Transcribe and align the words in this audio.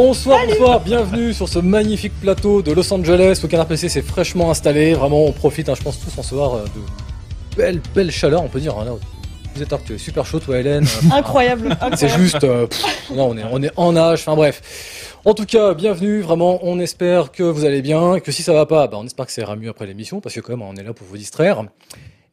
Bonsoir, 0.00 0.40
bonsoir, 0.46 0.80
bienvenue 0.80 1.32
sur 1.32 1.48
ce 1.48 1.58
magnifique 1.58 2.12
plateau 2.20 2.60
de 2.60 2.70
Los 2.70 2.92
Angeles. 2.92 3.40
Le 3.42 3.48
canard 3.48 3.64
PC 3.64 3.88
s'est 3.88 4.02
fraîchement 4.02 4.50
installé. 4.50 4.92
Vraiment, 4.92 5.24
on 5.24 5.32
profite, 5.32 5.70
hein, 5.70 5.74
je 5.74 5.82
pense, 5.82 5.98
tous 5.98 6.18
en 6.18 6.22
ce 6.22 6.28
soir 6.28 6.52
euh, 6.54 6.64
de 6.64 7.56
belle, 7.56 7.80
belle 7.94 8.10
chaleur, 8.10 8.42
on 8.42 8.48
peut 8.48 8.60
dire. 8.60 8.76
hein, 8.78 8.84
là. 8.84 8.90
Vous 9.54 9.62
êtes 9.62 9.74
tu 9.86 9.94
es 9.94 9.98
super 9.98 10.26
chaud, 10.26 10.38
toi, 10.38 10.58
Hélène. 10.58 10.84
Euh, 10.84 11.14
Incroyable. 11.16 11.78
C'est 11.96 12.08
incroyable. 12.08 12.22
juste. 12.22 12.44
euh, 12.44 12.66
pff, 12.66 13.10
non, 13.14 13.30
on 13.30 13.38
est, 13.38 13.44
on 13.50 13.62
est 13.62 13.70
en 13.76 13.96
âge, 13.96 14.20
enfin 14.20 14.36
bref. 14.36 15.14
En 15.24 15.32
tout 15.32 15.46
cas, 15.46 15.72
bienvenue, 15.72 16.20
vraiment, 16.20 16.58
on 16.60 16.78
espère 16.78 17.32
que 17.32 17.42
vous 17.42 17.64
allez 17.64 17.80
bien, 17.80 18.20
que 18.20 18.32
si 18.32 18.42
ça 18.42 18.52
va 18.52 18.66
pas, 18.66 18.88
bah, 18.88 18.98
on 19.00 19.06
espère 19.06 19.24
que 19.24 19.32
ça 19.32 19.40
ira 19.40 19.56
mieux 19.56 19.70
après 19.70 19.86
l'émission, 19.86 20.20
parce 20.20 20.34
que 20.34 20.40
quand 20.40 20.52
même, 20.52 20.60
on 20.60 20.76
est 20.76 20.82
là 20.84 20.92
pour 20.92 21.06
vous 21.06 21.16
distraire. 21.16 21.64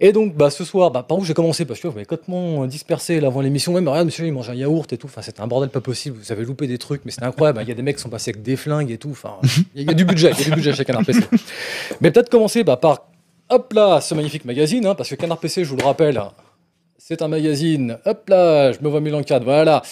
Et 0.05 0.11
donc, 0.11 0.35
bah, 0.35 0.49
ce 0.49 0.65
soir, 0.65 0.91
bah, 0.91 1.01
par 1.07 1.17
où 1.17 1.23
j'ai 1.23 1.33
commencé 1.33 1.63
Parce 1.63 1.79
que 1.79 1.87
vous 1.87 1.93
m'avez 1.93 2.05
complètement 2.05 2.67
dispersé 2.67 3.21
là, 3.21 3.27
avant 3.27 3.39
l'émission. 3.39 3.71
Mais 3.71 3.89
regarde, 3.89 4.05
monsieur, 4.05 4.25
il 4.25 4.33
mange 4.33 4.49
un 4.49 4.53
yaourt 4.53 4.91
et 4.91 4.97
tout. 4.97 5.07
Enfin, 5.07 5.21
c'était 5.21 5.39
un 5.39 5.47
bordel 5.47 5.69
pas 5.69 5.79
possible. 5.79 6.17
Vous 6.21 6.29
avez 6.33 6.43
loupé 6.43 6.67
des 6.67 6.77
trucs, 6.77 7.05
mais 7.05 7.11
c'était 7.11 7.25
incroyable. 7.25 7.61
Il 7.61 7.69
y 7.69 7.71
a 7.71 7.75
des 7.75 7.81
mecs 7.81 7.95
qui 7.95 8.01
sont 8.01 8.09
passés 8.09 8.31
avec 8.31 8.43
des 8.43 8.57
flingues 8.57 8.91
et 8.91 8.97
tout. 8.97 9.11
Enfin, 9.11 9.37
il 9.75 9.83
y 9.83 9.89
a 9.89 9.93
du 9.93 10.03
budget, 10.03 10.31
il 10.31 10.39
y 10.39 10.41
a 10.41 10.49
du 10.49 10.55
budget 10.55 10.73
chez 10.73 10.83
Canard 10.83 11.05
PC. 11.05 11.21
Mais 12.01 12.11
peut-être 12.11 12.29
commencer 12.29 12.65
bah, 12.65 12.75
par, 12.75 13.07
hop 13.49 13.71
là, 13.71 14.01
ce 14.01 14.13
magnifique 14.13 14.43
magazine, 14.43 14.85
hein, 14.85 14.93
parce 14.93 15.09
que 15.09 15.15
Canard 15.15 15.37
PC, 15.37 15.63
je 15.63 15.69
vous 15.69 15.77
le 15.77 15.85
rappelle, 15.85 16.21
c'est 16.97 17.21
un 17.21 17.29
magazine, 17.29 17.97
hop 18.05 18.27
là, 18.27 18.73
je 18.73 18.79
me 18.81 18.89
vois 18.89 18.99
mille 18.99 19.15
en 19.15 19.23
cadre, 19.23 19.45
voilà, 19.45 19.83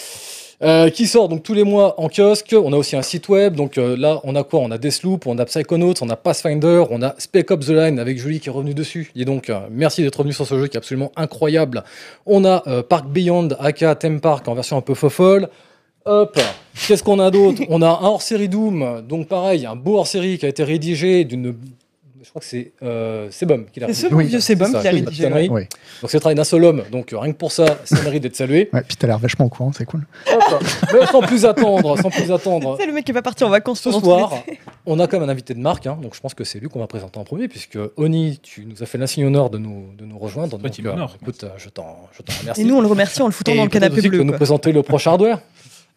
euh, 0.64 0.90
qui 0.90 1.08
sort 1.08 1.28
donc 1.28 1.44
tous 1.44 1.54
les 1.54 1.64
mois 1.64 2.00
en 2.00 2.08
kiosque. 2.08 2.56
On 2.56 2.72
a 2.74 2.78
aussi 2.78 2.96
un 2.96 3.02
site 3.02 3.30
web, 3.30 3.56
donc 3.56 3.78
euh, 3.78 3.96
là, 3.98 4.20
on 4.24 4.36
a 4.36 4.44
quoi? 4.44 4.60
On 4.60 4.70
a 4.72 4.78
Deathloop, 4.78 5.26
on 5.26 5.38
a 5.40 5.46
Psychonauts, 5.46 5.96
on 6.02 6.10
a 6.10 6.16
Pathfinder, 6.16 6.84
on 6.92 7.02
a 7.02 7.16
Spec 7.18 7.50
Ops 7.50 7.66
The 7.66 7.72
Line 7.72 8.00
avec 8.00 8.20
Julie 8.20 8.40
qui 8.40 8.50
est 8.50 8.52
revenue 8.52 8.74
dessus. 8.74 9.12
Et 9.16 9.26
donc, 9.26 9.50
euh, 9.50 9.60
merci 9.72 10.04
d'être 10.04 10.18
revenu 10.18 10.34
sur 10.34 10.46
ce 10.46 10.60
jeu 10.60 10.68
qui 10.68 10.78
est 10.78 10.80
absolument 10.80 11.12
incroyable. 11.16 11.84
On 12.26 12.46
a 12.46 12.62
Park 12.84 13.08
Beyond, 13.08 13.50
aka 13.60 13.96
Theme 13.96 14.22
Park 14.22 14.48
en 14.48 14.54
version 14.54 14.78
un 14.78 14.82
peu 14.82 14.94
fofolle. 14.94 15.50
Hop, 16.06 16.40
qu'est-ce 16.88 17.04
qu'on 17.04 17.20
a 17.20 17.30
d'autre? 17.32 17.62
On 17.70 17.82
a 17.82 17.88
un 17.88 18.04
hors-série 18.04 18.50
Doom, 18.50 19.04
donc 19.08 19.28
pareil, 19.28 19.66
un 19.66 19.76
beau 19.76 19.98
hors-série 19.98 20.38
qui 20.38 20.46
a 20.46 20.50
été 20.50 20.64
rédigé 20.64 21.26
d'une. 21.26 21.56
Je 22.32 22.40
crois 22.40 22.40
que 22.40 22.48
c'est 22.48 22.72
euh, 22.82 23.30
Sebum 23.30 23.66
qui 23.74 23.82
l'a 23.82 23.88
C'est 23.88 23.94
ce 23.94 24.08
bon 24.08 24.20
vieux 24.20 24.40
Sebum 24.40 24.72
qui 24.72 24.78
a 24.78 24.82
c'est 24.82 24.88
pas 24.88 24.92
de 24.94 24.96
rédigé. 24.96 25.50
ouais. 25.50 25.68
Donc 26.02 26.10
c'est 26.10 26.16
le 26.16 26.22
travail 26.22 26.36
d'un 26.36 26.46
seul 26.46 26.64
homme, 26.64 26.84
donc 26.90 27.12
euh, 27.12 27.20
rien 27.20 27.34
que 27.34 27.38
pour 27.38 27.52
ça, 27.52 27.80
ça 27.84 28.02
mérite 28.04 28.24
d'être 28.24 28.38
salué. 28.38 28.70
Ouais, 28.72 28.84
puis 28.88 28.96
t'as 28.96 29.08
l'air 29.08 29.20
vachement 29.20 29.48
au 29.48 29.50
courant, 29.50 29.74
c'est 29.74 29.84
cool. 29.84 30.08
Hop. 30.32 30.64
Mais 30.94 31.06
sans 31.08 31.22
plus 31.22 31.44
attendre, 31.46 31.98
sans 32.02 32.10
plus 32.10 32.32
attendre. 32.32 32.78
C'est 32.80 32.86
le 32.86 32.94
mec 32.94 33.04
qui 33.04 33.12
est 33.12 33.14
pas 33.14 33.22
parti 33.22 33.44
en 33.44 33.50
vacances 33.50 33.82
Ce 33.82 33.92
soir, 33.92 34.32
on 34.86 34.98
a 35.02 35.08
quand 35.08 35.20
même 35.20 35.28
un 35.28 35.32
invité 35.34 35.54
de 35.54 35.60
marque, 35.60 35.88
hein, 35.88 35.98
donc 36.02 36.16
je 36.16 36.22
pense 36.22 36.34
que 36.34 36.46
c'est 36.46 36.62
lui 36.62 36.70
qu'on 36.70 36.80
va 36.80 36.88
présenter 36.88 37.20
en 37.20 37.26
premier, 37.26 37.50
puisque 37.50 37.78
Oni, 37.98 38.40
tu 38.42 38.66
nous 38.66 38.82
as 38.82 38.86
fait 38.86 38.98
l'insigne 38.98 39.26
honneur 39.26 39.50
de 39.50 39.58
nous, 39.58 39.88
de 39.98 40.06
nous 40.06 40.18
rejoindre. 40.18 40.58
Donc, 40.58 40.62
Petit 40.62 40.88
euh, 40.88 40.96
écoute, 41.22 41.44
euh, 41.44 41.50
je 41.58 41.68
t'en 41.68 42.08
je 42.18 42.22
t'en 42.22 42.32
remercie. 42.40 42.62
Et 42.62 42.64
nous, 42.64 42.78
on 42.78 42.82
le 42.82 42.88
remercie 42.88 43.22
en 43.22 43.26
le 43.26 43.34
foutant 43.34 43.52
Et 43.52 43.58
dans 43.58 43.64
le 43.64 43.70
canapé 43.70 44.02
bleu. 44.02 44.20
tu 44.20 44.24
nous 44.24 44.32
quoi. 44.32 44.38
présenter 44.38 44.72
le 44.72 44.84
prochain 44.84 45.12
hardware. 45.12 45.42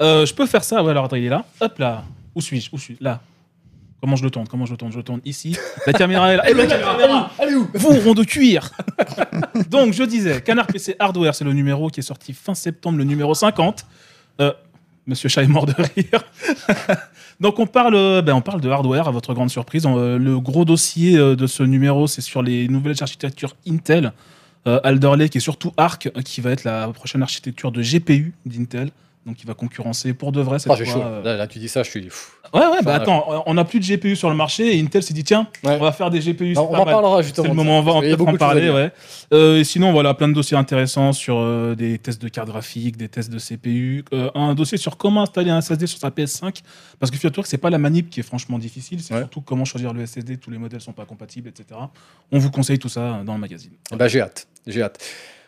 Euh, 0.02 0.26
je 0.26 0.34
peux 0.34 0.46
faire 0.46 0.64
ça, 0.64 0.82
ouais, 0.82 0.90
alors 0.90 1.04
attends, 1.04 1.14
il 1.14 1.26
est 1.26 1.28
là. 1.28 1.44
Hop 1.60 1.78
là. 1.78 2.02
Où 2.34 2.40
suis-je? 2.40 2.70
Où 2.72 2.78
suis-je? 2.78 3.04
Là. 3.04 3.20
Comment 4.04 4.16
je 4.16 4.24
le 4.24 4.30
tourne 4.30 4.46
Comment 4.46 4.66
je 4.66 4.72
le 4.72 4.76
tourne 4.76 4.92
Je 4.92 4.98
le 4.98 5.02
tourne 5.02 5.22
ici. 5.24 5.56
La 5.86 5.94
caméra 5.94 6.30
est 6.30 6.36
là. 6.36 6.46
Et 6.50 6.52
la 6.52 6.66
caméra? 6.66 7.30
Allez 7.38 7.54
où? 7.54 7.66
Vous, 7.72 8.00
rond 8.00 8.12
de 8.12 8.22
cuir 8.22 8.70
Donc, 9.70 9.94
je 9.94 10.02
disais, 10.02 10.42
Canard 10.42 10.66
PC 10.66 10.94
Hardware, 10.98 11.34
c'est 11.34 11.46
le 11.46 11.54
numéro 11.54 11.88
qui 11.88 12.00
est 12.00 12.02
sorti 12.02 12.34
fin 12.34 12.54
septembre, 12.54 12.98
le 12.98 13.04
numéro 13.04 13.34
50. 13.34 13.86
Euh, 14.42 14.52
Monsieur 15.06 15.30
Chat 15.30 15.44
est 15.44 15.46
mort 15.46 15.64
de 15.64 15.72
rire. 15.72 16.22
Donc, 17.40 17.58
on 17.58 17.66
parle, 17.66 17.94
euh, 17.94 18.20
ben, 18.20 18.34
on 18.34 18.42
parle 18.42 18.60
de 18.60 18.68
hardware, 18.68 19.08
à 19.08 19.10
votre 19.10 19.32
grande 19.32 19.48
surprise. 19.48 19.86
Euh, 19.86 20.18
le 20.18 20.38
gros 20.38 20.66
dossier 20.66 21.16
de 21.16 21.46
ce 21.46 21.62
numéro, 21.62 22.06
c'est 22.06 22.20
sur 22.20 22.42
les 22.42 22.68
nouvelles 22.68 22.96
architectures 23.00 23.56
Intel. 23.66 24.12
Alder 24.66 25.12
Lake 25.16 25.34
et 25.36 25.40
surtout 25.40 25.72
Arc, 25.78 26.10
qui 26.24 26.42
va 26.42 26.50
être 26.50 26.64
la 26.64 26.88
prochaine 26.88 27.22
architecture 27.22 27.72
de 27.72 27.80
GPU 27.80 28.34
d'Intel. 28.44 28.90
Donc, 29.26 29.40
il 29.42 29.46
va 29.46 29.54
concurrencer 29.54 30.12
pour 30.12 30.32
de 30.32 30.42
vrai 30.42 30.58
cette 30.58 30.70
Ah, 30.70 30.76
fois, 30.76 30.84
chaud. 30.84 31.00
euh, 31.02 31.22
Là, 31.22 31.36
là, 31.36 31.46
tu 31.46 31.58
dis 31.58 31.68
ça, 31.68 31.82
je 31.82 31.88
suis. 31.90 32.02
pff. 32.02 32.32
Ouais, 32.52 32.60
ouais, 32.60 32.66
bah 32.82 32.92
Enfin, 32.92 33.00
attends, 33.00 33.42
on 33.46 33.54
n'a 33.54 33.64
plus 33.64 33.80
de 33.80 33.84
GPU 33.86 34.16
sur 34.16 34.28
le 34.28 34.36
marché 34.36 34.76
et 34.76 34.80
Intel 34.80 35.02
s'est 35.02 35.14
dit 35.14 35.24
tiens, 35.24 35.48
Ouais. 35.64 35.76
on 35.76 35.78
va 35.82 35.92
faire 35.92 36.10
des 36.10 36.20
GPU. 36.20 36.52
Non, 36.52 36.62
c'est 36.62 36.68
on 36.68 36.72
pas 36.72 36.80
en 36.82 36.84
mal. 36.84 36.94
parlera 36.94 37.16
C'est 37.18 37.22
justement. 37.24 37.44
le 37.46 37.50
de 37.52 37.56
moment, 37.56 37.78
on 37.78 37.82
va 37.82 37.92
en 37.92 38.02
à 38.02 38.36
parler, 38.36 38.68
ouais. 38.70 38.92
Euh, 39.32 39.58
et 39.60 39.64
sinon, 39.64 39.92
voilà, 39.92 40.12
plein 40.14 40.28
de 40.28 40.34
dossiers 40.34 40.56
intéressants 40.58 41.12
sur 41.14 41.36
euh, 41.38 41.74
des 41.74 41.98
tests 41.98 42.20
de 42.20 42.28
cartes 42.28 42.48
graphiques, 42.48 42.96
des 42.98 43.08
tests 43.08 43.30
de 43.32 43.38
CPU, 43.38 44.04
euh, 44.12 44.30
un 44.34 44.54
dossier 44.54 44.76
sur 44.78 44.98
comment 44.98 45.22
installer 45.22 45.50
un 45.50 45.60
SSD 45.62 45.86
sur 45.86 45.98
sa 45.98 46.10
PS5, 46.10 46.60
parce 47.00 47.10
que 47.10 47.16
figure-toi 47.16 47.42
que 47.42 47.48
c'est 47.48 47.56
pas 47.58 47.70
la 47.70 47.78
manip 47.78 48.10
qui 48.10 48.20
est 48.20 48.24
franchement 48.24 48.58
difficile, 48.58 49.00
c'est 49.02 49.14
Ouais. 49.14 49.20
surtout 49.20 49.40
comment 49.40 49.64
choisir 49.64 49.92
le 49.94 50.04
SSD, 50.06 50.36
tous 50.36 50.50
les 50.50 50.58
modèles 50.58 50.82
sont 50.82 50.92
pas 50.92 51.06
compatibles, 51.06 51.48
etc. 51.48 51.80
On 52.30 52.38
vous 52.38 52.50
conseille 52.50 52.78
tout 52.78 52.90
ça 52.90 53.22
dans 53.24 53.34
le 53.34 53.40
magazine. 53.40 53.72
Ben, 53.96 54.06
j'ai 54.06 54.20
hâte, 54.20 54.46
j'ai 54.66 54.82
hâte. 54.82 55.02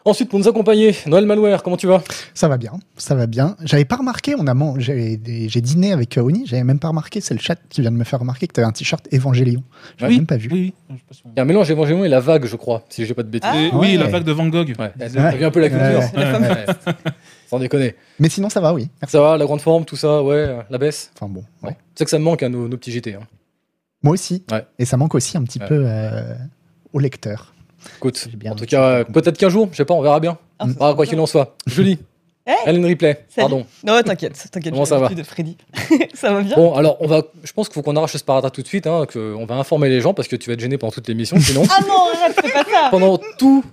Ensuite, 0.06 0.28
pour 0.30 0.38
nous 0.38 0.46
accompagner, 0.46 0.94
Noël 1.06 1.26
Malware, 1.26 1.64
comment 1.64 1.76
tu 1.76 1.88
vas? 1.88 2.00
Ça 2.32 2.46
va 2.46 2.58
bien, 2.58 2.72
ça 2.96 3.16
va 3.16 3.26
bien. 3.26 3.56
J'avais 3.64 3.84
pas 3.84 3.96
remarqué, 3.96 4.36
on 4.38 4.46
a 4.46 4.54
man- 4.54 4.76
j'ai 4.78 5.16
dîné 5.16 5.92
avec 5.92 6.16
euh, 6.16 6.22
Oni, 6.22 6.46
j'avais 6.46 6.62
même 6.62 6.78
pas 6.78 6.86
remarqué, 6.88 7.20
c'est 7.20 7.34
le 7.34 7.40
chat 7.40 7.56
qui 7.68 7.80
vient 7.80 7.90
de 7.90 7.96
me 7.96 8.04
faire 8.04 8.20
remarquer 8.20 8.46
que 8.46 8.52
tu 8.52 8.60
avais 8.60 8.68
un 8.68 8.72
t-shirt 8.72 9.04
Évangélion. 9.12 9.64
J'avais 9.98 10.12
Oui. 10.12 10.18
même 10.18 10.26
pas 10.28 10.36
vu. 10.36 10.48
Oui, 10.52 10.72
oui. 10.90 10.96
Il 11.24 11.32
y 11.36 11.40
a 11.40 11.42
un 11.42 11.44
mélange 11.44 11.68
Évangélion 11.72 12.04
et 12.04 12.08
la 12.08 12.20
vague, 12.20 12.46
je 12.46 12.54
crois, 12.54 12.84
si 12.88 13.04
j'ai 13.04 13.14
pas 13.14 13.24
de 13.24 13.28
bêtises. 13.28 13.50
Ah. 13.52 13.56
Ouais. 13.56 13.70
Oui, 13.74 13.96
la 13.96 14.06
vague 14.06 14.22
de 14.22 14.30
Van 14.30 14.46
Gogh. 14.46 14.68
Ouais, 14.78 14.92
Ouais. 14.96 15.08
ça 15.08 15.32
devient 15.32 15.44
un 15.44 15.50
peu 15.50 15.60
la 15.60 15.70
culture. 15.70 16.02
Sans 17.48 17.58
déconner. 17.58 17.96
Mais 18.20 18.28
sinon, 18.28 18.48
ça 18.48 18.60
va, 18.60 18.72
oui. 18.72 18.88
Merci. 19.02 19.12
Ça 19.12 19.20
va, 19.20 19.36
la 19.36 19.44
grande 19.44 19.60
forme, 19.60 19.84
tout 19.84 19.96
ça, 19.96 20.22
ouais, 20.22 20.56
la 20.70 20.78
baisse? 20.78 21.10
Enfin 21.16 21.28
bon, 21.32 21.40
Ouais. 21.62 21.70
ouais. 21.70 21.74
Tu 21.74 21.78
sais 21.98 22.04
que 22.04 22.10
ça 22.10 22.18
me 22.20 22.24
manque 22.24 22.44
à 22.44 22.48
nos, 22.48 22.68
nos 22.68 22.76
petits 22.76 22.92
JT. 22.92 23.14
Hein. 23.14 23.20
Moi 24.04 24.12
aussi. 24.14 24.44
Ouais. 24.52 24.64
Et 24.78 24.84
ça 24.84 24.96
manque 24.96 25.16
aussi 25.16 25.36
un 25.36 25.42
petit 25.42 25.58
Ouais. 25.58 25.66
peu 25.66 25.82
euh, 25.84 26.34
au 26.92 27.00
lecteur. 27.00 27.54
Écoute, 27.98 28.28
bien 28.36 28.52
en 28.52 28.54
tout 28.54 28.66
cas, 28.66 29.04
peut-être 29.04 29.38
qu'un 29.38 29.48
jour, 29.48 29.68
je 29.72 29.76
sais 29.76 29.84
pas, 29.84 29.94
on 29.94 30.02
verra 30.02 30.20
bien. 30.20 30.38
Ah, 30.58 30.66
Ah, 30.80 30.92
quoi 30.94 31.06
qu'il 31.06 31.18
en 31.20 31.26
soit. 31.26 31.56
Julie, 31.66 31.98
Hey 32.48 32.54
Ellen 32.66 32.84
Ripley, 32.84 33.24
Salut. 33.28 33.48
pardon. 33.48 33.66
Non, 33.84 34.00
t'inquiète, 34.02 34.34
t'inquiète. 34.52 34.72
Comment 34.72 34.84
j'ai 34.84 34.90
ça 34.90 34.98
va 34.98 35.08
de 35.08 35.22
Freddy. 35.24 35.56
ça 36.14 36.32
va 36.32 36.42
bien 36.42 36.54
Bon, 36.54 36.74
alors, 36.74 36.96
on 37.00 37.08
va, 37.08 37.22
je 37.42 37.52
pense 37.52 37.66
qu'il 37.68 37.74
faut 37.74 37.82
qu'on 37.82 37.96
arrache 37.96 38.12
ce 38.12 38.18
sparadrap 38.18 38.52
tout 38.52 38.62
de 38.62 38.68
suite, 38.68 38.86
hein, 38.86 39.04
que 39.08 39.34
on 39.34 39.46
va 39.46 39.56
informer 39.56 39.88
les 39.88 40.00
gens 40.00 40.14
parce 40.14 40.28
que 40.28 40.36
tu 40.36 40.48
vas 40.48 40.54
être 40.54 40.60
gêné 40.60 40.78
pendant 40.78 40.92
toute 40.92 41.08
l'émission. 41.08 41.36
Sinon, 41.40 41.64
Ah 41.68 41.80
non, 41.88 41.94
arrête, 42.22 42.40
fais 42.40 42.52
pas 42.52 42.62
ça 42.70 42.88
pendant 42.92 43.18
tout, 43.36 43.64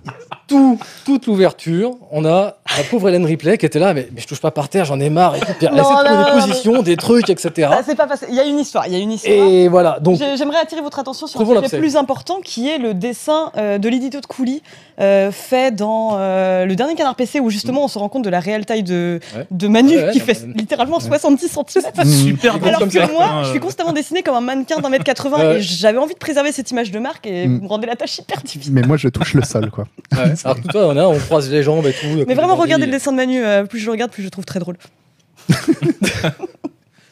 tout, 0.48 0.78
toute 1.04 1.26
l'ouverture, 1.26 1.92
on 2.10 2.24
a 2.24 2.56
la 2.76 2.82
pauvre 2.90 3.08
Hélène 3.08 3.24
Ripley 3.26 3.58
qui 3.58 3.66
était 3.66 3.78
là, 3.78 3.94
mais, 3.94 4.08
mais 4.12 4.20
je 4.20 4.26
touche 4.26 4.40
pas 4.40 4.50
par 4.50 4.68
terre, 4.68 4.84
j'en 4.86 4.98
ai 4.98 5.08
marre. 5.08 5.36
Et 5.36 5.40
puis 5.40 5.54
elle 5.60 5.68
Non, 5.74 5.82
essaie 5.82 5.90
de 5.94 6.04
trouver 6.04 6.16
non, 6.16 6.24
des 6.24 6.40
positions, 6.50 6.82
des 6.82 6.96
trucs, 6.96 7.30
etc. 7.30 7.68
Ah, 7.72 7.80
C'est 7.86 7.94
pas 7.94 8.08
passé. 8.08 8.26
Il 8.28 8.34
y 8.34 8.40
a 8.40 8.44
une 8.44 8.58
histoire, 8.58 8.88
il 8.88 8.92
y 8.92 8.96
a 8.96 8.98
une 8.98 9.12
histoire. 9.12 9.34
Et 9.36 9.68
voilà, 9.68 10.00
donc, 10.00 10.18
J'ai- 10.18 10.36
J'aimerais 10.36 10.58
attirer 10.58 10.80
votre 10.80 10.98
attention 10.98 11.28
sur 11.28 11.40
un 11.40 11.62
sujet 11.62 11.78
plus 11.78 11.94
important 11.96 12.40
qui 12.42 12.68
est 12.68 12.78
le 12.78 12.92
dessin 12.92 13.52
euh, 13.56 13.78
de 13.78 13.88
l'édito 13.88 14.20
de 14.20 14.26
Couli 14.26 14.62
euh, 15.00 15.30
fait 15.30 15.70
dans 15.74 16.16
euh, 16.18 16.64
le 16.66 16.74
dernier 16.74 16.96
Canard 16.96 17.14
PC 17.14 17.38
où 17.38 17.50
justement 17.50 17.84
on 17.84 17.88
se 17.88 17.98
rend 18.00 18.08
compte 18.08 18.24
de 18.24 18.30
la 18.30 18.40
réelle 18.40 18.63
taille 18.64 18.82
de, 18.82 19.20
Ouais. 19.36 19.46
de 19.50 19.68
Manu 19.68 19.96
Ouais, 19.96 20.10
qui 20.12 20.20
fait 20.20 20.40
ouais. 20.42 20.52
littéralement 20.54 21.00
70 21.00 21.48
cm. 21.48 22.04
Super 22.06 22.58
Mmh. 22.58 22.64
Alors 22.64 22.78
comme 22.80 22.88
que 22.88 22.94
ça. 22.98 23.06
moi, 23.08 23.42
je 23.44 23.50
suis 23.50 23.60
constamment 23.60 23.92
dessiné 23.92 24.22
comme 24.22 24.34
un 24.34 24.40
mannequin 24.40 24.78
d'un 24.80 24.88
mètre 24.88 25.04
80 25.04 25.36
Ouais. 25.38 25.56
et 25.56 25.60
j'avais 25.60 25.98
envie 25.98 26.14
de 26.14 26.18
préserver 26.18 26.52
cette 26.52 26.70
image 26.70 26.90
de 26.90 26.98
marque 26.98 27.26
et 27.26 27.46
Mm. 27.46 27.56
vous 27.58 27.62
me 27.64 27.68
rendez 27.68 27.86
la 27.86 27.96
tâche 27.96 28.18
hyper 28.18 28.40
difficile. 28.42 28.72
Mais 28.72 28.82
moi, 28.82 28.96
je 28.96 29.08
touche 29.08 29.34
le 29.34 29.42
sol, 29.42 29.70
quoi. 29.70 29.86
ouais, 30.12 30.18
alors 30.44 30.60
que 30.60 30.68
toi, 30.68 30.86
on, 30.88 30.96
a, 30.96 31.04
on 31.06 31.18
croise 31.18 31.50
les 31.50 31.62
jambes 31.62 31.86
et 31.86 31.92
tout. 31.92 32.24
Mais 32.26 32.34
vraiment, 32.34 32.56
regardez 32.56 32.86
le 32.86 32.92
dessin 32.92 33.12
de 33.12 33.16
Manu. 33.16 33.44
euh, 33.44 33.64
plus 33.64 33.78
je 33.80 33.86
le 33.86 33.92
regarde, 33.92 34.10
plus 34.10 34.22
je 34.22 34.26
le 34.26 34.30
trouve 34.30 34.44
très 34.44 34.60
drôle. 34.60 34.76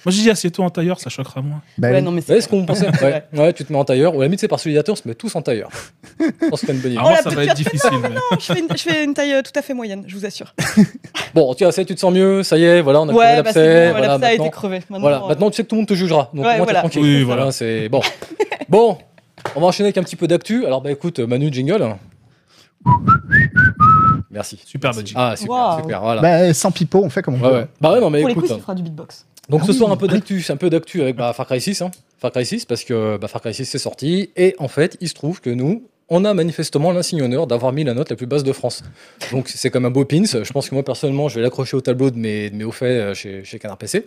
Moi, 0.05 0.13
j'ai 0.13 0.23
dit 0.23 0.31
assieds-toi 0.31 0.65
en 0.65 0.71
tailleur, 0.71 0.99
ça 0.99 1.11
choquera 1.11 1.43
moins. 1.43 1.61
Bah 1.79 1.89
ouais, 1.91 1.97
oui. 1.97 2.03
non, 2.03 2.11
mais 2.11 2.29
Ouais, 2.29 2.41
ce 2.41 2.49
qu'on 2.49 2.65
pensait. 2.67 2.89
Ouais. 3.33 3.53
Tu 3.53 3.65
te 3.65 3.73
mets 3.73 3.79
en 3.79 3.85
tailleur. 3.85 4.15
Ou 4.15 4.19
à 4.19 4.21
la 4.23 4.27
limite, 4.27 4.41
c'est 4.41 4.49
par 4.49 4.59
solidarité, 4.59 4.91
on 4.91 4.97
se 4.97 5.07
met 5.07 5.15
tous 5.15 5.35
en 5.37 5.43
tailleur. 5.43 5.69
Je 6.19 6.49
pense 6.49 6.61
que 6.63 6.67
c'est 6.67 6.73
une 6.73 6.81
bonne 6.81 6.91
idée. 6.93 6.99
Alors, 6.99 7.11
moi, 7.11 7.19
la 7.25 7.31
ça 7.31 7.37
va 7.37 7.45
être 7.45 7.55
difficile. 7.55 7.91
mais- 8.03 8.09
Non, 8.09 8.21
je, 8.33 8.53
fais 8.53 8.59
une, 8.59 8.69
je 8.77 8.83
fais 8.83 9.05
une 9.05 9.15
taille 9.15 9.33
euh, 9.35 9.43
tout 9.43 9.53
à 9.57 9.63
fait 9.63 9.75
moyenne, 9.75 10.05
je 10.07 10.17
vous 10.17 10.27
assure. 10.27 10.55
Bon, 11.35 11.49
en 11.49 11.55
tout 11.55 11.61
cas, 11.65 11.73
ça 11.73 11.81
y 11.81 11.85
est, 11.85 11.87
tu 11.87 11.95
te 11.95 12.01
sens 12.01 12.13
mieux, 12.13 12.43
ça 12.43 12.59
y 12.59 12.65
est, 12.65 12.83
voilà, 12.83 13.01
on 13.01 13.05
a 13.09 13.13
crevé 13.13 13.19
Ouais, 13.19 13.31
bah 13.31 13.37
l'abcès, 13.37 13.53
c'est 13.55 13.85
bon, 13.87 13.91
voilà, 13.93 14.07
l'abcès 14.09 14.27
a 14.27 14.33
été 14.33 14.39
maintenant, 14.39 14.51
crevé. 14.51 14.77
Maintenant, 14.91 15.01
voilà, 15.01 15.23
euh, 15.25 15.29
maintenant, 15.29 15.51
tu 15.51 15.57
sais 15.57 15.63
que 15.63 15.69
tout 15.69 15.75
le 15.77 15.81
monde 15.81 15.89
te 15.89 15.95
jugera. 15.95 16.31
Donc, 16.35 16.45
Ouais, 16.45 16.57
moi, 16.59 16.67
t'es 16.67 16.73
voilà. 16.73 16.79
tranquille. 16.81 17.03
Oui, 17.03 17.23
voilà. 17.23 17.53
c'est 17.53 17.89
bon. 17.89 18.03
bon, 18.69 18.99
on 19.57 19.61
va 19.61 19.67
enchaîner 19.69 19.87
avec 19.87 19.97
un 19.99 20.03
petit 20.03 20.17
peu 20.17 20.27
d'actu. 20.29 20.67
Alors, 20.67 20.83
bah 20.83 20.91
écoute, 20.91 21.21
Manu, 21.21 21.51
jingle. 21.51 21.97
Merci. 24.31 24.61
Super 24.65 24.89
Merci. 24.91 25.01
budget. 25.01 25.15
Ah, 25.17 25.37
super, 25.37 25.55
Wow. 25.77 25.81
super, 25.83 26.01
voilà. 26.01 26.21
Bah, 26.21 26.55
sans 26.55 26.71
pipeau, 26.71 27.03
on 27.05 27.11
fait 27.11 27.23
comme 27.23 27.43
on 27.43 27.51
ouais. 27.51 27.67
Bah 27.81 27.93
ouais, 27.93 28.01
non, 28.01 28.11
mais 28.11 28.21
Pour 28.21 28.29
les 28.29 28.33
écoute. 28.33 28.45
coups, 28.49 28.59
il 28.59 28.63
fera 28.63 28.75
du 28.75 28.83
beatbox. 28.83 29.27
Donc 29.53 29.61
Ah 29.63 29.67
ce 29.67 29.73
oui, 29.73 29.79
soir 29.79 29.93
un 29.93 29.97
peu 29.97 30.07
oui. 30.07 30.13
d'actu, 30.13 30.45
un 30.49 30.57
peu 30.57 30.71
d'actu 30.71 31.03
avec 31.03 31.15
bah, 31.15 31.33
Far 31.35 31.47
Cry 31.47 31.61
6, 31.61 31.83
hein. 31.83 31.91
Far 32.19 32.33
Cry 32.33 32.45
6 32.45 32.65
parce 32.65 32.85
que 32.85 33.19
bah, 33.19 33.29
Far 33.29 33.41
Cry 33.43 33.53
6 33.55 33.67
c'est 33.67 33.79
sorti 33.79 34.31
et 34.37 34.57
en 34.59 34.69
fait 34.69 34.97
il 35.01 35.09
se 35.09 35.15
trouve 35.15 35.41
que 35.41 35.51
nous 35.51 35.85
on 36.09 36.25
a 36.25 36.35
manifestement 36.35 36.93
l'insigne 36.93 37.23
honneur 37.23 37.47
d'avoir 37.47 37.73
mis 37.73 37.85
la 37.85 37.95
note 37.95 38.11
la 38.11 38.17
plus 38.17 38.27
basse 38.27 38.45
de 38.45 38.53
France. 38.53 38.83
Donc 39.31 39.49
c'est 39.49 39.71
comme 39.71 39.85
un 39.87 39.91
beau 39.91 40.05
pins. 40.05 40.25
Je 40.25 40.53
pense 40.53 40.69
que 40.69 40.75
moi 40.75 40.83
personnellement 40.85 41.29
je 41.29 41.37
vais 41.37 41.43
l'accrocher 41.43 41.77
au 41.77 41.81
tableau 41.81 42.11
de 42.11 42.19
mes, 42.19 42.51
de 42.51 42.57
mes 42.57 42.65
hauts 42.65 42.73
faits 42.73 42.89
euh, 43.01 43.15
chez, 43.15 43.45
chez 43.45 43.59
Canard 43.59 43.79
PC. 43.79 44.07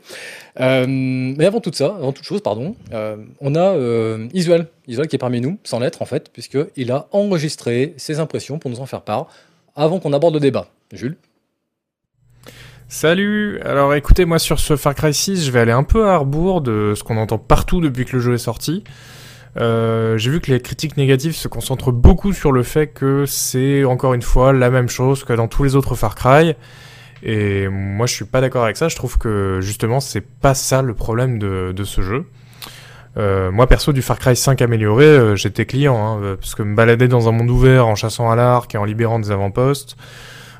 Euh, 0.60 0.86
mais 0.88 1.46
avant 1.46 1.62
tout 1.62 1.72
ça, 1.74 1.96
avant 1.98 2.12
toute 2.12 2.26
chose 2.26 2.42
pardon, 2.42 2.76
euh, 2.94 3.18
on 3.40 3.56
a 3.56 3.76
euh, 3.76 4.28
Isuel, 4.34 4.68
Isuel 4.88 5.08
qui 5.08 5.16
est 5.16 5.20
parmi 5.20 5.42
nous, 5.42 5.58
sans 5.64 5.80
lettre 5.80 6.02
en 6.02 6.06
fait, 6.06 6.30
puisque 6.32 6.58
il 6.76 6.92
a 6.92 7.08
enregistré 7.12 7.94
ses 7.98 8.20
impressions 8.20 8.60
pour 8.60 8.70
nous 8.72 8.82
en 8.82 8.86
faire 8.86 9.02
part 9.02 9.28
avant 9.76 10.00
qu'on 10.00 10.14
aborde 10.14 10.34
le 10.36 10.40
débat. 10.40 10.70
Jules. 10.92 11.18
Salut 12.88 13.60
Alors 13.66 13.96
écoutez, 13.96 14.26
moi 14.26 14.38
sur 14.38 14.60
ce 14.60 14.76
Far 14.76 14.94
Cry 14.94 15.12
6, 15.14 15.44
je 15.44 15.52
vais 15.52 15.60
aller 15.60 15.72
un 15.72 15.84
peu 15.84 16.08
à 16.08 16.18
rebours 16.18 16.62
de 16.62 16.94
ce 16.96 17.04
qu'on 17.04 17.18
entend 17.18 17.40
partout 17.40 17.82
depuis 17.82 18.06
que 18.06 18.16
le 18.16 18.22
jeu 18.22 18.36
est 18.36 18.38
sorti. 18.38 18.84
Euh, 19.58 20.18
J'ai 20.18 20.30
vu 20.30 20.40
que 20.40 20.52
les 20.52 20.62
critiques 20.62 20.96
négatives 20.96 21.36
se 21.36 21.48
concentrent 21.48 21.92
beaucoup 21.92 22.32
sur 22.32 22.52
le 22.52 22.62
fait 22.62 22.88
que 22.88 23.26
c'est 23.26 23.84
encore 23.86 24.14
une 24.14 24.22
fois 24.22 24.54
la 24.54 24.70
même 24.70 24.88
chose 24.88 25.24
que 25.24 25.34
dans 25.34 25.48
tous 25.48 25.64
les 25.64 25.76
autres 25.76 25.96
Far 25.96 26.14
Cry. 26.14 26.56
Et 27.24 27.68
moi, 27.70 28.06
je 28.06 28.14
suis 28.14 28.26
pas 28.26 28.40
d'accord 28.40 28.64
avec 28.64 28.78
ça. 28.78 28.88
Je 28.88 28.96
trouve 28.96 29.18
que 29.18 29.60
justement, 29.62 30.00
c'est 30.00 30.22
pas 30.22 30.54
ça 30.54 30.84
le 30.84 30.94
problème 30.94 31.40
de, 31.40 31.84
ce 31.84 32.02
jeu. 32.02 32.26
Euh, 33.18 33.50
moi 33.50 33.66
perso 33.66 33.94
du 33.94 34.04
Far 34.04 34.20
Cry 34.20 34.36
5 34.36 34.62
amélioré, 34.62 35.06
euh, 35.06 35.36
j'étais 35.38 35.66
client 35.66 36.20
hein, 36.22 36.36
parce 36.36 36.54
que 36.54 36.64
me 36.64 36.76
balader 36.76 37.08
dans 37.08 37.30
un 37.30 37.32
monde 37.32 37.50
ouvert 37.50 37.88
en 37.88 37.96
chassant 37.96 38.30
à 38.30 38.36
l'arc 38.36 38.76
et 38.76 38.78
en 38.78 38.84
libérant 38.84 39.20
des 39.20 39.32
avant-postes, 39.32 39.96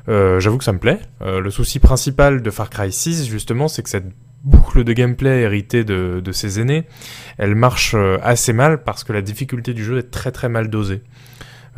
euh, 0.08 0.40
j'avoue 0.40 0.58
que 0.58 0.64
ça 0.64 0.72
me 0.72 0.78
plaît. 0.78 1.00
Euh, 1.22 1.40
le 1.40 1.50
souci 1.50 1.78
principal 1.78 2.42
de 2.42 2.50
Far 2.50 2.70
Cry 2.70 2.92
6 2.92 3.28
justement, 3.28 3.68
c'est 3.68 3.82
que 3.82 3.88
cette 3.88 4.06
boucle 4.44 4.84
de 4.84 4.92
gameplay 4.92 5.42
héritée 5.42 5.82
de, 5.82 6.32
ses 6.32 6.60
aînés, 6.60 6.84
elle 7.38 7.54
marche 7.54 7.94
euh, 7.94 8.18
assez 8.22 8.52
mal 8.52 8.84
parce 8.84 9.02
que 9.02 9.12
la 9.12 9.22
difficulté 9.22 9.74
du 9.74 9.84
jeu 9.84 9.98
est 9.98 10.10
très 10.10 10.30
très 10.30 10.48
mal 10.48 10.70
dosée. 10.70 11.02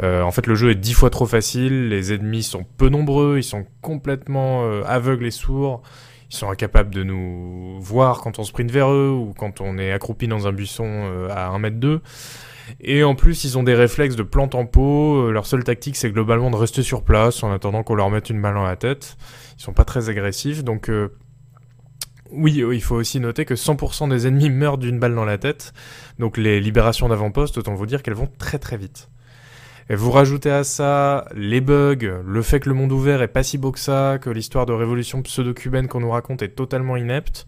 En 0.01 0.31
fait, 0.31 0.47
le 0.47 0.55
jeu 0.55 0.71
est 0.71 0.77
dix 0.77 0.93
fois 0.93 1.11
trop 1.11 1.27
facile, 1.27 1.89
les 1.89 2.13
ennemis 2.13 2.45
sont 2.45 2.65
peu 2.77 2.89
nombreux, 2.89 3.39
ils 3.39 3.43
sont 3.43 3.67
complètement 3.83 4.63
aveugles 4.87 5.27
et 5.27 5.33
sourds, 5.33 5.83
ils 6.31 6.37
sont 6.37 6.49
incapables 6.49 6.95
de 6.95 7.03
nous 7.03 7.81
voir 7.81 8.21
quand 8.21 8.39
on 8.39 8.45
sprint 8.45 8.71
vers 8.71 8.93
eux 8.93 9.11
ou 9.11 9.35
quand 9.37 9.61
on 9.61 9.77
est 9.77 9.91
accroupi 9.91 10.29
dans 10.29 10.47
un 10.47 10.53
buisson 10.53 11.27
à 11.35 11.49
1 11.49 11.59
mètre 11.59 11.79
2. 11.79 12.01
Et 12.81 13.03
en 13.03 13.15
plus, 13.15 13.45
ils 13.45 13.59
ont 13.59 13.63
des 13.63 13.75
réflexes 13.75 14.17
de 14.17 14.23
plante 14.23 14.55
en. 14.55 14.69
Euh, 14.77 15.31
leur 15.31 15.47
seule 15.47 15.65
tactique, 15.65 15.97
c'est 15.97 16.11
globalement 16.11 16.51
de 16.51 16.57
rester 16.57 16.83
sur 16.83 17.03
place 17.03 17.43
en 17.43 17.53
attendant 17.53 17.83
qu'on 17.83 17.95
leur 17.95 18.11
mette 18.11 18.31
une 18.31 18.41
balle 18.41 18.55
dans 18.55 18.65
la 18.65 18.77
tête. 18.77 19.17
Ils 19.59 19.63
sont 19.63 19.73
pas 19.73 19.85
très 19.85 20.09
agressifs, 20.09 20.63
donc 20.63 20.89
euh, 20.89 21.09
oui, 22.31 22.61
euh, 22.61 22.75
il 22.75 22.83
faut 22.83 22.97
aussi 22.97 23.21
noter 23.21 23.45
que 23.45 23.55
100% 23.55 24.09
des 24.11 24.27
ennemis 24.27 24.51
meurent 24.51 24.79
d'une 24.79 24.99
balle 24.99 25.15
dans 25.15 25.25
la 25.25 25.39
tête. 25.39 25.73
Donc 26.19 26.37
les 26.37 26.61
libérations 26.61 27.09
d'avant-poste, 27.09 27.59
autant 27.59 27.75
vous 27.75 27.87
dire 27.87 28.03
qu'elles 28.03 28.15
vont 28.15 28.31
très 28.39 28.59
très 28.59 28.77
vite. 28.77 29.09
Et 29.91 29.95
vous 29.95 30.11
rajoutez 30.11 30.51
à 30.51 30.65
ça 30.65 31.27
les 31.35 31.63
bugs, 31.63 32.21
le 32.25 32.43
fait 32.43 32.61
que 32.61 32.69
le 32.69 32.75
monde 32.75 32.93
ouvert 32.93 33.23
est 33.23 33.29
pas 33.29 33.43
si 33.43 33.57
beau 33.57 33.73
que 33.73 33.79
ça, 33.79 34.19
que 34.21 34.29
l'histoire 34.29 34.67
de 34.67 34.75
révolution 34.75 35.23
pseudo-cubaine 35.23 35.89
qu'on 35.89 36.01
nous 36.01 36.11
raconte 36.11 36.43
est 36.43 36.51
totalement 36.51 36.97
inepte, 36.97 37.47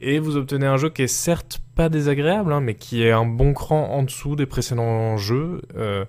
et 0.00 0.18
vous 0.18 0.36
obtenez 0.36 0.66
un 0.66 0.76
jeu 0.76 0.90
qui 0.90 1.02
est 1.02 1.06
certes 1.06 1.60
pas 1.74 1.88
désagréable, 1.88 2.52
hein, 2.52 2.60
mais 2.60 2.74
qui 2.74 3.02
est 3.02 3.12
un 3.12 3.24
bon 3.24 3.52
cran 3.52 3.90
en 3.90 4.02
dessous 4.02 4.36
des 4.36 4.46
précédents 4.46 5.16
jeux, 5.16 5.62
euh, 5.76 6.04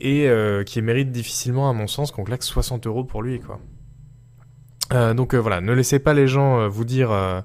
et 0.00 0.28
euh, 0.28 0.64
qui 0.64 0.80
mérite 0.82 1.10
difficilement, 1.10 1.68
à 1.68 1.72
mon 1.72 1.86
sens, 1.86 2.10
qu'on 2.10 2.24
claque 2.24 2.42
60 2.42 2.86
euros 2.86 3.04
pour 3.04 3.22
lui, 3.22 3.40
quoi. 3.40 3.60
Euh, 4.92 5.14
donc 5.14 5.34
voilà, 5.34 5.60
ne 5.60 5.72
laissez 5.72 5.98
pas 5.98 6.12
les 6.12 6.28
gens 6.28 6.68
vous 6.68 6.84
dire 6.84 7.10
ah 7.12 7.44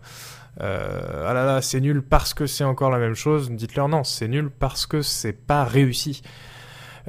là 0.60 1.46
là 1.46 1.62
c'est 1.62 1.80
nul 1.80 2.02
parce 2.02 2.34
que 2.34 2.46
c'est 2.46 2.64
encore 2.64 2.90
la 2.90 2.98
même 2.98 3.14
chose. 3.14 3.52
Dites-leur 3.52 3.88
non, 3.88 4.04
c'est 4.04 4.28
nul 4.28 4.50
parce 4.50 4.86
que 4.86 5.02
c'est 5.02 5.34
pas 5.34 5.64
réussi. 5.64 6.24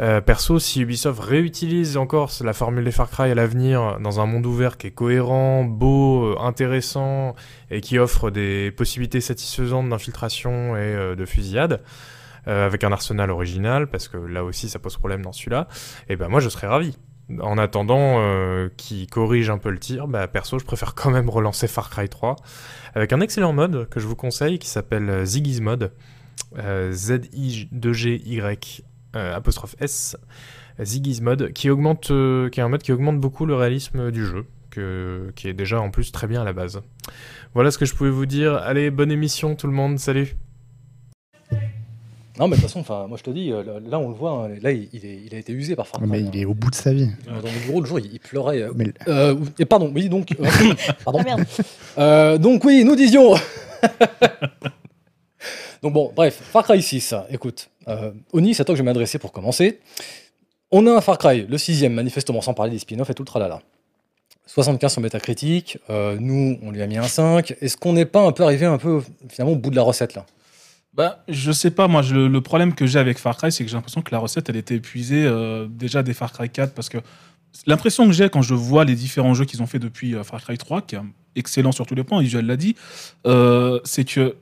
Euh, 0.00 0.20
perso, 0.20 0.58
si 0.58 0.82
Ubisoft 0.82 1.20
réutilise 1.20 1.96
encore 1.96 2.30
la 2.42 2.52
formule 2.52 2.84
des 2.84 2.92
Far 2.92 3.10
Cry 3.10 3.30
à 3.30 3.34
l'avenir 3.34 3.98
dans 4.00 4.20
un 4.20 4.26
monde 4.26 4.46
ouvert 4.46 4.76
qui 4.76 4.86
est 4.86 4.92
cohérent, 4.92 5.64
beau, 5.64 6.32
euh, 6.32 6.38
intéressant 6.40 7.34
et 7.70 7.80
qui 7.80 7.98
offre 7.98 8.30
des 8.30 8.70
possibilités 8.70 9.20
satisfaisantes 9.20 9.88
d'infiltration 9.88 10.76
et 10.76 10.80
euh, 10.80 11.14
de 11.16 11.24
fusillade, 11.26 11.82
avec 12.46 12.82
un 12.82 12.92
arsenal 12.92 13.30
original, 13.30 13.88
parce 13.88 14.08
que 14.08 14.16
là 14.16 14.42
aussi 14.42 14.70
ça 14.70 14.78
pose 14.78 14.96
problème 14.96 15.20
dans 15.20 15.32
celui-là, 15.32 15.68
et 16.08 16.16
ben 16.16 16.28
moi 16.28 16.40
je 16.40 16.48
serais 16.48 16.66
ravi. 16.66 16.96
En 17.42 17.58
attendant 17.58 18.16
euh, 18.20 18.70
qu'il 18.78 19.06
corrige 19.06 19.50
un 19.50 19.58
peu 19.58 19.68
le 19.68 19.78
tir, 19.78 20.08
bah 20.08 20.26
perso 20.28 20.58
je 20.58 20.64
préfère 20.64 20.94
quand 20.94 21.10
même 21.10 21.28
relancer 21.28 21.68
Far 21.68 21.90
Cry 21.90 22.08
3 22.08 22.36
avec 22.94 23.12
un 23.12 23.20
excellent 23.20 23.52
mode 23.52 23.86
que 23.90 24.00
je 24.00 24.06
vous 24.06 24.16
conseille 24.16 24.58
qui 24.58 24.68
s'appelle 24.68 25.26
Ziggy's 25.26 25.60
Mode, 25.60 25.92
euh, 26.56 26.90
Z-I-2-G-Y 26.90 28.40
euh, 28.40 28.87
apostrophe 29.14 29.76
S, 29.80 30.16
Ziggy's 30.82 31.20
Mode, 31.20 31.52
qui 31.52 31.70
augmente, 31.70 32.10
euh, 32.10 32.48
qui 32.50 32.60
est 32.60 32.62
un 32.62 32.68
mode 32.68 32.82
qui 32.82 32.92
augmente 32.92 33.18
beaucoup 33.20 33.46
le 33.46 33.54
réalisme 33.54 34.10
du 34.10 34.24
jeu, 34.24 34.46
que, 34.70 35.32
qui 35.34 35.48
est 35.48 35.54
déjà 35.54 35.80
en 35.80 35.90
plus 35.90 36.12
très 36.12 36.26
bien 36.26 36.42
à 36.42 36.44
la 36.44 36.52
base. 36.52 36.80
Voilà 37.54 37.70
ce 37.70 37.78
que 37.78 37.86
je 37.86 37.94
pouvais 37.94 38.10
vous 38.10 38.26
dire. 38.26 38.54
Allez, 38.54 38.90
bonne 38.90 39.10
émission 39.10 39.56
tout 39.56 39.66
le 39.66 39.72
monde, 39.72 39.98
salut 39.98 40.36
Non, 42.38 42.46
mais 42.46 42.50
de 42.50 42.54
toute 42.60 42.70
façon, 42.70 42.80
enfin, 42.80 43.06
moi 43.08 43.18
je 43.18 43.24
te 43.24 43.30
dis, 43.30 43.50
euh, 43.50 43.80
là, 43.88 43.98
on 43.98 44.08
le 44.10 44.14
voit, 44.14 44.44
hein, 44.44 44.50
là 44.62 44.70
il, 44.70 44.88
il 44.92 45.04
est- 45.04 45.22
il 45.26 45.34
a 45.34 45.38
été 45.38 45.52
usé 45.52 45.74
par 45.74 45.88
Far 45.88 46.00
Cry. 46.00 46.08
Mais 46.08 46.20
hein. 46.22 46.30
il 46.32 46.40
est 46.40 46.44
au 46.44 46.54
bout 46.54 46.70
de 46.70 46.74
sa 46.76 46.92
vie. 46.92 47.08
Dans 47.26 47.32
mon 47.34 47.66
bureau, 47.66 47.80
le 47.80 47.86
jour, 47.86 47.98
il, 47.98 48.20
pleurait. 48.20 48.62
euh, 48.62 48.72
Mais 48.76 48.92
euh, 49.08 49.34
et 49.58 49.64
pardon, 49.64 49.90
oui, 49.92 50.08
donc. 50.08 50.30
euh, 50.38 50.44
pardon. 51.04 51.22
Merde. 51.24 51.44
Euh, 51.98 52.38
donc 52.38 52.62
oui, 52.64 52.84
nous 52.84 52.94
disions. 52.94 53.34
donc 55.82 55.92
bon, 55.92 56.12
bref, 56.14 56.34
Far 56.40 56.64
Cry 56.64 56.82
6. 56.82 57.14
Écoute, 57.30 57.70
euh, 57.88 58.12
Oni, 58.32 58.54
c'est 58.54 58.62
à 58.62 58.64
toi 58.64 58.74
que 58.74 58.78
je 58.78 58.82
vais 58.82 58.86
m'adresser 58.86 59.18
pour 59.18 59.32
commencer. 59.32 59.80
On 60.70 60.86
a 60.86 60.92
un 60.92 61.00
Far 61.00 61.18
Cry, 61.18 61.46
le 61.48 61.58
sixième, 61.58 61.94
manifestement, 61.94 62.40
sans 62.40 62.54
parler 62.54 62.72
des 62.72 62.78
spin-offs 62.78 63.10
et 63.10 63.14
tout 63.14 63.22
le 63.22 63.28
tralala. 63.28 63.60
75 64.46 64.92
sur 64.92 65.02
Metacritic, 65.02 65.78
nous, 65.88 66.58
on 66.62 66.70
lui 66.70 66.80
a 66.82 66.86
mis 66.86 66.96
un 66.96 67.02
5. 67.02 67.54
Est-ce 67.60 67.76
qu'on 67.76 67.92
n'est 67.92 68.06
pas 68.06 68.20
un 68.20 68.32
peu 68.32 68.44
arrivé 68.44 68.66
un 68.66 68.78
peu, 68.78 69.02
finalement, 69.28 69.52
au 69.52 69.58
bout 69.58 69.70
de 69.70 69.76
la 69.76 69.82
recette, 69.82 70.14
là? 70.14 70.24
Bah, 70.98 71.22
je 71.28 71.52
sais 71.52 71.70
pas, 71.70 71.86
moi, 71.86 72.02
le, 72.02 72.40
problème 72.40 72.74
que 72.74 72.84
j'ai 72.84 72.98
avec 72.98 73.18
Far 73.18 73.36
Cry, 73.36 73.52
c'est 73.52 73.62
que 73.62 73.70
j'ai 73.70 73.76
l'impression 73.76 74.02
que 74.02 74.10
la 74.10 74.18
recette, 74.18 74.48
elle 74.48 74.56
était 74.56 74.74
épuisée 74.74 75.24
euh, 75.24 75.68
déjà 75.70 76.02
des 76.02 76.12
Far 76.12 76.32
Cry 76.32 76.50
4, 76.50 76.74
parce 76.74 76.88
que 76.88 76.98
l'impression 77.66 78.04
que 78.06 78.12
j'ai 78.12 78.28
quand 78.28 78.42
je 78.42 78.54
vois 78.54 78.84
les 78.84 78.96
différents 78.96 79.32
jeux 79.32 79.44
qu'ils 79.44 79.62
ont 79.62 79.68
fait 79.68 79.78
depuis 79.78 80.16
euh, 80.16 80.24
Far 80.24 80.42
Cry 80.42 80.58
3, 80.58 80.82
qui 80.82 80.96
est 80.96 81.00
excellent 81.36 81.70
sur 81.70 81.86
tous 81.86 81.94
les 81.94 82.02
points, 82.02 82.20
Visual 82.20 82.44
l'a 82.44 82.56
dit, 82.56 82.74
euh, 83.28 83.78
c'est 83.84 84.04
que 84.04 84.34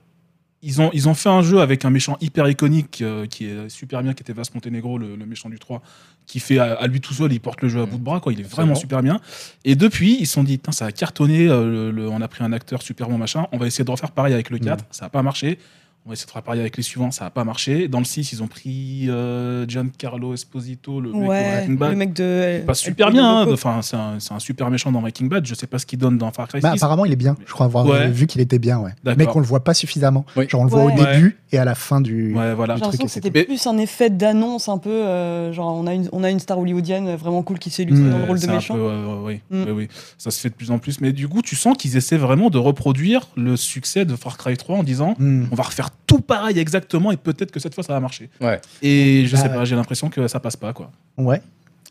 ils 0.62 0.80
ont, 0.80 0.90
ils 0.92 1.08
ont 1.08 1.14
fait 1.14 1.28
un 1.28 1.42
jeu 1.42 1.60
avec 1.60 1.84
un 1.84 1.90
méchant 1.90 2.16
hyper 2.20 2.48
iconique 2.48 3.00
euh, 3.02 3.26
qui 3.26 3.46
est 3.46 3.68
super 3.68 4.02
bien, 4.02 4.14
qui 4.14 4.22
était 4.22 4.32
Vas 4.32 4.42
Montenegro, 4.54 4.98
le, 4.98 5.14
le 5.16 5.26
méchant 5.26 5.48
du 5.48 5.58
3, 5.58 5.82
qui 6.26 6.40
fait 6.40 6.58
à, 6.58 6.74
à 6.74 6.86
lui 6.86 7.00
tout 7.00 7.12
seul, 7.14 7.32
il 7.32 7.40
porte 7.40 7.62
le 7.62 7.68
jeu 7.68 7.80
à 7.82 7.86
bout 7.86 7.98
de 7.98 8.02
bras, 8.02 8.20
quoi. 8.20 8.32
Il 8.32 8.40
est 8.40 8.44
vraiment 8.44 8.72
super 8.80 9.02
bien. 9.02 9.20
Et 9.64 9.76
depuis, 9.76 10.16
ils 10.18 10.26
se 10.26 10.32
sont 10.34 10.44
dit, 10.44 10.60
ça 10.70 10.86
a 10.86 10.92
cartonné, 10.92 11.46
euh, 11.48 11.64
le- 11.70 11.90
le- 11.90 12.08
on 12.08 12.20
a 12.20 12.28
pris 12.28 12.42
un 12.42 12.52
acteur 12.52 12.82
super 12.82 13.08
bon, 13.08 13.18
machin, 13.18 13.46
on 13.52 13.58
va 13.58 13.66
essayer 13.66 13.84
de 13.84 13.90
refaire 13.90 14.10
pareil 14.12 14.34
avec 14.34 14.50
le 14.50 14.58
4, 14.58 14.84
ça 14.90 15.04
n'a 15.06 15.08
pas 15.10 15.22
marché. 15.22 15.58
On 16.06 16.10
va 16.10 16.12
essayer 16.12 16.26
de 16.26 16.30
faire 16.30 16.42
pareil 16.42 16.60
avec 16.60 16.76
les 16.76 16.84
suivants, 16.84 17.10
ça 17.10 17.24
n'a 17.24 17.30
pas 17.30 17.42
marché. 17.42 17.88
Dans 17.88 17.98
le 17.98 18.04
6, 18.04 18.30
ils 18.30 18.40
ont 18.40 18.46
pris 18.46 19.06
euh, 19.08 19.66
Giancarlo 19.66 20.34
Esposito, 20.34 21.00
le 21.00 21.10
mec 21.10 21.20
de 21.20 21.26
Ouais, 21.26 21.56
Breaking 21.56 21.74
Bad. 21.74 21.90
le 21.90 21.96
mec 21.96 22.12
de. 22.12 22.62
Pas 22.64 22.74
super 22.74 23.10
bien, 23.10 23.40
hein. 23.40 23.46
enfin, 23.52 23.82
c'est 23.82 23.96
un, 23.96 24.20
c'est 24.20 24.32
un 24.32 24.38
super 24.38 24.70
méchant 24.70 24.92
dans 24.92 25.00
Breaking 25.00 25.26
Bad. 25.26 25.44
Je 25.44 25.52
sais 25.56 25.66
pas 25.66 25.80
ce 25.80 25.86
qu'il 25.86 25.98
donne 25.98 26.16
dans 26.16 26.30
Far 26.30 26.46
Cry 26.46 26.60
6. 26.60 26.62
Bah, 26.62 26.72
apparemment, 26.76 27.06
il 27.06 27.12
est 27.12 27.16
bien. 27.16 27.36
Je 27.44 27.52
crois 27.52 27.66
avoir 27.66 27.86
Ouais. 27.86 28.06
vu 28.08 28.28
qu'il 28.28 28.40
était 28.40 28.60
bien, 28.60 28.78
ouais. 28.78 28.92
Mais 29.16 29.26
qu'on 29.26 29.40
le 29.40 29.46
voit 29.46 29.64
pas 29.64 29.74
suffisamment. 29.74 30.24
Oui. 30.36 30.48
Genre, 30.48 30.60
on 30.60 30.64
le 30.64 30.70
voit 30.70 30.84
au 30.84 30.90
Ouais. 30.90 30.94
début 31.14 31.38
et 31.50 31.58
à 31.58 31.64
la 31.64 31.74
fin 31.74 32.00
du. 32.00 32.32
Ouais, 32.36 32.54
voilà. 32.54 32.76
J'ai 32.76 32.82
truc 32.82 32.92
l'impression 33.00 33.02
et 33.02 33.06
que 33.06 33.10
c'était 33.12 33.30
Mais- 33.40 33.44
plus 33.44 33.66
un 33.66 33.76
effet 33.78 34.08
d'annonce 34.08 34.68
un 34.68 34.78
peu. 34.78 34.90
euh, 34.90 35.52
genre, 35.52 35.74
on 35.76 35.88
a, 35.88 35.94
une, 35.94 36.08
on 36.12 36.22
a 36.22 36.30
une 36.30 36.38
star 36.38 36.56
hollywoodienne 36.60 37.16
vraiment 37.16 37.42
cool 37.42 37.58
qui 37.58 37.70
s'illustre 37.70 38.00
Mm. 38.04 38.10
dans 38.12 38.18
le 38.18 38.24
rôle 38.26 38.38
de 38.38 38.46
méchant. 38.46 38.74
peu, 38.74 38.80
euh, 38.80 39.16
oui, 39.24 39.40
Mm. 39.50 39.64
oui, 39.64 39.70
oui. 39.72 39.88
ça 40.18 40.30
se 40.30 40.38
fait 40.40 40.50
de 40.50 40.54
plus 40.54 40.70
en 40.70 40.78
plus. 40.78 41.00
Mais 41.00 41.12
du 41.12 41.26
coup, 41.26 41.42
tu 41.42 41.56
sens 41.56 41.76
qu'ils 41.76 41.96
essaient 41.96 42.16
vraiment 42.16 42.48
de 42.48 42.58
reproduire 42.58 43.26
le 43.36 43.56
succès 43.56 44.04
de 44.04 44.14
Far 44.14 44.38
Cry 44.38 44.56
3 44.56 44.76
en 44.78 44.82
disant 44.84 45.14
Hmm. 45.18 45.46
on 45.50 45.54
va 45.56 45.64
refaire 45.64 45.90
tout 46.06 46.20
pareil 46.20 46.58
exactement 46.58 47.12
et 47.12 47.16
peut-être 47.16 47.50
que 47.50 47.60
cette 47.60 47.74
fois 47.74 47.84
ça 47.84 47.92
va 47.92 48.00
marcher. 48.00 48.28
Ouais. 48.40 48.60
Et 48.82 49.24
je 49.26 49.36
Bah, 49.36 49.42
sais 49.42 49.48
pas, 49.48 49.64
j'ai 49.64 49.76
l'impression 49.76 50.08
que 50.10 50.26
ça 50.28 50.40
passe 50.40 50.56
pas 50.56 50.72
quoi. 50.72 50.90
Ouais. 51.18 51.40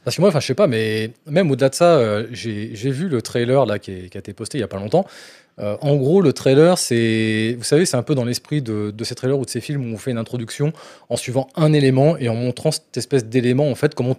Parce 0.04 0.18
que 0.18 0.22
moi, 0.22 0.30
enfin, 0.30 0.40
je 0.40 0.46
sais 0.46 0.54
pas, 0.54 0.68
mais 0.68 1.12
même 1.26 1.50
au-delà 1.50 1.70
de 1.70 1.74
ça, 1.76 1.96
euh, 1.98 2.28
j'ai 2.32 2.76
j'ai 2.76 2.92
vu 2.92 3.08
le 3.10 3.24
trailer 3.24 3.66
là 3.66 3.80
qui, 3.80 3.92
est- 3.92 4.10
qui 4.10 4.18
a 4.18 4.20
été 4.20 4.34
posté 4.34 4.60
il 4.60 4.62
y 4.62 4.64
a 4.64 4.68
pas 4.68 4.78
longtemps. 4.78 5.06
Euh, 5.58 5.78
en 5.82 5.96
gros, 5.96 6.22
le 6.22 6.32
trailer, 6.34 6.78
c'est, 6.78 7.56
vous 7.58 7.64
savez, 7.64 7.86
c'est 7.86 7.98
un 7.98 8.04
peu 8.04 8.14
dans 8.14 8.26
l'esprit 8.26 8.62
de, 8.62 8.92
de 8.96 9.04
ces 9.04 9.16
trailers 9.16 9.40
ou 9.40 9.46
de 9.46 9.50
ces 9.50 9.62
films 9.62 9.90
où 9.90 9.96
on 9.96 9.98
fait 9.98 10.12
une 10.12 10.18
introduction 10.20 10.74
en 11.10 11.16
suivant 11.16 11.48
un 11.56 11.74
élément 11.74 12.18
et 12.18 12.30
en 12.30 12.36
montrant 12.36 12.72
cette 12.72 12.96
espèce 12.98 13.26
d'élément, 13.26 13.68
en 13.72 13.74
fait, 13.76 13.96
comment 13.96 14.16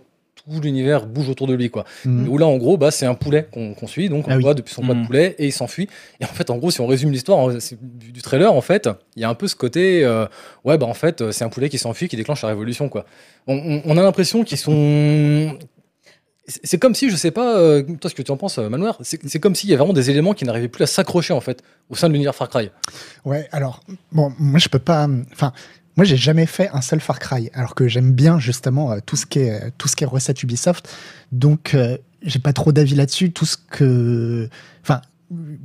tout 0.51 0.61
l'univers 0.61 1.07
bouge 1.07 1.29
autour 1.29 1.47
de 1.47 1.55
lui, 1.55 1.71
quoi. 1.71 1.85
Hmm. 2.05 2.29
Où 2.29 2.39
là, 2.39 2.47
en 2.47 2.57
gros, 2.57 2.77
bah, 2.77 2.91
c'est 2.91 3.07
un 3.07 3.15
poulet 3.15 3.49
qu'on 3.53 3.87
suit, 3.87 4.09
donc 4.09 4.29
on 4.29 4.31
Ah 4.33 4.37
oui. 4.37 4.43
voit 4.43 4.55
depuis 4.55 4.73
son 4.75 4.83
pas 4.83 4.95
de 4.95 5.01
Mhm. 5.01 5.07
poulet 5.07 5.35
et 5.39 5.47
il 5.47 5.53
s'enfuit. 5.53 5.89
Et 6.21 6.25
en 6.25 6.29
fait, 6.29 6.51
en 6.51 6.57
gros, 6.57 6.71
si 6.71 6.81
on 6.81 6.87
résume 6.87 7.11
l'histoire 7.11 7.49
hein, 7.49 7.59
du, 7.83 8.23
trailer, 8.23 8.53
en 8.53 8.61
fait, 8.61 8.89
il 9.17 9.23
y 9.23 9.25
a 9.25 9.29
un 9.29 9.35
peu 9.35 9.49
ce 9.49 9.57
côté, 9.57 10.05
euh, 10.05 10.27
ouais, 10.65 10.79
bah 10.79 10.87
en 10.87 10.95
fait, 10.95 11.21
euh, 11.21 11.33
c'est 11.33 11.45
un 11.45 11.49
poulet 11.49 11.69
qui 11.69 11.79
s'enfuit, 11.79 12.09
qui 12.09 12.17
déclenche 12.17 12.43
la 12.43 12.49
révolution, 12.49 12.89
quoi. 12.89 13.05
On, 13.47 13.55
on- 13.57 13.83
on 13.85 13.97
a 13.99 14.03
l'impression 14.03 14.45
qu'ils 14.45 14.59
sont 14.59 15.57
c'est 16.49 16.79
comme 16.79 16.95
si, 16.95 17.11
je 17.11 17.17
sais 17.17 17.33
pas, 17.33 17.59
euh, 17.59 17.83
toi 18.01 18.09
ce 18.09 18.15
que 18.15 18.23
tu 18.23 18.31
en 18.31 18.37
penses, 18.37 18.59
Manoir, 18.59 18.97
c'est 19.01 19.19
c'est 19.29 19.41
comme 19.41 19.57
s'il 19.57 19.69
y 19.69 19.73
avait 19.73 19.79
vraiment 19.79 19.93
des 19.93 20.11
éléments 20.11 20.33
qui 20.33 20.45
n'arrivaient 20.45 20.69
plus 20.69 20.85
à 20.85 20.87
s'accrocher 20.87 21.33
en 21.33 21.41
fait 21.41 21.61
au 21.91 21.97
sein 21.97 22.07
de 22.07 22.13
l'univers 22.13 22.37
Far 22.37 22.49
Cry. 22.49 22.71
Ouais, 23.25 23.49
alors, 23.51 23.81
bon, 24.13 24.33
moi, 24.39 24.61
je 24.61 24.69
peux 24.69 24.79
pas. 24.79 25.09
Enfin, 25.33 25.53
moi, 25.97 26.05
j'ai 26.05 26.17
jamais 26.17 26.47
fait 26.47 26.69
un 26.73 26.81
seul 26.81 27.01
Far 27.01 27.19
Cry, 27.19 27.51
alors 27.55 27.75
que 27.75 27.89
j'aime 27.89 28.13
bien, 28.13 28.39
justement, 28.39 28.93
euh, 28.93 28.99
tout 29.05 29.17
ce 29.17 29.27
qui 29.27 29.39
est, 29.41 29.71
tout 29.79 29.89
ce 29.89 29.97
qui 29.97 30.05
est 30.05 30.07
recette 30.07 30.43
Ubisoft. 30.43 30.89
Donc, 31.33 31.75
euh, 31.75 31.97
j'ai 32.23 32.39
pas 32.39 32.53
trop 32.53 32.73
d'avis 32.73 32.95
là-dessus. 32.95 33.33
Tout 33.33 33.47
ce 33.47 33.57
que. 33.57 34.49
Enfin, 34.83 35.01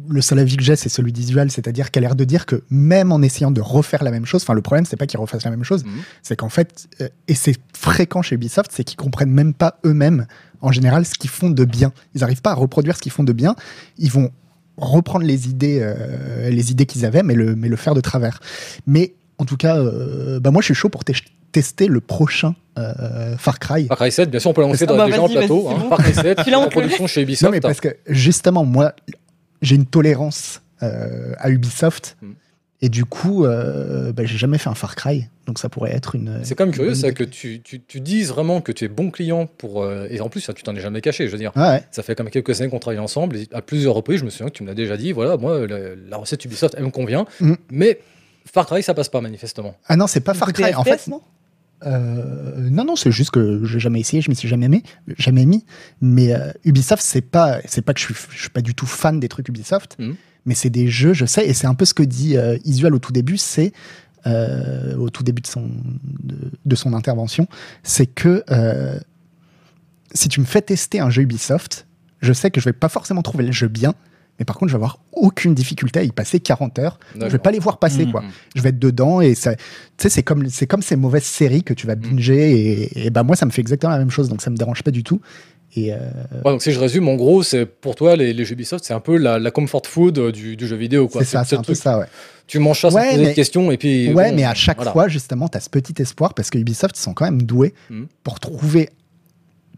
le 0.09 0.21
seul 0.21 0.39
avis 0.39 0.57
que 0.57 0.63
j'ai, 0.63 0.75
c'est 0.75 0.89
celui 0.89 1.11
d'Isual, 1.11 1.51
c'est-à-dire 1.51 1.91
qu'elle 1.91 2.03
a 2.05 2.07
l'air 2.07 2.15
de 2.15 2.23
dire 2.23 2.45
que 2.47 2.63
même 2.71 3.11
en 3.11 3.21
essayant 3.21 3.51
de 3.51 3.61
refaire 3.61 4.03
la 4.03 4.09
même 4.11 4.25
chose, 4.25 4.41
enfin, 4.41 4.53
le 4.53 4.61
problème, 4.61 4.85
c'est 4.85 4.95
pas 4.97 5.05
qu'ils 5.05 5.19
refassent 5.19 5.43
la 5.43 5.51
même 5.51 5.63
chose, 5.63 5.83
Mhm. 5.83 5.91
c'est 6.23 6.35
qu'en 6.35 6.50
fait, 6.50 6.88
euh, 7.01 7.09
et 7.27 7.35
c'est 7.35 7.55
fréquent 7.77 8.21
chez 8.23 8.35
Ubisoft, 8.35 8.71
c'est 8.73 8.83
qu'ils 8.83 8.97
comprennent 8.97 9.29
même 9.31 9.53
pas 9.53 9.79
eux-mêmes, 9.85 10.25
en 10.61 10.71
général, 10.71 11.05
ce 11.05 11.13
qu'ils 11.13 11.29
font 11.29 11.50
de 11.51 11.63
bien. 11.65 11.93
Ils 12.15 12.23
arrivent 12.23 12.41
pas 12.41 12.51
à 12.51 12.55
reproduire 12.55 12.95
ce 12.95 13.01
qu'ils 13.01 13.11
font 13.11 13.23
de 13.23 13.33
bien. 13.33 13.55
Ils 14.00 14.11
vont 14.11 14.31
reprendre 14.77 15.25
les 15.25 15.47
idées, 15.47 15.79
euh, 15.81 16.50
les 16.50 16.71
idées 16.71 16.88
qu'ils 16.88 17.05
avaient, 17.05 17.21
mais 17.23 17.35
le, 17.35 17.55
mais 17.55 17.67
le 17.67 17.75
faire 17.75 17.93
de 17.93 18.01
travers. 18.01 18.39
Mais 18.88 19.13
en 19.41 19.45
tout 19.45 19.57
cas, 19.57 19.77
euh, 19.77 20.39
bah 20.39 20.51
moi, 20.51 20.62
je 20.62 20.65
suis 20.65 20.74
chaud 20.75 20.89
pour 20.89 21.03
te- 21.03 21.12
tester 21.51 21.88
le 21.88 22.00
prochain 22.00 22.55
euh, 22.77 23.36
Far 23.38 23.60
Cry. 23.60 23.88
Far 23.88 23.98
Cry 23.98 24.12
7, 24.12 24.29
bien 24.31 24.39
sûr, 24.39 24.51
on 24.51 24.53
peut 24.53 24.62
l'annoncer 24.62 24.86
Ah 24.88 24.91
dans- 24.91 24.98
bah 24.98 25.05
déjà 25.07 25.21
en 25.21 25.27
plateau. 25.29 25.67
hein. 25.69 25.77
bon. 25.79 25.89
Far 25.89 25.98
Cry 26.00 26.13
7, 26.13 26.39
Tu 26.45 26.50
l'as 26.51 26.60
en 26.60 26.63
en 26.65 26.69
production 26.69 27.07
chez 27.07 27.21
Non, 27.21 27.27
Ubisoft. 27.27 27.51
mais 27.51 27.60
parce 27.60 27.81
que 27.81 27.89
justement, 28.07 28.63
moi, 28.63 28.93
j'ai 29.62 29.75
une 29.75 29.86
tolérance 29.88 30.62
euh, 30.83 31.33
à 31.38 31.50
Ubisoft. 31.50 32.17
Mm. 32.21 32.31
Et 32.83 32.89
du 32.89 33.05
coup, 33.05 33.45
euh, 33.45 34.12
bah, 34.12 34.24
j'ai 34.25 34.38
jamais 34.39 34.57
fait 34.57 34.69
un 34.69 34.74
Far 34.75 34.95
Cry. 34.95 35.27
Donc 35.45 35.60
ça 35.60 35.69
pourrait 35.69 35.91
être 35.93 36.15
une. 36.15 36.39
C'est 36.43 36.55
quand 36.55 36.65
même 36.65 36.74
curieux, 36.74 36.95
ça, 36.95 37.12
que 37.12 37.24
tu, 37.24 37.62
tu, 37.62 37.79
tu 37.81 38.00
dises 38.00 38.29
vraiment 38.29 38.60
que 38.62 38.71
tu 38.71 38.86
es 38.86 38.88
bon 38.88 39.12
client 39.12 39.45
pour. 39.45 39.83
euh, 39.83 40.07
et 40.10 40.19
en 40.21 40.29
plus, 40.29 40.50
tu 40.55 40.63
t'en 40.63 40.75
es 40.75 40.79
jamais 40.79 41.01
caché. 41.01 41.27
Je 41.27 41.31
veux 41.31 41.38
dire, 41.38 41.51
ouais. 41.55 41.83
ça 41.91 42.01
fait 42.03 42.15
quand 42.15 42.24
même 42.24 42.31
quelques 42.31 42.60
années 42.62 42.69
qu'on 42.71 42.79
travaille 42.79 43.00
ensemble. 43.00 43.36
Et 43.38 43.48
à 43.53 43.62
plusieurs 43.62 43.93
reprises, 43.93 44.19
je 44.21 44.25
me 44.25 44.29
souviens 44.31 44.48
que 44.48 44.53
tu 44.53 44.63
me 44.63 44.67
l'as 44.69 44.74
déjà 44.75 44.98
dit. 44.98 45.12
Voilà, 45.12 45.38
moi, 45.38 45.67
la, 45.67 45.77
la 46.10 46.17
recette 46.17 46.43
Ubisoft, 46.45 46.74
elle 46.77 46.86
me 46.86 46.89
convient. 46.89 47.25
Mm. 47.39 47.53
Mais 47.71 48.00
Far 48.45 48.65
Cry, 48.65 48.83
ça 48.83 48.93
passe 48.93 49.10
pas, 49.10 49.21
manifestement. 49.21 49.75
Ah 49.88 49.95
non, 49.95 50.07
c'est 50.07 50.21
pas 50.21 50.33
Far 50.33 50.51
Cry. 50.53 50.74
En 50.75 50.83
fait, 50.83 51.07
non? 51.07 51.21
Euh, 51.83 52.69
non, 52.69 52.83
non, 52.86 52.95
c'est 52.95 53.12
juste 53.12 53.31
que 53.31 53.63
j'ai 53.65 53.79
jamais 53.79 54.00
essayé, 54.00 54.21
je 54.21 54.29
m'y 54.29 54.36
suis 54.36 54.48
jamais 54.48 54.67
mis, 54.69 54.83
jamais 55.17 55.45
mis. 55.45 55.65
Mais 56.00 56.33
euh, 56.33 56.51
Ubisoft, 56.63 57.01
c'est 57.03 57.21
pas, 57.21 57.60
c'est 57.65 57.81
pas 57.81 57.93
que 57.93 58.00
je 58.00 58.05
suis, 58.05 58.15
je 58.29 58.39
suis 58.41 58.50
pas 58.50 58.62
du 58.62 58.75
tout 58.75 58.86
fan 58.86 59.19
des 59.19 59.27
trucs 59.27 59.48
Ubisoft, 59.50 59.95
Mhm. 59.98 60.15
mais 60.45 60.53
c'est 60.55 60.69
des 60.69 60.88
jeux, 60.89 61.13
je 61.13 61.25
sais, 61.25 61.48
et 61.48 61.53
c'est 61.53 61.67
un 61.67 61.74
peu 61.74 61.86
ce 61.86 61.93
que 61.95 62.03
dit 62.03 62.38
euh, 62.38 62.57
Isuel 62.65 62.93
au 62.93 63.00
tout 63.00 63.12
début, 63.12 63.38
c'est 63.38 63.74
euh, 64.27 64.95
au 64.98 65.10
tout 65.10 65.24
début 65.24 65.41
de 65.41 65.48
son, 65.48 65.71
de, 66.24 66.51
de 66.63 66.75
son 66.75 66.93
intervention, 66.93 67.48
c'est 67.81 68.05
que 68.05 68.43
euh, 68.51 69.00
si 70.13 70.29
tu 70.29 70.39
me 70.39 70.45
fais 70.45 70.62
tester 70.62 71.00
un 71.00 71.10
jeu 71.10 71.24
Ubisoft, 71.24 71.88
je 72.21 72.31
sais 72.33 72.51
que 72.51 72.60
je 72.62 72.65
vais 72.65 72.74
pas 72.74 72.89
forcément 72.89 73.24
trouver 73.24 73.43
le 73.45 73.51
jeu 73.51 73.67
bien, 73.67 73.95
mais 74.41 74.45
par 74.45 74.57
contre, 74.57 74.69
je 74.71 74.74
vais 74.74 74.79
avoir 74.83 74.98
aucune 75.13 75.53
difficulté 75.53 76.00
à 76.00 76.03
y 76.03 76.12
passer 76.12 76.39
40 76.39 76.79
heures. 76.79 77.00
Je 77.15 77.27
vais 77.27 77.38
pas 77.38 77.51
les 77.51 77.60
voir 77.60 77.77
passer, 77.77 78.05
Mhm. 78.07 78.12
quoi 78.12 78.24
je 78.55 78.62
vais 78.63 78.69
être 78.69 78.79
dedans 78.79 79.21
et 79.21 79.36
ça 79.36 79.53
tu 79.55 79.62
sais 80.00 80.10
c'est 80.10 80.24
comme 80.24 80.50
c'est 80.50 80.65
comme 80.65 80.81
ces 80.81 80.95
mauvaises 80.95 81.24
séries 81.24 81.62
que 81.63 81.75
tu 81.75 81.86
vas 81.86 81.93
binger 81.95 82.51
et, 82.51 83.05
et 83.05 83.10
bah 83.12 83.21
moi 83.21 83.36
ça 83.36 83.45
me 83.45 83.51
fait 83.51 83.62
exactement 83.62 83.91
la 83.91 84.00
même 84.00 84.10
chose 84.10 84.29
donc 84.29 84.41
ça 84.41 84.50
me 84.50 84.57
dérange 84.57 84.81
pas 84.81 84.89
du 84.91 85.03
tout 85.03 85.21
et 85.75 85.93
euh, 85.93 85.98
Ouais, 86.43 86.51
donc 86.51 86.62
si 86.63 86.71
je 86.74 86.79
résume, 86.79 87.07
en 87.07 87.15
gros, 87.15 87.43
c'est 87.43 87.65
pour 87.65 87.95
toi, 87.95 88.17
les, 88.17 88.33
les 88.33 88.43
jeux 88.43 88.53
Ubisoft, 88.55 88.83
c'est 88.83 88.93
un 88.93 89.00
peu 89.00 89.15
la, 89.15 89.39
la 89.39 89.51
comfort 89.51 89.83
food 89.86 90.17
euh, 90.17 90.31
du, 90.31 90.57
du 90.57 90.67
jeu 90.67 90.75
vidéo. 90.75 91.07
quoi. 91.07 91.21
c'est 91.24 91.29
ça 91.31 91.45
c'est 91.45 91.55
un 91.55 91.62
peu 91.62 91.75
ça 91.75 92.00
ouais 92.00 92.07
Tu 92.48 92.60
manges 92.60 92.81
ça 92.81 92.89
sans 92.89 92.98
Ouais, 92.98 93.12
poser 93.12 93.24
mais- 93.24 93.29
de 93.29 93.33
questions. 93.36 93.71
Et 93.71 93.77
puis, 93.77 94.12
ouais 94.13 94.31
bon, 94.31 94.36
mais 94.36 94.43
à 94.43 94.53
chaque 94.53 94.75
voilà. 94.77 94.91
fois 94.91 95.07
justement 95.07 95.48
tu 95.48 95.57
as 95.57 95.62
ce 95.62 95.69
petit 95.69 95.93
espoir 96.01 96.33
parce 96.33 96.50
que 96.50 96.57
Ubisoft 96.57 96.98
ils 96.98 97.01
sont 97.01 97.13
quand 97.13 97.24
même 97.25 97.43
doués 97.43 97.74
pour 98.24 98.39
trouver 98.41 98.89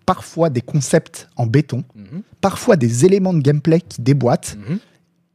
parfois 0.05 0.49
des 0.49 0.61
concepts 0.61 1.29
en 1.35 1.45
béton 1.45 1.83
Mhm, 1.95 2.21
parfois 2.41 2.75
des 2.75 3.05
éléments 3.05 3.33
de 3.33 3.41
gameplay 3.41 3.79
qui 3.81 4.01
déboîtent 4.01 4.57
mhm. 4.69 4.79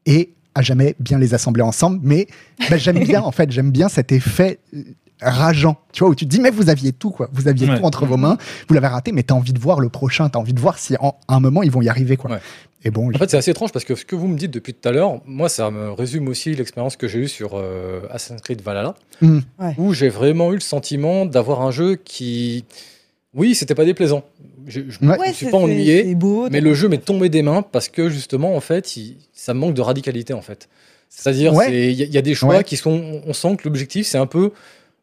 et 0.07 0.35
à 0.55 0.63
jamais 0.63 0.95
bien 0.99 1.19
les 1.19 1.35
assembler 1.35 1.63
ensemble 1.63 2.01
mais 2.03 2.27
bah, 2.71 2.77
j'aime 2.77 2.99
bien 3.05 3.23
en 3.23 3.31
fait 3.33 3.51
j'aime 3.51 3.71
bien 3.71 3.89
cet 3.89 4.13
effet 4.13 4.59
euh, 4.75 4.83
rageant 5.21 5.77
tu 5.93 6.01
vois 6.01 6.11
où 6.11 6.15
tu 6.15 6.25
te 6.27 6.31
dis 6.31 6.41
mais 6.41 6.51
vous 6.51 6.69
aviez 6.71 6.93
tout 6.93 7.11
quoi 7.11 7.29
vous 7.33 7.49
aviez 7.49 7.69
Ouais. 7.69 7.79
tout 7.79 7.85
entre 7.85 8.07
vos 8.07 8.17
mains 8.17 8.37
vous 8.69 8.75
l'avez 8.75 8.87
raté 8.87 9.13
mais 9.13 9.23
t'as 9.23 9.35
envie 9.35 9.53
de 9.53 9.59
voir 9.59 9.81
le 9.81 9.89
prochain 9.89 10.29
t'as 10.29 10.39
envie 10.39 10.53
de 10.55 10.61
voir 10.61 10.79
si 10.79 10.97
en 11.01 11.17
à 11.29 11.35
un 11.37 11.41
moment 11.41 11.63
ils 11.63 11.71
vont 11.71 11.83
y 11.83 11.89
arriver 11.89 12.17
quoi 12.17 12.31
Ouais. 12.33 12.41
et 12.85 12.91
bon 12.91 13.09
En 13.15 13.19
fait, 13.19 13.31
c'est 13.31 13.37
assez 13.37 13.51
étrange 13.51 13.73
parce 13.73 13.85
que 13.85 13.95
ce 13.97 14.05
que 14.05 14.15
vous 14.17 14.29
me 14.29 14.37
dites 14.39 14.53
depuis 14.53 14.73
tout 14.75 14.89
à 14.89 14.93
l'heure, 14.93 15.21
moi, 15.27 15.49
ça 15.49 15.69
me 15.73 15.91
résume 15.91 16.29
aussi 16.29 16.55
l'expérience 16.55 16.97
que 16.97 17.09
j'ai 17.09 17.19
eue 17.19 17.29
sur 17.29 17.51
euh, 17.55 18.03
Assassin's 18.13 18.41
Creed 18.41 18.63
Valhalla, 18.63 18.95
Mhm. 19.21 19.43
Ouais. 19.59 19.75
où 19.79 19.93
j'ai 19.95 20.09
vraiment 20.09 20.53
eu 20.53 20.55
le 20.55 20.61
sentiment 20.61 21.27
d'avoir 21.27 21.63
un 21.63 21.73
jeu 21.73 21.97
qui, 21.97 22.65
oui, 23.35 23.55
c'était 23.55 23.75
pas 23.75 23.85
déplaisant. 23.85 24.25
Je, 24.67 24.81
je 24.89 24.99
me 25.05 25.11
Ouais. 25.17 25.33
suis 25.33 25.47
c'est- 25.47 25.51
pas 25.51 25.59
c'est- 25.59 25.65
ennuyé, 25.65 26.15
beau, 26.15 26.49
mais 26.51 26.61
le 26.61 26.75
jeu 26.75 26.89
m'est 26.89 26.99
tombé 27.05 27.29
des 27.29 27.43
mains 27.43 27.63
parce 27.63 27.89
que 27.89 28.09
justement, 28.09 28.55
en 28.57 28.61
fait, 28.61 28.97
il- 28.97 29.17
ça 29.33 29.55
manque 29.55 29.75
de 29.75 29.81
radicalité, 29.81 30.33
en 30.35 30.43
fait. 30.43 30.69
C'est-à-dire, 31.09 31.55
Ouais. 31.55 31.71
il 31.91 31.93
y, 31.95 32.03
a- 32.03 32.07
il 32.07 32.13
y 32.13 32.19
a 32.19 32.23
des 32.23 32.35
choix 32.35 32.57
Ouais. 32.59 32.65
qui 32.65 32.77
sont, 32.77 33.23
on 33.27 33.33
sent 33.33 33.57
que 33.57 33.65
l'objectif, 33.65 34.07
c'est 34.07 34.19
un 34.19 34.27
peu, 34.27 34.51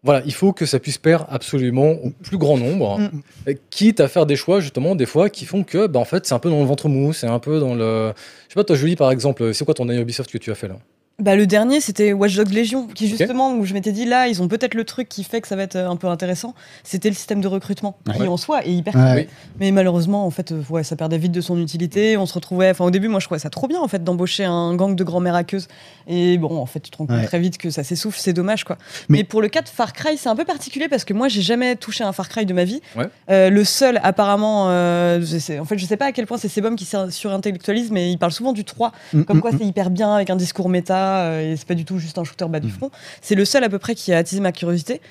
voilà, 0.03 0.21
il 0.25 0.33
faut 0.33 0.53
que 0.53 0.67
ça 0.67 0.79
puisse 0.79 0.99
plaire 0.99 1.25
absolument 1.29 1.91
au 1.93 2.11
plus 2.21 2.37
grand 2.37 2.57
nombre, 2.57 2.99
Mm. 2.99 3.53
quitte 3.71 3.99
à 4.01 4.07
faire 4.07 4.27
des 4.27 4.35
choix 4.35 4.59
justement 4.59 4.93
des 4.95 5.07
fois 5.07 5.29
qui 5.31 5.45
font 5.45 5.63
que, 5.63 5.87
bah, 5.87 5.99
en 5.99 6.05
fait, 6.05 6.27
c'est 6.27 6.35
un 6.35 6.39
peu 6.39 6.49
dans 6.51 6.59
le 6.59 6.65
ventre 6.67 6.87
mou, 6.89 7.11
c'est 7.11 7.25
un 7.27 7.39
peu 7.39 7.59
dans 7.59 7.73
le, 7.73 8.13
je 8.47 8.53
sais 8.53 8.55
pas, 8.55 8.63
toi, 8.63 8.75
Julie, 8.75 8.95
par 8.95 9.09
exemple, 9.11 9.51
c'est 9.53 9.65
quoi 9.65 9.73
ton 9.73 9.85
dernier 9.85 10.01
Ubisoft 10.01 10.29
que 10.31 10.37
tu 10.37 10.51
as 10.51 10.55
fait 10.55 10.67
là? 10.67 10.77
Bah, 11.17 11.37
le 11.37 11.47
dernier, 11.47 11.79
c'était 11.79 12.11
Watch 12.11 12.35
Dogs 12.35 12.51
Legion, 12.53 12.87
qui 12.87 13.07
justement, 13.07 13.53
où 13.53 13.63
je 13.63 13.73
m'étais 13.73 13.93
dit, 13.93 14.03
là, 14.05 14.27
ils 14.27 14.41
ont 14.41 14.49
peut-être 14.49 14.73
le 14.73 14.83
truc 14.83 15.07
qui 15.07 15.23
fait 15.23 15.39
que 15.39 15.47
ça 15.47 15.55
va 15.55 15.63
être 15.63 15.77
euh, 15.77 15.89
un 15.89 15.95
peu 15.95 16.07
intéressant. 16.07 16.53
C'était 16.83 17.07
le 17.07 17.15
système 17.15 17.39
de 17.39 17.47
recrutement, 17.47 17.97
qui 18.13 18.23
en 18.27 18.35
soi 18.35 18.65
est 18.65 18.71
hyper 18.73 18.93
Ouais. 18.95 19.01
cool. 19.01 19.15
Oui. 19.21 19.27
Mais 19.61 19.71
malheureusement, 19.71 20.25
en 20.25 20.29
fait, 20.29 20.51
euh, 20.51 20.61
ouais, 20.69 20.83
ça 20.83 20.97
perdait 20.97 21.17
vite 21.17 21.31
de 21.31 21.39
son 21.39 21.57
utilité. 21.61 22.17
On 22.17 22.25
se 22.25 22.33
retrouvait, 22.33 22.69
enfin, 22.71 22.83
au 22.83 22.91
début, 22.91 23.07
moi, 23.07 23.21
je 23.21 23.27
trouvais 23.27 23.39
ça 23.39 23.49
trop 23.49 23.67
bien, 23.69 23.79
en 23.79 23.87
fait, 23.87 24.03
d'embaucher 24.03 24.43
un 24.43 24.75
gang 24.75 24.93
de 24.93 25.03
grand-mères 25.05 25.35
hackeuses. 25.35 25.69
Et 26.07 26.37
bon, 26.37 26.57
en 26.57 26.65
fait, 26.65 26.81
tu 26.81 26.91
te 26.91 26.97
rends 26.97 27.05
compte 27.05 27.15
Ouais. 27.15 27.25
très 27.25 27.39
vite 27.39 27.57
que 27.57 27.69
ça 27.69 27.83
s'essouffle, 27.85 28.19
c'est 28.19 28.33
dommage, 28.33 28.65
quoi. 28.65 28.77
Mais, 29.07 29.19
Mais- 29.19 29.23
pour 29.23 29.41
le 29.41 29.47
cas 29.47 29.61
de 29.61 29.69
Far 29.69 29.93
Cry, 29.93 30.17
c'est 30.17 30.27
un 30.29 30.35
peu 30.35 30.43
particulier 30.43 30.89
parce 30.89 31.05
que 31.05 31.13
moi, 31.13 31.29
j'ai 31.29 31.41
jamais 31.41 31.77
touché 31.77 32.03
un 32.03 32.11
Far 32.11 32.27
Cry 32.27 32.45
de 32.45 32.53
ma 32.53 32.65
vie. 32.65 32.81
Ouais. 32.97 33.05
Euh, 33.29 33.49
le 33.49 33.63
seul, 33.63 34.01
apparemment, 34.03 34.65
euh, 34.69 35.21
en 35.59 35.65
fait, 35.65 35.77
je 35.77 35.85
sais 35.85 35.95
pas 35.97 36.07
à 36.07 36.11
quel 36.11 36.27
point 36.27 36.37
c'est 36.37 36.49
Sebum 36.49 36.75
qui 36.75 36.85
surintellectualise, 37.09 37.89
mais 37.91 38.11
il 38.11 38.17
parle 38.17 38.33
souvent 38.33 38.51
du 38.51 38.65
3 38.65 38.91
Mm, 39.13 39.21
comme 39.23 39.37
mm, 39.37 39.41
quoi 39.41 39.51
mm. 39.51 39.57
c'est 39.59 39.65
hyper 39.65 39.89
bien 39.89 40.13
avec 40.13 40.29
un 40.29 40.35
discours 40.35 40.67
méta 40.67 41.04
euh, 41.05 41.51
et 41.53 41.55
c'est 41.57 41.67
pas 41.67 41.75
du 41.75 41.85
tout 41.85 41.99
juste 41.99 42.17
un 42.17 42.23
shooter 42.23 42.45
bas 42.47 42.59
du 42.59 42.69
front. 42.71 42.91
C'est 43.21 43.35
le 43.35 43.45
seul 43.45 43.63
à 43.63 43.69
peu 43.69 43.79
près 43.79 43.95
qui 43.95 44.13
a 44.13 44.17
attisé 44.17 44.41
ma 44.41 44.51
curiosité. 44.51 45.01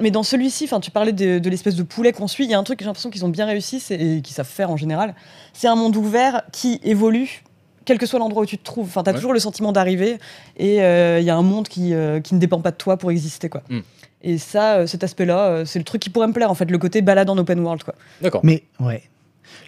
Mais 0.00 0.10
dans 0.10 0.24
celui-ci, 0.24 0.64
enfin, 0.64 0.80
tu 0.80 0.90
parlais 0.90 1.12
de, 1.12 1.38
de 1.38 1.50
l'espèce 1.50 1.76
de 1.76 1.82
poulet 1.84 2.12
qu'on 2.12 2.26
suit. 2.26 2.44
Il 2.44 2.50
y 2.50 2.54
a 2.54 2.58
un 2.58 2.64
truc 2.64 2.78
que 2.78 2.84
j'ai 2.84 2.88
l'impression 2.88 3.10
qu'ils 3.10 3.24
ont 3.24 3.28
bien 3.28 3.46
réussi 3.46 3.80
et 3.90 4.20
qu'ils 4.22 4.34
savent 4.34 4.46
faire 4.48 4.70
en 4.70 4.76
général. 4.76 5.14
C'est 5.52 5.68
un 5.68 5.76
monde 5.76 5.94
ouvert 5.96 6.42
qui 6.52 6.80
évolue. 6.82 7.42
Quel 7.84 7.98
que 7.98 8.06
soit 8.06 8.18
l'endroit 8.18 8.42
où 8.42 8.46
tu 8.46 8.56
te 8.58 8.64
trouves, 8.64 8.86
enfin, 8.86 9.02
t'as 9.02 9.10
Ouais. 9.12 9.16
toujours 9.16 9.34
le 9.34 9.38
sentiment 9.38 9.70
d'arriver 9.70 10.18
et 10.56 10.82
euh, 10.82 11.20
il 11.20 11.24
y 11.26 11.30
a 11.30 11.36
un 11.36 11.42
monde 11.42 11.68
qui, 11.68 11.92
euh, 11.92 12.18
qui 12.18 12.34
ne 12.34 12.40
dépend 12.40 12.60
pas 12.60 12.70
de 12.70 12.76
toi 12.76 12.96
pour 12.96 13.10
exister, 13.10 13.50
quoi. 13.50 13.62
Mm. 13.68 13.80
Et 14.22 14.38
ça, 14.38 14.76
euh, 14.76 14.86
cet 14.86 15.04
aspect-là, 15.04 15.38
euh, 15.48 15.64
c'est 15.66 15.78
le 15.78 15.84
truc 15.84 16.00
qui 16.00 16.08
pourrait 16.08 16.26
me 16.26 16.32
plaire, 16.32 16.50
en 16.50 16.54
fait, 16.54 16.70
le 16.70 16.78
côté 16.78 17.02
balade 17.02 17.28
en 17.28 17.36
open 17.36 17.60
world, 17.60 17.82
quoi. 17.84 17.94
D'accord. 18.22 18.40
Mais 18.42 18.62
ouais. 18.80 19.02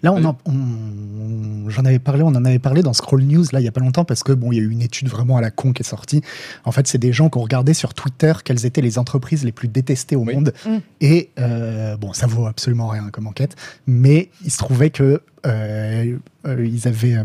Là, 0.03 0.13
on 0.13 1.69
j'en 1.69 1.85
avais 1.85 1.99
parlé, 1.99 2.23
on 2.23 2.27
en 2.27 2.45
avait 2.45 2.59
parlé 2.59 2.81
dans 2.81 2.93
Scroll 2.93 3.23
News 3.23 3.45
là 3.51 3.59
il 3.59 3.63
y 3.63 3.67
a 3.67 3.71
pas 3.71 3.81
longtemps 3.81 4.05
parce 4.05 4.23
que 4.23 4.31
bon, 4.31 4.51
il 4.51 4.57
y 4.57 4.59
a 4.59 4.63
eu 4.63 4.69
une 4.69 4.81
étude 4.81 5.07
vraiment 5.07 5.37
à 5.37 5.41
la 5.41 5.51
con 5.51 5.73
qui 5.73 5.81
est 5.81 5.85
sortie. 5.85 6.21
En 6.65 6.71
fait, 6.71 6.87
c'est 6.87 6.97
des 6.97 7.13
gens 7.13 7.29
qui 7.29 7.37
ont 7.37 7.41
regardé 7.43 7.73
sur 7.73 7.93
Twitter 7.93 8.33
quelles 8.43 8.65
étaient 8.65 8.81
les 8.81 8.97
entreprises 8.97 9.43
les 9.43 9.51
plus 9.51 9.67
détestées 9.67 10.15
au 10.15 10.21
Oui. 10.23 10.35
monde. 10.35 10.53
Mm. 10.65 10.77
Et 11.01 11.29
euh, 11.39 11.97
bon, 11.97 12.13
ça 12.13 12.27
vaut 12.27 12.47
absolument 12.47 12.87
rien 12.87 13.09
comme 13.11 13.27
enquête, 13.27 13.55
mais 13.85 14.29
il 14.43 14.51
se 14.51 14.57
trouvait 14.57 14.89
que 14.89 15.21
euh, 15.45 16.17
euh, 16.45 16.65
ils 16.65 16.87
avaient 16.87 17.15
euh, 17.15 17.23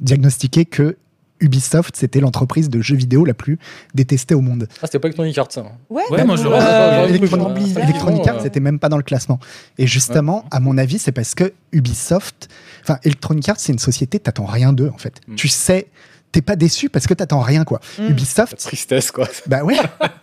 diagnostiqué 0.00 0.64
que 0.64 0.96
Ubisoft, 1.42 1.96
c'était 1.96 2.20
l'entreprise 2.20 2.70
de 2.70 2.80
jeux 2.80 2.96
vidéo 2.96 3.24
la 3.24 3.34
plus 3.34 3.58
détestée 3.94 4.34
au 4.34 4.40
monde. 4.40 4.68
Ah, 4.76 4.86
c'était 4.86 4.98
pas 4.98 5.08
Electronic 5.08 5.36
Arts, 5.36 5.50
ça. 5.50 5.64
Ouais, 5.90 6.02
Ouais, 6.10 6.24
moi, 6.24 6.36
je 6.36 6.46
euh, 6.46 7.06
Electronic. 7.08 7.54
Blizzard. 7.54 7.84
Electronic 7.84 8.26
Arts 8.26 8.42
n'était 8.42 8.60
même 8.60 8.78
pas 8.78 8.88
dans 8.88 8.96
le 8.96 9.02
classement. 9.02 9.38
Et 9.78 9.86
justement, 9.86 10.44
à 10.50 10.60
mon 10.60 10.78
avis, 10.78 10.98
c'est 10.98 11.12
parce 11.12 11.34
que 11.34 11.52
Ubisoft, 11.72 12.48
enfin 12.82 12.98
Electronic 13.04 13.48
Arts, 13.48 13.58
c'est 13.58 13.72
une 13.72 13.78
société, 13.78 14.18
t'attends 14.18 14.46
rien 14.46 14.72
d'eux 14.72 14.90
en 14.94 14.98
fait. 14.98 15.20
Mm. 15.26 15.34
Tu 15.34 15.48
sais, 15.48 15.88
t'es 16.30 16.42
pas 16.42 16.56
déçu 16.56 16.88
parce 16.88 17.06
que 17.06 17.14
t'attends 17.14 17.40
rien 17.40 17.64
quoi. 17.64 17.80
Mm. 17.98 18.02
La 18.02 18.10
Ubisoft, 18.10 18.56
tristesse, 18.56 19.10
quoi. 19.10 19.28
bah 19.46 19.64
ouais, 19.64 19.76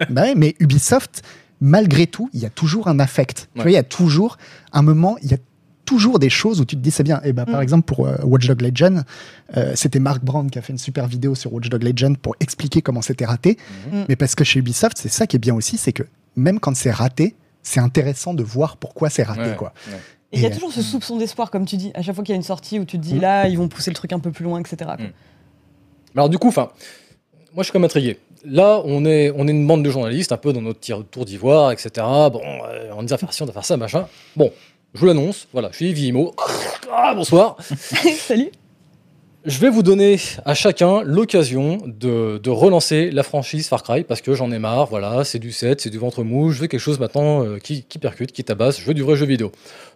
bah 0.10 0.22
ouais, 0.24 0.36
mais 0.36 0.56
Ubisoft, 0.60 1.22
malgré 1.62 2.08
tout, 2.08 2.30
il 2.34 2.40
y 2.40 2.46
a 2.46 2.50
toujours 2.50 2.88
un 2.88 3.00
affect. 3.00 3.50
Tu 3.56 3.62
vois, 3.62 3.72
il 3.72 3.76
y 3.76 3.78
a 3.78 3.84
toujours 3.84 4.38
un 4.72 4.82
moment, 4.82 5.18
il 5.22 5.32
y 5.32 5.34
a 5.34 5.38
toujours 5.90 6.20
des 6.20 6.30
choses 6.30 6.62
où 6.62 6.66
tu 6.66 6.76
te 6.76 6.82
dis 6.82 6.92
c'est 6.92 7.02
bien. 7.04 7.20
Et 7.24 7.34
bah, 7.34 7.46
par 7.48 7.60
Mm. 7.60 7.64
exemple, 7.64 7.86
pour 7.86 8.06
euh, 8.08 8.16
Watch 8.24 8.46
Dog 8.46 8.62
Legend, 8.62 9.04
euh, 9.58 9.72
c'était 9.76 10.00
Mark 10.00 10.24
Brand 10.24 10.50
qui 10.52 10.60
a 10.60 10.62
fait 10.62 10.72
une 10.72 10.78
super 10.78 11.08
vidéo 11.08 11.34
sur 11.34 11.52
Watch 11.52 11.68
Dog 11.70 11.82
Legend 11.84 12.16
pour 12.16 12.36
expliquer 12.40 12.84
comment 12.84 13.02
c'était 13.02 13.26
raté. 13.26 13.58
Mhm. 13.92 14.06
Mais 14.08 14.16
parce 14.16 14.36
que 14.36 14.44
chez 14.44 14.60
Ubisoft, 14.60 14.98
c'est 15.00 15.10
ça 15.10 15.26
qui 15.26 15.36
est 15.36 15.40
bien 15.40 15.56
aussi, 15.56 15.78
c'est 15.78 15.94
que 15.94 16.04
même 16.36 16.60
quand 16.60 16.76
c'est 16.76 16.92
raté, 16.92 17.36
c'est 17.64 17.80
intéressant 17.80 18.36
de 18.36 18.44
voir 18.44 18.78
pourquoi 18.78 19.10
c'est 19.10 19.24
raté. 19.24 19.42
Ouais, 19.42 19.56
quoi. 19.56 19.74
ouais. 19.88 19.98
Et 20.32 20.38
il 20.38 20.44
y 20.44 20.46
a 20.46 20.52
toujours 20.52 20.72
ce 20.72 20.84
soupçon 20.84 21.18
d'espoir, 21.18 21.50
comme 21.50 21.66
tu 21.66 21.76
dis, 21.76 21.92
à 21.96 22.04
chaque 22.04 22.14
fois 22.14 22.24
qu'il 22.24 22.34
y 22.34 22.36
a 22.36 22.38
une 22.38 22.44
sortie 22.44 22.78
où 22.80 22.86
tu 22.86 23.00
te 23.00 23.04
dis 23.04 23.16
Mm. 23.16 23.22
là, 23.22 23.48
ils 23.48 23.58
vont 23.58 23.68
pousser 23.68 23.90
le 23.90 23.96
truc 23.96 24.14
un 24.14 24.20
peu 24.20 24.30
plus 24.32 24.44
loin, 24.46 24.60
etc. 24.60 24.76
quoi. 24.82 24.96
Mm. 24.98 25.10
Alors 26.16 26.30
du 26.30 26.38
coup, 26.38 26.50
enfin, 26.50 26.70
moi 27.56 27.64
je 27.64 27.64
suis 27.64 27.72
quand 27.74 27.80
même 27.80 27.86
intrigué. 27.86 28.20
Là, 28.46 28.82
on 28.86 29.04
est, 29.06 29.32
on 29.36 29.48
est 29.48 29.52
une 29.52 29.68
bande 29.68 29.84
de 29.84 29.90
journalistes, 29.90 30.32
un 30.32 30.38
peu 30.38 30.54
dans 30.54 30.62
notre 30.62 30.80
tir- 30.80 31.04
tour 31.12 31.26
d'ivoire, 31.26 31.72
etc. 31.72 31.90
Bon, 32.32 32.40
euh, 32.70 32.92
on 32.96 33.02
nous 33.04 33.12
a 33.14 33.18
fait 33.18 33.26
ci, 33.32 33.44
on 33.44 33.46
va 33.48 33.52
faire 33.52 33.66
ça, 33.66 33.76
machin. 33.76 34.08
Bon, 34.38 34.52
je 34.94 35.00
vous 35.00 35.06
l'annonce, 35.06 35.48
voilà, 35.54 35.70
je 35.72 35.78
suis 35.78 35.90
Yves 35.90 35.96
Guillemot. 35.96 36.34
Ah, 36.92 37.14
bonsoir. 37.14 37.56
Salut 38.18 38.50
Je 39.46 39.60
vais 39.60 39.70
vous 39.70 39.84
donner 39.84 40.20
à 40.44 40.56
chacun 40.56 41.04
l'occasion 41.04 41.78
de, 41.86 42.40
de 42.40 42.50
relancer 42.50 43.12
la 43.12 43.22
franchise 43.22 43.68
Far 43.68 43.84
Cry 43.84 44.04
parce 44.04 44.22
que 44.22 44.34
j'en 44.34 44.52
ai 44.52 44.58
marre. 44.58 44.88
Voilà, 44.88 45.24
c'est 45.24 45.38
du 45.38 45.52
7, 45.52 45.82
c'est 45.82 45.92
du 45.92 46.00
ventre 46.00 46.24
mou. 46.24 46.52
Je 46.52 46.60
veux 46.60 46.68
quelque 46.68 46.80
chose 46.82 47.00
maintenant 47.00 47.46
euh, 47.46 47.60
qui, 47.60 47.84
qui 47.84 48.00
percute, 48.00 48.32
qui 48.32 48.44
tabasse. 48.44 48.80
Je 48.82 48.86
veux 48.86 48.96
du 48.96 49.04
vrai 49.04 49.16
jeu 49.16 49.28
vidéo. 49.28 49.52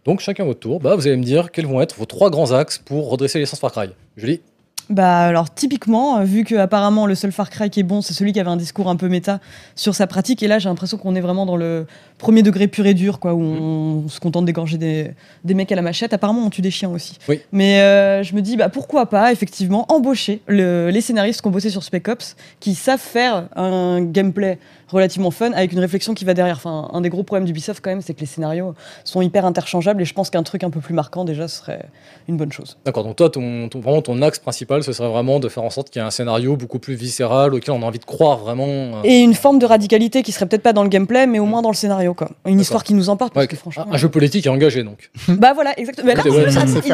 Donc, 0.06 0.20
chacun 0.20 0.46
votre 0.46 0.60
tour, 0.60 0.80
bah, 0.80 0.96
vous 0.96 1.08
allez 1.08 1.18
me 1.18 1.24
dire 1.24 1.52
quels 1.52 1.66
vont 1.66 1.82
être 1.82 1.96
vos 1.96 2.06
trois 2.06 2.30
grands 2.30 2.52
axes 2.52 2.78
pour 2.78 3.10
redresser 3.10 3.40
l'essence 3.40 3.60
Far 3.60 3.72
Cry. 3.72 3.90
Julie 4.16 4.42
Bah 4.90 5.20
alors 5.28 5.54
typiquement, 5.54 6.18
euh, 6.18 6.24
vu 6.24 6.44
que 6.44 6.56
apparemment 6.56 7.06
le 7.06 7.16
seul 7.16 7.32
Far 7.32 7.50
Cry 7.50 7.70
qui 7.70 7.80
est 7.80 7.84
bon, 7.84 8.02
c'est 8.02 8.14
celui 8.14 8.34
qui 8.34 8.40
avait 8.40 8.50
un 8.50 8.58
discours 8.58 8.90
un 8.90 8.96
peu 8.98 9.08
méta 9.08 9.40
sur 9.76 9.96
sa 9.96 10.08
pratique, 10.08 10.44
et 10.44 10.48
là 10.48 10.60
j'ai 10.60 10.68
l'impression 10.68 10.98
qu'on 10.98 11.16
est 11.16 11.22
vraiment 11.22 11.46
dans 11.46 11.56
le 11.56 11.88
premier 12.18 12.44
degré 12.44 12.68
pur 12.68 12.86
et 12.86 12.94
dur, 12.94 13.20
quoi, 13.20 13.34
où 13.34 13.42
on, 13.42 14.10
se 14.10 14.20
contente 14.20 14.46
d'égorger 14.46 14.78
des, 14.78 15.12
des 15.46 15.54
mecs 15.54 15.72
à 15.72 15.76
la 15.76 15.82
machette. 15.82 16.14
Apparemment 16.14 16.42
on 16.46 16.50
tue 16.50 16.62
des 16.62 16.72
chiens 16.72 16.90
aussi. 16.90 17.18
Oui. 17.30 17.40
Mais 17.54 17.80
euh, 17.80 18.24
je 18.24 18.36
me 18.36 18.42
dis 18.42 18.58
bah 18.58 18.70
pourquoi 18.70 19.10
pas 19.10 19.32
effectivement 19.32 19.86
embaucher 19.92 20.42
le- 20.48 20.90
les 20.90 21.02
scénaristes 21.02 21.42
qui 21.42 21.48
ont 21.48 21.52
bossé 21.52 21.70
sur 21.70 21.84
Spec 21.84 22.08
Ops, 22.10 22.36
qui 22.60 22.76
savent 22.76 23.00
faire 23.00 23.48
un 23.56 24.02
gameplay 24.02 24.60
relativement 24.94 25.32
fun, 25.32 25.52
avec 25.52 25.72
une 25.74 25.80
réflexion 25.80 26.14
qui 26.14 26.24
va 26.26 26.34
derrière. 26.34 26.56
Enfin, 26.56 26.90
un 26.94 27.02
des 27.02 27.10
gros 27.10 27.24
problèmes 27.24 27.46
d'Ubisoft, 27.46 27.82
quand 27.84 27.90
même, 27.90 28.02
c'est 28.02 28.14
que 28.14 28.20
les 28.22 28.26
scénarios 28.26 28.74
sont 29.04 29.22
hyper 29.22 29.46
interchangeables, 29.46 30.02
et 30.02 30.06
je 30.06 30.14
pense 30.14 30.30
qu'un 30.30 30.44
truc 30.44 30.64
un 30.64 30.70
peu 30.70 30.80
plus 30.80 30.94
marquant, 30.94 31.26
déjà, 31.26 31.48
serait 31.48 31.86
une 32.28 32.38
bonne 32.38 32.52
chose. 32.52 32.78
D'accord, 32.86 33.04
donc 33.04 33.16
toi, 33.18 33.30
ton, 33.30 33.68
ton- 33.70 33.80
vraiment 33.82 34.02
ton 34.02 34.22
axe 34.22 34.40
principal, 34.40 34.84
ce 34.84 34.94
serait 34.94 35.10
vraiment 35.10 35.40
de 35.40 35.50
faire 35.50 35.64
en 35.64 35.70
sorte 35.70 35.90
qu'il 35.90 36.00
y 36.02 36.04
ait 36.04 36.08
un 36.08 36.12
scénario 36.12 36.56
beaucoup 36.56 36.80
plus 36.80 36.96
viscéral, 36.96 37.54
auquel 37.54 37.74
on 37.74 37.82
a 37.82 37.86
envie 37.86 38.00
de 38.00 38.06
croire 38.06 38.38
vraiment. 38.38 38.66
euh, 38.68 39.02
Et 39.04 39.20
une 39.20 39.34
forme 39.34 39.60
de 39.60 39.66
radicalité 39.66 40.24
qui 40.24 40.32
serait 40.32 40.46
peut-être 40.46 40.64
pas 40.64 40.74
dans 40.74 40.84
le 40.84 40.90
gameplay, 40.90 41.28
mais 41.28 41.40
au 41.40 41.46
moins 41.46 41.62
dans 41.62 41.72
le 41.72 41.76
scénario, 41.76 42.14
quoi. 42.14 42.30
Une 42.46 42.60
histoire 42.60 42.84
qui 42.84 42.94
nous 42.94 43.10
emporte, 43.10 43.34
parce 43.34 43.44
ouais, 43.44 43.48
que 43.48 43.56
franchement. 43.56 43.86
un, 43.90 43.94
un 43.96 43.98
jeu 43.98 44.10
politique 44.10 44.46
et 44.46 44.50
engagé, 44.50 44.84
donc. 44.84 45.10
Bah 45.28 45.52
voilà, 45.54 45.78
exactement. 45.80 46.08
Mais 46.08 46.16
là, 46.16 46.22
ils 46.26 46.32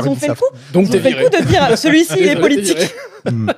ont 0.08 0.16
fait 0.16 0.28
le 0.28 0.34
coup. 0.36 0.46
Donc 0.74 0.88
Ils 0.90 0.96
ont 0.98 1.00
fait 1.02 1.10
le 1.12 1.24
coup 1.30 1.30
de 1.38 1.46
dire 1.48 1.78
celui-ci 1.78 2.14
il 2.20 2.28
est 2.28 2.36
politique. 2.40 2.78
Mm. 3.26 3.52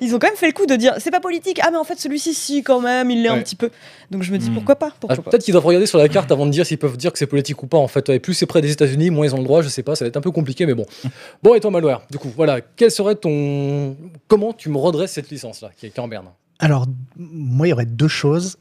Ils 0.00 0.14
ont 0.14 0.18
quand 0.18 0.26
même 0.28 0.36
fait 0.36 0.46
le 0.46 0.52
coup 0.52 0.66
de 0.66 0.76
dire 0.76 0.94
c'est 0.98 1.10
pas 1.10 1.20
politique. 1.20 1.60
Ah 1.62 1.70
mais 1.70 1.76
en 1.76 1.84
fait 1.84 1.98
celui-ci 1.98 2.34
si 2.34 2.62
quand 2.62 2.80
même 2.80 3.10
il 3.10 3.22
l'est 3.22 3.28
un 3.28 3.38
petit 3.40 3.56
peu. 3.56 3.70
Donc 4.10 4.22
je 4.22 4.32
me 4.32 4.38
dis 4.38 4.50
Mm. 4.50 4.54
pourquoi 4.54 4.76
pas 4.76 4.90
Ah. 5.08 5.16
Peut-être 5.16 5.42
qu'ils 5.44 5.52
doivent 5.52 5.66
regarder 5.66 5.86
sur 5.86 5.98
la 5.98 6.08
carte 6.08 6.30
avant 6.32 6.46
de 6.46 6.50
dire 6.50 6.64
s'ils 6.66 6.78
peuvent 6.78 6.96
dire 6.96 7.12
que 7.12 7.18
c'est 7.18 7.26
politique 7.26 7.62
ou 7.62 7.66
pas 7.66 7.78
en 7.78 7.88
fait. 7.88 8.08
Et 8.08 8.18
plus 8.20 8.34
c'est 8.34 8.46
près 8.46 8.60
des 8.60 8.70
États-Unis, 8.72 9.10
moins 9.10 9.26
ils 9.26 9.34
ont 9.34 9.38
le 9.38 9.44
droit, 9.44 9.62
je 9.62 9.68
sais 9.68 9.82
pas, 9.82 9.94
ça 9.96 10.04
va 10.04 10.08
être 10.08 10.16
un 10.16 10.20
peu 10.20 10.30
compliqué, 10.30 10.66
mais 10.66 10.74
bon. 10.74 10.86
Bon, 11.42 11.54
et 11.54 11.60
toi, 11.60 11.70
Malware, 11.70 12.02
du 12.10 12.18
coup, 12.18 12.30
voilà, 12.34 12.60
quel 12.60 12.90
serait 12.90 13.14
ton. 13.16 13.96
Comment 14.28 14.52
tu 14.52 14.68
me 14.70 14.78
redresses 14.78 15.12
cette 15.12 15.30
licence 15.30 15.60
là, 15.60 15.70
qui 15.78 15.86
est 15.86 15.90
qui 15.90 15.96
est 15.96 16.00
en 16.00 16.08
berne? 16.08 16.26
Alors, 16.58 16.86
moi, 17.16 17.66
il 17.66 17.70
y 17.70 17.72
aurait 17.72 17.84
deux 17.86 18.08
choses. 18.08 18.56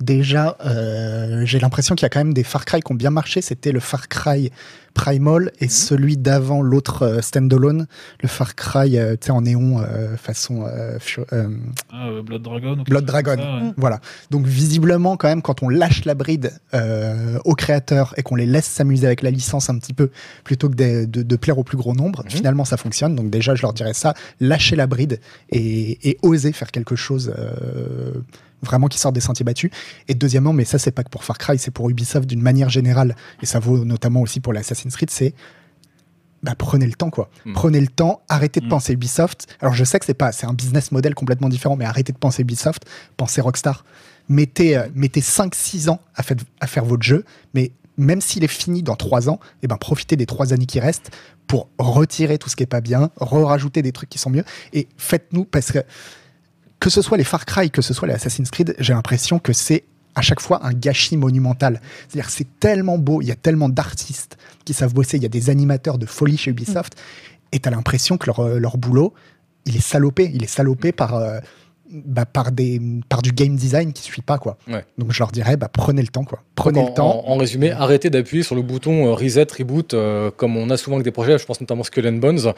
Déjà, 0.00 0.56
euh, 0.64 1.44
j'ai 1.44 1.58
l'impression 1.58 1.94
qu'il 1.94 2.04
y 2.04 2.06
a 2.06 2.08
quand 2.08 2.20
même 2.20 2.32
des 2.34 2.42
Far 2.44 2.64
Cry 2.64 2.80
qui 2.80 2.90
ont 2.92 2.94
bien 2.94 3.10
marché. 3.10 3.42
C'était 3.42 3.70
le 3.72 3.80
Far 3.80 4.08
Cry 4.08 4.50
Primal 4.94 5.52
et 5.60 5.68
celui 5.68 6.16
d'avant, 6.16 6.62
l'autre 6.62 7.02
euh, 7.02 7.20
standalone, 7.20 7.86
le 8.22 8.28
Far 8.28 8.54
Cry 8.56 8.98
euh, 8.98 9.14
en 9.28 9.42
néon 9.42 9.78
euh, 9.80 10.16
façon 10.16 10.64
euh, 10.66 10.98
euh, 11.32 11.48
Ah, 11.92 12.08
Blood 12.24 12.42
Dragon. 12.42 12.76
Blood 12.88 13.04
Dragon. 13.04 13.36
ça, 13.36 13.56
ouais. 13.66 13.72
Voilà. 13.76 14.00
Donc 14.30 14.46
visiblement, 14.46 15.16
quand 15.16 15.28
même, 15.28 15.42
quand 15.42 15.62
on 15.62 15.68
lâche 15.68 16.04
la 16.06 16.14
bride 16.14 16.52
euh, 16.74 17.38
aux 17.44 17.54
créateurs 17.54 18.14
et 18.16 18.22
qu'on 18.22 18.34
les 18.36 18.46
laisse 18.46 18.66
s'amuser 18.66 19.06
avec 19.06 19.22
la 19.22 19.30
licence 19.30 19.70
un 19.70 19.78
petit 19.78 19.92
peu, 19.94 20.10
plutôt 20.44 20.68
que 20.68 20.74
de, 20.74 21.04
de- 21.04 21.22
de 21.22 21.36
plaire 21.36 21.58
au 21.58 21.62
plus 21.64 21.76
gros 21.76 21.94
nombre, 21.94 22.24
Mhm. 22.24 22.30
finalement, 22.30 22.64
ça 22.64 22.76
fonctionne. 22.76 23.14
Donc 23.14 23.30
déjà, 23.30 23.54
je 23.54 23.62
leur 23.62 23.72
dirais 23.74 23.94
ça, 23.94 24.14
lâcher 24.40 24.74
la 24.76 24.86
bride 24.88 25.20
et, 25.50 26.08
et 26.10 26.18
oser 26.22 26.52
faire 26.52 26.70
quelque 26.72 26.96
chose 26.96 27.32
euh, 27.38 28.12
vraiment 28.62 28.88
qui 28.88 28.98
sort 28.98 29.12
des 29.12 29.20
sentiers 29.20 29.44
battus. 29.44 29.70
Et 30.08 30.14
deuxièmement, 30.14 30.52
mais 30.52 30.64
ça, 30.64 30.78
c'est 30.78 30.90
pas 30.90 31.02
que 31.04 31.10
pour 31.10 31.24
Far 31.24 31.38
Cry, 31.38 31.58
c'est 31.58 31.70
pour 31.70 31.88
Ubisoft 31.90 32.26
d'une 32.28 32.42
manière 32.42 32.68
générale, 32.70 33.16
et 33.42 33.46
ça 33.46 33.58
vaut 33.58 33.84
notamment 33.84 34.20
aussi 34.20 34.40
pour 34.40 34.52
l'Assassin's 34.52 34.94
Creed, 34.96 35.10
c'est 35.10 35.34
bah, 36.42 36.54
prenez 36.56 36.86
le 36.86 36.94
temps, 36.94 37.10
quoi. 37.10 37.28
Mm. 37.44 37.52
Prenez 37.52 37.80
le 37.82 37.86
temps, 37.88 38.22
arrêtez 38.30 38.60
de 38.60 38.66
Mm. 38.66 38.70
penser 38.70 38.92
Ubisoft. 38.94 39.46
Alors, 39.60 39.74
je 39.74 39.84
sais 39.84 39.98
que 39.98 40.06
c'est 40.06 40.14
pas, 40.14 40.32
c'est 40.32 40.46
un 40.46 40.54
business 40.54 40.90
model 40.90 41.14
complètement 41.14 41.50
différent, 41.50 41.76
mais 41.76 41.84
arrêtez 41.84 42.12
de 42.12 42.18
penser 42.18 42.42
Ubisoft, 42.42 42.84
pensez 43.18 43.42
Rockstar. 43.42 43.84
Mettez, 44.30 44.76
euh, 44.78 44.86
mettez 44.94 45.20
5-6 45.20 45.90
ans 45.90 46.00
à, 46.14 46.22
fait- 46.22 46.38
à 46.60 46.66
faire 46.66 46.84
votre 46.86 47.02
jeu, 47.02 47.24
mais 47.52 47.72
même 47.98 48.22
s'il 48.22 48.42
est 48.42 48.48
fini 48.48 48.82
dans 48.82 48.96
3 48.96 49.28
ans, 49.28 49.38
eh 49.62 49.66
ben, 49.66 49.76
profitez 49.76 50.16
des 50.16 50.24
3 50.24 50.54
années 50.54 50.64
qui 50.64 50.80
restent 50.80 51.10
pour 51.46 51.68
retirer 51.78 52.38
tout 52.38 52.48
ce 52.48 52.56
qui 52.56 52.62
est 52.62 52.66
pas 52.66 52.80
bien, 52.80 53.10
rajouter 53.18 53.82
des 53.82 53.92
trucs 53.92 54.08
qui 54.08 54.18
sont 54.18 54.30
mieux, 54.30 54.44
et 54.72 54.88
faites-nous, 54.96 55.44
parce 55.44 55.72
que 55.72 55.80
que 56.80 56.90
ce 56.90 57.02
soit 57.02 57.18
les 57.18 57.24
Far 57.24 57.44
Cry, 57.44 57.70
que 57.70 57.82
ce 57.82 57.94
soit 57.94 58.08
les 58.08 58.14
Assassin's 58.14 58.50
Creed, 58.50 58.74
j'ai 58.78 58.94
l'impression 58.94 59.38
que 59.38 59.52
c'est 59.52 59.84
à 60.14 60.22
chaque 60.22 60.40
fois 60.40 60.66
un 60.66 60.72
gâchis 60.72 61.16
monumental. 61.16 61.80
C'est-à-dire 62.08 62.26
que 62.26 62.32
c'est 62.32 62.58
tellement 62.58 62.98
beau, 62.98 63.22
il 63.22 63.28
y 63.28 63.30
a 63.30 63.36
tellement 63.36 63.68
d'artistes 63.68 64.38
qui 64.64 64.74
savent 64.74 64.94
bosser, 64.94 65.18
il 65.18 65.22
y 65.22 65.26
a 65.26 65.30
des 65.30 65.50
animateurs 65.50 65.98
de 65.98 66.06
folie 66.06 66.36
chez 66.36 66.50
Ubisoft, 66.50 66.96
et 67.52 67.60
tu 67.60 67.68
as 67.68 67.70
l'impression 67.70 68.16
que 68.16 68.26
leur, 68.26 68.40
euh, 68.40 68.58
leur 68.58 68.78
boulot, 68.78 69.14
il 69.66 69.76
est 69.76 69.80
salopé, 69.80 70.30
il 70.34 70.42
est 70.42 70.48
salopé 70.48 70.90
par, 70.90 71.14
euh, 71.14 71.38
bah, 71.92 72.24
par, 72.26 72.52
des, 72.52 72.80
par 73.08 73.22
du 73.22 73.32
game 73.32 73.56
design 73.56 73.92
qui 73.92 74.02
suit 74.02 74.22
pas. 74.22 74.38
quoi. 74.38 74.56
Ouais. 74.68 74.84
Donc 74.98 75.12
je 75.12 75.18
leur 75.18 75.30
dirais, 75.32 75.56
bah, 75.56 75.68
prenez 75.72 76.02
le 76.02 76.08
temps. 76.08 76.24
quoi. 76.24 76.42
Prenez 76.54 76.80
Donc, 76.80 76.86
le 76.88 76.90
en, 76.92 76.94
temps. 76.94 77.24
En, 77.26 77.32
en 77.32 77.36
résumé, 77.36 77.70
arrêtez 77.70 78.10
d'appuyer 78.10 78.42
sur 78.42 78.54
le 78.54 78.62
bouton 78.62 79.06
euh, 79.06 79.12
reset, 79.14 79.46
reboot, 79.58 79.94
euh, 79.94 80.30
comme 80.30 80.56
on 80.56 80.70
a 80.70 80.76
souvent 80.76 80.96
avec 80.96 81.04
des 81.04 81.10
projets. 81.10 81.38
Je 81.38 81.46
pense 81.46 81.60
notamment 81.60 81.82
Skull 81.84 82.06
and 82.06 82.12
Bones, 82.14 82.52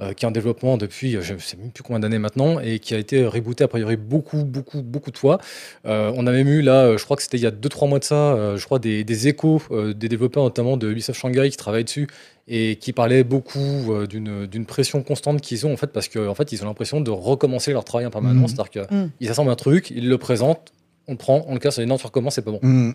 euh, 0.00 0.12
qui 0.12 0.24
est 0.24 0.28
en 0.28 0.30
développement 0.30 0.76
depuis 0.76 1.16
je 1.20 1.34
ne 1.34 1.38
sais 1.38 1.56
même 1.56 1.70
plus 1.70 1.82
combien 1.82 2.00
d'années 2.00 2.18
maintenant 2.18 2.60
et 2.60 2.78
qui 2.78 2.94
a 2.94 2.98
été 2.98 3.26
rebooté 3.26 3.64
a 3.64 3.68
priori 3.68 3.96
beaucoup, 3.96 4.44
beaucoup, 4.44 4.82
beaucoup 4.82 5.10
de 5.10 5.18
fois. 5.18 5.38
Euh, 5.86 6.12
on 6.16 6.26
a 6.26 6.32
même 6.32 6.48
eu 6.48 6.62
là, 6.62 6.96
je 6.96 7.04
crois 7.04 7.16
que 7.16 7.22
c'était 7.22 7.38
il 7.38 7.42
y 7.42 7.46
a 7.46 7.50
2-3 7.50 7.88
mois 7.88 7.98
de 7.98 8.04
ça, 8.04 8.56
je 8.56 8.64
crois 8.64 8.78
des, 8.78 9.04
des 9.04 9.28
échos 9.28 9.60
des 9.70 10.08
développeurs 10.08 10.42
notamment 10.44 10.76
de 10.76 10.90
Ubisoft 10.90 11.18
Shanghai 11.18 11.48
qui 11.50 11.56
travaillent 11.56 11.84
dessus 11.84 12.06
et 12.48 12.76
qui 12.76 12.92
parlaient 12.92 13.24
beaucoup 13.24 13.58
euh, 13.92 14.06
d'une 14.06 14.66
pression 14.66 15.02
constante 15.02 15.40
qu'ils 15.40 15.66
ont 15.66 15.72
en 15.72 15.76
fait 15.76 15.88
parce 15.88 16.08
qu'en 16.08 16.26
en 16.26 16.34
fait 16.34 16.52
ils 16.52 16.62
ont 16.62 16.66
l'impression 16.66 17.00
de 17.00 17.10
recommencer 17.10 17.72
leur 17.72 17.84
travail 17.84 18.06
en 18.06 18.10
permanence, 18.10 18.52
Mhm. 18.52 18.56
c'est-à-dire 18.56 18.86
qu'ils 19.18 19.28
assemblent 19.30 19.50
un 19.50 19.56
truc, 19.56 19.90
ils 19.90 20.08
le 20.08 20.18
présentent, 20.18 20.72
on 21.08 21.12
le 21.12 21.18
prend, 21.18 21.44
on 21.48 21.54
le 21.54 21.58
casse, 21.60 21.78
dit 21.80 21.86
non 21.86 21.96
tu 21.98 22.06
recommences, 22.06 22.34
c'est 22.36 22.42
pas 22.42 22.52
bon. 22.52 22.60
Mm. 22.62 22.92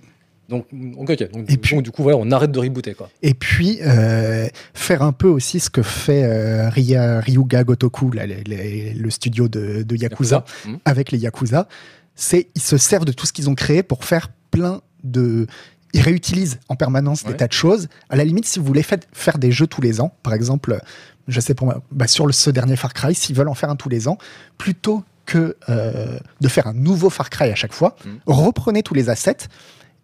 Donc, 0.50 0.66
donc, 0.74 1.10
ok. 1.10 1.32
Donc, 1.32 1.44
Et 1.50 1.54
du, 1.54 1.58
puis- 1.60 1.76
coup, 1.76 1.82
du 1.82 1.92
coup, 1.92 2.04
voilà, 2.04 2.18
on 2.18 2.30
arrête 2.32 2.52
de 2.52 2.60
rebooter, 2.60 2.94
quoi. 2.94 3.10
Et 3.22 3.34
puis, 3.34 3.80
euh, 3.86 4.48
faire 4.74 5.02
un 5.02 5.14
peu 5.14 5.28
aussi 5.30 5.62
ce 5.62 5.70
que 5.70 5.82
fait 5.82 6.24
euh, 6.26 6.68
Ria- 6.70 7.22
Ryuga 7.22 7.64
Gotoku, 7.64 8.12
là, 8.12 8.26
les- 8.26 8.44
les- 8.44 8.94
le 8.94 9.10
studio 9.12 9.48
de, 9.48 9.84
de 9.84 9.96
Yakuza, 9.96 10.44
Mhm. 10.66 10.80
avec 10.84 11.12
les 11.14 11.20
Yakuza, 11.20 11.70
c'est 12.16 12.48
ils 12.56 12.62
se 12.62 12.78
servent 12.78 13.06
de 13.06 13.14
tout 13.14 13.26
ce 13.26 13.32
qu'ils 13.32 13.50
ont 13.50 13.56
créé 13.56 13.82
pour 13.84 14.04
faire 14.04 14.30
plein 14.50 14.82
de... 15.06 15.48
Ils 15.94 16.02
réutilisent 16.02 16.60
en 16.70 16.76
permanence 16.76 17.24
Ouais. 17.24 17.32
des 17.32 17.38
tas 17.38 17.48
de 17.48 17.54
choses. 17.54 17.88
À 18.10 18.16
la 18.16 18.24
limite, 18.24 18.46
si 18.46 18.60
vous 18.60 18.66
voulez 18.66 18.84
faire 18.84 19.38
des 19.38 19.52
jeux 19.52 19.68
tous 19.68 19.82
les 19.82 20.00
ans, 20.02 20.14
par 20.24 20.34
exemple, 20.34 20.80
je 21.28 21.40
sais 21.40 21.54
pour 21.54 21.68
moi, 21.68 21.82
bah, 21.92 22.08
sur 22.08 22.26
le, 22.28 22.32
ce 22.34 22.50
dernier 22.50 22.76
Far 22.76 22.94
Cry, 22.94 23.14
s'ils 23.16 23.36
veulent 23.36 23.50
en 23.50 23.54
faire 23.54 23.70
un 23.70 23.76
tous 23.76 23.90
les 23.90 24.08
ans, 24.08 24.18
plutôt 24.58 25.04
que 25.26 25.56
euh, 25.70 26.18
de 26.42 26.48
faire 26.48 26.68
un 26.68 26.74
nouveau 26.74 27.10
Far 27.10 27.30
Cry 27.30 27.50
à 27.52 27.56
chaque 27.56 27.74
fois, 27.74 27.96
Mhm. 28.06 28.20
reprenez 28.26 28.84
tous 28.84 28.94
les 28.94 29.10
assets 29.10 29.38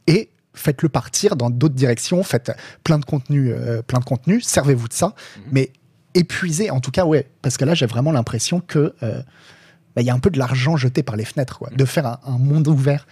et 0.07 0.29
faites-le 0.53 0.89
partir 0.89 1.35
dans 1.35 1.49
d'autres 1.49 1.75
directions, 1.75 2.23
faites 2.23 2.51
plein 2.83 2.97
de 2.99 3.05
contenu, 3.05 3.51
euh, 3.53 3.81
plein 3.81 3.99
de 3.99 4.05
contenu, 4.05 4.41
servez-vous 4.41 4.87
de 4.87 4.93
ça, 4.93 5.07
Mhm. 5.37 5.43
mais 5.51 5.71
épuisez, 6.13 6.69
en 6.71 6.79
tout 6.79 6.91
cas, 6.91 7.05
ouais, 7.05 7.27
parce 7.41 7.57
que 7.57 7.65
là, 7.65 7.73
j'ai 7.75 7.85
vraiment 7.85 8.11
l'impression 8.11 8.59
que 8.59 8.93
euh, 9.03 9.21
bah, 9.95 10.01
il 10.01 10.05
y 10.05 10.09
a 10.09 10.13
un 10.13 10.19
peu 10.19 10.29
de 10.29 10.39
l'argent 10.39 10.75
jeté 10.77 11.01
par 11.03 11.15
les 11.15 11.25
fenêtres, 11.25 11.57
quoi, 11.59 11.69
de 11.75 11.85
faire 11.85 12.05
un, 12.07 12.19
un 12.25 12.37
monde 12.37 12.67
ouvert 12.67 13.07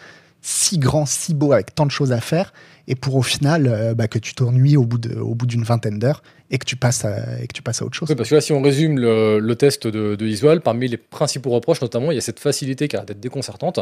si 0.47 0.77
grand, 0.77 1.07
si 1.07 1.33
beau, 1.33 1.53
avec 1.53 1.73
tant 1.73 1.87
de 1.87 1.91
choses 1.91 2.11
à 2.11 2.21
faire, 2.21 2.53
et 2.87 2.93
pour 2.93 3.15
au 3.15 3.23
final 3.23 3.65
euh, 3.67 3.95
bah, 3.95 4.07
que 4.07 4.19
tu 4.19 4.35
t'ennuies 4.35 4.77
au 4.77 4.85
bout 4.85 4.99
de- 4.99 5.17
au 5.17 5.33
bout 5.33 5.47
d'une 5.47 5.63
vingtaine 5.63 5.97
d'heures 5.97 6.21
et 6.51 6.59
que 6.59 6.65
tu 6.65 6.75
passes 6.75 7.03
à, 7.03 7.41
et 7.41 7.47
que 7.47 7.53
tu 7.53 7.63
passes 7.63 7.81
à 7.81 7.85
autre 7.85 7.95
chose. 7.95 8.13
Parce 8.15 8.29
que 8.29 8.35
là, 8.35 8.41
si 8.41 8.53
on 8.53 8.61
résume 8.61 8.99
le, 8.99 9.53
test 9.55 9.87
de, 9.87 10.15
de 10.15 10.57
parmi 10.59 10.87
les 10.87 10.97
principaux 10.97 11.49
reproches, 11.49 11.81
notamment, 11.81 12.11
il 12.11 12.15
y 12.15 12.17
a 12.19 12.21
cette 12.21 12.39
facilité 12.39 12.87
qui 12.87 12.95
a 12.95 12.99
l'air 12.99 13.07
d'être 13.07 13.19
déconcertante, 13.19 13.79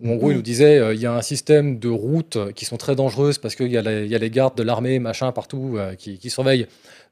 où 0.00 0.12
en 0.12 0.14
gros, 0.14 0.30
il 0.30 0.36
nous 0.36 0.42
disait, 0.42 0.78
euh, 0.78 0.94
il 0.94 1.00
y 1.00 1.06
a 1.06 1.12
un 1.12 1.22
système 1.22 1.80
de 1.80 1.88
routes 1.88 2.38
qui 2.54 2.66
sont 2.66 2.76
très 2.76 2.94
dangereuses 2.94 3.38
parce 3.38 3.56
qu'il 3.56 3.72
y, 3.72 3.76
a 3.76 3.82
les 3.82 4.30
gardes 4.30 4.56
de 4.56 4.62
l'armée, 4.62 5.00
machin, 5.00 5.32
partout, 5.32 5.74
euh, 5.76 5.96
qui 5.96 6.30
surveillent. 6.30 6.68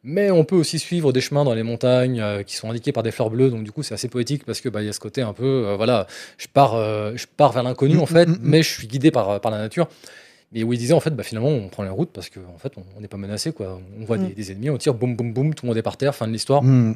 Mais 0.06 0.30
on 0.30 0.44
peut 0.44 0.56
aussi 0.56 0.78
suivre 0.78 1.12
des 1.12 1.20
chemins 1.22 1.44
dans 1.44 1.54
les 1.54 1.62
montagnes 1.62 2.20
euh, 2.20 2.42
qui 2.42 2.56
sont 2.56 2.68
indiqués 2.70 2.92
par 2.92 3.02
des 3.02 3.10
fleurs 3.10 3.30
bleues, 3.30 3.48
donc 3.50 3.64
du 3.64 3.72
coup, 3.72 3.82
c'est 3.82 3.94
assez 3.94 4.08
poétique 4.08 4.44
parce 4.44 4.60
que 4.60 4.68
bah, 4.68 4.82
il 4.82 4.86
y 4.86 4.88
a 4.88 4.92
ce 4.92 5.00
côté 5.00 5.22
un 5.22 5.32
peu, 5.32 5.44
euh, 5.66 5.76
voilà, 5.76 6.06
je 6.36 6.46
pars, 6.46 6.74
euh, 6.74 7.12
je 7.16 7.26
pars 7.36 7.52
vers 7.52 7.62
l'inconnu 7.62 7.96
Mm, 7.96 8.00
en 8.00 8.06
fait, 8.06 8.26
mm, 8.26 8.32
mm, 8.32 8.38
mais 8.42 8.62
je 8.62 8.68
suis 8.70 8.86
guidé 8.86 9.10
par, 9.10 9.40
par 9.40 9.50
la 9.50 9.58
nature. 9.58 9.88
Mais 10.52 10.62
où 10.62 10.72
il 10.72 10.78
disait 10.78 10.92
en 10.94 11.00
fait, 11.00 11.10
bah, 11.10 11.22
finalement, 11.24 11.48
on 11.48 11.68
prend 11.68 11.82
la 11.82 11.90
route 11.90 12.10
parce 12.12 12.28
qu'en 12.28 12.40
en 12.54 12.58
fait, 12.58 12.72
on 12.96 13.00
n'est 13.00 13.08
pas 13.08 13.16
menacé, 13.16 13.52
quoi. 13.52 13.80
On 14.00 14.04
voit 14.04 14.18
Mm. 14.18 14.28
des, 14.28 14.34
des 14.34 14.52
ennemis, 14.52 14.70
on 14.70 14.76
tire, 14.76 14.94
boum, 14.94 15.16
boum, 15.16 15.32
boum, 15.32 15.54
tout 15.54 15.64
le 15.64 15.68
monde 15.68 15.78
est 15.78 15.82
par 15.82 15.96
terre, 15.96 16.14
fin 16.14 16.28
de 16.28 16.32
l'histoire. 16.32 16.62
Mm. 16.62 16.94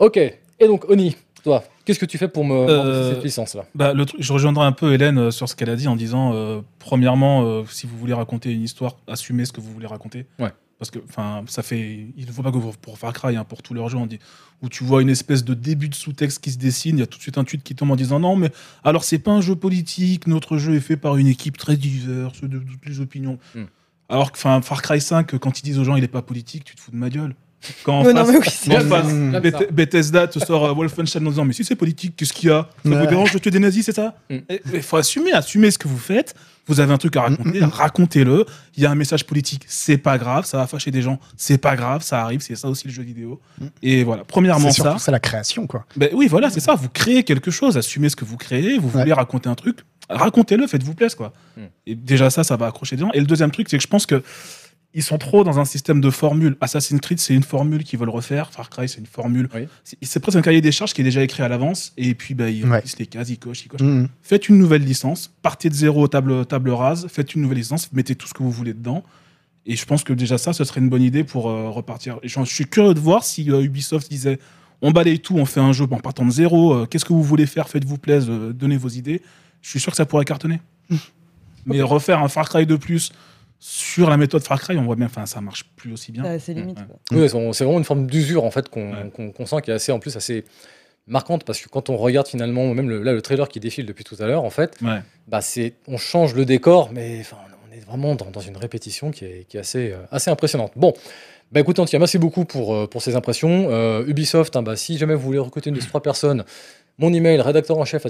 Ok. 0.00 0.16
Et 0.18 0.66
donc, 0.66 0.84
Oni, 0.90 1.16
toi, 1.44 1.62
qu'est-ce 1.84 1.98
que 2.00 2.06
tu 2.06 2.18
fais 2.18 2.28
pour 2.28 2.44
me 2.44 2.54
Euh, 2.68 3.14
cette 3.14 3.22
licence-là? 3.24 3.66
Bah, 3.74 3.92
le 3.94 4.04
truc- 4.04 4.20
je 4.20 4.32
rejoindrai 4.32 4.64
un 4.66 4.72
peu 4.72 4.92
Hélène 4.92 5.30
sur 5.30 5.48
ce 5.48 5.54
qu'elle 5.54 5.70
a 5.70 5.76
dit 5.76 5.86
en 5.88 5.94
disant, 5.96 6.32
euh, 6.34 6.60
premièrement, 6.80 7.44
euh, 7.46 7.62
si 7.70 7.86
vous 7.86 7.96
voulez 7.96 8.14
raconter 8.14 8.52
une 8.52 8.62
histoire, 8.62 8.96
assumez 9.06 9.44
ce 9.44 9.52
que 9.52 9.60
vous 9.60 9.72
voulez 9.72 9.86
raconter. 9.86 10.26
Ouais. 10.38 10.50
Parce 10.78 10.90
que, 10.90 10.98
enfin, 11.08 11.42
ça 11.46 11.62
fait, 11.62 12.06
il 12.16 12.26
ne 12.26 12.30
faut 12.30 12.42
pas 12.42 12.52
que 12.52 12.58
pour 12.76 12.98
Far 12.98 13.12
Cry, 13.14 13.36
hein, 13.36 13.44
pour 13.44 13.62
tous 13.62 13.72
leurs 13.72 13.88
jeux, 13.88 13.96
on 13.96 14.06
dit, 14.06 14.18
où 14.60 14.68
tu 14.68 14.84
vois 14.84 15.00
une 15.00 15.08
espèce 15.08 15.42
de 15.42 15.54
début 15.54 15.88
de 15.88 15.94
sous-texte 15.94 16.42
qui 16.42 16.50
se 16.50 16.58
dessine, 16.58 16.98
il 16.98 17.00
y 17.00 17.02
a 17.02 17.06
tout 17.06 17.16
de 17.16 17.22
suite 17.22 17.38
un 17.38 17.44
tweet 17.44 17.62
qui 17.62 17.74
tombe 17.74 17.90
en 17.90 17.96
disant 17.96 18.20
non, 18.20 18.36
mais 18.36 18.50
alors 18.84 19.02
c'est 19.04 19.18
pas 19.18 19.30
un 19.30 19.40
jeu 19.40 19.56
politique, 19.56 20.26
notre 20.26 20.58
jeu 20.58 20.74
est 20.74 20.80
fait 20.80 20.98
par 20.98 21.16
une 21.16 21.28
équipe 21.28 21.56
très 21.56 21.76
diverse 21.76 22.42
de 22.42 22.58
toutes 22.58 22.86
les 22.86 23.00
opinions. 23.00 23.38
Hmm. 23.54 23.64
Alors 24.10 24.32
que, 24.32 24.36
enfin, 24.36 24.60
Far 24.60 24.82
Cry 24.82 25.00
5, 25.00 25.38
quand 25.38 25.60
ils 25.60 25.62
disent 25.62 25.78
aux 25.78 25.84
gens 25.84 25.96
il 25.96 26.04
est 26.04 26.08
pas 26.08 26.22
politique, 26.22 26.64
tu 26.64 26.74
te 26.74 26.80
fous 26.80 26.90
de 26.90 26.96
ma 26.96 27.08
gueule. 27.08 27.34
Quand 27.84 28.04
non, 28.04 28.12
mais 28.26 28.38
oui, 28.38 28.46
c'est- 28.48 28.70
quand 28.70 28.76
en 28.76 28.88
face. 28.88 29.06
Beth- 29.42 29.72
Bethesda 29.72 30.28
te 30.28 30.38
sort 30.38 30.66
euh, 30.66 30.72
Wolfenstein 30.72 31.26
en 31.26 31.30
disant 31.30 31.44
mais 31.44 31.52
si 31.52 31.64
c'est 31.64 31.74
politique, 31.74 32.14
qu'est-ce 32.16 32.32
qu'il 32.32 32.48
y 32.48 32.52
a? 32.52 32.68
Ça 32.84 32.90
Ouais. 32.90 33.00
vous 33.00 33.06
dérange 33.06 33.32
de 33.32 33.38
tuer 33.38 33.50
des 33.50 33.58
nazis, 33.58 33.84
c'est 33.84 33.94
ça? 33.94 34.14
Mm. 34.30 34.36
Il 34.74 34.82
faut 34.82 34.96
assumer, 34.98 35.32
assumer 35.32 35.70
ce 35.70 35.78
que 35.78 35.88
vous 35.88 35.98
faites. 35.98 36.34
Vous 36.68 36.80
avez 36.80 36.92
un 36.92 36.98
truc 36.98 37.16
à 37.16 37.22
raconter, 37.22 37.60
Mm, 37.60 37.64
racontez-le. 37.72 38.44
Il 38.76 38.82
y 38.82 38.86
a 38.86 38.90
un 38.90 38.94
message 38.94 39.24
politique, 39.24 39.62
c'est 39.68 39.98
pas 39.98 40.18
grave, 40.18 40.44
ça 40.46 40.58
va 40.58 40.66
fâcher 40.66 40.90
des 40.90 41.00
gens, 41.02 41.18
c'est 41.36 41.58
pas 41.58 41.76
grave, 41.76 42.02
ça 42.02 42.22
arrive, 42.22 42.40
c'est 42.40 42.56
ça 42.56 42.68
aussi 42.68 42.88
le 42.88 42.92
jeu 42.92 43.02
vidéo. 43.02 43.40
Mm. 43.60 43.66
Et 43.82 44.04
voilà, 44.04 44.24
premièrement 44.24 44.70
C'est 44.70 44.82
ça. 44.82 44.98
ça 44.98 45.10
la 45.12 45.20
création, 45.20 45.66
quoi. 45.66 45.86
Ben 45.96 46.10
oui, 46.12 46.26
voilà, 46.28 46.50
c'est 46.50 46.60
ça. 46.60 46.74
Vous 46.74 46.88
créez 46.88 47.22
quelque 47.24 47.50
chose, 47.50 47.76
assumez 47.76 48.08
ce 48.08 48.16
que 48.16 48.24
vous 48.24 48.36
créez. 48.36 48.78
Vous 48.78 48.88
Ouais. 48.88 49.00
voulez 49.02 49.12
raconter 49.12 49.48
un 49.48 49.54
truc, 49.54 49.78
racontez-le, 50.10 50.66
faites-vous 50.66 50.94
plaisir, 50.94 51.16
quoi. 51.16 51.32
Et 51.86 51.94
déjà 51.94 52.30
ça, 52.30 52.44
ça 52.44 52.56
va 52.56 52.66
accrocher 52.66 52.96
des 52.96 53.02
gens. 53.02 53.10
Et 53.12 53.20
le 53.20 53.26
deuxième 53.26 53.50
truc, 53.50 53.68
c'est 53.70 53.76
que 53.78 53.82
je 53.82 53.88
pense 53.88 54.06
que 54.06 54.22
ils 54.94 55.02
sont 55.02 55.18
trop 55.18 55.44
dans 55.44 55.58
un 55.58 55.64
système 55.66 56.00
de 56.00 56.08
formule. 56.10 56.56
Assassin's 56.60 57.00
Creed, 57.00 57.18
c'est 57.20 57.34
une 57.34 57.42
formule 57.42 57.84
qu'ils 57.84 57.98
veulent 57.98 58.08
refaire. 58.08 58.50
Far 58.50 58.70
Cry, 58.70 58.88
c'est 58.88 58.98
une 59.00 59.06
formule. 59.06 59.48
Oui. 59.54 59.68
C'est- 60.02 60.20
presque 60.20 60.38
un 60.38 60.42
cahier 60.42 60.62
des 60.62 60.72
charges 60.72 60.94
qui 60.94 61.02
est 61.02 61.04
déjà 61.04 61.22
écrit 61.22 61.42
à 61.42 61.48
l'avance. 61.48 61.92
Et 61.98 62.14
puis, 62.14 62.32
bah, 62.34 62.48
ils 62.48 62.64
Ouais. 62.64 62.76
remplissent 62.76 62.98
les 62.98 63.06
cases, 63.06 63.28
ils 63.28 63.38
cochent, 63.38 63.64
ils 63.64 63.68
cochent. 63.68 63.82
Mhm. 63.82 64.08
Faites 64.22 64.48
une 64.48 64.56
nouvelle 64.56 64.82
licence. 64.82 65.30
Partez 65.42 65.68
de 65.68 65.74
zéro, 65.74 66.08
table, 66.08 66.46
table 66.46 66.70
rase. 66.70 67.06
Faites 67.10 67.34
une 67.34 67.42
nouvelle 67.42 67.58
licence. 67.58 67.92
Mettez 67.92 68.14
tout 68.14 68.26
ce 68.26 68.32
que 68.34 68.42
vous 68.42 68.50
voulez 68.50 68.72
dedans. 68.72 69.02
Et 69.66 69.76
je 69.76 69.84
pense 69.84 70.02
que 70.04 70.12
déjà 70.14 70.38
ça, 70.38 70.52
ce 70.54 70.64
serait 70.64 70.80
une 70.80 70.88
bonne 70.88 71.02
idée 71.02 71.24
pour 71.24 71.50
euh, 71.50 71.68
repartir. 71.68 72.18
Et 72.22 72.28
je, 72.28 72.42
suis 72.44 72.64
curieux 72.66 72.94
de 72.94 73.00
voir 73.00 73.22
si 73.24 73.50
euh, 73.50 73.62
Ubisoft 73.62 74.08
disait 74.08 74.38
on 74.80 74.92
balaye 74.92 75.18
tout, 75.20 75.34
on 75.36 75.44
fait 75.44 75.60
un 75.60 75.72
jeu 75.72 75.84
en 75.90 75.98
partant 75.98 76.24
de 76.24 76.30
zéro. 76.30 76.72
euh, 76.74 76.86
Qu'est-ce 76.86 77.04
que 77.04 77.12
vous 77.12 77.22
voulez 77.22 77.46
faire? 77.46 77.68
Faites-vous 77.68 77.98
plaisir, 77.98 78.32
euh, 78.32 78.52
donnez 78.52 78.76
vos 78.76 78.88
idées. 78.88 79.20
Je 79.62 79.68
suis 79.70 79.80
sûr 79.80 79.90
que 79.90 79.96
ça 79.96 80.06
pourrait 80.06 80.24
cartonner. 80.24 80.60
Mais 81.66 81.82
refaire 81.82 82.22
un 82.22 82.28
Far 82.28 82.48
Cry 82.48 82.64
de 82.64 82.76
plus 82.76 83.10
sur 83.58 84.10
la 84.10 84.16
méthode 84.16 84.42
Far 84.42 84.60
Cry, 84.60 84.76
on 84.76 84.82
voit 84.84 84.96
bien, 84.96 85.06
enfin, 85.06 85.26
ça 85.26 85.40
marche 85.40 85.64
plus 85.76 85.92
aussi 85.92 86.12
bien. 86.12 86.38
C'est 86.38 86.54
limite. 86.54 86.78
Ouais. 86.78 87.18
Oui, 87.22 87.28
c'est 87.52 87.64
vraiment 87.64 87.78
une 87.78 87.84
forme 87.84 88.06
d'usure 88.06 88.44
en 88.44 88.50
fait 88.50 88.68
qu'on 88.68 89.46
sent 89.46 89.56
qui 89.62 89.70
est 89.70 89.74
assez 89.74 89.92
en 89.92 89.98
plus 89.98 90.16
assez 90.16 90.44
marquante 91.06 91.44
parce 91.44 91.60
que 91.60 91.68
quand 91.68 91.88
on 91.88 91.96
regarde 91.96 92.26
finalement 92.26 92.72
même 92.74 92.88
le, 92.88 93.02
là 93.02 93.12
le 93.12 93.22
trailer 93.22 93.48
qui 93.48 93.60
défile 93.60 93.86
depuis 93.86 94.04
tout 94.04 94.16
à 94.20 94.26
l'heure 94.26 94.44
en 94.44 94.50
fait, 94.50 94.76
Ouais. 94.82 95.00
bah 95.28 95.40
c'est 95.40 95.74
on 95.86 95.96
change 95.98 96.34
le 96.34 96.44
décor 96.44 96.90
mais 96.92 97.18
enfin 97.20 97.36
on 97.68 97.72
est 97.74 97.80
vraiment 97.80 98.14
dans, 98.16 98.30
dans 98.30 98.40
une 98.40 98.56
répétition 98.56 99.10
qui 99.12 99.24
est, 99.24 99.46
qui 99.48 99.56
est 99.56 99.60
assez 99.60 99.92
euh, 99.92 99.98
assez 100.10 100.30
impressionnante. 100.30 100.72
Bon. 100.76 100.92
Bah 101.52 101.60
tout 101.86 101.92
cas, 101.92 102.00
merci 102.00 102.18
beaucoup 102.18 102.44
pour, 102.44 102.74
euh, 102.74 102.86
pour 102.88 103.02
ces 103.02 103.14
impressions. 103.14 103.68
Euh, 103.70 104.04
Ubisoft, 104.08 104.56
hein, 104.56 104.62
bah, 104.64 104.74
si 104.74 104.98
jamais 104.98 105.14
vous 105.14 105.20
voulez 105.20 105.38
recruter 105.38 105.70
une 105.70 105.76
de 105.76 105.80
ces 105.80 105.86
trois 105.86 106.02
personnes, 106.02 106.44
mon 106.98 107.12
email 107.12 107.40
rédacteur 107.40 107.78
en 107.78 107.84
chef 107.84 108.04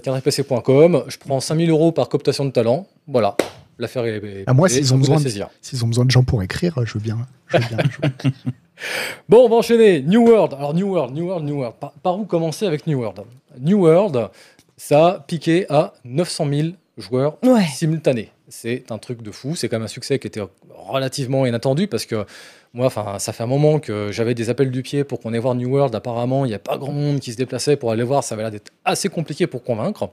à. 0.62 1.04
Je 1.08 1.18
prends 1.18 1.38
5000 1.38 1.68
euros 1.68 1.92
par 1.92 2.08
cooptation 2.08 2.46
de 2.46 2.50
talent. 2.50 2.86
Voilà, 3.06 3.36
l'affaire 3.78 4.04
est. 4.04 4.16
est 4.16 4.44
Ah, 4.46 4.54
moi, 4.54 4.68
s'ils 4.68 4.92
ont 4.94 4.98
besoin 4.98 5.20
de- 5.20 5.42
ont 5.84 5.88
besoin 5.88 6.04
de 6.04 6.10
gens 6.10 6.24
pour 6.24 6.42
écrire, 6.42 6.74
je 6.84 6.94
veux 6.94 7.00
bien. 7.00 7.18
Je 7.48 7.58
veux 7.58 7.64
bien 7.68 7.78
je 7.90 8.08
veux- 8.28 8.32
Bon, 9.28 9.44
on 9.44 9.48
va 9.48 9.56
enchaîner. 9.56 10.02
New 10.02 10.26
World. 10.26 10.54
Alors, 10.54 10.74
New 10.74 10.86
World, 10.88 11.14
New 11.14 11.26
World, 11.26 11.44
New 11.46 11.56
World. 11.56 11.76
Par, 11.80 11.92
par 11.92 12.18
où 12.18 12.24
commencer 12.24 12.66
avec 12.66 12.86
New 12.86 12.98
World? 12.98 13.20
New 13.60 13.78
World, 13.86 14.28
ça 14.76 15.06
a 15.06 15.20
piqué 15.20 15.66
à 15.70 15.94
900 16.04 16.46
000 16.52 16.68
joueurs 16.98 17.38
Ouais. 17.42 17.64
simultanés. 17.74 18.30
C'est 18.48 18.90
un 18.92 18.98
truc 18.98 19.22
de 19.22 19.30
fou. 19.30 19.56
C'est 19.56 19.68
quand 19.68 19.76
même 19.76 19.84
un 19.84 19.88
succès 19.88 20.18
qui 20.18 20.26
était 20.26 20.42
relativement 20.74 21.46
inattendu 21.46 21.86
parce 21.88 22.04
que 22.06 22.26
moi, 22.74 22.86
enfin, 22.86 23.18
ça 23.18 23.32
fait 23.32 23.42
un 23.42 23.46
moment 23.48 23.78
que 23.80 24.10
j'avais 24.12 24.34
des 24.34 24.50
appels 24.50 24.70
du 24.70 24.82
pied 24.82 25.02
pour 25.04 25.20
qu'on 25.20 25.32
aille 25.32 25.40
voir 25.40 25.54
New 25.54 25.70
World. 25.70 25.94
Apparemment, 25.94 26.44
il 26.44 26.48
n'y 26.48 26.54
a 26.54 26.58
pas 26.58 26.76
grand 26.76 26.92
monde 26.92 27.20
qui 27.20 27.32
se 27.32 27.36
déplaçait 27.38 27.76
pour 27.76 27.90
aller 27.90 28.02
voir. 28.04 28.22
Ça 28.22 28.34
avait 28.34 28.42
l'air 28.42 28.52
d'être 28.52 28.72
assez 28.84 29.08
compliqué 29.08 29.46
pour 29.46 29.64
convaincre. 29.64 30.10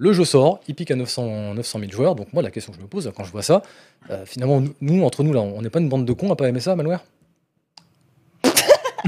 Le 0.00 0.12
jeu 0.12 0.24
sort, 0.24 0.60
il 0.68 0.76
pique 0.76 0.92
à 0.92 0.94
900, 0.94 1.54
900 1.54 1.78
000 1.80 1.90
joueurs. 1.90 2.14
Donc 2.14 2.32
moi, 2.32 2.40
la 2.40 2.52
question 2.52 2.72
que 2.72 2.78
je 2.78 2.82
me 2.82 2.86
pose 2.86 3.10
quand 3.16 3.24
je 3.24 3.32
vois 3.32 3.42
ça, 3.42 3.62
euh, 4.10 4.24
finalement, 4.24 4.62
nous, 4.80 5.02
entre 5.02 5.24
nous, 5.24 5.32
là, 5.32 5.40
on 5.40 5.60
n'est 5.60 5.70
pas 5.70 5.80
une 5.80 5.88
bande 5.88 6.04
de 6.04 6.12
cons 6.12 6.30
à 6.32 6.36
pas 6.36 6.48
aimer 6.48 6.60
ça, 6.60 6.76
Malware? 6.76 7.04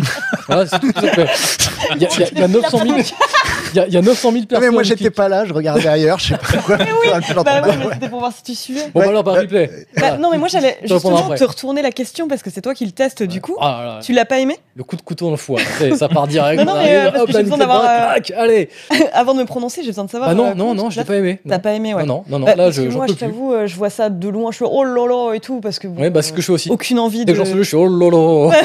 Fait. 0.05 1.27
Il 1.97 2.03
y, 2.03 2.07
a- 2.07 2.09
il 2.17 2.21
y 2.21 2.23
a- 2.25 2.29
il 2.33 2.39
y 2.39 2.43
a 2.43 2.49
900 2.49 2.79
000, 2.79 2.99
il 3.73 3.77
y 3.77 3.81
a- 3.81 3.87
il 3.87 3.95
y 3.95 3.97
a 3.97 4.03
900 4.03 4.33
000 4.33 4.43
Ah, 4.45 4.47
personnes. 4.49 4.69
mais 4.69 4.73
moi, 4.73 4.83
qui- 4.83 4.89
j'étais 4.89 5.11
pas 5.11 5.29
là, 5.29 5.45
je 5.45 5.53
regardais 5.53 5.87
ailleurs, 5.87 6.19
je 6.19 6.29
sais 6.29 6.37
pas 6.39 6.59
quoi. 6.67 6.77
Bah 6.77 6.85
ouais, 7.63 7.77
mais 7.79 7.85
c'était 7.95 8.09
pour 8.09 8.19
voir 8.21 8.33
si 8.33 8.43
tu 8.43 8.55
suivais. 8.55 8.91
Bon, 8.95 9.01
Ouais. 9.01 9.09
alors 9.09 9.25
par 9.25 9.35
replay. 9.35 9.67
Bah, 9.69 9.83
Voilà. 9.97 10.19
non, 10.19 10.31
mais 10.31 10.39
moi 10.39 10.49
j'allais 10.49 10.79
Je 10.83 10.89
justement 10.95 11.29
te 11.35 11.45
retourner 11.45 11.83
la 11.83 11.91
question 11.91 12.29
parce 12.29 12.43
que 12.43 12.51
c'est 12.51 12.61
toi 12.61 12.75
qui 12.75 12.85
le 12.85 12.93
testes 12.93 13.23
du 13.23 13.41
coup. 13.41 13.57
Ah, 13.61 13.65
là, 13.81 13.85
là, 13.95 13.99
Tu 14.03 14.13
l'as 14.13 14.25
pas 14.25 14.39
aimé? 14.39 14.59
Le 14.77 14.85
coup 14.85 14.97
de 14.97 15.03
couteau 15.03 15.27
dans 15.27 15.31
le 15.33 15.37
foie. 15.37 15.61
Ça, 15.97 16.09
part 16.09 16.27
direct. 16.27 16.59
Non, 16.65 16.65
non, 16.75 16.79
on 16.79 16.83
mais, 16.83 16.97
euh, 16.97 17.11
parce 17.11 17.23
hop, 17.23 17.27
que 17.29 17.33
j'ai 17.37 17.43
besoin 17.43 17.59
d'avoir, 17.59 17.83
euh, 17.85 18.19
allez. 18.37 18.69
Avant 19.13 19.35
de 19.35 19.41
me 19.41 19.45
prononcer, 19.47 19.83
j'ai 19.83 19.89
besoin 19.89 20.05
de 20.05 20.11
savoir. 20.11 20.31
Ah 20.31 20.35
non, 20.35 20.49
euh, 20.51 20.55
non, 20.55 20.75
non, 20.75 20.85
là, 20.85 20.91
j'ai 20.91 21.05
pas 21.05 21.17
aimé. 21.17 21.41
T'as 21.49 21.57
Non. 21.57 21.61
pas 21.61 21.73
aimé, 21.73 21.95
ouais. 21.95 22.05
Non, 22.05 22.25
non, 22.29 22.39
non, 22.39 22.39
non, 22.41 22.47
Bah, 22.47 22.55
là, 22.57 22.71
je, 22.71 22.83
moi, 22.83 23.07
peux 23.07 23.13
je 23.13 23.17
plus. 23.19 23.27
t'avoue, 23.27 23.53
euh, 23.53 23.67
je 23.67 23.77
vois 23.77 23.91
ça 23.91 24.09
de 24.11 24.29
loin, 24.29 24.51
je 24.51 24.57
suis 24.57 24.65
oh 24.69 24.85
là 24.85 25.35
et 25.35 25.41
tout 25.41 25.61
parce 25.61 25.79
que. 25.79 25.87
Ouais, 25.89 26.11
bah, 26.11 26.23
c'est 26.23 26.29
ce 26.31 26.33
que 26.35 26.41
je 26.41 26.47
fais 26.47 26.53
aussi. 26.53 26.71
Aucune 26.71 26.99
envie 26.99 27.25
Dès 27.25 27.33
de. 27.33 27.39
que 27.39 27.45
j'en 27.45 27.51
suis, 27.51 27.59
je 27.59 27.63
suis 27.63 27.77
oh 27.77 27.87
lolo. 27.87 28.51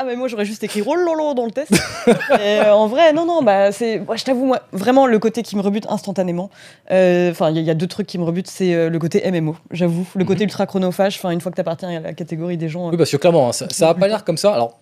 Ah 0.00 0.04
mais 0.04 0.14
moi 0.14 0.28
j'aurais 0.28 0.44
juste 0.44 0.62
écrit 0.62 0.82
oh 0.86 0.94
lolo 0.94 1.34
dans 1.34 1.44
le 1.44 1.50
test. 1.50 1.72
Et, 2.06 2.60
euh, 2.60 2.72
en 2.72 2.86
vrai 2.86 3.12
non 3.12 3.26
non 3.26 3.42
bah 3.42 3.72
c'est 3.72 3.98
moi 3.98 4.14
je 4.16 4.24
t'avoue 4.24 4.46
moi 4.46 4.60
vraiment 4.72 5.06
le 5.06 5.18
côté 5.18 5.42
qui 5.42 5.56
me 5.56 5.60
rebute 5.60 5.86
instantanément. 5.90 6.50
euh, 6.92 7.30
Enfin 7.32 7.50
il 7.50 7.56
y, 7.56 7.58
a- 7.58 7.62
il 7.62 7.66
y 7.66 7.70
a 7.70 7.74
deux 7.74 7.88
trucs 7.88 8.06
qui 8.06 8.16
me 8.18 8.24
rebutent 8.24 8.46
c'est 8.48 8.74
euh, 8.74 8.88
le 8.90 8.98
côté 9.00 9.28
MMO 9.30 9.56
j'avoue 9.72 10.06
le 10.14 10.24
côté 10.24 10.44
ultra 10.44 10.66
chronophage. 10.66 11.16
Enfin 11.16 11.30
une 11.30 11.40
fois 11.40 11.50
que 11.50 11.56
t'appartiens 11.56 11.96
à 11.96 12.00
la 12.00 12.12
catégorie 12.14 12.56
des 12.56 12.68
gens. 12.68 12.86
euh, 12.86 12.90
Oui, 12.92 12.96
parce 12.96 13.10
que 13.10 13.16
clairement, 13.16 13.48
hein, 13.48 13.52
ça, 13.52 13.66
ça 13.70 13.88
a 13.90 13.94
pas 13.94 14.06
l'air 14.08 14.24
comme 14.24 14.36
ça. 14.38 14.54
Alors, 14.54 14.78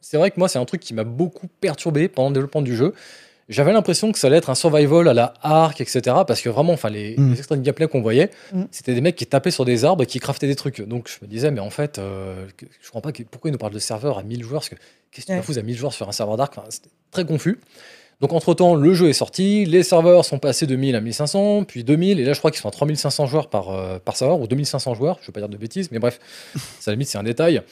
c'est 0.00 0.16
vrai 0.16 0.30
que 0.30 0.38
moi, 0.38 0.48
c'est 0.48 0.58
un 0.58 0.64
truc 0.64 0.80
qui 0.80 0.94
m'a 0.94 1.04
beaucoup 1.04 1.46
perturbé 1.60 2.08
pendant 2.08 2.28
le 2.30 2.34
développement 2.34 2.62
du 2.62 2.76
jeu. 2.76 2.94
J'avais 3.50 3.72
l'impression 3.72 4.12
que 4.12 4.18
ça 4.18 4.28
allait 4.28 4.36
être 4.36 4.48
un 4.48 4.54
survival 4.54 5.08
à 5.08 5.12
la 5.12 5.34
Ark, 5.42 5.80
etc. 5.80 6.00
Parce 6.26 6.40
que 6.40 6.48
vraiment, 6.48 6.72
enfin, 6.72 6.88
les, 6.88 7.16
Mm. 7.18 7.32
les 7.32 7.38
extraits 7.38 7.58
de 7.58 7.64
gameplay 7.64 7.88
qu'on 7.88 8.00
voyait, 8.00 8.30
Mm. 8.52 8.62
c'était 8.70 8.94
des 8.94 9.00
mecs 9.02 9.16
qui 9.16 9.26
tapaient 9.26 9.50
sur 9.50 9.64
des 9.64 9.84
arbres 9.84 10.04
et 10.04 10.06
qui 10.06 10.20
craftaient 10.20 10.46
des 10.46 10.56
trucs. 10.56 10.80
Donc, 10.80 11.08
je 11.08 11.24
me 11.24 11.28
disais, 11.30 11.50
mais 11.50 11.60
en 11.60 11.68
fait, 11.70 11.98
euh, 11.98 12.46
je 12.80 12.86
comprends 12.86 13.00
pas 13.02 13.12
que- 13.12 13.24
pourquoi 13.24 13.50
ils 13.50 13.52
nous 13.52 13.58
parlent 13.58 13.74
de 13.74 13.78
serveurs 13.78 14.18
à 14.18 14.22
1000 14.22 14.42
joueurs. 14.44 14.60
Parce 14.60 14.68
que 14.70 14.76
qu'est-ce 15.10 15.26
que 15.26 15.32
tu 15.32 15.36
Ouais. 15.36 15.42
foutre 15.44 15.58
à 15.58 15.62
1000 15.62 15.76
joueurs 15.76 15.92
sur 15.92 16.08
un 16.08 16.12
serveur 16.12 16.36
Dark? 16.36 16.52
Enfin, 16.56 16.66
C'était 16.70 16.88
très 17.10 17.24
confus. 17.26 17.58
Donc, 18.20 18.32
entre-temps, 18.34 18.74
le 18.74 18.92
jeu 18.94 19.08
est 19.08 19.14
sorti, 19.14 19.64
les 19.64 19.82
serveurs 19.82 20.24
sont 20.26 20.38
passés 20.38 20.66
de 20.66 20.76
1000 20.76 20.94
à 20.94 21.00
1500, 21.00 21.64
puis 21.64 21.84
2000, 21.84 22.20
et 22.20 22.24
là, 22.24 22.34
je 22.34 22.38
crois 22.38 22.50
qu'ils 22.50 22.60
sont 22.60 22.68
à 22.68 22.70
3500 22.70 23.24
joueurs 23.26 23.48
par, 23.48 23.70
euh, 23.70 23.98
par 23.98 24.14
serveur, 24.16 24.38
ou 24.40 24.46
2500 24.46 24.94
joueurs, 24.94 25.16
je 25.20 25.22
ne 25.22 25.26
vais 25.28 25.32
pas 25.32 25.40
dire 25.40 25.48
de 25.48 25.56
bêtises, 25.56 25.90
mais 25.90 25.98
bref, 25.98 26.20
ça, 26.80 26.90
à 26.90 26.90
la 26.90 26.92
limite, 26.96 27.08
c'est 27.08 27.16
un 27.18 27.22
détail. 27.22 27.62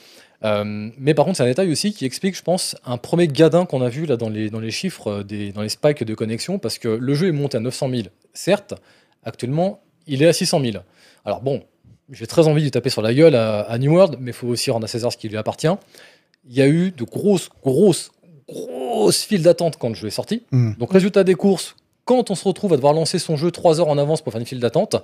Euh, 0.45 0.91
mais 0.99 1.15
par 1.15 1.25
contre, 1.25 1.39
c'est 1.39 1.43
un 1.43 1.47
détail 1.47 1.71
aussi 1.71 1.93
qui 1.93 2.05
explique, 2.05 2.37
je 2.37 2.43
pense, 2.43 2.77
un 2.85 2.97
premier 2.97 3.27
gadin 3.27 3.67
qu'on 3.67 3.83
a 3.83 3.89
vu 3.89 4.07
là 4.07 4.17
dans 4.17 4.29
les, 4.29 4.51
dans 4.51 4.61
les 4.61 4.71
chiffres, 4.71 5.09
euh, 5.09 5.23
des, 5.25 5.51
dans 5.53 5.63
les 5.63 5.69
spikes 5.69 6.05
de 6.05 6.15
connexion, 6.15 6.59
parce 6.59 6.79
que 6.79 6.89
le 6.89 7.15
jeu 7.15 7.29
est 7.29 7.33
monté 7.33 7.57
à 7.57 7.61
900 7.61 7.91
000, 7.91 8.03
certes, 8.35 8.75
actuellement, 9.25 9.81
il 10.07 10.23
est 10.23 10.29
à 10.29 10.33
600 10.33 10.61
000. 10.61 10.77
Alors 11.25 11.43
bon, 11.43 11.63
j'ai 12.11 12.27
très 12.27 12.47
envie 12.47 12.63
de 12.65 12.69
taper 12.69 12.89
sur 12.91 13.03
la 13.03 13.13
gueule 13.13 13.35
à, 13.35 13.61
à 13.63 13.79
New 13.79 13.93
World, 13.93 14.17
mais 14.21 14.31
il 14.31 14.35
faut 14.35 14.47
aussi 14.47 14.71
rendre 14.71 14.85
à 14.85 14.89
César 14.89 15.13
ce 15.13 15.17
qui 15.17 15.29
lui 15.29 15.37
appartient. 15.37 15.67
Il 16.49 16.55
y 16.57 16.63
a 16.63 16.69
eu 16.69 16.93
de 16.93 17.03
grosses, 17.05 17.49
grosses, 17.63 18.13
grosses 18.49 19.23
files 19.25 19.43
d'attente 19.43 19.77
quand 19.77 19.89
le 19.89 19.95
jeu 19.95 20.07
est 20.07 20.13
sorti. 20.13 20.45
Hmm. 20.53 20.73
Donc, 20.79 20.93
résultat 20.93 21.25
des 21.25 21.35
courses, 21.35 21.75
quand 22.05 22.31
on 22.31 22.35
se 22.35 22.45
retrouve 22.47 22.73
à 22.73 22.77
devoir 22.77 22.95
lancer 22.95 23.19
son 23.19 23.37
jeu 23.37 23.51
3 23.51 23.81
heures 23.81 23.89
en 23.89 23.99
avance 23.99 24.23
pour 24.23 24.33
faire 24.33 24.41
une 24.41 24.47
file 24.47 24.61
d'attente, 24.61 24.97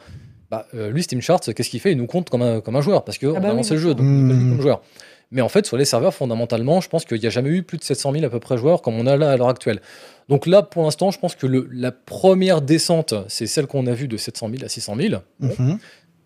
bah, 0.51 0.67
euh, 0.75 0.91
lui, 0.91 1.03
Steam 1.03 1.21
Charts, 1.21 1.41
qu'est-ce 1.55 1.69
qu'il 1.69 1.81
fait? 1.81 1.93
Il 1.93 1.99
nous 1.99 2.07
compte 2.07 2.31
comme 2.31 2.41
un, 2.43 2.61
comme 2.61 2.77
un 2.77 2.81
joueur, 2.81 3.05
parce 3.05 3.19
qu'on 3.19 3.35
Ah 3.37 3.41
bah 3.41 3.49
a 3.49 3.51
oui, 3.51 3.57
lancé 3.59 3.75
le 3.75 3.81
jeu, 3.81 3.95
donc 3.95 4.07
il 4.07 4.13
nous 4.13 4.29
connaît 4.29 4.45
Mmh. 4.45 4.51
comme 4.51 4.63
joueur. 4.63 4.81
Mais 5.31 5.41
en 5.41 5.49
fait, 5.49 5.67
sur 5.67 5.77
les 5.77 5.85
serveurs, 5.85 6.15
fondamentalement, 6.15 6.81
je 6.81 6.89
pense 6.89 7.05
qu'il 7.05 7.19
n'y 7.21 7.27
a 7.27 7.31
jamais 7.31 7.51
eu 7.51 7.63
plus 7.63 7.79
de 7.79 7.83
700 7.85 8.13
000 8.13 8.25
à 8.25 8.31
peu 8.31 8.41
près 8.41 8.57
joueurs 8.57 8.83
comme 8.83 8.95
on 8.95 9.07
a 9.07 9.17
là 9.17 9.33
à 9.33 9.37
l'heure 9.37 9.49
actuelle. 9.49 9.81
Donc 10.29 10.47
là, 10.47 10.63
pour 10.63 10.85
l'instant, 10.85 11.11
je 11.11 11.19
pense 11.19 11.35
que 11.35 11.47
le- 11.47 11.69
la 11.73 11.93
première 11.93 12.63
descente, 12.63 13.15
c'est 13.29 13.47
celle 13.47 13.67
qu'on 13.67 13.87
a 13.87 13.93
vue 13.93 14.09
de 14.09 14.17
700 14.17 14.49
000 14.51 14.65
à 14.65 14.69
600 14.69 14.97
000. 14.97 15.15
Bon. 15.41 15.55
Mhm. 15.59 15.79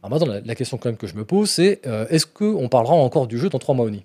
Alors 0.03 0.11
maintenant, 0.19 0.33
la, 0.35 0.41
la 0.41 0.55
question 0.55 0.77
quand 0.79 0.89
même 0.91 0.97
que 0.99 1.07
je 1.07 1.15
me 1.15 1.25
pose, 1.25 1.51
c'est 1.51 1.81
euh, 1.87 2.07
est-ce 2.11 2.27
qu'on 2.27 2.69
parlera 2.69 2.95
encore 2.95 3.27
du 3.27 3.39
jeu 3.39 3.49
dans 3.49 3.59
3 3.59 3.75
mois, 3.75 3.87
Oni? 3.87 4.05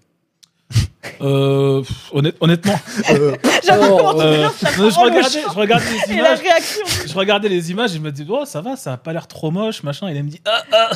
Euh, 1.22 1.84
honnête- 2.12 2.36
honnêtement, 2.39 2.80
Euh, 3.12 3.36
Oh, 3.72 4.22
euh, 4.22 4.48
non, 4.78 4.89
je, 4.89 5.00
regardais, 5.00 5.24
champ. 5.42 5.52
je 5.54 5.58
regardais 5.60 5.86
les 6.08 6.13
Et 6.13 6.18
la 6.18 6.30
images. 6.30 6.39
réaction. 6.39 6.86
Je 7.08 7.13
regardais 7.13 7.50
les 7.50 7.72
images 7.72 7.92
et 7.92 7.96
je 7.96 8.00
me 8.00 8.12
dis, 8.12 8.26
oh, 8.30 8.46
ça 8.46 8.62
va, 8.62 8.76
ça 8.76 8.94
a 8.94 8.98
pas 8.98 9.13
l'air 9.13 9.28
trop 9.28 9.52
moche, 9.52 9.84
machin. 9.84 10.08
Et 10.10 10.16
il 10.16 10.24
me 10.24 10.30
dit, 10.30 10.42
ah, 10.46 10.63
ah. 10.72 10.89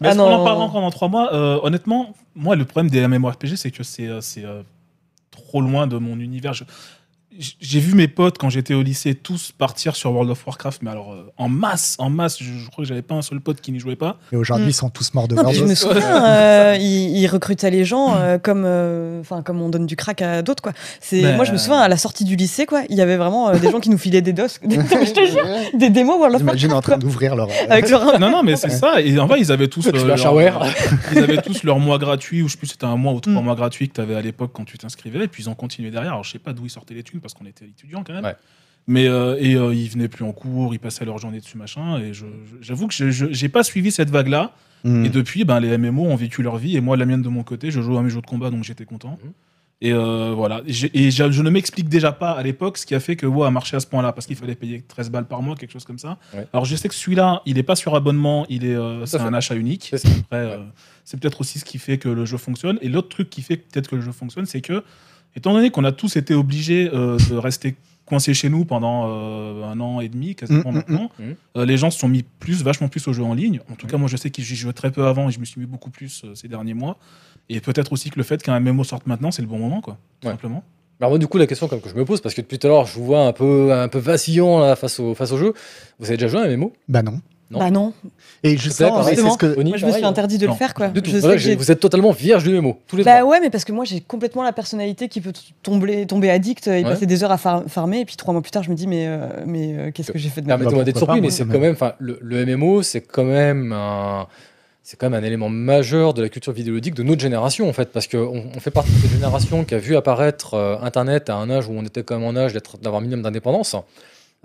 Mais 0.00 0.08
Ah 0.08 0.10
est-ce 0.10 0.18
qu'on 0.18 0.24
en 0.24 0.44
parlera 0.44 0.64
encore 0.64 0.80
dans 0.80 0.90
trois 0.90 1.08
mois? 1.08 1.32
Euh, 1.34 1.58
Honnêtement, 1.62 2.14
moi, 2.34 2.56
le 2.56 2.64
problème 2.64 2.90
des 2.90 3.06
MMORPG, 3.06 3.56
c'est 3.56 3.70
que 3.70 3.82
c'est 3.82 4.06
euh, 4.06 4.20
c'est, 4.20 4.44
euh, 4.44 4.62
trop 5.30 5.60
loin 5.60 5.86
de 5.86 5.96
mon 5.98 6.18
univers. 6.18 6.52
Je- 6.54 6.64
J'ai 7.60 7.78
vu 7.78 7.94
mes 7.94 8.08
potes 8.08 8.38
quand 8.38 8.50
j'étais 8.50 8.74
au 8.74 8.82
lycée 8.82 9.14
tous 9.14 9.52
partir 9.56 9.94
sur 9.94 10.10
World 10.10 10.30
of 10.30 10.44
Warcraft, 10.44 10.82
mais 10.82 10.90
alors 10.90 11.12
euh, 11.12 11.30
en 11.38 11.48
masse, 11.48 11.94
en 12.00 12.10
masse. 12.10 12.38
Je, 12.42 12.44
je 12.44 12.68
crois 12.68 12.82
que 12.82 12.88
j'avais 12.88 13.02
pas 13.02 13.14
un 13.14 13.22
seul 13.22 13.40
pote 13.40 13.60
qui 13.60 13.70
n'y 13.70 13.78
jouait 13.78 13.94
pas. 13.94 14.18
et 14.32 14.36
aujourd'hui, 14.36 14.66
ils 14.66 14.74
sont 14.74 14.90
tous 14.90 15.14
morts 15.14 15.28
de 15.28 15.36
Non, 15.36 15.52
je 15.52 15.64
me 15.64 15.74
souviens, 15.76 16.24
euh, 16.26 16.76
ils, 16.80 17.16
ils 17.18 17.26
recrutaient 17.28 17.70
les 17.70 17.84
gens 17.84 18.16
euh, 18.16 18.38
comme, 18.38 18.64
euh, 18.66 19.20
enfin, 19.20 19.42
comme 19.42 19.62
on 19.62 19.68
donne 19.68 19.86
du 19.86 19.94
crack 19.94 20.22
à 20.22 20.42
d'autres, 20.42 20.60
quoi. 20.62 20.72
C'est, 21.00 21.22
Mais- 21.22 21.36
moi, 21.36 21.44
je 21.44 21.52
me 21.52 21.56
souviens 21.56 21.78
à 21.78 21.86
la 21.88 21.96
sortie 21.96 22.24
du 22.24 22.34
lycée, 22.34 22.66
quoi, 22.66 22.82
il 22.90 22.96
y 22.96 23.00
avait 23.00 23.16
vraiment 23.16 23.48
euh, 23.50 23.58
des 23.58 23.70
gens 23.70 23.78
qui 23.78 23.90
nous 23.90 23.98
filaient 23.98 24.22
des 24.22 24.32
dos, 24.32 24.48
je 24.62 25.12
te 25.12 25.26
jure, 25.26 25.46
des 25.78 25.88
démos 25.88 26.16
World 26.16 26.34
of 26.34 26.40
J'imagine 26.40 26.70
en 26.70 26.74
Warcraft, 26.74 27.00
train 27.00 27.06
d'ouvrir 27.08 27.36
leur. 27.36 27.48
avec 27.68 27.88
leur. 27.88 28.18
Non, 28.18 28.30
non, 28.30 28.42
mais 28.42 28.56
c'est 28.56 28.70
ça. 28.70 29.00
Et 29.00 29.16
en 29.20 29.26
vrai, 29.28 29.38
ils 29.40 29.52
avaient 29.52 29.68
tous 29.68 29.86
euh, 29.94 30.04
leur, 30.04 30.16
ils 31.12 31.18
avaient 31.18 31.40
tous 31.42 31.62
leur 31.62 31.78
mois 31.78 31.98
gratuit, 31.98 32.42
ou 32.42 32.48
je 32.48 32.52
sais 32.54 32.58
plus, 32.58 32.66
c'était 32.66 32.86
un 32.86 32.96
mois 32.96 33.12
ou 33.12 33.20
trois 33.20 33.30
Mm. 33.40 33.44
mois 33.44 33.54
gratuits 33.54 33.88
que 33.88 33.94
tu 33.94 34.00
avais 34.00 34.16
à 34.16 34.20
l'époque 34.20 34.50
quand 34.52 34.64
tu 34.64 34.76
t'inscrivais, 34.78 35.24
et 35.24 35.28
puis 35.28 35.44
ils 35.44 35.48
ont 35.48 35.54
continué 35.54 35.92
derrière. 35.92 36.12
Alors 36.12 36.24
je 36.24 36.32
sais 36.32 36.38
pas 36.40 36.52
d'où 36.52 36.64
ils 36.66 36.70
sortaient 36.70 36.94
les 36.94 37.04
parce 37.20 37.34
qu'on 37.34 37.46
était 37.46 37.66
étudiants 37.66 38.02
quand 38.04 38.14
même. 38.14 38.24
Ouais. 38.24 38.36
Mais 38.86 39.06
euh, 39.06 39.36
et 39.38 39.54
euh, 39.54 39.74
ils 39.74 39.88
venaient 39.88 40.08
plus 40.08 40.24
en 40.24 40.32
cours, 40.32 40.74
ils 40.74 40.80
passaient 40.80 41.04
leur 41.04 41.18
journée 41.18 41.40
dessus 41.40 41.56
machin. 41.56 41.98
Et 42.00 42.12
j'avoue 42.60 42.88
que 42.88 43.10
j'ai 43.10 43.48
pas 43.48 43.62
suivi 43.62 43.90
cette 43.90 44.10
vague-là. 44.10 44.52
hmm. 44.84 45.04
Et 45.04 45.08
depuis, 45.10 45.44
ben, 45.44 45.60
les 45.60 45.76
MMO 45.76 46.06
ont 46.06 46.16
vécu 46.16 46.42
leur 46.42 46.56
vie. 46.56 46.76
Et 46.76 46.80
moi, 46.80 46.96
la 46.96 47.06
mienne 47.06 47.22
de 47.22 47.28
mon 47.28 47.42
côté, 47.42 47.70
je 47.70 47.80
joue 47.80 47.96
à 47.98 48.02
mes 48.02 48.10
jeux 48.10 48.22
de 48.22 48.26
combat, 48.26 48.50
donc 48.50 48.64
j'étais 48.64 48.84
content. 48.84 49.18
Mhm. 49.22 49.32
Et 49.82 49.92
euh, 49.92 50.32
voilà. 50.36 50.60
Et 50.66 51.10
je, 51.10 51.30
je 51.30 51.42
ne 51.42 51.48
m'explique 51.48 51.88
déjà 51.88 52.12
pas 52.12 52.32
à 52.32 52.42
l'époque 52.42 52.76
ce 52.76 52.84
qui 52.84 52.94
a 52.94 53.00
fait 53.00 53.16
que 53.16 53.24
WoW 53.24 53.44
a 53.44 53.50
marché 53.50 53.76
à 53.76 53.80
ce 53.80 53.86
point-là, 53.86 54.12
parce 54.12 54.26
qu'il 54.26 54.36
fallait 54.36 54.54
payer 54.54 54.82
13 54.82 55.10
balles 55.10 55.26
par 55.26 55.40
mois, 55.40 55.56
quelque 55.56 55.72
chose 55.72 55.84
comme 55.84 55.98
ça. 55.98 56.18
Ouais. 56.34 56.46
Alors 56.52 56.66
je 56.66 56.76
sais 56.76 56.88
que 56.88 56.94
celui-là, 56.94 57.40
il 57.46 57.54
n'est 57.54 57.62
pas 57.62 57.76
sur 57.76 57.94
abonnement, 57.94 58.44
il 58.50 58.66
est, 58.66 58.74
euh, 58.74 59.06
c'est 59.06 59.20
un 59.20 59.32
achat 59.32 59.54
unique. 59.54 59.94
C'est 59.96 60.08
euh, 60.34 60.58
c'est 61.04 61.18
peut-être 61.18 61.40
aussi 61.40 61.58
ce 61.58 61.64
qui 61.64 61.78
fait 61.78 61.96
que 61.96 62.10
le 62.10 62.26
jeu 62.26 62.36
fonctionne. 62.36 62.78
Et 62.82 62.88
l'autre 62.88 63.08
truc 63.08 63.30
qui 63.30 63.40
fait 63.40 63.56
peut-être 63.56 63.88
que 63.88 63.96
le 63.96 64.02
jeu 64.02 64.12
fonctionne, 64.12 64.44
c'est 64.44 64.60
que, 64.60 64.84
étant 65.36 65.52
donné 65.52 65.70
qu'on 65.70 65.84
a 65.84 65.92
tous 65.92 66.16
été 66.16 66.34
obligés 66.34 66.90
euh, 66.92 67.16
de 67.30 67.36
rester 67.36 67.76
coincé 68.06 68.34
chez 68.34 68.48
nous 68.48 68.64
pendant 68.64 69.06
euh, 69.08 69.64
un 69.70 69.78
an 69.78 70.00
et 70.00 70.08
demi, 70.08 70.34
quasiment 70.34 70.60
Mm, 70.60 70.68
mm, 70.70 70.74
maintenant. 70.74 71.10
mm. 71.18 71.22
Euh, 71.58 71.64
les 71.64 71.76
gens 71.76 71.90
se 71.92 71.98
sont 72.00 72.08
mis 72.08 72.24
plus, 72.24 72.62
vachement 72.64 72.88
plus 72.88 73.06
aux 73.06 73.12
jeux 73.12 73.22
en 73.22 73.34
ligne. 73.34 73.60
En 73.70 73.74
tout 73.76 73.86
cas, 73.86 73.98
moi, 73.98 74.08
je 74.08 74.16
sais 74.16 74.30
que 74.30 74.42
j'y 74.42 74.56
jouais 74.56 74.72
très 74.72 74.90
peu 74.90 75.06
avant 75.06 75.28
et 75.28 75.32
je 75.32 75.38
me 75.38 75.44
suis 75.44 75.60
mis 75.60 75.66
beaucoup 75.66 75.90
plus 75.90 76.22
euh, 76.24 76.34
ces 76.34 76.48
derniers 76.48 76.74
mois. 76.74 76.96
Et 77.48 77.60
peut-être 77.60 77.92
aussi 77.92 78.10
que 78.10 78.16
le 78.16 78.24
fait 78.24 78.42
qu'un 78.42 78.58
MMO 78.58 78.82
sorte 78.84 79.06
maintenant, 79.06 79.30
c'est 79.30 79.42
le 79.42 79.48
bon 79.48 79.58
moment, 79.58 79.80
quoi. 79.80 79.96
Tout 80.20 80.26
Ouais. 80.26 80.32
simplement. 80.32 80.64
Alors 81.00 81.10
moi, 81.12 81.18
du 81.18 81.26
coup, 81.28 81.38
la 81.38 81.46
question 81.46 81.66
comme 81.68 81.80
que 81.80 81.88
je 81.88 81.94
me 81.94 82.04
pose, 82.04 82.20
parce 82.20 82.34
que 82.34 82.40
depuis 82.42 82.58
tout 82.58 82.66
à 82.66 82.70
l'heure, 82.70 82.84
je 82.86 82.94
vous 82.94 83.04
vois 83.06 83.26
un 83.26 83.32
peu, 83.32 83.72
un 83.72 83.88
peu 83.88 83.98
vacillant 83.98 84.58
là, 84.58 84.76
face, 84.76 84.98
au, 85.00 85.14
face 85.14 85.30
au 85.32 85.38
jeu. 85.38 85.54
Vous 85.98 86.06
avez 86.08 86.16
déjà 86.16 86.28
joué 86.28 86.40
à 86.40 86.42
un 86.50 86.56
MMO 86.56 86.72
Bah 86.88 87.02
non. 87.02 87.20
Non. 87.50 87.58
Bah 87.58 87.70
non. 87.72 87.92
Et 88.44 88.56
justement, 88.56 89.02
c'est 89.02 89.16
ce 89.16 89.36
que. 89.36 89.58
Oni, 89.58 89.70
Moi, 89.70 89.78
je 89.78 89.84
me 89.84 89.90
suis 89.90 90.00
pareil, 90.00 90.04
interdit 90.04 90.38
de 90.38 90.46
Non. 90.46 90.52
le 90.52 90.56
faire, 90.58 90.72
quoi. 90.72 90.88
Tout. 90.90 91.00
Je 91.04 91.10
sais 91.10 91.18
Voilà, 91.18 91.34
que 91.34 91.40
j'ai- 91.40 91.56
vous 91.56 91.70
êtes 91.72 91.80
totalement 91.80 92.12
vierge 92.12 92.44
du 92.44 92.50
MMO, 92.50 92.78
tous 92.86 92.96
les 92.96 93.02
Bah 93.02 93.18
trois. 93.18 93.30
ouais, 93.32 93.40
mais 93.40 93.50
parce 93.50 93.64
que 93.64 93.72
moi 93.72 93.84
j'ai 93.84 94.00
complètement 94.00 94.44
la 94.44 94.52
personnalité 94.52 95.08
qui 95.08 95.20
peut 95.20 95.32
tomber, 95.64 96.06
tomber 96.06 96.30
addict 96.30 96.68
et 96.68 96.70
Ouais. 96.70 96.82
passer 96.84 97.06
des 97.06 97.24
heures 97.24 97.32
à 97.32 97.38
far- 97.38 97.64
farmer. 97.66 98.00
Et 98.00 98.04
puis 98.04 98.14
trois 98.14 98.32
mois 98.32 98.40
plus 98.40 98.52
tard, 98.52 98.62
je 98.62 98.70
me 98.70 98.76
dis, 98.76 98.86
mais, 98.86 99.06
euh, 99.08 99.26
mais 99.46 99.74
euh, 99.76 99.90
qu'est-ce 99.90 100.12
que 100.12 100.18
j'ai 100.18 100.28
fait 100.28 100.42
de 100.42 100.46
ma 100.46 100.54
vie? 100.54 100.60
Permettez-moi 100.60 100.84
d'être 100.84 100.94
pourquoi 101.00 101.14
surpris, 101.16 101.26
mais 101.26 101.30
c'est 101.34 101.44
quand 101.44 101.58
même, 101.58 101.72
enfin, 101.72 101.94
le, 101.98 102.18
le 102.22 102.46
MMO, 102.46 102.82
c'est 102.82 103.00
quand 103.00 103.24
même 103.24 103.72
un, 103.72 104.28
c'est 104.84 104.96
quand 104.96 105.10
même 105.10 105.20
un 105.20 105.26
élément 105.26 105.48
majeur 105.48 106.14
de 106.14 106.22
la 106.22 106.28
culture 106.28 106.52
vidéoludique 106.52 106.94
de 106.94 107.02
notre 107.02 107.20
génération, 107.20 107.68
en 107.68 107.72
fait, 107.72 107.90
parce 107.92 108.06
qu'on 108.06 108.44
on 108.54 108.60
fait 108.60 108.70
partie 108.70 108.92
de 108.92 108.96
cette 108.98 109.10
génération 109.10 109.64
qui 109.64 109.74
a 109.74 109.78
vu 109.78 109.96
apparaître 109.96 110.54
euh, 110.54 110.76
Internet 110.82 111.30
à 111.30 111.34
un 111.34 111.50
âge 111.50 111.66
où 111.66 111.72
on 111.72 111.84
était 111.84 112.04
quand 112.04 112.16
même 112.16 112.28
en 112.28 112.36
âge 112.36 112.52
d'être, 112.52 112.78
d'avoir 112.78 113.00
un 113.00 113.02
minimum 113.02 113.22
d'indépendance. 113.22 113.74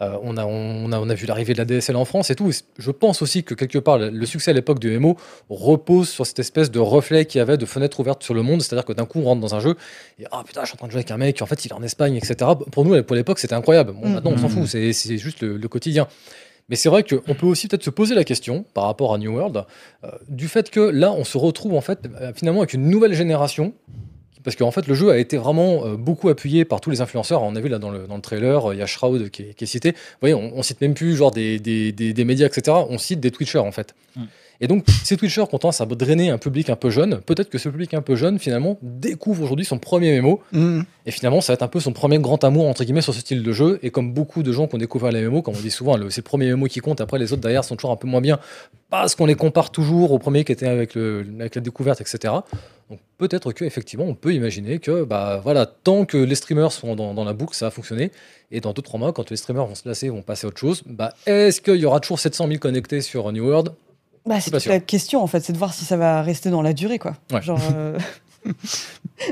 Euh, 0.02 0.18
on, 0.24 0.36
a, 0.36 0.46
on, 0.46 0.92
a, 0.92 1.00
on 1.00 1.10
a 1.10 1.14
vu 1.14 1.26
l'arrivée 1.26 1.54
de 1.54 1.58
la 1.58 1.64
DSL 1.66 1.96
en 1.96 2.04
France 2.04 2.30
et 2.30 2.36
tout. 2.36 2.50
Et 2.50 2.54
Je 2.78 2.92
pense 2.92 3.22
aussi 3.22 3.44
que 3.46 3.54
quelque 3.54 3.80
part, 3.80 3.98
le, 3.98 4.26
succès 4.26 4.52
à 4.52 4.54
l'époque 4.54 4.80
du 4.80 4.90
MMO 5.00 5.16
repose 5.50 6.10
sur 6.10 6.26
cette 6.26 6.40
espèce 6.40 6.70
de 6.70 6.80
reflet 6.80 7.26
qu'il 7.26 7.40
y 7.40 7.42
avait 7.42 7.58
de 7.58 7.66
fenêtre 7.66 8.00
ouverte 8.02 8.22
sur 8.22 8.34
le 8.34 8.42
monde. 8.42 8.62
C'est-à-dire 8.62 8.84
que 8.84 8.92
d'un 8.94 9.06
coup, 9.06 9.20
on 9.20 9.24
rentre 9.24 9.40
dans 9.42 9.56
un 9.56 9.62
jeu 9.62 9.76
et 10.20 10.26
ah 10.32 10.44
putain, 10.46 10.62
je 10.64 10.68
suis 10.68 10.76
en 10.76 10.78
train 10.80 10.88
de 10.88 10.92
jouer 10.92 11.00
avec 11.00 11.12
un 11.12 11.18
mec, 11.18 11.42
en 11.42 11.46
fait, 11.46 11.64
il 11.64 11.70
est 11.70 11.74
en 11.74 11.82
Espagne, 11.84 12.16
etc. 12.16 12.36
Pour 12.74 12.84
nous, 12.84 13.02
pour 13.04 13.16
l'époque, 13.16 13.40
c'était 13.40 13.56
incroyable. 13.56 13.94
Bon, 13.94 14.10
Mm. 14.10 14.14
maintenant, 14.16 14.32
on 14.34 14.38
s'en 14.38 14.48
Mm. 14.48 14.50
fout, 14.50 14.68
c'est 14.68 14.92
c'est 14.92 15.18
juste 15.18 15.42
le, 15.42 15.56
le 15.56 15.68
quotidien. 15.70 16.08
Mais 16.68 16.76
c'est 16.76 16.90
vrai 16.90 17.04
qu'on 17.04 17.36
peut 17.36 17.46
aussi 17.46 17.68
peut-être 17.68 17.84
se 17.84 17.92
poser 17.92 18.16
la 18.16 18.24
question 18.24 18.66
par 18.74 18.86
rapport 18.86 19.14
à 19.14 19.18
New 19.20 19.32
World 19.34 19.64
euh, 20.04 20.10
du 20.28 20.48
fait 20.48 20.72
que 20.72 20.80
là, 20.80 21.12
on 21.14 21.24
se 21.24 21.38
retrouve 21.38 21.74
en 21.76 21.82
fait 21.82 22.00
euh, 22.20 22.34
finalement 22.36 22.62
avec 22.62 22.74
une 22.74 22.90
nouvelle 22.90 23.14
génération. 23.14 23.74
Parce 24.46 24.56
qu'en 24.56 24.72
fait, 24.72 24.88
le 24.88 24.94
jeu 24.94 25.10
a 25.10 25.18
été 25.18 25.36
vraiment 25.36 25.86
euh, 25.86 25.98
beaucoup 25.98 26.30
appuyé 26.30 26.64
par 26.64 26.80
tous 26.80 26.92
les 26.92 27.02
influenceurs. 27.02 27.44
On 27.44 27.56
a 27.56 27.60
vu 27.60 27.68
là 27.68 27.80
dans 27.80 27.90
le, 27.90 28.08
dans 28.08 28.16
le 28.16 28.22
trailer, 28.22 28.70
euh, 28.70 28.76
il 28.76 28.80
y 28.80 28.82
a 28.82 28.86
Shroud 28.86 29.30
qui 29.32 29.42
est, 29.60 29.66
cité. 29.66 29.92
Vous 29.92 29.98
voyez, 30.22 30.36
on, 30.36 30.54
on 30.56 30.64
cite 30.64 30.80
même 30.80 30.94
plus 30.94 31.16
genre 31.18 31.32
des, 31.32 31.60
des, 31.60 31.92
des- 31.92 32.14
des 32.14 32.24
médias, 32.26 32.46
etc. 32.48 32.78
On 32.90 32.98
cite 32.98 33.20
des 33.20 33.32
Twitchers 33.32 33.58
en 33.60 33.72
fait. 33.74 33.94
Mm. 34.16 34.22
Et 34.62 34.68
donc, 34.68 34.86
ces 35.04 35.18
Twitchers 35.18 35.46
qui 35.48 35.56
ont 35.56 35.60
tendance 35.60 35.82
à 35.82 35.86
drainer 35.86 36.30
un 36.30 36.38
public 36.38 36.70
un 36.70 36.76
peu 36.76 36.90
jeune, 36.90 37.20
peut-être 37.22 37.50
que 37.50 37.58
ce 37.58 37.70
public 37.70 37.94
un 37.94 38.02
peu 38.02 38.16
jeune, 38.16 38.40
finalement, 38.40 38.78
découvre 38.82 39.44
aujourd'hui 39.44 39.66
son 39.66 39.78
premier 39.78 40.20
MMO. 40.22 40.42
Mm. 40.52 40.82
Et 41.06 41.12
finalement, 41.12 41.42
ça 41.42 41.54
va 41.54 41.56
être 41.56 41.64
un 41.64 41.68
peu 41.68 41.80
son 41.80 41.94
premier 41.94 42.20
grand 42.20 42.44
amour, 42.44 42.68
entre 42.68 42.84
guillemets, 42.84 43.02
sur 43.02 43.14
ce 43.14 43.20
style 43.20 43.44
de 43.44 43.52
jeu. 43.52 43.80
Et 43.84 43.92
comme 43.92 44.14
beaucoup 44.14 44.44
de 44.44 44.52
gens 44.52 44.68
qui 44.68 44.76
ont 44.76 44.80
découvert 44.80 45.12
les 45.12 45.28
MMO, 45.28 45.42
comme 45.42 45.56
on 45.56 45.62
dit 45.62 45.72
souvent, 45.72 45.98
c'est 46.10 46.18
le 46.18 46.24
premier 46.24 46.54
MMO 46.54 46.66
qui 46.66 46.80
compte, 46.80 47.02
après 47.02 47.20
les 47.20 47.34
autres 47.34 47.42
derrière 47.42 47.64
sont 47.64 47.76
toujours 47.76 47.92
un 47.92 47.96
peu 47.96 48.08
moins 48.08 48.22
bien, 48.22 48.40
parce 48.90 49.16
qu'on 49.16 49.26
les 49.26 49.36
compare 49.36 49.72
toujours 49.72 50.12
au 50.12 50.20
premier 50.20 50.44
qui 50.44 50.52
était 50.52 50.68
avec, 50.68 50.96
le, 50.96 51.26
avec 51.40 51.56
la 51.56 51.62
découverte, 51.62 52.02
etc. 52.02 52.34
Donc 52.90 53.00
peut-être 53.18 53.52
qu'effectivement, 53.52 54.06
on 54.06 54.14
peut 54.14 54.34
imaginer 54.34 54.80
que, 54.80 55.04
bah 55.04 55.42
voilà, 55.44 55.66
tant 55.66 56.06
que 56.06 56.18
les 56.18 56.36
streamers 56.36 56.72
sont 56.72 56.96
dans, 56.96 57.14
dans 57.14 57.24
la 57.24 57.34
boucle, 57.34 57.56
ça 57.56 57.66
va 57.66 57.72
fonctionner. 57.72 58.12
Et 58.52 58.62
dans 58.62 58.74
2-3 58.74 59.00
mois, 59.00 59.14
quand 59.14 59.30
les 59.30 59.38
streamers 59.38 59.66
vont 59.66 59.76
se 59.76 59.88
lasser, 59.88 60.10
vont 60.10 60.22
passer 60.22 60.46
à 60.46 60.50
autre 60.50 60.60
chose, 60.60 60.84
bah 60.86 61.14
est-ce 61.26 61.62
qu'il 61.62 61.78
y 61.78 61.86
aura 61.86 62.00
toujours 62.00 62.20
700 62.20 62.48
000 62.48 62.60
connectés 62.60 63.02
sur 63.02 63.32
New 63.32 63.46
World? 63.46 63.72
Bah, 64.26 64.40
c'est 64.42 64.52
toute 64.52 64.60
sûr. 64.62 64.72
la 64.72 64.80
question 64.80 65.22
en 65.22 65.28
fait, 65.28 65.42
c'est 65.44 65.54
de 65.54 65.58
voir 65.58 65.74
si 65.74 65.86
ça 65.86 65.98
va 65.98 66.22
rester 66.22 66.50
dans 66.50 66.62
la 66.62 66.74
durée, 66.74 67.00
quoi. 67.00 67.16
Ouais. 67.32 67.42
Genre. 67.42 67.60
euh, 67.76 67.98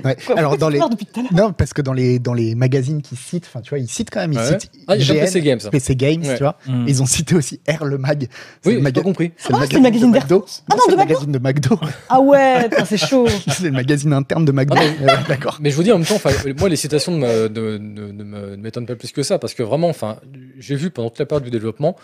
Ouais. 0.04 0.16
quoi, 0.26 0.38
Alors, 0.40 0.58
dans 0.58 0.70
les. 0.70 0.80
peur 0.80 0.90
depuis 0.90 1.06
tout 1.06 1.20
à 1.20 1.24
l'heure. 1.24 1.34
Non, 1.34 1.54
parce 1.54 1.74
que 1.74 1.82
dans 1.82 1.92
les, 1.94 2.18
dans 2.18 2.34
les 2.34 2.56
magazines 2.56 3.02
qui 3.02 3.16
citent, 3.18 3.46
enfin, 3.46 3.60
tu 3.62 3.70
vois, 3.70 3.80
ils 3.80 3.88
citent 3.90 4.10
quand 4.10 4.22
même, 4.22 4.32
ils 4.34 4.40
Ouais. 4.40 4.48
citent 4.60 4.72
Ah, 4.88 4.96
IGN, 4.96 5.20
PC 5.20 5.42
Games. 5.42 5.60
PC 5.72 5.96
Games, 5.96 6.22
Ouais. 6.24 6.36
tu 6.38 6.42
vois. 6.44 6.56
Mm. 6.66 6.86
Ils 6.88 7.02
ont 7.04 7.06
cité 7.06 7.36
aussi 7.36 7.60
R 7.70 7.84
le 7.84 7.98
mag. 7.98 8.28
C'est 8.62 8.70
Oui, 8.70 8.74
le 8.76 8.80
j'ai 8.80 8.84
maga- 8.84 9.02
pas 9.02 9.04
compris. 9.04 9.32
c'est 9.38 9.54
Ah, 9.54 9.58
c'est 9.70 9.74
le 9.74 9.82
magazine 9.82 10.12
de 10.12 10.18
McDo. 10.18 10.46
Ah 10.72 10.76
non, 10.76 10.84
de 10.88 10.92
le 10.92 10.98
McDo. 10.98 11.14
magazine 11.14 11.32
de 11.34 11.40
McDo. 11.40 11.80
Ah 12.10 12.22
ouais, 12.22 12.70
c'est 12.86 12.98
chaud. 12.98 13.28
c'est 13.50 13.64
le 13.66 13.72
magazine 13.72 14.14
interne 14.14 14.46
de 14.46 14.52
McDo. 14.54 14.78
Ah, 15.08 15.18
D'accord. 15.28 15.58
Mais 15.62 15.70
je 15.70 15.76
vous 15.76 15.84
dis 15.84 15.92
en 15.92 15.98
même 15.98 16.08
temps, 16.08 16.16
enfin, 16.16 16.32
moi 16.58 16.70
les 16.70 16.76
citations 16.78 17.12
ne 17.12 18.56
m'étonnent 18.56 18.86
pas 18.88 18.96
plus 18.96 19.12
que 19.12 19.22
ça, 19.22 19.38
parce 19.38 19.54
que 19.54 19.64
vraiment, 19.64 19.90
enfin, 19.90 20.18
j'ai 20.58 20.76
vu 20.76 20.90
pendant 20.92 21.10
toute 21.10 21.20
la 21.20 21.26
période 21.26 21.44
du 21.44 21.52
développement 21.52 21.96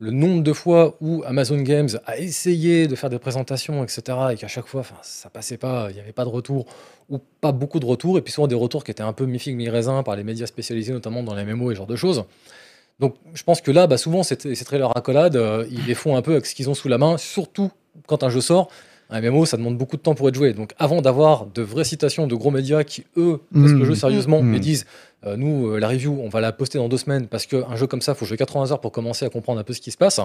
le 0.00 0.10
nombre 0.12 0.42
de 0.42 0.52
fois 0.52 0.96
où 1.00 1.22
Amazon 1.26 1.60
Games 1.60 1.88
a 2.06 2.18
essayé 2.18 2.86
de 2.86 2.94
faire 2.94 3.10
des 3.10 3.18
présentations, 3.18 3.82
etc., 3.82 4.02
et 4.32 4.36
qu'à 4.36 4.46
chaque 4.46 4.66
fois, 4.66 4.84
ça 5.02 5.28
passait 5.28 5.56
pas, 5.56 5.88
il 5.90 5.94
n'y 5.94 6.00
avait 6.00 6.12
pas 6.12 6.24
de 6.24 6.28
retour, 6.28 6.66
ou 7.08 7.18
pas 7.40 7.50
beaucoup 7.50 7.80
de 7.80 7.86
retours, 7.86 8.16
et 8.16 8.22
puis 8.22 8.32
souvent 8.32 8.46
des 8.46 8.54
retours 8.54 8.84
qui 8.84 8.92
étaient 8.92 9.02
un 9.02 9.12
peu 9.12 9.26
mi-figue, 9.26 9.56
mi-raisin 9.56 10.02
par 10.04 10.14
les 10.14 10.22
médias 10.22 10.46
spécialisés, 10.46 10.92
notamment 10.92 11.22
dans 11.22 11.34
les 11.34 11.44
MMO 11.44 11.70
et 11.70 11.74
ce 11.74 11.78
genre 11.78 11.86
de 11.86 11.96
choses. 11.96 12.24
Donc 13.00 13.16
je 13.34 13.42
pense 13.42 13.60
que 13.60 13.72
là, 13.72 13.86
bah, 13.86 13.98
souvent, 13.98 14.22
ces, 14.22 14.38
ces 14.54 14.64
trailers 14.64 14.96
accolades, 14.96 15.36
euh, 15.36 15.66
ils 15.70 15.84
les 15.86 15.94
font 15.94 16.16
un 16.16 16.22
peu 16.22 16.32
avec 16.32 16.46
ce 16.46 16.54
qu'ils 16.54 16.70
ont 16.70 16.74
sous 16.74 16.88
la 16.88 16.98
main, 16.98 17.16
surtout 17.16 17.70
quand 18.06 18.22
un 18.22 18.28
jeu 18.28 18.40
sort. 18.40 18.68
Un 19.10 19.20
MMO, 19.22 19.46
ça 19.46 19.56
demande 19.56 19.78
beaucoup 19.78 19.96
de 19.96 20.02
temps 20.02 20.14
pour 20.14 20.28
être 20.28 20.34
joué. 20.34 20.52
Donc, 20.52 20.74
avant 20.78 21.00
d'avoir 21.00 21.46
de 21.46 21.62
vraies 21.62 21.84
citations 21.84 22.26
de 22.26 22.34
gros 22.34 22.50
médias 22.50 22.84
qui, 22.84 23.04
eux, 23.16 23.40
testent 23.54 23.74
Mmh. 23.74 23.78
le 23.78 23.84
jeu 23.86 23.94
sérieusement 23.94 24.42
Mmh. 24.42 24.54
et 24.54 24.60
disent 24.60 24.84
euh, 25.26 25.36
Nous, 25.36 25.68
euh, 25.68 25.78
la 25.80 25.88
review, 25.88 26.20
on 26.22 26.28
va 26.28 26.40
la 26.42 26.52
poster 26.52 26.76
dans 26.78 26.88
deux 26.90 26.98
semaines 26.98 27.26
parce 27.26 27.46
qu'un 27.46 27.74
jeu 27.74 27.86
comme 27.86 28.02
ça, 28.02 28.12
il 28.12 28.16
faut 28.18 28.26
jouer 28.26 28.36
80 28.36 28.70
heures 28.70 28.80
pour 28.82 28.92
commencer 28.92 29.24
à 29.24 29.30
comprendre 29.30 29.58
un 29.60 29.64
peu 29.64 29.72
ce 29.72 29.80
qui 29.80 29.90
se 29.90 29.96
passe. 29.96 30.20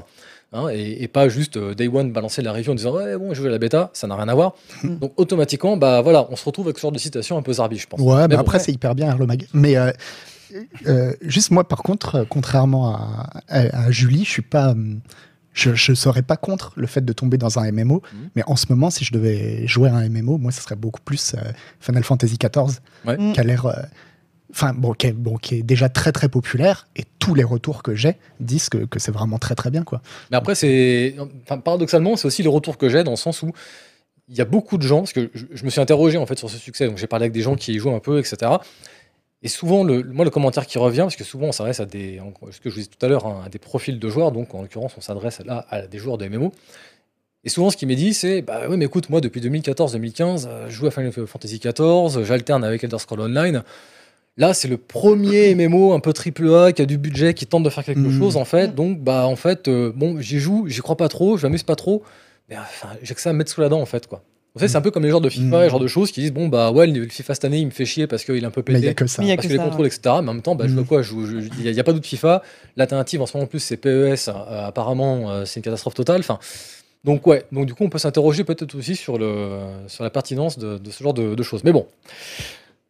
hein, 0.51 0.67
et, 0.69 1.01
et 1.01 1.07
pas 1.07 1.29
juste 1.29 1.55
euh, 1.55 1.73
Day 1.73 1.87
One 1.87 2.11
balancer 2.11 2.41
la 2.41 2.51
review 2.51 2.73
en 2.73 2.75
disant 2.75 2.93
Ouais, 2.93 3.17
bon, 3.17 3.33
je 3.33 3.41
joue 3.41 3.47
à 3.47 3.51
la 3.51 3.57
bêta, 3.57 3.89
ça 3.93 4.05
n'a 4.07 4.15
rien 4.17 4.27
à 4.27 4.35
voir. 4.35 4.53
Mmh. 4.83 4.95
Donc, 4.97 5.13
automatiquement, 5.15 5.77
bah 5.77 6.01
voilà, 6.01 6.27
on 6.29 6.35
se 6.35 6.43
retrouve 6.43 6.65
avec 6.67 6.77
ce 6.77 6.81
genre 6.81 6.91
de 6.91 6.99
citation 6.99 7.37
un 7.37 7.41
peu 7.41 7.53
zarbi, 7.53 7.77
je 7.77 7.87
pense. 7.87 8.01
Ouais, 8.01 8.27
mais, 8.27 8.35
bon, 8.35 8.41
après, 8.41 8.57
ouais. 8.57 8.63
c'est 8.65 8.73
hyper 8.73 8.95
bien. 8.95 9.17
Mais 9.53 9.75
juste 11.21 11.51
moi, 11.51 11.63
par 11.67 11.81
contre, 11.83 12.25
contrairement 12.29 12.95
à, 12.95 13.29
à- 13.47 13.85
à 13.85 13.91
Julie, 13.91 14.25
je 14.25 14.29
suis 14.29 14.41
pas. 14.41 14.75
Je 15.53 15.69
ne 15.91 15.95
serais 15.95 16.23
pas 16.23 16.35
contre 16.37 16.73
le 16.75 16.87
fait 16.87 17.05
de 17.05 17.13
tomber 17.13 17.37
dans 17.37 17.59
un 17.59 17.71
MMO, 17.71 18.01
Mhm. 18.13 18.29
mais 18.35 18.43
en 18.47 18.55
ce 18.55 18.65
moment, 18.69 18.89
si 18.89 19.05
je 19.05 19.13
devais 19.13 19.67
jouer 19.67 19.89
à 19.89 19.95
un 19.95 20.09
MMO, 20.09 20.37
moi, 20.37 20.51
ce 20.51 20.61
serait 20.61 20.75
beaucoup 20.75 21.01
plus 21.01 21.35
euh, 21.35 21.41
Final 21.79 22.03
Fantasy 22.03 22.37
XIV, 22.37 22.79
Ouais. 23.05 23.17
Mm. 23.17 23.33
qui 23.33 23.39
a 23.39 23.43
l'air. 23.43 23.65
euh, 23.67 23.73
Enfin, 24.55 24.71
bon, 24.71 24.93
qui 24.93 25.07
est, 25.07 25.13
bon, 25.13 25.37
qui 25.37 25.55
est 25.55 25.63
déjà 25.63 25.89
très 25.89 26.11
très 26.11 26.29
populaire, 26.29 26.87
et 26.95 27.05
tous 27.17 27.33
les 27.33 27.43
retours 27.43 27.81
que 27.81 27.95
j'ai 27.95 28.17
disent 28.39 28.69
que, 28.69 28.85
que 28.85 28.99
c'est 28.99 29.11
vraiment 29.11 29.39
très 29.39 29.55
très 29.55 29.71
bien, 29.71 29.83
quoi. 29.83 30.03
Mais 30.29 30.37
après, 30.37 30.53
c'est. 30.53 31.15
Enfin, 31.43 31.57
paradoxalement, 31.57 32.15
c'est 32.17 32.27
aussi 32.27 32.43
le 32.43 32.49
retour 32.49 32.77
que 32.77 32.87
j'ai 32.87 33.03
dans 33.03 33.09
le 33.11 33.17
sens 33.17 33.41
où 33.41 33.51
il 34.29 34.35
y 34.37 34.41
a 34.41 34.45
beaucoup 34.45 34.77
de 34.77 34.83
gens, 34.83 34.99
parce 34.99 35.13
que 35.13 35.31
je, 35.33 35.45
je 35.53 35.65
me 35.65 35.71
suis 35.71 35.81
interrogé 35.81 36.17
en 36.19 36.27
fait 36.27 36.37
sur 36.37 36.51
ce 36.51 36.57
succès, 36.59 36.87
donc 36.87 36.99
j'ai 36.99 37.07
parlé 37.07 37.23
avec 37.23 37.33
des 37.33 37.41
gens 37.41 37.55
qui 37.55 37.73
y 37.73 37.79
jouent 37.79 37.95
un 37.95 37.99
peu, 37.99 38.19
etc. 38.19 38.51
Et 39.43 39.49
souvent, 39.49 39.83
le, 39.83 40.03
moi, 40.03 40.23
le 40.25 40.31
commentaire 40.31 40.65
qui 40.65 40.77
revient, 40.77 41.01
parce 41.01 41.17
que 41.17 41.23
souvent 41.25 41.47
on 41.47 41.51
s'adresse 41.51 41.79
à 41.81 41.85
des, 41.85 42.19
ce 42.51 42.59
que 42.61 42.69
je 42.69 42.75
vous 42.75 42.79
disais 42.81 42.89
tout 42.97 43.05
à 43.05 43.09
l'heure, 43.09 43.25
hein, 43.27 43.43
à 43.45 43.49
des 43.49 43.59
profils 43.59 43.99
de 43.99 44.09
joueurs, 44.09 44.31
donc 44.31 44.55
en 44.55 44.61
l'occurrence, 44.61 44.93
on 44.97 45.01
s'adresse 45.01 45.39
là 45.45 45.65
à 45.69 45.81
des 45.81 45.97
joueurs 45.97 46.17
de 46.17 46.25
MMO. 46.27 46.51
Et 47.43 47.49
souvent, 47.49 47.69
ce 47.69 47.75
qui 47.75 47.85
m'est 47.85 47.95
dit, 47.97 48.13
c'est 48.13 48.41
Bah 48.41 48.61
oui, 48.69 48.77
mais 48.77 48.85
écoute, 48.85 49.09
moi, 49.09 49.19
depuis 49.19 49.41
2014-2015, 49.41 50.45
euh, 50.47 50.65
je 50.69 50.75
joue 50.75 50.87
à 50.87 50.91
Final 50.91 51.11
Fantasy 51.11 51.59
XIV, 51.59 52.23
j'alterne 52.23 52.63
avec 52.63 52.83
Elder 52.85 52.97
Scrolls 52.99 53.19
Online. 53.19 53.63
Là, 54.37 54.53
c'est 54.53 54.69
le 54.69 54.77
premier 54.77 55.53
MMO 55.67 55.91
un 55.93 55.99
peu 55.99 56.13
triple 56.13 56.49
A 56.53 56.71
qui 56.71 56.81
a 56.81 56.85
du 56.85 56.97
budget, 56.97 57.33
qui 57.33 57.45
tente 57.45 57.63
de 57.63 57.69
faire 57.69 57.83
quelque 57.83 57.99
Mhm. 57.99 58.17
chose, 58.17 58.37
en 58.37 58.45
fait. 58.45 58.73
Donc, 58.73 59.01
bah, 59.01 59.27
en 59.27 59.35
fait, 59.35 59.67
euh, 59.67 59.91
bon, 59.93 60.21
j'y 60.21 60.39
joue, 60.39 60.67
j'y 60.69 60.79
crois 60.79 60.95
pas 60.95 61.09
trop, 61.09 61.35
je 61.37 61.45
m'amuse 61.45 61.63
pas 61.63 61.75
trop. 61.75 62.01
Mais 62.49 62.55
enfin, 62.57 62.89
j'ai 63.01 63.13
que 63.13 63.19
ça 63.21 63.31
à 63.31 63.33
me 63.33 63.39
mettre 63.39 63.51
sous 63.51 63.59
la 63.61 63.67
dent, 63.67 63.81
en 63.81 63.85
fait, 63.85 64.07
quoi. 64.07 64.23
Vous 64.55 64.59
savez, 64.59 64.69
c'est 64.71 64.77
un 64.77 64.81
peu 64.81 64.91
comme 64.91 65.01
les 65.01 65.09
joueurs 65.09 65.19
de 65.21 65.29
FIFA, 65.29 65.57
Mhm. 65.57 65.63
et 65.63 65.69
genre 65.69 65.79
de 65.79 65.87
choses 65.87 66.11
qui 66.11 66.21
disent 66.21 66.31
Bon, 66.33 66.47
bah, 66.47 66.71
ouais, 66.71 66.85
le 66.85 67.07
FIFA 67.07 67.33
cette 67.33 67.45
année, 67.45 67.57
il 67.57 67.65
me 67.65 67.71
fait 67.71 67.85
chier 67.85 68.05
parce 68.05 68.23
qu'il 68.23 68.35
est 68.35 68.45
un 68.45 68.51
peu 68.51 68.61
Mais 68.67 68.75
il 68.75 68.81
n'y 68.81 68.85
a 68.85 68.89
pété. 68.91 68.95
que 68.95 69.07
ça. 69.07 69.21
Mais 69.23 69.27
il 69.27 69.29
y 69.31 69.33
a 69.33 69.35
Parce 69.35 69.47
que 69.47 69.53
que 69.53 69.57
les 69.57 69.59
ça, 69.63 69.65
contrôles, 69.65 69.87
etc. 69.87 70.01
Mais 70.05 70.29
en 70.29 70.33
même 70.33 70.41
temps, 70.43 70.53
bah, 70.55 70.65
je 70.67 70.73
Mhm. 70.73 70.75
vois 70.83 70.85
quoi 70.85 71.01
Il 71.01 71.71
n'y 71.71 71.79
a, 71.79 71.83
pas 71.83 71.91
d'autre 71.91 72.05
FIFA. 72.05 72.43
L'alternative 72.77 73.21
en 73.21 73.25
ce 73.25 73.35
moment, 73.35 73.45
en 73.45 73.47
plus, 73.47 73.59
c'est 73.59 73.77
PES. 73.77 74.27
euh, 74.27 74.67
apparemment, 74.67 75.31
euh, 75.31 75.45
c'est 75.45 75.59
une 75.59 75.63
catastrophe 75.63 75.95
totale. 75.95 76.19
Enfin, 76.19 76.37
donc, 77.03 77.25
ouais. 77.25 77.45
Donc, 77.51 77.65
du 77.65 77.73
coup, 77.73 77.83
on 77.83 77.89
peut 77.89 77.97
s'interroger 77.97 78.43
peut-être 78.43 78.75
aussi 78.75 78.95
sur, 78.95 79.17
le, 79.17 79.57
sur 79.87 80.03
la 80.03 80.11
pertinence 80.11 80.59
de, 80.59 80.77
de 80.77 80.91
ce 80.91 81.01
genre 81.03 81.15
de, 81.15 81.33
de 81.33 81.43
choses. 81.43 81.63
Mais 81.63 81.71
bon. 81.71 81.87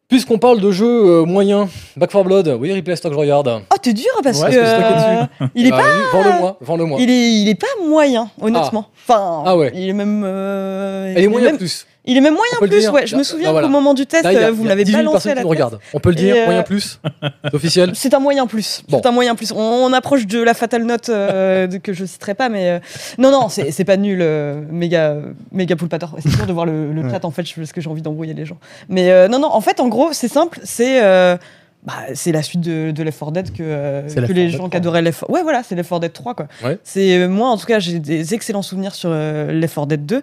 Puisqu'on 0.08 0.38
parle 0.38 0.60
de 0.60 0.70
jeux 0.70 0.86
euh, 0.86 1.24
moyens, 1.24 1.66
Back 1.96 2.10
4 2.10 2.24
Blood, 2.24 2.56
oui, 2.60 2.72
replay 2.74 2.94
stock, 2.94 3.12
je 3.12 3.18
regarde. 3.18 3.48
Oh, 3.72 3.76
t'es 3.80 3.94
dur 3.94 4.04
parce 4.22 4.42
Ouais, 4.42 4.50
que. 4.50 4.60
parce 4.60 5.04
euh, 5.40 5.46
il 5.54 5.66
est 5.66 5.70
Ah, 5.72 5.78
pas. 5.78 5.82
oui, 5.82 6.02
Vends-le-moi, 6.12 6.56
vends-le-moi. 6.60 6.98
Il 7.00 7.10
est, 7.10 7.32
il 7.40 7.48
est 7.48 7.54
pas 7.54 7.66
moyen, 7.86 8.28
honnêtement. 8.40 8.86
Enfin, 9.08 9.42
Ah 9.46 9.56
ouais. 9.56 9.72
il 9.74 9.88
est 9.88 9.92
même. 9.94 10.22
euh, 10.24 11.12
Elle 11.16 11.18
est 11.18 11.24
il 11.24 11.30
moyen 11.30 11.46
même, 11.46 11.56
plus. 11.58 11.86
Il 12.06 12.16
est 12.18 12.20
même 12.20 12.34
moyen 12.34 12.52
plus, 12.60 12.68
dire. 12.68 12.92
ouais. 12.92 13.06
Je 13.06 13.16
me 13.16 13.22
souviens 13.22 13.50
voilà. 13.50 13.66
qu'au 13.66 13.72
moment 13.72 13.94
du 13.94 14.04
test, 14.04 14.24
Là, 14.24 14.30
a- 14.30 14.32
euh, 14.32 14.50
vous 14.50 14.62
il 14.62 14.64
y 14.64 14.66
a 14.66 14.68
l'avez 14.70 14.84
18 14.84 14.92
000 14.98 15.06
balancé 15.06 15.28
personnes 15.30 15.30
à 15.32 15.70
la. 15.70 15.78
On 15.94 16.00
peut 16.00 16.10
le 16.10 16.14
dire, 16.14 16.34
euh, 16.36 16.44
moyen 16.44 16.62
plus. 16.62 17.00
C'est 17.44 17.54
officiel. 17.54 17.90
C'est 17.94 18.12
un 18.14 18.18
moyen 18.18 18.46
plus. 18.46 18.82
Bon. 18.88 19.00
C'est 19.02 19.08
un 19.08 19.12
moyen 19.12 19.34
plus. 19.34 19.52
On, 19.52 19.58
on 19.58 19.92
approche 19.92 20.26
de 20.26 20.42
la 20.42 20.52
fatal 20.54 20.84
note 20.84 21.08
euh, 21.08 21.66
que 21.82 21.92
je 21.94 22.04
citerai 22.04 22.34
pas, 22.34 22.48
mais 22.50 22.70
euh, 22.70 22.78
non, 23.18 23.30
non, 23.30 23.48
c'est 23.48 23.84
pas 23.84 23.96
nul. 23.96 24.18
euh, 24.20 24.60
méga, 24.70 25.16
méga 25.52 25.76
poulpator. 25.76 26.14
C'est 26.20 26.28
dur 26.28 26.46
de 26.46 26.52
voir 26.52 26.66
le, 26.66 26.92
le 26.92 27.02
Ouais. 27.02 27.10
chat 27.10 27.24
en 27.24 27.30
fait, 27.30 27.44
parce 27.56 27.72
que 27.72 27.80
j'ai 27.80 27.88
envie 27.88 28.02
d'embrouiller 28.02 28.34
les 28.34 28.44
gens. 28.44 28.58
Mais 28.88 29.10
euh, 29.10 29.28
non, 29.28 29.38
non. 29.38 29.48
En 29.48 29.60
fait, 29.60 29.80
en 29.80 29.88
gros, 29.88 30.12
c'est 30.12 30.28
simple. 30.28 30.60
C'est 30.62 31.02
euh, 31.02 31.36
bah, 31.84 31.92
c'est 32.14 32.32
la 32.32 32.42
suite 32.42 32.62
de, 32.62 32.92
de 32.92 33.02
Left 33.02 33.18
4 33.18 33.32
Dead 33.32 33.52
que, 33.52 33.62
euh, 33.62 34.08
C'est 34.08 34.14
que 34.16 34.20
Left 34.20 34.28
4 34.28 34.36
les 34.36 34.50
gens 34.50 34.58
3. 34.58 34.70
qui 34.70 34.76
adoraient 34.78 35.02
Left 35.02 35.20
4 35.20 35.30
Ouais, 35.30 35.42
voilà, 35.42 35.62
c'est 35.62 35.74
Left 35.74 35.90
4 35.90 36.00
Dead 36.00 36.12
3, 36.14 36.34
quoi. 36.34 36.48
Ouais. 36.64 36.78
C'est, 36.82 37.18
euh, 37.18 37.28
moi, 37.28 37.50
en 37.50 37.58
tout 37.58 37.66
cas, 37.66 37.78
j'ai 37.78 37.98
des 37.98 38.32
excellents 38.32 38.62
souvenirs 38.62 38.94
sur 38.94 39.10
euh, 39.12 39.52
Left 39.52 39.74
4 39.74 39.86
Dead 39.86 40.06
2. 40.06 40.22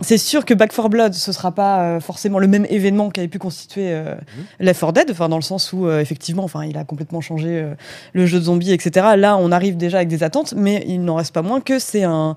C'est 0.00 0.16
sûr 0.16 0.46
que 0.46 0.54
Back 0.54 0.72
4 0.74 0.88
Blood, 0.88 1.12
ce 1.12 1.32
sera 1.32 1.52
pas 1.52 1.82
euh, 1.82 2.00
forcément 2.00 2.38
le 2.38 2.46
même 2.46 2.66
événement 2.70 3.10
qui 3.10 3.20
avait 3.20 3.28
pu 3.28 3.38
constituer 3.38 3.88
euh, 3.90 4.14
Left 4.58 4.80
4 4.80 4.92
Dead, 4.94 5.10
enfin, 5.10 5.28
dans 5.28 5.36
le 5.36 5.42
sens 5.42 5.70
où, 5.74 5.90
effectivement, 5.90 6.44
enfin, 6.44 6.64
il 6.64 6.78
a 6.78 6.84
complètement 6.84 7.20
changé 7.20 7.62
le 8.14 8.26
jeu 8.26 8.38
de 8.38 8.44
zombies, 8.44 8.72
etc. 8.72 9.08
Là, 9.18 9.36
on 9.36 9.52
arrive 9.52 9.76
déjà 9.76 9.98
avec 9.98 10.08
des 10.08 10.22
attentes, 10.22 10.54
mais 10.56 10.82
il 10.88 11.02
n'en 11.04 11.16
reste 11.16 11.34
pas 11.34 11.42
moins 11.42 11.60
que 11.60 11.78
c'est 11.78 12.04
un, 12.04 12.36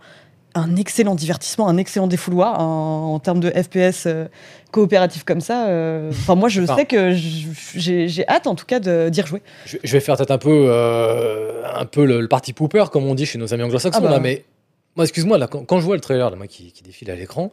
un 0.55 0.75
excellent 0.75 1.15
divertissement, 1.15 1.67
un 1.67 1.77
excellent 1.77 2.07
défouloir 2.07 2.59
en, 2.59 3.13
en 3.13 3.19
termes 3.19 3.39
de 3.39 3.49
FPS 3.49 4.05
euh, 4.07 4.25
coopératif 4.71 5.23
comme 5.23 5.41
ça. 5.41 5.67
euh, 5.67 6.09
Enfin, 6.11 6.35
moi, 6.35 6.49
je 6.49 6.61
Enfin. 6.61 6.75
sais 6.75 6.85
que 6.85 7.11
j'ai 7.13 8.27
hâte, 8.27 8.47
en 8.47 8.55
tout 8.55 8.65
cas, 8.65 8.79
de- 8.79 9.09
d'y 9.09 9.21
rejouer. 9.21 9.41
Je, 9.65 9.77
je 9.83 9.91
vais 9.93 9.99
faire 9.99 10.17
peut-être 10.17 10.31
un 10.31 10.37
peu, 10.37 10.65
euh, 10.69 11.61
un 11.75 11.85
peu 11.85 12.05
le, 12.05 12.21
le 12.21 12.27
party 12.27 12.53
pooper, 12.53 12.85
comme 12.91 13.05
on 13.05 13.15
dit 13.15 13.25
chez 13.25 13.37
nos 13.37 13.53
amis 13.53 13.63
anglo-saxons, 13.63 14.01
Ah 14.03 14.07
bah. 14.09 14.19
mais 14.19 14.43
moi, 14.95 15.05
excuse-moi, 15.05 15.39
quand, 15.47 15.65
quand 15.65 15.79
je 15.79 15.85
vois 15.85 15.95
le 15.95 16.01
trailer 16.01 16.29
là, 16.29 16.35
moi, 16.35 16.47
qui, 16.47 16.71
qui 16.71 16.83
défile 16.83 17.11
à 17.11 17.15
l'écran, 17.15 17.51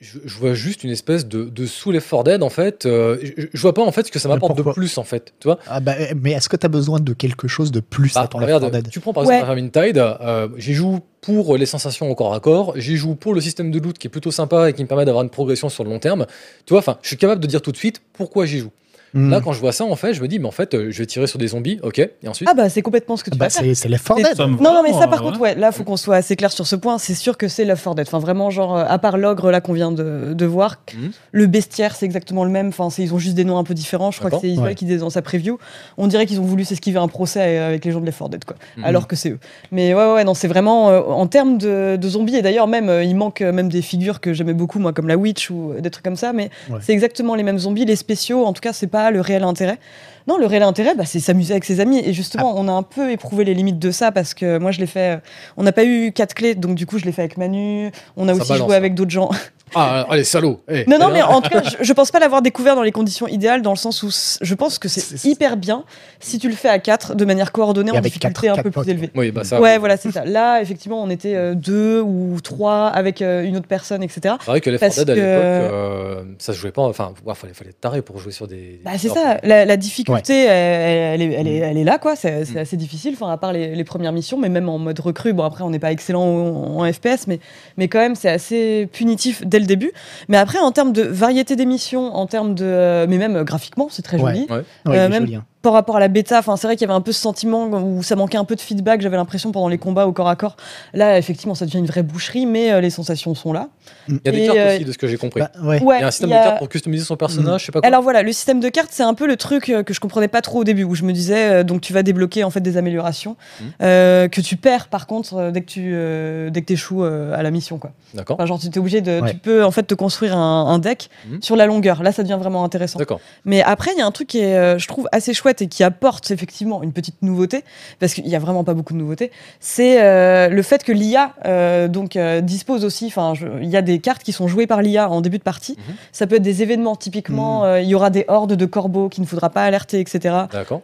je, 0.00 0.18
je 0.24 0.38
vois 0.38 0.52
juste 0.54 0.84
une 0.84 0.90
espèce 0.90 1.26
de, 1.26 1.44
de 1.44 1.66
sous 1.66 1.90
Left 1.90 2.08
4 2.10 2.24
Dead, 2.24 2.42
en 2.42 2.50
fait. 2.50 2.84
euh, 2.86 3.16
je, 3.22 3.44
je 3.52 3.60
vois 3.62 3.72
pas, 3.72 3.82
en 3.82 3.92
fait, 3.92 4.06
ce 4.06 4.12
que 4.12 4.18
ça 4.18 4.28
m'apporte 4.28 4.56
de 4.56 4.62
plus, 4.62 4.98
en 4.98 5.04
fait. 5.04 5.32
Tu 5.40 5.48
vois 5.48 5.58
Ah 5.66 5.80
bah, 5.80 5.94
mais 6.20 6.32
est-ce 6.32 6.48
que 6.48 6.56
tu 6.56 6.66
as 6.66 6.68
besoin 6.68 7.00
de 7.00 7.12
quelque 7.14 7.48
chose 7.48 7.70
de 7.72 7.80
plus 7.80 8.12
Bah, 8.14 8.22
à 8.22 8.28
ton 8.28 8.38
Left 8.38 8.46
regarde, 8.54 8.72
4 8.72 8.82
Dead 8.82 8.90
tu 8.92 9.00
prends 9.00 9.12
par 9.14 9.24
Ouais. 9.26 9.36
exemple 9.38 9.54
Vermintide, 9.72 9.98
euh, 9.98 10.48
j'y 10.58 10.74
joue 10.74 11.00
pour 11.22 11.56
les 11.56 11.66
sensations 11.66 12.10
au 12.10 12.14
corps 12.14 12.34
à 12.34 12.40
corps, 12.40 12.74
j'y 12.76 12.96
joue 12.96 13.14
pour 13.14 13.34
le 13.34 13.40
système 13.40 13.70
de 13.70 13.78
loot 13.80 13.96
qui 13.98 14.06
est 14.06 14.10
plutôt 14.10 14.30
sympa 14.30 14.68
et 14.70 14.72
qui 14.74 14.82
me 14.82 14.88
permet 14.88 15.04
d'avoir 15.04 15.24
une 15.24 15.30
progression 15.30 15.68
sur 15.68 15.82
le 15.82 15.90
long 15.90 15.98
terme. 15.98 16.26
Tu 16.66 16.72
vois, 16.74 16.80
enfin, 16.80 16.98
je 17.02 17.08
suis 17.08 17.16
capable 17.16 17.40
de 17.40 17.46
dire 17.46 17.62
tout 17.62 17.72
de 17.72 17.76
suite 17.76 18.00
pourquoi 18.12 18.46
j'y 18.46 18.58
joue. 18.58 18.70
Hmm. 19.16 19.30
Là, 19.30 19.40
quand 19.40 19.52
je 19.52 19.60
vois 19.60 19.72
ça, 19.72 19.84
en 19.84 19.96
fait, 19.96 20.12
je 20.14 20.20
me 20.22 20.28
dis, 20.28 20.38
mais 20.38 20.46
en 20.46 20.50
fait, 20.52 20.74
euh, 20.74 20.90
je 20.90 20.98
vais 20.98 21.06
tirer 21.06 21.26
sur 21.26 21.38
des 21.38 21.48
zombies, 21.48 21.80
ok, 21.82 21.98
et 21.98 22.10
ensuite. 22.28 22.48
Ah 22.50 22.54
bah 22.54 22.68
c'est 22.68 22.82
complètement 22.82 23.16
ce 23.16 23.24
que 23.24 23.30
tu 23.30 23.38
Bah, 23.38 23.46
vas 23.46 23.50
faire. 23.50 23.64
c'est 23.74 23.88
Left 23.88 24.06
4 24.06 24.18
C'est- 24.18 24.34
Dead. 24.36 24.38
Non, 24.60 24.74
non, 24.74 24.82
mais 24.82 24.92
ça, 24.92 25.08
par 25.08 25.22
contre, 25.22 25.40
ouais, 25.40 25.54
là, 25.54 25.72
faut 25.72 25.84
qu'on 25.84 25.96
soit 25.96 26.16
assez 26.16 26.36
clair 26.36 26.52
sur 26.52 26.66
ce 26.66 26.76
point. 26.76 26.98
C'est 26.98 27.14
sûr 27.14 27.36
que 27.38 27.48
c'est 27.48 27.64
Left 27.64 27.82
4 27.82 27.94
Dead. 27.96 28.06
Enfin, 28.06 28.18
vraiment, 28.18 28.50
genre, 28.50 28.76
euh, 28.76 28.84
à 28.86 28.98
part 28.98 29.16
l'ogre, 29.16 29.50
là, 29.50 29.60
qu'on 29.60 29.72
vient 29.72 29.90
de, 29.90 30.34
de 30.34 30.46
voir, 30.46 30.76
Mhm. 30.94 31.10
le 31.32 31.46
bestiaire, 31.46 31.96
c'est 31.96 32.04
exactement 32.06 32.44
le 32.44 32.50
même. 32.50 32.68
Enfin, 32.68 32.90
c'est- 32.90 33.02
ils 33.02 33.14
ont 33.14 33.18
juste 33.18 33.34
des 33.34 33.44
noms 33.44 33.56
un 33.58 33.64
peu 33.64 33.74
différents. 33.74 34.10
Je 34.10 34.18
crois 34.18 34.30
que 34.30 34.36
c'est 34.40 34.48
Ismaël 34.48 34.70
Ouais. 34.70 34.74
qui 34.74 34.84
disait 34.84 34.98
dans 34.98 35.10
sa 35.10 35.22
preview. 35.22 35.58
On 35.96 36.06
dirait 36.08 36.26
qu'ils 36.26 36.40
ont 36.40 36.44
voulu 36.44 36.64
s'esquiver 36.64 36.98
un 36.98 37.08
procès 37.08 37.40
euh, 37.58 37.68
avec 37.68 37.84
les 37.84 37.92
gens 37.92 38.00
de 38.00 38.06
Left 38.06 38.18
4 38.18 38.28
Dead, 38.30 38.44
quoi. 38.44 38.56
Mhm. 38.76 38.84
Alors 38.84 39.06
que 39.08 39.16
c'est 39.16 39.30
eux. 39.30 39.38
Mais 39.72 39.94
ouais, 39.94 40.12
ouais, 40.12 40.24
non, 40.24 40.34
c'est 40.34 40.48
vraiment, 40.48 40.90
euh, 40.90 41.00
en 41.00 41.26
termes 41.26 41.56
de, 41.58 41.96
de 41.96 42.08
zombies, 42.08 42.36
et 42.36 42.42
d'ailleurs, 42.42 42.66
même, 42.66 42.88
euh, 42.90 43.02
il 43.02 43.16
manque 43.16 43.40
même 43.40 43.70
des 43.70 43.82
figures 43.82 44.20
que 44.20 44.32
j'aimais 44.34 44.52
beaucoup, 44.54 44.78
moi, 44.78 44.92
comme 44.92 45.08
la 45.08 45.16
Witch 45.16 45.50
ou 45.50 45.72
des 45.80 45.90
trucs 45.90 46.04
comme 46.04 46.16
ça, 46.16 46.32
mais 46.32 46.50
Ouais. 46.68 46.78
c'est 46.82 46.92
exactement 46.92 47.34
les 47.34 47.42
mêmes 47.42 47.58
zombies. 47.58 47.84
Les 47.86 47.96
spéciaux, 47.96 48.44
en 48.44 48.52
tout 48.52 48.60
cas, 48.60 48.72
c'est 48.72 48.86
pas 48.86 49.05
le 49.10 49.20
réel 49.20 49.44
intérêt. 49.44 49.78
Non, 50.26 50.38
le 50.38 50.46
réel 50.46 50.62
intérêt, 50.62 50.94
bah, 50.94 51.04
c'est 51.06 51.20
s'amuser 51.20 51.52
avec 51.52 51.64
ses 51.64 51.80
amis. 51.80 52.00
Et 52.04 52.12
justement, 52.12 52.52
Ah. 52.56 52.58
on 52.60 52.68
a 52.68 52.72
un 52.72 52.82
peu 52.82 53.10
éprouvé 53.12 53.44
les 53.44 53.54
limites 53.54 53.78
de 53.78 53.90
ça 53.90 54.10
parce 54.12 54.34
que 54.34 54.58
moi, 54.58 54.70
je 54.72 54.80
l'ai 54.80 54.86
fait. 54.86 55.16
euh, 55.16 55.20
On 55.56 55.62
n'a 55.62 55.72
pas 55.72 55.84
eu 55.84 56.12
quatre 56.12 56.34
clés, 56.34 56.54
donc 56.54 56.74
du 56.74 56.84
coup, 56.86 56.98
je 56.98 57.04
l'ai 57.04 57.12
fait 57.12 57.22
avec 57.22 57.36
Manu. 57.36 57.90
On 58.16 58.28
a 58.28 58.34
Ça 58.34 58.40
aussi 58.40 58.48
balance, 58.52 58.66
joué 58.66 58.74
hein. 58.74 58.78
avec 58.78 58.94
d'autres 58.94 59.10
gens. 59.10 59.30
Ah, 59.74 60.06
allez, 60.08 60.22
salaud 60.22 60.60
eh, 60.70 60.84
non, 60.88 60.96
non, 60.96 61.08
eh, 61.10 61.14
mais 61.14 61.22
en 61.22 61.40
tout 61.42 61.50
cas, 61.50 61.60
je, 61.64 61.84
je 61.84 61.92
pense 61.92 62.12
pas 62.12 62.20
l'avoir 62.20 62.40
découvert 62.40 62.76
dans 62.76 62.84
les 62.84 62.92
conditions 62.92 63.26
idéales, 63.26 63.62
dans 63.62 63.72
le 63.72 63.76
sens 63.76 64.04
où 64.04 64.10
je 64.40 64.54
pense 64.54 64.78
que 64.78 64.86
C'est- 64.88 65.24
hyper 65.28 65.56
bien 65.56 65.82
si 66.20 66.38
tu 66.38 66.48
le 66.48 66.54
fais 66.54 66.68
à 66.68 66.78
quatre, 66.78 67.16
de 67.16 67.24
manière 67.24 67.50
coordonnée, 67.50 67.90
en 67.90 68.00
difficulté 68.00 68.48
un 68.48 68.54
peu 68.54 68.70
potes, 68.70 68.84
plus 68.84 68.92
élevée. 68.92 69.10
Oui, 69.16 69.32
bah 69.32 69.42
ça. 69.42 69.60
Ouais, 69.60 69.76
voilà, 69.78 69.96
c'est 69.96 70.12
ça. 70.12 70.24
Là, 70.24 70.60
effectivement, 70.62 71.02
on 71.02 71.10
était 71.10 71.34
euh, 71.34 71.54
deux 71.56 72.00
ou 72.00 72.38
trois 72.44 72.86
avec 72.86 73.20
euh, 73.20 73.42
une 73.42 73.56
autre 73.56 73.66
personne, 73.66 74.04
etc. 74.04 74.36
C'est 74.38 74.46
vrai 74.52 74.60
que 74.60 74.70
4 74.70 74.94
Dead 74.98 75.10
à 75.10 75.14
que- 75.14 75.18
l'époque, 75.18 75.42
euh, 75.44 76.22
ça 76.38 76.52
se 76.52 76.58
jouait 76.58 76.70
pas. 76.70 76.82
Enfin, 76.82 77.12
il 77.26 77.34
fallait, 77.34 77.52
fallait 77.52 77.70
être 77.70 77.80
taré 77.80 78.02
pour 78.02 78.18
jouer 78.18 78.30
sur 78.32 78.46
des. 78.46 78.80
Bah, 78.84 78.92
c'est 78.98 79.08
ça, 79.08 79.38
la, 79.42 79.64
la 79.64 79.76
difficulté, 79.76 80.15
elle, 80.24 81.20
elle 81.20 81.22
est, 81.22 81.32
elle, 81.34 81.48
est, 81.48 81.60
Mm. 81.60 81.64
elle 81.64 81.76
est 81.78 81.84
là, 81.84 81.98
quoi. 81.98 82.16
C'est 82.16 82.44
c'est 82.44 82.54
Mm. 82.54 82.58
assez 82.58 82.76
difficile, 82.76 83.14
enfin, 83.14 83.30
à 83.32 83.36
part 83.36 83.52
les, 83.52 83.74
les 83.74 83.84
premières 83.84 84.12
missions, 84.12 84.38
mais 84.38 84.48
même 84.48 84.68
en 84.68 84.78
mode 84.78 84.98
recrue. 85.00 85.32
Bon, 85.32 85.44
après, 85.44 85.62
on 85.64 85.70
n'est 85.70 85.78
pas 85.78 85.92
excellent 85.92 86.22
en, 86.24 86.80
en 86.84 86.92
FPS, 86.92 87.26
mais, 87.26 87.40
mais 87.76 87.88
quand 87.88 87.98
même, 87.98 88.14
c'est 88.14 88.28
assez 88.30 88.88
punitif 88.92 89.42
dès 89.46 89.58
le 89.58 89.66
début. 89.66 89.92
Mais 90.28 90.36
après, 90.36 90.58
en 90.58 90.72
termes 90.72 90.92
de 90.92 91.02
variété 91.02 91.56
des 91.56 91.66
missions, 91.66 92.14
en 92.14 92.26
termes 92.26 92.54
de. 92.54 92.64
euh, 92.64 93.06
mais 93.08 93.18
même 93.18 93.36
euh, 93.36 93.44
graphiquement, 93.44 93.88
c'est 93.90 94.02
très 94.02 94.18
Ouais. 94.20 94.34
joli. 94.34 94.46
Ouais. 94.50 94.56
Ouais, 94.56 94.58
Euh, 94.58 94.62
il 94.86 94.94
est 94.94 95.08
même- 95.08 95.22
joli, 95.24 95.36
hein. 95.36 95.44
Par 95.62 95.72
rapport 95.72 95.96
à 95.96 96.00
la 96.00 96.06
bêta, 96.08 96.38
enfin, 96.38 96.56
c'est 96.56 96.68
vrai 96.68 96.76
qu'il 96.76 96.86
y 96.86 96.90
avait 96.90 96.96
un 96.96 97.00
peu 97.00 97.10
ce 97.10 97.20
sentiment 97.20 97.64
où 97.66 98.02
ça 98.04 98.14
manquait 98.14 98.38
un 98.38 98.44
peu 98.44 98.54
de 98.54 98.60
feedback. 98.60 99.00
J'avais 99.00 99.16
l'impression 99.16 99.50
pendant 99.50 99.66
les 99.68 99.78
combats 99.78 100.06
au 100.06 100.12
corps 100.12 100.28
à 100.28 100.36
corps. 100.36 100.56
Là, 100.94 101.18
effectivement, 101.18 101.56
ça 101.56 101.64
devient 101.66 101.78
une 101.78 101.86
vraie 101.86 102.04
boucherie, 102.04 102.46
mais 102.46 102.70
euh, 102.70 102.80
les 102.80 102.90
sensations 102.90 103.34
sont 103.34 103.52
là. 103.52 103.68
Il 104.08 104.20
y 104.24 104.28
a 104.28 104.32
des 104.32 104.38
Et, 104.42 104.46
cartes 104.46 104.58
euh, 104.58 104.74
aussi, 104.76 104.84
de 104.84 104.92
ce 104.92 104.98
que 104.98 105.08
j'ai 105.08 105.16
compris. 105.16 105.40
Bah, 105.40 105.50
ouais. 105.62 105.82
Ouais, 105.82 105.96
il 105.96 106.00
y 106.00 106.04
a 106.04 106.06
un 106.06 106.10
système 106.12 106.30
de 106.30 106.34
cartes 106.34 106.58
pour 106.58 106.68
customiser 106.68 107.04
son 107.04 107.16
personnage, 107.16 107.62
je 107.62 107.66
sais 107.66 107.72
pas 107.72 107.80
quoi. 107.80 107.88
Alors 107.88 108.02
voilà, 108.02 108.22
le 108.22 108.32
système 108.32 108.60
de 108.60 108.68
cartes, 108.68 108.90
c'est 108.92 109.02
un 109.02 109.14
peu 109.14 109.26
le 109.26 109.36
truc 109.36 109.68
euh, 109.70 109.82
que 109.82 109.92
je 109.92 109.98
comprenais 109.98 110.28
pas 110.28 110.40
trop 110.40 110.60
au 110.60 110.64
début, 110.64 110.84
où 110.84 110.94
je 110.94 111.02
me 111.02 111.12
disais, 111.12 111.50
euh, 111.50 111.64
donc 111.64 111.80
tu 111.80 111.92
vas 111.92 112.04
débloquer 112.04 112.44
en 112.44 112.50
fait 112.50 112.60
des 112.60 112.76
améliorations 112.76 113.36
euh, 113.82 114.28
que 114.28 114.40
tu 114.40 114.56
perds 114.56 114.86
par 114.86 115.06
contre 115.08 115.50
dès 115.50 115.62
que 115.62 115.66
tu 115.66 115.90
euh, 115.94 116.50
dès 116.50 116.62
que 116.62 116.72
échoues 116.72 117.02
à 117.04 117.42
la 117.42 117.50
mission 117.50 117.78
quoi. 117.78 117.90
D'accord. 118.14 118.36
Enfin, 118.36 118.46
genre 118.46 118.58
tu 118.60 118.66
es 118.68 118.78
obligé 118.78 119.00
de, 119.00 119.20
Ouais. 119.20 119.30
tu 119.32 119.38
peux 119.38 119.64
en 119.64 119.70
fait 119.70 119.84
te 119.84 119.94
construire 119.94 120.36
un, 120.36 120.66
un 120.68 120.78
deck 120.78 121.10
sur 121.40 121.56
la 121.56 121.66
longueur. 121.66 122.02
Là, 122.02 122.12
ça 122.12 122.22
devient 122.22 122.38
vraiment 122.38 122.62
intéressant. 122.64 122.98
D'accord. 122.98 123.18
Mais 123.44 123.62
après, 123.62 123.92
il 123.94 123.98
y 123.98 124.02
a 124.02 124.06
un 124.06 124.10
truc 124.10 124.28
qui 124.28 124.40
est, 124.40 124.54
euh, 124.56 124.78
je 124.78 124.86
trouve, 124.86 125.08
assez 125.10 125.32
chouette 125.32 125.45
et 125.60 125.66
qui 125.68 125.82
apporte 125.84 126.30
effectivement 126.30 126.82
une 126.82 126.92
petite 126.92 127.22
nouveauté, 127.22 127.64
parce 128.00 128.14
qu'il 128.14 128.24
n'y 128.24 128.34
a 128.36 128.38
vraiment 128.38 128.64
pas 128.64 128.74
beaucoup 128.74 128.92
de 128.92 128.98
nouveautés. 128.98 129.30
C'est 129.60 130.02
euh, 130.02 130.48
le 130.48 130.62
fait 130.62 130.84
que 130.84 130.92
l'IA 130.92 131.32
euh, 131.46 131.88
donc 131.88 132.16
euh, 132.16 132.40
dispose 132.40 132.84
aussi. 132.84 133.06
Enfin, 133.06 133.34
il 133.62 133.68
y 133.68 133.76
a 133.76 133.82
des 133.82 133.98
cartes 133.98 134.22
qui 134.22 134.32
sont 134.32 134.48
jouées 134.48 134.66
par 134.66 134.82
l'IA 134.82 135.10
en 135.10 135.20
début 135.20 135.38
de 135.38 135.42
partie. 135.42 135.72
Mhm. 135.76 135.94
Ça 136.12 136.26
peut 136.26 136.36
être 136.36 136.42
des 136.42 136.62
événements 136.62 136.96
typiquement. 136.96 137.60
Mhm. 137.60 137.66
euh, 137.66 137.80
il 137.80 137.88
y 137.88 137.94
aura 137.94 138.10
des 138.10 138.24
hordes 138.28 138.54
de 138.54 138.66
corbeaux 138.66 139.08
qu'il 139.08 139.22
ne 139.22 139.26
faudra 139.28 139.50
pas 139.50 139.62
alerter, 139.64 140.00
etc. 140.00 140.34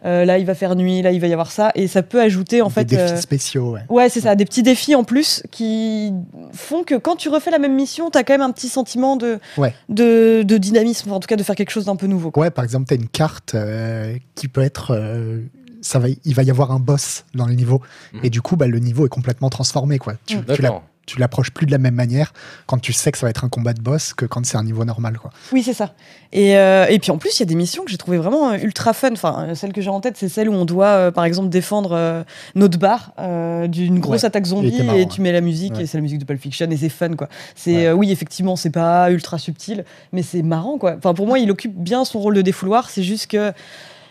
Euh, 0.05 0.25
là, 0.25 0.37
il 0.37 0.45
va 0.45 0.55
faire 0.55 0.75
nuit. 0.75 1.01
Là, 1.01 1.11
il 1.11 1.19
va 1.19 1.27
y 1.27 1.33
avoir 1.33 1.51
ça, 1.51 1.71
et 1.75 1.87
ça 1.87 2.01
peut 2.03 2.21
ajouter 2.21 2.61
en 2.61 2.67
Des 2.67 2.73
fait. 2.73 2.85
défis 2.85 3.01
euh, 3.13 3.15
spéciaux, 3.17 3.71
ouais. 3.73 3.81
Ouais, 3.89 4.09
c'est 4.09 4.21
ça, 4.21 4.35
des 4.35 4.45
petits 4.45 4.63
défis 4.63 4.95
en 4.95 5.03
plus 5.03 5.43
qui 5.51 6.13
font 6.53 6.83
que 6.83 6.95
quand 6.95 7.15
tu 7.15 7.29
refais 7.29 7.51
la 7.51 7.59
même 7.59 7.75
mission, 7.75 8.09
t'as 8.09 8.23
quand 8.23 8.33
même 8.33 8.41
un 8.41 8.51
petit 8.51 8.69
sentiment 8.69 9.15
de, 9.15 9.39
Ouais. 9.57 9.73
de, 9.89 10.43
de 10.43 10.57
dynamisme, 10.57 11.09
enfin, 11.09 11.17
en 11.17 11.19
tout 11.19 11.27
cas 11.27 11.35
de 11.35 11.43
faire 11.43 11.55
quelque 11.55 11.71
chose 11.71 11.85
d'un 11.85 11.95
peu 11.95 12.07
nouveau. 12.07 12.31
quoi. 12.31 12.43
Ouais, 12.43 12.51
par 12.51 12.63
exemple, 12.63 12.87
tu 12.87 12.93
as 12.93 12.97
une 12.97 13.07
carte 13.07 13.55
euh, 13.55 14.15
qui 14.35 14.47
peut 14.53 14.61
être. 14.61 14.91
euh, 14.91 15.41
ça 15.81 15.99
va, 15.99 16.07
il 16.23 16.33
va 16.33 16.43
y 16.43 16.49
avoir 16.49 16.71
un 16.71 16.79
boss 16.79 17.25
dans 17.35 17.45
le 17.45 17.55
niveau. 17.55 17.81
Mhm. 18.13 18.19
Et 18.23 18.29
du 18.29 18.41
coup, 18.41 18.55
bah, 18.55 18.67
le 18.67 18.79
niveau 18.79 19.05
est 19.05 19.09
complètement 19.09 19.49
transformé. 19.49 19.97
Quoi. 19.99 20.13
Tu, 20.25 20.37
Mm. 20.37 20.45
tu 21.05 21.19
l'approches 21.19 21.51
plus 21.51 21.65
de 21.65 21.71
la 21.73 21.77
même 21.77 21.95
manière 21.95 22.31
quand 22.65 22.77
tu 22.79 22.93
sais 22.93 23.11
que 23.11 23.17
ça 23.17 23.25
va 23.25 23.29
être 23.31 23.43
un 23.43 23.49
combat 23.49 23.73
de 23.73 23.81
boss 23.81 24.13
que 24.13 24.25
quand 24.25 24.45
c'est 24.45 24.55
un 24.55 24.63
niveau 24.63 24.85
normal. 24.85 25.17
Quoi. 25.17 25.31
Oui, 25.51 25.61
c'est 25.61 25.73
ça. 25.73 25.93
Et, 26.31 26.55
euh, 26.57 26.85
et 26.87 26.99
puis 26.99 27.11
en 27.11 27.17
plus, 27.17 27.37
il 27.37 27.39
y 27.41 27.43
a 27.43 27.47
des 27.47 27.55
missions 27.55 27.83
que 27.83 27.91
j'ai 27.91 27.97
trouvées 27.97 28.17
vraiment 28.17 28.51
euh, 28.51 28.57
ultra 28.63 28.93
fun. 28.93 29.11
Enfin, 29.11 29.53
celle 29.55 29.73
que 29.73 29.81
j'ai 29.81 29.89
en 29.89 29.99
tête, 29.99 30.15
c'est 30.15 30.29
celle 30.29 30.47
où 30.47 30.53
on 30.53 30.63
doit, 30.63 30.87
euh, 30.87 31.11
par 31.11 31.25
exemple, 31.25 31.49
défendre 31.49 31.91
euh, 31.91 32.23
notre 32.55 32.79
bar 32.79 33.11
euh, 33.19 33.67
d'une 33.67 33.99
grosse 33.99 34.21
Ouais, 34.21 34.27
attaque 34.27 34.45
zombie 34.45 34.81
marrant, 34.83 34.97
et 34.97 35.05
tu 35.05 35.19
mets 35.19 35.33
la 35.33 35.41
musique 35.41 35.73
Ouais. 35.75 35.83
et 35.83 35.85
c'est 35.85 35.97
la 35.97 36.01
musique 36.01 36.19
de 36.19 36.25
Pulp 36.25 36.39
Fiction 36.39 36.67
et 36.71 36.77
c'est 36.77 36.87
fun, 36.87 37.09
quoi. 37.17 37.27
C'est 37.57 37.75
Ouais. 37.75 37.85
euh, 37.87 37.93
oui, 37.93 38.09
effectivement, 38.09 38.55
c'est 38.55 38.69
pas 38.69 39.11
ultra 39.11 39.37
subtil, 39.37 39.83
mais 40.13 40.23
c'est 40.23 40.43
marrant, 40.43 40.77
quoi. 40.77 40.95
Enfin, 40.97 41.13
pour 41.13 41.27
moi, 41.27 41.39
il 41.39 41.51
occupe 41.51 41.75
bien 41.75 42.05
son 42.05 42.19
rôle 42.21 42.35
de 42.35 42.41
défouloir. 42.41 42.89
C'est 42.89 43.03
juste 43.03 43.27
que 43.27 43.51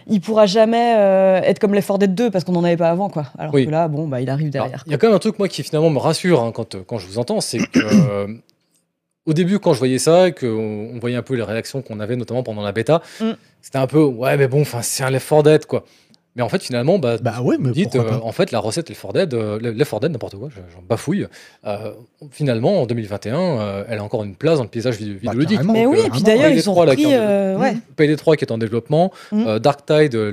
il 0.08 0.20
pourra 0.20 0.46
jamais 0.46 0.94
euh, 0.96 1.40
être 1.42 1.58
comme 1.58 1.72
4 1.72 1.98
Dead 1.98 2.14
2 2.14 2.30
parce 2.30 2.44
qu'on 2.44 2.52
n'en 2.52 2.64
avait 2.64 2.76
pas 2.76 2.90
avant, 2.90 3.08
quoi. 3.08 3.26
Alors 3.38 3.54
Oui. 3.54 3.66
que 3.66 3.70
là, 3.70 3.88
bon, 3.88 4.08
bah, 4.08 4.20
il 4.20 4.28
arrive 4.30 4.50
derrière. 4.50 4.82
Il 4.86 4.92
y 4.92 4.94
a 4.94 4.98
quand 4.98 5.06
même 5.08 5.16
un 5.16 5.20
truc, 5.20 5.38
moi, 5.38 5.48
qui 5.48 5.62
finalement 5.62 5.90
me 5.90 5.98
rassure 5.98 6.42
hein, 6.42 6.52
quand, 6.52 6.82
quand 6.84 6.98
je 6.98 7.06
vous 7.06 7.18
entends, 7.18 7.40
c'est 7.40 7.58
que. 7.58 7.78
euh, 7.78 8.26
Au 9.24 9.32
début, 9.34 9.58
quand 9.60 9.72
je 9.72 9.78
voyais 9.78 9.98
ça, 9.98 10.28
et 10.28 10.32
qu'on 10.32 10.90
on 10.94 10.98
voyait 10.98 11.16
un 11.16 11.22
peu 11.22 11.34
les 11.36 11.44
réactions 11.44 11.80
qu'on 11.80 12.00
avait, 12.00 12.16
notamment 12.16 12.42
pendant 12.42 12.62
la 12.62 12.72
bêta, 12.72 13.02
Mm. 13.20 13.30
c'était 13.60 13.78
un 13.78 13.86
peu, 13.86 14.02
ouais, 14.02 14.36
mais 14.36 14.48
bon, 14.48 14.62
enfin, 14.62 14.82
c'est 14.82 15.04
un 15.04 15.12
4 15.12 15.42
Dead, 15.44 15.66
quoi. 15.66 15.84
Mais 16.34 16.42
en 16.42 16.48
fait, 16.48 16.62
finalement, 16.62 16.98
bah, 16.98 17.16
Bah 17.20 17.42
ouais, 17.42 17.56
mais 17.60 17.72
dites, 17.72 17.94
euh, 17.94 18.18
en 18.22 18.32
fait, 18.32 18.52
la 18.52 18.58
recette 18.58 18.88
Left 18.88 19.02
4 19.02 19.12
Dead, 19.12 19.34
euh, 19.34 19.58
Left 19.60 19.90
4 19.90 20.00
Dead, 20.00 20.12
n'importe 20.12 20.36
quoi, 20.36 20.48
je- 20.50 20.60
j'en 20.74 20.80
bafouille. 20.80 21.26
euh, 21.66 21.92
finalement, 22.30 22.80
en 22.82 22.86
2021, 22.86 23.38
euh, 23.38 23.84
elle 23.88 23.98
a 23.98 24.04
encore 24.04 24.24
une 24.24 24.34
place 24.34 24.56
dans 24.56 24.62
le 24.64 24.68
paysage 24.70 24.96
vidéo- 24.96 25.14
Bah, 25.22 25.32
vidéoludique. 25.32 25.60
Mais 25.70 25.84
oui, 25.86 25.98
euh, 26.00 26.06
et 26.06 26.10
puis 26.10 26.22
d'ailleurs, 26.22 26.50
ils 26.50 26.70
ont 26.70 26.72
3, 26.72 26.86
là, 26.86 26.96
qui 26.96 27.04
repris. 27.04 27.14
est 27.16 27.18
en- 27.18 27.22
euh, 27.22 27.58
ouais. 27.58 27.76
Payday 27.96 28.16
3 28.16 28.36
qui 28.36 28.44
est 28.46 28.52
en 28.52 28.56
développement, 28.58 29.12
Mm. 29.30 29.44
euh, 29.46 29.58
Darktide, 29.58 30.14
le, 30.14 30.30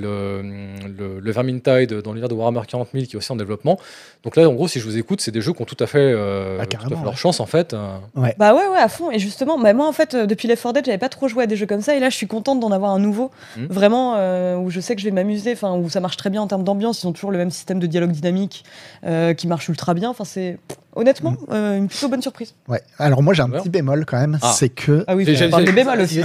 le, 0.88 1.20
le 1.20 1.32
Vermintide 1.32 2.02
dans 2.02 2.12
l'univers 2.12 2.30
de 2.30 2.34
Warhammer 2.34 2.62
40 2.68 2.90
000 2.94 3.06
qui 3.06 3.16
est 3.16 3.18
aussi 3.18 3.32
en 3.32 3.36
développement. 3.36 3.78
Donc 4.24 4.36
là, 4.36 4.48
en 4.50 4.54
gros, 4.54 4.68
si 4.68 4.80
je 4.80 4.86
vous 4.86 4.98
écoute, 4.98 5.22
c'est 5.22 5.32
des 5.32 5.42
jeux 5.42 5.54
qui 5.54 5.62
ont 5.62 5.66
tout 5.66 5.78
à 5.80 5.88
fait, 5.88 6.00
euh, 6.00 6.58
Bah, 6.60 6.66
tout 6.66 6.78
à 6.78 6.80
fait 6.80 6.86
carrément, 6.88 7.04
leur 7.04 7.18
chance 7.18 7.40
en 7.40 7.46
fait. 7.46 7.74
euh. 7.74 7.96
Bah 8.38 8.54
ouais, 8.56 8.68
ouais, 8.68 8.78
à 8.78 8.88
fond. 8.88 9.12
Et 9.12 9.20
justement, 9.20 9.58
bah 9.60 9.74
moi, 9.74 9.88
en 9.88 9.92
fait, 9.94 10.16
depuis 10.16 10.48
Left 10.48 10.64
4 10.64 10.74
Dead, 10.74 10.86
j'avais 10.86 10.98
pas 10.98 11.10
trop 11.10 11.28
joué 11.28 11.44
à 11.44 11.48
des 11.48 11.56
jeux 11.58 11.66
comme 11.66 11.82
ça. 11.82 11.96
Et 11.96 12.00
là, 12.00 12.10
je 12.10 12.16
suis 12.16 12.28
contente 12.28 12.60
d'en 12.60 12.72
avoir 12.72 12.92
un 12.92 13.00
nouveau. 13.00 13.32
Mhm. 13.58 13.68
Vraiment, 13.70 14.16
euh, 14.18 14.56
où 14.58 14.70
je 14.70 14.80
sais 14.80 14.96
que 14.96 15.02
je 15.02 15.06
vais 15.06 15.12
m'amuser. 15.14 15.52
Enfin, 15.54 15.76
où 15.76 15.89
ça 15.90 16.00
marche 16.00 16.18
très 16.18 16.30
bien 16.30 16.42
en 16.42 16.48
termes 16.48 16.64
d'ambiance. 16.64 17.04
Ils 17.04 17.08
ont 17.08 17.14
toujours 17.14 17.32
le 17.32 17.38
même 17.38 17.52
système 17.52 17.80
de 17.80 17.88
dialogue 17.88 18.12
dynamique 18.12 18.64
euh, 19.06 19.34
qui 19.34 19.48
marche 19.48 19.68
ultra 19.70 19.94
bien. 19.94 20.10
Enfin, 20.10 20.26
c'est 20.26 20.58
honnêtement 20.96 21.36
euh, 21.52 21.78
une 21.78 21.88
plutôt 21.88 22.10
bonne 22.10 22.22
surprise. 22.22 22.54
Ouais. 22.68 22.82
Alors 22.98 23.22
moi, 23.24 23.34
j'ai 23.34 23.42
un 23.44 23.50
petit 23.50 23.70
bémol 23.70 24.06
quand 24.06 24.20
même. 24.20 24.40
Ah. 24.42 24.54
C'est 24.56 24.70
que 24.70 25.04
Ah 25.08 25.16
oui, 25.16 25.26
on 25.46 25.50
parle 25.50 25.66
des 25.66 25.72
bémols 25.72 26.02
aussi. 26.02 26.22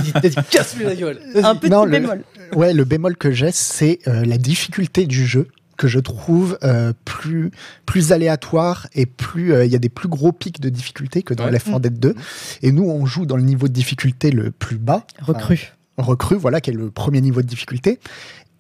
Casse-lui 0.51 0.85
la 0.85 0.95
gueule. 0.95 1.21
Un 1.45 1.55
petit 1.57 1.71
Non, 1.71 1.85
le- 1.85 1.91
bémol. 1.91 2.25
Ouais, 2.55 2.73
le 2.73 2.85
bémol 2.85 3.17
que 3.17 3.31
j'ai, 3.33 3.51
c'est 3.53 3.99
euh, 4.09 4.25
la 4.25 4.37
difficulté 4.39 5.07
du 5.07 5.27
jeu 5.27 5.49
que 5.77 5.89
je 5.89 5.99
trouve 5.99 6.57
euh, 6.63 6.93
plus 7.05 7.51
plus 7.85 8.13
aléatoire 8.13 8.87
et 8.95 9.07
plus 9.07 9.53
euh, 9.53 9.65
il 9.67 9.73
y 9.73 9.75
a 9.75 9.81
des 9.81 9.89
plus 9.89 10.07
gros 10.09 10.31
pics 10.31 10.61
de 10.61 10.69
difficulté 10.69 11.23
que 11.25 11.35
dans 11.35 11.47
Ouais. 11.47 11.51
Left 11.51 11.67
4 11.67 11.81
Dead 11.81 11.99
2 11.99 12.15
et 12.63 12.71
nous 12.71 12.85
on 12.85 13.05
joue 13.07 13.27
dans 13.27 13.37
le 13.37 13.43
niveau 13.43 13.67
de 13.67 13.73
difficulté 13.73 14.31
le 14.31 14.53
plus 14.53 14.77
bas 14.79 15.05
enfin, 15.21 15.33
Recrue. 15.33 15.73
recrue 15.99 16.37
voilà 16.37 16.61
qui 16.61 16.71
est 16.71 16.75
le 16.75 16.93
premier 16.93 17.21
niveau 17.21 17.43
de 17.43 17.49
difficulté 17.49 17.99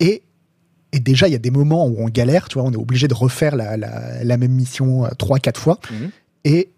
Et, 0.01 0.23
et 0.97 1.01
déjà, 1.01 1.27
il 1.29 1.33
y 1.33 1.35
a 1.35 1.39
des 1.41 1.51
moments 1.51 1.87
où 1.87 1.97
on 1.99 2.09
galère, 2.09 2.49
tu 2.49 2.55
vois, 2.59 2.69
on 2.69 2.73
est 2.73 2.77
obligé 2.77 3.09
de 3.09 3.15
refaire 3.15 3.57
la, 3.57 3.77
la- 3.77 4.23
la 4.23 4.37
même 4.37 4.53
mission 4.53 5.05
euh, 5.05 5.09
trois, 5.19 5.39
quatre 5.39 5.61
fois. 5.61 5.79
Mhm. 5.91 6.11
Et, 6.45 6.71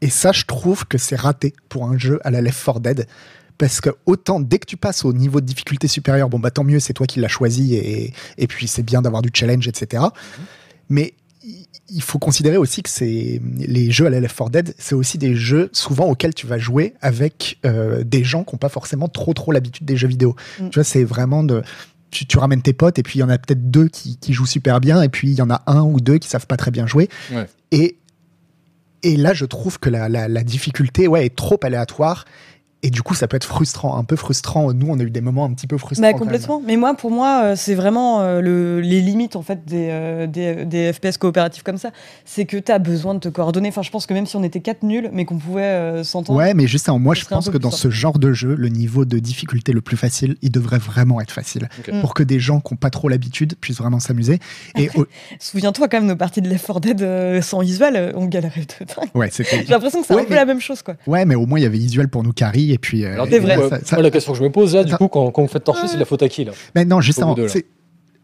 et 0.00 0.08
ça, 0.10 0.32
je 0.32 0.44
trouve 0.44 0.86
que 0.86 0.96
c'est 0.96 1.16
raté 1.16 1.52
pour 1.68 1.84
un 1.84 1.98
jeu 1.98 2.18
à 2.24 2.30
la 2.30 2.40
Left 2.40 2.64
4 2.64 2.80
Dead. 2.80 3.06
Parce 3.58 3.80
que 3.80 3.90
autant, 4.06 4.38
dès 4.40 4.58
que 4.60 4.66
tu 4.66 4.76
passes 4.76 5.04
au 5.04 5.12
niveau 5.12 5.40
de 5.40 5.46
difficulté 5.46 5.88
supérieur, 5.88 6.28
bon, 6.28 6.38
bah 6.38 6.50
tant 6.52 6.62
mieux, 6.64 6.78
c'est 6.80 6.92
toi 6.92 7.06
qui 7.06 7.18
l'as 7.20 7.26
choisi, 7.28 7.74
et, 7.74 8.12
et 8.38 8.46
puis 8.46 8.68
c'est 8.68 8.84
bien 8.84 9.02
d'avoir 9.02 9.20
du 9.20 9.30
challenge, 9.34 9.66
etc. 9.66 10.04
Mais 10.88 11.14
i- 11.44 11.66
il 11.90 12.02
faut 12.02 12.18
considérer 12.18 12.56
aussi 12.56 12.82
que 12.82 12.88
c'est 12.90 13.40
les 13.56 13.90
jeux 13.90 14.06
à 14.06 14.10
la 14.10 14.20
Left 14.20 14.36
4 14.38 14.50
Dead, 14.50 14.74
c'est 14.78 14.94
aussi 14.94 15.18
des 15.18 15.34
jeux 15.34 15.70
souvent 15.72 16.06
auxquels 16.06 16.34
tu 16.34 16.46
vas 16.46 16.58
jouer 16.58 16.94
avec 17.00 17.58
euh, 17.66 18.04
des 18.04 18.22
gens 18.24 18.44
qui 18.44 18.54
n'ont 18.54 18.58
pas 18.58 18.68
forcément 18.68 19.08
trop 19.08 19.34
trop 19.34 19.50
l'habitude 19.52 19.84
des 19.86 19.96
jeux 19.96 20.08
vidéo. 20.08 20.36
Mm. 20.60 20.68
Tu 20.70 20.74
vois, 20.76 20.84
c'est 20.84 21.04
vraiment 21.04 21.42
de 21.42 21.62
tu, 22.10 22.26
tu 22.26 22.38
ramènes 22.38 22.62
tes 22.62 22.72
potes 22.72 22.98
et 22.98 23.02
puis 23.02 23.18
il 23.18 23.20
y 23.20 23.24
en 23.24 23.28
a 23.28 23.38
peut-être 23.38 23.70
deux 23.70 23.88
qui, 23.88 24.16
qui 24.16 24.32
jouent 24.32 24.46
super 24.46 24.80
bien 24.80 25.02
et 25.02 25.08
puis 25.08 25.28
il 25.28 25.34
y 25.34 25.42
en 25.42 25.50
a 25.50 25.62
un 25.66 25.82
ou 25.82 26.00
deux 26.00 26.18
qui 26.18 26.28
savent 26.28 26.46
pas 26.46 26.56
très 26.56 26.70
bien 26.70 26.86
jouer. 26.86 27.08
Ouais. 27.32 27.46
Et 27.70 27.98
et 29.02 29.16
là, 29.16 29.32
je 29.32 29.44
trouve 29.44 29.78
que 29.78 29.90
la, 29.90 30.08
la, 30.08 30.26
la 30.26 30.42
difficulté 30.42 31.06
ouais, 31.06 31.26
est 31.26 31.36
trop 31.36 31.58
aléatoire. 31.62 32.24
Et 32.84 32.90
du 32.90 33.02
coup, 33.02 33.14
ça 33.14 33.26
peut 33.26 33.36
être 33.36 33.44
frustrant, 33.44 33.96
un 33.98 34.04
peu 34.04 34.14
frustrant. 34.14 34.72
Nous, 34.72 34.86
on 34.88 34.98
a 35.00 35.02
eu 35.02 35.10
des 35.10 35.20
moments 35.20 35.44
un 35.44 35.52
petit 35.52 35.66
peu 35.66 35.78
frustrants. 35.78 36.06
Bah, 36.06 36.12
complètement. 36.16 36.62
Mais 36.64 36.76
moi, 36.76 36.94
pour 36.94 37.10
moi, 37.10 37.40
euh, 37.42 37.56
c'est 37.56 37.74
vraiment 37.74 38.20
euh, 38.20 38.40
le, 38.40 38.80
les 38.80 39.00
limites 39.00 39.34
en 39.34 39.42
fait 39.42 39.64
des, 39.64 39.88
euh, 39.90 40.26
des, 40.28 40.64
des 40.64 40.92
FPS 40.92 41.18
coopératifs 41.18 41.64
comme 41.64 41.76
ça. 41.78 41.90
C'est 42.24 42.44
que 42.44 42.56
tu 42.56 42.70
as 42.70 42.78
besoin 42.78 43.14
de 43.14 43.18
te 43.18 43.28
coordonner. 43.28 43.68
Enfin, 43.70 43.82
je 43.82 43.90
pense 43.90 44.06
que 44.06 44.14
même 44.14 44.26
si 44.26 44.36
on 44.36 44.44
était 44.44 44.60
quatre 44.60 44.84
nuls, 44.84 45.10
mais 45.12 45.24
qu'on 45.24 45.38
pouvait 45.38 45.62
euh, 45.62 46.04
s'entendre. 46.04 46.38
Ouais, 46.38 46.54
mais 46.54 46.68
justement, 46.68 47.00
moi, 47.00 47.14
je 47.16 47.24
pense 47.24 47.50
que 47.50 47.58
dans 47.58 47.70
simple. 47.72 47.82
ce 47.82 47.90
genre 47.90 48.18
de 48.18 48.32
jeu, 48.32 48.54
le 48.54 48.68
niveau 48.68 49.04
de 49.04 49.18
difficulté 49.18 49.72
le 49.72 49.80
plus 49.80 49.96
facile, 49.96 50.36
il 50.42 50.52
devrait 50.52 50.78
vraiment 50.78 51.20
être 51.20 51.32
facile. 51.32 51.68
Mm. 51.92 52.00
Pour 52.00 52.14
que 52.14 52.22
des 52.22 52.38
gens 52.38 52.60
qui 52.60 52.74
n'ont 52.74 52.78
pas 52.78 52.90
trop 52.90 53.08
l'habitude 53.08 53.56
puissent 53.60 53.78
vraiment 53.78 53.98
s'amuser. 53.98 54.38
Et 54.76 54.88
au- 54.94 55.06
Souviens-toi 55.40 55.88
quand 55.88 55.98
même 55.98 56.06
nos 56.06 56.16
parties 56.16 56.42
de 56.42 56.48
Left 56.48 56.66
4 56.66 56.80
Dead 56.80 57.02
euh, 57.02 57.42
sans 57.42 57.60
euh, 57.62 58.12
on 58.14 58.26
galérait 58.26 58.60
de 58.60 58.84
dingue. 58.84 59.10
ouais, 59.14 59.30
c'était. 59.32 59.64
J'ai 59.64 59.72
l'impression 59.72 60.00
que 60.00 60.06
c'est 60.06 60.14
Ouais, 60.14 60.22
un 60.22 60.26
peu 60.26 60.34
la 60.34 60.44
même 60.44 60.60
chose 60.60 60.82
quoi. 60.82 60.94
Ouais, 61.08 61.24
mais 61.24 61.34
au 61.34 61.46
moins, 61.46 61.58
il 61.58 61.62
y 61.62 61.66
avait 61.66 61.78
Isuel 61.78 62.08
pour 62.08 62.22
nous 62.22 62.32
carry. 62.32 62.67
Et 62.72 62.78
puis. 62.78 63.04
euh, 63.04 63.14
Alors, 63.14 63.26
et 63.26 63.30
C'est 63.30 63.40
du 63.40 63.46
vrai. 63.46 63.56
coup, 63.56 63.62
là, 63.62 63.68
ça- 63.70 63.80
ça- 63.84 63.96
moi, 63.96 64.02
la 64.02 64.10
question 64.10 64.32
que 64.32 64.38
je 64.38 64.44
me 64.44 64.50
pose 64.50 64.74
là, 64.74 64.84
du 64.84 64.94
coup, 64.96 65.08
quand, 65.08 65.30
quand 65.30 65.42
vous 65.42 65.48
faites 65.48 65.64
torcher, 65.64 65.86
c'est 65.88 65.94
de 65.94 66.00
la 66.00 66.04
faute 66.04 66.22
à 66.22 66.28
qui 66.28 66.44
là? 66.44 66.52
Mais 66.74 66.84
non, 66.84 67.00
justement, 67.00 67.34
c'est. 67.48 67.66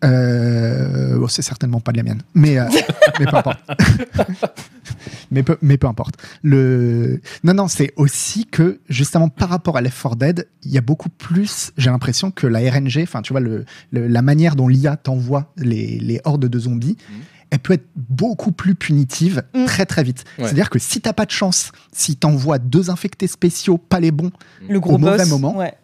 euh, 0.05 1.19
bon, 1.19 1.29
c'est 1.29 1.43
certainement 1.43 1.81
pas 1.81 1.93
de 1.93 1.97
la 1.99 2.03
mienne, 2.03 2.23
mais, 2.35 2.59
euh, 2.59 2.65
mais 3.21 3.27
peu 3.27 3.37
importe. 3.37 3.59
mais, 5.31 5.43
peu, 5.43 5.57
mais 5.63 5.79
peu 5.79 5.87
importe. 5.87 6.17
Le... 6.43 7.21
Non, 7.43 7.55
non, 7.55 7.69
c'est 7.69 7.93
aussi 7.97 8.47
que, 8.47 8.81
justement, 8.89 9.29
par 9.29 9.49
rapport 9.49 9.77
à 9.77 9.81
Left 9.81 10.01
4 10.01 10.17
Dead, 10.17 10.49
il 10.63 10.71
y 10.73 10.79
a 10.79 10.81
beaucoup 10.81 11.09
plus, 11.09 11.73
j'ai 11.77 11.91
l'impression 11.91 12.31
que 12.31 12.47
la 12.47 12.59
RNG, 12.71 13.03
enfin, 13.03 13.23
tu 13.23 13.33
vois, 13.33 13.41
le, 13.41 13.65
le- 13.93 14.07
la 14.09 14.23
manière 14.23 14.57
dont 14.57 14.69
l'IA 14.69 14.97
t'envoie 14.97 15.53
les, 15.57 15.99
les 15.99 16.21
hordes 16.25 16.47
de 16.47 16.59
zombies, 16.59 16.97
Mhm. 17.09 17.17
Elle 17.51 17.59
peut 17.61 17.75
être 17.75 17.87
beaucoup 17.97 18.53
plus 18.53 18.75
punitive 18.75 19.43
Mm. 19.55 19.65
très 19.67 19.87
très 19.87 20.03
vite. 20.03 20.25
Ouais. 20.39 20.45
C'est-à-dire 20.45 20.71
que 20.71 20.79
si 20.79 21.01
t'as 21.01 21.13
pas 21.13 21.27
de 21.27 21.31
chance, 21.31 21.71
si 21.93 22.17
t'envoies 22.17 22.59
deux 22.59 22.91
infectés 22.91 23.27
spéciaux, 23.27 23.79
pas 23.79 24.01
les 24.01 24.11
bons, 24.11 24.31
Le 24.69 24.81
gros 24.81 24.95
Au 24.95 24.99
mauvais 24.99 25.19
boss. 25.19 25.29
moment. 25.29 25.57
Ouais. 25.57 25.75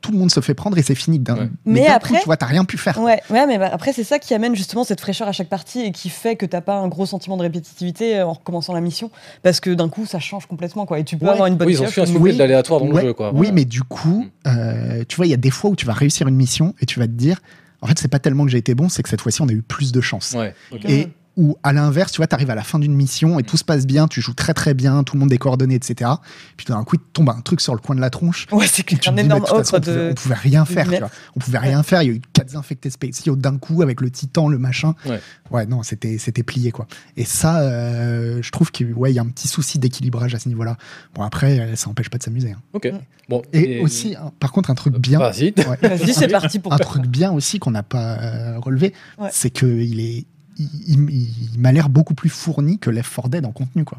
tout 0.00 0.10
le 0.10 0.18
monde 0.18 0.32
se 0.32 0.40
fait 0.40 0.54
prendre 0.54 0.76
et 0.78 0.82
c'est 0.82 0.96
fini. 0.96 1.20
d'un- 1.20 1.36
Ouais. 1.36 1.48
Mais 1.64 1.84
coup, 1.86 1.92
après- 1.94 2.18
tu 2.18 2.24
vois, 2.24 2.36
t'as 2.36 2.46
rien 2.46 2.64
pu 2.64 2.76
faire. 2.76 2.98
Ouais, 2.98 3.20
ouais, 3.30 3.46
mais 3.46 3.56
bah, 3.56 3.70
après, 3.72 3.92
c'est 3.92 4.02
ça 4.02 4.18
qui 4.18 4.34
amène 4.34 4.56
justement 4.56 4.82
cette 4.82 5.00
fraîcheur 5.00 5.28
à 5.28 5.32
chaque 5.32 5.48
partie 5.48 5.82
et 5.82 5.92
qui 5.92 6.08
fait 6.08 6.34
que 6.34 6.44
t'as 6.44 6.60
pas 6.60 6.74
un 6.74 6.88
gros 6.88 7.06
sentiment 7.06 7.36
de 7.36 7.42
répétitivité 7.42 8.16
euh, 8.18 8.26
en 8.26 8.32
recommençant 8.32 8.72
la 8.74 8.80
mission. 8.80 9.12
Parce 9.44 9.60
que 9.60 9.70
d'un 9.70 9.88
coup, 9.88 10.04
ça 10.04 10.18
change 10.18 10.46
complètement, 10.46 10.86
quoi. 10.86 10.98
Et 10.98 11.04
tu 11.04 11.16
peux 11.16 11.26
Ouais. 11.26 11.30
avoir 11.30 11.46
une 11.46 11.54
bonne 11.54 11.68
Oui, 11.68 11.74
ils 11.74 11.82
ont 11.82 11.86
un 11.86 12.16
Oui. 12.20 12.32
de 12.32 12.38
l'aléatoire 12.40 12.80
dans 12.80 12.86
le 12.88 12.94
Ouais, 12.94 13.02
jeu, 13.02 13.12
quoi. 13.12 13.30
Oui, 13.32 13.50
mais 13.52 13.64
du 13.64 13.84
coup, 13.84 14.26
euh, 14.48 15.04
tu 15.08 15.14
vois, 15.14 15.26
il 15.26 15.30
y 15.30 15.34
a 15.34 15.36
des 15.36 15.50
fois 15.52 15.70
où 15.70 15.76
tu 15.76 15.86
vas 15.86 15.92
réussir 15.92 16.26
une 16.26 16.34
mission 16.34 16.74
et 16.80 16.86
tu 16.86 16.98
vas 16.98 17.06
te 17.06 17.12
dire, 17.12 17.40
en 17.82 17.88
fait, 17.88 17.98
c'est 17.98 18.08
pas 18.08 18.20
tellement 18.20 18.44
que 18.44 18.50
j'ai 18.50 18.58
été 18.58 18.74
bon, 18.74 18.88
c'est 18.88 19.02
que 19.02 19.08
cette 19.08 19.20
fois-ci, 19.20 19.42
on 19.42 19.48
a 19.48 19.52
eu 19.52 19.62
plus 19.62 19.92
de 19.92 20.00
chance. 20.00 20.34
Ouais. 20.34 20.54
Et 20.84 21.08
ou 21.36 21.56
à 21.62 21.72
l'inverse, 21.72 22.12
tu 22.12 22.18
vois, 22.18 22.26
tu 22.26 22.34
arrives 22.34 22.50
à 22.50 22.54
la 22.54 22.62
fin 22.62 22.78
d'une 22.78 22.94
mission 22.94 23.38
et 23.38 23.42
tout 23.42 23.56
se 23.56 23.64
passe 23.64 23.86
bien, 23.86 24.06
tu 24.08 24.20
joues 24.20 24.34
très 24.34 24.54
très 24.54 24.74
bien, 24.74 25.02
tout 25.02 25.14
le 25.16 25.20
monde 25.20 25.32
est 25.32 25.38
coordonné, 25.38 25.74
etc. 25.74 26.10
Puis 26.56 26.66
d'un 26.66 26.84
coup, 26.84 26.96
il 26.96 27.12
tombe 27.12 27.30
un 27.30 27.40
truc 27.40 27.60
sur 27.60 27.74
le 27.74 27.80
coin 27.80 27.94
de 27.96 28.00
la 28.00 28.10
tronche. 28.10 28.46
Ouais, 28.52 28.66
c'est 28.66 29.08
un 29.08 29.16
énorme 29.16 29.42
de 29.42 29.46
toute 29.46 29.56
façon, 29.56 29.76
ocre 29.76 29.88
on, 29.88 29.90
pouvait, 29.90 30.06
de. 30.06 30.10
on 30.10 30.14
pouvait 30.14 30.34
rien 30.34 30.64
faire, 30.64 30.88
tu 30.90 30.98
vois. 30.98 31.10
On 31.36 31.40
pouvait 31.40 31.58
rien 31.58 31.82
faire. 31.82 32.02
Il 32.02 32.08
y 32.08 32.10
a 32.10 32.14
eu 32.14 32.20
quatre 32.32 32.56
infectés 32.56 32.90
spéciaux 32.90 33.36
d'un 33.36 33.56
coup 33.58 33.82
avec 33.82 34.00
le 34.00 34.10
titan, 34.10 34.48
le 34.48 34.58
machin. 34.58 34.94
Ouais. 35.50 35.66
non, 35.66 35.82
c'était 35.82 36.18
c'était 36.18 36.42
plié 36.42 36.70
quoi. 36.70 36.86
Et 37.16 37.24
ça, 37.24 37.60
euh, 37.60 38.40
je 38.42 38.50
trouve 38.50 38.70
qu'il 38.70 38.92
ouais, 38.94 39.12
il 39.12 39.14
y 39.14 39.18
a 39.18 39.22
un 39.22 39.28
petit 39.28 39.48
souci 39.48 39.78
d'équilibrage 39.78 40.34
à 40.34 40.38
ce 40.38 40.48
niveau-là. 40.48 40.76
Bon 41.14 41.22
après, 41.22 41.60
euh, 41.60 41.76
ça 41.76 41.88
empêche 41.90 42.10
pas 42.10 42.18
de 42.18 42.22
s'amuser. 42.22 42.52
hein. 42.52 42.60
Ok. 42.72 42.90
Bon. 43.28 43.42
Et, 43.52 43.80
aussi, 43.80 44.14
hein, 44.16 44.32
par 44.40 44.52
contre, 44.52 44.70
un 44.70 44.74
truc 44.74 44.98
bien. 44.98 45.18
Vas-y. 45.18 45.54
ouais. 45.56 46.12
C'est 46.12 46.28
parti 46.28 46.58
pour 46.58 46.72
un 46.72 46.78
truc 46.78 47.06
bien 47.06 47.32
aussi 47.32 47.58
qu'on 47.58 47.70
n'a 47.70 47.82
pas 47.82 48.18
euh, 48.18 48.58
relevé, 48.58 48.92
Ouais. 49.18 49.28
c'est 49.32 49.50
que 49.50 49.66
il 49.66 50.00
est, 50.00 50.26
il, 50.58 50.68
il- 50.88 51.28
il 51.54 51.60
m'a 51.60 51.72
l'air 51.72 51.88
beaucoup 51.88 52.14
plus 52.14 52.28
fourni 52.30 52.78
que 52.78 52.90
Left 52.90 53.14
4 53.14 53.28
Dead 53.28 53.46
en 53.46 53.52
contenu 53.52 53.84
quoi. 53.84 53.98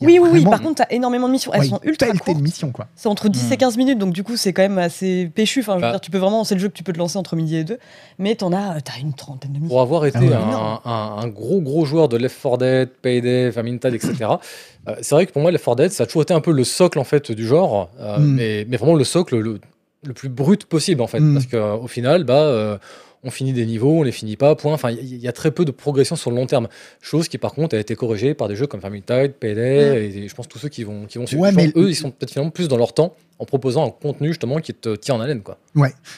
Oui, 0.00 0.18
oui, 0.20 0.28
oui. 0.32 0.44
Par 0.44 0.60
contre, 0.60 0.84
t'as 0.84 0.92
énormément 0.94 1.28
de 1.28 1.32
missions. 1.32 1.52
Elles 1.54 1.60
ouais, 1.62 1.66
sont 1.68 1.80
ultra 1.84 2.08
courtes. 2.08 2.36
de 2.36 2.42
missions 2.42 2.72
quoi. 2.72 2.88
C'est 2.96 3.08
entre 3.08 3.28
10 3.28 3.52
et 3.52 3.54
Hmm. 3.54 3.58
15 3.58 3.76
minutes, 3.78 3.98
donc 3.98 4.12
du 4.12 4.22
coup, 4.24 4.36
c'est 4.36 4.52
quand 4.52 4.60
même 4.62 4.76
assez 4.76 5.30
péchu. 5.34 5.60
Enfin, 5.60 5.74
je 5.74 5.76
veux 5.76 5.80
Bah. 5.82 5.90
dire, 5.92 6.00
tu 6.00 6.10
peux 6.10 6.18
vraiment, 6.18 6.42
c'est 6.44 6.56
le 6.56 6.60
jeu 6.60 6.68
que 6.68 6.74
tu 6.74 6.82
peux 6.82 6.92
te 6.92 6.98
lancer 6.98 7.16
entre 7.16 7.36
midi 7.36 7.56
et 7.56 7.64
deux. 7.64 7.78
Mais 8.18 8.34
t'en 8.34 8.52
as, 8.52 8.80
t'as 8.82 8.98
une 9.00 9.14
trentaine 9.14 9.52
de 9.52 9.58
missions. 9.58 9.68
Pour 9.68 9.80
avoir 9.80 10.04
été 10.04 10.18
Ah 10.18 10.22
ouais. 10.22 10.34
un, 10.34 10.80
un- 10.84 11.16
un 11.22 11.28
gros 11.28 11.60
gros 11.62 11.84
joueur 11.86 12.08
de 12.08 12.16
Left 12.18 12.36
4 12.42 12.58
Dead, 12.58 12.88
Payday, 13.00 13.50
Vermintide, 13.50 13.94
etc. 13.94 14.14
euh, 14.88 14.96
c'est 15.00 15.14
vrai 15.14 15.26
que 15.26 15.32
pour 15.32 15.40
moi, 15.40 15.52
Left 15.52 15.64
4 15.64 15.76
Dead, 15.76 15.92
ça 15.92 16.02
a 16.02 16.06
toujours 16.06 16.22
été 16.22 16.34
un 16.34 16.40
peu 16.40 16.52
le 16.52 16.64
socle 16.64 16.98
en 16.98 17.04
fait 17.04 17.30
du 17.32 17.46
genre, 17.46 17.88
euh, 18.00 18.18
Mm. 18.18 18.34
mais, 18.34 18.66
mais 18.68 18.76
vraiment 18.76 18.96
le 18.96 19.04
socle 19.04 19.38
le, 19.38 19.60
le 20.04 20.12
plus 20.12 20.28
brut 20.28 20.66
possible 20.66 21.00
en 21.02 21.06
fait, 21.06 21.20
Mm. 21.20 21.34
parce 21.34 21.46
qu'au 21.46 21.86
final, 21.86 22.24
bah, 22.24 22.34
euh, 22.42 22.76
on 23.24 23.30
finit 23.30 23.52
des 23.52 23.66
niveaux, 23.66 24.00
on 24.00 24.02
les 24.02 24.12
finit 24.12 24.36
pas, 24.36 24.54
point. 24.54 24.72
Enfin, 24.72 24.90
il 24.90 25.16
y, 25.16 25.28
a 25.28 25.32
très 25.32 25.50
peu 25.50 25.64
de 25.64 25.70
progression 25.70 26.14
sur 26.14 26.30
le 26.30 26.36
long 26.36 26.46
terme, 26.46 26.68
chose 27.00 27.28
qui 27.28 27.38
par 27.38 27.54
contre 27.54 27.74
a 27.74 27.78
été 27.78 27.96
corrigée 27.96 28.34
par 28.34 28.48
des 28.48 28.56
jeux 28.56 28.66
comme 28.66 28.80
Vermintide, 28.80 29.32
Payday, 29.40 30.06
et, 30.06 30.28
je 30.28 30.34
pense 30.34 30.46
tous 30.46 30.58
ceux 30.58 30.68
qui 30.68 30.84
vont 30.84 31.06
qui 31.06 31.18
vont 31.18 31.26
suivre. 31.26 31.42
Ouais, 31.42 31.52
mais- 31.52 31.72
eux, 31.76 31.88
ils 31.88 31.96
sont 31.96 32.10
peut-être 32.10 32.30
finalement 32.30 32.50
plus 32.50 32.68
dans 32.68 32.76
leur 32.76 32.92
temps 32.92 33.14
en 33.38 33.46
proposant 33.46 33.86
un 33.86 33.90
contenu 33.90 34.28
justement 34.28 34.60
qui 34.60 34.74
te 34.74 34.94
tient 34.94 35.16
en 35.16 35.20
haleine 35.20 35.42
quoi. 35.42 35.58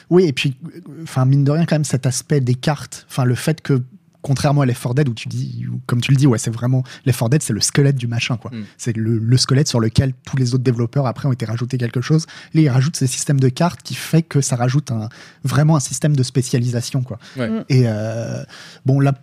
Oui, 0.09 0.27
et 0.27 0.33
puis, 0.33 0.55
enfin, 1.03 1.25
mine 1.25 1.43
de 1.43 1.51
rien, 1.51 1.65
quand 1.65 1.75
même, 1.75 1.83
cet 1.83 2.05
aspect 2.05 2.41
des 2.41 2.55
cartes, 2.55 3.05
enfin, 3.09 3.25
le 3.25 3.35
fait 3.35 3.61
que, 3.61 3.81
contrairement 4.27 4.61
à 4.61 4.65
Left 4.65 4.83
4 4.83 4.93
Dead, 4.93 5.07
où 5.07 5.13
tu 5.13 5.29
dis, 5.29 5.65
où, 5.71 5.79
comme 5.85 6.01
tu 6.01 6.11
le 6.11 6.17
dis, 6.17 6.27
ouais, 6.27 6.37
c'est 6.37 6.51
vraiment, 6.51 6.83
Left 7.05 7.17
4 7.17 7.29
Dead, 7.29 7.41
c'est 7.41 7.53
le 7.53 7.61
squelette 7.61 7.95
du 7.95 8.07
machin, 8.07 8.35
quoi. 8.35 8.51
Mm. 8.51 8.63
C'est 8.77 8.95
le, 8.95 9.19
le 9.19 9.37
squelette 9.37 9.69
sur 9.69 9.79
lequel 9.79 10.11
tous 10.25 10.35
les 10.35 10.53
autres 10.53 10.65
développeurs, 10.65 11.07
après, 11.07 11.29
ont 11.29 11.31
été 11.31 11.45
rajoutés 11.45 11.77
quelque 11.77 12.01
chose. 12.01 12.25
Là, 12.53 12.61
ils 12.61 12.69
rajoutent 12.69 12.97
ces 12.97 13.07
systèmes 13.07 13.39
de 13.39 13.47
cartes 13.47 13.81
qui 13.83 13.95
fait 13.95 14.23
que 14.23 14.41
ça 14.41 14.57
rajoute 14.57 14.91
un, 14.91 15.07
vraiment 15.45 15.77
un 15.77 15.79
système 15.79 16.13
de 16.13 16.23
spécialisation, 16.23 17.03
quoi. 17.03 17.19
Ouais. 17.37 17.49
Mm. 17.49 17.65
Et, 17.69 17.83
euh, 17.85 18.43
bon, 18.85 18.99
là, 18.99 19.13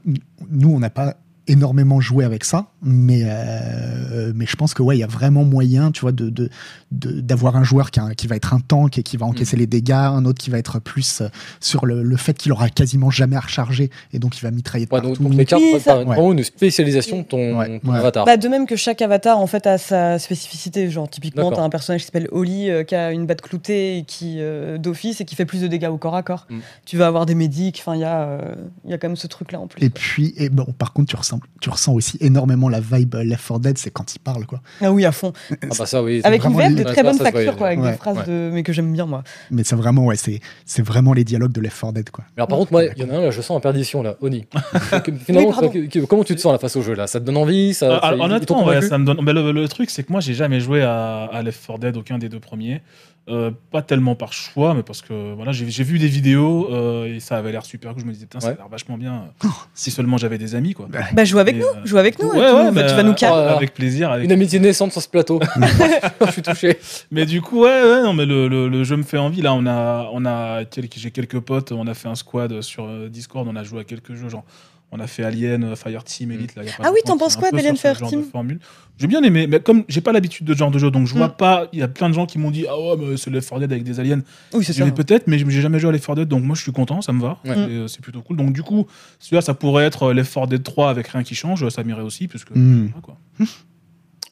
nous, 0.50 0.70
on 0.70 0.78
n'a 0.78 0.90
pas 0.90 1.16
énormément 1.46 2.00
joué 2.00 2.24
avec 2.24 2.44
ça, 2.44 2.66
mais, 2.82 3.22
euh, 3.24 4.32
mais 4.34 4.46
je 4.46 4.56
pense 4.56 4.74
que 4.74 4.82
ouais, 4.82 4.96
il 4.96 5.00
y 5.00 5.04
a 5.04 5.06
vraiment 5.08 5.44
moyen, 5.44 5.90
tu 5.90 6.00
vois, 6.02 6.12
de, 6.12 6.30
de, 6.30 6.48
de- 6.92 7.20
d'avoir 7.20 7.56
un 7.56 7.64
joueur 7.64 7.90
qui, 7.90 8.00
a- 8.00 8.14
qui 8.14 8.26
va 8.26 8.36
être 8.36 8.54
un 8.54 8.60
tank 8.60 8.96
et 8.98 9.02
qui 9.02 9.16
va 9.16 9.26
encaisser 9.26 9.56
les 9.56 9.66
dégâts, 9.66 9.92
un 9.92 10.24
autre 10.24 10.38
qui 10.42 10.50
va 10.50 10.58
être 10.58 10.78
plus 10.80 11.20
euh, 11.20 11.28
sur 11.60 11.86
le, 11.86 12.02
le 12.02 12.16
fait 12.16 12.34
qu'il 12.36 12.52
aura 12.52 12.68
quasiment 12.70 13.10
jamais 13.10 13.36
à 13.36 13.40
recharger 13.40 13.90
et 14.12 14.18
donc 14.18 14.38
il 14.38 14.42
va 14.42 14.50
mitrailler 14.50 14.86
de 14.86 14.94
Ouais, 14.94 15.00
donc, 15.00 15.10
partout. 15.12 15.22
donc 15.24 15.34
les 15.34 15.44
cartes 15.44 15.62
Oui, 15.62 15.72
peuvent 15.72 15.82
ça- 15.82 16.02
vraiment 16.04 16.32
une 16.32 16.42
spécialisation 16.44 17.18
de 17.18 17.22
ton, 17.24 17.58
Ouais, 17.58 17.80
ton 17.80 17.90
ouais. 17.92 17.98
avatar. 17.98 18.24
Bah, 18.24 18.36
de 18.36 18.48
même 18.48 18.66
que 18.66 18.76
chaque 18.76 19.02
avatar 19.02 19.38
en 19.38 19.46
fait 19.46 19.66
a 19.66 19.78
sa 19.78 20.18
spécificité. 20.18 20.88
Genre 20.90 21.08
typiquement, 21.08 21.44
D'accord. 21.44 21.58
t'as 21.58 21.64
un 21.64 21.70
personnage 21.70 22.00
qui 22.00 22.06
s'appelle 22.06 22.28
Oli 22.32 22.70
euh, 22.70 22.84
qui 22.84 22.94
a 22.94 23.12
une 23.12 23.26
batte 23.26 23.42
cloutée 23.42 23.98
et 23.98 24.04
qui 24.04 24.36
euh, 24.38 24.78
d'office 24.78 25.20
et 25.20 25.24
qui 25.24 25.34
fait 25.34 25.44
plus 25.46 25.60
de 25.60 25.66
dégâts 25.66 25.88
au 25.88 25.98
corps 25.98 26.16
à 26.16 26.22
corps. 26.22 26.46
Mm. 26.50 26.58
Tu 26.86 26.96
vas 26.96 27.06
avoir 27.06 27.26
des 27.26 27.34
médics. 27.34 27.78
Enfin, 27.80 27.94
il 27.96 28.00
y 28.00 28.04
a 28.04 28.22
euh, 28.22 28.54
il 28.84 28.90
y 28.90 28.94
a 28.94 28.98
quand 28.98 29.08
même 29.08 29.16
ce 29.16 29.26
truc 29.26 29.52
là 29.52 29.60
en 29.60 29.66
plus. 29.66 29.84
Et 29.84 29.90
puis, 29.90 30.32
et 30.36 30.48
bon, 30.48 30.66
par 30.78 30.92
contre, 30.92 31.10
tu 31.10 31.16
ressens, 31.16 31.33
tu 31.60 31.70
ressens 31.70 31.92
aussi 31.92 32.16
énormément 32.20 32.68
la 32.68 32.80
vibe 32.80 33.14
Left 33.14 33.46
4 33.48 33.60
Dead, 33.60 33.78
c'est 33.78 33.90
quand 33.90 34.14
il 34.14 34.18
parle, 34.18 34.46
quoi. 34.46 34.60
Ah 34.80 34.92
oui, 34.92 35.04
à 35.04 35.12
fond. 35.12 35.32
Ah 35.50 35.66
bah 35.78 35.86
ça, 35.86 36.02
oui. 36.02 36.20
Avec 36.24 36.44
une 36.44 36.58
les- 36.58 36.74
de 36.74 36.82
très 36.84 37.02
bonne 37.02 37.18
facture, 37.18 37.56
quoi, 37.56 37.68
avec 37.68 37.80
Ouais. 37.80 37.92
des 37.92 37.96
phrases 37.96 38.18
Ouais. 38.18 38.24
de 38.26 38.50
mais 38.52 38.62
que 38.62 38.72
j'aime 38.72 38.92
bien 38.92 39.06
moi. 39.06 39.22
Mais 39.50 39.64
c'est 39.64 39.76
vraiment, 39.76 40.04
ouais, 40.06 40.16
c'est, 40.16 40.40
c'est 40.66 40.82
vraiment 40.82 41.12
les 41.12 41.24
dialogues 41.24 41.52
de 41.52 41.60
Left 41.60 41.80
4 41.80 41.92
Dead, 41.92 42.10
quoi. 42.10 42.24
Mais 42.36 42.40
alors, 42.40 42.48
par 42.48 42.58
contre, 42.58 42.72
moi, 42.72 42.84
il 42.84 42.98
y 43.02 43.04
en 43.04 43.10
a 43.14 43.18
un 43.18 43.22
là, 43.22 43.30
je 43.30 43.40
sens 43.40 43.56
en 43.56 43.60
perdition 43.60 44.02
là, 44.02 44.16
Oni. 44.20 44.46
Finalement, 45.26 45.52
Oui, 45.72 45.88
comment 46.08 46.24
tu 46.24 46.34
te 46.34 46.40
sens 46.40 46.52
là 46.52 46.58
face 46.58 46.76
au 46.76 46.82
jeu 46.82 46.94
là? 46.94 47.06
Ça 47.06 47.20
te 47.20 47.24
donne 47.24 47.36
envie 47.36 47.74
ça, 47.74 47.88
ça- 47.88 47.96
alors, 48.06 48.26
honnêtement, 48.26 48.64
ouais, 48.66 48.82
ça 48.82 48.98
me 48.98 49.04
donne. 49.04 49.18
mais 49.22 49.32
le, 49.32 49.52
le 49.52 49.68
truc, 49.68 49.90
c'est 49.90 50.02
que 50.04 50.12
moi, 50.12 50.20
j'ai 50.20 50.34
jamais 50.34 50.60
joué 50.60 50.82
à, 50.82 51.24
à 51.32 51.42
Left 51.42 51.66
4 51.66 51.78
Dead, 51.78 51.96
aucun 51.96 52.18
des 52.18 52.28
deux 52.28 52.40
premiers. 52.40 52.82
Euh, 53.26 53.50
pas 53.70 53.80
tellement 53.80 54.14
par 54.14 54.34
choix, 54.34 54.74
mais 54.74 54.82
parce 54.82 55.00
que 55.00 55.32
voilà, 55.32 55.50
j'ai 55.50 55.82
vu 55.84 55.98
des 55.98 56.08
vidéos 56.08 56.68
euh, 56.70 57.06
et 57.06 57.20
ça 57.20 57.38
avait 57.38 57.52
l'air 57.52 57.64
super 57.64 57.92
cool. 57.92 58.02
Je 58.02 58.06
me 58.06 58.12
disais, 58.12 58.26
putain, 58.26 58.40
ça 58.40 58.48
a 58.48 58.54
l'air 58.54 58.68
vachement 58.68 58.98
bien. 58.98 59.28
Si 59.72 59.90
seulement 59.90 60.18
j'avais 60.18 60.36
des 60.36 60.54
amis, 60.54 60.74
quoi. 60.74 60.88
Bah 61.14 61.24
joue 61.24 61.38
avec 61.38 61.56
Et, 61.56 61.60
nous, 61.60 61.64
euh, 61.64 61.86
joue 61.86 61.96
avec 61.96 62.18
nous. 62.22 62.28
Ouais, 62.28 62.52
ouais, 62.52 62.70
mais, 62.70 62.86
tu 62.86 62.94
vas 62.94 63.02
nous 63.02 63.12
euh, 63.12 63.14
carrer. 63.14 63.46
Ah, 63.48 63.56
Avec 63.56 63.72
plaisir. 63.72 64.10
Avec... 64.10 64.26
Une 64.26 64.32
amitié 64.32 64.58
naissante 64.58 64.92
sur 64.92 65.00
ce 65.00 65.08
plateau. 65.08 65.40
je 66.26 66.30
suis 66.32 66.42
touché. 66.42 66.76
Mais 67.10 67.24
du 67.24 67.40
coup, 67.40 67.62
ouais, 67.62 67.82
ouais, 67.82 68.02
non, 68.02 68.12
mais 68.12 68.26
le, 68.26 68.46
le- 68.46 68.68
le 68.68 68.84
jeu 68.84 68.96
me 68.98 69.02
fait 69.02 69.16
envie. 69.16 69.40
Là, 69.40 69.54
on 69.54 69.64
a, 69.66 70.10
on 70.12 70.26
a, 70.26 70.66
quel- 70.66 70.88
j'ai 70.94 71.10
quelques 71.10 71.40
potes, 71.40 71.72
on 71.72 71.86
a 71.86 71.94
fait 71.94 72.08
un 72.08 72.16
squad 72.16 72.60
sur 72.60 72.84
euh, 72.84 73.08
Discord, 73.08 73.48
on 73.48 73.56
a 73.56 73.64
joué 73.64 73.80
à 73.80 73.84
quelques 73.84 74.12
jeux, 74.16 74.28
genre 74.28 74.44
On 74.92 75.00
a 75.00 75.08
fait 75.08 75.24
Alien, 75.24 75.64
euh, 75.64 75.74
Fireteam, 75.76 76.30
Elite. 76.30 76.54
Là, 76.54 76.62
il 76.62 76.68
y 76.68 76.72
a 76.72 76.76
pas 76.76 76.84
Ah 76.86 76.90
oui, 76.92 77.00
t'en 77.04 77.18
penses 77.18 77.34
quoi 77.36 77.50
d'Alien, 77.50 77.76
Fireteam 77.76 78.22
formule. 78.22 78.60
J'ai 78.96 79.08
bien 79.08 79.22
aimé, 79.24 79.48
mais 79.48 79.58
comme 79.58 79.82
j'ai 79.88 80.00
pas 80.00 80.12
l'habitude 80.12 80.46
de 80.46 80.52
ce 80.54 80.58
genre 80.58 80.70
de 80.70 80.78
jeu, 80.78 80.92
donc 80.92 81.08
je 81.08 81.14
vois 81.14 81.26
Mm. 81.26 81.36
pas. 81.36 81.66
Il 81.72 81.80
y 81.80 81.82
a 81.82 81.88
plein 81.88 82.08
de 82.08 82.14
gens 82.14 82.26
qui 82.26 82.38
m'ont 82.38 82.52
dit 82.52 82.64
Ah 82.68 82.78
ouais, 82.78 82.94
mais 82.96 83.16
c'est 83.16 83.28
Left 83.30 83.48
4 83.48 83.58
Dead 83.58 83.72
avec 83.72 83.82
des 83.82 83.98
aliens. 83.98 84.20
Oui, 84.52 84.64
c'est 84.64 84.72
ça. 84.72 84.88
Peut-être, 84.92 85.26
mais 85.26 85.36
j'ai 85.38 85.60
jamais 85.60 85.80
joué 85.80 85.88
à 85.88 85.92
Left 85.92 86.06
4 86.06 86.14
Dead, 86.16 86.28
donc 86.28 86.44
moi 86.44 86.54
je 86.54 86.62
suis 86.62 86.70
content, 86.70 87.02
ça 87.02 87.12
me 87.12 87.20
va. 87.20 87.38
Ouais. 87.44 87.56
Euh, 87.56 87.88
C'est 87.88 88.02
plutôt 88.02 88.22
cool. 88.22 88.36
Donc 88.36 88.52
du 88.52 88.62
coup, 88.62 88.86
celui-là, 89.18 89.40
ça 89.40 89.52
pourrait 89.54 89.84
être 89.84 90.04
euh, 90.04 90.14
Left 90.14 90.32
4 90.32 90.46
Dead 90.46 90.62
3 90.62 90.90
avec 90.90 91.08
rien 91.08 91.24
qui 91.24 91.34
change, 91.34 91.68
ça 91.70 91.82
m'irait 91.82 92.02
aussi, 92.02 92.28
puisque. 92.28 92.52
Voilà, 92.52 92.90
quoi. 93.02 93.16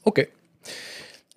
Ok. 0.05 0.29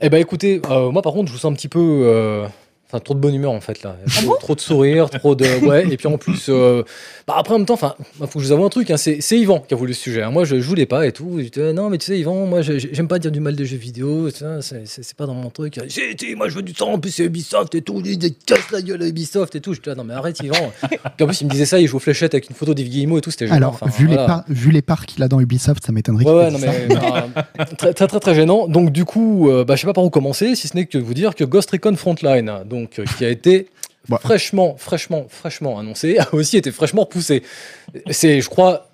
Eh 0.02 0.10
ben 0.10 0.18
écoutez, 0.20 0.62
euh, 0.70 0.92
moi 0.92 1.02
par 1.02 1.14
contre, 1.14 1.28
je 1.30 1.34
vous 1.34 1.40
sens 1.40 1.52
un 1.52 1.56
petit 1.56 1.68
peu. 1.70 1.80
euh, 2.04 2.48
Enfin, 2.96 3.00
trop 3.04 3.14
de 3.14 3.20
bonne 3.20 3.36
humeur 3.36 3.52
en 3.52 3.62
fait 3.62 3.84
là. 3.84 3.96
Trop, 4.24 4.36
trop 4.38 4.56
de 4.56 4.60
sourire, 4.62 5.10
trop 5.10 5.36
de. 5.36 5.46
Ouais, 5.66 5.86
et 5.92 5.98
puis 5.98 6.08
en 6.08 6.18
plus. 6.18 6.46
euh, 6.50 6.84
Bah, 7.28 7.36
après, 7.38 7.54
en 7.56 7.58
même 7.58 7.66
temps, 7.66 7.74
enfin, 7.74 7.96
faut 8.20 8.26
que 8.26 8.40
je 8.40 8.46
vous 8.48 8.52
avoue 8.52 8.66
un 8.66 8.70
truc, 8.70 8.92
hein, 8.92 8.98
c'est 8.98 9.20
c'est 9.22 9.38
Yvan 9.40 9.60
qui 9.60 9.74
a 9.74 9.78
voulu 9.78 9.94
ce 9.94 10.02
sujet. 10.02 10.22
hein. 10.24 10.32
Moi, 10.32 10.46
je, 10.46 10.60
je 10.62 10.68
voulais 10.68 10.86
pas 10.86 11.06
et 11.08 11.12
tout. 11.12 11.40
Non, 11.74 11.90
mais 11.90 11.98
tu 11.98 12.06
sais, 12.06 12.20
Yvan, 12.20 12.46
moi, 12.46 12.62
je- 12.62 12.78
j'aime 12.78 13.08
pas 13.08 13.20
dire 13.20 13.32
du 13.32 13.40
mal 13.40 13.56
des 13.56 13.66
jeux 13.66 13.78
vidéo. 13.78 14.30
C'est 14.30 15.14
pas 15.18 15.26
dans 15.26 15.34
mon 15.34 15.50
truc. 15.50 15.80
J'ai 15.88 16.36
moi, 16.36 16.50
je 16.50 16.56
veux 16.56 16.62
du 16.62 16.74
sang. 16.74 16.94
En 16.94 17.00
plus, 17.00 17.12
c'est 17.12 17.24
Ubisoft 17.26 17.74
et 17.76 17.82
tout. 17.82 18.02
Il 18.06 18.18
casse 18.46 18.72
la 18.72 18.82
gueule 18.82 19.02
à 19.04 19.08
Ubisoft 19.08 19.56
et 19.56 19.62
tout. 19.62 19.74
Je 19.74 19.82
dis, 19.82 19.90
ah, 19.90 19.96
non, 19.96 20.04
mais 20.04 20.14
arrête, 20.14 20.40
Yvan. 20.44 20.72
puis 20.90 21.24
en 21.24 21.28
plus, 21.28 21.42
il 21.42 21.46
me 21.48 21.52
disait 21.52 21.66
ça, 21.66 21.80
il 21.80 21.88
joue 21.88 21.98
aux 21.98 22.00
fléchettes 22.00 22.34
avec 22.34 22.50
une 22.50 22.56
photo 22.56 22.74
d'Yves 22.74 22.90
Guillemot 22.90 23.18
et 23.18 23.22
tout. 23.22 23.32
C'était 23.32 23.48
gênant. 23.48 23.58
Alors, 23.58 23.74
Enfin, 23.74 23.88
vu, 23.88 24.08
les 24.08 24.16
par- 24.16 24.44
vu 24.48 24.72
les 24.72 24.82
parts 24.82 25.06
qu'il 25.06 25.22
a 25.24 25.28
dans 25.28 25.40
Ubisoft, 25.40 25.86
ça 25.86 25.92
m'étonnerait 25.92 26.26
Ouais, 26.26 26.52
non, 26.52 26.60
mais 26.60 26.68
euh, 26.70 27.66
très, 27.78 27.94
très, 27.94 28.08
très, 28.08 28.20
très 28.20 28.36
gênant. 28.36 28.68
Donc, 28.68 28.92
du 28.92 29.06
coup, 29.06 29.50
euh, 29.50 29.64
bah, 29.66 29.76
je 29.76 29.82
sais 29.82 29.88
pas 29.88 29.94
par 29.94 30.04
où 30.04 30.10
commencer, 30.10 30.56
si 30.56 30.68
ce 30.68 30.76
n'est 30.76 30.86
que 30.86 30.98
vous 30.98 31.14
dire 31.14 31.36
que 31.36 31.44
Ghost 31.44 31.72
Recon 31.72 31.96
Frontline, 31.96 32.52
donc, 32.66 32.85
euh, 33.00 33.06
qui 33.18 33.26
a 33.26 33.30
été 33.30 33.68
Bah. 34.10 34.20
fraîchement, 34.22 34.76
fraîchement, 34.78 35.26
fraîchement 35.30 35.80
annoncé, 35.80 36.18
a 36.20 36.34
aussi 36.34 36.58
été 36.58 36.72
fraîchement 36.72 37.02
repoussé. 37.04 37.42
C'est, 38.12 38.40
je 38.42 38.50
crois, 38.50 38.90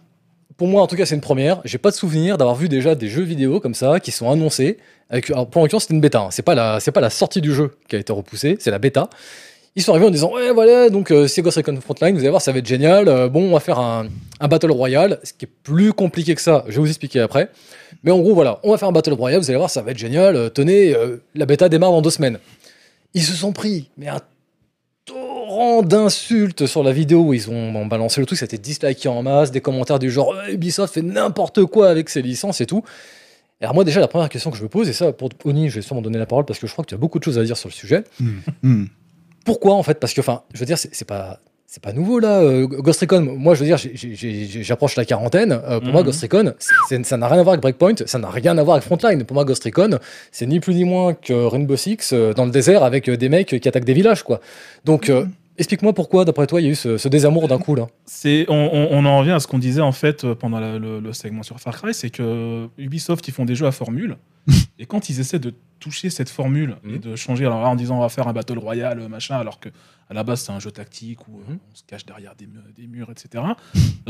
pour 0.58 0.68
moi, 0.68 0.82
en 0.82 0.88
tout 0.88 0.96
cas, 0.96 1.06
c'est 1.06 1.16
une 1.16 1.22
première. 1.22 1.60
J'ai 1.66 1.78
pas 1.78 1.90
de 1.92 1.96
souvenir 1.96 2.38
d'avoir 2.38 2.56
vu 2.56 2.70
déjà 2.70 2.96
des 2.96 3.08
jeux 3.10 3.24
vidéo 3.24 3.60
comme 3.60 3.74
ça 3.74 4.00
qui 4.00 4.12
sont 4.12 4.30
annoncés. 4.32 4.78
Avec, 5.10 5.30
alors, 5.30 5.48
pour 5.50 5.62
l'occurrence, 5.64 5.84
c'était 5.84 5.96
une 5.96 6.02
bêta. 6.02 6.20
hein. 6.22 6.28
C'est 6.32 6.44
pas 6.44 6.56
la, 6.56 6.80
c'est 6.80 6.92
pas 6.94 7.02
la 7.02 7.10
sortie 7.10 7.42
du 7.42 7.54
jeu 7.54 7.72
qui 7.90 7.98
a 7.98 8.00
été 8.00 8.14
repoussée, 8.14 8.56
c'est 8.62 8.72
la 8.72 8.80
bêta. 8.80 9.10
Ils 9.76 9.82
sont 9.84 9.92
arrivés 9.94 10.06
en 10.08 10.12
disant 10.12 10.34
ouais 10.34 10.52
voilà 10.52 10.90
donc 10.90 11.12
euh, 11.12 11.28
c'est 11.30 11.42
Ghost 11.42 11.56
Recon 11.56 11.80
Frontline 11.80 12.14
vous 12.14 12.20
allez 12.20 12.30
voir 12.30 12.42
ça 12.42 12.52
va 12.52 12.60
être 12.60 12.68
génial 12.68 13.08
Euh, 13.08 13.30
bon 13.30 13.44
on 13.44 13.54
va 13.54 13.62
faire 13.62 13.80
un, 13.80 14.08
un 14.42 14.48
battle 14.50 14.70
royale 14.70 15.20
ce 15.24 15.32
qui 15.32 15.46
est 15.46 15.50
plus 15.64 15.94
compliqué 15.94 16.36
que 16.36 16.42
ça 16.42 16.66
je 16.68 16.74
vais 16.74 16.82
vous 16.82 16.90
expliquer 16.90 17.22
après 17.22 17.50
mais 18.04 18.12
en 18.12 18.20
gros 18.20 18.34
voilà 18.34 18.60
on 18.64 18.72
va 18.72 18.78
faire 18.78 18.90
un 18.90 18.92
battle 18.92 19.14
royale 19.14 19.40
vous 19.40 19.50
allez 19.50 19.56
voir 19.58 19.70
ça 19.70 19.82
va 19.82 19.92
être 19.92 19.98
génial 19.98 20.36
Euh, 20.36 20.50
tenez 20.50 20.94
la 21.36 21.46
bêta 21.46 21.70
démarre 21.70 21.92
dans 21.92 22.02
deux 22.02 22.10
semaines 22.10 22.38
ils 23.14 23.24
se 23.24 23.34
sont 23.34 23.52
pris 23.54 23.90
mais 23.98 24.08
un 24.08 24.20
torrent 25.06 25.82
d'insultes 25.84 26.66
sur 26.66 26.84
la 26.84 26.92
vidéo 26.92 27.22
où 27.22 27.34
ils 27.34 27.50
ont 27.50 27.76
ont 27.76 27.86
balancé 27.86 28.22
le 28.22 28.26
truc 28.28 28.38
c'était 28.40 28.58
disliké 28.58 29.10
en 29.10 29.24
masse 29.24 29.52
des 29.52 29.62
commentaires 29.62 30.00
du 30.00 30.12
genre 30.12 30.30
Ouais, 30.30 30.54
Ubisoft 30.54 30.94
fait 30.94 31.02
n'importe 31.02 31.66
quoi 31.66 31.90
avec 31.90 32.10
ses 32.10 32.22
licences 32.22 32.62
et 32.62 32.66
tout 32.66 32.84
alors 33.60 33.74
moi 33.76 33.84
déjà 33.84 34.00
la 34.00 34.08
première 34.08 34.30
question 34.30 34.50
que 34.52 34.58
je 34.58 34.64
me 34.64 34.70
pose 34.70 34.90
et 34.90 34.94
ça 34.94 35.12
pour 35.12 35.30
Oni 35.46 35.70
je 35.70 35.76
vais 35.76 35.82
sûrement 35.82 36.02
donner 36.02 36.18
la 36.20 36.26
parole 36.26 36.46
parce 36.46 36.60
que 36.60 36.68
je 36.68 36.72
crois 36.72 36.84
que 36.84 36.90
tu 36.90 36.96
as 36.96 37.00
beaucoup 37.00 37.20
de 37.20 37.24
choses 37.24 37.38
à 37.38 37.44
dire 37.44 37.58
sur 37.58 37.70
le 37.70 37.74
sujet 37.74 38.04
Hmm. 38.20 38.40
Hmm. 38.64 38.86
pourquoi 39.46 39.74
en 39.76 39.84
fait? 39.84 40.00
Parce 40.00 40.14
que, 40.14 40.22
enfin, 40.22 40.44
je 40.54 40.60
veux 40.60 40.66
dire, 40.66 40.78
c'est 40.78 41.06
pas. 41.06 41.40
C'est 41.74 41.82
pas 41.82 41.94
nouveau 41.94 42.20
là, 42.20 42.42
euh, 42.42 42.68
Ghost 42.68 43.00
Recon. 43.00 43.22
Moi, 43.38 43.56
je 43.56 43.62
veux 43.64 43.66
dire, 43.66 43.78
j'approche 44.62 44.98
la 44.98 45.06
quarantaine. 45.06 45.54
Euh, 45.54 45.80
pour 45.80 45.94
moi, 45.94 46.02
Mhm. 46.02 46.08
Ghost 46.08 46.22
Recon, 46.22 46.54
ça 46.60 47.16
n'a 47.16 47.28
rien 47.30 47.40
à 47.40 47.44
voir 47.44 47.54
avec 47.54 47.62
Breakpoint, 47.62 47.96
ça 48.06 48.20
n'a 48.20 48.30
rien 48.30 48.58
à 48.58 48.64
voir 48.64 48.76
avec 48.76 48.86
Frontline. 48.86 49.24
Pour 49.24 49.36
moi, 49.36 49.46
Ghost 49.46 49.64
Recon, 49.64 49.98
c'est 50.34 50.48
ni 50.48 50.60
plus 50.60 50.76
ni 50.76 50.84
moins 50.84 51.14
que 51.14 51.32
Rainbow 51.32 51.78
Six 51.78 52.12
euh, 52.12 52.34
dans 52.34 52.44
le 52.44 52.52
désert 52.52 52.84
avec 52.84 53.10
des 53.10 53.30
mecs 53.30 53.58
qui 53.58 53.68
attaquent 53.70 53.86
des 53.86 53.94
villages, 53.94 54.24
quoi. 54.24 54.42
Donc, 54.84 55.10
explique-moi 55.58 55.94
pourquoi, 55.94 56.26
d'après 56.26 56.46
toi, 56.46 56.60
il 56.60 56.66
y 56.66 56.68
a 56.68 56.72
eu 56.72 56.76
ce, 56.76 56.98
ce 56.98 57.08
désamour 57.08 57.48
d'un 57.48 57.58
coup 57.58 57.76
là. 57.76 57.88
C'est, 58.04 58.46
on, 58.50 58.54
on- 58.74 58.88
on 58.92 59.06
en 59.06 59.20
revient 59.20 59.32
à 59.32 59.40
ce 59.40 59.48
qu'on 59.48 59.60
disait 59.60 59.80
en 59.80 59.94
fait 59.94 60.26
pendant 60.34 60.60
la- 60.60 60.78
le, 60.78 61.00
le 61.00 61.14
segment 61.14 61.44
sur 61.44 61.58
Far 61.62 61.78
Cry, 61.82 61.94
c'est 61.94 62.10
que 62.10 62.68
Ubisoft 62.80 63.26
ils 63.30 63.34
font 63.34 63.46
des 63.46 63.56
jeux 63.56 63.68
à 63.68 63.72
formule 63.72 64.18
et 64.80 64.86
quand 64.86 65.08
ils 65.10 65.22
essaient 65.22 65.40
de 65.40 65.54
toucher 65.80 66.10
cette 66.10 66.30
formule 66.30 66.76
et 66.84 66.94
Mhm. 66.94 67.00
de 67.00 67.16
changer 67.16 67.46
alors 67.46 67.62
là, 67.62 67.70
en 67.70 67.76
disant 67.76 67.98
on 67.98 68.02
va 68.02 68.10
faire 68.10 68.28
un 68.28 68.34
battle 68.34 68.58
royale 68.60 69.08
machin 69.08 69.36
alors 69.38 69.60
que 69.60 69.70
à 70.12 70.14
la 70.14 70.24
base 70.24 70.42
c'est 70.42 70.52
un 70.52 70.60
jeu 70.60 70.72
tactique 70.72 71.28
où 71.30 71.38
euh, 71.40 71.52
Mhm. 71.54 71.60
on 71.72 71.76
se 71.76 71.84
cache 71.88 72.06
derrière 72.06 72.36
des, 72.36 72.46
mu- 72.46 72.60
des 72.76 72.86
murs 72.86 73.10
etc. 73.10 73.44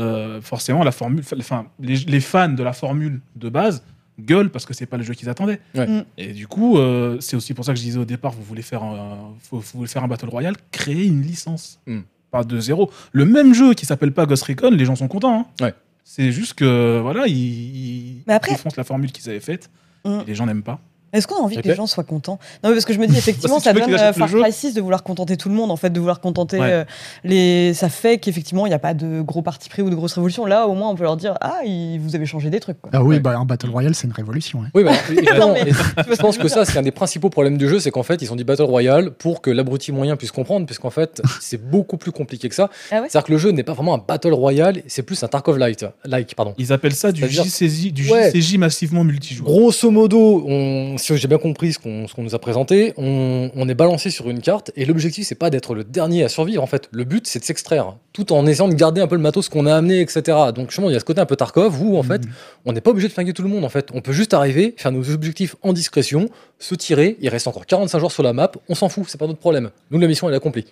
euh, 0.00 0.40
forcément 0.40 0.82
la 0.84 0.92
formule, 0.92 1.22
enfin 1.38 1.66
les, 1.78 1.96
les 1.96 2.20
fans 2.20 2.48
de 2.48 2.62
la 2.62 2.72
formule 2.72 3.20
de 3.36 3.48
base 3.48 3.84
gueulent 4.20 4.50
parce 4.50 4.66
que 4.66 4.74
c'est 4.74 4.86
pas 4.86 4.96
le 4.98 5.04
jeu 5.04 5.14
qu'ils 5.14 5.28
attendaient. 5.30 5.60
Ouais. 5.74 5.86
Mm. 5.86 6.04
Et 6.18 6.32
du 6.32 6.46
coup 6.48 6.76
euh, 6.76 7.16
c'est 7.20 7.36
aussi 7.36 7.54
pour 7.54 7.64
ça 7.64 7.72
que 7.72 7.78
je 7.78 7.84
disais 7.84 7.98
au 7.98 8.04
départ 8.04 8.32
vous 8.32 8.42
voulez 8.42 8.62
faire 8.62 8.82
un, 8.82 9.32
faut- 9.40 9.58
vous 9.60 9.78
voulez 9.78 9.88
faire 9.88 10.04
un 10.04 10.08
battle 10.08 10.28
royale, 10.28 10.56
créer 10.72 11.06
une 11.06 11.22
licence 11.22 11.80
Mm. 11.86 12.00
pas 12.30 12.44
de 12.44 12.58
zéro. 12.60 12.90
Le 13.12 13.24
même 13.24 13.54
jeu 13.54 13.72
qui 13.74 13.86
s'appelle 13.86 14.12
pas 14.12 14.26
Ghost 14.26 14.42
Recon, 14.44 14.70
les 14.70 14.84
gens 14.84 14.96
sont 14.96 15.08
contents. 15.08 15.40
hein. 15.60 15.64
Ouais. 15.64 15.74
C'est 16.04 16.32
juste 16.32 16.54
que 16.54 16.98
voilà, 17.00 17.26
ils, 17.28 17.36
ils 17.36 18.22
la 18.26 18.84
formule 18.84 19.12
qu'ils 19.12 19.28
avaient 19.30 19.40
faite. 19.40 19.70
Mm. 20.04 20.20
et 20.22 20.24
les 20.26 20.34
gens 20.34 20.46
n'aiment 20.46 20.64
pas. 20.64 20.80
Est-ce 21.12 21.26
qu'on 21.26 21.36
a 21.36 21.40
envie 21.40 21.56
que 21.56 21.68
les 21.68 21.74
gens 21.74 21.86
soient 21.86 22.04
contents? 22.04 22.38
Non, 22.62 22.70
mais 22.70 22.76
parce 22.76 22.84
que 22.84 22.92
je 22.92 22.98
me 22.98 23.06
dis 23.06 23.16
effectivement, 23.18 23.60
ça 23.60 23.72
donne 23.72 23.92
euh, 23.94 24.12
Far. 24.12 24.28
Cry 24.30 24.52
6 24.52 24.74
de 24.74 24.80
vouloir 24.80 25.02
contenter 25.02 25.36
tout 25.36 25.48
le 25.48 25.54
monde, 25.54 25.70
en 25.70 25.76
fait, 25.76 25.90
de 25.90 25.98
vouloir 26.00 26.20
contenter 26.20 26.58
Ouais. 26.58 26.70
euh, 26.70 26.84
les. 27.24 27.74
Ça 27.74 27.88
fait 27.88 28.18
qu'effectivement, 28.18 28.66
il 28.66 28.70
n'y 28.70 28.74
a 28.74 28.78
pas 28.78 28.94
de 28.94 29.20
gros 29.20 29.42
parti 29.42 29.68
pris 29.68 29.82
ou 29.82 29.90
de 29.90 29.94
grosses 29.94 30.14
révolutions. 30.14 30.46
Là, 30.46 30.66
au 30.66 30.74
moins, 30.74 30.90
on 30.90 30.94
peut 30.94 31.02
leur 31.04 31.16
dire 31.16 31.34
Ah, 31.40 31.60
il- 31.64 31.98
vous 32.00 32.14
avez 32.16 32.26
changé 32.26 32.50
des 32.50 32.60
trucs. 32.60 32.80
Quoi. 32.80 32.90
Ah 32.94 33.02
oui, 33.02 33.16
Ouais. 33.16 33.20
bah, 33.20 33.36
un 33.38 33.44
Battle 33.44 33.70
Royale, 33.70 33.94
c'est 33.94 34.06
une 34.06 34.12
révolution. 34.12 34.62
hein. 34.62 34.68
Oui, 34.74 34.84
bah, 34.84 34.92
Non, 35.38 35.52
mais- 35.54 35.70
je 35.70 36.16
pense 36.16 36.38
que 36.38 36.48
ça, 36.48 36.64
c'est 36.64 36.78
un 36.78 36.82
des 36.82 36.90
principaux 36.90 37.30
problèmes 37.30 37.56
du 37.58 37.68
jeu, 37.68 37.80
c'est 37.80 37.90
qu'en 37.90 38.02
fait, 38.02 38.22
ils 38.22 38.32
ont 38.32 38.36
dit 38.36 38.44
Battle 38.44 38.62
Royale 38.64 39.10
pour 39.10 39.40
que 39.42 39.50
l'abruti 39.50 39.92
moyen 39.92 40.16
puisse 40.16 40.32
comprendre, 40.32 40.66
puisqu'en 40.66 40.90
fait, 40.90 41.20
c'est 41.40 41.58
beaucoup 41.62 41.96
plus 41.96 42.12
compliqué 42.12 42.48
que 42.48 42.54
ça. 42.54 42.70
Ah 42.90 42.96
ouais? 43.00 43.08
C'est-à-dire 43.08 43.26
que 43.26 43.32
le 43.32 43.38
jeu 43.38 43.50
n'est 43.50 43.62
pas 43.64 43.72
vraiment 43.74 43.94
un 43.94 44.02
Battle 44.06 44.32
Royale, 44.32 44.82
c'est 44.86 45.02
plus 45.02 45.22
un 45.22 45.28
Tarkov 45.28 45.58
Light, 45.58 45.84
like, 46.04 46.34
pardon. 46.34 46.54
Ils 46.58 46.72
appellent 46.72 46.94
ça 46.94 47.12
du 47.12 47.28
JCJ, 47.28 47.92
du. 47.92 48.04
JCJ 48.04 48.56
massivement 48.58 49.04
multijoueur. 49.04 49.48
Grosso 49.50 49.90
modo, 49.90 50.44
on, 50.46 50.96
si 51.02 51.16
j'ai 51.16 51.28
bien 51.28 51.38
compris 51.38 51.72
ce 51.72 51.78
qu'on 51.78 52.06
nous 52.18 52.34
a 52.34 52.38
présenté, 52.38 52.94
on, 52.96 53.50
on 53.54 53.68
est 53.68 53.74
balancé 53.74 54.10
sur 54.10 54.30
une 54.30 54.40
carte 54.40 54.70
et 54.76 54.84
l'objectif 54.84 55.26
c'est 55.26 55.34
pas 55.34 55.50
d'être 55.50 55.74
le 55.74 55.84
dernier 55.84 56.24
à 56.24 56.28
survivre 56.28 56.62
en 56.62 56.66
fait. 56.66 56.88
Le 56.92 57.04
but 57.04 57.26
c'est 57.26 57.40
de 57.40 57.44
s'extraire, 57.44 57.96
tout 58.12 58.32
en 58.32 58.46
essayant 58.46 58.68
de 58.68 58.74
garder 58.74 59.00
un 59.00 59.06
peu 59.06 59.16
le 59.16 59.20
matos 59.20 59.48
qu'on 59.48 59.66
a 59.66 59.74
amené, 59.74 60.00
etc. 60.00 60.22
Donc 60.54 60.70
justement 60.70 60.88
il 60.90 60.92
y 60.92 60.96
a 60.96 61.00
ce 61.00 61.04
côté 61.04 61.20
un 61.20 61.26
peu 61.26 61.36
Tarkov 61.36 61.82
où 61.82 61.96
en 61.98 62.02
fait 62.02 62.24
Mhm. 62.24 62.32
on 62.66 62.72
n'est 62.72 62.80
pas 62.80 62.90
obligé 62.90 63.08
de 63.08 63.12
flinguer 63.12 63.32
tout 63.32 63.42
le 63.42 63.48
monde 63.48 63.64
en 63.64 63.68
fait. 63.68 63.88
On 63.94 64.00
peut 64.00 64.12
juste 64.12 64.34
arriver, 64.34 64.74
faire 64.76 64.92
nos 64.92 65.10
objectifs 65.10 65.56
en 65.62 65.72
discrétion, 65.72 66.28
se 66.58 66.74
tirer. 66.74 67.16
Il 67.20 67.28
reste 67.28 67.46
encore 67.48 67.66
45 67.66 67.98
jours 67.98 68.12
sur 68.12 68.22
la 68.22 68.32
map, 68.32 68.52
on 68.68 68.74
s'en 68.74 68.88
fout, 68.88 69.04
c'est 69.08 69.18
pas 69.18 69.26
notre 69.26 69.40
problème. 69.40 69.70
Nous 69.90 69.98
la 69.98 70.06
mission 70.06 70.28
elle 70.28 70.34
est 70.34 70.36
accomplie. 70.38 70.66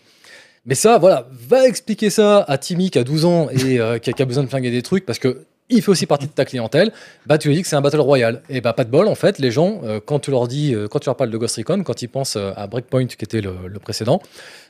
Mais 0.66 0.74
ça, 0.74 0.98
voilà, 0.98 1.26
va 1.48 1.66
expliquer 1.66 2.10
ça 2.10 2.44
à 2.46 2.58
Timmy 2.58 2.90
qui 2.90 2.98
a 2.98 3.04
12 3.04 3.24
ans 3.24 3.48
et 3.50 3.80
euh, 3.80 3.98
qui, 3.98 4.10
a, 4.10 4.12
qui 4.12 4.22
a 4.22 4.26
besoin 4.26 4.44
de 4.44 4.48
flinguer 4.48 4.70
des 4.70 4.82
trucs 4.82 5.06
parce 5.06 5.18
que 5.18 5.46
il 5.70 5.82
fait 5.82 5.90
aussi 5.90 6.06
partie 6.06 6.26
de 6.26 6.32
ta 6.32 6.44
clientèle. 6.44 6.92
Bah, 7.26 7.38
tu 7.38 7.48
lui 7.48 7.56
dis 7.56 7.62
que 7.62 7.68
c'est 7.68 7.76
un 7.76 7.80
battle 7.80 8.00
royale. 8.00 8.42
Et 8.48 8.60
bah, 8.60 8.72
pas 8.72 8.84
de 8.84 8.90
bol, 8.90 9.08
en 9.08 9.14
fait, 9.14 9.38
les 9.38 9.50
gens, 9.50 9.80
euh, 9.84 10.00
quand 10.04 10.18
tu 10.18 10.30
leur 10.30 10.48
dis, 10.48 10.74
euh, 10.74 10.88
quand 10.88 10.98
tu 10.98 11.06
leur 11.06 11.16
parles 11.16 11.30
de 11.30 11.38
Ghost 11.38 11.56
Recon, 11.56 11.82
quand 11.82 12.02
ils 12.02 12.08
pensent 12.08 12.36
euh, 12.36 12.52
à 12.56 12.66
Breakpoint 12.66 13.06
qui 13.06 13.16
était 13.24 13.40
le, 13.40 13.54
le 13.66 13.78
précédent, 13.78 14.20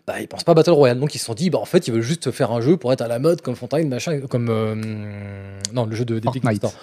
bah, 0.06 0.20
ils 0.20 0.28
pensent 0.28 0.44
pas 0.44 0.54
battle 0.54 0.70
royale. 0.70 0.98
Donc 0.98 1.14
ils 1.14 1.18
se 1.18 1.24
sont 1.24 1.34
dit, 1.34 1.50
bah, 1.50 1.58
en 1.58 1.64
fait, 1.64 1.88
ils 1.88 1.92
veulent 1.92 2.02
juste 2.02 2.30
faire 2.30 2.52
un 2.52 2.60
jeu 2.60 2.76
pour 2.76 2.92
être 2.92 3.02
à 3.02 3.08
la 3.08 3.18
mode 3.18 3.40
comme 3.40 3.56
Fontaine, 3.56 3.88
machin, 3.88 4.20
comme 4.28 4.48
euh, 4.50 4.74
non, 5.72 5.86
le 5.86 5.96
jeu 5.96 6.04
de 6.04 6.20
Fortnite. 6.20 6.56
Store. 6.56 6.74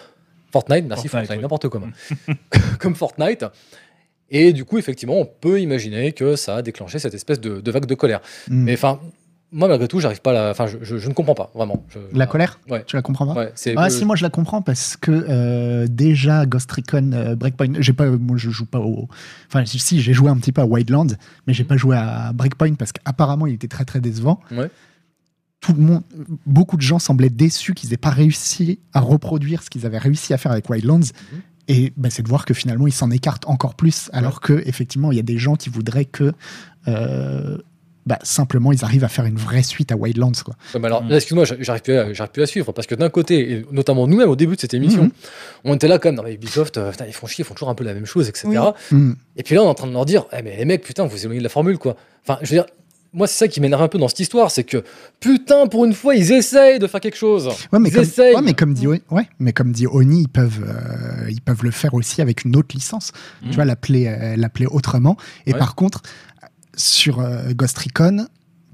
Fortnite, 0.51 0.85
merci 0.87 1.07
Fortnite, 1.07 1.27
Fortnite, 1.27 1.31
oui. 1.31 1.41
n'importe 1.41 1.67
comment. 1.69 1.87
comme 2.79 2.95
Fortnite. 2.95 3.45
Et 4.29 4.51
du 4.53 4.65
coup, 4.65 4.77
effectivement, 4.77 5.15
on 5.15 5.25
peut 5.25 5.61
imaginer 5.61 6.11
que 6.11 6.35
ça 6.35 6.57
a 6.57 6.61
déclenché 6.61 6.99
cette 6.99 7.13
espèce 7.13 7.39
de, 7.39 7.61
de 7.61 7.71
vague 7.71 7.85
de 7.85 7.95
colère. 7.95 8.21
Hmm. 8.49 8.63
Mais 8.63 8.73
enfin, 8.73 8.99
moi, 9.51 9.67
malgré 9.69 9.87
tout, 9.87 9.99
j'arrive 9.99 10.21
pas 10.21 10.31
à 10.31 10.33
la. 10.33 10.49
Enfin, 10.51 10.67
je, 10.67 10.77
je- 10.81 10.97
je 10.97 11.07
ne 11.07 11.13
comprends 11.13 11.33
pas, 11.35 11.51
vraiment. 11.55 11.85
Je- 11.89 11.99
La 12.17 12.27
colère 12.27 12.59
Ouais. 12.69 12.83
Tu 12.85 12.95
la 12.97 13.01
comprends 13.01 13.25
pas 13.27 13.33
Ouais. 13.39 13.53
Ah 13.77 13.85
euh, 13.85 13.89
si 13.89 14.03
moi 14.05 14.15
je 14.17 14.23
la 14.23 14.29
comprends 14.29 14.61
parce 14.61 14.97
que 14.97 15.11
euh, 15.11 15.87
déjà 15.89 16.45
Ghost 16.45 16.69
Recon 16.71 17.11
euh, 17.13 17.35
Breakpoint 17.35 17.73
j'ai 17.79 17.93
pas 17.93 18.09
moi 18.09 18.35
je 18.37 18.49
joue 18.49 18.65
pas 18.65 18.79
au 18.79 19.07
enfin 19.47 19.63
si 19.65 20.01
j'ai 20.01 20.13
joué 20.13 20.29
un 20.29 20.37
petit 20.37 20.51
peu 20.51 20.61
à 20.61 20.65
Wildlands 20.65 21.15
mais 21.47 21.53
j'ai 21.53 21.63
pas 21.63 21.77
joué 21.77 21.95
à 21.95 22.33
Breakpoint 22.33 22.73
parce 22.75 22.91
qu'apparemment 22.91 23.47
il 23.47 23.53
était 23.53 23.67
très 23.69 23.85
très 23.85 24.01
décevant 24.01 24.39
Ouais. 24.51 24.69
tout 25.61 25.73
le 25.73 25.79
monde 25.81 26.03
beaucoup 26.45 26.75
de 26.77 26.81
gens 26.81 26.99
semblaient 26.99 27.29
déçus 27.29 27.73
qu'ils 27.73 27.93
aient 27.93 27.97
pas 27.97 28.09
réussi 28.09 28.79
à 28.93 28.99
reproduire 28.99 29.63
ce 29.63 29.69
qu'ils 29.69 29.85
avaient 29.85 29.97
réussi 29.97 30.33
à 30.33 30.37
faire 30.37 30.51
avec 30.51 30.69
Wildlands 30.69 30.99
Mhm. 31.31 31.41
et 31.69 31.93
bah, 31.97 32.09
c'est 32.09 32.21
de 32.23 32.27
voir 32.29 32.43
que 32.45 32.53
finalement 32.53 32.87
ils 32.87 32.93
s'en 32.93 33.11
écartent 33.11 33.47
encore 33.47 33.75
plus 33.75 34.09
alors 34.13 34.41
que 34.41 34.61
effectivement 34.65 35.11
il 35.11 35.15
y 35.15 35.21
a 35.21 35.23
des 35.23 35.37
gens 35.37 35.55
qui 35.55 35.69
voudraient 35.69 36.05
que 36.05 36.33
euh, 36.87 37.57
bah, 38.07 38.17
simplement 38.23 38.71
ils 38.71 38.83
arrivent 38.83 39.03
à 39.03 39.07
faire 39.09 39.25
une 39.25 39.35
vraie 39.37 39.61
suite 39.63 39.91
à 39.91 39.95
Wildlands 39.95 40.31
quoi. 40.43 40.55
Ouais, 40.73 40.79
mais 40.79 40.87
alors, 40.87 41.03
Mm. 41.03 41.11
excuse-moi, 41.13 41.45
j'a- 41.45 41.57
j'arrive 41.59 41.81
plus, 41.83 41.93
à- 41.95 42.13
j'arrive 42.13 42.31
plus 42.31 42.41
à 42.43 42.45
suivre 42.47 42.71
parce 42.71 42.87
que 42.87 42.95
d'un 42.95 43.09
côté, 43.09 43.51
et 43.51 43.65
notamment 43.71 44.07
nous-mêmes 44.07 44.29
au 44.29 44.35
début 44.35 44.55
de 44.55 44.61
cette 44.61 44.73
émission, 44.73 45.03
Mhm. 45.03 45.11
on 45.65 45.75
était 45.75 45.87
là 45.87 45.99
comme 45.99 46.15
dans 46.15 46.25
Ubisoft, 46.25 46.77
euh, 46.77 46.91
putain, 46.91 47.05
ils 47.05 47.13
font 47.13 47.27
chier, 47.27 47.43
ils 47.43 47.45
font 47.47 47.53
toujours 47.53 47.69
un 47.69 47.75
peu 47.75 47.83
la 47.83 47.93
même 47.93 48.05
chose, 48.05 48.29
etc. 48.29 48.47
Oui. 48.47 48.57
Hmm. 48.97 49.13
Et 49.35 49.43
puis 49.43 49.53
là, 49.55 49.61
on 49.61 49.65
est 49.65 49.69
en 49.69 49.73
train 49.75 49.87
de 49.87 49.93
leur 49.93 50.05
dire, 50.05 50.25
eh, 50.31 50.41
mais 50.41 50.55
les 50.57 50.65
mecs, 50.65 50.83
putain, 50.83 51.05
vous 51.05 51.17
éloignez 51.21 51.39
de 51.39 51.43
la 51.43 51.49
formule, 51.49 51.77
quoi. 51.77 51.95
Enfin, 52.25 52.39
je 52.41 52.47
veux 52.49 52.55
dire, 52.55 52.65
moi, 53.13 53.25
c'est 53.25 53.37
ça 53.37 53.47
qui 53.47 53.61
m'énerve 53.61 53.81
un 53.81 53.87
peu 53.87 53.97
dans 53.97 54.07
cette 54.09 54.19
histoire, 54.19 54.51
c'est 54.51 54.63
que 54.65 54.83
putain, 55.19 55.67
pour 55.67 55.85
une 55.85 55.93
fois, 55.93 56.13
ils 56.15 56.31
essayent 56.31 56.77
de 56.77 56.87
faire 56.87 56.99
quelque 56.99 57.17
chose. 57.17 57.47
Ouais, 57.71 57.79
mais 57.79 57.89
Ils 57.89 57.93
comme, 57.93 58.01
essayent. 58.03 58.35
ouais, 58.35 58.41
mais 58.41 58.53
comme 58.53 58.73
dit, 58.73 58.85
ouais, 58.87 59.01
mais 59.39 59.53
comme 59.53 59.71
dit 59.71 59.87
Oni, 59.87 60.21
ils 60.23 60.27
peuvent, 60.29 60.63
euh, 60.67 61.29
ils 61.29 61.41
peuvent 61.41 61.63
le 61.63 61.71
faire 61.71 61.93
aussi 61.93 62.21
avec 62.21 62.43
une 62.43 62.55
autre 62.55 62.75
licence. 62.75 63.11
Tu 63.49 63.55
vois, 63.55 63.65
l'appeler, 63.65 64.07
euh, 64.07 64.35
l'appeler 64.35 64.65
autrement. 64.67 65.17
Et 65.45 65.53
Ouais. 65.53 65.57
par 65.59 65.75
contre, 65.75 66.01
sur 66.77 67.19
euh, 67.19 67.51
Ghost 67.53 67.77
Recon, 67.79 68.27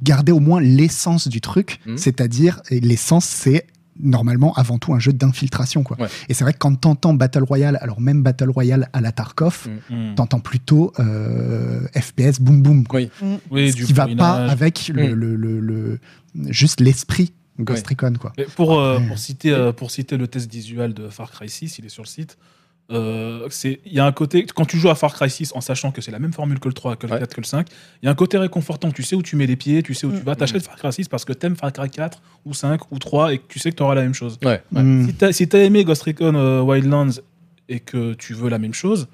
garder 0.03 0.31
au 0.31 0.39
moins 0.39 0.61
l'essence 0.61 1.27
du 1.27 1.41
truc, 1.41 1.79
Mhm. 1.85 1.97
c'est-à-dire 1.97 2.61
l'essence, 2.69 3.25
c'est 3.25 3.65
normalement 3.99 4.53
avant 4.55 4.79
tout 4.79 4.93
un 4.93 4.99
jeu 4.99 5.13
d'infiltration. 5.13 5.83
quoi. 5.83 5.99
Ouais. 6.01 6.07
Et 6.27 6.33
c'est 6.33 6.43
vrai 6.43 6.53
que 6.53 6.57
quand 6.57 6.73
t'entends 6.75 7.13
Battle 7.13 7.43
Royale, 7.43 7.77
alors 7.79 8.01
même 8.01 8.23
Battle 8.23 8.49
Royale 8.49 8.89
à 8.91 9.01
la 9.01 9.11
Tarkov, 9.11 9.67
Mm. 9.89 9.93
Hmm. 10.11 10.15
t'entends 10.15 10.39
plutôt 10.39 10.91
euh, 10.99 11.81
FPS 11.95 12.39
boum 12.41 12.61
boum. 12.63 12.87
quoi. 12.87 12.99
Oui. 13.01 13.09
Oui, 13.51 13.71
Ce 13.71 13.75
du 13.77 13.85
qui 13.85 13.93
va 13.93 14.07
pas 14.07 14.47
avec 14.49 14.87
le, 14.87 15.09
Mm. 15.09 15.13
le- 15.13 15.35
le- 15.35 15.59
le- 15.59 15.99
juste 16.49 16.81
l'esprit 16.81 17.33
Ghost 17.59 17.85
Recon. 17.87 18.13
Quoi. 18.19 18.33
Pour, 18.55 18.79
euh, 18.79 18.97
Ouais. 18.99 19.07
pour, 19.07 19.19
citer, 19.19 19.51
euh, 19.51 19.71
pour 19.71 19.91
citer 19.91 20.17
le 20.17 20.27
test 20.27 20.51
visuel 20.51 20.95
de 20.95 21.07
Far 21.09 21.29
Cry 21.29 21.47
6, 21.47 21.77
il 21.77 21.85
est 21.85 21.89
sur 21.89 22.01
le 22.03 22.07
site. 22.07 22.37
Euh, 22.91 23.47
c'est- 23.49 23.79
Il 23.85 23.93
y 23.93 23.99
a 23.99 24.05
un 24.05 24.11
côté, 24.11 24.45
quand 24.45 24.65
tu 24.65 24.77
joues 24.77 24.89
à 24.89 24.95
Far 24.95 25.13
Cry 25.13 25.29
6 25.29 25.51
en 25.55 25.61
sachant 25.61 25.91
que 25.91 26.01
c'est 26.01 26.11
la 26.11 26.19
même 26.19 26.33
formule 26.33 26.59
que 26.59 26.67
le 26.67 26.73
3, 26.73 26.95
que 26.95 27.07
le 27.07 27.13
Ouais. 27.13 27.19
4, 27.19 27.33
que 27.33 27.41
le 27.41 27.45
5, 27.45 27.67
il 28.01 28.05
y 28.05 28.07
a 28.09 28.11
un 28.11 28.15
côté 28.15 28.37
réconfortant. 28.37 28.91
Tu 28.91 29.03
sais 29.03 29.15
où 29.15 29.21
tu 29.21 29.35
mets 29.35 29.47
les 29.47 29.55
pieds, 29.55 29.81
tu 29.83 29.93
sais 29.93 30.05
où 30.05 30.11
tu 30.11 30.17
Mm. 30.17 30.23
vas. 30.23 30.35
T'achètes 30.35 30.63
Far 30.63 30.75
Cry 30.75 30.91
6 30.91 31.07
parce 31.07 31.25
que 31.25 31.33
t'aimes 31.33 31.55
Far 31.55 31.71
Cry 31.71 31.89
4 31.89 32.21
ou 32.45 32.53
5 32.53 32.91
ou 32.91 32.99
3 32.99 33.33
et 33.33 33.37
que 33.39 33.43
tu 33.47 33.59
sais 33.59 33.71
que 33.71 33.77
tu 33.77 33.83
auras 33.83 33.95
la 33.95 34.01
même 34.03 34.13
chose. 34.13 34.37
Ouais. 34.43 34.61
ouais. 34.73 34.83
Mm. 34.83 35.07
Si 35.07 35.13
t'as 35.15 35.31
si 35.31 35.65
aimé 35.65 35.83
Ghost 35.85 36.03
Recon 36.03 36.33
euh, 36.35 36.61
Wildlands 36.61 37.21
et 37.69 37.79
que 37.79 38.13
tu 38.13 38.33
veux 38.33 38.49
la 38.49 38.59
même 38.59 38.73
chose, 38.73 39.07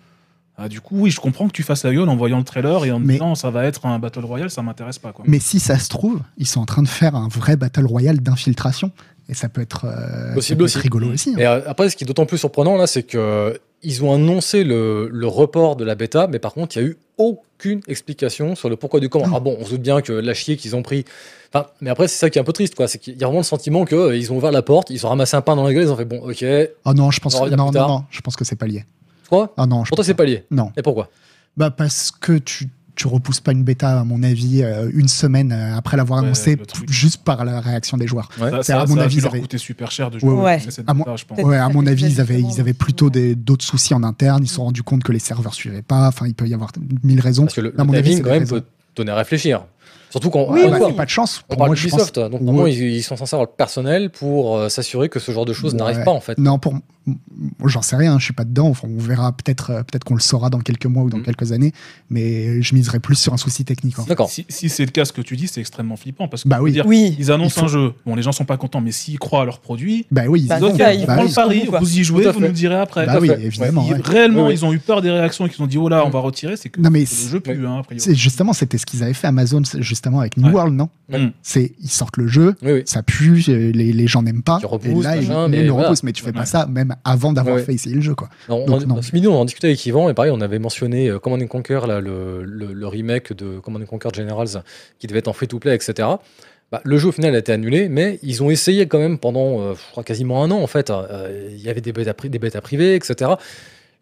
ah, 0.58 0.68
du 0.68 0.82
coup, 0.82 0.96
oui, 1.00 1.12
je 1.12 1.20
comprends 1.22 1.48
que 1.48 1.54
tu 1.54 1.64
fasses 1.64 1.86
la 1.86 1.94
gueule 1.94 2.10
en 2.10 2.16
voyant 2.18 2.40
le 2.40 2.44
trailer 2.44 2.84
et 2.86 2.92
en 2.92 3.00
Mais- 3.00 3.14
disant 3.14 3.34
ça 3.36 3.50
va 3.50 3.64
être 3.66 3.86
un 3.86 3.98
Battle 4.00 4.26
Royale, 4.26 4.50
ça 4.50 4.62
m'intéresse 4.62 5.00
pas. 5.00 5.14
Quoi. 5.14 5.24
Mais 5.28 5.40
si 5.40 5.60
ça 5.60 5.78
se 5.80 5.88
trouve, 5.88 6.22
ils 6.38 6.48
sont 6.48 6.60
en 6.60 6.66
train 6.66 6.82
de 6.82 6.88
faire 6.88 7.16
un 7.16 7.28
vrai 7.30 7.56
Battle 7.56 7.86
Royale 7.86 8.20
d'infiltration. 8.20 8.92
Et 9.30 9.34
ça 9.36 9.48
peut 9.48 9.62
être, 9.62 9.86
euh, 9.86 10.30
ça 10.30 10.34
Possible 10.34 10.58
peut 10.60 10.64
être 10.66 10.70
aussi. 10.72 10.80
rigolo 10.80 11.14
aussi. 11.14 11.30
hein. 11.36 11.40
Et 11.40 11.46
euh, 11.46 11.62
après, 11.68 11.90
ce 11.90 11.96
qui 11.96 12.04
est 12.04 12.08
d'autant 12.08 12.26
plus 12.26 12.38
surprenant 12.40 12.76
là, 12.78 12.88
c'est 12.88 13.04
que 13.04 13.60
ils 13.84 14.04
ont 14.04 14.14
annoncé 14.14 14.64
le, 14.66 15.08
le 15.10 15.28
report 15.28 15.78
de 15.78 15.86
la 15.86 15.96
bêta, 15.96 16.28
mais 16.28 16.40
par 16.40 16.54
contre, 16.54 16.76
il 16.76 16.84
n'y 16.84 16.90
a 16.90 16.92
eu 16.92 16.98
aucune 17.18 17.80
explication 17.88 18.56
sur 18.56 18.68
le 18.70 18.76
pourquoi 18.76 19.00
du 19.00 19.08
comment. 19.08 19.28
Non. 19.28 19.36
Ah 19.38 19.40
bon, 19.40 19.56
on 19.60 19.64
se 19.66 19.70
doute 19.72 19.82
bien 19.82 20.02
que 20.02 20.12
la 20.12 20.34
chier 20.34 20.58
qu'ils 20.58 20.76
ont 20.76 20.82
pris. 20.82 21.06
Enfin, 21.54 21.68
mais 21.80 21.90
après, 21.90 22.08
c'est 22.10 22.18
ça 22.18 22.30
qui 22.30 22.38
est 22.40 22.42
un 22.42 22.46
peu 22.46 22.52
triste, 22.54 22.76
quoi. 22.76 22.88
C'est 22.90 22.98
qu'il 22.98 23.14
y 23.18 23.24
a 23.24 23.28
vraiment 23.28 23.40
le 23.40 23.44
sentiment 23.46 23.86
qu'ils 23.86 24.34
ont 24.34 24.38
ouvert 24.38 24.52
la 24.52 24.62
porte, 24.64 24.90
ils 24.90 25.06
ont 25.06 25.10
ramassé 25.10 25.38
un 25.38 25.42
pain 25.42 25.56
dans 25.56 25.64
la 25.64 25.74
gueule, 25.74 25.84
ils 25.84 25.92
ont 25.92 25.96
fait 25.96 26.06
bon, 26.06 26.20
ok, 26.20 26.36
tu 26.36 26.46
Oh 26.86 26.94
non, 26.94 27.12
je 27.12 27.20
pense 27.22 27.40
que 27.40 27.50
non, 27.56 27.72
non, 27.72 27.88
non, 27.88 28.04
je 28.10 28.20
pense 28.22 28.36
que 28.36 28.44
c'est 28.44 28.56
pas 28.58 28.68
lié. 28.68 28.84
crois 29.28 29.54
Ah 29.58 29.66
non, 29.66 29.84
je 29.86 29.90
Pour 29.90 29.96
toi, 29.98 30.04
c'est 30.04 30.14
pas 30.14 30.26
lié? 30.26 30.44
Non, 30.52 30.72
Et 30.76 30.82
pourquoi? 30.82 31.10
Bah 31.56 31.72
parce 31.72 32.12
que 32.12 32.34
tu 32.38 32.68
tu 33.00 33.08
repousses 33.08 33.40
pas 33.40 33.54
une 33.54 33.64
bêta 33.64 34.02
à 34.02 34.04
mon 34.04 34.22
avis 34.24 34.62
euh, 34.62 34.92
une 34.94 35.08
semaine 35.08 35.54
euh, 35.54 35.78
après 35.78 35.96
l'avoir 35.96 36.20
Ouais, 36.20 36.26
annoncé 36.26 36.58
juste 36.90 37.24
par 37.24 37.46
la 37.46 37.62
réaction 37.62 37.96
des 37.96 38.08
joueurs. 38.08 38.28
C'est 38.62 38.74
à 38.74 38.86
mon 38.86 38.96
ça 38.96 39.02
a 39.02 39.04
avis, 39.06 39.16
ils 39.16 39.22
leur 39.24 39.32
avaient- 39.32 39.40
coûter 39.40 39.58
super 39.58 39.90
cher 39.90 40.12
de 40.12 40.20
jouer 40.20 40.30
ouais. 40.34 40.60
cette 40.70 40.84
À 40.90 40.94
mon- 40.94 41.06
bêta, 41.06 41.16
je 41.16 41.24
pense. 41.24 41.38
Peut-être 41.38 41.48
Ouais, 41.48 41.56
à 41.58 41.70
mon 41.70 41.88
avis, 41.88 42.06
ils 42.08 42.20
avaient, 42.20 42.36
ils 42.42 42.46
justement, 42.46 42.62
avaient 42.62 42.74
plutôt 42.74 43.10
des- 43.10 43.36
d'autres 43.36 43.64
soucis 43.64 43.94
en 43.94 44.04
interne. 44.04 44.44
Ils 44.44 44.48
se 44.50 44.56
sont 44.56 44.66
rendus 44.66 44.84
compte 44.84 45.04
que 45.04 45.14
les 45.14 45.20
serveurs 45.20 45.54
suivaient 45.54 45.82
pas. 45.82 46.10
Enfin, 46.10 46.28
il 46.28 46.34
peut 46.34 46.46
y 46.48 46.54
avoir 46.54 46.72
mille 47.04 47.22
raisons. 47.22 47.44
Parce 47.46 47.56
que 47.56 47.62
le, 47.62 47.70
à 47.70 47.78
le 47.78 47.84
mon 47.86 47.94
avis, 47.94 48.22
quand 48.22 48.32
même, 48.32 48.40
raisons. 48.40 48.56
peut 48.58 48.66
donner 48.98 49.12
à 49.12 49.16
réfléchir. 49.16 49.64
Surtout 50.10 50.30
quand 50.30 50.48
Oui, 50.50 50.62
une 50.64 50.72
bah, 50.72 50.80
pas 50.96 51.06
de 51.06 51.10
chance. 51.10 51.42
on 51.46 51.48
Pour 51.50 51.58
parle 51.58 51.70
moi, 51.70 51.76
je 51.76 51.84
pense. 51.90 51.92
d'Ubisoft, 52.12 52.20
donc 52.32 52.42
normalement, 52.42 52.64
Ouais. 52.64 52.74
ils, 52.74 52.96
ils 52.96 53.04
sont 53.04 53.16
censés 53.18 53.36
avoir 53.36 53.48
le 53.50 53.56
personnel 53.56 54.10
pour 54.10 54.58
euh, 54.58 54.70
s'assurer 54.70 55.10
que 55.10 55.20
ce 55.20 55.32
genre 55.32 55.46
de 55.46 55.54
choses 55.54 55.74
Ouais. 55.74 55.80
n'arrive 55.80 56.04
pas, 56.04 56.12
en 56.12 56.20
fait. 56.22 56.38
Non, 56.38 56.58
pour 56.60 56.74
j'en 57.66 57.82
sais 57.82 57.96
rien, 57.96 58.20
je 58.20 58.24
suis 58.26 58.34
pas 58.34 58.44
dedans. 58.44 58.68
Enfin, 58.68 58.88
on 58.88 59.00
verra 59.02 59.32
peut-être, 59.32 59.72
euh, 59.72 59.78
peut-être 59.84 60.04
qu'on 60.04 60.14
le 60.14 60.20
saura 60.20 60.50
dans 60.52 60.60
quelques 60.60 60.86
mois 60.86 61.04
ou 61.04 61.10
dans 61.10 61.18
Mhm. 61.18 61.24
quelques 61.24 61.52
années. 61.54 61.72
Mais 62.10 62.62
je 62.62 62.76
miserais 62.76 63.00
plus 63.00 63.16
sur 63.16 63.34
un 63.34 63.38
souci 63.38 63.66
technique. 63.66 63.96
hein. 63.98 64.06
D'accord. 64.08 64.30
Si, 64.30 64.46
si 64.50 64.70
c'est 64.70 64.86
le 64.86 64.92
cas, 64.92 65.06
ce 65.06 65.14
que 65.14 65.22
tu 65.22 65.36
dis, 65.36 65.48
c'est 65.48 65.60
extrêmement 65.60 65.96
flippant. 65.96 66.28
Parce 66.28 66.44
que 66.44 66.50
Bah 66.50 66.60
oui. 66.62 66.72
dire, 66.72 66.86
Oui. 66.86 67.16
ils 67.18 67.32
annoncent 67.32 67.56
Il 67.56 67.60
faut- 67.62 67.66
un 67.66 67.70
jeu. 67.70 67.94
Bon, 68.06 68.16
les 68.16 68.22
gens 68.22 68.32
sont 68.32 68.46
pas 68.46 68.58
contents, 68.58 68.82
mais 68.82 68.92
s'ils 68.92 69.18
croient 69.18 69.42
à 69.42 69.46
leur 69.46 69.60
produit, 69.60 70.06
Bah 70.12 70.24
oui, 70.28 70.42
ils 70.42 70.48
Bah, 70.48 70.58
ils 70.60 70.66
ok, 70.66 70.72
ils 70.78 71.04
on 71.04 71.06
Bah 71.08 71.18
oui. 71.22 71.28
le 71.30 71.34
pari, 71.34 71.70
vous 71.80 72.00
y 72.00 72.04
jouez, 72.04 72.30
vous 72.30 72.40
nous 72.42 72.48
direz 72.52 72.76
après. 72.76 73.06
Bah 73.08 73.18
oui, 73.20 73.32
évidemment. 73.42 73.88
Réellement, 74.04 74.50
ils 74.50 74.64
ont 74.66 74.74
eu 74.74 74.80
peur 74.80 75.02
des 75.02 75.10
réactions 75.12 75.48
et 75.48 75.50
qu'ils 75.50 75.64
ont 75.64 75.68
dit, 75.68 75.78
oh 75.78 75.90
là, 75.90 76.06
on 76.06 76.10
va 76.10 76.20
retirer. 76.20 76.58
C'est 76.58 76.70
que 76.70 76.80
Non, 76.82 76.90
mais 76.92 77.02
le 77.02 77.06
jeu 77.30 77.40
pue, 77.40 77.66
hein, 77.66 77.80
a 77.80 77.84
priori. 77.84 78.00
C'est 78.02 78.16
justement, 78.16 78.54
c'était 78.54 78.78
ce 78.78 78.86
qu'ils 78.86 79.02
avaient 79.04 79.14
fait 79.14 79.28
Amazon 79.28 79.62
justement 80.00 80.22
avec 80.22 80.38
New 80.38 80.48
Ouais. 80.48 80.54
World, 80.54 80.74
non 80.74 80.90
Mm. 81.10 81.30
C'est 81.42 81.72
ils 81.82 81.90
sortent 81.90 82.18
le 82.18 82.28
jeu, 82.28 82.54
Oui, 82.62 82.72
oui. 82.72 82.82
ça 82.86 83.02
pue, 83.02 83.44
euh, 83.50 83.72
les, 83.72 83.92
les 83.94 84.08
gens 84.08 84.22
n'aiment 84.22 84.44
pas. 84.44 84.58
Tu 84.60 84.68
repousses, 84.68 85.04
et 85.04 85.08
là, 85.08 85.16
ils, 85.18 85.28
machin, 85.28 85.46
ils 85.48 85.50
mais 85.52 85.64
le 85.64 85.72
voilà. 85.72 85.88
repoussent, 85.88 86.04
mais 86.04 86.12
tu 86.12 86.22
fais 86.24 86.32
pas 86.32 86.46
ça 86.46 86.68
même 86.68 86.96
avant 87.04 87.34
d'avoir 87.34 87.56
Ouais. 87.56 87.64
fait 87.64 87.74
essayer 87.74 87.96
le 87.96 88.02
jeu, 88.02 88.14
quoi. 88.14 88.30
Non, 88.48 88.64
Donc, 88.68 88.82
on, 88.84 88.88
non. 88.88 89.02
Ce 89.02 89.12
midi, 89.16 89.28
on 89.28 89.34
en 89.36 89.44
discutait 89.46 89.68
avec 89.70 89.84
Yvan, 89.88 90.08
et 90.10 90.14
pareil, 90.14 90.32
on 90.32 90.40
avait 90.40 90.60
mentionné 90.60 91.10
euh, 91.10 91.18
Command 91.18 91.42
and 91.42 91.48
Conquer, 91.48 91.80
là, 91.88 92.00
le, 92.00 92.44
le- 92.44 92.74
le 92.74 92.88
remake 92.88 93.34
de 93.34 93.58
Command 93.60 93.82
and 93.82 93.88
Conquer 93.88 94.10
Generals, 94.16 94.62
qui 95.00 95.08
devait 95.08 95.18
être 95.20 95.28
en 95.30 95.34
free-to-play, 95.34 95.74
etc. 95.74 96.08
Bah, 96.72 96.82
le 96.86 96.98
jeu 97.00 97.08
au 97.08 97.12
final 97.12 97.34
a 97.34 97.40
été 97.40 97.52
annulé, 97.52 97.90
mais 97.90 98.20
ils 98.22 98.44
ont 98.44 98.52
essayé 98.52 98.86
quand 98.88 99.00
même 99.00 99.18
pendant 99.18 99.60
euh, 99.62 99.74
je 99.74 99.92
crois, 99.92 100.04
quasiment 100.04 100.44
un 100.44 100.52
an, 100.52 100.62
en 100.62 100.68
fait. 100.68 100.92
Euh, 100.92 101.50
Il 101.52 101.60
y 101.62 101.70
avait 101.70 101.82
des 101.82 101.92
bêtas, 101.92 102.14
pri- 102.14 102.30
des 102.30 102.38
bêtas 102.38 102.62
privées, 102.62 102.94
etc. 102.94 103.32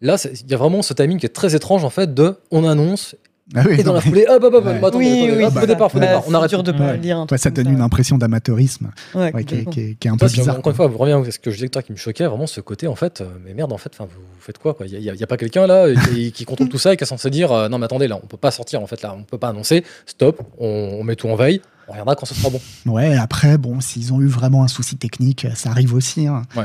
Là, 0.02 0.16
il 0.44 0.50
y 0.50 0.54
a 0.54 0.58
vraiment 0.58 0.82
ce 0.82 0.92
timing 0.92 1.18
qui 1.18 1.24
est 1.24 1.30
très 1.30 1.54
étrange, 1.56 1.84
en 1.84 1.90
fait, 1.90 2.12
de 2.12 2.34
on 2.50 2.64
annonce, 2.64 3.16
Ah 3.56 3.62
oui, 3.66 3.76
et 3.78 3.82
dans 3.82 3.94
la 3.94 4.00
foulée, 4.02 4.26
hop, 4.28 4.42
hop, 4.44 4.52
hop, 4.54 4.64
Ouais. 4.66 4.78
bah, 4.78 4.88
attendez, 4.88 5.06
oui, 5.06 5.16
attendez, 5.22 5.36
oui, 5.38 5.44
hop, 5.44 5.52
c'est 5.54 5.60
faut 5.60 5.66
départ, 5.66 5.90
faut 5.90 5.98
ça. 5.98 6.06
départ, 6.06 6.22
on 6.28 6.34
arrête. 6.34 6.50
dur 6.50 6.62
de 6.62 6.72
pas 6.72 6.78
Ouais. 6.88 6.96
lire 6.98 7.16
un 7.18 7.26
ouais, 7.30 7.38
ça 7.38 7.48
donne 7.50 7.68
une 7.72 7.80
impression 7.80 8.18
d'amateurisme 8.18 8.90
Ouais, 9.14 9.32
ouais, 9.32 9.44
qui, 9.44 9.54
est- 9.54 9.64
qui 9.70 9.80
est- 9.80 9.94
qui 9.98 10.06
est 10.08 10.10
un 10.10 10.18
Ça, 10.18 10.26
peu 10.26 10.32
bizarre. 10.32 10.58
Encore 10.58 10.70
une 10.70 10.76
fois, 10.76 10.86
vous 10.86 10.98
revenez 10.98 11.26
à 11.28 11.30
ce 11.30 11.38
que 11.38 11.50
je 11.50 11.56
disais 11.56 11.68
toi 11.70 11.82
qui 11.82 11.92
me 11.92 11.96
choquait, 11.96 12.26
vraiment 12.26 12.46
ce 12.46 12.60
côté 12.60 12.86
en 12.88 12.94
fait, 12.94 13.20
euh, 13.22 13.26
mais 13.46 13.54
merde 13.54 13.72
en 13.72 13.78
fait, 13.78 13.92
vous, 13.98 14.04
vous 14.06 14.20
faites 14.40 14.58
quoi 14.58 14.74
quoi 14.74 14.86
Il 14.86 14.98
n'y 15.00 15.08
a, 15.08 15.14
y 15.14 15.22
a 15.22 15.26
pas 15.26 15.38
quelqu'un 15.38 15.66
là 15.66 15.86
qui, 16.12 16.30
qui 16.32 16.44
contrôle 16.44 16.68
tout 16.68 16.78
ça 16.78 16.92
et 16.92 16.96
qui 16.98 17.04
est 17.04 17.06
censé 17.06 17.30
dire 17.30 17.50
euh, 17.52 17.68
non 17.70 17.78
mais 17.78 17.86
attendez 17.86 18.06
là, 18.06 18.18
on 18.22 18.26
peut 18.26 18.36
pas 18.36 18.50
sortir 18.50 18.82
en 18.82 18.86
fait 18.86 19.00
là, 19.00 19.14
on 19.18 19.22
peut 19.22 19.38
pas 19.38 19.48
annoncer, 19.48 19.82
stop, 20.04 20.42
on, 20.58 20.66
on 21.00 21.04
met 21.04 21.16
tout 21.16 21.28
en 21.28 21.34
veille, 21.36 21.62
on 21.88 21.92
regardera 21.92 22.16
quand 22.16 22.26
ce 22.26 22.34
sera 22.34 22.50
bon. 22.50 22.60
Ouais, 22.84 23.16
après, 23.16 23.56
bon, 23.56 23.80
s'ils 23.80 24.12
ont 24.12 24.20
eu 24.20 24.26
vraiment 24.26 24.62
un 24.62 24.68
souci 24.68 24.96
technique, 24.96 25.46
ça 25.54 25.70
arrive 25.70 25.94
aussi. 25.94 26.26
hein. 26.26 26.42
Ouais. 26.54 26.64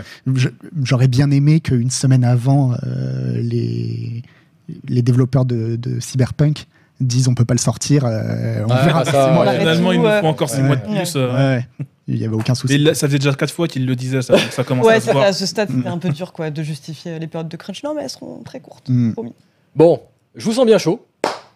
J'aurais 0.84 1.08
bien 1.08 1.32
aimé 1.32 1.62
qu'une 1.62 1.90
semaine 1.92 2.26
avant, 2.26 2.74
euh, 2.86 3.38
les, 3.38 4.22
les 4.88 5.02
développeurs 5.02 5.46
de, 5.46 5.76
de 5.76 6.00
Cyberpunk 6.00 6.66
disent 7.02 7.28
on 7.28 7.36
peut 7.36 7.46
pas 7.46 7.54
le 7.54 7.60
sortir. 7.60 8.06
euh, 8.06 8.64
on 8.66 8.68
verra 8.68 9.04
bah, 9.04 9.12
ça, 9.12 9.34
à 9.36 9.46
ouais. 9.46 9.60
Finalement, 9.60 9.92
il 9.92 10.02
nous 10.02 10.10
faut 10.10 10.28
encore 10.28 10.50
6 10.50 10.58
Ouais. 10.58 10.64
mois 10.64 10.76
de 10.78 10.82
plus. 10.86 11.14
euh, 11.16 11.58
Ouais. 11.58 11.68
Il 12.08 12.18
y 12.18 12.26
avait 12.26 12.36
aucun 12.36 12.54
souci. 12.54 12.78
Là, 12.78 12.94
ça 12.94 13.08
faisait 13.08 13.18
déjà 13.20 13.34
4 13.34 13.52
fois 13.54 13.68
qu'il 13.68 13.86
le 13.86 13.96
disait, 13.96 14.22
ça, 14.22 14.38
ça 14.38 14.64
commence 14.66 14.86
à 14.86 14.90
Ouais, 14.90 15.00
se 15.00 15.06
c'est 15.06 15.12
voir. 15.14 15.24
ça, 15.24 15.30
à 15.30 15.34
ce 15.34 15.46
stade, 15.46 15.70
c'était 15.74 15.88
un 15.88 15.98
peu 15.98 16.10
dur 16.10 16.34
quoi, 16.34 16.50
de 16.50 16.62
justifier 16.64 17.18
les 17.18 17.28
périodes 17.28 17.48
de 17.50 17.56
crunch. 17.58 17.82
Non, 17.84 17.94
mais 17.96 18.04
elles 18.04 18.10
seront 18.10 18.42
très 18.44 18.60
courtes. 18.60 18.90
Mm. 18.90 19.14
Bon, 19.76 20.02
je 20.36 20.44
vous 20.46 20.52
sens 20.54 20.66
bien 20.66 20.78
chaud, 20.78 21.06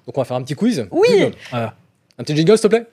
donc 0.05 0.17
on 0.17 0.21
va 0.21 0.25
faire 0.25 0.37
un 0.37 0.43
petit 0.43 0.55
quiz. 0.55 0.87
Oui. 0.91 1.07
Voilà. 1.51 1.75
Un 2.17 2.23
petit 2.23 2.35
jingle 2.35 2.57
s'il 2.57 2.63
te 2.63 2.67
plaît? 2.75 2.87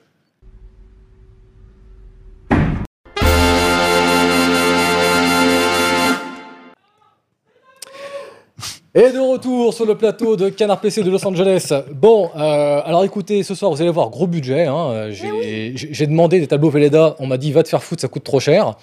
Et 8.97 9.11
de 9.11 9.19
retour 9.19 9.73
sur 9.73 9.85
le 9.85 9.95
plateau 9.95 10.37
de 10.37 10.47
Canard 10.47 10.79
PC 10.79 11.03
de 11.03 11.11
Los 11.11 11.27
Angeles. 11.27 11.69
Bon, 11.93 12.29
euh, 12.37 12.79
alors 12.85 13.03
écoutez, 13.03 13.43
ce 13.43 13.53
soir 13.53 13.69
vous 13.69 13.81
allez 13.81 13.91
voir 13.91 14.09
gros 14.09 14.25
budget. 14.25 14.67
hein. 14.67 14.87
Euh, 14.91 15.11
J'ai 15.11 16.07
demandé 16.07 16.39
des 16.39 16.47
tableaux 16.47 16.69
Velleda, 16.69 17.17
on 17.19 17.27
m'a 17.27 17.35
dit 17.37 17.51
va 17.51 17.61
te 17.63 17.67
faire 17.67 17.83
foutre, 17.83 18.01
ça 18.01 18.07
coûte 18.07 18.23
trop 18.23 18.39
cher. 18.39 18.75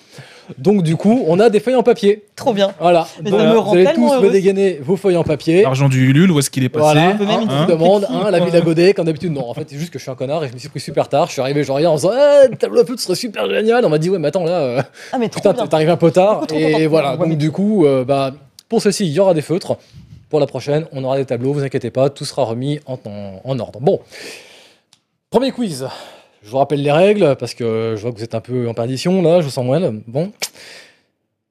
Donc 0.59 0.83
du 0.83 0.97
coup, 0.97 1.25
on 1.29 1.41
a 1.41 1.49
des 1.49 1.61
feuilles 1.61 1.77
en 1.77 1.83
papier. 1.83 2.25
Trop 2.37 2.53
bien. 2.53 2.73
Voilà. 2.79 3.07
Mais 3.25 3.31
Donc, 3.31 3.41
me 3.41 3.57
vous 3.57 3.73
allez 3.73 3.87
tous 3.95 4.21
me 4.21 4.29
dégainer 4.29 4.79
vos 4.83 4.97
feuilles 4.97 5.17
en 5.17 5.25
papier. 5.25 5.63
L'argent 5.63 5.89
du 5.89 6.11
Ulule, 6.11 6.31
où 6.31 6.39
est-ce 6.41 6.51
qu'il 6.51 6.65
est 6.65 6.69
passé 6.69 6.83
Voilà, 6.83 7.17
On 7.19 7.23
hein, 7.31 7.47
petite 7.47 7.69
demande, 7.71 8.07
hein, 8.11 8.31
la 8.31 8.37
à 8.37 8.61
Godet, 8.61 8.93
comme 8.93 9.07
d'habitude. 9.07 9.33
Non, 9.33 9.49
en 9.49 9.55
fait, 9.55 9.65
c'est 9.71 9.79
juste 9.79 9.91
que 9.95 9.99
je 9.99 10.03
suis 10.03 10.11
un 10.11 10.15
connard 10.15 10.45
et 10.45 10.49
je 10.49 10.53
me 10.53 10.59
suis 10.59 10.69
pris 10.69 10.81
super 10.81 11.09
tard. 11.09 11.29
Je 11.29 11.33
suis 11.33 11.41
arrivé, 11.41 11.65
genre, 11.65 11.81
hier, 11.81 11.91
en 11.91 11.95
disant, 11.95 12.11
eh, 12.13 12.49
le 12.51 12.57
tableau 12.57 12.83
de 12.83 12.87
foot 12.87 13.01
serait 13.01 13.15
super 13.15 13.49
génial. 13.49 13.83
On 13.87 13.89
m'a 13.89 13.97
dit, 13.99 14.11
ouais, 14.11 14.19
mais 14.19 14.29
attends, 14.29 14.45
là, 14.45 14.59
euh, 14.61 14.83
Ah, 15.13 15.17
mais 15.19 15.31
trop 15.31 15.41
putain, 15.41 15.55
bien. 15.55 15.67
t'es 15.67 15.75
arrivé 15.75 15.91
un 15.91 15.97
peu 15.97 16.11
tard. 16.11 16.47
Trop, 16.47 16.59
Et 16.59 16.87
voilà, 16.87 17.17
donc 17.17 17.33
du 17.39 17.51
coup, 17.51 17.87
euh, 17.87 18.05
bah, 18.05 18.33
pour 18.69 18.83
ceci, 18.83 19.07
il 19.07 19.13
y 19.13 19.21
aura 19.21 19.33
des 19.33 19.43
feutres. 19.43 19.77
Pour 20.33 20.41
la 20.41 20.47
prochaine, 20.47 20.87
on 20.93 21.05
aura 21.05 21.19
des 21.19 21.27
tableaux, 21.27 21.53
vous 21.53 21.63
inquiétez 21.63 21.91
pas, 21.91 22.09
tout 22.09 22.25
sera 22.25 22.45
remis 22.45 22.81
en, 22.87 22.95
en- 23.05 23.43
en 23.45 23.59
ordre. 23.59 23.81
Bon, 23.81 24.01
premier 25.29 25.53
quiz. 25.53 25.87
Je 26.43 26.51
vous 26.51 26.57
rappelle 26.57 26.81
les 26.81 26.91
règles 26.91 27.37
parce 27.39 27.53
que 27.53 27.93
je 27.99 28.01
vois 28.01 28.13
que 28.13 28.17
vous 28.17 28.25
êtes 28.25 28.35
un 28.35 28.41
peu 28.41 28.67
en 28.67 28.73
perdition 28.73 29.21
là, 29.21 29.41
je 29.41 29.45
vous 29.45 29.51
sens 29.51 29.63
moins. 29.67 29.93
Bon. 30.07 30.33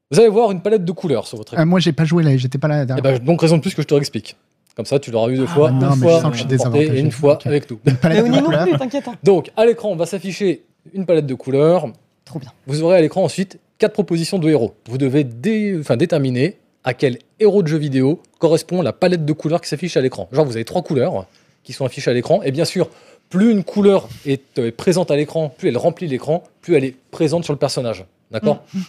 Vous 0.10 0.20
allez 0.20 0.30
voir 0.30 0.50
une 0.52 0.62
palette 0.62 0.84
de 0.84 0.92
couleurs 0.92 1.28
sur 1.28 1.38
votre 1.38 1.54
écran. 1.54 1.62
Ah, 1.62 1.66
moi, 1.66 1.80
j'ai 1.80 1.92
pas 1.94 2.06
joué 2.06 2.24
là, 2.24 2.36
j'étais 2.38 2.58
pas 2.58 2.68
là. 2.68 2.78
la 2.78 2.84
Eh 2.84 2.86
dernière 2.88 3.04
ben, 3.04 3.20
donc 3.24 3.40
raison 3.40 3.58
de 3.58 3.62
plus 3.62 3.76
que 3.76 3.84
je 3.84 3.88
te 3.88 3.94
réexplique. 3.94 4.36
Comme 4.76 4.88
ça, 4.88 4.98
tu 4.98 5.12
l'auras 5.12 5.30
eu 5.30 5.36
deux 5.38 5.46
Ah, 5.48 5.54
fois, 5.54 5.68
bah 5.70 5.74
une 5.76 5.80
non, 5.82 5.90
mais 5.90 5.96
je 5.96 6.02
fois 6.02 6.22
sens 6.22 6.32
que 6.32 6.38
je 6.38 6.44
suis 6.80 6.96
et 6.96 7.00
une 7.00 7.12
fois 7.12 7.38
avec 7.46 7.70
nous. 7.70 7.80
Une 7.86 7.98
palette 7.98 8.26
de 8.26 8.40
couleurs. 8.42 8.68
hein. 8.68 9.14
Donc, 9.22 9.52
à 9.56 9.64
l'écran, 9.68 9.90
on 9.92 9.96
va 9.96 10.08
s'afficher 10.08 10.64
une 10.92 11.06
palette 11.06 11.28
de 11.28 11.36
couleurs. 11.36 11.86
Trop 12.26 12.40
bien. 12.40 12.50
Vous 12.66 12.82
aurez 12.82 12.98
à 12.98 13.02
l'écran 13.02 13.24
ensuite 13.24 13.60
quatre 13.78 13.94
propositions 13.94 14.40
de 14.40 14.50
héros. 14.50 14.74
Vous 14.90 14.98
devez 14.98 15.24
dé- 15.24 15.78
enfin, 15.80 15.98
déterminer 15.98 16.58
à 16.84 16.94
quel 16.94 17.20
héros 17.40 17.64
de 17.64 17.68
jeu 17.68 17.78
vidéo 17.78 18.22
correspond 18.40 18.82
la 18.82 18.94
palette 18.94 19.26
de 19.26 19.34
couleurs 19.34 19.62
qui 19.62 19.70
s'affiche 19.70 19.98
à 19.98 20.02
l'écran. 20.02 20.28
Genre, 20.32 20.46
vous 20.46 20.56
avez 20.56 20.66
trois 20.66 20.82
couleurs 20.82 21.28
qui 21.64 21.74
sont 21.74 21.86
affichées 21.86 22.10
à 22.10 22.14
l'écran. 22.14 22.42
Et 22.44 22.52
bien 22.52 22.66
sûr, 22.66 22.90
plus 23.30 23.52
une 23.52 23.64
couleur 23.64 24.10
est 24.26 24.60
euh, 24.60 24.72
présente 24.76 25.12
à 25.12 25.16
l'écran, 25.16 25.50
plus 25.50 25.70
elle 25.70 25.78
remplit 25.78 26.08
l'écran, 26.08 26.44
plus 26.62 26.76
elle 26.76 26.84
est 26.84 26.96
présente 27.12 27.44
sur 27.44 27.54
le 27.54 27.60
personnage. 27.60 28.06
D'accord? 28.32 28.64
Mm. 28.74 28.80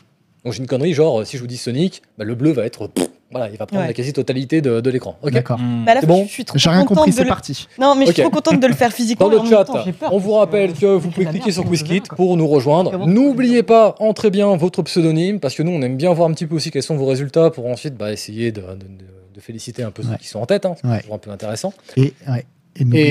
Donc, 0.44 0.52
j'ai 0.54 0.58
une 0.60 0.66
connerie, 0.66 0.92
genre, 0.92 1.20
euh, 1.20 1.24
si 1.24 1.36
je 1.36 1.42
vous 1.42 1.46
dis 1.46 1.56
Sonic, 1.56 2.02
bah, 2.18 2.24
le 2.24 2.34
bleu 2.34 2.50
va 2.52 2.64
être. 2.64 2.88
pff, 2.88 3.08
voilà, 3.30 3.48
il 3.48 3.56
va 3.56 3.64
prendre 3.64 3.80
Ouais. 3.82 3.88
la 3.88 3.94
quasi-totalité 3.94 4.60
de, 4.60 4.80
de 4.80 4.90
l'écran. 4.90 5.16
D'accord. 5.24 5.58
Hmm. 5.58 5.84
Bah 5.86 5.94
bon 6.06 6.26
je 6.26 6.30
suis 6.32 6.44
trop 6.44 6.58
J'ai 6.58 6.68
rien 6.68 6.80
contente 6.80 6.96
compris, 6.98 7.12
de 7.12 7.16
c'est 7.16 7.22
le- 7.22 7.28
parti. 7.28 7.66
Non, 7.78 7.94
mais 7.94 8.04
je 8.06 8.12
suis 8.12 8.20
trop 8.22 8.30
contente 8.30 8.60
de 8.60 8.66
le 8.66 8.74
faire 8.74 8.92
physiquement. 8.92 9.30
Dans 9.30 9.42
le 9.42 9.48
chat, 9.48 9.64
temps, 9.64 9.84
peur, 9.98 10.12
on 10.12 10.18
vous 10.18 10.32
rappelle 10.32 10.74
que 10.74 10.84
vous 10.84 11.08
c'est 11.08 11.14
pouvez 11.14 11.26
cliquer 11.26 11.50
sur 11.50 11.64
QuizKit 11.64 12.02
pour 12.14 12.36
nous 12.36 12.46
rejoindre. 12.46 13.06
N'oubliez 13.06 13.62
pas, 13.62 13.94
entrez 14.00 14.28
bien 14.30 14.54
votre 14.56 14.82
pseudonyme, 14.82 15.40
parce 15.40 15.54
que 15.54 15.62
nous, 15.62 15.70
on 15.72 15.80
aime 15.80 15.96
bien 15.96 16.12
voir 16.12 16.28
un 16.28 16.34
petit 16.34 16.46
peu 16.46 16.56
aussi 16.56 16.70
quels 16.70 16.82
sont 16.82 16.96
vos 16.96 17.06
résultats 17.06 17.50
pour 17.50 17.66
ensuite 17.68 17.96
bah, 17.96 18.12
essayer 18.12 18.52
de, 18.52 18.60
de- 18.60 18.66
de- 18.66 19.34
de 19.34 19.40
féliciter 19.40 19.82
un 19.82 19.90
peu 19.92 20.02
ceux 20.02 20.10
Ouais. 20.10 20.18
qui 20.18 20.28
sont 20.28 20.40
en 20.40 20.44
tête. 20.46 20.66
Hein, 20.66 20.74
c'est 20.78 20.86
Ouais. 20.86 21.00
toujours 21.00 21.14
un 21.14 21.18
peu 21.18 21.30
intéressant. 21.30 21.72
Et, 21.96 22.12
ouais. 22.28 22.44
Et 22.76 22.84
n'oubliez 22.84 23.02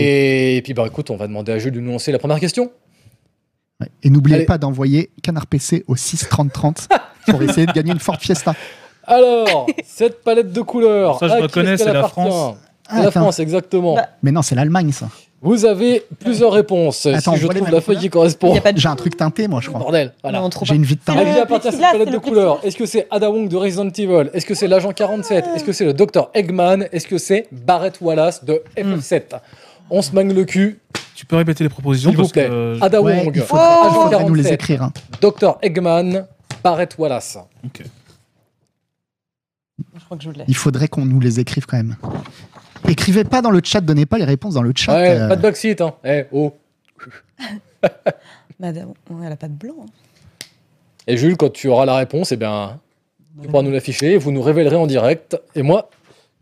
Et, 0.54 0.58
et 0.58 0.62
puis, 0.62 0.76
bah, 0.76 0.84
écoute, 0.86 1.10
on 1.10 1.16
va 1.18 1.26
demander 1.26 1.52
à 1.54 1.58
Jules 1.58 1.72
de 1.74 1.80
nous 1.80 1.92
lancer 1.94 2.12
la 2.12 2.20
première 2.20 2.40
question. 2.40 2.70
ouais. 3.80 3.88
Et 4.04 4.12
n'oubliez 4.12 4.46
pas 4.46 4.60
d'envoyer 4.60 5.10
Canard 5.24 5.48
PC 5.48 5.84
au 5.88 5.96
6 5.96 6.28
30 6.30 6.54
30 6.54 6.88
pour 7.28 7.42
essayer 7.44 7.66
de 7.66 7.72
gagner 7.72 7.92
une 7.92 8.00
Ford 8.00 8.18
Fiesta. 8.20 8.54
Alors, 9.06 9.66
cette 9.86 10.24
palette 10.24 10.52
de 10.52 10.62
couleurs. 10.62 11.20
Ça, 11.20 11.28
je 11.28 11.34
à 11.34 11.36
qui 11.38 11.42
reconnais, 11.44 11.74
est-ce 11.74 11.78
c'est 11.80 11.86
qu'elle 11.86 11.94
la 11.94 12.00
appartient 12.06 12.22
France. 12.30 12.56
C'est 12.90 12.96
la 12.96 13.02
Ah, 13.04 13.08
attends. 13.08 13.22
France, 13.22 13.40
exactement. 13.40 13.96
Bah, 13.96 14.08
Mais 14.22 14.32
non, 14.32 14.42
c'est 14.42 14.56
l'Allemagne, 14.56 14.92
ça. 14.92 15.08
Vous 15.44 15.66
avez 15.66 16.04
plusieurs 16.20 16.54
réponses. 16.54 17.08
Attends, 17.08 17.34
si 17.34 17.40
je 17.42 17.48
trouve 17.48 17.72
la 17.72 17.82
feuille 17.82 17.98
qui 17.98 18.10
correspond. 18.12 18.56
pas 18.60 18.72
de 18.74 18.78
J'ai 18.78 18.88
un 18.90 18.96
truc 18.96 19.18
teinté, 19.18 19.48
moi, 19.48 19.60
je 19.60 19.70
crois. 19.70 19.80
Bordel. 19.80 20.14
Voilà. 20.22 20.44
J'ai 20.62 20.76
une 20.76 20.84
vie 20.84 20.96
de 20.96 21.02
C'est 21.04 21.12
À 21.18 21.24
qui 21.24 21.30
appartient 21.40 21.72
cette 21.72 21.82
palette 21.82 21.98
c'est 22.00 22.06
de 22.06 22.12
le 22.12 22.20
couleurs 22.20 22.60
Est-ce 22.64 22.78
que 22.78 22.86
c'est 22.86 23.08
Ada 23.10 23.32
Wong 23.32 23.48
de 23.50 23.58
Resident 23.58 23.90
Evil? 23.90 24.30
Est-ce 24.34 24.46
que 24.46 24.54
c'est 24.54 24.68
l'agent 24.68 24.92
47 24.92 25.46
Est-ce 25.56 25.64
que 25.64 25.72
c'est 25.72 25.86
le 25.86 25.94
docteur 25.94 26.30
Eggman? 26.36 26.84
Est-ce 26.92 27.08
que 27.08 27.18
c'est 27.18 27.48
Barrett 27.52 27.98
Wallace 28.02 28.46
de 28.46 28.62
FF7 28.78 29.22
On 29.90 30.04
se 30.04 30.14
mangue 30.14 30.32
le 30.32 30.44
cul, 30.46 30.80
Tu 31.16 31.26
peux 31.26 31.38
répéter 31.38 31.64
les 31.64 31.70
propositions 31.72 32.12
s'il 32.12 32.20
vous 32.20 32.28
plaît. 32.30 32.46
que 32.48 32.52
euh, 32.54 32.78
Ada 32.80 33.02
Ouais, 33.02 33.24
Wong, 33.26 33.32
il 33.36 33.42
faudrait, 33.42 33.66
Oh 33.66 33.88
il 33.90 33.94
faudrait 33.96 34.24
nous 34.26 34.36
les 34.36 34.44
47. 34.44 34.54
écrire. 34.54 34.84
hein. 34.84 34.94
Docteur 35.22 35.58
Eggman, 35.64 36.28
Barrett 36.64 36.96
Wallace. 36.98 37.38
ok. 37.66 37.84
Je 39.98 40.06
crois 40.06 40.18
que 40.18 40.24
je 40.24 40.30
l'ai. 40.30 40.44
Il 40.48 40.56
faudrait 40.56 40.88
qu'on 40.88 41.06
nous 41.06 41.20
les 41.20 41.40
écrive 41.40 41.66
quand 41.66 41.78
même. 41.78 41.96
Écrivez 42.88 43.24
pas 43.24 43.42
dans 43.42 43.52
le 43.52 43.62
chat, 43.64 43.82
donnez 43.82 44.06
pas 44.06 44.18
les 44.18 44.26
réponses 44.26 44.54
dans 44.56 44.62
le 44.62 44.74
chat. 44.76 44.94
Ouais, 44.94 45.10
euh, 45.20 45.28
pas 45.28 45.36
de 45.36 45.42
backseat, 45.42 45.82
hein. 45.82 45.94
Eh, 46.04 46.26
oh. 46.32 46.54
Madame, 48.60 48.94
elle 49.24 49.32
a 49.32 49.36
pas 49.36 49.48
de 49.48 49.54
blanc. 49.54 49.86
Et 51.08 51.18
Jules, 51.18 51.36
quand 51.38 51.52
tu 51.52 51.68
auras 51.68 51.86
la 51.86 51.96
réponse, 51.96 52.32
eh 52.32 52.38
bien, 52.38 52.80
tu 53.42 53.48
pourras 53.48 53.64
nous 53.64 53.72
l'afficher, 53.72 54.18
vous 54.18 54.32
nous 54.32 54.42
révélerez 54.42 54.76
en 54.76 54.86
direct. 54.86 55.40
Et 55.56 55.64
moi, 55.64 55.90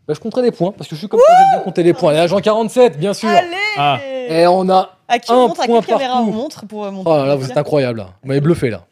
bah, 0.06 0.12
je 0.14 0.20
compterai 0.20 0.42
les 0.42 0.50
points, 0.50 0.72
parce 0.72 0.88
que 0.88 0.94
je 0.96 1.00
suis 1.00 1.08
comme 1.08 1.20
ça, 1.26 1.32
j'aime 1.34 1.50
bien 1.58 1.64
compter 1.64 1.82
les 1.82 1.94
points. 1.94 2.12
Et 2.12 2.16
l'agent 2.16 2.38
47, 2.40 2.98
bien 2.98 3.14
sûr. 3.14 3.28
Allez 3.28 3.56
Ah. 3.78 3.98
Et 4.28 4.46
on 4.46 4.68
a. 4.68 4.96
À 5.08 5.18
qui 5.18 5.32
un 5.32 5.36
on 5.36 5.48
montre 5.48 5.62
À 5.62 5.66
point 5.66 5.80
quelle 5.80 5.94
caméra 5.96 6.14
partout. 6.16 6.28
on 6.30 6.32
montre 6.32 6.66
pour 6.66 6.84
euh, 6.84 6.90
montrer 6.90 7.12
Oh 7.12 7.16
là 7.16 7.26
là, 7.26 7.36
vous 7.36 7.50
êtes 7.50 7.56
incroyable. 7.56 8.04
Vous 8.22 8.28
m'avez 8.28 8.40
bluffé, 8.40 8.70
là. 8.70 8.86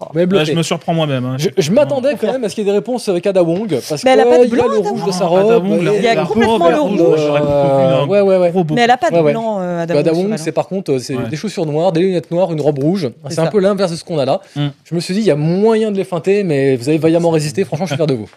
Oh. 0.00 0.06
Là, 0.14 0.44
je 0.44 0.52
me 0.52 0.62
surprends 0.62 0.92
moi-même. 0.94 1.24
hein. 1.24 1.36
Je, 1.38 1.48
je 1.56 1.70
m'attendais 1.72 2.14
quand 2.20 2.30
même 2.32 2.44
à 2.44 2.48
ce 2.48 2.54
qu'il 2.54 2.64
y 2.64 2.66
ait 2.68 2.70
des 2.70 2.76
réponses 2.76 3.08
avec 3.08 3.26
Ada 3.26 3.42
Wong, 3.42 3.68
parce 3.88 4.04
Mais 4.04 4.10
elle 4.10 4.20
a 4.20 4.24
pas 4.24 4.38
de 4.38 4.44
qu'il 4.44 4.56
y 4.56 4.60
a 4.60 4.62
blanc, 4.64 4.72
le 4.72 4.78
Ada 4.80 4.88
rouge 4.90 5.00
Wong. 5.00 5.08
de 5.08 5.12
sa 5.14 5.26
robe. 5.26 5.46
Ada 5.50 5.58
Wong, 5.58 5.82
la- 5.82 5.92
et- 5.94 5.96
Il 5.98 6.02
y 6.04 6.06
a 6.08 6.14
la 6.14 6.24
complètement 6.26 6.58
robe 6.58 6.70
le 6.70 6.80
rouge, 6.80 7.00
rouge. 7.00 7.20
j'aurais 7.20 7.40
Euh, 7.42 8.06
ouais, 8.06 8.20
ouais, 8.20 8.36
ouais. 8.38 8.52
Mais 8.74 8.82
elle 8.82 8.90
a 8.90 8.96
pas 8.96 9.10
de 9.10 9.14
Ouais, 9.16 9.22
ouais. 9.22 9.32
blanc, 9.32 9.58
euh, 9.60 9.82
Adam 9.82 9.94
Bah, 9.94 10.00
Ada 10.00 10.12
Wong, 10.12 10.34
c'est 10.36 10.52
par 10.52 10.68
contre, 10.68 10.92
euh, 10.92 10.98
c'est 10.98 11.14
Ouais. 11.16 11.28
des 11.28 11.36
chaussures 11.36 11.66
noires, 11.66 11.92
des 11.92 12.00
lunettes 12.00 12.30
noires, 12.30 12.52
une 12.52 12.60
robe 12.60 12.78
rouge. 12.78 13.08
C'est 13.30 13.38
un 13.38 13.44
ça. 13.46 13.50
peu 13.50 13.58
l'inverse 13.60 13.90
de 13.92 13.96
ce 13.96 14.04
qu'on 14.04 14.18
a 14.18 14.24
là. 14.24 14.40
Mm. 14.54 14.66
Je 14.84 14.94
me 14.94 15.00
suis 15.00 15.14
dit, 15.14 15.20
il 15.20 15.26
y 15.26 15.30
a 15.30 15.36
moyen 15.36 15.90
de 15.90 15.96
les 15.96 16.04
feinter, 16.04 16.42
mais 16.44 16.76
vous 16.76 16.88
avez 16.88 16.98
vaillamment 16.98 17.30
résisté. 17.30 17.64
Franchement, 17.64 17.86
je 17.86 17.90
suis 17.92 17.96
fier 17.96 18.06
de 18.06 18.14
vous. 18.14 18.28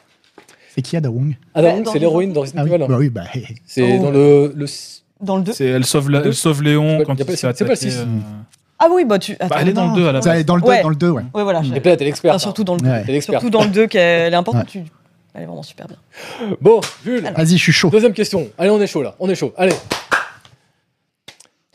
C'est 0.75 0.81
qui 0.81 0.95
Ada 0.95 1.09
Wong? 1.09 1.35
Ada 1.55 1.67
Bah, 1.69 1.73
Wong, 1.75 1.83
dans 1.83 1.91
c'est 1.91 1.97
les 1.97 2.05
l'héroïne 2.05 2.31
de 2.31 2.39
Resident 2.39 2.61
Ah 2.61 2.65
oui, 2.65 2.73
Evil. 2.75 2.85
bah 2.87 2.95
oui, 2.99 3.09
bah. 3.09 3.21
hé, 3.33 3.39
hé. 3.39 3.55
C'est 3.65 3.97
Oh. 3.99 4.03
dans 4.03 4.11
le, 4.11 4.53
le- 4.55 4.65
Dans 5.21 5.35
le 5.35 5.43
2 5.43 5.51
C'est 5.51 5.65
elle 5.65 5.85
sauve, 5.85 6.09
la- 6.09 6.21
elle 6.23 6.33
sauve 6.33 6.63
Léon 6.63 6.99
C'est 6.99 7.05
quand 7.05 7.15
pas- 7.17 7.23
il 7.23 7.25
se 7.25 7.31
fait 7.31 7.35
c'est 7.37 7.41
pas 7.65 7.65
le 7.65 7.71
attaquer, 7.73 7.75
six. 7.91 7.97
euh, 7.99 8.05
Ah 8.79 8.87
oui, 8.91 9.03
bah 9.05 9.19
tu. 9.19 9.33
Attends, 9.33 9.47
Bah, 9.49 9.57
elle 9.61 9.69
est 9.69 9.73
dans 9.73 9.93
le 9.93 9.95
2 10.01 10.07
à 10.07 10.11
la 10.13 10.19
base. 10.19 10.27
elle 10.27 10.39
est 10.39 10.43
dans 10.43 10.55
le 10.55 10.61
2, 10.61 10.67
Ouais. 10.67 10.81
dans 10.81 10.89
le 10.89 10.95
2, 10.95 11.09
ouais. 11.09 11.23
Ouais, 11.33 11.43
voilà. 11.43 11.61
je- 11.61 11.73
est 11.73 12.01
experte. 12.01 12.35
Enfin, 12.35 12.39
surtout 12.39 12.63
dans 12.63 12.75
le 12.75 12.79
2. 12.81 12.87
Ouais. 12.89 13.03
Elle 13.07 13.13
est 13.13 13.17
experte. 13.17 13.41
Surtout 13.41 13.49
dans 13.57 13.63
le 13.63 13.69
2, 13.69 13.87
qu'elle 13.87 14.33
est 14.33 14.35
importante. 14.35 14.63
Ouais. 14.63 14.83
tu- 14.83 14.91
Elle 15.33 15.43
est 15.43 15.45
vraiment 15.45 15.63
super 15.63 15.87
bien. 15.87 15.97
Bon, 16.61 16.81
Jules. 17.03 17.31
Vas-y, 17.35 17.57
je 17.57 17.63
suis 17.63 17.71
chaud. 17.71 17.89
deuxième 17.89 18.13
question. 18.13 18.49
Allez, 18.57 18.69
on 18.69 18.81
est 18.81 18.87
chaud 18.87 19.03
là. 19.03 19.15
On 19.19 19.29
est 19.29 19.35
chaud. 19.35 19.53
Allez. 19.57 19.73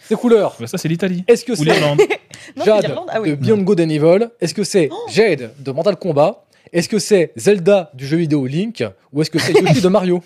Ces 0.09 0.17
couleurs. 0.17 0.55
Bah, 0.59 0.67
ça, 0.67 0.77
c'est 0.79 0.89
l'Italie. 0.89 1.25
Est-ce 1.29 1.45
que 1.45 1.53
Ou 1.53 1.57
c'est 1.57 1.65
l'Irlande. 1.65 2.01
Non, 2.57 2.65
c'est 2.65 2.71
Jade 2.71 2.85
l'Irlande 2.87 3.09
Ah 3.11 3.17
de 3.17 3.21
oui. 3.23 3.31
Oh 3.33 3.37
Beyond 3.37 3.63
Good 3.63 3.81
and 3.81 3.89
Evil 3.89 4.29
Est-ce 4.41 4.53
que 4.53 4.65
c'est 4.65 4.91
Jade 5.09 5.53
de 5.59 5.73
Mortal 5.73 5.97
Kombat? 5.97 6.45
Est-ce 6.73 6.89
que 6.91 6.99
c'est 6.99 7.33
Zelda 7.37 7.91
du 7.95 8.07
jeu 8.07 8.19
vidéo 8.19 8.47
Link? 8.47 8.85
Ou 9.13 9.23
est-ce 9.23 9.31
que 9.31 9.39
c'est 9.39 9.53
Yoshi 9.59 9.81
de 9.81 9.89
Mario? 9.89 10.23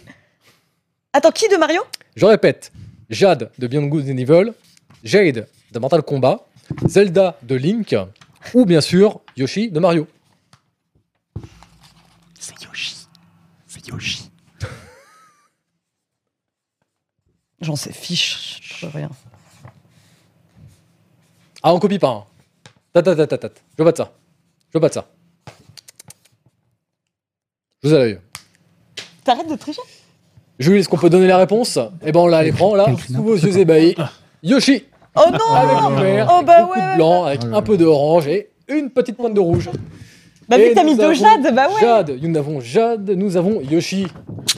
Attends, 1.13 1.31
qui 1.31 1.49
de 1.49 1.57
Mario? 1.57 1.81
Je 2.17 2.27
répète, 2.27 2.73
Jade 3.09 3.51
de 3.59 3.67
Beyond 3.69 3.87
Good 3.87 4.05
and 4.11 4.17
Evil, 4.17 4.53
Jade 5.05 5.47
de 5.73 5.79
Mortal 5.79 6.03
Kombat, 6.03 6.45
Zelda 6.87 7.39
de 7.43 7.55
Link, 7.55 7.97
ou 8.55 8.65
bien 8.65 8.81
sûr 8.81 9.21
Yoshi 9.37 9.71
de 9.71 9.81
Mario. 9.81 10.07
C'est 12.39 12.63
Yoshi. 12.63 13.07
C'est 13.67 13.87
Yoshi. 13.89 14.31
J'en 17.61 17.77
sais 17.77 17.93
fiche. 17.93 18.59
Je 18.63 18.75
sais 18.75 18.89
rien. 18.89 19.11
Ah, 21.63 21.75
on 21.75 21.81
copie 21.81 21.99
pas. 21.99 22.11
Hein. 22.11 22.25
Tat, 22.93 23.03
tat, 23.03 23.17
tat, 23.17 23.27
tat, 23.27 23.39
tat. 23.39 23.49
Je 23.77 23.83
veux 23.83 23.85
pas 23.85 23.93
de 23.93 23.97
ça. 23.97 24.13
Je 24.71 24.79
veux 24.79 24.81
pas 24.81 24.89
de 24.89 24.95
ça. 24.95 25.09
Je 27.83 27.89
vous 27.89 27.95
ai 27.95 27.99
l'œil. 27.99 28.21
T'arrêtes 29.25 29.49
de 29.49 29.57
tricher? 29.57 29.83
Jules, 30.59 30.79
est-ce 30.79 30.89
qu'on 30.89 30.99
peut 30.99 31.11
donner 31.11 31.27
la 31.27 31.39
réponse? 31.39 31.79
Eh 32.03 32.13
ben, 32.13 32.21
on 32.21 32.27
l'a 32.27 32.39
à 32.39 32.43
l'écran, 32.43 32.75
là, 32.75 32.87
sous 33.07 33.23
vos 33.23 33.37
yeux 33.37 33.59
ébahis. 33.59 33.95
Yoshi, 34.43 34.85
Oh 35.27 35.31
non 35.31 35.55
avec 35.55 35.97
du 35.97 36.03
vert, 36.03 36.29
Oh, 36.31 36.43
bah 36.45 36.63
beaucoup 36.63 36.79
ouais, 36.79 36.91
de 36.93 36.97
blanc, 36.97 37.25
avec 37.25 37.41
un 37.45 37.63
peu 37.63 37.77
d'orange 37.77 38.27
et 38.29 38.51
une 38.69 38.91
petite 38.91 39.17
pointe 39.17 39.35
de 39.35 39.41
rouge. 39.41 39.71
Bah, 40.49 40.59
Et 40.59 40.65
vu 40.65 40.71
que 40.71 40.75
t'as 40.77 40.85
mis 40.85 40.97
deux 40.97 41.05
avons 41.05 41.15
Jade, 41.15 41.55
bah 41.55 41.69
ouais 41.69 41.81
Jade, 41.81 42.19
nous 42.23 42.37
avons 42.39 42.61
Jade, 42.61 43.11
nous 43.11 43.37
avons 43.37 43.61
Yoshi. 43.61 44.07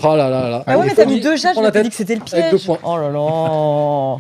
Oh 0.03 0.15
là 0.17 0.29
là 0.31 0.49
là. 0.49 0.65
Bah 0.67 0.79
ouais, 0.79 0.87
mais 0.87 0.95
t'as 0.95 1.05
mis 1.05 1.21
deux 1.21 1.37
Jade, 1.37 1.57
je 1.57 1.61
la 1.63 1.71
t'ai 1.73 1.83
dit 1.83 1.89
tête. 1.89 1.91
que 1.91 1.97
c'était 1.97 2.15
le 2.15 2.21
avec 2.33 2.51
deux 2.53 2.57
piège. 2.59 2.67
points. 2.67 2.79
Oh 2.85 2.97
là 2.97 3.11
là 3.11 4.17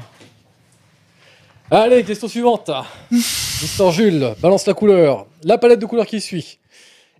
Allez, 1.84 2.02
question 2.02 2.26
suivante. 2.26 2.70
Mister 3.12 3.90
Jules, 3.92 4.34
balance 4.42 4.66
la 4.66 4.74
couleur. 4.74 5.26
La 5.44 5.58
palette 5.58 5.78
de 5.78 5.86
couleurs 5.86 6.06
qui 6.06 6.20
suit. 6.20 6.58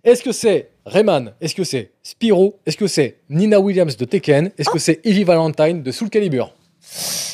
Est-ce 0.03 0.21
que 0.21 0.31
c'est 0.33 0.69
Rayman? 0.85 1.31
Est-ce 1.39 1.55
que 1.55 1.63
c'est 1.63 1.91
Spyro? 2.03 2.59
Est-ce 2.65 2.75
que 2.75 2.87
c'est 2.87 3.19
Nina 3.29 3.59
Williams 3.61 3.95
de 3.95 4.03
Tekken? 4.03 4.51
Est-ce 4.57 4.69
que 4.69 4.79
c'est 4.79 4.99
Evie 5.05 5.23
Valentine 5.23 5.81
de 5.83 5.91
Soul 5.91 6.09
Calibur? 6.09 6.53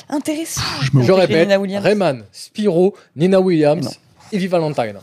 Intéressant 0.09 0.61
Je 0.81 0.97
me- 0.97 1.03
Je 1.03 1.11
répète, 1.11 1.47
Nina 1.47 1.59
Williams. 1.59 1.83
Rayman, 1.83 2.23
Spyro, 2.31 2.95
Nina. 3.15 3.39
Williams, 3.41 3.99
Evie 4.31 4.47
Valentine. 4.47 4.99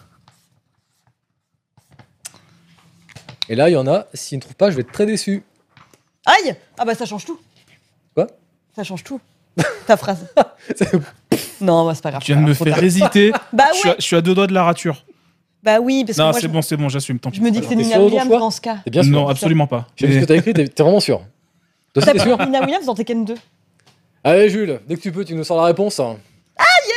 Et 3.48 3.54
là, 3.54 3.68
il 3.68 3.72
y 3.72 3.76
en 3.76 3.86
a, 3.86 4.06
s'ils 4.14 4.38
ne 4.38 4.40
trouvent 4.40 4.56
pas, 4.56 4.70
je 4.70 4.76
vais 4.76 4.82
être 4.82 4.92
très 4.92 5.06
déçu. 5.06 5.42
Aïe 6.24 6.56
Ah 6.78 6.84
bah 6.86 6.94
ça 6.94 7.04
change 7.04 7.26
tout. 7.26 7.38
Quoi? 8.14 8.28
Ça 8.74 8.82
change 8.84 9.04
tout. 9.04 9.20
Ta 9.86 9.96
phrase. 9.96 10.26
Non, 11.60 11.86
bah 11.86 11.94
c'est 11.94 12.02
pas 12.02 12.10
grave. 12.10 12.22
Tu 12.22 12.32
viens 12.32 12.42
de 12.42 12.48
me 12.48 12.54
faire 12.54 12.82
hésiter. 12.82 13.32
Bah 13.52 13.64
je, 13.72 13.78
suis 13.78 13.88
à, 13.88 13.92
ouais 13.92 13.96
je 13.98 14.04
suis 14.04 14.16
à 14.16 14.20
deux 14.20 14.34
doigts 14.34 14.46
de 14.46 14.52
la 14.54 14.64
rature. 14.64 15.04
Bah 15.62 15.78
oui, 15.80 16.04
parce 16.04 16.16
que 16.16 16.22
Non, 16.22 16.28
moi, 16.28 16.34
c'est 16.34 16.40
je, 16.42 16.46
bon, 16.48 16.62
c'est 16.62 16.76
bon, 16.76 16.88
j'assume. 16.88 17.18
Tant 17.18 17.30
je 17.30 17.36
pis, 17.36 17.40
me 17.42 17.50
dis 17.50 17.60
que 17.60 17.66
c'est 17.66 17.76
Nina 17.76 18.00
Williams 18.00 18.28
dans 18.28 18.50
ce 18.50 18.60
cas. 18.60 18.78
Bien 18.86 19.02
sûr 19.02 19.12
Non, 19.12 19.28
absolument 19.28 19.66
pas. 19.66 19.86
J'ai 19.96 20.06
vu 20.08 20.14
ce 20.14 20.20
que 20.20 20.24
t'as 20.26 20.36
écrit, 20.36 20.52
t'es 20.52 20.82
vraiment 20.82 21.00
sûr. 21.00 21.22
T'as 21.94 22.12
pas 22.12 22.18
sûr 22.18 22.38
Nina 22.38 22.60
Williams 22.60 22.84
dans 22.86 22.94
Tekken 22.94 23.24
2 23.24 23.34
Allez, 24.24 24.48
Jules, 24.48 24.80
dès 24.88 24.96
que 24.96 25.00
tu 25.00 25.12
peux, 25.12 25.24
tu 25.24 25.34
nous 25.34 25.44
sors 25.44 25.58
la 25.58 25.64
réponse. 25.64 26.00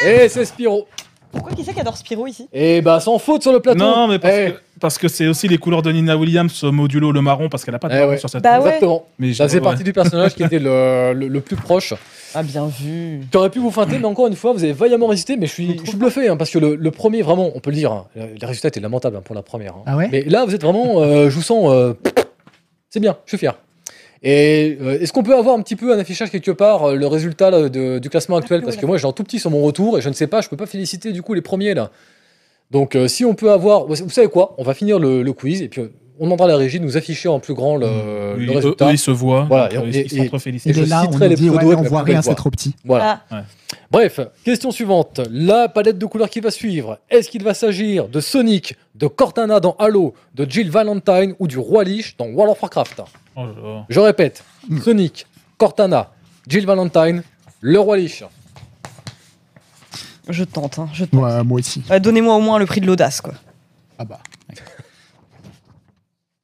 Et 0.05 0.30
c'est 0.30 0.45
Spyro. 0.45 0.88
Pourquoi 1.32 1.51
qui 1.51 1.63
c'est 1.63 1.73
qui 1.73 1.80
adore 1.82 1.97
Spyro 1.97 2.25
ici? 2.25 2.47
Et 2.53 2.82
bah, 2.82 2.99
sans 3.01 3.19
faute 3.19 3.41
sur 3.41 3.51
le 3.51 3.59
plateau. 3.59 3.80
Non, 3.80 4.07
mais 4.07 4.17
parce 4.17 4.34
Eh, 4.38 4.51
que 4.51 4.57
parce 4.80 4.97
que 4.97 5.07
c'est 5.07 5.28
aussi 5.28 5.47
les 5.47 5.57
couleurs 5.57 5.82
de 5.82 5.91
Nina 5.91 6.15
Williams 6.15 6.63
modulo 6.63 7.11
le 7.11 7.19
marron 7.21 7.49
parce 7.49 7.65
qu'elle 7.65 7.75
a 7.75 7.80
pas 7.80 7.89
de 7.89 7.95
Eh 7.95 7.97
marron 7.97 8.11
ouais. 8.11 8.17
sur 8.17 8.30
cette 8.30 8.43
Bah 8.43 8.59
ouais. 8.59 8.65
Exactement. 8.67 9.07
Mais 9.19 9.34
Ça 9.34 9.43
faisait 9.47 9.57
ouais. 9.57 9.63
partie 9.63 9.84
du 9.84 9.91
personnage 9.91 10.36
qui 10.36 10.43
était 10.45 10.59
le, 10.59 11.13
le- 11.13 11.28
le 11.28 11.41
plus 11.41 11.55
proche. 11.57 11.93
Ah 12.34 12.43
bien 12.43 12.67
vu. 12.67 13.21
Qui 13.30 13.38
aurait 13.38 13.49
pu 13.49 13.59
vous 13.59 13.71
feinter, 13.71 13.97
mais 13.99 14.05
encore 14.05 14.28
une 14.28 14.36
fois, 14.36 14.53
vous 14.53 14.63
avez 14.63 14.71
vaillamment 14.73 15.07
résisté. 15.07 15.36
Mais 15.36 15.47
je 15.47 15.51
suis, 15.51 15.78
je 15.84 15.89
suis 15.89 15.97
bluffé, 15.97 16.30
hein, 16.30 16.38
parce 16.38 16.49
que 16.51 16.59
le, 16.59 16.75
le 16.75 16.91
premier, 16.91 17.21
vraiment, 17.23 17.51
on 17.55 17.59
peut 17.59 17.71
le 17.71 17.75
dire, 17.78 17.91
hein, 17.91 18.05
le 18.15 18.28
le 18.39 18.47
résultat 18.47 18.69
était 18.69 18.80
lamentable 18.80 19.17
hein, 19.17 19.21
pour 19.25 19.36
la 19.36 19.41
première. 19.41 19.73
hein. 19.73 19.84
Ah 19.86 19.97
ouais? 19.97 20.07
Mais 20.11 20.21
là, 20.23 20.45
vous 20.45 20.55
êtes 20.55 20.63
vraiment, 20.63 21.01
euh, 21.01 21.30
je 21.30 21.36
vous 21.36 21.41
sens, 21.41 21.69
euh, 21.71 21.93
c'est 22.89 22.99
bien, 23.01 23.17
je 23.25 23.32
suis 23.32 23.38
fier. 23.38 23.55
Et 24.24 24.78
euh, 24.82 24.99
est-ce 24.99 25.13
qu'on 25.13 25.24
peut 25.24 25.36
avoir 25.36 25.55
un 25.55 25.61
petit 25.61 25.76
peu 25.76 25.93
un 25.93 25.99
affichage 25.99 26.32
quelque 26.32 26.51
part, 26.51 26.89
euh, 26.89 26.95
le 26.95 27.07
résultat 27.07 27.51
là, 27.51 27.70
de- 27.70 27.99
du 27.99 28.09
classement 28.09 28.38
actuel? 28.38 28.61
Parce 28.63 28.76
que 28.78 28.86
moi, 28.86 28.97
j'ai 28.97 29.07
un 29.07 29.11
tout 29.11 29.24
petit 29.24 29.39
sur 29.39 29.51
mon 29.51 29.61
retour 29.61 29.97
et 29.97 30.01
je 30.01 30.09
ne 30.09 30.13
sais 30.13 30.28
pas, 30.28 30.41
je 30.41 30.49
peux 30.49 30.57
pas 30.57 30.65
féliciter 30.65 31.11
du 31.11 31.22
coup 31.22 31.34
les 31.34 31.41
premiers 31.41 31.74
là. 31.74 31.91
Donc, 32.72 32.95
euh, 32.95 33.07
si 33.07 33.24
on 33.26 33.34
peut 33.36 33.51
avoir, 33.51 33.86
vous 33.86 34.09
savez 34.09 34.28
quoi? 34.28 34.55
On 34.57 34.63
va 34.63 34.74
finir 34.74 34.99
le, 34.99 35.22
le 35.24 35.34
quiz 35.34 35.61
et 35.61 35.70
puis 35.70 35.82
euh, 35.82 35.91
on 36.20 36.26
demandera 36.26 36.47
à 36.47 36.49
la 36.49 36.57
régie 36.57 36.80
de 36.80 36.84
nous 36.86 36.97
afficher 36.97 37.30
en 37.30 37.39
plus 37.39 37.53
grand 37.53 37.78
le, 37.78 37.86
Oui, 37.86 38.45
le 38.47 38.51
eux, 38.51 38.55
résultat. 38.55 38.88
eux, 38.89 38.93
ils 38.93 38.97
se 38.97 39.11
voient. 39.11 39.45
Voilà, 39.47 39.72
et- 39.72 39.78
euh, 39.78 39.82
ils 39.88 39.95
et- 39.97 40.24
s'entrefélicitent. 40.24 40.65
Il 40.72 40.74
je 40.76 40.82
est 40.82 40.86
là, 40.88 41.03
on 41.09 41.18
les 41.20 41.36
dit, 41.36 41.49
ouais, 41.51 41.76
on 41.76 41.84
voit 41.84 42.01
rien, 42.01 42.22
c'est 42.24 42.34
trop 42.36 42.49
petit. 42.49 42.74
Voilà. 42.84 43.22
Ah. 43.30 43.43
Bref, 43.91 44.20
question 44.43 44.72
suivante. 44.72 45.22
La 45.32 45.70
palette 45.70 45.97
de 45.99 46.05
couleurs 46.07 46.30
qui 46.30 46.39
va 46.41 46.49
suivre. 46.51 46.97
Est-ce 47.09 47.30
qu'il 47.30 47.43
va 47.43 47.53
s'agir 47.53 48.07
de 48.07 48.20
Sonic, 48.20 48.76
de 48.95 49.05
Cortana 49.07 49.59
dans 49.59 49.76
Halo, 49.80 50.13
de 50.36 50.45
Jill 50.49 50.72
Valentine 50.72 51.36
ou 51.39 51.47
du 51.47 51.59
Roi 51.59 51.84
Lich 51.84 52.15
dans 52.18 52.26
World 52.26 52.51
of 52.53 52.61
Warcraft? 52.63 53.01
Oh. 53.39 53.83
Je 53.88 53.99
répète. 53.99 54.43
Sonic, 54.83 55.27
Cortana, 55.57 56.09
Jill 56.47 56.65
Valentine, 56.65 57.21
le 57.61 57.79
Roi 57.79 57.97
Lich. 57.97 58.23
Je 60.27 60.43
tente, 60.43 60.79
hein, 60.79 60.89
je 60.91 61.05
tente. 61.05 61.21
Ouais, 61.21 61.43
moi 61.43 61.59
aussi. 61.59 61.83
Ouais, 61.89 61.99
Donnez-moi 61.99 62.35
au 62.35 62.41
moins 62.41 62.57
le 62.59 62.65
prix 62.65 62.81
de 62.81 62.88
l'audace, 62.88 63.21
quoi. 63.21 63.33
Ah 63.99 64.05
bah. 64.05 64.19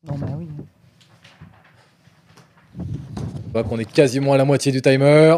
Non, 0.06 0.16
bah 0.18 0.28
oui. 0.38 0.48
On 2.78 2.84
voit 3.54 3.64
qu'on 3.64 3.80
est 3.80 3.89
quasiment 3.91 4.34
à 4.34 4.38
la 4.38 4.44
moitié 4.46 4.72
du 4.72 4.82
timer. 4.82 5.38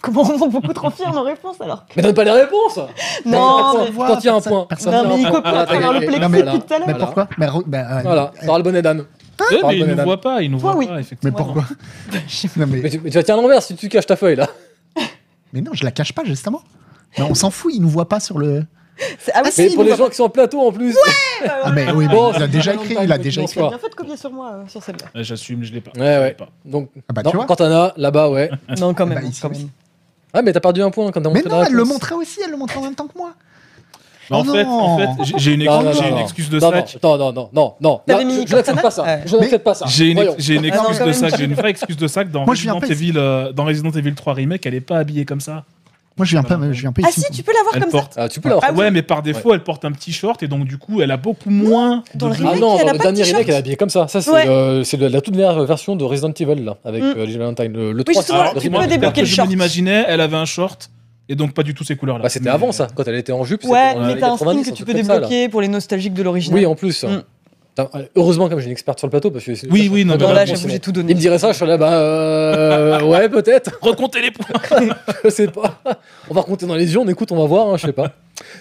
Comment 0.00 0.22
on 0.22 0.46
est 0.46 0.50
beaucoup 0.50 0.72
trop 0.72 0.90
fiers 0.90 1.06
nos 1.12 1.22
réponses 1.22 1.60
alors 1.60 1.84
Mais 1.94 2.02
donne 2.02 2.14
pas 2.14 2.24
les 2.24 2.32
réponses 2.32 2.76
Non, 3.24 3.84
mais- 3.84 3.92
Quand 3.96 4.18
il 4.18 4.26
y 4.26 4.28
a 4.28 4.34
un 4.34 4.40
point. 4.40 4.66
personne- 4.68 4.92
Non, 4.92 5.08
mais 5.16 5.22
il 5.22 5.28
Voilà, 5.30 5.60
à 5.60 5.66
travers 5.66 5.92
le 5.92 6.00
plexi 6.00 6.20
depuis 6.20 6.60
tout 6.60 6.74
à 6.74 6.78
l'heure. 6.78 6.88
Mais 6.88 6.94
pourquoi? 6.94 7.28
Bah, 7.38 7.46
euh, 7.48 8.00
Voilà, 8.02 8.32
t'auras 8.44 8.58
le 8.58 8.64
bonnet 8.64 8.82
d'âne. 8.82 9.04
Eh, 9.50 9.54
mais 9.66 9.76
ils 9.76 9.80
bonnet 9.80 9.94
nous 9.96 10.02
voient 10.04 10.20
pas, 10.20 10.42
ils 10.42 10.50
nous 10.50 10.58
Toi, 10.60 10.76
oui. 10.76 10.86
pas, 10.86 10.94
mais 10.94 11.00
effectivement. 11.00 11.36
pourquoi 11.36 11.64
non, 12.56 12.66
mais, 12.66 12.80
Mais 12.82 12.90
tu, 12.90 13.00
mais 13.00 13.10
tu 13.10 13.16
vas 13.16 13.22
tirer 13.22 13.38
à 13.38 13.42
l'envers 13.42 13.62
si 13.62 13.74
tu 13.76 13.88
caches 13.88 14.06
ta 14.06 14.16
feuille 14.16 14.36
là. 14.36 14.48
mais 15.52 15.60
non, 15.60 15.72
je 15.74 15.84
la 15.84 15.90
cache 15.90 16.12
pas 16.12 16.22
justement. 16.24 16.62
Mais 17.18 17.24
on 17.24 17.34
s'en 17.34 17.50
fout, 17.50 17.72
ils 17.74 17.80
nous 17.82 17.88
voient 17.88 18.08
pas 18.08 18.20
sur 18.20 18.38
le. 18.38 18.64
C'est- 19.18 19.32
Ah 19.34 19.40
oui, 19.44 19.50
Mais 19.56 19.68
si, 19.68 19.74
pour 19.74 19.84
les 19.84 19.96
gens 19.96 20.08
qui 20.08 20.16
sont 20.16 20.24
en 20.24 20.28
plateau 20.28 20.60
en 20.60 20.72
plus. 20.72 20.96
Ah, 21.64 21.72
mais 21.72 21.90
oui, 21.90 22.06
mais 22.06 22.14
Bon, 22.14 22.30
il 22.30 22.36
a 22.36 22.38
c'est 22.42 22.48
déjà 22.52 22.72
pas 22.74 22.82
écrit, 22.84 22.96
il 23.02 23.10
a 23.12 23.18
déjà 23.18 23.42
écrit. 23.42 23.58
Bien 23.60 23.76
fait 23.76 23.88
de 23.88 23.94
copier 23.96 24.16
sur 24.16 24.30
moi 24.30 24.52
euh, 24.52 24.68
sur 24.68 24.80
celle-là. 24.80 25.06
Ouais, 25.12 25.24
J'assume, 25.24 25.64
je 25.64 25.72
l'ai 25.72 25.80
pas. 25.80 25.90
Ouais, 25.96 26.00
ouais. 26.00 26.18
Je 26.20 26.24
l'ai 26.28 26.34
pas. 26.34 26.48
Donc, 26.64 26.88
Ah 27.08 27.12
bah, 27.12 27.22
non, 27.24 27.30
tu 27.32 27.36
vois. 27.36 27.46
Cortana, 27.46 27.92
là-bas, 27.96 28.30
ouais. 28.30 28.48
Non, 28.78 28.94
quand 28.94 29.06
même. 29.06 29.18
Bah, 29.20 29.26
ici 29.26 29.40
quand 29.40 29.50
aussi. 29.50 29.62
même. 29.62 29.70
Ah, 30.32 30.42
mais 30.42 30.52
t'as 30.52 30.60
perdu 30.60 30.82
un 30.82 30.90
point 30.92 31.10
quand 31.10 31.20
t'as 31.20 31.30
Mais 31.30 31.40
montré 31.42 31.50
la 31.50 31.56
non, 31.56 31.64
elle 31.64 31.72
le 31.72 31.78
réponse. 31.82 31.92
montrait 31.94 32.14
aussi, 32.14 32.38
elle 32.44 32.52
le 32.52 32.56
montrait 32.56 32.78
en 32.78 32.82
même 32.82 32.94
temps 32.94 33.08
que 33.08 33.18
moi. 33.18 33.32
Mais 34.30 34.36
en, 34.36 34.40
Oh 34.46 34.52
fait, 34.52 34.64
en 34.64 34.98
fait, 34.98 35.32
j'ai- 35.36 35.54
une, 35.54 35.64
Non, 35.64 35.82
non, 35.82 35.90
excuse- 35.90 35.96
non, 35.96 36.02
j'ai 36.02 36.08
une 36.08 36.14
non. 36.16 36.22
excuse 36.22 36.50
de 36.50 36.60
sac. 36.60 36.96
non, 37.02 37.18
non, 37.18 37.32
non, 37.32 37.48
non, 37.52 37.74
non. 37.80 38.00
Je- 38.08 38.14
je 38.48 38.54
n'accepte 38.56 38.82
pas 38.82 38.90
ça. 38.90 39.18
Je 39.26 39.36
n'accepte 39.36 39.64
pas 39.64 39.74
ça. 39.74 39.86
J'ai 39.88 40.10
une, 40.10 40.18
Ah 40.18 40.22
excuse 40.22 41.06
de 41.06 41.12
sac, 41.12 41.34
j'ai 41.38 41.44
une 41.44 41.54
vraie 41.54 41.70
excuse 41.70 41.96
de 41.96 42.06
sac 42.06 42.30
dans 42.30 42.44
je 42.44 42.50
Resident. 42.50 42.80
Evil, 42.80 43.12
euh, 43.16 43.52
dans 43.52 43.64
Resident 43.64 43.90
Evil 43.90 44.14
3 44.14 44.34
Remake, 44.34 44.64
elle 44.66 44.74
est 44.74 44.80
pas 44.80 44.98
habillée 44.98 45.24
comme 45.24 45.40
ça. 45.40 45.64
Moi, 46.18 46.26
je 46.26 46.32
viens 46.32 46.42
pas, 46.42 46.58
je 46.72 46.80
viens 46.82 46.92
pas 46.92 47.00
Ah 47.06 47.08
ici. 47.08 47.22
si, 47.22 47.32
tu 47.32 47.42
peux 47.42 47.52
l'avoir 47.54 47.72
comme 47.80 47.90
porte. 47.90 48.12
Ah, 48.18 48.28
tu 48.28 48.38
peux 48.38 48.50
l'avoir. 48.50 48.66
Ah, 48.68 48.74
ouais, 48.74 48.90
mais 48.90 49.00
par 49.00 49.22
défaut, 49.22 49.54
elle 49.54 49.62
porte 49.64 49.86
un 49.86 49.92
petit 49.92 50.12
short 50.12 50.42
et 50.42 50.46
donc 50.46 50.66
du 50.66 50.76
coup, 50.76 51.00
elle 51.00 51.10
a 51.10 51.16
beaucoup 51.16 51.48
moins. 51.48 52.04
Dans 52.14 52.28
le 52.28 52.34
de- 52.36 52.42
Ah 52.44 52.48
remake, 52.50 52.60
non, 52.60 52.76
elle 52.78 52.84
dans 52.84 52.90
a 52.90 52.92
le 52.92 52.98
dernier 52.98 53.22
remake, 53.22 53.48
elle 53.48 53.54
est 53.54 53.56
habillée 53.56 53.76
comme 53.76 53.88
ça. 53.88 54.08
Ça, 54.08 54.20
c'est 54.20 54.30
Ouais. 54.30 54.44
euh, 54.46 54.84
le- 54.98 55.08
la 55.08 55.20
toute 55.22 55.34
dernière 55.34 55.64
version 55.64 55.96
de 55.96 56.04
Resident 56.04 56.30
Evil, 56.38 56.62
là, 56.66 56.76
avec 56.84 57.02
Mm. 57.02 57.06
euh. 57.06 57.14
Le, 57.16 57.92
le 57.92 58.04
Oui, 58.06 58.14
3, 58.14 58.22
justement, 58.22 58.42
le 58.54 58.60
tu 58.60 58.70
peux 58.70 58.86
débloquer 58.88 59.14
que 59.14 59.20
le 59.20 59.26
je 59.26 59.34
short. 59.34 59.48
me 59.48 59.52
l'imaginais, 59.52 60.04
elle 60.06 60.20
avait 60.20 60.36
un 60.36 60.44
short 60.44 60.90
et 61.32 61.34
donc 61.34 61.54
pas 61.54 61.62
du 61.62 61.72
tout 61.72 61.82
ces 61.82 61.96
couleurs-là. 61.96 62.24
Bah, 62.24 62.28
c'était 62.28 62.44
Mais- 62.44 62.50
avant 62.50 62.72
ça, 62.72 62.88
quand 62.94 63.08
elle 63.08 63.14
était 63.14 63.32
en 63.32 63.42
jupe. 63.42 63.64
Ouais, 63.64 63.94
mais 63.98 64.18
t'as 64.18 64.28
un 64.28 64.36
90, 64.36 64.64
skin 64.64 64.70
que 64.70 64.76
tu 64.76 64.84
peux 64.84 64.92
ça, 64.92 64.98
débloquer 64.98 65.48
pour 65.48 65.62
les 65.62 65.68
nostalgiques 65.68 66.12
de 66.12 66.22
l'original. 66.22 66.58
Oui, 66.58 66.66
en 66.66 66.74
plus. 66.74 67.04
Mm. 67.04 67.22
Heureusement, 68.14 68.50
comme 68.50 68.58
j'ai 68.58 68.66
une 68.66 68.72
experte 68.72 68.98
sur 68.98 69.06
le 69.06 69.10
plateau, 69.10 69.30
parce 69.30 69.46
que. 69.46 69.52
Oui, 69.70 69.88
oui, 69.90 70.04
non, 70.04 70.16
là, 70.16 70.44
j'ai 70.44 70.78
tout 70.78 70.92
donné. 70.92 71.12
Il 71.12 71.16
me 71.16 71.20
dirait 71.20 71.38
ça, 71.38 71.52
je 71.52 71.56
suis 71.56 71.66
là, 71.66 71.78
bah. 71.78 71.90
euh, 71.94 73.02
ouais, 73.02 73.30
peut-être. 73.30 73.78
Recomptez 73.80 74.20
les 74.20 74.30
points. 74.30 74.46
Je 75.24 75.30
sais 75.30 75.48
pas. 75.48 75.80
On 76.28 76.34
va 76.34 76.42
compter 76.42 76.66
dans 76.66 76.74
les 76.74 76.92
yeux, 76.92 76.98
on 76.98 77.08
écoute, 77.08 77.32
on 77.32 77.36
va 77.36 77.46
voir, 77.46 77.68
hein, 77.68 77.76
je 77.78 77.86
sais 77.86 77.92
pas. 77.92 78.12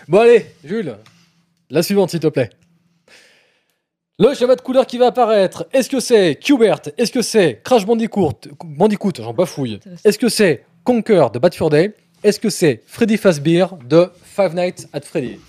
Bon, 0.07 0.19
allez, 0.19 0.45
Jules, 0.63 0.95
la 1.69 1.83
suivante, 1.83 2.11
s'il 2.11 2.21
te 2.21 2.27
plaît. 2.27 2.51
Le 4.17 4.33
schéma 4.33 4.55
de 4.55 4.61
couleur 4.61 4.85
qui 4.85 4.97
va 4.97 5.07
apparaître, 5.07 5.65
est-ce 5.73 5.89
que 5.89 5.99
c'est 5.99 6.35
Qbert? 6.35 6.79
Est-ce 6.97 7.11
que 7.11 7.21
c'est 7.21 7.59
Crash 7.63 7.85
Bandicoot? 7.85 8.39
Bandicoot, 8.63 9.13
j'en 9.17 9.33
bafouille. 9.33 9.79
Est-ce 10.05 10.17
que 10.17 10.29
c'est 10.29 10.63
Conquer 10.85 11.27
de 11.33 11.39
Bad 11.39 11.53
Fur 11.53 11.69
Day? 11.69 11.93
Est-ce 12.23 12.39
que 12.39 12.49
c'est 12.49 12.83
Freddy 12.85 13.17
Fazbear 13.17 13.75
de 13.77 14.11
Five 14.23 14.53
Nights 14.55 14.87
at 14.93 15.01
Freddy? 15.01 15.39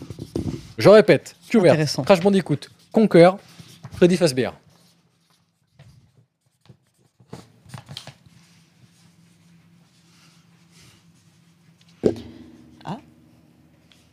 Je 0.78 0.88
répète, 0.88 1.36
Intéressant. 1.54 2.02
Crash 2.02 2.20
Bandicoot, 2.20 2.70
Conquer, 2.92 3.30
Freddy 3.92 4.16
Fazbear. 4.16 4.54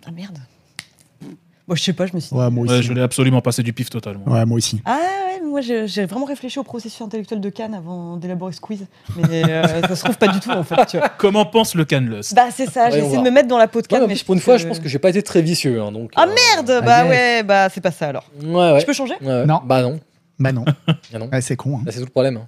Ah 0.05 0.11
merde. 0.11 0.39
Bon, 1.67 1.75
je 1.75 1.83
sais 1.83 1.93
pas, 1.93 2.07
je 2.07 2.13
me 2.15 2.19
suis 2.19 2.29
dit. 2.29 2.35
Ouais, 2.35 2.49
moi 2.49 2.65
Ouais, 2.65 2.73
aussi. 2.79 2.83
je 2.87 2.93
l'ai 2.93 3.01
absolument 3.01 3.41
passé 3.41 3.61
du 3.61 3.73
pif 3.73 3.89
total. 3.89 4.17
moi. 4.17 4.33
Ouais, 4.39 4.45
moi 4.45 4.57
aussi. 4.57 4.81
Ah 4.85 4.97
ouais, 4.97 5.28
moi 5.49 5.61
j'ai 5.61 6.05
vraiment 6.05 6.25
réfléchi 6.25 6.59
au 6.59 6.63
processus 6.63 7.01
intellectuel 7.01 7.41
de 7.41 7.49
Cannes 7.49 7.73
avant 7.73 8.15
d'élaborer 8.17 8.53
ce 8.53 8.61
quiz. 8.61 8.85
Mais 9.29 9.43
euh, 9.49 9.81
ça 9.87 9.95
se 9.95 10.03
trouve 10.03 10.17
pas 10.17 10.27
du 10.27 10.39
tout 10.39 10.51
en 10.51 10.63
fait. 10.63 10.85
Tu 10.85 10.97
vois. 10.97 11.09
Comment 11.09 11.45
pense 11.45 11.75
le 11.75 11.83
Canlust 11.85 12.33
Bah 12.35 12.47
c'est 12.55 12.69
ça, 12.69 12.89
j'ai 12.89 12.99
essayé 12.99 13.17
de 13.17 13.23
me 13.23 13.31
mettre 13.31 13.47
dans 13.47 13.57
la 13.57 13.67
peau 13.67 13.81
de 13.81 13.87
Cannes. 13.87 14.01
mais 14.01 14.07
mais 14.09 14.15
je 14.15 14.23
pour 14.25 14.35
une 14.35 14.41
fois, 14.41 14.57
je 14.57 14.67
pense 14.67 14.79
que 14.79 14.87
j'ai 14.87 14.99
pas 14.99 15.09
été 15.09 15.21
très 15.23 15.41
vicieux. 15.41 15.81
hein, 15.81 15.91
donc, 15.91 16.11
Ah 16.15 16.25
euh, 16.27 16.33
merde 16.65 16.85
Bah 16.85 17.01
yes. 17.03 17.09
ouais, 17.09 17.43
bah 17.43 17.67
c'est 17.69 17.81
pas 17.81 17.91
ça 17.91 18.07
alors. 18.07 18.25
Ouais, 18.43 18.71
ouais. 18.73 18.79
Je 18.79 18.85
peux 18.85 18.93
changer. 18.93 19.15
Non. 19.21 19.61
Bah 19.65 19.81
non. 19.81 19.99
Bah 20.39 20.51
non. 20.53 20.63
Ah 20.87 21.19
non. 21.19 21.29
Ouais, 21.31 21.41
c'est 21.41 21.55
con. 21.57 21.77
hein. 21.77 21.81
Là, 21.85 21.91
c'est 21.91 21.99
tout 21.99 22.05
le 22.05 22.11
problème. 22.11 22.37
hein. 22.37 22.47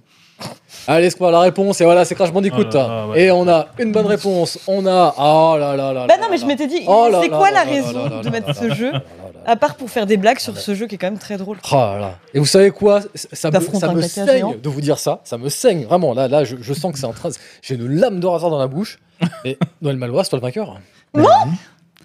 Allez, 0.87 1.09
c'est 1.11 1.17
quoi 1.19 1.29
la 1.29 1.41
réponse 1.41 1.79
Et 1.81 1.83
voilà, 1.83 2.03
c'est 2.03 2.15
Crash 2.15 2.31
Bandicoot. 2.31 2.63
Ah 2.73 2.77
là, 2.77 2.87
ah 2.89 3.07
ouais. 3.09 3.21
Et 3.25 3.31
on 3.31 3.47
a 3.47 3.67
une 3.77 3.91
bonne 3.91 4.07
réponse. 4.07 4.57
On 4.65 4.87
a. 4.87 5.13
Oh 5.19 5.55
là 5.59 5.75
là 5.75 5.93
là. 5.93 6.07
Bah 6.07 6.15
là 6.15 6.21
non, 6.23 6.27
mais 6.31 6.37
là 6.37 6.41
je 6.41 6.47
m'étais 6.47 6.65
dit, 6.67 6.81
Oh 6.87 7.07
là 7.11 7.19
c'est 7.21 7.29
quoi 7.29 7.51
là 7.51 7.63
la 7.63 7.69
raison 7.71 8.09
là 8.09 8.21
de 8.23 8.29
mettre 8.29 8.47
là 8.47 8.53
ce 8.55 8.65
là 8.65 8.73
jeu 8.73 8.91
là 8.91 8.91
là 8.93 8.99
là. 8.99 9.20
À 9.45 9.55
part 9.55 9.75
pour 9.75 9.89
faire 9.89 10.05
des 10.05 10.17
blagues 10.17 10.39
sur 10.39 10.57
ce 10.57 10.75
jeu 10.75 10.87
qui 10.87 10.95
est 10.95 10.97
quand 10.97 11.07
même 11.07 11.17
très 11.19 11.37
drôle. 11.37 11.57
Oh 11.71 11.75
là 11.75 11.97
là. 11.99 12.15
Et 12.33 12.39
vous 12.39 12.45
savez 12.45 12.71
quoi? 12.71 13.01
Ça 13.15 13.49
me, 13.51 13.59
ça 13.59 13.93
me 13.93 14.01
saigne 14.01 14.27
géant. 14.27 14.53
de 14.61 14.69
vous 14.69 14.81
dire 14.81 14.99
ça. 14.99 15.21
Ça 15.23 15.37
me 15.37 15.49
saigne 15.49 15.85
vraiment. 15.85 16.13
Là, 16.13 16.27
là, 16.27 16.43
je, 16.43 16.55
je 16.61 16.73
sens 16.73 16.91
que 16.93 16.99
c'est 16.99 17.05
en 17.05 17.13
train. 17.13 17.29
J'ai 17.61 17.75
une 17.75 17.87
lame 17.87 18.19
de 18.19 18.27
rasoir 18.27 18.51
dans 18.51 18.59
la 18.59 18.67
bouche. 18.67 18.99
Et 19.45 19.57
Noël 19.81 19.97
Malois, 19.97 20.23
c'est 20.23 20.29
toi 20.31 20.39
le 20.39 20.43
vainqueur. 20.43 20.79
Bah. 21.13 21.23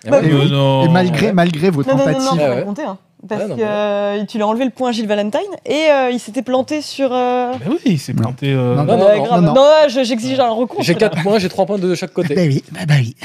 Et 0.05 0.11
Bah 0.11 0.21
ouais. 0.21 0.29
Et 0.29 0.35
oui. 0.35 0.51
non. 0.51 0.85
Et 0.85 0.89
malgré, 0.89 1.33
malgré 1.33 1.71
vos 1.71 1.83
Non, 1.83 1.97
non, 1.97 1.99
non, 1.99 2.05
non, 2.07 2.13
tentatives. 2.19 2.41
Ouais, 2.41 2.85
hein. 2.87 2.99
Parce 3.29 3.43
Ouais, 3.43 3.49
non, 3.49 3.57
que 3.57 3.63
euh, 3.63 4.25
tu 4.27 4.37
lui 4.37 4.45
as 4.45 4.47
enlevé 4.47 4.65
le 4.67 4.71
point 4.71 4.91
à 4.91 4.93
Gilles 4.93 5.09
Valentine 5.09 5.41
et 5.65 5.91
euh, 5.91 6.11
il 6.11 6.21
s'était 6.21 6.43
planté 6.43 6.83
sur. 6.83 7.13
euh, 7.13 7.53
Mais 7.61 7.67
oui, 7.73 7.79
il 7.87 7.99
s'est 7.99 8.13
planté. 8.13 8.53
euh, 8.53 8.77
Non, 8.77 8.85
Non, 8.85 8.97
non, 8.99 9.07
ouais, 9.07 9.17
non, 9.19 9.25
grave. 9.25 9.41
non, 9.41 9.47
Non, 9.49 9.55
non. 9.55 9.89
je- 9.89 10.05
j'exige 10.05 10.39
un 10.39 10.51
recours. 10.51 10.83
J'ai 10.83 10.93
là. 10.93 10.99
4 11.01 11.23
points, 11.23 11.39
j'ai 11.39 11.49
3 11.49 11.65
points 11.67 11.79
de 11.79 11.95
chaque 11.95 12.11
Bah 12.15 12.23
côté. 12.23 12.35
oui, 12.47 12.63
bah, 12.73 12.81
bah 12.87 12.95
oui. 12.99 13.17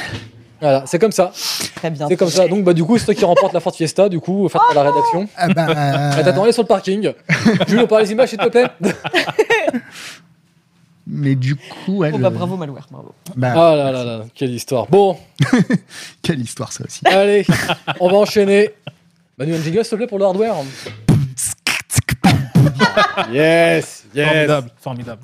Voilà, 0.62 0.84
c'est 0.86 0.99
comme 0.99 1.12
ça. 1.12 1.32
Très 1.76 1.89
bien. 1.89 2.07
C'est 2.07 2.16
comme 2.16 2.30
ça. 2.30 2.47
Donc, 2.47 2.64
bah, 2.64 2.74
du 2.74 2.84
coup, 2.84 2.97
c'est 2.99 3.05
toi 3.05 3.16
qui 3.16 3.26
remporte 3.26 3.51
la 3.53 3.59
Ford 3.59 3.76
Fiesta. 3.76 4.07
Du 4.09 4.20
coup, 4.20 4.47
faites 4.47 4.62
Oh 4.70 4.74
la 4.76 4.84
rédaction. 4.84 5.28
Ah 5.36 5.47
bah, 5.55 5.66
Ah, 5.76 6.24
T'attends, 6.24 6.43
allez 6.43 6.51
sur 6.51 6.62
le 6.64 6.68
parking. 6.68 7.12
Jules, 7.68 7.80
on 7.80 7.88
parle 7.88 8.03
les 8.03 8.12
images, 8.12 8.30
s'il 8.30 8.38
te 8.38 8.47
plaît? 8.47 8.68
mais 11.07 11.34
du 11.36 11.55
coup, 11.55 12.03
elle. 12.03 12.14
Oh, 12.16 12.20
bah, 12.20 12.30
bravo 12.30 12.57
Malware, 12.57 12.88
bravo. 12.91 13.14
bah, 13.36 13.53
Ah 13.55 13.76
là 13.76 13.91
là 13.91 14.03
là, 14.03 14.22
quelle 14.36 14.51
histoire. 14.51 14.86
Bon, 14.88 15.18
Quelle 16.22 16.39
histoire, 16.39 16.72
ça 16.72 16.84
aussi. 16.86 17.01
allez, 17.05 17.45
on 17.99 18.09
va 18.09 18.18
enchaîner. 18.18 18.70
Manu, 19.38 19.55
un 19.55 19.62
jingle, 19.62 19.84
s'il 19.84 19.91
te 19.91 19.95
plaît, 19.95 20.07
pour 20.07 20.20
le 20.20 20.26
hardware? 20.26 20.53
Yes, 23.32 24.05
yes. 24.14 24.28
Formidable, 24.28 24.70
formidable. 24.80 25.22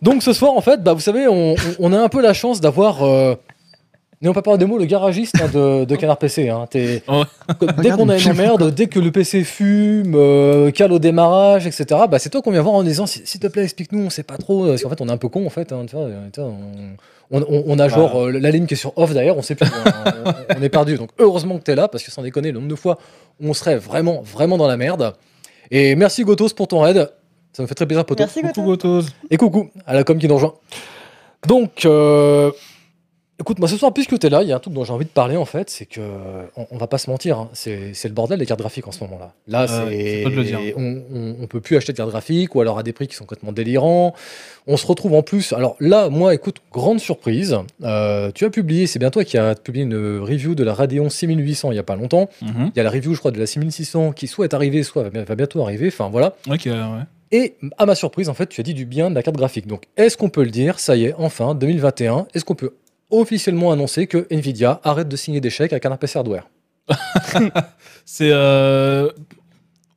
Donc 0.00 0.22
ce 0.22 0.32
soir, 0.32 0.52
en 0.52 0.60
fait, 0.60 0.82
bah, 0.82 0.92
vous 0.94 1.00
savez, 1.00 1.26
on 1.28 1.92
a 1.92 1.98
un 2.00 2.08
peu 2.08 2.20
la 2.20 2.32
chance 2.34 2.60
d'avoir. 2.60 3.02
Euh, 3.04 3.34
N'ayons 4.22 4.32
pas 4.34 4.42
peur 4.42 4.56
des 4.56 4.66
mots, 4.66 4.78
le 4.78 4.84
garagiste 4.84 5.34
hein, 5.42 5.50
de, 5.52 5.84
de 5.84 5.96
Canard 5.96 6.16
PC. 6.16 6.48
Hein. 6.48 6.66
Dès 6.72 7.90
qu'on 7.90 8.08
a 8.08 8.16
une 8.18 8.30
emmerde, 8.30 8.72
dès 8.72 8.86
que 8.86 9.00
le 9.00 9.10
PC 9.10 9.42
fume, 9.42 10.14
euh, 10.14 10.70
cale 10.70 10.92
au 10.92 11.00
démarrage, 11.00 11.66
etc., 11.66 11.84
bah, 12.08 12.20
c'est 12.20 12.30
toi 12.30 12.40
qu'on 12.40 12.52
vient 12.52 12.62
voir 12.62 12.76
en 12.76 12.84
disant 12.84 13.04
s'il 13.06 13.40
te 13.40 13.48
plaît, 13.48 13.64
explique-nous, 13.64 14.04
on 14.06 14.10
sait 14.10 14.22
pas 14.22 14.36
trop. 14.36 14.66
Parce 14.68 14.82
qu'en 14.82 14.88
fait, 14.90 15.00
on 15.00 15.08
est 15.08 15.12
un 15.12 15.16
peu 15.16 15.28
con, 15.28 15.44
en 15.44 15.50
fait. 15.50 15.72
hein, 15.72 15.84
tu 15.88 15.96
vois, 15.96 16.04
euh, 16.06 16.28
on, 17.32 17.40
on- 17.42 17.64
on 17.66 17.78
a 17.80 17.88
genre 17.88 18.22
euh, 18.26 18.30
la 18.30 18.50
ligne 18.52 18.66
qui 18.66 18.74
est 18.74 18.76
sur 18.76 18.96
off 18.96 19.12
d'ailleurs, 19.12 19.36
on 19.38 19.42
sait 19.42 19.56
plus. 19.56 19.66
hein, 19.66 20.14
on, 20.56 20.62
est 20.62 20.68
perdu. 20.68 20.96
Donc 20.96 21.10
heureusement 21.18 21.58
que 21.58 21.64
tu 21.64 21.72
es 21.72 21.74
là, 21.74 21.88
parce 21.88 22.04
que 22.04 22.10
sans 22.12 22.22
déconner, 22.22 22.52
le 22.52 22.58
nombre 22.60 22.70
de 22.70 22.76
fois 22.76 22.98
où 23.40 23.48
on 23.48 23.54
serait 23.54 23.76
vraiment, 23.76 24.22
vraiment 24.22 24.56
dans 24.56 24.68
la 24.68 24.76
merde. 24.76 25.14
Et 25.72 25.96
merci 25.96 26.22
Gotos 26.22 26.50
pour 26.54 26.68
ton 26.68 26.80
raid. 26.80 27.10
Ça 27.54 27.62
me 27.62 27.66
fait 27.66 27.74
très 27.74 27.86
plaisir, 27.86 28.04
Poto. 28.04 28.22
Merci 28.22 28.40
Coucou. 28.42 28.62
Gotos. 28.62 29.04
Et 29.30 29.36
coucou 29.36 29.70
à 29.86 29.94
la 29.94 30.04
com 30.04 30.16
qui 30.18 30.28
nous 30.28 30.34
rejoint. 30.36 30.54
Donc, 31.48 31.84
euh, 31.86 32.50
écoute, 33.40 33.58
moi 33.58 33.68
ce 33.68 33.76
soir, 33.76 33.92
puisque 33.92 34.18
tu 34.18 34.26
es 34.26 34.30
là, 34.30 34.42
il 34.42 34.48
y 34.48 34.52
a 34.52 34.56
un 34.56 34.58
truc 34.60 34.72
dont 34.74 34.84
j'ai 34.84 34.92
envie 34.92 35.04
de 35.04 35.10
parler 35.10 35.36
en 35.36 35.44
fait, 35.44 35.68
c'est 35.70 35.86
que, 35.86 36.00
on, 36.56 36.66
on 36.70 36.76
va 36.76 36.86
pas 36.86 36.98
se 36.98 37.10
mentir, 37.10 37.38
hein, 37.38 37.50
c'est 37.52 37.92
le 38.04 38.10
bordel 38.10 38.38
des 38.38 38.46
cartes 38.46 38.60
graphiques 38.60 38.86
en 38.86 38.92
ce 38.92 39.02
moment-là. 39.04 39.32
Là, 39.48 39.66
Euh, 39.68 39.86
c'est. 39.90 40.74
On, 40.76 41.02
on, 41.12 41.36
on 41.42 41.46
peut 41.46 41.60
plus 41.60 41.76
acheter 41.76 41.92
de 41.92 41.96
cartes 41.96 42.10
graphiques 42.10 42.54
ou 42.54 42.60
alors 42.60 42.78
à 42.78 42.82
des 42.82 42.92
prix 42.92 43.08
qui 43.08 43.14
sont 43.16 43.24
complètement 43.24 43.52
délirants. 43.52 44.14
On 44.66 44.76
se 44.76 44.86
retrouve 44.86 45.14
en 45.14 45.22
plus. 45.22 45.52
Alors 45.52 45.76
là, 45.80 46.08
moi, 46.08 46.34
écoute, 46.34 46.58
grande 46.72 47.00
surprise. 47.00 47.56
euh, 47.82 48.30
tu 48.32 48.44
as 48.44 48.50
publié, 48.50 48.86
c'est 48.86 48.98
bien 49.00 49.10
toi 49.10 49.24
qui 49.24 49.36
as 49.38 49.54
publié 49.56 49.84
une 49.84 50.18
review 50.20 50.54
de 50.54 50.62
la 50.62 50.74
Radeon 50.74 51.10
6800 51.10 51.72
il 51.72 51.76
y 51.76 51.78
a 51.78 51.82
pas 51.82 51.96
longtemps. 51.96 52.28
Mhm. 52.42 52.70
Il 52.74 52.76
y 52.76 52.80
a 52.80 52.84
la 52.84 52.90
review, 52.90 53.14
je 53.14 53.18
crois, 53.18 53.30
de 53.32 53.38
la 53.40 53.46
6600 53.46 54.12
qui 54.12 54.26
soit 54.28 54.44
est 54.44 54.54
arrivée, 54.54 54.82
soit 54.84 55.02
va 55.02 55.10
bien- 55.10 55.24
va 55.24 55.34
bientôt 55.34 55.62
arriver. 55.62 55.88
Enfin 55.88 56.08
voilà. 56.10 56.34
Ok, 56.48 56.62
ouais. 56.66 56.72
Et 57.34 57.54
à 57.78 57.86
ma 57.86 57.94
surprise, 57.94 58.28
en 58.28 58.34
fait, 58.34 58.46
tu 58.48 58.60
as 58.60 58.64
dit 58.64 58.74
du 58.74 58.84
bien 58.84 59.08
de 59.08 59.14
la 59.14 59.22
carte 59.22 59.38
graphique. 59.38 59.66
Donc, 59.66 59.84
est-ce 59.96 60.18
qu'on 60.18 60.28
peut 60.28 60.44
le 60.44 60.50
dire 60.50 60.78
Ça 60.78 60.96
y 60.96 61.06
est, 61.06 61.14
enfin, 61.16 61.54
2021, 61.54 62.26
est-ce 62.34 62.44
qu'on 62.44 62.54
peut 62.54 62.74
officiellement 63.12 63.70
annoncer 63.70 64.06
que 64.08 64.26
Nvidia 64.30 64.80
arrête 64.82 65.08
de 65.08 65.16
signer 65.16 65.40
des 65.40 65.50
chèques 65.50 65.72
avec 65.72 65.86
un 65.86 65.96
PC 65.96 66.18
hardware 66.18 66.48
C'est. 68.04 68.30
euh, 68.32 69.10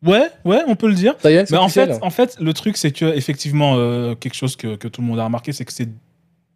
Ouais, 0.04 0.30
ouais, 0.44 0.62
on 0.68 0.76
peut 0.76 0.88
le 0.88 0.94
dire. 0.94 1.16
Ça 1.20 1.32
y 1.32 1.36
est, 1.36 1.50
Mais 1.50 1.58
en 1.58 1.68
fait, 1.68 1.98
en 2.04 2.12
fait, 2.12 2.38
le 2.40 2.54
truc, 2.54 2.78
c'est 2.78 2.92
que 2.92 3.06
effectivement, 3.06 3.76
euh, 3.76 4.14
quelque 4.14 4.36
chose 4.36 4.56
que, 4.56 4.76
que 4.76 4.88
tout 4.88 5.02
le 5.02 5.08
monde 5.08 5.20
a 5.20 5.24
remarqué, 5.24 5.52
c'est 5.52 5.66
que 5.66 5.74
c'est 5.74 5.90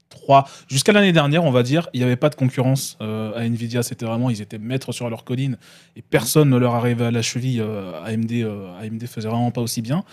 trois. 0.10 0.46
Jusqu'à 0.68 0.92
l'année 0.92 1.14
dernière, 1.14 1.44
on 1.44 1.50
va 1.50 1.64
dire, 1.64 1.90
il 1.94 2.00
n'y 2.00 2.04
avait 2.04 2.16
pas 2.16 2.30
de 2.30 2.36
concurrence 2.36 2.96
euh, 3.02 3.32
à 3.36 3.46
Nvidia. 3.46 3.82
C'était 3.82 4.06
vraiment, 4.06 4.30
ils 4.30 4.44
étaient 4.44 4.60
maîtres 4.60 4.92
sur 4.92 5.10
leur 5.10 5.24
colline 5.24 5.58
et 5.96 6.04
personne 6.04 6.50
ne 6.52 6.58
leur 6.58 6.76
arrivait 6.76 7.06
à 7.06 7.12
la 7.12 7.24
cheville. 7.24 7.64
AMD, 8.06 8.32
AMD 8.84 9.08
faisait 9.08 9.30
vraiment 9.30 9.50
pas 9.50 9.62
aussi 9.62 9.82
bien. 9.82 10.04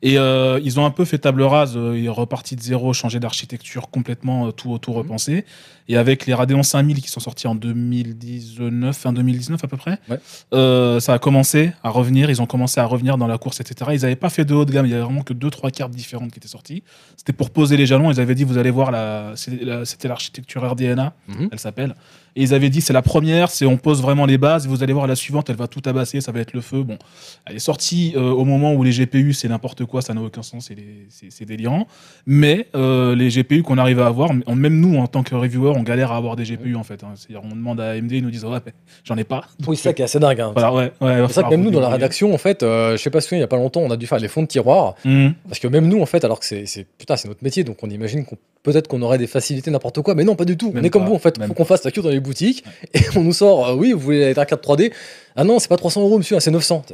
Et 0.00 0.14
ils 0.14 0.80
ont 0.80 0.86
un 0.86 0.90
peu 0.90 1.04
fait 1.04 1.18
table 1.18 1.42
rase. 1.42 1.76
ils 1.94 2.06
sont 2.06 2.14
repartis 2.14 2.56
de 2.56 2.62
zéro, 2.62 2.94
changé 2.94 3.20
d'architecture 3.20 3.90
complètement, 3.90 4.52
tout, 4.52 4.78
tout 4.78 4.94
repensé. 4.94 5.44
Et 5.88 5.96
avec 5.96 6.26
les 6.26 6.34
Radeon 6.34 6.62
5000 6.62 7.00
qui 7.00 7.08
sont 7.08 7.20
sortis 7.20 7.46
en 7.46 7.54
2019, 7.54 8.96
fin 8.96 9.12
2019 9.12 9.62
à 9.62 9.68
peu 9.68 9.76
près, 9.76 9.98
Ouais. 10.08 10.18
euh, 10.54 11.00
ça 11.00 11.14
a 11.14 11.18
commencé 11.18 11.72
à 11.82 11.90
revenir. 11.90 12.28
Ils 12.30 12.42
ont 12.42 12.46
commencé 12.46 12.80
à 12.80 12.84
revenir 12.84 13.16
dans 13.18 13.26
la 13.26 13.38
course, 13.38 13.60
etc. 13.60 13.90
Ils 13.94 14.00
n'avaient 14.02 14.16
pas 14.16 14.30
fait 14.30 14.44
de 14.44 14.54
haut 14.54 14.64
de 14.64 14.72
gamme. 14.72 14.86
Il 14.86 14.90
y 14.90 14.94
avait 14.94 15.04
vraiment 15.04 15.22
que 15.22 15.32
deux, 15.32 15.50
trois 15.50 15.70
cartes 15.70 15.92
différentes 15.92 16.32
qui 16.32 16.38
étaient 16.38 16.48
sorties. 16.48 16.82
C'était 17.16 17.32
pour 17.32 17.50
poser 17.50 17.76
les 17.76 17.86
jalons. 17.86 18.10
Ils 18.10 18.20
avaient 18.20 18.34
dit, 18.34 18.44
vous 18.44 18.58
allez 18.58 18.70
voir, 18.70 18.90
la- 18.90 19.34
c'était 19.36 20.08
l'architecture 20.08 20.68
RDNA, 20.68 21.12
Mhm. 21.28 21.48
elle 21.52 21.58
s'appelle. 21.58 21.94
Et 22.38 22.42
ils 22.42 22.52
avaient 22.54 22.68
dit 22.70 22.80
c'est 22.82 22.92
la 22.92 23.02
première, 23.02 23.50
c'est 23.50 23.64
on 23.66 23.78
pose 23.78 24.02
vraiment 24.02 24.26
les 24.26 24.36
bases. 24.38 24.66
Vous 24.68 24.82
allez 24.82 24.92
voir 24.92 25.06
la 25.06 25.16
suivante, 25.16 25.48
elle 25.50 25.56
va 25.56 25.66
tout 25.68 25.80
tabasser, 25.80 26.20
ça 26.20 26.32
va 26.32 26.40
être 26.40 26.52
le 26.52 26.60
feu. 26.60 26.82
Bon, 26.82 26.98
elle 27.46 27.56
est 27.56 27.60
sortie 27.60 28.12
euh, 28.14 28.30
au 28.30 28.44
moment 28.44 28.74
où 28.74 28.82
les 28.84 28.90
GPU 28.92 29.32
c'est 29.32 29.48
n'importe 29.48 29.84
quoi, 29.86 30.02
ça 30.02 30.12
n'a 30.14 30.20
aucun 30.20 30.42
sens, 30.42 30.70
c'est 31.08 31.44
délirant. 31.46 31.86
Mais 32.26 32.68
euh, 32.74 33.14
les 33.14 33.28
GPU 33.30 33.62
qu'on 33.62 33.78
arrive 33.78 34.00
à 34.00 34.06
avoir, 34.06 34.32
même 34.34 34.78
nous 34.80 34.98
en 34.98 35.06
tant 35.06 35.22
que 35.22 35.34
reviewer, 35.34 35.72
on 35.74 35.82
galère 35.82 36.12
à 36.12 36.16
avoir 36.16 36.36
des 36.36 36.44
GPU 36.44 36.76
en 36.76 36.84
fait. 36.84 37.02
hein. 37.04 37.12
C'est-à-dire 37.14 37.42
on 37.44 37.54
demande 37.56 37.80
à 37.80 37.90
AMD, 37.92 38.12
ils 38.12 38.22
nous 38.22 38.30
disent 38.30 38.44
ouais, 38.44 38.58
j'en 39.04 39.16
ai 39.16 39.24
pas. 39.24 39.44
Oui, 39.66 39.76
c'est 39.76 39.84
ça 39.84 39.92
qui 39.94 40.02
est 40.02 40.04
assez 40.04 40.20
dingue. 40.20 40.40
hein. 40.40 40.52
Voilà, 40.52 40.72
ouais, 40.74 40.92
ouais, 41.00 41.24
C'est 41.28 41.34
ça 41.34 41.42
que 41.44 41.48
même 41.50 41.62
nous, 41.62 41.70
dans 41.70 41.80
la 41.80 41.88
rédaction, 41.88 42.34
en 42.34 42.38
fait, 42.38 42.62
euh, 42.62 42.96
je 42.96 43.02
sais 43.02 43.10
pas 43.10 43.20
si 43.20 43.34
il 43.34 43.40
y 43.40 43.42
a 43.42 43.46
pas 43.48 43.56
longtemps, 43.56 43.80
on 43.80 43.90
a 43.90 43.96
dû 43.96 44.06
faire 44.06 44.18
les 44.18 44.28
fonds 44.28 44.42
de 44.42 44.46
tiroir. 44.48 44.94
Mhm. 45.04 45.34
Parce 45.48 45.58
que 45.58 45.68
même 45.68 45.88
nous, 45.88 46.00
en 46.02 46.06
fait, 46.06 46.24
alors 46.24 46.38
que 46.40 46.44
c'est, 46.46 46.66
c'est- 46.66 46.86
putain, 46.98 47.16
c'est 47.16 47.28
notre 47.28 47.42
métier, 47.42 47.64
donc 47.64 47.78
on 47.82 47.88
imagine 47.88 48.24
qu'on 48.24 48.36
peut-être 48.62 48.88
qu'on 48.88 49.00
aurait 49.02 49.18
des 49.18 49.28
facilités, 49.28 49.70
n'importe 49.70 50.02
quoi, 50.02 50.16
mais 50.16 50.24
non, 50.24 50.34
pas 50.34 50.44
du 50.44 50.56
tout. 50.56 50.72
Même 50.72 50.82
on 50.82 50.86
est 50.86 50.90
comme 50.90 51.06
vous, 51.06 51.14
en 51.14 51.18
fait. 51.20 51.40
faut 51.46 51.54
qu'on 51.54 51.64
fasse 51.64 51.84
la 51.84 51.92
queue 51.92 52.02
dans 52.02 52.08
les 52.08 52.18
boutiques 52.26 52.64
et 52.94 53.00
on 53.16 53.22
nous 53.22 53.32
sort, 53.32 53.68
euh, 53.68 53.74
oui, 53.74 53.92
vous 53.92 54.00
voulez 54.00 54.34
la 54.34 54.46
carte 54.46 54.64
3D 54.64 54.92
Ah 55.34 55.44
non, 55.44 55.58
c'est 55.58 55.68
pas 55.68 55.76
300 55.76 56.02
euros, 56.02 56.18
monsieur, 56.18 56.36
ah, 56.36 56.40
c'est 56.40 56.50
900. 56.50 56.84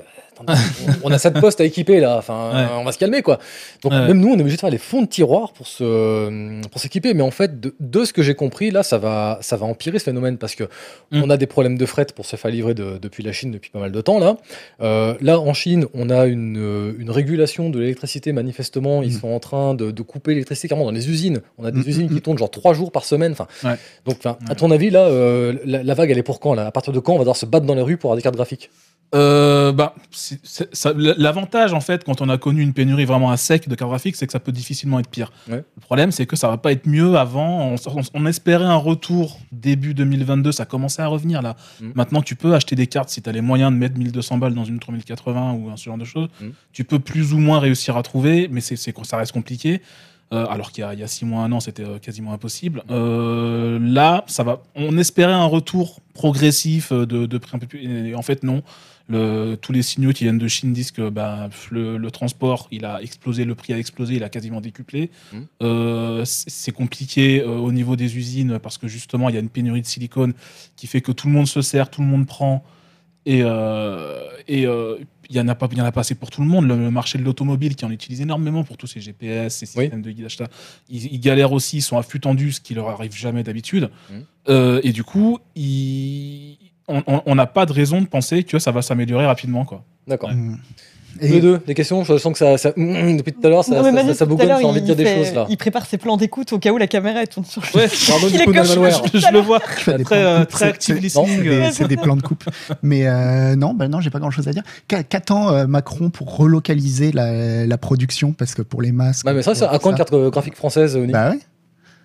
On 0.49 0.93
on 1.05 1.11
a 1.13 1.19
cette 1.19 1.41
poste 1.41 1.61
à 1.61 1.65
équiper 1.65 2.01
là, 2.01 2.17
enfin, 2.19 2.51
Ouais. 2.55 2.67
on 2.79 2.85
va 2.85 2.93
se 2.93 2.99
calmer 2.99 3.23
quoi. 3.23 3.39
Donc 3.83 3.93
Ouais. 3.93 4.07
même 4.07 4.19
nous, 4.19 4.29
on 4.29 4.37
est 4.37 4.41
obligé 4.41 4.57
de 4.57 4.61
faire 4.61 4.71
les 4.71 4.79
fonds 4.79 5.03
de 5.03 5.07
tiroir 5.09 5.53
pour 5.53 5.67
se, 5.67 6.61
pour 6.69 6.81
s'équiper. 6.81 7.15
Mais 7.15 7.23
en 7.23 7.31
fait, 7.31 7.61
de, 7.61 7.75
de 7.81 8.05
ce 8.05 8.13
que 8.13 8.23
j'ai 8.23 8.35
compris, 8.35 8.71
là, 8.71 8.83
ça 8.83 8.99
va, 8.99 9.39
ça 9.43 9.57
va 9.57 9.67
empirer 9.67 9.99
ce 9.99 10.05
phénomène 10.05 10.39
parce 10.39 10.55
que 10.55 10.65
Mm. 11.11 11.23
on 11.25 11.31
a 11.31 11.37
des 11.37 11.47
problèmes 11.47 11.77
de 11.79 11.87
fret 11.87 12.07
pour 12.15 12.25
se 12.27 12.37
faire 12.37 12.51
livrer 12.51 12.75
de- 12.75 12.99
depuis 13.01 13.23
la 13.23 13.33
Chine 13.33 13.51
depuis 13.51 13.71
pas 13.71 13.79
mal 13.81 13.93
de 13.93 14.01
temps 14.01 14.19
là. 14.19 14.37
Euh, 14.81 15.15
là, 15.21 15.39
en 15.41 15.53
Chine, 15.55 15.87
on 15.95 16.09
a 16.11 16.27
une, 16.27 16.95
une 16.99 17.11
régulation 17.11 17.71
de 17.71 17.79
l'électricité. 17.81 18.33
Manifestement, 18.33 19.03
ils 19.03 19.11
Mm. 19.17 19.21
sont 19.21 19.29
en 19.29 19.41
train 19.41 19.75
de, 19.75 19.91
de 19.91 20.03
couper 20.03 20.33
l'électricité 20.33 20.69
carrément 20.69 20.87
dans 20.87 20.93
les 20.93 21.09
usines. 21.11 21.41
On 21.59 21.65
a 21.65 21.71
des 21.71 21.81
Mm, 21.81 21.89
usines 21.89 22.09
qui 22.09 22.21
tournent 22.21 22.39
genre 22.39 22.51
trois 22.51 22.73
jours 22.75 22.93
par 22.93 23.05
semaine. 23.05 23.33
Enfin, 23.33 23.47
Ouais. 23.65 23.77
donc, 24.07 24.19
à 24.25 24.55
ton 24.55 24.71
avis, 24.71 24.91
là, 24.91 25.07
euh, 25.07 25.55
la, 25.65 25.83
la 25.83 25.95
vague, 25.95 26.11
elle 26.11 26.19
est 26.19 26.23
pour 26.23 26.41
quand 26.41 26.55
là? 26.55 26.67
À 26.67 26.71
partir 26.71 26.93
de 26.93 26.99
quand 27.01 27.13
on 27.13 27.17
va 27.17 27.21
devoir 27.25 27.37
se 27.37 27.47
battre 27.47 27.67
dans 27.67 27.75
les 27.75 27.83
rues 27.83 27.97
pour 27.97 28.09
avoir 28.09 28.17
des 28.17 28.23
cartes 28.23 28.37
graphiques? 28.37 28.71
Euh, 29.15 29.73
bah, 29.73 29.95
L'avantage, 30.97 31.73
en 31.75 31.81
fait, 31.81 32.05
quand 32.05 32.21
on 32.21 32.29
a 32.29 32.39
connu 32.39 32.63
une 32.63 32.73
pénurie 32.73 33.05
vraiment 33.05 33.31
à 33.31 33.37
sec 33.37 33.69
de 33.69 33.75
cartes 33.75 33.91
graphiques, 33.91 34.17
c'est 34.17 34.27
que 34.27 34.33
ça 34.33 34.41
peut 34.41 34.53
difficilement 34.53 34.99
être 34.99 35.09
pire. 35.09 35.33
Ouais. 35.49 35.57
Le 35.77 35.81
problème, 35.81 36.13
c'est 36.13 36.27
que 36.27 36.37
ça 36.37 36.49
va 36.49 36.57
pas 36.57 36.73
être 36.73 36.87
mieux 36.87 37.17
avant. 37.17 37.73
On, 37.73 37.75
on- 37.75 38.01
on 38.15 38.27
espérait 38.27 38.65
un 38.65 38.77
retour 38.77 39.39
début 39.53 39.95
2022, 39.95 40.53
ça 40.53 40.65
commençait 40.65 41.03
à 41.03 41.07
revenir 41.09 41.43
là. 41.43 41.57
Mm. 41.81 41.89
Maintenant, 41.95 42.23
tu 42.23 42.37
peux 42.37 42.55
acheter 42.55 42.75
des 42.77 42.87
cartes 42.87 43.09
si 43.11 43.21
tu 43.23 43.29
as 43.29 43.33
les 43.33 43.41
moyens 43.43 43.71
de 43.73 43.77
mettre 43.77 43.99
1200 43.99 44.39
balles 44.39 44.55
dans 44.55 44.65
une 44.65 44.79
3080 44.79 45.53
ou 45.53 45.71
un 45.71 45.77
ce 45.77 45.85
genre 45.85 45.99
de 45.99 46.05
choses. 46.05 46.29
Mm. 46.41 46.47
Tu 46.73 46.85
peux 46.85 46.99
plus 46.99 47.33
ou 47.35 47.39
moins 47.39 47.59
réussir 47.59 47.97
à 47.97 48.03
trouver, 48.03 48.49
mais 48.51 48.61
c'est 48.61 48.77
ça 48.77 49.17
reste 49.17 49.33
compliqué. 49.33 49.83
Euh, 50.33 50.47
alors 50.49 50.73
qu'il 50.73 50.81
y, 50.83 50.85
a- 50.87 50.95
il 50.95 51.01
y 51.01 51.03
a 51.03 51.07
six 51.09 51.27
mois, 51.27 51.43
un 51.43 51.53
an, 51.53 51.61
c'était 51.61 51.85
euh, 51.85 51.99
quasiment 51.99 52.33
impossible. 52.33 52.83
Euh, 52.91 53.79
là, 53.83 54.25
ça 54.27 54.43
va. 54.43 54.63
On 54.75 54.97
espérait 54.97 55.31
un 55.35 55.45
retour 55.45 56.01
progressif 56.15 56.91
de, 56.91 57.27
de 57.27 57.39
prix 57.39 57.55
un 57.55 57.59
peu 57.59 57.67
plus. 57.67 58.09
et 58.09 58.15
en 58.15 58.23
fait, 58.23 58.43
non. 58.43 58.63
Le- 59.09 59.57
tous 59.61 59.73
les 59.73 59.83
signaux 59.83 60.13
qui 60.13 60.25
viennent 60.25 60.39
de 60.39 60.49
Chine 60.49 60.73
disent 60.73 60.91
que 60.93 61.09
bah, 61.11 61.51
le, 61.71 61.97
le 61.99 62.11
transport, 62.11 62.69
il 62.71 62.85
a 62.85 63.03
explosé, 63.03 63.45
le 63.45 63.55
prix 63.55 63.73
a 63.73 63.79
explosé, 63.79 64.15
il 64.15 64.25
a 64.25 64.29
quasiment 64.29 64.61
décuplé. 64.61 65.11
Mm. 65.33 65.37
Euh, 65.63 66.23
c'est 66.25 66.73
compliqué 66.73 67.41
euh, 67.43 67.57
au 67.57 67.73
niveau 67.73 67.97
des 67.97 68.17
usines 68.17 68.59
parce 68.59 68.79
que 68.79 68.89
justement, 68.89 69.29
il 69.29 69.35
y 69.35 69.39
a 69.39 69.41
une 69.41 69.49
pénurie 69.49 69.83
de 69.83 69.87
silicone 69.87 70.33
qui 70.77 70.87
fait 70.87 71.01
que 71.01 71.13
tout 71.13 71.27
le 71.27 71.33
monde 71.33 71.47
se 71.49 71.63
sert, 71.63 71.91
tout 71.91 72.01
le 72.01 72.07
monde 72.07 72.27
prend. 72.27 72.65
Et, 73.27 73.43
euh, 73.43 74.21
euh, 74.51 74.99
il 75.31 75.37
y 75.37 75.41
en 75.41 75.47
a 75.49 75.55
pas, 75.55 75.69
il 75.73 75.79
y 75.79 75.81
en 75.81 75.85
a 75.85 75.93
pas 75.93 76.01
assez 76.01 76.15
pour 76.17 76.29
tout 76.31 76.43
le 76.43 76.47
monde. 76.49 76.67
Le, 76.67 76.77
le 76.77 76.91
marché 76.91 77.17
de 77.19 77.23
l'automobile 77.23 77.75
qui 77.77 77.85
en 77.85 77.91
utilise 77.91 78.21
énormément 78.21 78.65
pour 78.65 78.77
tous 78.77 78.87
ces 78.89 79.01
GPS, 79.01 79.57
ces 79.57 79.67
Oui. 79.79 79.85
systèmes 79.85 80.03
de 80.03 80.11
d'achat, 80.13 80.49
ils, 80.91 81.07
ils 81.07 81.21
galèrent 81.21 81.53
aussi, 81.53 81.79
ils 81.79 81.83
sont 81.83 81.97
à 81.97 82.03
flux 82.03 82.21
tendu, 82.21 82.53
ce 82.53 82.61
qui 82.61 82.75
leur 82.75 82.89
arrive 82.89 83.15
jamais 83.17 83.43
d'habitude. 83.43 83.91
Euh, 84.49 84.81
et 84.83 84.93
du 84.93 85.05
coup, 85.05 85.39
ils- 85.57 86.59
on- 87.27 87.35
n'a 87.35 87.47
pas 87.47 87.67
de 87.67 87.73
raison 87.73 88.01
de 88.01 88.07
penser 88.07 88.45
que 88.45 88.59
ça 88.59 88.71
va 88.71 88.83
s'améliorer 88.83 89.27
rapidement, 89.27 89.65
quoi. 89.65 89.83
D'accord. 90.07 90.31
Mm. 90.33 90.57
Tous 91.21 91.27
les 91.27 91.37
Et 91.37 91.41
deux, 91.43 91.61
des 91.67 91.75
questions 91.75 92.05
Je 92.05 92.17
sens 92.17 92.33
que 92.33 92.39
ça, 92.39 92.57
ça- 92.57 92.71
depuis 92.75 93.35
tout 93.35 93.47
à 93.47 93.51
l'heure, 93.51 93.63
ça, 93.63 93.83
Non, 93.83 93.95
ça, 94.07 94.15
ça, 94.15 94.25
bougonne, 94.25 94.51
envie 94.51 94.65
de 94.65 94.79
il 94.79 94.85
dire 94.87 94.97
des 94.97 95.05
fait- 95.05 95.17
choses 95.27 95.35
là. 95.35 95.45
Il 95.51 95.59
prépare 95.59 95.85
ses 95.85 95.99
plans 95.99 96.17
d'écoute 96.17 96.51
au 96.55 96.59
cas 96.59 96.71
où 96.73 96.79
la 96.79 96.87
caméra 96.87 97.21
elle 97.21 97.29
tourne 97.29 97.45
sur 97.45 97.61
lui. 97.61 97.69
Ouais, 97.75 97.87
Pardon, 98.09 98.27
Il 98.31 98.37
du 98.37 98.43
est 98.43 98.45
coup, 98.47 98.53
je, 98.55 99.19
je 99.19 99.31
le 99.33 99.41
vois. 99.41 99.61
tu 99.61 99.85
fais 99.85 99.99
des 99.99 100.05
Très, 100.05 100.25
euh, 100.25 100.47
très 100.47 100.59
c'est- 100.65 100.71
active 100.71 100.95
c'est- 100.95 101.01
listening. 101.03 101.43
C'est 101.43 101.49
euh. 101.49 101.67
des, 101.67 101.73
c'est 101.73 101.89
des 101.89 101.97
plans 101.99 102.17
de 102.17 102.23
coupe. 102.23 102.45
Mais 102.83 103.07
euh, 103.07 103.57
non, 103.57 103.75
bah 103.75 103.89
non, 103.89 104.01
j'ai 104.01 104.09
pas 104.09 104.21
grand 104.21 104.31
chose 104.31 104.49
à 104.49 104.53
dire. 104.53 104.63
Qu'a- 104.89 105.03
Qu'attend 105.03 105.51
euh, 105.53 105.67
Macron 105.67 106.09
pour 106.09 106.35
relocaliser 106.35 107.13
la, 107.13 107.67
la 107.67 107.77
production? 107.79 108.33
Parce 108.33 108.55
que 108.55 108.63
pour 108.63 108.81
les 108.81 108.93
masques. 108.93 109.27
Ouais, 109.27 109.35
mais 109.35 109.43
ça, 109.43 109.55
c'est 109.55 109.67
à 109.67 109.79
quand 109.79 109.93
carte 109.93 110.15
graphique 110.15 110.57
française, 110.57 110.97
Oni 110.97 111.13
Bah 111.13 111.31
ouais. 111.33 111.39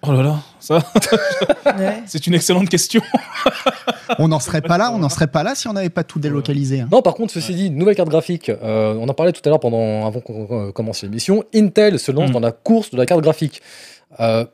Oh 0.04 0.12
là 0.14 0.22
là, 0.22 0.40
ça, 0.60 0.78
Ouais. 1.66 2.04
c'est 2.06 2.28
une 2.28 2.36
excellente 2.36 2.70
question. 2.70 3.02
On 4.20 4.28
n'en 4.28 4.40
serait 4.40 4.62
pas 4.62 4.78
là, 4.78 4.92
on 4.94 5.00
n'en 5.00 5.10
serait 5.10 5.28
pas 5.28 5.44
là 5.44 5.54
si 5.54 5.68
on 5.68 5.74
n'avait 5.74 5.90
pas 5.90 6.04
tout 6.04 6.18
délocalisé. 6.20 6.80
hein. 6.82 6.88
Non, 6.92 7.02
par 7.02 7.14
contre, 7.14 7.34
ceci 7.34 7.54
dit, 7.56 7.70
nouvelle 7.70 7.96
carte 7.96 8.08
graphique, 8.10 8.50
euh, 8.50 8.96
on 8.98 9.10
en 9.10 9.14
parlait 9.14 9.34
tout 9.34 9.42
à 9.44 9.50
l'heure 9.50 9.60
pendant, 9.60 10.06
avant 10.08 10.22
qu'on 10.22 10.48
euh, 10.68 10.72
commence 10.72 11.04
l'émission, 11.04 11.44
Intel 11.54 12.00
se 12.00 12.12
lance 12.12 12.30
Mm. 12.30 12.34
dans 12.34 12.40
la 12.40 12.52
course 12.54 12.92
de 12.92 12.98
la 12.98 13.06
carte 13.06 13.22
graphique. 13.22 13.62
Euh, 14.22 14.46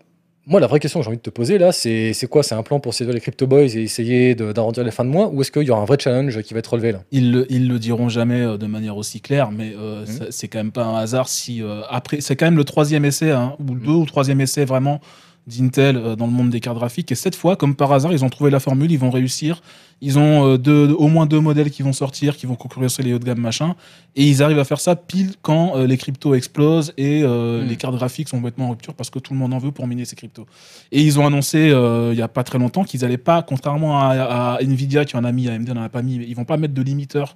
moi, 0.48 0.60
la 0.60 0.66
vraie 0.68 0.80
question 0.80 1.00
que 1.00 1.04
j'ai 1.04 1.08
envie 1.10 1.18
de 1.18 1.22
te 1.22 1.30
poser 1.30 1.58
là, 1.60 1.72
c'est 1.72 2.14
c'est 2.14 2.28
quoi? 2.28 2.42
C'est 2.44 2.56
un 2.56 2.64
plan 2.64 2.80
pour 2.80 2.94
séduire 2.94 3.14
les 3.14 3.22
crypto 3.22 3.46
boys 3.48 3.62
et 3.76 3.84
essayer 3.84 4.34
de- 4.36 4.52
d'arrondir 4.54 4.84
les 4.84 4.92
fins 4.92 5.06
de 5.06 5.10
mois? 5.10 5.28
Ou 5.28 5.42
est-ce 5.42 5.52
qu'il 5.52 5.62
y 5.64 5.70
aura 5.72 5.82
un 5.82 5.86
vrai 5.86 5.98
challenge 6.00 6.42
qui 6.42 6.54
va 6.54 6.60
être 6.60 6.68
relevé 6.74 6.92
là? 6.94 7.00
Ils 7.12 7.32
le, 7.32 7.46
ils 7.52 7.68
le 7.70 7.80
diront 7.80 8.10
jamais 8.10 8.58
de 8.58 8.66
manière 8.66 8.98
aussi 8.98 9.22
claire, 9.22 9.52
mais 9.52 9.74
euh, 9.78 10.06
ça- 10.06 10.26
c'est 10.32 10.48
quand 10.48 10.58
même 10.60 10.72
pas 10.72 10.84
un 10.84 10.98
hasard 10.98 11.30
si 11.30 11.62
euh, 11.62 11.82
après 11.90 12.22
c'est 12.22 12.36
quand 12.36 12.46
même 12.46 12.58
le 12.58 12.66
troisième 12.66 13.06
essai 13.06 13.32
hein, 13.32 13.56
ou 13.60 13.76
le 13.76 13.82
deux 13.82 13.92
ou 13.92 14.06
troisième 14.06 14.42
essai 14.42 14.66
vraiment 14.66 15.00
d'Intel 15.48 15.98
euh, 15.98 16.16
dans 16.16 16.26
le 16.26 16.32
monde 16.32 16.50
des 16.50 16.60
cartes 16.60 16.78
graphiques 16.78 17.12
et 17.12 17.16
cette 17.16 17.36
fois 17.36 17.56
comme 17.56 17.76
par 17.76 17.92
hasard 17.92 18.14
ils 18.14 18.24
ont 18.24 18.30
trouvé 18.30 18.50
la 18.50 18.60
formule, 18.62 18.92
ils 18.92 18.98
vont 19.00 19.10
réussir, 19.10 19.62
ils 20.02 20.18
ont 20.18 20.48
euh, 20.54 20.58
deux, 20.58 20.92
au 20.98 21.08
moins 21.08 21.26
deux 21.26 21.40
modèles 21.42 21.70
qui 21.70 21.84
vont 21.84 21.92
sortir, 21.94 22.38
qui 22.38 22.46
vont 22.46 22.56
concurrencer 22.56 23.04
les 23.04 23.14
hauts 23.14 23.20
de 23.20 23.26
gamme 23.26 23.40
machin 23.42 23.76
et 24.16 24.26
ils 24.28 24.42
arrivent 24.42 24.60
à 24.60 24.64
faire 24.64 24.80
ça 24.80 24.96
pile 24.96 25.34
quand 25.42 25.76
euh, 25.76 25.86
les 25.86 25.98
cryptos 25.98 26.34
explosent 26.34 26.94
et 26.98 27.24
euh, 27.24 27.62
Mhm. 27.64 27.68
les 27.70 27.76
cartes 27.76 27.96
graphiques 27.96 28.30
sont 28.30 28.38
complètement 28.38 28.68
en 28.68 28.70
rupture 28.72 28.94
parce 28.94 29.10
que 29.10 29.20
tout 29.20 29.34
le 29.34 29.40
monde 29.40 29.54
en 29.54 29.58
veut 29.60 29.72
pour 29.72 29.86
miner 29.88 30.06
ces 30.06 30.16
cryptos. 30.16 30.46
Et 30.92 31.02
ils 31.02 31.20
ont 31.20 31.26
annoncé 31.28 31.70
euh, 31.72 32.12
il 32.14 32.18
y 32.18 32.22
a 32.22 32.28
pas 32.28 32.44
très 32.44 32.58
longtemps 32.58 32.84
qu'ils 32.86 33.04
allaient 33.04 33.18
pas, 33.18 33.42
contrairement 33.44 34.00
à, 34.00 34.56
à 34.58 34.62
Nvidia 34.62 35.04
qui 35.06 35.18
en 35.18 35.24
a 35.26 35.32
mis, 35.32 35.50
AMD 35.50 35.70
n'en 35.70 35.84
a 35.84 35.90
pas 35.90 36.02
mis, 36.02 36.16
ils 36.16 36.36
vont 36.36 36.46
pas 36.46 36.58
mettre 36.58 36.74
de 36.74 36.82
limiteur 36.82 37.36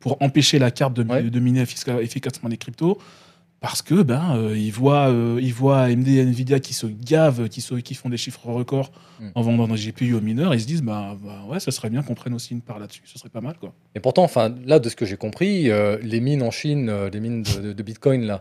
pour 0.00 0.16
empêcher 0.22 0.58
la 0.60 0.70
carte 0.70 0.94
de, 0.94 1.02
Ouais. 1.02 1.22
de 1.24 1.40
miner 1.40 1.62
effica- 1.64 2.00
efficacement 2.00 2.48
les 2.48 2.56
cryptos. 2.56 2.98
Parce 3.60 3.82
que 3.82 4.02
ben 4.02 4.36
euh, 4.36 4.56
ils 4.56 4.70
voient 4.70 5.08
euh, 5.08 5.40
ils 5.42 5.52
voient 5.52 5.80
AMD 5.80 6.06
et 6.06 6.20
Nvidia 6.22 6.60
qui 6.60 6.74
se 6.74 6.86
gavent, 6.86 7.48
qui 7.48 7.60
se, 7.60 7.74
qui 7.74 7.94
font 7.94 8.08
des 8.08 8.16
chiffres 8.16 8.46
records 8.46 8.90
Mm. 9.20 9.30
en 9.34 9.42
vendant 9.42 9.66
des 9.66 9.74
GPU 9.74 10.14
aux 10.14 10.20
mineurs, 10.20 10.54
ils 10.54 10.60
se 10.60 10.66
disent 10.68 10.80
bah, 10.84 11.16
bah 11.20 11.42
ouais, 11.48 11.58
ça 11.58 11.72
serait 11.72 11.90
bien 11.90 12.04
qu'on 12.04 12.14
prenne 12.14 12.34
aussi 12.34 12.52
une 12.54 12.60
part 12.60 12.78
là-dessus, 12.78 13.02
ce 13.04 13.18
serait 13.18 13.28
pas 13.30 13.40
mal 13.40 13.56
quoi. 13.58 13.72
Et 13.96 13.98
pourtant, 13.98 14.22
enfin, 14.22 14.54
là, 14.64 14.78
de 14.78 14.88
ce 14.88 14.94
que 14.94 15.04
j'ai 15.04 15.16
compris, 15.16 15.72
euh, 15.72 15.98
les 16.04 16.20
mines 16.20 16.40
en 16.40 16.52
Chine, 16.52 16.88
euh, 16.88 17.10
les 17.10 17.18
mines 17.18 17.42
de, 17.42 17.60
de- 17.60 17.72
de 17.72 17.82
Bitcoin, 17.82 18.22
là, 18.22 18.40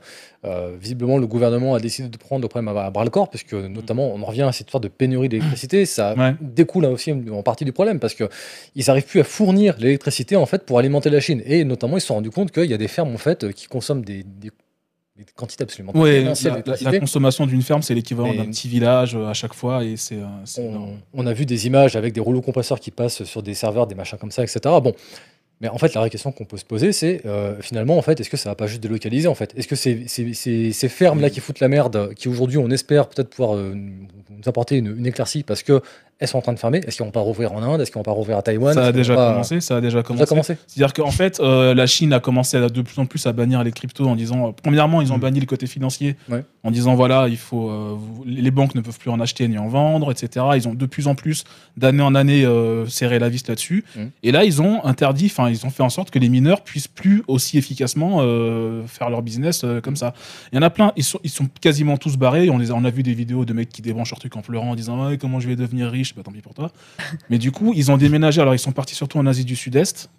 visiblement, 0.79 1.17
le 1.17 1.25
gouvernement 1.25 1.73
a 1.73 1.79
décidé 1.79 2.09
de 2.09 2.17
prendre 2.17 2.43
le 2.43 2.47
problème 2.47 2.75
à, 2.77 2.85
à 2.85 2.91
bras 2.91 3.03
le 3.03 3.09
corps, 3.09 3.27
puisque 3.31 3.53
notamment, 3.55 4.13
on 4.13 4.21
en 4.21 4.25
revient 4.25 4.43
à 4.43 4.51
cette 4.51 4.67
histoire 4.67 4.81
de 4.81 4.87
pénurie 4.87 5.29
d'électricité. 5.29 5.87
Ça 5.87 6.13
Ouais. 6.15 6.35
découle 6.41 6.85
hein, 6.85 6.89
aussi 6.89 7.11
en 7.11 7.41
partie 7.41 7.65
du 7.65 7.71
problème, 7.73 7.99
parce 7.99 8.13
que 8.13 8.29
ils 8.75 8.85
n'arrivent 8.87 9.07
plus 9.07 9.19
à 9.19 9.23
fournir 9.23 9.75
l'électricité 9.79 10.35
en 10.35 10.45
fait 10.45 10.63
pour 10.63 10.77
alimenter 10.77 11.09
la 11.09 11.19
Chine. 11.21 11.41
Et 11.45 11.63
notamment, 11.63 11.97
ils 11.97 12.01
se 12.01 12.07
sont 12.07 12.13
rendus 12.13 12.29
compte 12.29 12.51
qu'il 12.51 12.65
y 12.69 12.73
a 12.75 12.77
des 12.77 12.87
fermes 12.87 13.13
en 13.13 13.17
fait 13.17 13.51
qui 13.51 13.65
consomment 13.65 14.05
des, 14.05 14.21
des- 14.23 14.51
des 15.17 15.25
quantités 15.35 15.63
absolument 15.63 15.91
Ouais, 15.97 16.21
la, 16.21 16.25
la- 16.25 16.27
la 16.29 16.33
d'électricité. 16.61 16.99
consommation 16.99 17.45
d'une 17.47 17.61
ferme 17.61 17.81
c'est 17.81 17.95
l'équivalent 17.95 18.33
d'un 18.33 18.45
petit 18.45 18.67
village 18.67 19.15
euh, 19.15 19.25
à 19.27 19.33
chaque 19.33 19.53
fois 19.53 19.83
et 19.83 19.97
c'est 19.97 20.17
euh, 20.17 20.69
on, 21.13 21.25
a 21.25 21.33
vu 21.33 21.45
des 21.45 21.65
images 21.67 21.95
avec 21.95 22.13
des 22.13 22.21
rouleaux 22.21 22.41
compresseurs 22.41 22.79
qui 22.79 22.91
passent 22.91 23.23
sur 23.23 23.41
des 23.43 23.53
serveurs, 23.53 23.87
des 23.87 23.95
machins 23.95 24.17
comme 24.19 24.31
ça, 24.31 24.43
etc. 24.43 24.59
Bon. 24.63 24.93
Mais 25.59 25.69
en 25.69 25.79
fait, 25.79 25.91
la 25.95 26.01
vraie 26.01 26.11
question 26.11 26.31
qu'on 26.31 26.45
peut 26.45 26.57
se 26.57 26.65
poser, 26.65 26.91
c'est 26.91 27.25
euh, 27.25 27.59
finalement, 27.61 27.97
en 27.97 28.03
fait, 28.03 28.19
est-ce 28.19 28.29
que 28.29 28.37
ça 28.37 28.49
va 28.49 28.53
pas 28.53 28.67
juste 28.67 28.79
délocaliser 28.83 29.27
en 29.27 29.33
fait? 29.33 29.53
Est-ce 29.57 29.67
que 29.67 29.75
ces, 29.75 30.03
ces, 30.07 30.31
ces- 30.35 30.71
ces 30.71 30.87
fermes-là 30.87 31.31
qui 31.31 31.39
foutent 31.39 31.61
la 31.61 31.67
merde, 31.67 32.13
qui 32.13 32.27
aujourd'hui 32.27 32.59
on 32.59 32.69
espère 32.69 33.09
peut-être 33.09 33.29
pouvoir 33.31 33.55
euh, 33.55 33.73
nous 33.73 34.43
apporter 34.45 34.77
une, 34.77 34.95
une 34.99 35.07
éclaircie 35.07 35.41
parce 35.41 35.63
que 35.63 35.81
elles 36.19 36.27
sont 36.27 36.37
en 36.39 36.41
train 36.41 36.53
de 36.53 36.59
fermer, 36.59 36.79
est-ce 36.79 36.97
qu'ils 36.97 37.05
vont 37.05 37.11
pas 37.11 37.19
rouvrir 37.19 37.53
en 37.53 37.61
Inde? 37.61 37.79
Est-ce 37.81 37.91
qu'ils 37.91 37.99
vont 37.99 38.03
pas 38.03 38.11
rouvrir 38.11 38.37
à 38.37 38.41
Taïwan? 38.41 38.73
Ça 38.73 38.85
a 38.87 38.91
déjà 38.91 39.13
pas- 39.15 39.31
commencé, 39.33 39.61
ça 39.61 39.77
a 39.77 39.81
déjà 39.81 40.01
commencé. 40.01 40.25
commencé 40.25 40.57
C'est-à-dire 40.65 40.93
qu'en 40.93 41.11
fait, 41.11 41.39
euh, 41.39 41.73
la 41.75 41.85
Chine 41.85 42.11
a 42.13 42.19
commencé 42.19 42.57
à, 42.57 42.69
de 42.69 42.81
plus 42.81 42.99
en 42.99 43.05
plus 43.05 43.25
à 43.27 43.33
bannir 43.33 43.63
les 43.63 43.71
cryptos 43.71 44.07
en 44.07 44.15
disant, 44.15 44.47
euh, 44.47 44.51
premièrement, 44.51 45.01
ils 45.01 45.13
ont 45.13 45.17
Mm. 45.17 45.21
banni 45.21 45.39
le 45.39 45.45
côté 45.45 45.67
financier, 45.67 46.15
Ouais. 46.29 46.43
en 46.63 46.71
disant 46.71 46.95
voilà, 46.95 47.27
il 47.27 47.37
faut, 47.37 47.69
euh, 47.69 47.95
les 48.25 48.49
banques 48.51 48.73
ne 48.73 48.81
peuvent 48.81 48.97
plus 48.97 49.11
en 49.11 49.19
acheter 49.19 49.47
ni 49.47 49.57
en 49.59 49.67
vendre, 49.67 50.11
etc. 50.11 50.43
Ils 50.55 50.67
ont 50.67 50.73
de 50.73 50.85
plus 50.87 51.07
en 51.07 51.13
plus, 51.13 51.43
d'année 51.77 52.01
en 52.01 52.15
année, 52.15 52.45
serré 52.87 53.19
la 53.19 53.29
vis 53.29 53.47
là-dessus. 53.47 53.85
Mm. 53.95 53.99
Et 54.23 54.31
là, 54.31 54.43
ils 54.43 54.61
ont 54.61 54.83
interdit, 54.85 55.27
enfin, 55.27 55.49
ils 55.49 55.65
ont 55.65 55.69
fait 55.69 55.83
en 55.83 55.89
sorte 55.89 56.09
que 56.09 56.19
les 56.19 56.29
mineurs 56.29 56.61
puissent 56.63 56.87
plus 56.87 57.23
aussi 57.27 57.57
efficacement 57.59 58.17
faire 58.87 59.09
leur 59.09 59.21
business 59.21 59.63
comme 59.83 59.95
ça. 59.95 60.13
Il 60.51 60.55
y 60.55 60.59
en 60.59 60.61
a 60.63 60.69
plein, 60.69 60.91
ils 60.95 61.03
sont, 61.03 61.19
ils 61.23 61.29
sont 61.29 61.47
quasiment 61.61 61.97
tous 61.97 62.17
barrés. 62.17 62.49
On, 62.49 62.57
les 62.57 62.71
a, 62.71 62.73
on 62.73 62.83
a 62.85 62.89
vu 62.89 63.03
des 63.03 63.13
vidéos 63.13 63.45
de 63.45 63.53
mecs 63.53 63.69
qui 63.69 63.81
débranchent 63.81 64.11
leur 64.11 64.19
truc 64.19 64.35
en 64.35 64.41
pleurant, 64.41 64.71
en 64.71 64.75
disant 64.75 65.07
ouais, 65.07 65.17
comment 65.17 65.39
je 65.39 65.47
vais 65.47 65.55
devenir 65.55 65.89
riche, 65.89 66.06
bah 66.15 66.21
tant 66.23 66.31
pis 66.31 66.41
pour 66.41 66.53
toi. 66.53 66.71
Mais 67.29 67.37
du 67.37 67.51
coup, 67.51 67.73
ils 67.75 67.91
ont 67.91 67.97
déménagé. 67.97 68.41
Alors, 68.41 68.55
ils 68.55 68.59
sont 68.59 68.71
partis 68.71 68.95
surtout 68.95 69.17
en 69.17 69.25
Asie 69.25 69.45
du 69.45 69.55
Sud-Est. 69.55 70.09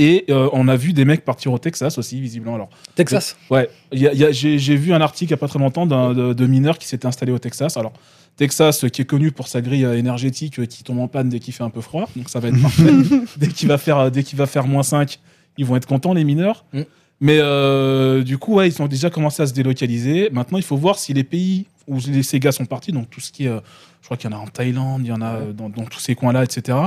Et 0.00 0.26
euh, 0.30 0.48
on 0.52 0.68
a 0.68 0.76
vu 0.76 0.92
des 0.92 1.04
mecs 1.04 1.24
partir 1.24 1.52
au 1.52 1.58
Texas 1.58 1.98
aussi, 1.98 2.20
visiblement. 2.20 2.54
Alors, 2.54 2.68
Texas? 2.94 3.36
Ouais, 3.50 3.68
y 3.92 4.06
a- 4.06 4.12
il 4.12 4.18
y 4.20 4.24
a- 4.24 4.30
j'ai 4.30 4.76
vu 4.76 4.92
un 4.94 5.00
article 5.00 5.32
il 5.32 5.34
n'y 5.34 5.38
a 5.38 5.38
pas 5.38 5.48
très 5.48 5.58
longtemps 5.58 5.86
d'un- 5.86 6.14
de, 6.14 6.32
de 6.34 6.46
mineurs 6.46 6.78
qui 6.78 6.86
s'étaient 6.86 7.06
installés 7.06 7.32
au 7.32 7.40
Texas. 7.40 7.76
Alors, 7.76 7.92
Texas, 8.36 8.84
qui 8.92 9.02
est 9.02 9.04
connu 9.04 9.32
pour 9.32 9.48
sa 9.48 9.60
grille 9.60 9.84
euh, 9.84 9.98
énergétique, 9.98 10.60
euh, 10.60 10.66
qui 10.66 10.84
tombe 10.84 11.00
en 11.00 11.08
panne 11.08 11.28
dès 11.28 11.40
qu'il 11.40 11.52
fait 11.52 11.64
un 11.64 11.70
peu 11.70 11.80
froid. 11.80 12.08
Donc 12.14 12.28
ça 12.28 12.38
va 12.38 12.46
être 12.48 12.62
parfait. 12.62 12.84
dès 13.36 13.48
qu'il 13.48 13.66
va 13.66 13.76
faire, 13.76 13.98
euh, 13.98 14.10
dès 14.10 14.22
qu'il 14.22 14.38
va 14.38 14.46
faire 14.46 14.68
moins 14.68 14.84
5, 14.84 15.18
ils 15.56 15.64
vont 15.66 15.74
être 15.74 15.86
contents, 15.86 16.14
les 16.14 16.22
mineurs. 16.22 16.64
Mm. 16.72 16.82
Mais 17.20 17.38
euh, 17.40 18.22
du 18.22 18.38
coup, 18.38 18.54
ouais, 18.54 18.68
ils 18.68 18.80
ont 18.80 18.86
déjà 18.86 19.10
commencé 19.10 19.42
à 19.42 19.46
se 19.48 19.52
délocaliser. 19.52 20.30
Maintenant, 20.30 20.58
il 20.58 20.64
faut 20.64 20.76
voir 20.76 20.96
si 21.00 21.12
les 21.12 21.24
pays 21.24 21.66
où 21.88 21.98
les 22.06 22.22
Sega 22.22 22.52
sont 22.52 22.66
partis, 22.66 22.92
donc 22.92 23.10
tout 23.10 23.20
ce 23.20 23.32
qui 23.32 23.46
est, 23.46 23.48
euh, 23.48 23.60
je 24.00 24.06
crois 24.06 24.16
qu'il 24.16 24.30
y 24.30 24.34
en 24.34 24.36
a 24.36 24.40
en 24.40 24.46
Thaïlande, 24.46 25.02
il 25.02 25.08
y 25.08 25.12
en 25.12 25.20
a 25.20 25.34
euh, 25.34 25.52
dans, 25.52 25.68
dans 25.68 25.84
tous 25.84 26.00
ces 26.00 26.14
coins-là, 26.14 26.44
etc. 26.44 26.78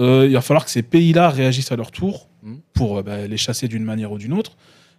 euh, 0.00 0.26
il 0.26 0.32
va 0.32 0.40
falloir 0.40 0.64
que 0.64 0.70
ces 0.70 0.82
pays-là 0.82 1.28
réagissent 1.28 1.72
à 1.72 1.76
leur 1.76 1.90
tour 1.90 2.28
Mm. 2.44 2.56
pour 2.74 3.02
bah, 3.02 3.26
les 3.26 3.36
chasser 3.38 3.68
d'une 3.68 3.84
manière 3.84 4.12
ou 4.12 4.18
d'une 4.18 4.34
autre. 4.34 4.52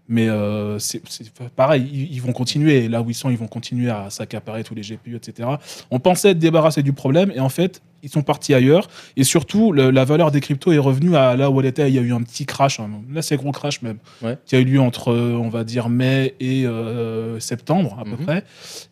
Mais 0.08 0.30
euh, 0.30 0.78
c'est 0.78 1.02
c'est 1.08 1.32
pareil, 1.56 1.88
ils, 1.92 2.14
ils 2.14 2.22
vont 2.22 2.32
continuer. 2.32 2.88
Là 2.88 3.02
où 3.02 3.10
ils 3.10 3.16
sont, 3.16 3.30
ils 3.30 3.38
vont 3.38 3.48
continuer 3.48 3.90
à 3.90 4.10
s'accaparer 4.10 4.64
tous 4.64 4.76
les 4.76 4.82
GPU, 4.82 5.16
etc. 5.16 5.50
On 5.90 6.00
pensait 6.00 6.32
être 6.32 6.40
débarrassé 6.40 6.84
du 6.84 6.94
problème 6.94 7.32
et 7.34 7.40
en 7.40 7.50
fait, 7.50 7.82
ils 8.06 8.10
sont 8.12 8.22
partis 8.22 8.54
ailleurs. 8.54 8.88
Et 9.18 9.24
surtout, 9.24 9.72
le- 9.72 9.90
la 9.90 10.06
valeur 10.06 10.32
des 10.32 10.40
cryptos 10.40 10.72
est 10.72 10.78
revenue 10.78 11.16
à 11.16 11.36
là 11.36 11.50
où 11.50 11.60
elle 11.60 11.66
était. 11.66 11.90
Il 11.90 11.96
y 11.96 12.00
a 12.00 12.02
eu 12.02 12.14
un 12.14 12.22
petit 12.22 12.46
crash, 12.46 12.80
un 12.80 12.90
assez 13.18 13.36
gros 13.36 13.52
crash 13.52 13.82
même, 13.82 13.98
Ouais. 14.22 14.38
qui 14.46 14.56
a 14.56 14.60
eu 14.60 14.64
lieu 14.64 14.80
entre, 14.80 15.14
on 15.14 15.50
va 15.50 15.64
dire, 15.64 15.90
mai 15.90 16.36
et 16.40 16.66
euh, 16.66 17.40
septembre 17.40 17.98
à 18.00 18.04
peu 18.04 18.12
Mhm. 18.12 18.26
près. 18.26 18.44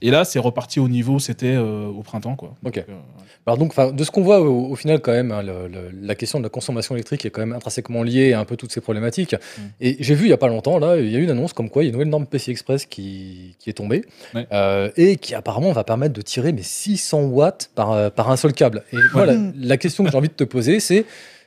Et 0.02 0.10
là, 0.12 0.26
c'est 0.26 0.40
reparti 0.40 0.80
au 0.80 0.90
niveau, 0.90 1.20
c'était 1.20 1.54
euh, 1.56 1.86
au 1.88 2.02
printemps, 2.02 2.36
quoi. 2.36 2.56
Ok. 2.66 2.76
Donc, 2.76 2.86
euh, 2.90 2.94
Alors 3.46 3.58
donc, 3.58 3.76
de 3.94 4.04
ce 4.06 4.10
qu'on 4.10 4.22
voit 4.24 4.40
au, 4.40 4.68
au 4.72 4.76
final 4.76 5.02
quand 5.02 5.12
même, 5.12 5.32
hein, 5.34 5.42
le- 5.44 5.68
le- 5.68 5.92
la 6.02 6.16
question 6.16 6.40
de 6.40 6.44
la 6.44 6.50
consommation 6.50 6.96
électrique 6.96 7.26
est 7.26 7.30
quand 7.30 7.42
même 7.42 7.52
intrinsèquement 7.52 8.02
liée 8.02 8.32
à 8.32 8.40
un 8.40 8.46
peu 8.46 8.56
toutes 8.56 8.72
ces 8.72 8.80
problématiques. 8.80 9.34
Mm. 9.34 9.62
Et 9.82 9.98
j'ai 10.00 10.16
vu 10.16 10.28
il 10.28 10.30
y 10.30 10.34
a 10.34 10.38
pas 10.38 10.48
longtemps 10.48 10.80
là, 10.80 10.96
il 10.98 11.12
y 11.12 11.16
a 11.18 11.20
eu 11.20 11.24
une 11.24 11.30
annonce 11.30 11.52
comme 11.52 11.70
quoi 11.70 11.84
il 11.84 11.88
y 11.88 11.88
a 11.88 11.90
une 11.90 11.94
nouvelle 11.96 12.08
norme 12.10 12.26
PCI 12.26 12.52
Express 12.52 12.86
qui, 12.86 13.56
qui 13.60 13.70
est 13.70 13.74
tombée 13.74 14.06
Ouais. 14.34 14.48
et 14.96 15.18
qui 15.18 15.36
apparemment 15.36 15.74
va 15.74 15.84
permettre 15.84 16.14
de 16.14 16.22
tirer 16.22 16.54
mais 16.54 16.62
600 16.64 17.24
watts 17.24 17.70
par, 17.76 18.12
par 18.12 18.32
un 18.32 18.38
seul 18.38 18.54
câble. 18.54 18.84
Et 18.94 18.98
voilà, 19.12 19.34
Mm. 19.34 19.54
la 19.62 19.78
question 19.78 20.04
que 20.04 20.12
j'ai 20.12 20.18
envie 20.18 20.30
de 20.30 20.34
te 20.34 20.44
poser, 20.44 20.80
c'est 20.80 21.06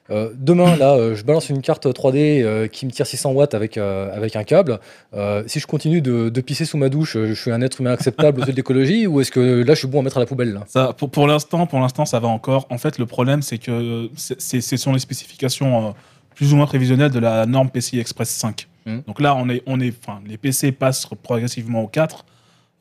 euh, 0.09 0.31
demain 0.39 0.77
là, 0.77 0.93
euh, 0.95 1.17
je 1.17 1.25
balance 1.25 1.49
une 1.49 1.61
carte 1.63 1.85
3D 1.87 2.41
euh, 2.45 2.69
qui 2.69 2.87
me 2.87 2.93
tire 2.93 3.07
600 3.09 3.33
watts 3.33 3.55
avec 3.55 3.77
euh, 3.77 4.15
avec 4.17 4.37
un 4.37 4.45
câble. 4.45 4.79
Euh, 5.15 5.43
si 5.49 5.59
je 5.59 5.67
continue 5.67 6.01
de, 6.01 6.29
de 6.29 6.41
pisser 6.41 6.65
sous 6.65 6.77
ma 6.77 6.89
douche, 6.89 7.15
je 7.17 7.33
suis 7.35 7.51
un 7.51 7.61
être 7.61 7.81
humain 7.81 7.91
acceptable 7.93 8.41
aux 8.41 8.45
yeux 8.45 8.53
de 8.53 8.57
l'écologie 8.57 9.09
ou 9.09 9.21
est-ce 9.21 9.33
que 9.33 9.65
là 9.65 9.75
je 9.75 9.81
suis 9.81 9.89
bon 9.89 10.01
à 10.01 10.03
mettre 10.03 10.19
à 10.19 10.21
la 10.21 10.27
poubelle 10.27 10.53
là? 10.53 10.63
Ça, 10.69 10.93
pour, 10.97 11.11
pour 11.11 11.27
l'instant, 11.27 11.67
pour 11.67 11.81
l'instant, 11.81 12.05
ça 12.05 12.21
va 12.21 12.29
encore. 12.29 12.67
En 12.71 12.79
fait, 12.79 12.99
le 13.01 13.07
problème, 13.07 13.43
c'est 13.43 13.59
que 13.59 14.09
ce 14.17 14.77
sont 14.77 14.93
les 14.93 15.01
spécifications 15.01 15.89
euh, 15.89 15.91
plus 16.37 16.53
ou 16.53 16.57
moins 16.57 16.67
prévisionnelles 16.67 17.11
de 17.11 17.19
la 17.19 17.45
norme 17.47 17.71
PCI 17.71 17.99
Express 17.99 18.29
5. 18.29 18.69
Mhm. 18.87 19.03
Donc 19.09 19.21
là, 19.21 19.35
on 19.35 19.49
est, 19.49 19.63
on 19.67 19.81
est, 19.81 19.93
enfin, 20.07 20.21
les 20.29 20.37
PC 20.37 20.71
passent 20.71 21.07
progressivement 21.23 21.83
au 21.83 21.89
4, 21.89 22.25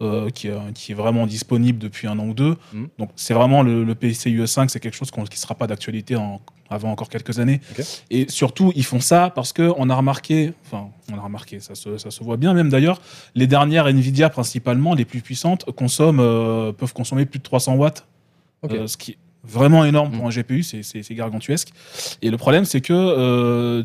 euh, 0.01 0.29
qui, 0.29 0.47
est, 0.49 0.73
qui 0.73 0.91
est 0.91 0.95
vraiment 0.95 1.25
disponible 1.25 1.79
depuis 1.79 2.07
un 2.07 2.19
an 2.19 2.27
ou 2.27 2.33
deux. 2.33 2.57
Mhm. 2.73 2.89
Donc 2.99 3.09
c'est 3.15 3.33
vraiment 3.33 3.63
le, 3.63 3.83
le 3.83 3.95
PCIe 3.95 4.47
5, 4.47 4.69
c'est 4.69 4.79
quelque 4.79 4.95
chose 4.95 5.11
qu'on- 5.11 5.23
qui 5.23 5.37
ne 5.37 5.41
sera 5.41 5.55
pas 5.55 5.67
d'actualité 5.67 6.15
en- 6.15 6.41
avant 6.69 6.91
encore 6.91 7.09
quelques 7.09 7.39
années. 7.39 7.61
Et 8.09 8.25
surtout, 8.27 8.71
ils 8.75 8.83
font 8.83 8.99
ça 8.99 9.29
parce 9.33 9.53
que 9.53 9.71
on 9.77 9.89
a 9.89 9.95
remarqué, 9.95 10.53
enfin, 10.65 10.89
on 11.13 11.17
a 11.17 11.21
remarqué, 11.21 11.59
ça 11.59 11.75
se, 11.75 11.97
ça 11.99 12.09
se 12.11 12.23
voit 12.23 12.37
bien 12.37 12.53
même 12.55 12.69
d'ailleurs, 12.69 13.01
les 13.35 13.45
dernières 13.47 13.85
Nvidia 13.87 14.29
principalement, 14.29 14.95
les 14.95 15.05
plus 15.05 15.21
puissantes, 15.21 15.63
consomment, 15.71 16.19
euh, 16.21 16.71
peuvent 16.71 16.93
consommer 16.93 17.25
plus 17.27 17.37
de 17.39 17.43
300 17.43 17.75
watts 17.75 18.05
euh, 18.79 18.87
ce 18.87 18.97
qui 18.97 19.11
est 19.11 19.17
vraiment 19.47 19.85
énorme 19.85 20.11
pour 20.11 20.23
Mm. 20.23 20.27
un 20.27 20.31
GPU, 20.31 20.63
c'est- 20.63 21.13
gargantuesque. 21.13 21.69
Et 22.21 22.29
le 22.29 22.37
problème, 22.37 22.65
c'est 22.65 22.81
que 22.81 22.93
euh, 22.93 23.83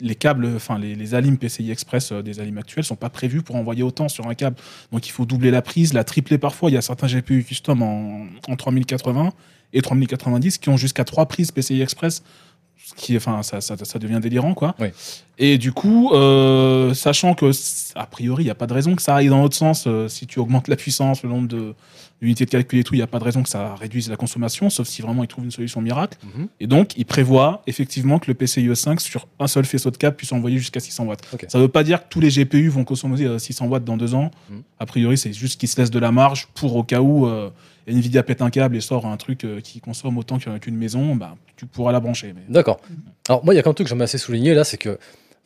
les 0.00 0.14
câbles, 0.14 0.48
enfin 0.56 0.78
les, 0.78 0.94
les 0.94 1.14
alimes 1.14 1.38
PCI 1.38 1.70
Express 1.70 2.10
euh, 2.12 2.22
des 2.22 2.40
alimes 2.40 2.58
actuels 2.58 2.84
sont 2.84 2.96
pas 2.96 3.10
prévus 3.10 3.42
pour 3.42 3.56
envoyer 3.56 3.82
autant 3.82 4.08
sur 4.08 4.26
un 4.26 4.34
câble. 4.34 4.56
Donc 4.90 5.06
il 5.06 5.10
faut 5.12 5.26
doubler 5.26 5.50
la 5.50 5.62
prise, 5.62 5.92
la 5.92 6.02
tripler 6.04 6.38
parfois. 6.38 6.70
Il 6.70 6.74
y 6.74 6.76
a 6.76 6.82
certains 6.82 7.06
GPU 7.06 7.44
custom 7.44 7.82
en, 7.82 8.26
en 8.48 8.56
3080 8.56 9.32
et 9.74 9.80
3090 9.82 10.58
qui 10.58 10.68
ont 10.70 10.76
jusqu'à 10.76 11.04
trois 11.04 11.26
prises 11.26 11.50
PCI 11.52 11.80
Express. 11.82 12.22
Ce 12.84 12.94
qui, 12.94 13.16
enfin, 13.16 13.42
ça, 13.42 13.60
ça, 13.60 13.76
ça 13.82 13.98
devient 13.98 14.20
délirant, 14.20 14.54
quoi. 14.54 14.74
Oui. 14.78 14.88
Et 15.38 15.58
du 15.58 15.72
coup, 15.72 16.10
euh, 16.12 16.92
sachant 16.94 17.34
que, 17.34 17.50
a 17.94 18.06
priori, 18.06 18.42
il 18.42 18.46
n'y 18.46 18.50
a 18.50 18.54
pas 18.54 18.66
de 18.66 18.74
raison 18.74 18.94
que 18.94 19.02
ça 19.02 19.16
aille 19.16 19.28
dans 19.28 19.40
l'autre 19.42 19.56
sens. 19.56 19.84
euh, 19.86 20.08
si 20.08 20.26
tu 20.26 20.38
augmentes 20.38 20.68
la 20.68 20.76
puissance, 20.76 21.22
le 21.22 21.30
nombre 21.30 21.48
de, 21.48 21.74
d'unités 22.20 22.44
de 22.44 22.50
calcul 22.50 22.78
et 22.78 22.84
tout, 22.84 22.94
il 22.94 22.98
n'y 22.98 23.02
a 23.02 23.06
pas 23.08 23.18
de 23.18 23.24
raison 23.24 23.42
que 23.42 23.48
ça 23.48 23.74
réduise 23.74 24.08
la 24.08 24.16
consommation, 24.16 24.70
sauf 24.70 24.86
si 24.86 25.02
vraiment 25.02 25.24
ils 25.24 25.28
trouvent 25.28 25.44
une 25.44 25.50
solution 25.50 25.80
miracle. 25.80 26.18
Mhm. 26.22 26.48
Et 26.60 26.66
donc, 26.66 26.96
ils 26.96 27.06
prévoient 27.06 27.62
effectivement 27.66 28.18
que 28.18 28.30
le 28.30 28.34
PCIe 28.34 28.74
5 28.76 29.00
sur 29.00 29.26
un 29.40 29.46
seul 29.48 29.64
faisceau 29.64 29.90
de 29.90 29.96
câble 29.96 30.16
puisse 30.16 30.32
envoyer 30.32 30.58
jusqu'à 30.58 30.78
600 30.80 31.06
watts. 31.06 31.22
Ça 31.48 31.58
ne 31.58 31.64
veut 31.64 31.68
pas 31.68 31.82
dire 31.82 32.02
que 32.04 32.08
tous 32.10 32.20
les 32.20 32.28
GPU 32.28 32.68
vont 32.68 32.84
consommer 32.84 33.24
euh, 33.24 33.38
600 33.38 33.66
watts 33.66 33.84
dans 33.84 33.96
deux 33.96 34.14
ans. 34.14 34.30
Mhm. 34.50 34.62
A 34.78 34.86
priori, 34.86 35.18
c'est 35.18 35.32
juste 35.32 35.58
qu'ils 35.58 35.68
se 35.68 35.80
laissent 35.80 35.90
de 35.90 35.98
la 35.98 36.12
marge 36.12 36.46
pour 36.54 36.76
au 36.76 36.84
cas 36.84 37.00
où 37.00 37.26
euh, 37.26 37.50
Nvidia 37.88 38.22
pète 38.22 38.42
un 38.42 38.50
câble 38.50 38.76
et 38.76 38.80
sort 38.80 39.06
un 39.06 39.16
truc 39.16 39.44
euh, 39.44 39.60
qui 39.60 39.80
consomme 39.80 40.18
autant 40.18 40.38
qu'un- 40.38 40.58
qu'une 40.58 40.76
maison, 40.76 41.16
bah, 41.16 41.34
tu 41.56 41.66
pourras 41.66 41.92
la 41.92 42.00
brancher. 42.00 42.32
Mais... 42.34 42.42
D'accord. 42.48 42.80
Alors 43.28 43.44
moi, 43.44 43.54
il 43.54 43.56
y 43.56 43.60
a 43.60 43.62
quand 43.62 43.70
même 43.70 43.72
un 43.72 43.74
truc 43.74 43.86
que 43.86 43.88
j'aimerais 43.90 44.04
assez 44.04 44.18
souligner 44.18 44.54
là, 44.54 44.64
c'est 44.64 44.76
que 44.78 44.98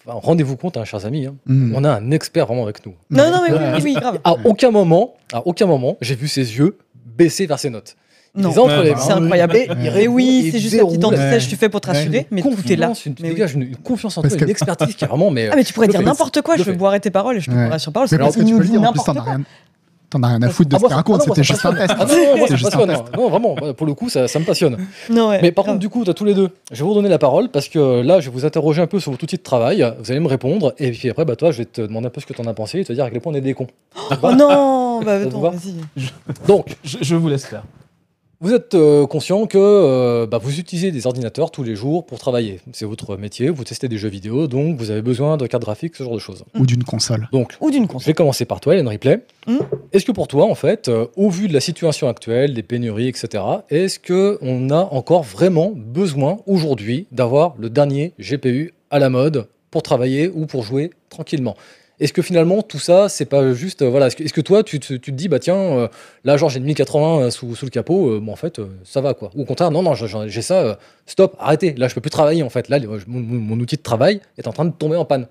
enfin, 0.07 0.18
rendez-vous 0.22 0.57
compte, 0.57 0.76
hein, 0.76 0.84
chers 0.84 1.07
amis, 1.07 1.26
hein, 1.26 1.34
Mm. 1.47 1.74
on 1.74 1.84
a 1.84 1.91
un 1.93 2.11
expert 2.11 2.47
vraiment 2.47 2.64
avec 2.64 2.84
nous. 2.84 2.95
Non, 3.11 3.30
non, 3.30 3.41
mais 3.49 3.53
oui, 3.53 3.59
oui, 3.76 3.80
oui, 3.84 3.95
grave. 3.95 4.18
À 4.24 4.34
aucun 4.45 4.70
moment, 4.70 5.14
à 5.32 5.47
aucun 5.47 5.66
moment, 5.66 5.97
j'ai 6.01 6.14
vu 6.14 6.28
ses 6.28 6.57
yeux 6.59 6.76
baisser 7.16 7.47
vers 7.47 7.59
ses 7.59 7.70
notes. 7.70 7.97
Non. 8.39 8.51
bah. 8.55 8.82
C'est 8.99 9.12
incroyable. 9.12 9.57
Et 9.57 9.68
Et, 10.03 10.09
oui, 10.09 10.51
c'est 10.53 10.59
juste 10.59 10.76
la 10.76 10.84
petite 10.84 11.03
antithèse 11.07 11.45
que 11.47 11.49
tu 11.51 11.57
fais 11.57 11.70
pour 11.70 11.80
te 11.80 11.87
rassurer, 11.87 12.18
Ouais. 12.18 12.26
mais 12.30 12.43
tout 12.43 12.51
est 12.70 12.76
là. 12.76 12.93
Une, 13.07 13.14
Mais 13.20 13.30
oui. 13.32 13.53
une, 13.55 13.76
confiance 13.76 14.18
en 14.18 14.20
toi, 14.20 14.28
que- 14.30 14.45
une 14.45 14.51
expertise 14.51 14.95
qui 14.95 15.05
est 15.05 15.09
vraiment. 15.09 15.30
Mais, 15.30 15.49
Ah, 15.51 15.57
mais 15.57 15.64
tu 15.64 15.72
pourrais 15.72 15.89
dire 15.89 16.03
n'importe 16.03 16.43
quoi, 16.43 16.59
je 16.59 16.62
fait. 16.64 16.74
boirais 16.74 17.01
tes 17.01 17.11
paroles 17.11 17.39
et 17.39 17.41
je 17.41 17.51
te 17.51 17.57
Ouais. 17.57 17.64
pourrais 17.64 17.78
sur 17.78 17.93
parole. 17.93 18.09
Mais 18.12 18.18
parce 18.18 18.37
que 18.37 18.43
tu 18.43 18.53
peux 18.55 18.59
le 18.62 18.68
dire, 18.68 18.80
n'importe 18.82 19.18
quoi. 19.18 19.39
T'en 20.16 20.22
as 20.22 20.28
rien 20.28 20.42
à 20.42 20.48
foutre 20.48 20.70
de 20.70 20.76
Ah, 20.76 20.78
ce 20.78 20.84
qu'il 20.86 20.94
raconte, 20.94 21.20
ah, 21.20 21.24
c'était 21.26 21.42
juste 21.42 21.64
un 21.66 21.74
test. 21.74 21.94
Ah 21.98 22.04
non, 22.04 22.14
non, 22.14 22.36
moi, 22.38 22.40
ça 22.40 22.46
C'est 22.46 22.52
me 22.52 22.56
juste 22.58 22.74
un 22.74 22.78
passionne. 22.78 22.88
test. 23.04 23.16
Non, 23.16 23.28
vraiment, 23.28 23.54
bah, 23.54 23.74
pour 23.74 23.86
le 23.86 23.94
coup, 23.94 24.08
ça, 24.08 24.28
ça 24.28 24.38
me 24.38 24.44
passionne. 24.44 24.76
Non, 25.10 25.28
ouais, 25.30 25.40
Mais 25.42 25.52
par 25.52 25.64
contre, 25.64 25.78
du 25.78 25.88
coup, 25.88 26.04
à 26.06 26.14
tous 26.14 26.24
les 26.24 26.34
deux, 26.34 26.50
je 26.72 26.82
vais 26.82 26.88
vous 26.88 26.94
donner 26.94 27.08
la 27.08 27.18
parole 27.18 27.48
parce 27.50 27.68
que 27.68 28.00
là, 28.02 28.20
je 28.20 28.30
vais 28.30 28.32
vous 28.34 28.44
interroger 28.44 28.82
un 28.82 28.86
peu 28.86 28.98
sur 29.00 29.10
votre 29.12 29.24
outil 29.24 29.36
de 29.36 29.42
travail. 29.42 29.84
Vous 30.00 30.10
allez 30.10 30.20
me 30.20 30.28
répondre. 30.28 30.74
Et 30.78 30.90
puis 30.90 31.10
après, 31.10 31.24
bah, 31.24 31.36
toi, 31.36 31.50
je 31.50 31.58
vais 31.58 31.64
te 31.66 31.80
demander 31.82 32.06
un 32.06 32.10
peu 32.10 32.20
ce 32.20 32.26
que 32.26 32.32
tu 32.32 32.40
en 32.40 32.46
as 32.46 32.54
pensé 32.54 32.80
et 32.80 32.84
te 32.84 32.92
dire 32.92 33.04
à 33.04 33.10
quel 33.10 33.20
point 33.20 33.32
on 33.32 33.36
est 33.36 33.40
des 33.40 33.54
cons. 33.54 33.66
Oh 34.22 34.32
non, 34.32 35.00
bah 35.04 35.20
te 35.20 35.26
attends, 35.28 35.40
va 35.40 35.50
vas-y. 35.50 35.74
Donc, 36.46 36.76
Je, 36.84 36.98
je 37.00 37.14
vous 37.14 37.28
laisse 37.28 37.44
faire. 37.46 37.62
Vous 38.41 38.53
êtes 38.53 38.74
euh, 38.74 39.07
conscient 39.07 39.47
que 39.47 39.57
euh, 39.57 40.26
bah, 40.26 40.37
vous 40.37 40.59
utilisez 40.61 40.91
des 40.91 41.07
ordinateurs 41.07 41.51
tous 41.51 41.62
les 41.62 41.74
jours 41.74 42.05
pour 42.05 42.18
travailler. 42.18 42.61
C'est 42.74 42.84
votre 42.84 43.16
métier, 43.16 43.49
vous 43.49 43.64
testez 43.64 43.89
des 43.89 43.97
jeux 43.97 44.11
vidéo, 44.11 44.47
donc 44.47 44.76
vous 44.76 44.91
avez 44.91 45.01
besoin 45.01 45.39
de 45.39 45.47
cartes 45.47 45.62
graphiques, 45.62 45.97
ce 45.97 46.03
genre 46.03 46.12
de 46.14 46.18
choses. 46.18 46.45
Ou 46.55 46.66
d'une 46.66 46.84
console. 46.84 47.28
Donc, 47.32 47.55
Ou 47.62 47.70
d'une 47.70 47.84
je 47.84 47.89
console. 47.89 48.07
vais 48.09 48.14
commencer 48.14 48.45
par 48.45 48.61
toi, 48.61 48.74
Hélène 48.74 48.89
Ripley. 48.89 49.24
Hmm. 49.47 49.61
Est-ce 49.93 50.05
que 50.05 50.12
pour 50.12 50.28
toi, 50.28 50.45
en 50.45 50.55
fait, 50.55 50.89
euh, 50.89 51.07
au 51.16 51.30
vu 51.30 51.49
de 51.49 51.55
la 51.55 51.61
situation 51.61 52.09
actuelle, 52.09 52.53
des 52.53 52.62
pénuries, 52.62 53.09
etc., 53.09 53.43
est-ce 53.70 53.99
qu'on 53.99 54.68
a 54.68 54.89
encore 54.93 55.22
vraiment 55.22 55.72
besoin 55.74 56.37
aujourd'hui 56.47 57.07
d'avoir 57.12 57.55
le 57.59 57.70
dernier 57.70 58.12
GPU 58.18 58.74
à 58.91 58.99
la 58.99 59.09
mode 59.09 59.49
pour 59.70 59.82
travailler 59.82 60.28
ou 60.28 60.45
pour 60.45 60.62
jouer 60.62 60.91
tranquillement? 61.09 61.57
Est-ce 61.99 62.12
que 62.12 62.22
finalement 62.22 62.62
tout 62.62 62.78
ça, 62.78 63.09
c'est 63.09 63.24
pas 63.24 63.53
juste. 63.53 63.82
euh, 63.82 63.88
voilà, 63.88 64.09
est-ce 64.09 64.32
que, 64.32 64.40
toi, 64.40 64.62
tu 64.62 64.80
te, 64.80 65.11
dis, 65.11 65.28
bah 65.28 65.38
tiens, 65.38 65.57
euh, 65.57 65.88
là, 66.24 66.36
genre 66.36 66.51
j'ai 66.51 66.59
une 66.59 66.64
1080 66.64 67.20
euh, 67.20 67.30
sous, 67.30 67.55
le 67.62 67.70
capot, 67.70 68.20
bon, 68.20 68.32
en 68.32 68.36
fait, 68.36 68.61
ça 68.84 69.01
va 69.01 69.14
quoi. 69.14 69.30
Ou 69.34 69.42
au 69.42 69.44
contraire, 69.44 69.70
non, 69.70 69.82
non, 69.82 69.94
j'ai 69.94 70.42
ça, 70.42 70.78
stop, 71.07 71.36
arrêtez, 71.38 71.74
là, 71.74 71.88
je 71.88 71.94
peux 71.94 72.01
plus 72.01 72.11
travailler 72.11 72.42
en 72.42 72.51
fait. 72.51 72.68
Là, 72.68 72.78
mon 73.07 73.61
outil 73.61 73.76
de 73.76 73.82
travail 73.82 74.20
est 74.38 74.47
en 74.47 74.53
train 74.53 74.64
de 74.64 74.72
tomber 74.72 74.97
en 74.97 75.05
panne. 75.05 75.26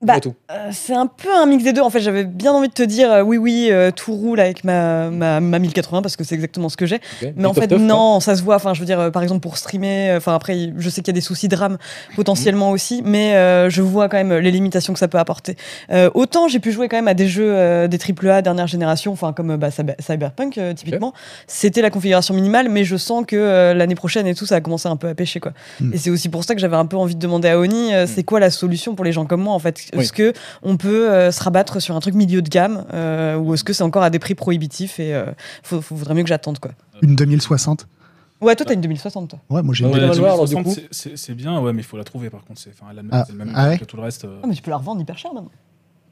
Bah. 0.00 0.14
Euh, 0.52 0.68
c'est 0.72 0.94
un 0.94 1.08
peu 1.08 1.28
un 1.34 1.46
mix 1.46 1.64
des 1.64 1.72
deux. 1.72 1.80
En 1.80 1.90
fait, 1.90 2.00
j'avais 2.00 2.24
bien 2.24 2.52
envie 2.52 2.68
de 2.68 2.72
te 2.72 2.84
dire 2.84 3.10
euh, 3.12 3.22
oui, 3.22 3.36
oui, 3.36 3.68
euh, 3.70 3.90
tout 3.90 4.14
roule 4.14 4.38
avec 4.38 4.62
ma, 4.62 5.10
ma, 5.10 5.40
ma 5.40 5.58
1080 5.58 6.02
parce 6.02 6.16
que 6.16 6.22
c'est 6.22 6.36
exactement 6.36 6.68
ce 6.68 6.76
que 6.76 6.86
j'ai. 6.86 7.00
Mais 7.34 7.46
en 7.46 7.52
fait, 7.52 7.66
quoi. 7.66 7.78
non, 7.78 8.20
ça 8.20 8.36
se 8.36 8.42
voit. 8.42 8.56
Enfin, 8.56 8.74
je 8.74 8.80
veux 8.80 8.86
dire, 8.86 9.00
euh, 9.00 9.10
par 9.10 9.22
exemple, 9.24 9.40
pour 9.40 9.56
streamer, 9.56 10.10
euh, 10.10 10.16
enfin, 10.18 10.34
après, 10.36 10.72
je 10.76 10.88
sais 10.88 11.00
qu'il 11.02 11.08
y 11.08 11.16
a 11.16 11.18
des 11.18 11.20
soucis 11.20 11.48
de 11.48 11.56
RAM 11.56 11.78
potentiellement 12.14 12.70
aussi, 12.70 13.02
mais 13.04 13.34
euh, 13.34 13.70
je 13.70 13.82
vois 13.82 14.08
quand 14.08 14.18
même 14.18 14.32
les 14.34 14.50
limitations 14.52 14.92
que 14.92 14.98
ça 15.00 15.08
peut 15.08 15.18
apporter. 15.18 15.56
Euh, 15.90 16.10
autant 16.14 16.46
j'ai 16.46 16.60
pu 16.60 16.70
jouer 16.70 16.88
quand 16.88 16.96
même 16.96 17.08
à 17.08 17.14
des 17.14 17.26
jeux 17.26 17.52
euh, 17.56 17.88
des 17.88 17.98
AAA 17.98 18.42
dernière 18.42 18.68
génération, 18.68 19.12
enfin, 19.12 19.32
comme 19.32 19.56
bah, 19.56 19.70
Cyber- 19.70 19.96
Cyberpunk, 20.00 20.58
euh, 20.58 20.74
typiquement. 20.74 21.12
C'était 21.48 21.82
la 21.82 21.90
configuration 21.90 22.34
minimale, 22.34 22.68
mais 22.68 22.84
je 22.84 22.96
sens 22.96 23.24
que 23.26 23.72
l'année 23.72 23.96
prochaine 23.96 24.28
et 24.28 24.34
tout, 24.36 24.46
ça 24.46 24.56
a 24.56 24.60
commencé 24.60 24.86
un 24.88 24.96
peu 24.96 25.08
à 25.08 25.14
pêcher, 25.16 25.40
quoi. 25.40 25.52
Mm. 25.80 25.94
Et 25.94 25.98
c'est 25.98 26.10
aussi 26.10 26.28
pour 26.28 26.44
ça 26.44 26.54
que 26.54 26.60
j'avais 26.60 26.76
un 26.76 26.86
peu 26.86 26.96
envie 26.96 27.16
de 27.16 27.20
demander 27.20 27.48
à 27.48 27.58
Oni, 27.58 27.94
euh, 27.94 28.06
c'est 28.06 28.22
quoi 28.22 28.38
la 28.38 28.50
solution 28.50 28.94
pour 28.94 29.04
les 29.04 29.12
gens 29.12 29.24
comme 29.26 29.42
moi, 29.42 29.54
en 29.54 29.58
fait? 29.58 29.87
Oui. 29.94 30.02
Est-ce 30.02 30.12
que 30.12 30.32
on 30.62 30.76
peut 30.76 31.10
euh, 31.10 31.30
se 31.30 31.42
rabattre 31.42 31.80
sur 31.80 31.94
un 31.96 32.00
truc 32.00 32.14
milieu 32.14 32.42
de 32.42 32.48
gamme, 32.48 32.84
euh, 32.92 33.36
ou 33.36 33.54
est-ce 33.54 33.64
que 33.64 33.72
c'est 33.72 33.82
encore 33.84 34.02
à 34.02 34.10
des 34.10 34.18
prix 34.18 34.34
prohibitifs 34.34 35.00
et 35.00 35.14
euh, 35.14 35.26
faut, 35.62 35.80
faut- 35.80 35.96
faudrait 35.96 36.14
mieux 36.14 36.22
que 36.22 36.28
j'attende, 36.28 36.58
quoi. 36.58 36.72
Une 37.02 37.16
2060. 37.16 37.86
Ouais, 38.40 38.54
toi, 38.54 38.64
t'as 38.66 38.74
une 38.74 38.80
2060, 38.80 39.30
toi. 39.30 39.40
Ouais, 39.50 39.62
moi 39.62 39.74
j'ai 39.74 39.84
une 39.84 39.90
ouais, 39.92 39.98
la 39.98 40.06
2060. 40.14 40.32
alors, 40.34 40.46
du 40.46 40.54
2060, 40.54 40.88
coup- 40.90 41.16
c'est- 41.16 41.34
bien, 41.34 41.60
ouais, 41.60 41.72
mais 41.72 41.80
il 41.80 41.84
faut 41.84 41.96
la 41.96 42.04
trouver 42.04 42.30
par 42.30 42.44
contre. 42.44 42.60
C'est 42.60 42.70
enfin, 42.70 42.86
elle 42.92 42.98
a 43.00 43.02
le 43.02 43.08
même, 43.08 43.20
Ah, 43.20 43.26
le 43.28 43.34
même 43.36 43.52
ah 43.56 43.68
ouais 43.70 43.78
que 43.78 43.84
tout 43.84 43.96
le 43.96 44.02
reste. 44.02 44.24
euh. 44.26 44.38
Ah, 44.42 44.46
mais 44.46 44.54
tu 44.54 44.62
peux 44.62 44.70
la 44.70 44.76
revendre 44.76 45.00
hyper 45.00 45.18
cher 45.18 45.32
maintenant. 45.34 45.50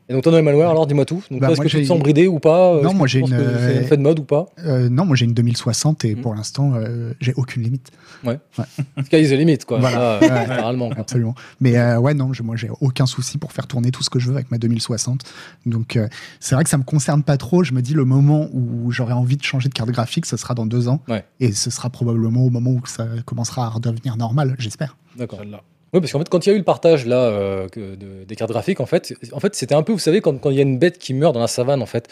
Et 0.08 0.12
donc, 0.12 0.22
toi, 0.22 0.30
dans 0.30 0.38
les 0.38 0.44
malwares, 0.44 0.70
alors 0.70 0.86
dis-moi 0.86 1.04
tout. 1.04 1.22
Donc, 1.30 1.40
Bah, 1.40 1.50
est-ce 1.50 1.60
que 1.60 1.66
tu 1.66 1.72
te 1.76 1.80
j'ai- 1.82 1.84
sens 1.86 1.98
bridé 1.98 2.28
ou 2.28 2.38
pas 2.38 2.80
Non, 2.80 2.94
moi, 2.94 3.06
j'ai 3.08 3.18
une, 3.20 3.26
C'est 3.26 3.34
euh, 3.34 3.80
une 3.80 3.86
fait 3.88 3.96
de 3.96 4.02
mode 4.02 4.20
ou 4.20 4.24
pas? 4.24 4.46
Euh, 4.64 4.88
non, 4.88 5.04
moi 5.04 5.16
j'ai 5.16 5.24
une 5.24 5.34
2060 5.34 6.04
et 6.04 6.14
Mhm. 6.14 6.20
pour 6.22 6.34
l'instant, 6.34 6.74
euh, 6.74 7.12
j'ai 7.20 7.34
aucune 7.34 7.62
limite. 7.64 7.90
Sky 9.04 9.16
is 9.22 9.28
the 9.28 9.32
limit, 9.32 9.58
quoi. 9.66 9.78
Voilà. 9.80 10.18
Ouais. 10.20 10.40
littéralement. 10.40 10.88
quoi. 10.90 11.00
Absolument. 11.00 11.34
Mais 11.60 11.76
euh, 11.76 11.98
ouais, 11.98 12.14
non, 12.14 12.32
je- 12.32 12.42
moi 12.42 12.56
j'ai 12.56 12.70
aucun 12.80 13.06
souci 13.06 13.36
pour 13.38 13.52
faire 13.52 13.66
tourner 13.66 13.90
tout 13.90 14.02
ce 14.02 14.10
que 14.10 14.18
je 14.18 14.28
veux 14.28 14.34
avec 14.36 14.50
ma 14.50 14.58
2060. 14.58 15.22
Donc 15.66 15.96
euh, 15.96 16.08
c'est 16.40 16.54
vrai 16.54 16.64
que 16.64 16.70
ça 16.70 16.78
me 16.78 16.84
concerne 16.84 17.22
pas 17.22 17.36
trop. 17.36 17.64
Je 17.64 17.72
me 17.72 17.82
dis 17.82 17.94
le 17.94 18.04
moment 18.04 18.48
où 18.52 18.90
j'aurai 18.92 19.12
envie 19.12 19.36
de 19.36 19.42
changer 19.42 19.68
de 19.68 19.74
carte 19.74 19.90
graphique, 19.90 20.26
ce 20.26 20.36
sera 20.36 20.54
dans 20.54 20.66
deux 20.66 20.88
ans. 20.88 21.00
Ouais. 21.08 21.24
Et 21.40 21.52
ce 21.52 21.70
sera 21.70 21.90
probablement 21.90 22.44
au 22.44 22.50
moment 22.50 22.70
où 22.70 22.86
ça 22.86 23.06
commencera 23.24 23.66
à 23.66 23.68
redevenir 23.68 24.16
normal, 24.16 24.54
j'espère. 24.58 24.96
D'accord. 25.18 25.40
Parce 26.00 26.12
qu'en 26.12 26.18
fait, 26.18 26.28
quand 26.28 26.46
il 26.46 26.50
y 26.50 26.52
a 26.52 26.54
eu 26.54 26.58
le 26.58 26.64
partage 26.64 27.06
là 27.06 27.16
euh, 27.16 27.66
des 28.26 28.36
cartes 28.36 28.50
graphiques, 28.50 28.80
en 28.80 28.86
fait, 28.86 29.14
c'était 29.52 29.74
un 29.74 29.82
peu, 29.82 29.92
vous 29.92 29.98
savez, 29.98 30.20
quand 30.20 30.50
il 30.50 30.56
y 30.56 30.58
a 30.58 30.62
une 30.62 30.78
bête 30.78 30.98
qui 30.98 31.14
meurt 31.14 31.34
dans 31.34 31.40
la 31.40 31.46
savane, 31.48 31.82
en 31.82 31.86
fait. 31.86 32.08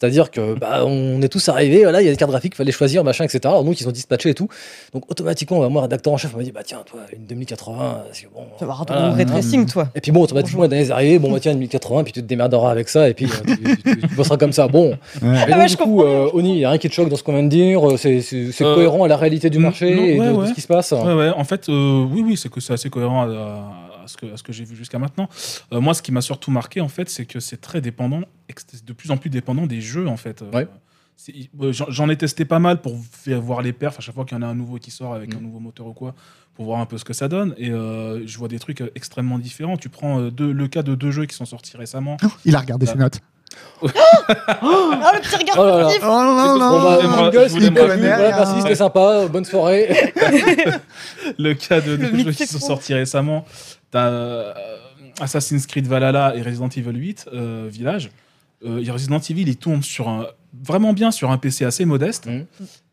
C'est-à-dire 0.00 0.30
que 0.30 0.54
bah, 0.54 0.84
on 0.86 1.20
est 1.22 1.28
tous 1.28 1.48
arrivés, 1.48 1.82
voilà, 1.82 2.00
il 2.00 2.04
y 2.04 2.08
a 2.08 2.12
des 2.12 2.16
cartes 2.16 2.30
graphiques, 2.30 2.52
il 2.54 2.56
fallait 2.56 2.70
choisir, 2.70 3.02
machin, 3.02 3.24
etc. 3.24 3.40
Alors 3.46 3.64
nous, 3.64 3.72
qui 3.72 3.82
sont 3.82 3.90
dispatchés 3.90 4.30
et 4.30 4.34
tout. 4.34 4.48
Donc 4.94 5.10
automatiquement, 5.10 5.58
bah, 5.58 5.68
moi, 5.68 5.82
rédacteur 5.82 6.12
en 6.12 6.16
chef, 6.16 6.30
on 6.34 6.38
m'a 6.38 6.44
dit, 6.44 6.52
bah 6.52 6.60
tiens, 6.64 6.82
toi, 6.86 7.00
une 7.12 7.24
2080, 7.26 8.04
c'est 8.12 8.28
bon. 8.32 8.42
Tu 8.58 8.64
vas 8.64 8.72
avoir 8.72 8.86
ton 8.86 8.94
voilà, 8.94 9.10
ray 9.12 9.26
tracing, 9.26 9.66
toi. 9.66 9.88
Et 9.96 10.00
puis 10.00 10.12
bon, 10.12 10.22
automatiquement, 10.22 10.64
les 10.66 10.90
arrivées, 10.92 11.18
bon, 11.18 11.32
bah 11.32 11.38
tiens, 11.40 11.50
une 11.52 11.58
1080, 11.58 12.04
puis 12.04 12.12
tu 12.12 12.22
te 12.22 12.26
démerderas 12.26 12.70
avec 12.70 12.88
ça, 12.88 13.08
et 13.08 13.14
puis 13.14 13.26
euh, 13.26 13.28
tu, 13.46 13.58
tu- 13.58 13.76
tu- 13.82 14.00
tu 14.08 14.14
bosseras 14.14 14.36
comme 14.36 14.52
ça. 14.52 14.68
Bon. 14.68 14.92
Et 15.16 15.24
donc, 15.24 15.36
Ah 15.50 15.58
ouais, 15.58 15.66
je 15.68 15.72
du 15.76 15.76
coup, 15.78 15.84
comprends 15.96 16.06
euh, 16.06 16.28
Oni, 16.34 16.52
il 16.52 16.58
n'y 16.58 16.64
a 16.64 16.70
rien 16.70 16.78
qui 16.78 16.88
te 16.88 16.94
choque 16.94 17.08
dans 17.08 17.16
ce 17.16 17.22
qu'on 17.24 17.32
vient 17.32 17.42
de 17.42 17.48
dire, 17.48 17.84
euh, 17.90 17.96
c'est 17.96 18.22
Euh, 18.62 18.74
cohérent 18.76 19.02
à 19.02 19.08
la 19.08 19.16
réalité 19.16 19.50
du 19.50 19.58
marché 19.58 19.94
non, 19.96 20.02
et 20.04 20.14
de, 20.14 20.20
ouais, 20.20 20.26
de 20.28 20.32
ouais. 20.32 20.46
ce 20.46 20.52
qui 20.54 20.60
se 20.60 20.68
passe. 20.68 20.92
Ouais, 20.92 21.12
ouais, 21.14 21.30
en 21.30 21.44
fait, 21.44 21.68
euh, 21.68 22.04
oui, 22.08 22.22
oui, 22.24 22.36
c'est 22.36 22.50
que 22.50 22.60
c'est 22.60 22.72
assez 22.72 22.88
cohérent 22.88 23.22
à, 23.22 23.26
à 23.26 23.87
ce 24.08 24.16
que, 24.16 24.32
à 24.32 24.36
ce 24.36 24.42
que 24.42 24.52
j'ai 24.52 24.64
vu 24.64 24.74
jusqu'à 24.76 24.98
maintenant. 24.98 25.28
Euh, 25.72 25.80
moi, 25.80 25.94
ce 25.94 26.02
qui 26.02 26.10
m'a 26.12 26.20
surtout 26.20 26.50
marqué, 26.50 26.80
en 26.80 26.88
fait, 26.88 27.08
c'est 27.08 27.26
que 27.26 27.40
c'est 27.40 27.60
très 27.60 27.80
dépendant, 27.80 28.22
de 28.86 28.92
plus 28.92 29.10
en 29.10 29.16
plus 29.16 29.30
dépendant 29.30 29.66
des 29.66 29.80
jeux, 29.80 30.08
en 30.08 30.16
fait. 30.16 30.42
Euh, 30.42 30.50
Ouais. 30.52 30.66
J'en 31.72 32.08
ai 32.08 32.16
testé 32.16 32.44
pas 32.44 32.60
mal 32.60 32.80
pour 32.80 32.96
voir 33.26 33.60
les 33.60 33.72
perfs 33.72 33.98
à 33.98 34.00
chaque 34.00 34.14
fois 34.14 34.24
qu'il 34.24 34.36
y 34.36 34.40
en 34.40 34.42
a 34.42 34.46
un 34.46 34.54
nouveau 34.54 34.76
qui 34.78 34.92
sort 34.92 35.14
avec 35.14 35.34
Mm. 35.34 35.38
un 35.38 35.40
nouveau 35.40 35.58
moteur 35.58 35.86
ou 35.88 35.92
quoi, 35.92 36.14
pour 36.54 36.64
voir 36.66 36.78
un 36.78 36.86
peu 36.86 36.96
ce 36.96 37.04
que 37.04 37.12
ça 37.12 37.26
donne. 37.26 37.54
Et 37.58 37.70
euh, 37.70 38.24
je 38.24 38.38
vois 38.38 38.46
des 38.46 38.60
trucs 38.60 38.84
extrêmement 38.94 39.38
différents. 39.40 39.76
Tu 39.76 39.88
prends 39.88 40.20
deux- 40.28 40.52
le 40.52 40.68
cas 40.68 40.82
de 40.84 40.94
deux 40.94 41.10
jeux 41.10 41.26
qui 41.26 41.34
sont 41.34 41.44
sortis 41.44 41.76
récemment. 41.76 42.18
Oh, 42.24 42.28
il 42.44 42.54
a 42.54 42.60
regardé 42.60 42.86
Ah. 42.88 42.92
ses 42.92 42.98
notes. 42.98 43.18
Ah, 44.28 45.12
le 45.14 45.20
petit 45.20 45.36
regard 45.36 45.56
Oh 45.58 45.64
là 45.64 45.78
là. 45.80 45.88
Oh 46.72 47.38
merci, 48.30 48.60
c'était 48.62 48.74
sympa, 48.74 49.26
bonne 49.26 49.44
soirée. 49.44 50.12
le 51.38 51.54
cas 51.54 51.80
de 51.80 51.96
deux 51.96 52.18
jeux 52.24 52.32
qui 52.32 52.46
sont 52.46 52.58
sortis 52.60 52.94
récemment. 52.94 53.44
T'as 53.90 54.08
euh, 54.08 54.54
Assassin's 55.20 55.66
Creed 55.66 55.86
Valhalla 55.86 56.34
et 56.36 56.42
Resident 56.42 56.68
Evil 56.68 56.96
8 56.98 57.28
euh, 57.32 57.68
Village. 57.70 58.10
Euh, 58.64 58.82
Resident 58.92 59.18
Evil, 59.20 59.42
il 59.48 59.56
tourne 59.56 59.82
sur 59.82 60.08
un, 60.08 60.26
vraiment 60.64 60.92
bien 60.92 61.10
sur 61.10 61.30
un 61.30 61.38
PC 61.38 61.64
assez 61.64 61.84
modeste. 61.84 62.26
Mhm. 62.26 62.46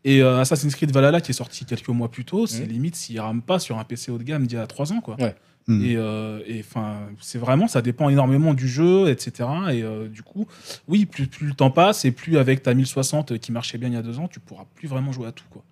Et 0.04 0.22
euh, 0.22 0.40
Assassin's 0.40 0.76
Creed 0.76 0.92
Valhalla, 0.92 1.22
qui 1.22 1.32
est 1.32 1.36
sorti 1.36 1.66
quelques 1.66 1.90
mois 1.90 2.10
plus 2.10 2.24
tôt, 2.26 2.46
c'est 2.48 2.64
Mhm. 2.66 2.70
limite 2.70 2.96
s'il 2.96 3.20
rame 3.20 3.42
pas 3.42 3.58
sur 3.60 3.80
un 3.80 3.84
PC 3.84 4.12
haut 4.12 4.18
de 4.20 4.24
gamme 4.24 4.46
d'il 4.48 4.58
y 4.58 4.62
a 4.62 4.68
3 4.68 4.94
ans. 4.94 5.02
Quoi. 5.02 5.16
Ouais. 5.20 5.36
Et 5.68 5.98
euh, 5.98 6.42
et, 6.46 6.60
enfin, 6.60 6.98
c'est 7.20 7.40
vraiment, 7.40 7.68
ça 7.68 7.82
dépend 7.82 8.10
énormément 8.10 8.54
du 8.54 8.68
jeu, 8.68 9.10
etc. 9.10 9.50
Et 9.72 9.82
euh, 9.82 10.08
du 10.08 10.22
coup, 10.22 10.46
oui, 10.88 11.08
plus, 11.08 11.26
plus 11.26 11.48
le 11.48 11.54
temps 11.56 11.72
passe 11.72 12.06
et 12.06 12.12
plus 12.12 12.38
avec 12.38 12.62
ta 12.62 12.76
1060 12.76 13.40
qui 13.40 13.52
marchait 13.52 13.80
bien 13.80 13.88
il 13.90 13.96
y 13.96 13.98
a 13.98 14.04
deux 14.04 14.20
ans, 14.20 14.28
tu 14.28 14.40
pourras 14.40 14.66
plus 14.76 14.88
vraiment 14.88 15.12
jouer 15.12 15.28
à 15.28 15.32
tout. 15.32 15.46
Quoi. 15.50 15.64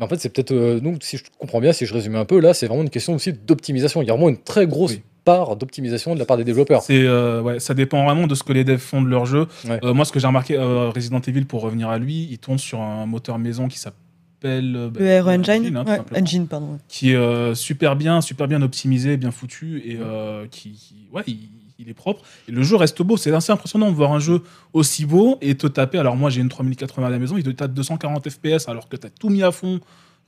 Mais 0.00 0.06
en 0.06 0.08
fait, 0.08 0.18
c'est 0.18 0.30
peut-être. 0.30 0.52
euh, 0.52 0.80
nous, 0.82 0.96
si 1.02 1.18
je 1.18 1.24
comprends 1.38 1.60
bien, 1.60 1.72
si 1.72 1.84
je 1.86 1.92
résume 1.94 2.16
un 2.16 2.24
peu, 2.24 2.40
là, 2.40 2.54
c'est 2.54 2.66
vraiment 2.66 2.82
une 2.82 2.90
question 2.90 3.14
aussi 3.14 3.32
d'optimisation. 3.34 4.00
Il 4.02 4.08
y 4.08 4.10
a 4.10 4.14
vraiment 4.14 4.30
une 4.30 4.38
très 4.42 4.66
grosse 4.66 4.92
Oui. 4.92 5.02
part 5.24 5.56
d'optimisation 5.56 6.14
de 6.14 6.18
la 6.18 6.24
part 6.24 6.38
des 6.38 6.44
développeurs. 6.44 6.82
C'est 6.82 7.02
euh, 7.04 7.42
ouais, 7.42 7.60
ça 7.60 7.74
dépend 7.74 8.02
vraiment 8.04 8.26
de 8.26 8.34
ce 8.34 8.42
que 8.42 8.52
les 8.54 8.64
devs 8.64 8.78
font 8.78 9.02
de 9.02 9.08
leur 9.08 9.26
jeu. 9.26 9.46
Ouais. 9.68 9.78
Euh, 9.84 9.92
moi, 9.94 10.04
ce 10.06 10.12
que 10.12 10.18
j'ai 10.18 10.26
remarqué, 10.26 10.56
euh, 10.56 10.88
Resident 10.88 11.20
Evil, 11.20 11.44
pour 11.44 11.60
revenir 11.60 11.90
à 11.90 11.98
lui, 11.98 12.26
il 12.30 12.38
tourne 12.38 12.58
sur 12.58 12.80
un 12.80 13.04
moteur 13.04 13.38
maison 13.38 13.68
qui 13.68 13.78
s'appelle 13.78 14.74
euh, 14.74 14.88
bah, 14.88 15.00
Le 15.00 15.20
RE 15.20 15.28
Engine 15.28 15.76
hein, 15.76 15.84
Ouais, 15.86 16.18
Engine, 16.18 16.46
pardon. 16.46 16.72
ouais. 16.72 16.78
qui 16.88 17.12
est 17.12 17.16
euh, 17.16 17.54
super 17.54 17.94
bien, 17.94 18.22
super 18.22 18.48
bien 18.48 18.62
optimisé, 18.62 19.18
bien 19.18 19.30
foutu 19.30 19.82
et 19.84 19.98
euh, 20.00 20.46
qui, 20.50 20.70
qui- 20.72 21.08
ouais, 21.12 21.22
il, 21.26 21.36
il 21.80 21.88
est 21.88 21.94
propre. 21.94 22.22
Et 22.48 22.52
le 22.52 22.62
jeu 22.62 22.76
reste 22.76 23.02
beau. 23.02 23.16
C'est 23.16 23.32
assez 23.32 23.52
impressionnant 23.52 23.90
de 23.90 23.96
voir 23.96 24.12
un 24.12 24.20
jeu 24.20 24.42
aussi 24.72 25.06
beau 25.06 25.38
et 25.40 25.54
te 25.56 25.66
taper. 25.66 25.98
Alors 25.98 26.16
moi, 26.16 26.30
j'ai 26.30 26.40
une 26.40 26.48
3080 26.48 27.06
à 27.06 27.10
la 27.10 27.18
maison, 27.18 27.36
il 27.36 27.42
te 27.42 27.50
tape 27.50 27.72
240 27.72 28.28
FPS 28.28 28.68
alors 28.68 28.88
que 28.88 28.96
t'as 28.96 29.08
tout 29.10 29.30
mis 29.30 29.42
à 29.42 29.50
fond. 29.50 29.80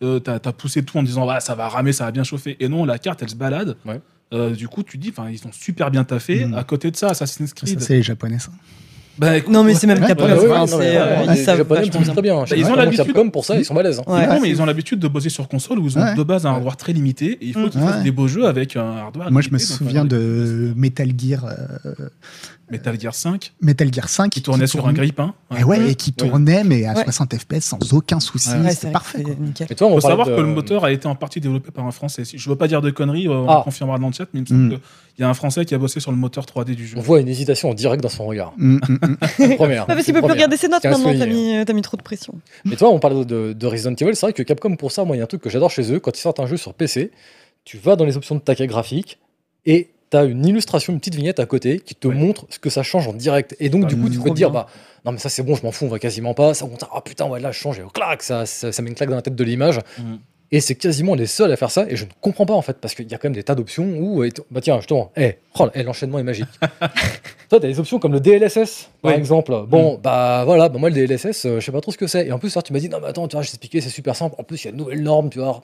Euh, 0.02 0.18
t'as 0.18 0.34
as 0.44 0.52
poussé 0.52 0.84
tout 0.84 0.98
en 0.98 1.02
disant 1.02 1.28
ah, 1.28 1.38
ça 1.40 1.54
va 1.54 1.68
ramer, 1.68 1.92
ça 1.92 2.06
va 2.06 2.10
bien 2.10 2.24
chauffer. 2.24 2.56
Et 2.58 2.68
non, 2.68 2.84
la 2.84 2.98
carte 2.98 3.22
elle 3.22 3.30
se 3.30 3.36
balade. 3.36 3.76
Ouais. 3.84 4.00
Euh, 4.32 4.50
du 4.54 4.66
coup, 4.66 4.82
tu 4.82 4.96
dis, 4.96 5.10
enfin, 5.10 5.28
ils 5.30 5.46
ont 5.46 5.52
super 5.52 5.90
bien 5.90 6.04
taffé. 6.04 6.46
Mhm. 6.46 6.54
À 6.54 6.64
côté 6.64 6.90
de 6.90 6.96
ça, 6.96 7.08
Assassin's 7.10 7.50
Ça, 7.50 7.54
Creed. 7.54 7.80
c'est 7.80 7.94
les 7.94 8.02
japonais, 8.02 8.38
ça. 8.38 8.50
Bah, 9.18 9.36
écoute, 9.36 9.52
Non, 9.52 9.62
mais 9.62 9.74
c'est 9.74 9.86
même 9.86 10.00
Ouais, 10.00 10.06
Capcom. 10.08 10.24
ouais, 10.24 10.32
ouais, 10.48 10.66
c'est, 10.66 10.96
euh, 10.96 11.24
ils 11.30 11.36
savent 11.36 11.62
vachement 11.62 12.00
très 12.02 12.22
bien. 12.22 12.40
Bah, 12.40 12.56
ils 12.56 12.66
ont 12.66 12.74
l'habitude. 12.74 13.04
Capcom, 13.06 13.30
pour 13.30 13.44
ça, 13.44 13.56
ils 13.56 13.64
sont 13.64 13.74
balèzes. 13.74 14.00
hein. 14.00 14.04
Ouais. 14.06 14.26
non, 14.26 14.40
mais 14.40 14.48
ils 14.48 14.60
ont 14.62 14.64
l'habitude 14.64 14.98
de 14.98 15.08
bosser 15.08 15.28
sur 15.28 15.48
console 15.48 15.78
où 15.80 15.86
ils 15.86 15.98
ont 15.98 16.02
Ouais. 16.02 16.14
de 16.14 16.22
base 16.22 16.46
un 16.46 16.50
hardware 16.50 16.76
très 16.76 16.92
limité 16.92 17.32
et 17.32 17.38
il 17.46 17.52
faut 17.52 17.60
Mm. 17.66 17.70
qu'ils 17.70 17.80
fassent 17.82 18.02
des 18.02 18.10
beaux 18.10 18.26
jeux 18.28 18.46
avec 18.46 18.76
un 18.76 18.96
hardware 18.96 19.30
Moi, 19.30 19.42
je 19.42 19.48
me 19.50 19.56
limité, 19.58 19.72
souviens 19.74 20.04
euh, 20.04 20.70
de 20.70 20.72
Metal 20.76 21.08
Gear, 21.16 21.44
euh, 21.44 21.92
Metal 22.72 22.98
Gear 23.00 23.14
5 23.14 23.52
Metal 23.60 23.92
Gear 23.94 24.08
5 24.08 24.28
qui 24.30 24.42
tournait 24.42 24.66
sur 24.66 24.80
un 24.80 24.82
tourne- 24.82 24.94
grille-pain. 24.96 25.34
Et, 25.56 25.62
ouais, 25.62 25.78
Mm. 25.78 25.86
et 25.88 25.94
qui 25.94 26.12
tournait, 26.12 26.64
mais 26.64 26.84
à 26.86 26.94
Ouais. 26.94 27.04
60 27.04 27.34
FPS 27.38 27.60
sans 27.64 27.92
aucun 27.92 28.18
souci. 28.18 28.48
Ouais, 28.50 28.60
Ouais, 28.60 28.74
c'est 28.74 28.90
parfait. 28.90 29.22
Il 29.22 29.76
faut 29.76 30.00
savoir 30.00 30.26
de- 30.26 30.34
que 30.34 30.40
le 30.40 30.46
moteur 30.48 30.84
a 30.84 30.90
été 30.90 31.06
en 31.06 31.14
partie 31.14 31.40
développé 31.40 31.70
par 31.70 31.86
un 31.86 31.90
Français. 31.92 32.24
Si- 32.24 32.38
Je 32.38 32.48
ne 32.48 32.52
veux 32.54 32.58
pas 32.58 32.66
dire 32.68 32.82
de 32.82 32.90
conneries, 32.90 33.28
euh, 33.28 33.32
on 33.32 33.48
Ah. 33.48 33.60
confirmera 33.62 33.98
dans 33.98 34.08
le 34.08 34.12
chat, 34.12 34.24
mais 34.32 34.40
il 34.40 34.42
me 34.42 34.46
semble 34.46 34.60
Mm. 34.64 34.68
qu'il 35.14 35.20
y 35.20 35.22
a 35.22 35.28
un 35.28 35.34
Français 35.34 35.64
qui 35.64 35.74
a 35.74 35.78
bossé 35.78 36.00
sur 36.00 36.10
le 36.10 36.16
moteur 36.16 36.46
3D 36.46 36.74
du 36.74 36.86
jeu. 36.86 36.96
On 36.98 37.02
voit 37.02 37.20
une 37.20 37.28
hésitation 37.28 37.70
en 37.70 37.74
direct 37.74 38.02
dans 38.02 38.08
son 38.08 38.24
regard. 38.26 38.52
Mm, 38.56 38.76
mm, 38.76 38.80
mm. 38.88 39.16
Première. 39.56 39.86
Parce 39.86 40.04
qu'il 40.04 40.14
une 40.14 40.20
peut 40.20 40.26
plus 40.26 40.32
regarder 40.32 40.56
ses 40.56 40.68
notes 40.68 40.82
maintenant, 40.84 41.12
t'as 41.18 41.26
mis, 41.26 41.64
t'as 41.66 41.72
mis 41.74 41.82
trop 41.82 41.96
de 41.98 42.02
pression. 42.02 42.34
Mais 42.64 42.76
toi, 42.76 42.88
on 42.90 42.98
parle 42.98 43.26
de, 43.26 43.52
de 43.52 43.66
Resident 43.66 43.94
Evil, 43.94 44.16
c'est 44.16 44.26
vrai 44.26 44.32
que 44.32 44.42
Capcom, 44.42 44.74
pour 44.76 44.90
ça, 44.92 45.04
moi, 45.04 45.14
il 45.14 45.18
y 45.18 45.20
a 45.20 45.24
un 45.24 45.28
truc 45.28 45.42
que 45.42 45.50
j'adore 45.50 45.70
chez 45.70 45.92
eux. 45.92 46.00
Quand 46.00 46.16
ils 46.16 46.20
sortent 46.20 46.40
un 46.40 46.46
jeu 46.46 46.56
sur 46.56 46.72
PC, 46.74 47.10
tu 47.64 47.76
vas 47.76 47.96
dans 47.96 48.04
les 48.06 48.16
options 48.16 48.34
de 48.34 48.40
taquet 48.40 48.66
graphique 48.66 49.18
et 49.66 49.90
tu 50.12 50.16
as 50.16 50.22
une 50.24 50.46
illustration, 50.46 50.92
une 50.92 51.00
petite 51.00 51.16
vignette 51.16 51.40
à 51.40 51.46
côté 51.46 51.80
qui 51.80 51.96
te 51.96 52.06
Ouais. 52.06 52.14
montre 52.14 52.46
ce 52.50 52.60
que 52.60 52.70
ça 52.70 52.84
change 52.84 53.08
en 53.08 53.12
direct. 53.12 53.56
Et 53.58 53.68
donc, 53.68 53.82
Ah, 53.86 53.88
du 53.88 53.96
coup, 53.96 54.08
tu 54.08 54.18
peux 54.20 54.30
te 54.30 54.34
dire, 54.34 54.50
bien. 54.52 54.60
bah, 54.60 54.66
non, 55.04 55.10
mais 55.12 55.18
ça, 55.18 55.28
c'est 55.28 55.42
bon, 55.42 55.56
je 55.56 55.62
m'en 55.64 55.72
fous, 55.72 55.86
on 55.86 55.88
va 55.88 55.98
quasiment 55.98 56.34
pas. 56.34 56.54
Ça, 56.54 56.64
on 56.66 56.70
ah 56.94 57.00
putain, 57.00 57.26
ouais, 57.26 57.40
là, 57.40 57.50
je 57.50 57.58
change, 57.58 57.78
et 57.80 57.82
clac, 57.92 58.22
ça, 58.22 58.46
ça, 58.46 58.70
ça 58.70 58.82
met 58.82 58.88
une 58.90 58.94
claque 58.94 59.08
dans 59.10 59.16
la 59.16 59.22
tête 59.22 59.34
de 59.34 59.42
l'image. 59.44 59.80
Mhm. 59.98 60.18
Et 60.54 60.60
c'est 60.60 60.74
quasiment 60.74 61.14
les 61.14 61.24
seuls 61.26 61.50
à 61.50 61.56
faire 61.56 61.70
ça, 61.70 61.86
et 61.88 61.96
je 61.96 62.04
ne 62.04 62.10
comprends 62.20 62.44
pas 62.44 62.52
en 62.52 62.60
fait, 62.60 62.76
parce 62.78 62.94
qu'il 62.94 63.10
y 63.10 63.14
a 63.14 63.16
quand 63.16 63.24
même 63.28 63.34
des 63.34 63.42
tas 63.42 63.54
d'options 63.54 63.84
où, 63.98 64.22
bah 64.50 64.60
tiens, 64.60 64.76
justement, 64.76 65.10
eh, 65.16 65.36
oh, 65.58 65.68
eh, 65.74 65.82
l'enchaînement 65.82 66.18
est 66.18 66.22
magique. 66.22 66.44
Toi, 67.48 67.58
t'as 67.58 67.66
des 67.68 67.80
options 67.80 67.98
comme 67.98 68.12
le 68.12 68.20
DLSS, 68.20 68.90
par 69.00 69.12
Oui. 69.12 69.18
exemple. 69.18 69.64
Bon, 69.66 69.98
bah 70.02 70.42
voilà, 70.44 70.68
bah, 70.68 70.78
moi 70.78 70.90
le 70.90 70.94
DLSS, 70.94 71.46
euh, 71.46 71.58
je 71.58 71.64
sais 71.64 71.72
pas 71.72 71.80
trop 71.80 71.90
ce 71.90 71.96
que 71.96 72.06
c'est. 72.06 72.26
Et 72.26 72.32
en 72.32 72.38
plus, 72.38 72.54
alors, 72.54 72.64
tu 72.64 72.74
m'as 72.74 72.80
dit, 72.80 72.90
non, 72.90 72.98
mais 73.00 73.08
attends, 73.08 73.26
tu 73.28 73.36
vois, 73.36 73.42
je 73.42 73.48
t'ai 73.48 73.54
expliqué, 73.54 73.80
c'est 73.80 73.88
super 73.88 74.14
simple. 74.14 74.34
En 74.38 74.42
plus, 74.44 74.62
il 74.62 74.66
y 74.66 74.68
a 74.68 74.70
une 74.72 74.76
nouvelle 74.76 75.02
norme, 75.02 75.30
tu 75.30 75.38
vois. 75.38 75.62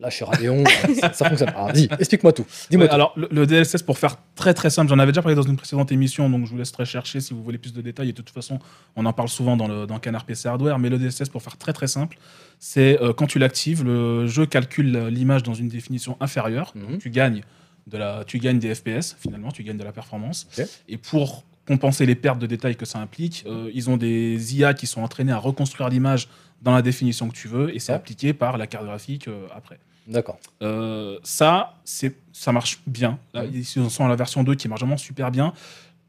Là, 0.00 0.10
chez 0.10 0.24
Radeon, 0.24 0.62
ça, 1.00 1.12
ça 1.12 1.28
fonctionne. 1.28 1.48
Alors, 1.48 1.72
dis, 1.72 1.88
explique-moi 1.98 2.32
tout. 2.32 2.46
Dis-moi 2.70 2.84
Ouais, 2.84 2.88
tout. 2.88 2.94
alors, 2.94 3.12
le, 3.16 3.28
le 3.32 3.46
DLSS, 3.46 3.82
pour 3.82 3.98
faire 3.98 4.16
très 4.36 4.54
très 4.54 4.70
simple, 4.70 4.88
j'en 4.88 4.98
avais 5.00 5.10
déjà 5.10 5.22
parlé 5.22 5.34
dans 5.34 5.42
une 5.42 5.56
précédente 5.56 5.90
émission, 5.90 6.30
donc 6.30 6.46
je 6.46 6.52
vous 6.52 6.56
laisserai 6.56 6.84
chercher 6.84 7.18
si 7.20 7.34
vous 7.34 7.42
voulez 7.42 7.58
plus 7.58 7.72
de 7.72 7.80
détails. 7.80 8.10
Et 8.10 8.12
de 8.12 8.16
toute 8.22 8.30
façon, 8.30 8.60
on 8.94 9.04
en 9.06 9.12
parle 9.12 9.28
souvent 9.28 9.56
dans, 9.56 9.66
le, 9.66 9.86
dans 9.86 9.98
Canard 9.98 10.24
PC 10.24 10.48
Hardware. 10.48 10.78
Mais 10.78 10.88
le 10.88 10.98
DLSS, 10.98 11.28
pour 11.30 11.42
faire 11.42 11.56
très 11.56 11.72
très 11.72 11.88
simple, 11.88 12.16
c'est 12.60 13.00
euh, 13.02 13.12
quand 13.12 13.26
tu 13.26 13.40
l'actives, 13.40 13.82
le 13.82 14.28
jeu 14.28 14.46
calcule 14.46 15.06
l'image 15.08 15.42
dans 15.42 15.54
une 15.54 15.68
définition 15.68 16.16
inférieure. 16.20 16.72
Mhm. 16.76 16.98
Tu 16.98 17.10
gagnes 17.10 17.42
de 17.88 17.98
la, 17.98 18.22
tu 18.24 18.38
gagnes 18.38 18.60
des 18.60 18.74
FPS 18.76 19.16
finalement, 19.18 19.50
tu 19.50 19.64
gagnes 19.64 19.78
de 19.78 19.84
la 19.84 19.92
performance. 19.92 20.46
Et 20.88 20.96
pour 20.96 21.42
compenser 21.68 22.06
les 22.06 22.14
pertes 22.16 22.38
de 22.40 22.46
détails 22.46 22.76
que 22.76 22.86
ça 22.86 22.98
implique, 22.98 23.44
euh, 23.46 23.70
ils 23.74 23.88
ont 23.90 23.96
des 23.98 24.56
IA 24.56 24.74
qui 24.74 24.86
sont 24.86 25.02
entraînés 25.02 25.32
à 25.32 25.38
reconstruire 25.38 25.88
l'image 25.90 26.28
dans 26.62 26.72
la 26.72 26.82
définition 26.82 27.28
que 27.28 27.34
tu 27.36 27.46
veux, 27.46 27.72
et 27.74 27.78
c'est 27.78 27.92
Ouais. 27.92 27.96
appliqué 27.98 28.32
par 28.32 28.56
la 28.58 28.66
carte 28.66 28.84
graphique 28.86 29.28
euh, 29.28 29.46
après. 29.54 29.78
D'accord. 30.08 30.38
Euh, 30.62 31.18
ça, 31.22 31.74
c'est, 31.84 32.14
ça 32.32 32.50
marche 32.52 32.80
bien. 32.86 33.18
Là, 33.34 33.44
ils 33.44 33.64
sont 33.66 34.04
à 34.04 34.08
la 34.08 34.16
version 34.16 34.42
2 34.42 34.54
qui 34.54 34.66
marche 34.66 34.80
vraiment 34.80 34.96
super 34.96 35.30
bien. 35.30 35.52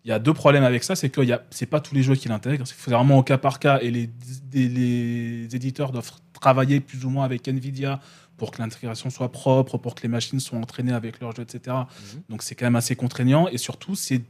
Il 0.06 0.08
y 0.10 0.14
a 0.14 0.20
deux 0.20 0.34
problèmes 0.34 0.64
avec 0.64 0.84
ça, 0.86 0.96
c'est 0.96 1.10
que 1.10 1.24
ce 1.26 1.34
c'est 1.52 1.66
pas 1.66 1.82
tous 1.82 1.94
les 1.94 2.02
jeux 2.04 2.16
qui 2.16 2.30
l'intègrent. 2.30 2.66
C'est 2.66 2.90
vraiment 2.90 3.18
au 3.18 3.24
cas 3.24 3.38
par 3.38 3.60
cas 3.60 3.80
et 3.82 3.92
les, 3.92 4.10
les 4.54 5.54
éditeurs 5.54 5.92
doivent 5.92 6.12
travailler 6.34 6.80
plus 6.80 7.04
ou 7.06 7.10
moins 7.10 7.26
avec 7.26 7.46
Nvidia 7.48 8.00
pour 8.38 8.52
que 8.52 8.62
l'intégration 8.62 9.10
soit 9.10 9.30
propre, 9.32 9.78
pour 9.78 9.94
que 9.96 10.02
les 10.04 10.08
machines 10.08 10.40
soient 10.40 10.58
entraînées 10.58 10.94
avec 10.94 11.20
leurs 11.20 11.36
jeux, 11.36 11.44
etc. 11.44 11.76
Mhm. 11.78 12.22
Donc 12.30 12.44
c'est 12.44 12.56
quand 12.56 12.66
même 12.66 12.78
assez 12.78 12.96
contraignant 12.96 13.50
et 13.50 13.58
surtout 13.58 13.96
c'est 13.96 14.22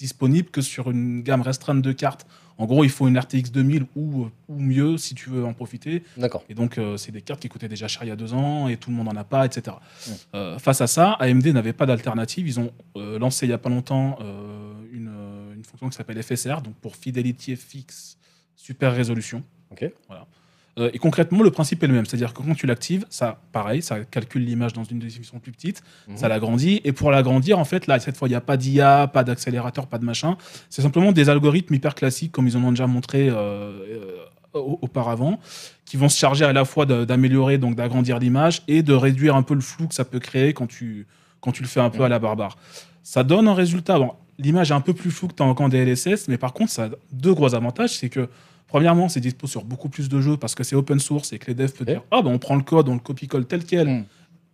disponible 0.00 0.48
que 0.50 0.62
sur 0.62 0.90
une 0.90 1.22
gamme 1.22 1.42
restreinte 1.42 1.82
de 1.82 1.92
cartes. 1.92 2.26
En 2.56 2.66
gros, 2.66 2.84
il 2.84 2.90
faut 2.90 3.06
une 3.06 3.18
RTX 3.18 3.52
2000 3.52 3.86
ou, 3.94 4.28
ou 4.48 4.58
mieux 4.58 4.96
si 4.96 5.14
tu 5.14 5.30
veux 5.30 5.44
en 5.44 5.52
profiter. 5.52 6.02
D'accord. 6.16 6.42
Et 6.48 6.54
donc, 6.54 6.78
euh, 6.78 6.96
c'est 6.96 7.12
des 7.12 7.22
cartes 7.22 7.40
qui 7.40 7.48
coûtaient 7.48 7.68
déjà 7.68 7.86
cher 7.86 8.02
il 8.04 8.08
y 8.08 8.10
a 8.10 8.16
deux 8.16 8.34
ans 8.34 8.68
et 8.68 8.76
tout 8.76 8.90
le 8.90 8.96
monde 8.96 9.06
n'en 9.06 9.16
a 9.16 9.24
pas, 9.24 9.44
etc. 9.46 9.76
Ouais. 10.06 10.14
Euh, 10.34 10.58
face 10.58 10.80
à 10.80 10.86
ça, 10.86 11.12
AMD 11.20 11.46
n'avait 11.48 11.72
pas 11.72 11.86
d'alternative. 11.86 12.48
Ils 12.48 12.58
ont 12.58 12.72
euh, 12.96 13.18
lancé 13.18 13.46
il 13.46 13.50
n'y 13.50 13.54
a 13.54 13.58
pas 13.58 13.70
longtemps 13.70 14.18
une, 14.92 15.12
une 15.54 15.64
fonction 15.64 15.88
qui 15.88 15.96
s'appelle 15.96 16.22
FSR, 16.22 16.62
donc 16.62 16.74
pour 16.76 16.96
Fidelity 16.96 17.56
FX 17.56 18.18
Super 18.56 18.94
Résolution. 18.94 19.42
Ok. 19.70 19.90
Voilà. 20.08 20.26
Euh, 20.78 20.88
et 20.94 20.98
concrètement, 20.98 21.42
le 21.42 21.50
principe 21.50 21.82
est 21.82 21.86
le 21.88 21.92
même. 21.94 22.06
C'est-à-dire 22.06 22.32
que 22.32 22.42
quand 22.42 22.54
tu 22.54 22.66
l'actives, 22.66 23.04
ça, 23.10 23.40
pareil, 23.52 23.82
ça 23.82 24.00
calcule 24.04 24.44
l'image 24.44 24.72
dans 24.72 24.84
une 24.84 25.00
définition 25.00 25.38
plus 25.40 25.50
petite, 25.52 25.82
Mhm. 26.08 26.16
ça 26.16 26.28
l'agrandit. 26.28 26.80
Et 26.84 26.92
pour 26.92 27.10
l'agrandir, 27.10 27.58
en 27.58 27.64
fait, 27.64 27.86
là, 27.88 27.98
cette 27.98 28.16
fois, 28.16 28.28
il 28.28 28.30
n'y 28.30 28.36
a 28.36 28.40
pas 28.40 28.56
d'IA, 28.56 29.08
pas 29.08 29.24
d'accélérateur, 29.24 29.86
pas 29.88 29.98
de 29.98 30.04
machin. 30.04 30.36
C'est 30.68 30.82
simplement 30.82 31.10
des 31.12 31.28
algorithmes 31.28 31.74
hyper 31.74 31.94
classiques, 31.94 32.30
comme 32.32 32.46
ils 32.46 32.56
en 32.56 32.62
ont 32.64 32.70
déjà 32.70 32.86
montré 32.86 33.28
euh, 33.28 33.34
euh, 33.34 34.58
au- 34.58 34.78
auparavant, 34.82 35.40
qui 35.84 35.96
vont 35.96 36.08
se 36.08 36.18
charger 36.18 36.44
à 36.44 36.52
la 36.52 36.64
fois 36.64 36.86
d'améliorer, 36.86 37.58
donc 37.58 37.74
d'agrandir 37.74 38.18
l'image 38.20 38.62
et 38.68 38.82
de 38.82 38.92
réduire 38.92 39.34
un 39.36 39.42
peu 39.42 39.54
le 39.54 39.60
flou 39.60 39.88
que 39.88 39.94
ça 39.94 40.04
peut 40.04 40.20
créer 40.20 40.52
quand 40.54 40.66
tu, 40.68 41.06
quand 41.40 41.50
tu 41.52 41.62
le 41.62 41.68
fais 41.68 41.80
un 41.80 41.90
peu 41.90 41.98
Mhm. 41.98 42.04
à 42.04 42.08
la 42.08 42.18
barbare. 42.20 42.56
Ça 43.02 43.24
donne 43.24 43.48
un 43.48 43.54
résultat. 43.54 43.98
Bon, 43.98 44.12
l'image 44.38 44.70
est 44.70 44.74
un 44.74 44.80
peu 44.80 44.92
plus 44.94 45.10
floue 45.10 45.28
que 45.28 45.34
dans- 45.34 45.52
qu'en 45.54 45.68
DLSS, 45.68 46.28
mais 46.28 46.38
par 46.38 46.52
contre, 46.52 46.70
ça 46.70 46.84
a 46.84 46.88
deux 47.12 47.34
gros 47.34 47.54
avantages. 47.56 47.90
C'est 47.98 48.08
que, 48.08 48.28
premièrement, 48.70 49.08
c'est 49.08 49.20
dispo 49.20 49.46
sur 49.46 49.64
beaucoup 49.64 49.88
plus 49.88 50.08
de 50.08 50.20
jeux 50.20 50.36
parce 50.36 50.54
que 50.54 50.64
c'est 50.64 50.76
open 50.76 50.98
source 51.00 51.32
et 51.32 51.38
que 51.38 51.46
les 51.48 51.54
devs 51.54 51.72
peuvent 51.72 51.86
dire 51.86 52.02
Ah, 52.10 52.22
ben 52.22 52.30
on 52.30 52.38
prend 52.38 52.56
le 52.56 52.62
code, 52.62 52.88
on 52.88 52.94
le 52.94 53.00
copie-colle 53.00 53.44
tel 53.46 53.64
quel, 53.64 53.88
Mm. 53.88 54.04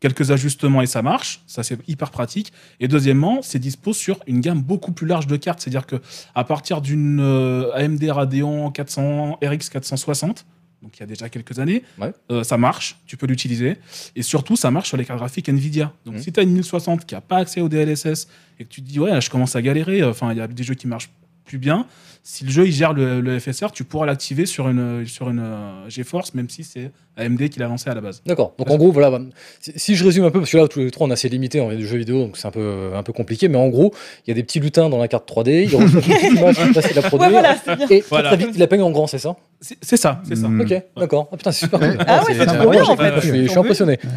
quelques 0.01 0.31
ajustements 0.31 0.83
et 0.83 0.87
ça 0.87 1.03
marche. 1.03 1.43
Ça, 1.47 1.63
c'est 1.63 1.79
hyper 1.89 2.11
pratique. 2.11 2.53
Et 2.81 2.89
deuxièmement, 2.89 3.41
c'est 3.43 3.59
dispo 3.59 3.93
sur 3.93 4.19
une 4.27 4.41
gamme 4.41 4.63
beaucoup 4.63 4.93
plus 4.93 5.07
large 5.07 5.27
de 5.27 5.37
cartes. 5.37 5.61
C'est-à-dire 5.61 5.87
que 5.87 5.97
à 6.35 6.45
partir 6.45 6.81
d'une 6.81 7.21
euh, 7.21 7.71
AMD 7.75 8.03
Radeon 8.11 8.71
400, 8.71 9.39
RX 9.43 9.69
460, 9.71 10.47
donc 10.83 10.97
il 10.97 11.01
y 11.01 11.03
a 11.03 11.07
déjà 11.07 11.29
quelques 11.29 11.59
années, 11.59 11.83
Ouais. 11.99 12.13
euh, 12.31 12.45
ça 12.45 12.57
marche, 12.59 12.97
tu 13.07 13.17
peux 13.17 13.27
l'utiliser. 13.27 13.77
Et 14.15 14.23
surtout, 14.23 14.57
ça 14.57 14.71
marche 14.71 14.89
sur 14.89 14.97
les 14.97 15.05
cartes 15.05 15.19
graphiques 15.19 15.49
Nvidia. 15.49 15.93
Donc 16.05 16.17
Mhm. 16.17 16.21
si 16.23 16.33
tu 16.33 16.41
as 16.41 16.43
une 16.43 16.53
1060 16.53 17.05
qui 17.07 17.15
n'a 17.15 17.21
pas 17.21 17.37
accès 17.39 17.61
au 17.61 17.69
DLSS 17.69 18.29
et 18.59 18.65
que 18.65 18.69
tu 18.71 18.83
te 18.83 18.87
dis, 18.89 18.99
ouais, 19.01 19.21
je 19.21 19.29
commence 19.31 19.57
à 19.57 19.63
galérer, 19.63 20.03
enfin, 20.05 20.33
il 20.33 20.39
y 20.39 20.41
a 20.41 20.47
des 20.47 20.63
jeux 20.63 20.75
qui 20.75 20.87
marchent 20.87 21.11
plus 21.45 21.59
bien. 21.59 21.87
Si 22.29 22.45
le 22.45 22.51
jeu 22.51 22.67
il 22.67 22.73
gère 22.73 22.93
le, 22.93 23.21
le 23.21 23.39
FSR, 23.39 23.71
tu 23.73 23.85
pourras 23.85 24.05
l'activer 24.05 24.47
sur 24.47 24.69
une, 24.69 25.07
sur 25.07 25.31
une 25.31 25.39
euh, 25.39 25.89
GeForce, 25.89 26.35
même 26.35 26.51
si 26.51 26.65
c'est 26.65 26.91
AMD 27.17 27.49
qui 27.51 27.61
l'a 27.61 27.69
lancé 27.69 27.89
à 27.89 27.95
la 27.95 28.01
base. 28.01 28.21
D'accord. 28.27 28.53
Donc 28.59 28.69
en 28.69 28.77
gros, 28.77 28.91
voilà. 28.91 29.13
bah, 29.13 29.21
Si, 29.61 29.73
si 29.77 29.95
je 29.95 30.05
résume 30.05 30.25
un 30.25 30.33
peu, 30.33 30.41
parce 30.41 30.51
que 30.51 30.57
là, 30.57 30.67
tous 30.67 30.81
les 30.81 30.91
trois, 30.91 31.07
on 31.07 31.11
est 31.11 31.13
assez 31.13 31.29
limité 31.29 31.61
en 31.61 31.71
jeux 31.71 31.99
vidéo, 31.99 32.25
donc 32.25 32.37
c'est 32.37 32.49
un 32.49 32.51
peu, 32.51 32.91
un 32.97 33.03
peu 33.05 33.13
compliqué. 33.13 33.47
Mais 33.49 33.59
en 33.59 33.69
gros, 33.69 33.95
il 34.27 34.31
y 34.31 34.33
a 34.33 34.35
des 34.35 34.43
petits 34.43 34.59
lutins 34.59 34.89
dans 34.89 34.99
la 34.99 35.07
carte 35.07 35.31
3D. 35.31 35.69
Ils 35.71 35.77
reçoivent 35.77 36.05
une 36.09 36.15
petite 36.15 36.33
image 36.33 36.57
facile 36.73 36.99
à 36.99 37.03
produire. 37.03 37.31
Ouais, 37.31 37.41
voilà. 37.65 37.85
Et 37.85 37.87
très, 37.87 38.01
Voilà. 38.09 38.29
très 38.31 38.39
vite, 38.39 38.49
ils 38.55 38.59
la 38.59 38.67
peignent 38.67 38.83
en 38.83 38.91
grand, 38.91 39.07
c'est 39.07 39.19
ça? 39.19 39.37
C'est 39.61 39.97
ça, 39.97 40.21
c'est 40.27 40.35
ça. 40.35 40.49
Ok, 40.49 40.75
d'accord. 40.97 41.29
Ah 41.31 41.37
putain, 41.37 41.53
c'est 41.53 41.67
super 41.67 41.79
cool. 41.79 41.97
Ah 42.09 42.25
ouais, 42.25 42.35
c'est 42.35 42.45
trop 42.47 42.71
bien, 42.71 42.83
en 42.83 42.87
j'ai- 42.87 42.97
fait. 42.97 43.15
Je 43.21 43.21
suis, 43.29 43.43
je 43.45 43.49
suis 43.51 43.59
impressionné. 43.59 44.01
Ah, 44.03 44.09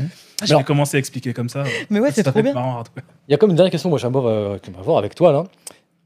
je 0.46 0.46
Alors- 0.52 0.62
vais 0.62 0.66
commencer 0.66 0.98
à 0.98 1.00
expliquer 1.00 1.32
comme 1.34 1.50
ça. 1.50 1.64
Mais 1.92 2.00
ouais, 2.00 2.10
c'est 2.12 2.24
trop 2.24 2.42
bien. 2.42 2.56
ouais. 2.56 2.84
Il 3.28 3.32
y 3.32 3.36
a 3.36 3.38
comme 3.38 3.52
une 3.52 3.56
dernière 3.56 3.72
question, 3.72 3.90
moi, 3.90 4.00
j'aimerais 4.00 4.28
euh, 4.28 4.58
j'aimerais 4.66 4.82
voir 4.84 4.98
avec 4.98 5.14
toi, 5.14 5.32
là. 5.32 5.44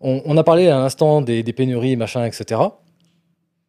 On, 0.03 0.21
on 0.25 0.37
a 0.37 0.43
parlé 0.43 0.67
à 0.67 0.77
l'instant 0.77 1.21
des, 1.21 1.41
des 1.41 1.53
pénuries, 1.53 1.95
machin, 1.95 2.25
etc. 2.25 2.61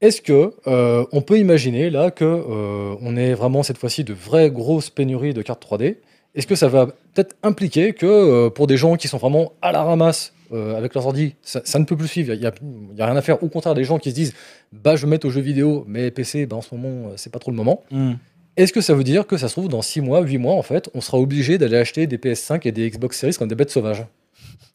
Est-ce 0.01 0.21
que 0.21 0.53
euh, 0.67 1.07
on 1.13 1.23
peut 1.23 1.39
imaginer 1.39 1.89
là 1.89 2.11
que 2.11 2.25
euh, 2.25 2.95
on 3.01 3.17
ait 3.17 3.33
vraiment 3.33 3.63
cette 3.63 3.79
fois-ci 3.79 4.05
de 4.05 4.13
vraies 4.13 4.51
grosses 4.51 4.91
pénuries 4.91 5.33
de 5.33 5.41
cartes 5.41 5.65
3D 5.65 5.97
Est-ce 6.35 6.47
que 6.47 6.57
ça 6.57 6.69
va 6.69 6.89
peut-être 6.89 7.37
impliquer 7.43 7.95
que 7.95 8.05
euh, 8.05 8.51
pour 8.51 8.67
des 8.67 8.77
gens 8.77 8.97
qui 8.97 9.09
sont 9.09 9.17
vraiment 9.17 9.53
à 9.63 9.73
la 9.73 9.83
ramasse 9.83 10.33
avec 10.77 10.95
leurs 10.95 11.07
ordi, 11.07 11.35
ça, 11.43 11.63
ça 11.65 11.81
ne 11.81 11.85
peut 11.85 11.97
plus 11.97 12.07
suivre, 12.07 12.33
il 12.33 12.39
n'y 12.39 12.47
a, 12.47 12.53
il 12.63 12.97
y 12.97 13.03
a 13.03 13.07
rien 13.07 13.17
à 13.17 13.23
faire. 13.23 13.43
Au 13.43 13.49
contraire, 13.49 13.75
des 13.75 13.83
gens 13.83 13.99
qui 13.99 14.11
se 14.11 14.15
disent 14.15 14.35
bah 14.71 14.95
je 14.95 15.05
vais 15.05 15.11
mettre 15.11 15.27
aux 15.27 15.31
jeux 15.31 15.41
vidéo, 15.41 15.85
mais 15.89 16.13
PC, 16.13 16.47
bah, 16.47 16.55
en 16.55 16.61
ce 16.61 16.73
moment, 16.73 17.11
c'est 17.17 17.33
pas 17.33 17.41
trop 17.41 17.51
le 17.51 17.57
moment. 17.57 17.83
Mm. 17.91 18.13
Est-ce 18.57 18.73
que 18.73 18.81
ça 18.81 18.95
veut 18.95 19.03
dire 19.03 19.27
que 19.27 19.37
ça 19.37 19.49
se 19.49 19.55
trouve 19.55 19.69
dans 19.69 19.83
6 19.83 20.01
mois, 20.03 20.21
8 20.21 20.39
mois, 20.39 20.55
en 20.55 20.63
fait, 20.63 20.91
on 20.95 21.01
sera 21.01 21.19
obligé 21.19 21.59
d'aller 21.59 21.77
acheter 21.77 22.07
des 22.07 22.19
PS5 22.19 22.61
et 22.69 22.71
des 22.71 22.89
Xbox 22.89 23.19
Series 23.19 23.35
comme 23.35 23.49
des 23.49 23.57
bêtes 23.57 23.71
sauvages? 23.71 24.05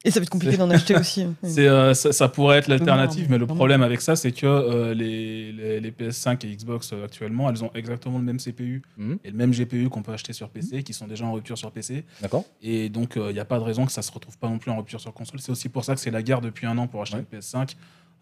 Et 0.06 0.11
ça 0.11 0.19
va 0.19 0.23
être 0.23 0.30
compliqué 0.30 0.57
d'en 0.57 0.69
acheter 0.69 0.95
aussi. 0.95 1.26
C'est, 1.43 1.68
euh, 1.68 1.93
ça, 1.93 2.11
ça 2.11 2.27
pourrait 2.30 2.57
être 2.60 2.68
l'alternative, 2.68 3.27
mais 3.30 3.38
le 3.38 3.47
problème 3.47 3.81
avec 3.81 4.01
ça, 4.01 4.15
c'est 4.15 4.31
que 4.31 4.45
euh, 4.45 4.93
les, 4.93 5.51
les- 5.51 5.80
les 5.80 5.91
PS5 5.91 6.45
et 6.45 6.56
Xbox 6.56 6.91
euh, 6.93 7.06
actuellement, 7.06 7.49
elles 7.49 7.64
ont 7.64 7.72
exactement 7.73 8.18
le 8.18 8.23
même 8.23 8.39
CPU 8.39 8.81
Mhm. 8.97 9.19
et 9.23 9.31
le 9.31 9.38
même 9.38 9.51
GPU 9.51 9.89
qu'on 9.89 10.01
peut 10.03 10.11
acheter 10.14 10.34
sur 10.34 10.49
PC, 10.49 10.84
qui 10.84 10.93
sont 10.93 11.07
déjà 11.07 11.26
en 11.26 11.34
rupture 11.34 11.57
sur 11.57 11.72
PC. 11.72 12.03
D'accord 12.22 12.45
Et 12.61 12.89
donc, 12.89 13.14
il 13.15 13.34
n'y 13.34 13.39
a 13.39 13.45
pas 13.45 13.60
de 13.60 13.64
raison 13.64 13.85
que 13.85 13.91
ça 13.91 14.01
se 14.01 14.11
retrouve 14.11 14.38
pas 14.38 14.47
non 14.49 14.57
plus 14.60 14.72
en 14.72 14.77
rupture 14.77 14.99
sur 15.01 15.14
console. 15.14 15.39
C'est 15.39 15.51
aussi 15.51 15.69
pour 15.69 15.84
ça 15.85 15.95
que 15.95 16.01
c'est 16.01 16.11
la 16.11 16.22
guerre 16.23 16.41
depuis 16.41 16.65
un 16.68 16.77
an 16.77 16.88
pour 16.88 17.01
acheter 17.01 17.18
Ouais. 17.18 17.26
une 17.31 17.39
PS5. 17.39 17.76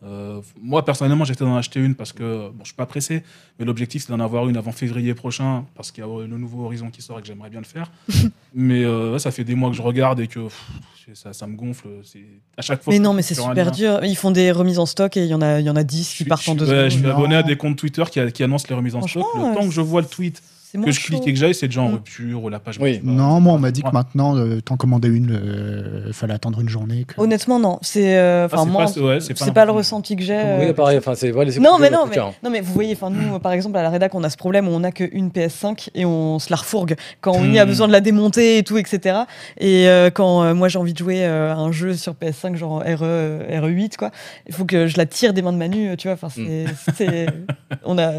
Euh, 0.04 0.42
moi, 0.62 0.86
personnellement, 0.86 1.26
j'étais 1.26 1.44
d'en 1.44 1.56
acheter 1.56 1.80
une 1.80 1.96
parce 1.96 2.14
que, 2.14 2.50
bon, 2.50 2.60
je 2.60 2.68
suis 2.68 2.76
pas 2.76 2.86
pressé, 2.86 3.24
mais 3.58 3.66
l'objectif, 3.66 4.06
c'est 4.06 4.12
d'en 4.12 4.20
avoir 4.20 4.48
une 4.48 4.58
avant 4.58 4.72
février 4.72 5.14
prochain 5.16 5.66
parce 5.76 5.92
qu'il 5.92 6.04
y 6.04 6.08
a 6.08 6.28
le 6.28 6.38
nouveau 6.38 6.66
Horizon 6.66 6.92
qui 6.92 7.02
sort 7.02 7.18
et 7.18 7.22
que 7.22 7.28
j'aimerais 7.28 7.50
bien 7.50 7.60
le 7.60 7.66
faire. 7.66 7.92
mais 8.54 8.84
euh, 8.84 9.18
ça 9.18 9.32
fait 9.32 9.44
des 9.44 9.56
mois 9.56 9.70
que 9.70 9.76
je 9.76 9.82
regarde 9.82 10.20
et 10.20 10.28
que 10.28 10.42
pff, 10.42 10.70
ça, 11.14 11.34
ça 11.34 11.48
me 11.48 11.56
gonfle. 11.56 11.88
À 12.58 12.62
chaque 12.62 12.84
fois. 12.84 12.94
Mais 12.94 13.00
non, 13.00 13.14
mais 13.14 13.24
c'est 13.24 13.36
super 13.36 13.72
dur. 13.72 14.04
Ils 14.04 14.18
font 14.18 14.32
des 14.32 14.52
remises 14.52 14.80
en 14.80 14.86
stock 14.86 15.18
et 15.18 15.24
il 15.24 15.30
y 15.30 15.34
en 15.34 15.42
a, 15.42 15.60
il 15.60 15.66
y 15.66 15.70
en 15.70 15.76
a 15.76 15.84
10 15.84 16.12
je 16.12 16.18
qui 16.18 16.26
partent 16.26 16.48
en 16.48 16.56
deux 16.56 16.68
secondes. 16.68 16.90
je 16.90 16.98
suis 16.98 17.08
abonné 17.08 17.36
à 17.36 17.44
des 17.44 17.58
comptes 17.58 17.78
Twitter 17.78 18.04
qui, 18.12 18.20
qui 18.32 18.44
annoncent 18.44 18.68
les 18.70 18.76
remises 18.76 18.96
en 18.96 19.02
stock. 19.02 19.26
Le 19.36 19.56
temps 19.56 19.66
que 19.66 19.74
je 19.74 19.82
vois 19.82 20.02
le 20.02 20.08
tweet, 20.08 20.42
que 20.74 20.92
je 20.92 21.00
clique 21.00 21.20
chaud. 21.20 21.28
et 21.28 21.34
que 21.34 21.40
j'aille, 21.40 21.56
c'est 21.56 21.68
déjà 21.68 21.82
en 21.82 21.90
Mm. 21.90 21.94
rupture 21.94 22.44
ou 22.44 22.50
la 22.50 22.60
page. 22.60 22.78
Oui. 22.80 23.00
marche 23.02 23.04
pas. 23.06 23.12
Non, 23.12 23.40
moi 23.40 23.54
on 23.54 23.58
m'a 23.60 23.72
dit 23.72 23.82
que 23.84 23.92
maintenant, 23.92 24.36
euh, 24.36 24.60
t'en 24.62 24.76
commandais 24.78 25.08
une, 25.08 26.04
il 26.08 26.14
fallait 26.14 26.34
attendre 26.34 26.60
une 26.62 26.70
journée. 26.70 27.06
que- 27.06 27.20
Honnêtement, 27.20 27.60
non. 27.60 27.80
C'est 27.82 28.18
euh, 28.18 28.44
Ah, 28.44 28.46
enfin 28.54 28.64
c'est 28.66 28.70
moi, 28.72 28.86
pas- 28.86 29.46
ouais, 29.46 29.52
pas 29.54 29.66
le 29.66 29.72
ressenti 29.72 30.16
que 30.16 30.24
j'ai. 30.24 30.34
euh, 30.38 30.66
Oui, 30.68 30.74
pareil, 30.74 30.98
enfin, 30.98 31.14
c'est 31.16 31.32
ouais, 31.32 31.46
Non, 31.60 31.78
mais 31.80 31.90
non, 31.90 32.06
mais, 32.10 32.18
non, 32.18 32.50
mais 32.52 32.62
vous 32.62 32.74
voyez, 32.74 32.94
enfin, 32.94 33.10
nous, 33.10 33.40
par 33.40 33.52
exemple, 33.54 33.78
à 33.78 33.84
la 33.84 33.90
rédac, 33.90 34.14
on 34.16 34.24
a 34.24 34.30
ce 34.30 34.38
problème 34.38 34.68
où 34.68 34.72
on 34.72 34.84
a 34.84 34.92
qu'une 34.92 35.30
PS5 35.32 35.90
et 35.96 36.06
on 36.06 36.40
se 36.40 36.50
la 36.50 36.56
refourgue 36.58 36.96
quand 37.22 37.34
on 37.34 37.46
y 37.52 37.60
a 37.60 37.66
Hmm. 37.66 37.70
besoin 37.70 37.88
de 37.88 37.92
la 37.94 38.02
démonter 38.02 38.58
et 38.58 38.64
tout, 38.64 38.78
etc. 38.78 39.20
Et 39.60 39.88
euh, 39.88 40.10
quand 40.10 40.44
euh, 40.44 40.54
moi 40.54 40.68
j'ai 40.70 40.80
envie 40.80 40.94
de 40.94 40.98
jouer 40.98 41.24
euh, 41.26 41.54
à 41.54 41.56
un 41.58 41.72
jeu 41.72 41.94
sur 41.96 42.14
PS5, 42.14 42.56
genre 42.56 42.84
E, 42.86 42.96
RE, 42.96 43.68
RE8, 43.68 43.96
quoi, 43.98 44.12
il 44.48 44.54
faut 44.54 44.66
que 44.66 44.88
je 44.88 44.98
la 44.98 45.06
tire 45.06 45.34
des 45.34 45.42
mains 45.42 45.54
de 45.54 45.58
Manu, 45.58 45.96
tu 45.98 46.08
vois. 46.08 46.14
Enfin, 46.16 46.30
c'est, 46.30 46.66
c'est- 46.96 47.28
on 47.86 47.98
a, 47.98 48.12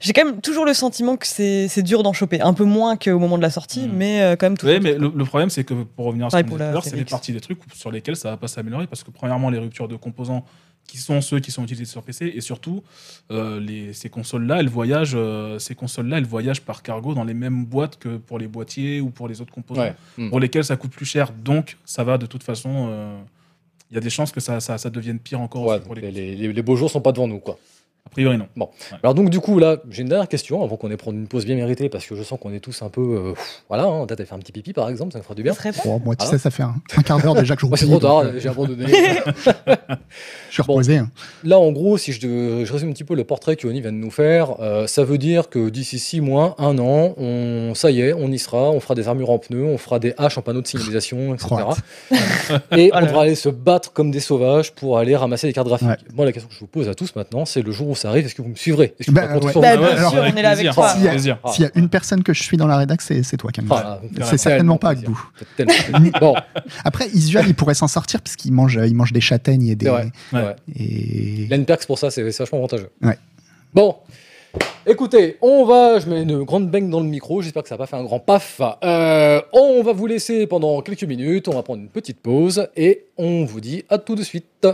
j'ai 0.00 0.12
quand 0.12 0.24
même 0.24 0.40
toujours 0.40 0.64
le 0.64 0.74
sentiment 0.74 1.16
que 1.16 1.26
c'est, 1.26 1.68
c'est 1.68 1.85
dur 1.86 2.02
d'en 2.02 2.12
choper, 2.12 2.40
un 2.42 2.52
peu 2.52 2.64
moins 2.64 2.96
qu'au 2.98 3.18
moment 3.18 3.38
de 3.38 3.42
la 3.42 3.50
sortie, 3.50 3.86
Hmm. 3.88 3.92
mais 3.96 4.20
euh, 4.22 4.36
quand 4.36 4.46
même 4.46 4.58
tout. 4.58 4.66
Oui, 4.66 4.78
mais 4.82 4.92
le, 4.98 5.10
le 5.14 5.24
problème, 5.24 5.48
c'est 5.48 5.64
que 5.64 5.72
pour 5.74 6.04
revenir 6.06 6.26
à 6.26 6.30
ce 6.30 6.36
qu'on 6.36 6.42
disait 6.56 6.72
c'est 6.82 6.96
les 6.96 7.04
parties 7.06 7.32
des 7.32 7.40
trucs 7.40 7.60
sur 7.74 7.90
lesquels 7.90 8.16
ça 8.16 8.30
va 8.30 8.36
pas 8.36 8.48
s'améliorer 8.48 8.86
parce 8.86 9.02
que, 9.02 9.10
premièrement, 9.10 9.48
les 9.48 9.58
ruptures 9.58 9.88
de 9.88 9.96
composants 9.96 10.44
qui 10.86 10.98
sont 10.98 11.20
ceux 11.20 11.40
qui 11.40 11.50
sont 11.50 11.64
utilisés 11.64 11.84
sur 11.84 12.02
PC 12.04 12.30
et 12.34 12.40
surtout, 12.40 12.84
euh, 13.32 13.58
les, 13.58 13.92
ces 13.92 14.08
consoles-là, 14.08 14.60
elles 14.60 14.68
voyagent, 14.68 15.14
euh, 15.16 15.58
ces 15.58 15.74
consoles-là, 15.74 16.18
elles 16.18 16.26
voyagent 16.26 16.60
par 16.60 16.82
cargo 16.84 17.12
dans 17.12 17.24
les 17.24 17.34
mêmes 17.34 17.64
boîtes 17.64 17.98
que 17.98 18.18
pour 18.18 18.38
les 18.38 18.46
boîtiers 18.46 19.00
ou 19.00 19.10
pour 19.10 19.26
les 19.26 19.40
autres 19.40 19.52
composants 19.52 19.80
Ouais. 19.82 19.94
Mm. 20.16 20.28
pour 20.30 20.38
lesquels 20.38 20.64
ça 20.64 20.76
coûte 20.76 20.92
plus 20.92 21.04
cher. 21.06 21.32
Donc, 21.32 21.76
ça 21.84 22.04
va 22.04 22.18
de 22.18 22.26
toute 22.26 22.42
façon. 22.44 22.86
euh, 22.90 23.18
Il 23.90 23.94
y 23.94 23.98
a 23.98 24.00
des 24.00 24.10
chances 24.10 24.32
que 24.32 24.40
ça, 24.40 24.58
ça, 24.60 24.78
ça 24.78 24.90
devienne 24.90 25.18
pire 25.20 25.40
encore 25.40 25.64
Ouais, 25.66 25.78
pour 25.80 25.94
les, 25.94 26.10
les- 26.10 26.52
les 26.52 26.62
beaux 26.62 26.74
jours 26.76 26.90
sont 26.90 27.00
pas 27.00 27.12
devant 27.12 27.28
nous, 27.28 27.38
quoi. 27.40 27.56
A 28.06 28.08
priori, 28.08 28.38
non. 28.38 28.46
Alors 29.02 29.14
donc 29.14 29.28
du 29.30 29.40
coup 29.40 29.58
là, 29.58 29.78
j'ai 29.90 30.02
une 30.02 30.08
dernière 30.08 30.28
question 30.28 30.62
avant 30.64 30.76
qu'on 30.76 30.90
ait 30.90 30.96
prendre 30.96 31.18
une 31.18 31.26
pause 31.26 31.44
bien 31.44 31.56
méritée 31.56 31.88
parce 31.88 32.06
que 32.06 32.14
je 32.16 32.22
sens 32.22 32.38
qu'on 32.40 32.52
est 32.52 32.60
tous 32.60 32.80
un 32.82 32.88
peu, 32.88 33.00
euh, 33.02 33.32
pff, 33.34 33.62
voilà, 33.68 33.84
hein, 33.84 34.06
faire 34.08 34.32
un 34.34 34.38
petit 34.38 34.52
pipi 34.52 34.72
par 34.72 34.88
exemple, 34.88 35.12
ça 35.12 35.18
me 35.18 35.22
fera 35.22 35.34
du 35.34 35.42
bien. 35.42 35.52
Pas 35.54 35.70
Oh, 35.84 36.00
moi, 36.04 36.16
tu 36.16 36.24
Ah. 36.26 36.30
sais, 36.30 36.38
ça 36.38 36.50
fait 36.50 36.62
un, 36.62 36.74
un 36.96 37.02
quart 37.02 37.20
d'heure 37.20 37.34
déjà 37.34 37.54
que 37.56 37.66
je 37.66 37.66
c'est 37.76 37.86
trop 37.86 37.98
tard, 37.98 38.18
euh, 38.20 38.32
j'ai 38.38 38.48
abandonné. 38.48 38.86
Je 40.48 40.54
suis 40.54 40.62
Bon. 40.66 40.74
reposé. 40.74 40.98
hein. 40.98 41.10
Là, 41.44 41.58
en 41.58 41.70
gros, 41.72 41.98
si 41.98 42.12
je, 42.12 42.20
de- 42.26 42.64
je 42.64 42.72
résume 42.72 42.90
un 42.90 42.92
petit 42.92 43.04
peu 43.04 43.14
le 43.14 43.24
portrait 43.24 43.56
que 43.56 43.66
Oni 43.66 43.80
vient 43.80 43.92
de 43.92 43.96
nous 43.98 44.10
faire, 44.10 44.56
euh, 44.60 44.86
ça 44.86 45.04
veut 45.04 45.18
dire 45.18 45.48
que 45.50 45.68
d'ici 45.68 45.98
6 45.98 46.20
mois, 46.20 46.54
1 46.58 46.78
an, 46.78 47.14
on, 47.18 47.72
ça 47.74 47.90
y 47.90 48.00
est, 48.00 48.12
on 48.14 48.30
y 48.30 48.38
sera, 48.38 48.70
on 48.70 48.80
fera 48.80 48.94
des 48.94 49.08
armures 49.08 49.30
en 49.30 49.38
pneus, 49.38 49.64
on 49.64 49.76
fera 49.76 49.98
des 49.98 50.14
haches 50.16 50.38
en 50.38 50.42
panneaux 50.42 50.62
de 50.62 50.66
signalisation, 50.66 51.34
etc. 51.34 51.48
Et 52.76 52.90
on 52.94 53.00
devra 53.00 53.22
aller 53.22 53.34
se 53.34 53.48
battre 53.48 53.92
comme 53.92 54.10
des 54.10 54.20
sauvages 54.20 54.72
pour 54.72 54.98
aller 54.98 55.16
ramasser 55.16 55.46
des 55.46 55.52
cartes 55.52 55.66
graphiques. 55.68 55.88
Ouais. 55.88 55.96
Moi, 56.14 56.24
la 56.24 56.32
question 56.32 56.48
que 56.48 56.54
je 56.54 56.60
vous 56.60 56.66
pose 56.68 56.88
à 56.88 56.94
tous 56.94 57.14
maintenant, 57.16 57.44
c'est 57.44 57.62
le 57.62 57.72
jour 57.72 57.88
où 57.88 57.94
ça 57.96 58.08
arrive, 58.10 58.26
est-ce 58.26 58.34
que 58.34 58.42
vous 58.42 58.48
me 58.48 58.54
suivrez? 58.54 58.94
Est-ce 58.98 59.08
que 59.08 59.14
Bah, 59.14 59.26
vous 59.26 59.46
ouais. 59.46 59.52
Bah, 59.54 59.76
bien 59.76 60.10
sûr, 60.10 60.20
on 60.20 60.36
est 60.36 60.42
là 60.42 60.50
avec 60.50 60.66
plaisir. 60.66 60.74
toi. 60.74 60.94
S'il 60.94 61.04
y 61.04 61.30
a-. 61.30 61.38
Ah. 61.42 61.52
Y 61.58 61.70
une 61.78 61.88
personne 61.88 62.22
que 62.22 62.32
je 62.32 62.42
suis 62.42 62.56
dans 62.56 62.66
la 62.66 62.76
rédac, 62.76 63.00
c'est 63.02 63.36
toi, 63.36 63.50
Camille. 63.50 63.70
Ah, 63.74 64.00
c'est 64.24 64.38
certainement 64.38 64.76
pas 64.76 64.94
plaisir. 64.94 65.32
Bon, 66.20 66.34
Après, 66.84 67.08
Isual, 67.08 67.44
il 67.48 67.54
pourrait 67.54 67.74
s'en 67.74 67.88
sortir 67.88 68.20
parce 68.22 68.36
qu'il 68.36 68.52
mange, 68.52 68.78
il 68.86 68.94
mange 68.94 69.12
des 69.12 69.20
châtaignes 69.20 69.66
et 69.68 69.74
des. 69.74 69.88
Ouais. 69.90 70.10
ouais. 70.32 70.56
Et... 70.78 71.42
Il 71.44 71.52
a 71.52 71.56
une 71.56 71.64
perks 71.64 71.86
pour 71.86 71.98
ça, 71.98 72.10
c'est 72.10 72.22
vachement 72.22 72.58
avantageux. 72.58 72.90
Ouais. 73.02 73.18
Bon, 73.74 73.96
écoutez, 74.86 75.36
on 75.42 75.64
va, 75.64 75.98
je 75.98 76.08
mets 76.08 76.22
une 76.22 76.42
grande 76.44 76.70
baigne 76.70 76.88
dans 76.88 77.00
le 77.00 77.06
micro, 77.06 77.42
j'espère 77.42 77.62
que 77.62 77.68
ça 77.68 77.74
n'a 77.74 77.78
pas 77.78 77.86
fait 77.86 77.96
un 77.96 78.04
grand 78.04 78.20
paf. 78.20 78.60
Euh, 78.82 79.40
on 79.52 79.82
va 79.82 79.92
vous 79.92 80.06
laisser 80.06 80.46
pendant 80.46 80.80
quelques 80.80 81.04
minutes, 81.04 81.48
on 81.48 81.54
va 81.54 81.62
prendre 81.62 81.82
une 81.82 81.88
petite 81.88 82.20
pause 82.20 82.68
et 82.76 83.04
on 83.18 83.44
vous 83.44 83.60
dit 83.60 83.84
à 83.88 83.98
tout 83.98 84.14
de 84.14 84.22
suite. 84.22 84.66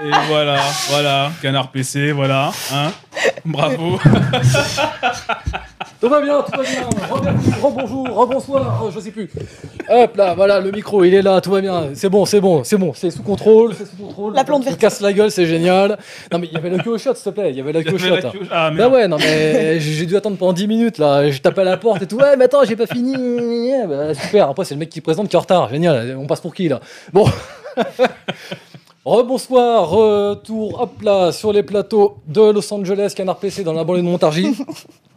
Et 0.00 0.10
voilà, 0.28 0.56
voilà, 0.90 1.30
canard 1.42 1.72
PC, 1.72 2.12
voilà. 2.12 2.52
Hein 2.72 2.92
Bravo. 3.44 3.98
Tout 6.00 6.08
va 6.08 6.20
bien, 6.20 6.40
tout 6.42 6.52
va 6.56 6.62
bien. 6.62 6.88
Rebonjour, 7.60 8.08
rebonsoir, 8.14 8.84
euh, 8.84 8.90
je 8.94 9.00
sais 9.00 9.10
plus. 9.10 9.28
Hop 9.88 10.16
là, 10.16 10.34
voilà, 10.34 10.60
le 10.60 10.70
micro, 10.70 11.02
il 11.02 11.12
est 11.12 11.22
là, 11.22 11.40
tout 11.40 11.50
va 11.50 11.60
bien. 11.60 11.88
C'est 11.94 12.08
bon, 12.08 12.24
c'est 12.24 12.40
bon, 12.40 12.62
c'est 12.62 12.76
bon, 12.76 12.92
c'est 12.94 13.10
sous 13.10 13.24
contrôle, 13.24 13.74
c'est 13.74 13.84
sous 13.86 13.96
contrôle. 13.96 14.32
La 14.36 14.44
plante 14.44 14.62
verte. 14.64 14.78
casse 14.78 15.00
la 15.00 15.12
gueule, 15.12 15.32
c'est 15.32 15.46
génial. 15.46 15.98
Non 16.30 16.38
mais 16.38 16.46
il 16.46 16.52
y 16.52 16.56
avait 16.56 16.70
la 16.70 16.78
queue 16.78 16.90
au 16.90 16.98
shot, 16.98 17.16
s'il 17.16 17.24
te 17.24 17.30
plaît, 17.40 17.50
il 17.50 17.56
y 17.56 17.60
avait 17.60 17.72
la 17.72 17.82
queue 17.82 17.94
au 17.94 17.98
shot. 17.98 18.14
hein. 18.14 18.30
Ah, 18.52 18.70
Bah 18.70 18.88
ouais, 18.88 19.08
non 19.08 19.16
mais 19.18 19.80
j'ai 19.80 19.92
j'ai 19.94 20.06
dû 20.06 20.16
attendre 20.16 20.36
pendant 20.36 20.52
10 20.52 20.68
minutes 20.68 20.98
là, 20.98 21.28
je 21.28 21.38
tapais 21.40 21.62
à 21.62 21.64
la 21.64 21.76
porte 21.78 22.02
et 22.02 22.06
tout, 22.06 22.16
ouais 22.18 22.36
mais 22.36 22.44
attends 22.44 22.62
j'ai 22.64 22.76
pas 22.76 22.86
fini, 22.86 23.72
bah, 23.88 24.14
super, 24.14 24.50
après 24.50 24.64
c'est 24.66 24.74
le 24.74 24.78
mec 24.80 24.90
qui 24.90 25.00
présente 25.00 25.28
qui 25.28 25.34
est 25.34 25.38
en 25.38 25.40
retard, 25.42 25.68
génial, 25.68 26.16
on 26.16 26.26
passe 26.28 26.40
pour 26.40 26.54
qui 26.54 26.68
là? 26.68 26.78
Bon, 27.12 27.26
Rebonsoir, 29.08 29.88
retour, 29.88 30.82
hop 30.82 31.00
là, 31.02 31.32
sur 31.32 31.50
les 31.50 31.62
plateaux 31.62 32.18
de 32.26 32.50
Los 32.52 32.70
Angeles, 32.74 33.14
Canard 33.16 33.38
PC 33.38 33.64
dans 33.64 33.72
la 33.72 33.82
banlieue 33.82 34.02
de 34.02 34.06
Montargis. 34.06 34.54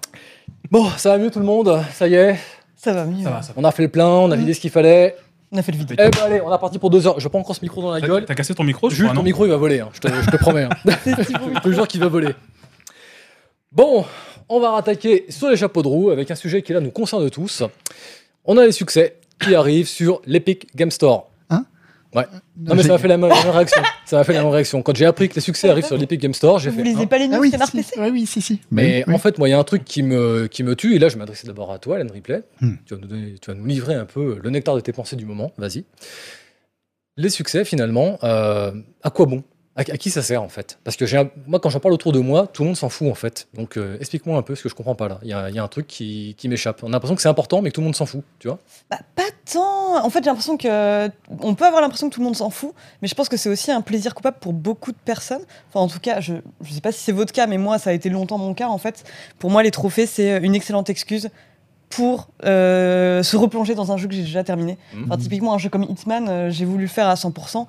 bon, 0.72 0.86
ça 0.98 1.10
va 1.10 1.18
mieux 1.18 1.30
tout 1.30 1.40
le 1.40 1.46
monde, 1.46 1.78
ça 1.94 2.08
y 2.08 2.14
est, 2.14 2.38
Ça 2.78 2.94
va 2.94 3.04
mieux. 3.04 3.22
Ça 3.26 3.30
va, 3.32 3.42
ça 3.42 3.52
va. 3.54 3.62
on 3.62 3.66
a 3.66 3.72
fait 3.74 3.84
le 3.84 3.90
plein, 3.90 4.08
on 4.08 4.32
a 4.32 4.36
vidé 4.38 4.54
ce 4.54 4.62
qu'il 4.62 4.70
fallait. 4.72 5.18
On 5.52 5.58
a 5.58 5.62
fait 5.62 5.74
le 5.74 5.78
vidéo. 5.80 5.98
Eh 6.00 6.10
ben 6.10 6.20
allez, 6.24 6.40
on 6.40 6.56
est 6.56 6.58
parti 6.58 6.80
pour 6.80 6.90
deux 6.90 7.06
heures. 7.06 7.20
Je 7.20 7.28
prends 7.28 7.40
encore 7.40 7.54
ce 7.58 7.60
micro 7.62 7.82
dans 7.82 7.92
la 7.92 8.00
T'as 8.00 8.08
gueule. 8.08 8.24
t'as 8.24 8.34
cassé 8.36 8.56
ton 8.56 8.64
micro, 8.64 8.90
je 8.90 8.96
Jules, 8.96 9.06
crois, 9.08 9.14
ton 9.16 9.20
non 9.20 9.26
micro 9.26 9.46
il 9.46 9.50
va 9.52 9.58
voler, 9.58 9.82
hein, 9.82 9.90
je, 9.92 10.00
te, 10.00 10.08
je 10.08 10.30
te 10.32 10.38
promets. 10.38 10.64
hein. 10.64 10.70
je 11.06 11.60
te 11.60 11.70
jure 11.74 11.86
qu'il 11.86 12.00
va 12.00 12.08
voler. 12.08 12.30
Bon, 13.74 14.06
on 14.48 14.62
va 14.62 14.72
rattaquer 14.72 15.26
sur 15.28 15.50
les 15.50 15.58
chapeaux 15.58 15.82
de 15.82 15.90
roue 15.90 16.12
avec 16.12 16.32
un 16.32 16.36
sujet 16.36 16.62
qui 16.62 16.72
là 16.72 16.80
nous 16.80 16.92
concerne 16.92 17.30
tous. 17.30 17.64
On 18.46 18.58
a 18.58 18.66
les 18.66 18.72
succès 18.72 19.18
qui 19.38 19.54
arrivent 19.54 19.90
sur 19.90 20.22
l'Epic 20.26 20.74
Game 20.78 20.92
Store. 20.92 21.28
Non 22.14 22.76
mais 22.76 22.84
ça 22.84 22.90
m'a 22.90 22.98
fait 22.98 23.08
la 23.08 23.18
même, 23.18 23.30
la 23.30 23.42
même 23.44 23.50
réaction. 23.54 23.82
Ça 24.06 24.18
m'a 24.18 24.24
fait 24.24 24.34
la 24.34 24.42
même 24.44 24.52
réaction. 24.52 24.82
Quand 24.82 24.96
j'ai 24.96 25.06
appris 25.06 25.30
que 25.30 25.36
les 25.36 25.42
succès 25.42 25.70
arrivent 25.70 25.86
sur 25.86 25.98
l'Epic 25.98 26.20
Game 26.20 26.34
Store, 26.34 26.60
j'ai 26.60 26.70
Vous 26.70 26.78
fait. 26.78 26.84
lisez 26.84 27.04
hein. 27.04 27.08
pas 27.08 27.18
les 27.18 27.28
news 27.28 27.36
Ah 27.36 27.40
oui, 27.40 27.52
si, 27.52 27.72
PC 27.78 28.00
ouais, 28.00 28.10
oui, 28.10 28.26
si, 28.26 28.42
si. 28.42 28.60
Mais 28.70 29.04
Oui, 29.08 29.14
en 29.14 29.18
fait, 29.18 29.38
moi, 29.38 29.48
il 29.48 29.52
y 29.52 29.54
a 29.54 29.60
un 29.60 29.64
truc 29.64 29.86
qui 29.86 30.04
me, 30.04 30.48
qui 30.48 30.64
me 30.64 30.76
tue, 30.76 30.96
et 30.96 31.00
là, 31.00 31.08
je 31.08 31.14
vais 31.14 31.20
m'adresser 31.20 31.48
d'abord 31.48 31.72
à 31.72 31.80
toi, 31.80 31.98
Alan 31.98 32.12
Ripley. 32.12 32.44
Hmm. 32.60 32.74
Tu, 32.86 32.94
vas 32.96 33.00
nous 33.02 33.08
donner- 33.08 33.36
tu 33.42 33.50
vas 33.52 33.56
nous 33.58 33.66
livrer 33.66 33.96
un 33.96 34.06
peu 34.06 34.40
le 34.44 34.50
nectar 34.50 34.76
de 34.76 34.82
tes 34.82 34.92
pensées 34.92 35.16
du 35.16 35.26
moment. 35.26 35.52
Vas-y. 35.58 35.86
Les 37.18 37.30
succès, 37.30 37.66
finalement, 37.66 38.18
euh, 38.24 38.72
à 39.04 39.10
quoi 39.10 39.26
bon? 39.26 39.44
À, 39.76 39.84
qui 39.84 40.10
ça 40.10 40.22
sert, 40.22 40.44
en 40.44 40.50
fait? 40.50 40.80
Parce 40.84 40.98
que 40.98 41.06
moi, 41.48 41.60
quand 41.60 41.70
j'en 41.70 41.80
parle 41.80 41.94
autour 41.94 42.12
de 42.12 42.20
moi, 42.20 42.48
tout 42.48 42.64
le 42.64 42.68
monde 42.68 42.78
s'en 42.78 42.90
fout, 42.90 43.10
en 43.10 43.16
fait. 43.16 43.48
Donc, 43.54 43.78
euh, 43.78 43.98
explique-moi 44.00 44.38
un 44.38 44.42
peu 44.42 44.54
ce 44.56 44.64
que 44.64 44.70
je 44.70 44.76
comprends 44.76 44.96
pas 44.96 45.08
là. 45.08 45.20
Il 45.24 45.30
y 45.30 45.34
a, 45.34 45.64
un 45.64 45.68
truc 45.70 45.88
qui, 45.88 46.36
qui 46.38 46.50
m'échappe. 46.50 46.84
On 46.84 46.88
a 46.88 46.92
l'impression 46.92 47.16
que 47.16 47.22
c'est 47.22 47.30
important, 47.30 47.62
mais 47.62 47.70
que 47.70 47.76
tout 47.76 47.82
le 47.82 47.86
monde 47.86 47.96
s'en 47.96 48.06
fout, 48.06 48.24
tu 48.40 48.50
vois? 48.50 48.60
Bah, 48.90 49.00
pas 49.16 49.30
tant. 49.52 50.04
En 50.04 50.10
fait, 50.10 50.20
j'ai 50.20 50.30
l'impression 50.30 50.58
que. 50.58 51.10
On 51.40 51.56
peut 51.56 51.66
avoir 51.66 51.82
l'impression 51.82 52.10
que 52.10 52.14
tout 52.14 52.20
le 52.20 52.26
monde 52.26 52.36
s'en 52.36 52.50
fout, 52.50 52.74
mais 53.02 53.08
je 53.08 53.16
pense 53.16 53.30
que 53.30 53.38
c'est 53.38 53.50
aussi 53.50 53.72
un 53.72 53.82
plaisir 53.82 54.14
coupable 54.14 54.38
pour 54.42 54.52
beaucoup 54.52 54.92
de 54.92 54.98
personnes. 55.06 55.44
Enfin, 55.70 55.80
en 55.80 55.88
tout 55.88 56.00
cas, 56.00 56.20
je 56.20 56.34
ne 56.34 56.40
sais 56.70 56.82
pas 56.82 56.92
si 56.92 57.00
c'est 57.02 57.14
votre 57.14 57.32
cas, 57.32 57.48
mais 57.48 57.58
moi, 57.58 57.80
ça 57.80 57.92
a 57.92 57.94
été 57.94 58.10
longtemps 58.10 58.38
mon 58.38 58.54
cas, 58.54 58.68
en 58.68 58.78
fait. 58.78 59.06
Pour 59.40 59.52
moi, 59.52 59.64
les 59.64 59.72
trophées, 59.72 60.06
c'est 60.06 60.38
une 60.40 60.56
excellente 60.56 60.90
excuse 60.90 61.30
pour 61.92 62.30
euh, 62.46 63.22
se 63.22 63.38
replonger 63.38 63.76
dans 63.76 63.92
un 63.92 63.98
jeu 63.98 64.08
que 64.08 64.14
j'ai 64.14 64.24
déjà 64.24 64.44
terminé. 64.44 64.78
Enfin, 65.06 65.18
typiquement, 65.18 65.54
un 65.54 65.58
jeu 65.58 65.70
comme 65.70 65.84
Hitman, 65.84 66.28
euh, 66.30 66.50
j'ai 66.50 66.66
voulu 66.66 66.84
le 66.84 66.90
faire 66.90 67.08
à 67.08 67.16
100% 67.16 67.68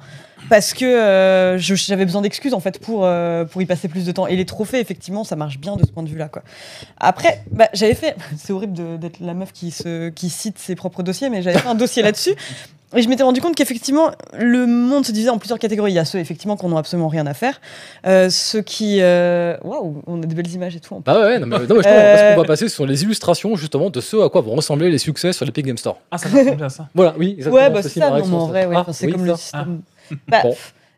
parce 0.49 0.73
que 0.75 0.85
euh, 0.85 1.59
je- 1.59 1.75
j'avais 1.75 2.05
besoin 2.05 2.23
d'excuses 2.23 2.55
en 2.55 2.61
fait 2.61 2.79
pour, 2.81 3.05
euh, 3.05 3.45
pour 3.45 3.61
y 3.63 3.67
passer 3.67 3.89
plus 3.89 4.07
de 4.07 4.13
temps. 4.13 4.27
Et 4.27 4.37
les 4.37 4.45
trophées, 4.47 4.81
effectivement, 4.81 5.25
ça 5.25 5.37
marche 5.37 5.59
bien 5.59 5.77
de 5.77 5.85
ce 5.85 5.91
point 5.91 6.03
de 6.03 6.09
vue-là. 6.09 6.29
quoi. 6.29 6.43
Après, 6.99 7.43
bah, 7.51 7.69
j'avais 7.75 7.95
fait. 7.95 8.17
C'est 8.37 8.53
horrible 8.53 8.73
de- 8.73 8.97
d'être 8.97 9.19
la 9.21 9.35
meuf 9.35 9.53
qui, 9.53 9.71
se, 9.71 10.09
qui 10.09 10.31
cite 10.31 10.59
ses 10.59 10.75
propres 10.75 11.03
dossiers, 11.03 11.29
mais 11.31 11.43
j'avais 11.43 11.59
fait 11.59 11.69
un 11.69 11.75
dossier 11.75 12.03
là-dessus. 12.03 12.35
Et 12.95 13.01
je 13.03 13.09
m'étais 13.09 13.23
rendu 13.23 13.41
compte 13.41 13.55
qu'effectivement, 13.55 14.11
le 14.39 14.67
monde 14.67 15.07
se 15.07 15.13
divisait 15.13 15.31
en 15.31 15.39
plusieurs 15.39 15.59
catégories. 15.59 15.93
Il 15.93 15.95
y 15.95 15.99
a 15.99 16.05
ceux, 16.05 16.19
effectivement, 16.19 16.57
qui 16.57 16.67
n'ont 16.67 16.77
absolument 16.77 17.09
rien 17.09 17.27
à 17.27 17.35
faire. 17.35 17.61
Euh, 18.07 18.29
ceux 18.31 18.61
qui. 18.61 18.99
euh, 19.01 19.57
Waouh, 19.63 20.03
on 20.07 20.23
a 20.23 20.27
des 20.27 20.35
belles 20.35 20.51
images 20.53 20.77
et 20.77 20.81
tout. 20.81 21.01
Bah 21.05 21.21
ouais, 21.21 21.39
non, 21.39 21.47
mais, 21.47 21.59
non, 21.61 21.61
mais 21.61 21.67
je 21.69 21.73
pense 21.75 21.87
Euh, 21.87 22.15
parce 22.17 22.35
qu'on 22.35 22.41
va 22.43 22.47
passer 22.47 22.69
sur 22.69 22.85
les 22.87 23.03
illustrations, 23.03 23.57
justement, 23.57 23.89
de 23.91 24.01
ce 24.01 24.17
à 24.25 24.29
quoi 24.29 24.41
vont 24.43 24.55
ressembler 24.55 24.91
les 24.91 24.99
succès 24.99 25.33
sur 25.33 25.45
l'Epic 25.47 25.65
Game 25.67 25.79
Store. 25.79 25.99
Ah, 26.11 26.19
ça 26.19 26.29
va 26.29 26.39
ressembler 26.41 26.65
à 26.65 26.69
ça. 26.69 26.89
Voilà, 26.95 27.15
oui, 27.19 27.35
exactement. 27.39 27.55
Ouais, 27.57 27.71
bah 27.71 27.83
c'est 27.83 27.89
ça, 27.99 28.09
non, 28.09 28.13
réaction, 28.15 28.37
mais 28.37 28.43
en 28.43 28.47
vrai, 28.47 28.67
ouais, 28.67 28.75
Ah, 28.77 28.81
enfin, 28.81 28.93
c'est 28.93 29.07
oui, 29.07 29.13
comme 29.13 29.25
ça. 29.27 29.33
le 29.33 29.37
système. 29.39 29.81
Bah, 30.29 30.41
Bon. 30.43 30.55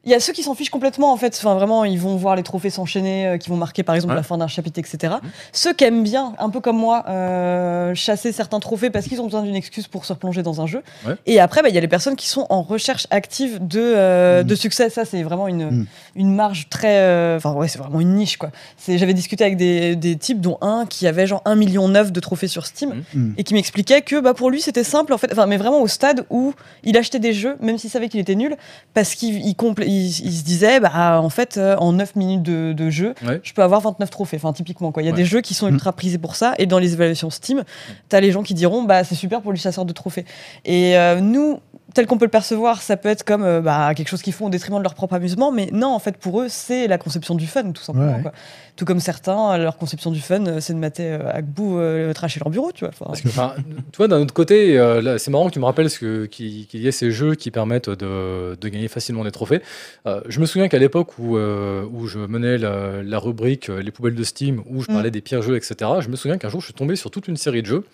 Il 0.07 0.11
y 0.13 0.15
a 0.15 0.21
ceux 0.21 0.33
qui 0.33 0.43
s'en 0.43 0.55
fichent 0.55 0.71
complètement, 0.71 1.13
en 1.13 1.17
fait. 1.17 1.35
Enfin, 1.39 1.55
vraiment, 1.55 1.85
ils 1.85 1.99
vont 1.99 2.17
voir 2.17 2.37
les 2.37 2.43
trophées 2.43 2.71
s'enchaîner, 2.71 3.27
euh, 3.27 3.39
qui 3.39 3.49
vont 3.49 3.57
marquer, 3.57 3.83
par 3.83 3.95
exemple, 3.95 4.13
Ouais. 4.13 4.19
la 4.19 4.23
fin 4.23 4.37
d'un 4.39 4.47
chapitre, 4.49 4.79
etc. 4.79 5.15
Mhm. 5.23 5.31
Ceux 5.53 5.73
qui 5.73 5.85
aiment 5.85 6.03
bien, 6.03 6.35
un 6.39 6.51
peu 6.51 6.61
comme 6.61 6.77
moi, 6.79 7.05
euh, 7.09 7.95
chasser 7.95 8.33
certains 8.33 8.61
trophées 8.61 8.91
parce 8.91 9.07
qu'ils 9.07 9.21
ont 9.21 9.25
besoin 9.25 9.43
d'une 9.43 9.55
excuse 9.57 9.89
pour 9.89 10.05
se 10.05 10.13
replonger 10.13 10.43
dans 10.43 10.61
un 10.61 10.67
jeu. 10.67 10.83
Ouais. 11.07 11.15
Et 11.27 11.41
après, 11.41 11.63
bah, 11.63 11.69
il 11.69 11.75
y 11.75 11.79
a 11.79 11.81
les 11.81 11.89
personnes 11.89 12.17
qui 12.17 12.29
sont 12.29 12.47
en 12.51 12.63
recherche 12.63 13.07
active 13.11 13.59
de, 13.67 13.81
euh, 13.81 14.43
Mhm. 14.43 14.47
de 14.49 14.55
succès. 14.55 14.91
Ça, 14.91 15.05
c'est 15.05 15.23
vraiment 15.23 15.49
une, 15.49 15.71
Mhm. 15.71 15.87
une 16.17 16.35
marge 16.35 16.69
très. 16.69 17.35
Enfin, 17.37 17.53
ouais, 17.55 17.69
c'est 17.69 17.79
vraiment 17.79 18.01
une 18.01 18.15
niche, 18.15 18.37
quoi. 18.37 18.51
J'avais 18.87 19.15
discuté 19.15 19.45
avec 19.45 19.57
des, 19.57 19.97
des 19.97 20.17
types, 20.17 20.41
dont 20.41 20.59
un 20.61 20.87
qui 20.87 21.07
avait 21.07 21.27
genre 21.27 21.43
1,9 21.45 21.57
million 21.59 21.89
de 21.89 22.21
trophées 22.21 22.49
sur 22.49 22.67
Steam 22.67 23.03
et 23.37 23.45
qui 23.45 23.55
m'expliquait 23.55 24.03
que 24.03 24.21
bah, 24.21 24.35
pour 24.35 24.51
lui 24.51 24.61
c'était 24.61 24.85
simple 24.85 25.13
en 25.13 25.19
fait, 25.19 25.31
enfin 25.33 25.47
mais 25.47 25.57
vraiment 25.57 25.81
au 25.81 25.87
stade 25.89 26.25
où 26.31 26.53
il 26.83 26.97
achetait 26.97 27.19
des 27.19 27.33
jeux 27.33 27.57
même 27.61 27.79
s'il 27.79 27.89
savait 27.91 28.09
qu'il 28.09 28.21
était 28.21 28.35
nul 28.35 28.57
parce 28.95 29.15
qu'il 29.15 29.37
il 29.47 29.55
complé- 29.55 29.87
il- 29.95 30.27
il 30.27 30.33
se 30.33 30.45
disait 30.45 30.81
bah 30.81 31.21
en 31.21 31.29
fait 31.31 31.57
euh, 31.57 31.77
en 31.77 31.93
9 31.93 32.17
minutes 32.17 32.43
de, 32.43 32.73
de 32.73 32.91
jeu 32.91 33.15
Ouais. 33.27 33.41
je 33.43 33.53
peux 33.53 33.63
avoir 33.63 33.81
29 33.81 34.11
trophées. 34.11 34.37
Enfin 34.37 34.53
typiquement 34.53 34.93
quoi. 34.93 35.03
Il 35.03 35.07
y 35.07 35.09
a 35.09 35.13
Ouais. 35.13 35.17
des 35.17 35.25
jeux 35.25 35.41
qui 35.41 35.55
sont 35.55 35.69
ultra 35.69 35.93
prisés 35.93 36.19
pour 36.19 36.37
ça. 36.37 36.55
Et 36.59 36.67
dans 36.67 36.79
les 36.79 36.93
évaluations 36.95 37.31
Steam 37.31 37.63
t'as 38.09 38.21
les 38.21 38.33
gens 38.33 38.43
qui 38.43 38.55
diront 38.55 38.83
bah 38.83 39.05
c'est 39.05 39.15
super 39.15 39.41
pour 39.43 39.53
les 39.53 39.59
chasseurs 39.59 39.85
de 39.85 39.93
trophées. 39.93 40.25
Et 40.65 40.97
euh, 40.99 41.21
nous 41.21 41.61
tel 41.95 42.07
qu'on 42.07 42.19
peut 42.19 42.25
le 42.27 42.31
percevoir 42.31 42.83
ça 42.83 42.97
peut 42.97 43.09
être 43.09 43.25
comme 43.25 43.43
euh, 43.45 43.61
bah, 43.61 43.95
quelque 43.95 44.09
chose 44.09 44.21
qu'ils 44.23 44.33
font 44.33 44.47
au 44.47 44.51
détriment 44.51 44.79
de 44.79 44.83
leur 44.83 44.95
propre 44.95 45.15
amusement 45.15 45.53
mais 45.53 45.69
non 45.73 45.89
en 45.89 45.99
fait 45.99 46.17
pour 46.19 46.41
eux 46.43 46.47
c'est 46.49 46.87
la 46.89 46.99
conception 46.99 47.35
du 47.35 47.47
fun 47.47 47.71
tout 47.73 47.83
simplement 47.83 48.17
Ouais. 48.17 48.23
quoi. 48.23 48.33
tout 48.77 48.85
comme 48.85 49.01
certains 49.01 49.57
leur 49.57 49.77
conception 49.79 50.11
du 50.11 50.21
fun 50.21 50.45
euh, 50.47 50.61
c'est 50.61 50.75
de 50.75 50.79
mater 50.79 51.07
euh, 51.13 51.31
à 51.33 51.41
bout 51.41 51.79
euh, 51.79 52.13
tracher 52.13 52.41
leur 52.41 52.51
bureau 52.51 52.73
tu 52.73 52.85
vois 52.85 52.91
Enfin, 52.93 53.07
Parce 53.07 53.21
que, 53.23 53.29
enfin, 53.29 53.55
tu 53.93 53.97
vois, 53.97 54.09
d'un 54.09 54.21
autre 54.21 54.35
côté, 54.35 54.79
euh, 54.79 55.01
là, 55.01 55.19
c'est 55.19 55.31
marrant 55.31 55.49
que 55.49 55.53
tu 55.55 55.59
me 55.61 55.65
rappelles 55.65 55.89
qu'il 55.91 56.67
y 56.73 56.87
ait 56.89 56.93
ces 56.93 57.11
jeux 57.11 57.35
qui 57.37 57.51
permettent 57.51 57.89
de, 57.91 58.57
de 58.61 58.69
gagner 58.69 58.89
facilement 58.89 59.25
des 59.25 59.31
trophées. 59.31 59.61
Euh, 60.07 60.21
je 60.29 60.41
me 60.41 60.47
souviens 60.47 60.69
qu'à 60.69 60.79
l'époque 60.79 61.19
où, 61.19 61.37
euh, 61.37 61.85
où 61.93 62.07
je 62.07 62.19
menais 62.19 62.59
la, 62.59 63.03
la 63.03 63.19
rubrique 63.19 63.69
euh, 63.71 63.81
Les 63.83 63.91
poubelles 63.93 64.15
de 64.17 64.25
Steam, 64.25 64.63
où 64.69 64.83
je 64.83 64.91
Mm. 64.91 64.95
parlais 64.95 65.11
des 65.11 65.21
pires 65.21 65.43
jeux, 65.43 65.57
etc., 65.57 65.91
je 66.01 66.09
me 66.09 66.17
souviens 66.17 66.39
qu'un 66.39 66.49
jour, 66.49 66.61
je 66.61 66.67
suis 66.67 66.75
tombé 66.75 66.97
sur 66.97 67.11
toute 67.11 67.29
une 67.29 67.37
série 67.37 67.63
de 67.63 67.67
jeux 67.67 67.85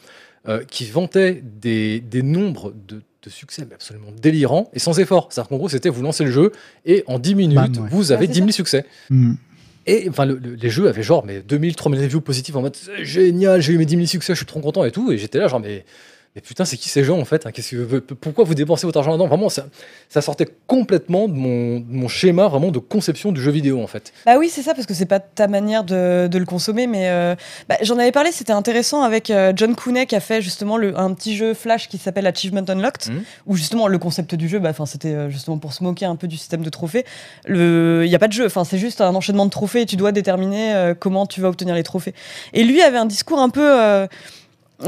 euh, 0.48 0.64
qui 0.64 0.86
vantaient 0.86 1.42
des, 1.60 2.00
des 2.00 2.22
nombres 2.22 2.72
de, 2.88 3.02
de 3.22 3.30
succès 3.30 3.64
mais 3.68 3.74
absolument 3.74 4.08
délirants 4.20 4.70
et 4.72 4.78
sans 4.78 4.98
effort. 5.00 5.28
C'est-à-dire 5.30 5.48
qu'en 5.48 5.56
gros, 5.56 5.68
c'était 5.68 5.88
vous 5.88 6.02
lancez 6.02 6.24
le 6.24 6.30
jeu 6.30 6.52
et 6.86 7.04
en 7.06 7.18
10 7.18 7.34
minutes, 7.34 7.56
Bam, 7.56 7.84
ouais. 7.84 7.88
vous 7.90 8.12
avez 8.12 8.22
Ouais, 8.22 8.26
c'est 8.26 8.32
10 8.32 8.38
000 8.38 8.48
ça. 8.50 8.52
succès. 8.54 8.84
Mm. 9.10 9.32
Et 9.86 10.06
enfin, 10.10 10.26
le- 10.26 10.36
le- 10.38 10.54
les 10.54 10.70
jeux 10.70 10.88
avaient 10.88 11.02
genre 11.02 11.24
mais 11.24 11.40
2000, 11.40 11.74
3000 11.74 12.00
reviews 12.00 12.20
positives 12.20 12.56
en 12.56 12.62
mode 12.62 12.76
génial, 13.02 13.60
j'ai 13.60 13.72
eu 13.72 13.78
mes 13.78 13.86
10 13.86 13.94
000 13.96 14.06
succès, 14.06 14.34
je 14.34 14.38
suis 14.38 14.46
trop 14.46 14.60
content 14.60 14.84
et 14.84 14.90
tout. 14.90 15.10
Et 15.12 15.18
j'étais 15.18 15.38
là, 15.38 15.48
genre, 15.48 15.60
mais, 15.60 15.84
mais 16.36 16.40
putain, 16.42 16.64
c'est 16.64 16.76
qui 16.76 16.88
ces 16.88 17.02
gens 17.02 17.18
en 17.18 17.24
fait 17.24 17.44
hein 17.46 17.50
Qu'est-ce 17.52 17.70
que, 17.74 17.98
Pourquoi 17.98 18.44
vous 18.44 18.54
dépensez 18.54 18.86
votre 18.86 18.98
argent 18.98 19.10
là-dedans? 19.10 19.26
Vraiment, 19.26 19.48
ça, 19.48 19.66
ça 20.08 20.20
sortait 20.20 20.46
complètement 20.68 21.26
de 21.26 21.34
mon, 21.34 21.80
de 21.80 21.84
mon 21.88 22.06
schéma 22.08 22.46
vraiment 22.48 22.70
de 22.70 22.78
conception 22.78 23.32
du 23.32 23.40
jeu 23.42 23.50
vidéo 23.50 23.82
en 23.82 23.86
fait. 23.88 24.12
Bah 24.26 24.36
oui, 24.38 24.48
c'est 24.48 24.62
ça, 24.62 24.74
parce 24.74 24.86
que 24.86 24.94
c'est 24.94 25.06
pas 25.06 25.18
ta 25.20 25.48
manière 25.48 25.82
de, 25.82 26.28
de 26.28 26.38
le 26.38 26.44
consommer, 26.44 26.86
mais 26.86 27.08
euh, 27.08 27.34
bah, 27.68 27.76
j'en 27.82 27.98
avais 27.98 28.12
parlé, 28.12 28.30
c'était 28.32 28.52
intéressant 28.52 29.02
avec 29.02 29.30
euh, 29.30 29.52
John 29.56 29.74
Cooney 29.74 30.06
qui 30.06 30.14
a 30.14 30.20
fait 30.20 30.40
justement 30.40 30.76
le, 30.76 30.96
un 30.98 31.12
petit 31.14 31.36
jeu 31.36 31.52
Flash 31.54 31.88
qui 31.88 31.98
s'appelle 31.98 32.26
Achievement 32.26 32.64
Unlocked, 32.68 33.10
Mhm. 33.12 33.22
où 33.46 33.56
justement 33.56 33.88
le 33.88 33.98
concept 33.98 34.34
du 34.36 34.48
jeu, 34.48 34.58
bah, 34.60 34.72
c'était 34.86 35.08
euh, 35.14 35.30
justement 35.30 35.58
pour 35.58 35.72
se 35.72 35.82
moquer 35.82 36.04
un 36.06 36.16
peu 36.16 36.28
du 36.28 36.36
système 36.36 36.62
de 36.62 36.70
trophées. 36.70 37.04
Il 37.48 38.02
n'y 38.08 38.14
a 38.14 38.18
pas 38.18 38.28
de 38.28 38.32
jeu, 38.32 38.48
c'est 38.64 38.78
juste 38.78 39.00
un 39.00 39.14
enchaînement 39.14 39.46
de 39.46 39.50
trophées 39.50 39.80
et 39.82 39.86
tu 39.86 39.96
dois 39.96 40.12
déterminer 40.12 40.74
euh, 40.74 40.94
comment 40.98 41.26
tu 41.26 41.40
vas 41.40 41.48
obtenir 41.48 41.74
les 41.74 41.82
trophées. 41.82 42.14
Et 42.52 42.62
lui 42.64 42.82
avait 42.82 42.98
un 42.98 43.06
discours 43.06 43.40
un 43.40 43.48
peu. 43.50 44.06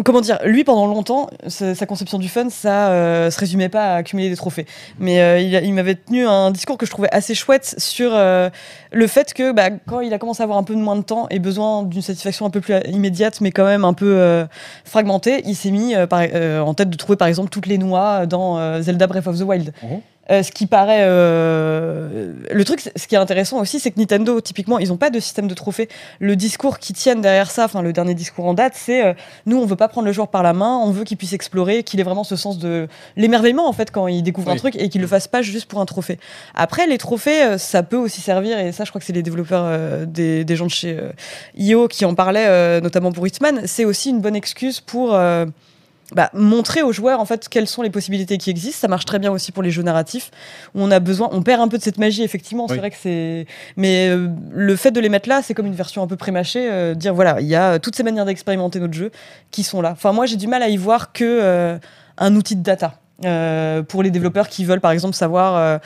Comment 0.05 0.21
dire 0.21 0.39
Lui, 0.45 0.65
pendant 0.65 0.87
longtemps, 0.87 1.29
sa 1.49 1.87
conception 1.87 2.19
du 2.19 2.29
fun, 2.29 2.49
ça 2.49 2.91
euh, 2.91 3.31
se 3.31 3.39
résumait 3.39 3.69
pas 3.69 3.95
à 3.95 3.97
accumuler 3.97 4.31
des 4.31 4.37
trophées. 4.37 4.67
Mais 4.99 5.21
euh, 5.21 5.39
il, 5.39 5.75
m'avait 5.75 5.97
tenu 5.97 6.27
un 6.27 6.51
discours 6.51 6.79
que 6.79 6.87
je 6.87 6.91
trouvais 6.91 7.11
assez 7.13 7.35
chouette 7.35 7.75
sur 7.79 8.13
euh, 8.15 8.49
le 8.93 9.07
fait 9.07 9.35
que 9.35 9.53
bah, 9.53 9.71
quand 9.87 10.01
il 10.01 10.13
a 10.13 10.19
commencé 10.19 10.43
à 10.43 10.45
avoir 10.45 10.59
un 10.59 10.63
peu 10.63 10.75
moins 10.75 10.97
de 10.97 11.03
temps 11.03 11.27
et 11.31 11.39
besoin 11.39 11.83
d'une 11.83 12.03
satisfaction 12.03 12.47
un 12.47 12.51
peu 12.51 12.61
plus 12.61 12.75
immédiate, 12.87 13.41
mais 13.41 13.51
quand 13.51 13.65
même 13.65 13.85
un 13.85 13.95
peu 13.95 14.15
euh, 14.17 14.45
fragmentée, 14.85 15.43
il 15.47 15.57
s'est 15.57 15.71
mis 15.71 15.95
euh, 15.95 16.07
euh, 16.13 16.61
en 16.61 16.75
tête 16.75 16.91
de 16.91 16.97
trouver 16.97 17.17
par 17.17 17.29
exemple 17.29 17.49
toutes 17.49 17.67
les 17.67 17.79
noix 17.79 18.27
dans 18.27 18.83
Zelda 18.83 19.07
Breath 19.07 19.27
of 19.27 19.39
the 19.39 19.43
Wild. 19.43 19.73
Mhm. 19.83 20.01
Euh, 20.31 20.43
ce 20.45 20.53
qui 20.53 20.67
paraît. 20.67 21.01
euh, 21.03 22.33
Le 22.51 22.65
truc, 22.65 22.81
ce 22.81 23.07
qui 23.09 23.17
est 23.17 23.19
intéressant 23.19 23.59
aussi, 23.61 23.81
c'est 23.81 23.91
que 23.91 23.99
Nintendo, 23.99 24.41
typiquement, 24.41 24.79
ils 24.79 24.89
n'ont 24.89 24.97
pas 24.97 25.11
de 25.11 25.19
système 25.19 25.49
de 25.49 25.55
trophées. 25.55 25.89
Le 26.21 26.37
discours 26.37 26.79
qui 26.79 26.93
tiennent 26.93 27.21
derrière 27.21 27.51
ça, 27.51 27.65
enfin, 27.65 27.83
le 27.83 27.93
dernier 27.93 28.15
discours 28.15 28.47
en 28.47 28.55
date, 28.55 28.75
c'est 28.77 29.05
euh, 29.05 29.15
nous, 29.47 29.59
on 29.59 29.67
veut 29.67 29.77
pas 29.77 29.89
prendre 29.89 30.07
le 30.07 30.13
joueur 30.13 30.29
par 30.29 30.45
la 30.45 30.53
main, 30.53 30.79
on 30.79 30.93
veut 30.93 31.03
qu'il 31.03 31.17
puisse 31.17 31.33
explorer, 31.33 31.83
qu'il 31.83 31.99
ait 31.99 32.05
vraiment 32.05 32.23
ce 32.23 32.37
sens 32.37 32.59
de 32.59 32.87
l'émerveillement, 33.17 33.69
en 33.69 33.73
fait, 33.73 33.91
quand 33.91 34.07
il 34.07 34.23
découvre 34.23 34.51
un 34.51 34.57
truc 34.57 34.77
et 34.77 34.89
qu'il 34.89 35.01
le 35.01 35.09
fasse 35.09 35.27
pas 35.27 35.43
juste 35.43 35.67
pour 35.67 35.81
un 35.81 35.87
trophée. 35.87 36.19
Après, 36.55 36.87
les 36.87 36.99
trophées, 36.99 37.43
euh, 37.43 37.59
ça 37.59 37.83
peut 37.83 37.97
aussi 37.97 38.21
servir, 38.21 38.61
et 38.61 38.71
ça, 38.71 38.85
je 38.85 38.91
crois 38.91 39.01
que 39.01 39.05
c'est 39.07 39.13
les 39.13 39.25
développeurs, 39.25 39.65
euh, 39.67 40.07
des, 40.07 40.45
des 40.45 40.57
gens 40.57 40.67
de 40.67 40.71
chez 40.71 40.97
euh, 40.99 41.11
IO 41.57 41.89
qui 41.89 42.05
en 42.05 42.15
parlaient, 42.15 42.47
euh, 42.47 42.81
notamment 42.81 43.11
pour 43.11 43.27
Hitman, 43.27 43.63
c'est 43.67 43.85
aussi 43.85 44.11
une 44.11 44.21
bonne 44.21 44.37
excuse 44.37 44.81
pour. 44.81 45.19
Bah, 46.15 46.31
montrer 46.35 46.83
aux 46.83 46.93
joueurs 46.93 47.21
en 47.21 47.25
fait 47.25 47.49
quelles 47.49 47.67
sont 47.67 47.83
les 47.83 47.91
possibilités 47.91 48.39
qui 48.39 48.51
existent. 48.51 48.81
Ça 48.81 48.89
marche 48.89 49.05
très 49.05 49.19
bien 49.19 49.31
aussi 49.31 49.53
pour 49.53 49.63
les 49.63 49.71
jeux 49.71 49.83
narratifs 49.83 50.31
où 50.75 50.83
on 50.83 50.91
a 50.91 51.01
besoin, 51.01 51.29
on 51.33 51.43
perd 51.43 51.61
un 51.61 51.69
peu 51.69 51.79
de 51.79 51.83
cette 51.83 51.99
magie 51.99 52.23
effectivement. 52.23 52.67
C'est 52.69 52.75
Oui. 52.75 52.79
vrai 52.81 52.91
que 52.91 52.97
c'est, 53.01 53.47
mais 53.77 54.09
euh, 54.09 54.29
le 54.53 54.77
fait 54.77 54.91
de 54.91 55.01
les 55.01 55.09
mettre 55.09 55.29
là, 55.29 55.41
c'est 55.43 55.55
comme 55.55 55.67
une 55.67 55.75
version 55.75 56.03
un 56.03 56.07
peu 56.07 56.17
prémâchée, 56.17 56.69
euh, 56.71 56.95
dire 56.95 57.15
voilà, 57.15 57.41
il 57.41 57.47
y 57.47 57.55
a 57.55 57.79
toutes 57.79 57.97
ces 57.97 58.03
manières 58.03 58.25
d'expérimenter 58.25 58.81
notre 58.81 58.95
jeu 58.95 59.11
qui 59.51 59.63
sont 59.63 59.81
là. 59.83 59.91
Enfin 59.93 60.13
moi 60.13 60.27
j'ai 60.27 60.37
du 60.37 60.47
mal 60.47 60.63
à 60.63 60.69
y 60.69 60.77
voir 60.77 61.13
que 61.13 61.25
euh, 61.25 61.79
un 62.19 62.37
outil 62.37 62.57
de 62.57 62.63
data 62.63 62.99
pour 63.89 64.03
les 64.03 64.11
développeurs 64.11 64.49
qui 64.49 64.65
veulent 64.65 64.81
par 64.81 64.91
exemple 64.91 65.15
savoir 65.15 65.81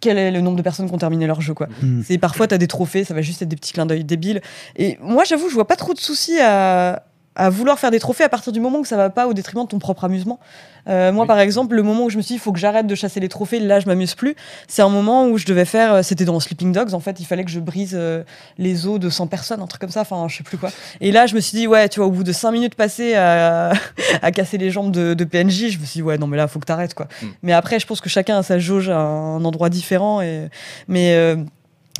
quel 0.00 0.18
est 0.18 0.30
le 0.30 0.42
nombre 0.42 0.58
de 0.58 0.62
personnes 0.62 0.86
qui 0.86 0.92
ont 0.92 0.98
terminé 0.98 1.26
leur 1.26 1.40
jeu 1.40 1.54
quoi. 1.54 1.66
Mm. 1.82 2.02
C'est 2.04 2.18
parfois 2.18 2.46
tu 2.46 2.54
as 2.54 2.58
des 2.58 2.66
trophées, 2.66 3.04
ça 3.04 3.14
va 3.14 3.22
juste 3.22 3.40
être 3.40 3.48
des 3.48 3.56
petits 3.56 3.72
clins 3.72 3.86
d'œil 3.86 4.04
débiles. 4.04 4.42
Et 4.76 4.98
moi 5.00 5.24
j'avoue, 5.24 5.48
je 5.48 5.54
vois 5.54 5.66
pas 5.66 5.76
trop 5.76 5.94
de 5.94 5.98
soucis 5.98 6.38
à 6.40 7.04
à 7.36 7.50
vouloir 7.50 7.78
faire 7.78 7.90
des 7.90 7.98
trophées 8.00 8.24
à 8.24 8.28
partir 8.28 8.52
du 8.52 8.60
moment 8.60 8.78
où 8.78 8.84
ça 8.84 8.96
va 8.96 9.10
pas 9.10 9.26
au 9.26 9.34
détriment 9.34 9.64
de 9.64 9.68
ton 9.68 9.78
propre 9.78 10.04
amusement. 10.04 10.38
Euh, 10.86 11.12
moi, 11.12 11.22
Oui. 11.22 11.28
par 11.28 11.38
exemple, 11.40 11.74
le 11.74 11.82
moment 11.82 12.04
où 12.04 12.10
je 12.10 12.16
me 12.18 12.22
suis 12.22 12.34
dit, 12.34 12.34
il 12.34 12.40
faut 12.40 12.52
que 12.52 12.58
j'arrête 12.58 12.86
de 12.86 12.94
chasser 12.94 13.18
les 13.18 13.30
trophées, 13.30 13.58
là, 13.58 13.80
je 13.80 13.86
m'amuse 13.86 14.14
plus. 14.14 14.36
C'est 14.68 14.82
un 14.82 14.90
moment 14.90 15.26
où 15.26 15.38
je 15.38 15.46
devais 15.46 15.64
faire, 15.64 15.94
euh, 15.94 16.02
c'était 16.02 16.26
dans 16.26 16.38
Sleeping 16.40 16.72
Dogs, 16.72 16.92
en 16.92 17.00
fait, 17.00 17.20
il 17.20 17.24
fallait 17.24 17.44
que 17.44 17.50
je 17.50 17.58
brise 17.58 17.94
euh, 17.94 18.22
les 18.58 18.86
os 18.86 19.00
de 19.00 19.08
100 19.08 19.26
personnes, 19.28 19.62
un 19.62 19.66
truc 19.66 19.80
comme 19.80 19.90
ça, 19.90 20.02
enfin, 20.02 20.26
je 20.28 20.36
sais 20.36 20.42
plus 20.42 20.58
quoi. 20.58 20.70
Et 21.00 21.10
là, 21.10 21.26
je 21.26 21.34
me 21.34 21.40
suis 21.40 21.56
dit, 21.56 21.66
ouais, 21.66 21.88
tu 21.88 22.00
vois, 22.00 22.06
au 22.06 22.10
bout 22.10 22.22
de 22.22 22.32
5 22.32 22.50
minutes 22.52 22.74
passées 22.74 23.14
à, 23.14 23.72
à 24.22 24.30
casser 24.30 24.58
les 24.58 24.70
jambes 24.70 24.90
de, 24.92 25.14
de 25.14 25.24
PNJ, 25.24 25.70
je 25.70 25.78
me 25.78 25.84
suis 25.86 25.98
dit, 25.98 26.02
ouais, 26.02 26.18
non, 26.18 26.26
mais 26.26 26.36
là, 26.36 26.46
faut 26.48 26.58
que 26.58 26.66
t'arrêtes, 26.66 26.92
quoi. 26.94 27.06
Mm. 27.22 27.26
Mais 27.42 27.52
après, 27.54 27.80
je 27.80 27.86
pense 27.86 28.02
que 28.02 28.10
chacun 28.10 28.36
a 28.38 28.42
sa 28.42 28.58
jauge 28.58 28.90
à 28.90 28.98
un 28.98 29.42
endroit 29.44 29.70
différent. 29.70 30.20
Et, 30.20 30.48
mais 30.86 31.14
euh, 31.14 31.36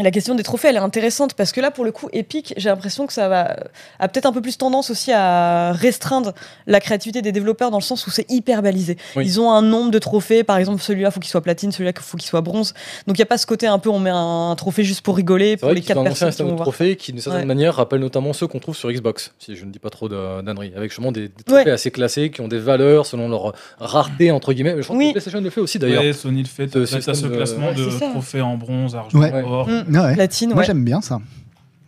la 0.00 0.10
question 0.10 0.34
des 0.34 0.42
trophées, 0.42 0.68
elle 0.68 0.74
est 0.74 0.80
intéressante 0.80 1.34
parce 1.34 1.52
que 1.52 1.60
là, 1.60 1.70
pour 1.70 1.84
le 1.84 1.92
coup, 1.92 2.08
Epic, 2.12 2.52
j'ai 2.56 2.68
l'impression 2.68 3.06
que 3.06 3.12
ça 3.12 3.28
va 3.28 3.56
a 4.00 4.08
peut-être 4.08 4.26
un 4.26 4.32
peu 4.32 4.40
plus 4.42 4.58
tendance 4.58 4.90
aussi 4.90 5.12
à 5.12 5.70
restreindre 5.72 6.32
la 6.66 6.80
créativité 6.80 7.22
des 7.22 7.30
développeurs 7.30 7.70
dans 7.70 7.78
le 7.78 7.82
sens 7.82 8.04
où 8.08 8.10
c'est 8.10 8.28
hyper 8.28 8.60
balisé. 8.60 8.96
Oui. 9.14 9.24
Ils 9.24 9.40
ont 9.40 9.52
un 9.52 9.62
nombre 9.62 9.92
de 9.92 9.98
trophées, 10.00 10.42
par 10.42 10.56
exemple, 10.56 10.82
celui-là, 10.82 11.12
faut 11.12 11.20
qu'il 11.20 11.30
soit 11.30 11.42
platine, 11.42 11.70
celui-là, 11.70 11.92
faut 12.00 12.16
qu'il 12.16 12.26
soit 12.28 12.40
bronze. 12.40 12.74
Donc 13.06 13.16
il 13.16 13.20
y 13.20 13.22
a 13.22 13.26
pas 13.26 13.38
ce 13.38 13.46
côté 13.46 13.68
un 13.68 13.78
peu, 13.78 13.88
on 13.88 14.00
met 14.00 14.10
un, 14.12 14.54
trophée 14.56 14.82
juste 14.82 15.02
pour 15.02 15.14
rigoler 15.16 15.50
C'est 15.50 15.56
pour 15.58 15.68
vrai 15.68 15.76
les 15.76 15.80
quatre 15.82 15.98
ont 15.98 16.00
annoncé 16.04 16.24
un 16.24 16.26
personnes 16.26 16.46
qui 16.48 16.52
de 16.54 16.58
trophées 16.58 16.96
qui, 16.96 17.12
d'une 17.12 17.20
certaine 17.20 17.42
Ouais. 17.42 17.46
manière, 17.46 17.74
rappelle 17.76 18.00
notamment 18.00 18.32
ceux 18.32 18.48
qu'on 18.48 18.58
trouve 18.58 18.76
sur 18.76 18.90
Xbox, 18.90 19.32
si 19.38 19.54
je 19.54 19.64
ne 19.64 19.70
dis 19.70 19.78
pas 19.78 19.90
trop 19.90 20.08
de 20.08 20.42
d'âneries, 20.42 20.72
avec 20.76 20.90
justement 20.90 21.12
des, 21.12 21.28
des 21.28 21.44
trophées 21.44 21.64
Ouais. 21.66 21.70
assez 21.70 21.92
classés 21.92 22.30
qui 22.30 22.40
ont 22.40 22.48
des 22.48 22.58
valeurs 22.58 23.06
selon 23.06 23.28
leur 23.28 23.52
rareté, 23.78 24.32
entre 24.32 24.52
guillemets. 24.52 24.74
Mais 24.74 24.82
je 24.82 24.86
crois 24.88 24.96
Oui. 24.96 25.06
que 25.08 25.12
PlayStation 25.12 25.40
le 25.40 25.50
fait 25.50 25.60
aussi 25.60 25.78
d'ailleurs. 25.78 26.02
Ouais, 26.02 26.12
Sony 26.12 26.42
le 26.42 26.48
fait. 26.48 26.72
Ce 26.72 26.84
ce 26.86 27.26
de- 27.26 27.28
classement 27.36 27.68
Ouais, 27.68 27.74
de 27.74 27.90
c'est 27.90 27.98
ça. 27.98 28.10
trophées 28.10 28.40
en 28.40 28.56
bronze, 28.56 28.96
argent, 28.96 29.18
Ouais. 29.18 29.32
or. 29.44 29.68
Mm. 29.68 29.83
Ouais. 29.88 30.14
Platine, 30.14 30.50
Moi 30.50 30.58
ouais. 30.58 30.64
j'aime 30.64 30.84
bien 30.84 31.00
ça. 31.00 31.20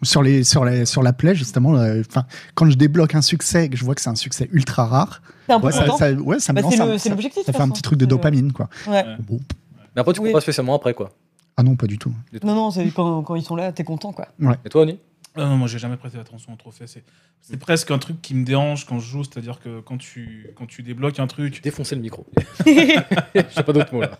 Sur, 0.02 0.22
les, 0.22 0.44
sur, 0.44 0.64
les, 0.64 0.84
sur 0.84 1.02
la 1.02 1.12
play, 1.12 1.34
justement, 1.34 1.74
euh, 1.76 2.02
enfin, 2.06 2.26
quand 2.54 2.68
je 2.68 2.76
débloque 2.76 3.14
un 3.14 3.22
succès 3.22 3.64
et 3.64 3.68
que 3.70 3.76
je 3.76 3.84
vois 3.84 3.94
que 3.94 4.00
c'est 4.02 4.10
un 4.10 4.14
succès 4.14 4.48
ultra 4.52 4.84
rare, 4.86 5.22
un 5.48 5.58
ouais, 5.60 5.72
ça, 5.72 6.12
ouais, 6.12 6.38
ça 6.38 6.52
me 6.52 6.56
Bah, 6.56 6.62
lance 6.62 6.74
c'est 6.74 6.80
un- 6.80 6.86
le- 6.86 6.92
c'est 6.98 7.08
ça- 7.08 7.10
l'objectif. 7.10 7.44
ça 7.46 7.52
de 7.52 7.56
fait 7.56 7.62
un 7.62 7.68
petit 7.70 7.82
truc 7.82 7.98
de 7.98 8.04
C'est- 8.04 8.08
dopamine, 8.08 8.52
quoi. 8.52 8.68
Ouais. 8.86 9.04
Bon. 9.26 9.40
Mais 9.94 10.00
après, 10.02 10.12
tu 10.12 10.20
Oui. 10.20 10.26
cours 10.28 10.34
pas 10.36 10.40
spécialement 10.42 10.74
après, 10.76 10.92
quoi. 10.92 11.10
Ah 11.56 11.62
non, 11.62 11.74
pas 11.76 11.86
du 11.86 11.96
tout. 11.98 12.12
Non, 12.44 12.54
non, 12.54 12.70
c'est 12.70 12.86
quand, 12.90 13.22
quand 13.22 13.34
ils 13.36 13.42
sont 13.42 13.56
là, 13.56 13.72
t'es 13.72 13.84
content, 13.84 14.12
quoi. 14.12 14.28
Et 14.64 14.68
toi, 14.68 14.82
Oni 14.82 14.98
Ah 15.36 15.44
non, 15.46 15.56
moi 15.56 15.68
j'ai 15.68 15.78
jamais 15.78 15.96
prêté 15.96 16.18
attention 16.18 16.52
aux 16.52 16.56
trophées. 16.56 16.86
C'est 16.86 17.04
c'est 17.42 17.58
presque 17.58 17.90
un 17.90 17.98
truc 17.98 18.20
qui 18.22 18.34
me 18.34 18.44
dérange 18.44 18.86
quand 18.86 18.98
je 18.98 19.06
joue, 19.08 19.22
c'est-à-dire 19.22 19.60
que 19.60 19.80
quand 19.80 19.98
tu, 19.98 20.48
quand 20.56 20.66
tu 20.66 20.82
débloques 20.82 21.20
un 21.20 21.26
truc, 21.28 21.62
Défoncer 21.62 21.94
le 21.94 22.00
micro. 22.00 22.26
J'ai 22.66 23.62
pas 23.62 23.72
d'autres 23.72 23.94
mots 23.94 24.00
là. 24.00 24.18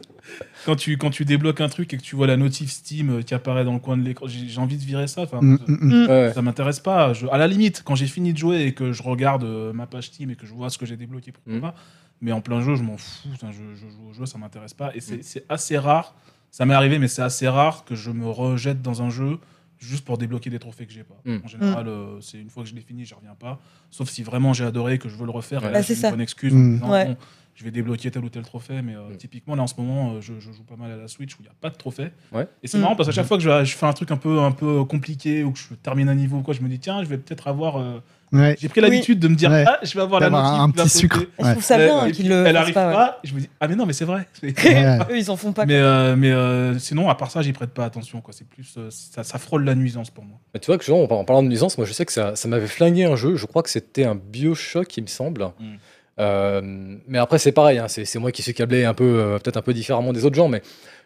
quand 0.64 0.76
tu, 0.76 0.97
quand 0.98 1.10
tu 1.10 1.24
débloques 1.24 1.60
un 1.60 1.68
truc 1.68 1.93
et 1.93 1.97
que 1.97 2.02
tu 2.02 2.14
vois 2.16 2.26
la 2.26 2.36
notif 2.36 2.70
Steam 2.70 3.24
qui 3.24 3.34
apparaît 3.34 3.64
dans 3.64 3.72
le 3.72 3.78
coin 3.80 3.97
de 3.97 4.02
l'écran, 4.02 4.26
j'ai 4.28 4.47
j'ai 4.48 4.60
envie 4.60 4.76
de 4.76 4.84
virer 4.84 5.09
ça. 5.09 5.22
Enfin, 5.22 5.40
Mm, 5.43 5.59
ça- 5.59 5.64
mm, 5.68 6.28
mm. 6.28 6.32
Ça 6.34 6.43
m'intéresse 6.43 6.80
pas. 6.80 7.12
Je- 7.14 7.26
à 7.26 7.38
la 7.38 7.47
limite, 7.48 7.82
quand 7.84 7.94
j'ai 7.94 8.06
fini 8.06 8.32
de 8.32 8.38
jouer 8.38 8.62
et 8.66 8.74
que 8.74 8.93
je 8.93 9.02
regarde 9.02 9.44
euh, 9.44 9.72
ma 9.72 9.86
page 9.86 10.06
Steam 10.09 10.30
et 10.30 10.36
que 10.36 10.47
je 10.47 10.52
vois 10.52 10.70
ce 10.70 10.78
que 10.78 10.86
j'ai 10.86 10.97
débloqué, 10.97 11.32
pourquoi 11.32 11.55
Mm. 11.55 11.60
pas. 11.60 11.74
Mais 12.20 12.32
en 12.32 12.40
plein 12.40 12.60
jeu, 12.60 12.76
je 12.76 12.82
m'en 12.82 12.97
fous. 12.97 13.28
Je, 13.43 13.47
je 13.74 13.86
joue 13.88 14.09
au 14.10 14.12
jeu, 14.14 14.24
ça 14.26 14.38
m'intéresse 14.38 14.74
pas. 14.74 14.94
Et 14.94 14.98
Mm. 14.98 15.02
c'est 15.02 15.24
c'est 15.24 15.44
assez 15.48 15.78
rare. 15.78 16.14
Ça 16.51 16.64
m'est 16.64 16.74
arrivé, 16.74 16.98
mais 16.98 17.09
c'est 17.09 17.22
assez 17.22 17.48
rare 17.48 17.84
que 17.84 17.94
je 17.94 18.10
me 18.10 18.28
rejette 18.28 18.80
dans 18.82 19.02
un 19.02 19.10
jeu 19.10 19.38
juste 19.78 20.05
pour 20.05 20.19
débloquer 20.19 20.51
des 20.51 20.59
trophées 20.59 20.86
que 20.86 20.93
j'ai 20.93 21.05
pas. 21.05 21.20
Mm. 21.24 21.36
En 21.44 21.48
général, 21.48 21.89
euh, 21.89 22.20
c'est 22.20 22.39
une 22.39 22.51
fois 22.51 22.62
que 22.62 22.69
je 22.69 22.74
l'ai 22.74 22.81
fini, 22.81 23.05
je 23.05 23.15
reviens 23.15 23.35
pas. 23.35 23.61
Sauf 23.90 24.09
si 24.09 24.23
vraiment 24.23 24.53
j'ai 24.53 24.65
adoré, 24.65 24.98
que 24.98 25.09
je 25.09 25.16
veux 25.16 25.24
le 25.27 25.31
refaire. 25.31 25.62
Ouais. 25.62 25.70
et 25.70 25.73
Bah, 25.73 25.82
c'est 25.82 25.94
ça. 25.94 26.09
une 26.09 26.12
bonne 26.15 26.20
excuse. 26.23 26.53
en 26.53 26.57
Mm. 26.57 26.74
disant, 26.74 26.90
Ouais. 26.93 27.05
bon, 27.07 27.16
je 27.56 27.64
vais 27.64 27.70
débloquer 27.72 28.10
tel 28.10 28.22
ou 28.24 28.28
tel 28.28 28.42
trophée, 28.44 28.82
mais 28.82 28.94
euh, 28.94 29.08
Mm. 29.10 29.16
typiquement 29.16 29.54
là 29.56 29.62
en 29.62 29.66
ce 29.66 29.74
moment, 29.78 30.12
euh, 30.12 30.20
je, 30.20 30.34
je 30.38 30.52
joue 30.52 30.62
pas 30.62 30.76
mal 30.76 30.92
à 30.92 30.96
la 30.96 31.08
Switch 31.08 31.32
où 31.34 31.38
il 31.40 31.44
n'y 31.44 31.48
a 31.48 31.54
pas 31.60 31.70
de 31.70 31.76
trophée. 31.76 32.08
Ouais. 32.32 32.46
Et 32.62 32.68
c'est 32.68 32.76
Mm. 32.78 32.82
marrant 32.82 32.96
parce 32.96 33.08
qu'à 33.08 33.14
chaque 33.14 33.26
fois 33.26 33.38
que 33.38 33.42
je, 33.42 33.64
je 33.64 33.74
fais 33.76 33.86
un 33.86 33.92
truc 33.94 34.10
un 34.12 34.16
peu, 34.18 34.38
un 34.40 34.52
peu 34.52 34.84
compliqué 34.84 35.42
ou 35.42 35.50
que 35.52 35.58
je 35.58 35.74
termine 35.74 36.08
un 36.08 36.14
niveau, 36.14 36.36
ou 36.36 36.42
quoi, 36.42 36.54
je 36.54 36.60
me 36.60 36.68
dis 36.68 36.78
tiens, 36.78 37.02
je 37.02 37.08
vais 37.08 37.18
peut-être 37.18 37.48
avoir. 37.48 37.78
euh, 37.80 38.00
Ouais. 38.32 38.56
J'ai 38.60 38.68
pris 38.68 38.80
l'habitude 38.80 39.20
de 39.20 39.28
me 39.28 39.36
dire 39.36 39.50
Ouais. 39.52 39.64
ah, 39.68 39.78
je 39.84 39.94
vais 39.94 40.00
avoir 40.02 40.20
la 40.20 40.28
notif 40.30 40.60
un 40.60 40.70
petit 40.70 40.88
sucre. 40.88 41.20
Je 41.38 41.50
trouve 41.52 41.62
ça 41.62 41.78
bien 41.78 41.96
hein, 42.00 42.10
qu'ils 42.10 42.28
le 42.28 42.44
Elle 42.44 42.56
arrive 42.56 42.74
pas. 42.74 42.92
pas, 42.92 43.04
ouais. 43.04 43.10
et 43.22 43.28
je 43.28 43.34
me 43.34 43.40
dis 43.40 43.48
ah 43.60 43.68
mais 43.68 43.76
non 43.76 43.86
mais 43.86 43.92
c'est 43.92 44.04
vrai. 44.04 44.26
Ouais. 44.42 44.52
Eux, 45.10 45.16
ils 45.16 45.30
en 45.30 45.36
font 45.36 45.52
pas. 45.52 45.64
mais 45.64 45.76
euh, 45.76 46.16
mais 46.16 46.32
euh, 46.32 46.76
sinon 46.80 47.08
à 47.08 47.14
part 47.14 47.30
ça, 47.30 47.40
j'y 47.42 47.52
prête 47.52 47.70
pas 47.70 47.84
attention 47.84 48.20
quoi. 48.20 48.34
C'est 48.34 48.46
plus 48.48 48.76
ça, 48.90 49.22
ça 49.22 49.38
frôle 49.38 49.64
la 49.64 49.76
nuisance 49.76 50.10
pour 50.10 50.24
moi. 50.24 50.38
Mais 50.52 50.58
tu 50.58 50.66
vois 50.66 50.76
que 50.76 50.84
genre, 50.84 50.98
en 51.04 51.06
par- 51.06 51.18
en 51.18 51.24
parlant 51.24 51.44
de 51.44 51.48
nuisance, 51.48 51.78
moi 51.78 51.86
je 51.86 51.92
sais 51.92 52.04
que 52.04 52.12
ça, 52.12 52.34
ça 52.34 52.48
m'avait 52.48 52.66
flingué 52.66 53.04
un 53.04 53.14
jeu. 53.14 53.36
Je 53.36 53.46
crois 53.46 53.62
que 53.62 53.70
c'était 53.70 54.04
un 54.04 54.16
Bioshock, 54.16 54.96
il 54.96 55.02
me 55.02 55.06
semble. 55.08 55.44
Mm. 55.60 55.76
Euh, 56.18 56.60
mais 57.06 57.18
après, 57.18 57.38
c'est 57.38 57.52
pareil. 57.52 57.78
hein, 57.78 57.88
c'est 57.88 58.18
moi 58.18 58.32
qui 58.32 58.43
suis 58.43 58.55
câblé 58.55 58.84
un 58.84 58.94
peu, 58.94 59.05
euh, 59.05 59.38
peut-être 59.38 59.56
un 59.59 59.62
peu 59.62 59.74
différemment 59.74 60.12
des 60.12 60.24
autres 60.24 60.36
gens. 60.36 60.48
Mais 60.48 60.62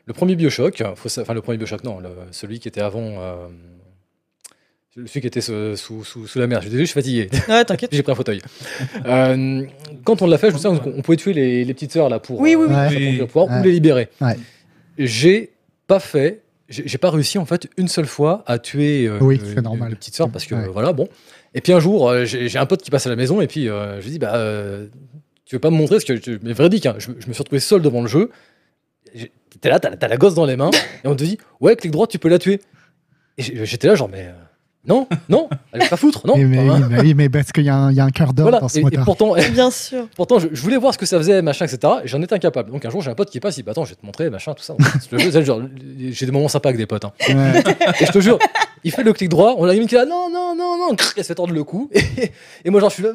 le 0.06 0.12
premier 0.12 0.36
Bioshock, 0.36 0.82
faut 0.96 1.08
sa- 1.08 1.22
enfin 1.22 1.34
le 1.34 1.40
premier 1.42 1.58
Bioshock, 1.58 1.82
non, 1.84 1.98
le- 2.00 2.08
celui 2.30 2.60
qui 2.60 2.68
était 2.68 2.80
avant. 2.80 3.14
euh, 3.18 3.46
celui 4.94 5.08
qui 5.20 5.26
était 5.26 5.40
sous, 5.40 5.76
sous, 5.76 6.04
sous- 6.04 6.26
sous 6.26 6.38
la 6.40 6.46
mer. 6.48 6.58
Je 6.58 6.62
suis 6.62 6.70
désolé, 6.70 6.84
je 6.86 6.90
suis 6.90 7.00
fatigué. 7.00 7.28
Ouais, 7.48 7.64
t'inquiète. 7.64 7.90
J'ai 7.94 8.02
pris 8.02 8.12
un 8.12 8.16
fauteuil. 8.16 8.40
Euh, 9.06 9.64
quand 10.04 10.20
on 10.22 10.26
l'a 10.26 10.36
fait, 10.36 10.48
je 10.50 10.54
me 10.54 10.58
souviens 10.58 10.78
qu'on 10.80 10.92
on 10.96 11.02
pouvait 11.02 11.16
tuer 11.16 11.32
les, 11.32 11.64
les 11.64 11.74
petites 11.74 11.92
sœurs 11.92 12.08
là 12.08 12.18
pour, 12.18 12.40
Oui, 12.40 12.56
oui, 12.56 12.66
oui. 12.68 13.16
euh, 13.16 13.18
pour 13.20 13.26
pouvoir 13.28 13.46
Ouais. 13.48 13.60
ou 13.60 13.62
les 13.64 13.72
libérer. 13.72 14.08
Ouais. 14.20 14.36
J'ai 14.98 15.50
pas 15.86 16.00
fait, 16.00 16.42
j'ai 16.68 16.98
pas 16.98 17.10
réussi 17.10 17.38
en 17.38 17.44
fait 17.46 17.68
une 17.76 17.88
seule 17.88 18.06
fois 18.06 18.42
à 18.46 18.58
tuer 18.58 19.06
euh, 19.06 19.18
Oui, 19.20 19.40
euh, 19.42 19.52
c'est 19.54 19.62
normal. 19.62 19.90
les 19.90 19.96
petites 19.96 20.14
sœurs 20.14 20.28
parce 20.30 20.44
que 20.44 20.54
Ouais. 20.56 20.64
euh, 20.64 20.70
voilà 20.72 20.92
bon. 20.92 21.08
Et 21.54 21.60
puis 21.60 21.72
un 21.72 21.80
jour, 21.80 22.08
euh, 22.08 22.24
j'ai 22.24 22.58
un 22.58 22.66
pote 22.66 22.82
qui 22.82 22.90
passe 22.90 23.06
à 23.06 23.10
la 23.10 23.16
maison 23.16 23.40
et 23.40 23.46
puis 23.48 23.68
euh, 23.68 23.98
je 24.00 24.04
lui 24.04 24.12
dis 24.12 24.18
bah 24.18 24.34
euh, 24.36 24.86
tu 25.44 25.56
veux 25.56 25.60
pas 25.60 25.70
me 25.70 25.76
montrer 25.76 25.96
parce 25.96 26.04
que 26.04 26.16
je- 26.16 26.38
mais 26.42 26.52
véridique, 26.52 26.86
hein, 26.86 26.94
je, 26.98 27.06
je 27.18 27.26
me 27.26 27.32
suis 27.32 27.42
retrouvé 27.42 27.58
seul 27.60 27.82
devant 27.82 28.02
le 28.02 28.06
jeu. 28.08 28.30
T'es 29.60 29.68
là, 29.68 29.80
t'as 29.80 30.08
la 30.08 30.16
gosse 30.16 30.34
dans 30.34 30.46
les 30.46 30.56
mains 30.56 30.70
et 31.04 31.08
on 31.08 31.16
te 31.16 31.24
dit 31.24 31.38
ouais 31.60 31.74
clic 31.76 31.90
droit 31.90 32.06
tu 32.06 32.18
peux 32.18 32.28
la 32.28 32.38
tuer. 32.38 32.60
Et 33.36 33.42
j'étais 33.66 33.88
là 33.88 33.94
genre 33.96 34.08
mais 34.08 34.32
non 34.86 35.06
non, 35.28 35.48
elle 35.72 35.82
va 35.82 35.88
pas 35.88 35.96
foutre 35.96 36.26
non. 36.26 36.36
Mais, 36.38 36.44
mais, 36.44 36.70
Enfin, 36.70 36.88
mais 36.90 37.00
oui, 37.00 37.14
mais 37.14 37.28
parce 37.28 37.52
qu'il 37.52 37.64
y, 37.64 37.68
a 37.68 37.76
un- 37.76 37.90
il 37.90 37.96
y 37.96 38.00
a 38.00 38.04
un 38.04 38.10
cœur 38.10 38.32
d'or 38.32 38.44
voilà. 38.44 38.60
dans 38.60 38.68
ce 38.68 38.78
Et, 38.78 38.82
pourtant, 39.04 39.34
Bien 39.52 39.70
sûr. 39.70 40.08
pourtant 40.16 40.38
je, 40.38 40.48
je 40.52 40.62
voulais 40.62 40.78
voir 40.78 40.94
ce 40.94 40.98
que 40.98 41.04
ça 41.06 41.18
faisait, 41.18 41.42
machin, 41.42 41.66
etc. 41.66 41.92
Et 42.04 42.08
j'en 42.08 42.20
étais 42.22 42.34
incapable. 42.34 42.70
Donc 42.70 42.84
un 42.84 42.90
jour, 42.90 43.02
j'ai 43.02 43.10
un 43.10 43.14
pote 43.14 43.30
qui 43.30 43.40
passe, 43.40 43.56
il 43.56 43.60
dit 43.60 43.62
bah, 43.64 43.72
Attends, 43.72 43.84
je 43.84 43.90
vais 43.90 43.96
te 43.96 44.06
montrer, 44.06 44.30
machin, 44.30 44.54
tout 44.54 44.62
ça. 44.62 44.74
J'ai 46.10 46.26
des 46.26 46.32
moments 46.32 46.48
sympas 46.48 46.70
avec 46.70 46.78
des 46.78 46.86
potes. 46.86 47.04
hein. 47.04 47.12
Ouais. 47.28 47.62
Et 48.00 48.06
je 48.06 48.12
te 48.12 48.20
jure, 48.20 48.38
il 48.84 48.90
fait 48.90 49.02
le 49.02 49.12
clic 49.12 49.28
droit, 49.28 49.54
on 49.58 49.68
a 49.68 49.74
une 49.74 49.86
qui 49.86 49.94
est 49.94 49.98
là 49.98 50.06
Non, 50.06 50.28
non, 50.32 50.54
non, 50.56 50.76
non, 50.78 50.94
crrr, 50.96 51.12
elle 51.16 51.24
se 51.24 51.28
fait 51.28 51.34
tordre 51.34 51.52
le 51.52 51.64
cou. 51.64 51.90
Et, 51.92 52.32
et 52.64 52.70
moi, 52.70 52.80
genre, 52.80 52.90
je 52.90 52.94
suis 52.94 53.02
là. 53.02 53.10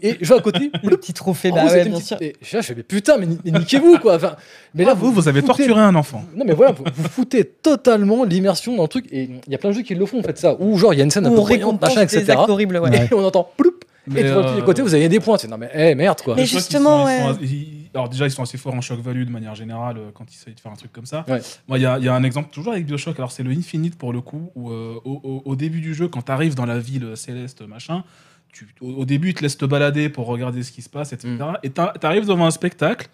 Et 0.00 0.16
je 0.20 0.28
vais 0.32 0.38
à 0.38 0.42
côté. 0.42 0.70
Le 0.82 0.96
petit 0.96 1.12
trophée, 1.12 1.50
bah 1.52 1.64
ouais, 1.66 1.84
bien 1.84 2.00
sûr. 2.00 2.16
Et 2.20 2.34
je 2.40 2.46
suis 2.46 2.56
là, 2.56 2.60
je 2.62 2.66
fais 2.68 2.74
Mais 2.76 2.82
putain, 2.82 3.16
mais, 3.18 3.26
ni- 3.26 3.38
mais 3.44 3.52
niquez-vous, 3.58 3.98
quoi. 3.98 4.16
Enfin, 4.16 4.36
mais 4.74 4.84
là, 4.84 4.92
Ah, 4.92 4.98
vous, 4.98 5.12
vous 5.12 5.28
avez 5.28 5.40
foutez- 5.40 5.46
torturé 5.64 5.80
un 5.80 5.94
enfant. 5.94 6.24
Non, 6.34 6.44
mais 6.46 6.54
voilà, 6.54 6.72
vous, 6.72 6.84
vous 6.94 7.08
foutez 7.08 7.44
totalement 7.44 8.24
l'immersion 8.24 8.74
dans 8.76 8.82
le 8.82 8.88
truc. 8.88 9.06
Et 9.12 9.30
il 9.46 9.52
y 9.52 9.54
a 9.54 9.58
plein 9.58 9.70
de 9.70 9.74
jeux 9.76 9.82
qui 9.82 9.94
le 9.94 10.04
font, 10.06 10.18
en 10.20 10.22
fait, 10.22 10.38
ça. 10.38 10.56
Ou 10.72 10.78
genre, 10.78 10.94
il 10.94 10.98
y 10.98 11.00
a 11.00 11.04
une 11.04 11.10
scène 11.10 11.26
un 11.26 11.30
peu 11.30 11.36
machin, 11.80 12.04
des 12.04 12.16
etc. 12.16 12.30
actes 12.32 12.48
horribles, 12.50 12.76
ouais. 12.78 12.90
Ouais. 12.90 13.08
Et 13.10 13.14
on 13.14 13.24
entend 13.24 13.48
ploup. 13.56 13.74
Mais, 14.08 14.20
Et 14.20 14.24
de 14.24 14.30
l'autre 14.30 14.48
euh, 14.58 14.62
côté, 14.62 14.82
vous 14.82 14.94
avez 14.94 15.08
des 15.08 15.20
points. 15.20 15.38
C'est 15.38 15.46
non, 15.46 15.56
mais 15.58 15.70
eh, 15.74 15.94
merde, 15.94 16.20
quoi. 16.22 16.34
Mais 16.34 16.44
justement, 16.44 17.04
sont- 17.06 17.08
ils 17.08 17.18
sont 17.20 17.24
ouais. 17.24 17.30
assez- 17.30 17.44
ils- 17.54 17.90
alors 17.94 18.08
déjà, 18.08 18.26
ils 18.26 18.30
sont 18.32 18.42
assez 18.42 18.58
forts 18.58 18.74
en 18.74 18.80
shock 18.80 19.00
value 19.00 19.24
de 19.24 19.30
manière 19.30 19.54
générale 19.54 19.98
euh, 19.98 20.10
quand 20.12 20.24
ils 20.28 20.34
essayent 20.34 20.54
de 20.54 20.60
faire 20.60 20.72
un 20.72 20.76
truc 20.76 20.92
comme 20.92 21.06
ça. 21.06 21.24
Ouais. 21.28 21.40
Moi, 21.68 21.78
il 21.78 21.82
y 21.82 21.86
a, 21.86 21.98
il 21.98 22.04
y 22.04 22.08
a 22.08 22.14
un 22.14 22.24
exemple 22.24 22.48
toujours 22.50 22.72
avec 22.72 22.84
Bioshock. 22.86 23.16
Alors 23.18 23.30
c'est 23.30 23.44
le 23.44 23.50
Infinite 23.52 23.96
pour 23.96 24.12
le 24.12 24.20
coup, 24.20 24.50
où 24.56 24.70
euh, 24.70 24.94
au, 25.04 25.20
au- 25.22 25.42
au 25.44 25.54
début 25.56 25.80
du 25.80 25.94
jeu, 25.94 26.08
quand 26.08 26.22
tu 26.22 26.32
arrives 26.32 26.54
dans 26.56 26.66
la 26.66 26.78
ville 26.80 27.12
céleste, 27.16 27.62
machin, 27.62 28.02
tu, 28.52 28.66
au, 28.80 28.88
au 28.92 29.04
début, 29.04 29.28
ils 29.30 29.34
te 29.34 29.42
laissent 29.42 29.58
te 29.58 29.66
balader 29.66 30.08
pour 30.08 30.26
regarder 30.26 30.64
ce 30.64 30.72
qui 30.72 30.82
se 30.82 30.88
passe, 30.88 31.12
etc. 31.12 31.28
Mm. 31.38 31.58
Et 31.62 31.70
tu 31.70 31.80
arrives 32.06 32.26
devant 32.26 32.46
un 32.46 32.50
spectacle 32.50 33.08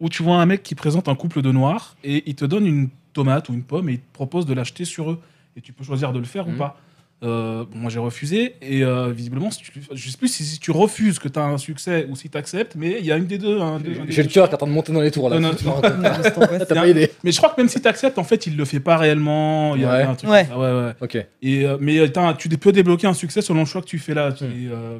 où 0.00 0.10
tu 0.10 0.22
vois 0.22 0.36
un 0.36 0.44
mec 0.46 0.62
qui 0.62 0.74
présente 0.74 1.08
un 1.08 1.14
couple 1.14 1.40
de 1.40 1.50
noirs 1.50 1.96
et 2.04 2.24
il 2.26 2.34
te 2.34 2.44
donne 2.44 2.66
une 2.66 2.90
tomate 3.14 3.48
ou 3.48 3.54
une 3.54 3.62
pomme 3.62 3.88
et 3.88 3.92
il 3.94 3.98
te 4.00 4.12
propose 4.12 4.44
de 4.44 4.52
l'acheter 4.52 4.84
sur 4.84 5.12
eux. 5.12 5.18
Et 5.56 5.62
tu 5.62 5.72
peux 5.72 5.82
choisir 5.84 6.12
de 6.12 6.18
le 6.18 6.26
faire 6.26 6.46
Mm. 6.46 6.54
ou 6.54 6.58
pas. 6.58 6.76
Euh, 7.24 7.64
bon, 7.64 7.78
moi 7.78 7.90
j'ai 7.90 7.98
refusé 7.98 8.56
et 8.60 8.84
euh, 8.84 9.10
visiblement 9.10 9.50
si 9.50 9.62
tu, 9.62 9.72
je 9.90 10.10
sais 10.10 10.18
plus 10.18 10.28
si, 10.28 10.44
si 10.44 10.58
tu 10.58 10.70
refuses 10.70 11.18
que 11.18 11.28
tu 11.28 11.38
as 11.38 11.44
un 11.44 11.56
succès 11.56 12.06
ou 12.10 12.14
si 12.14 12.28
tu 12.28 12.36
acceptes 12.36 12.74
mais 12.76 12.96
il 13.00 13.06
y 13.06 13.10
a 13.10 13.16
une 13.16 13.24
des 13.24 13.38
deux, 13.38 13.58
un 13.58 13.78
des- 13.80 13.98
un 13.98 14.04
des 14.04 14.12
J'ai 14.12 14.22
le 14.22 14.28
cœur 14.28 14.48
qui 14.48 14.50
est 14.50 14.54
en 14.54 14.58
train 14.58 14.66
de 14.66 14.72
monter 14.72 14.92
dans 14.92 15.00
les 15.00 15.10
tours 15.10 15.30
là. 15.30 15.40
Non, 15.40 15.48
non, 15.48 15.54
Tu. 15.54 15.64
T'as 16.68 16.74
pas 16.74 16.86
idée. 16.88 17.10
mais 17.24 17.32
je 17.32 17.38
crois 17.38 17.48
que 17.48 17.58
même 17.58 17.70
si 17.70 17.80
tu 17.80 17.88
acceptes 17.88 18.18
en 18.18 18.24
fait 18.24 18.46
il 18.46 18.54
le 18.58 18.66
fait 18.66 18.80
pas 18.80 18.98
réellement 18.98 19.74
il 19.76 19.80
y 19.80 19.84
a, 19.86 19.92
Ouais. 19.96 20.02
un 20.02 20.14
truc 20.14 20.28
Ouais. 20.30 20.44
comme 20.44 20.60
ça, 20.62 20.74
ouais, 20.74 20.86
ouais. 20.88 20.92
Ok. 21.00 21.26
Et, 21.40 21.64
euh, 21.66 21.78
mais 21.80 21.96
euh, 21.98 22.08
t'as- 22.08 22.34
tu 22.34 22.50
peux 22.50 22.70
débloquer 22.72 23.06
un 23.06 23.14
succès 23.14 23.40
selon 23.40 23.60
le 23.60 23.66
choix 23.66 23.80
que 23.80 23.86
tu 23.86 23.98
fais 23.98 24.12
là 24.12 24.32
tu- 24.32 24.44
Hmm. 24.44 24.48
et, 24.48 24.68
euh, 24.70 24.98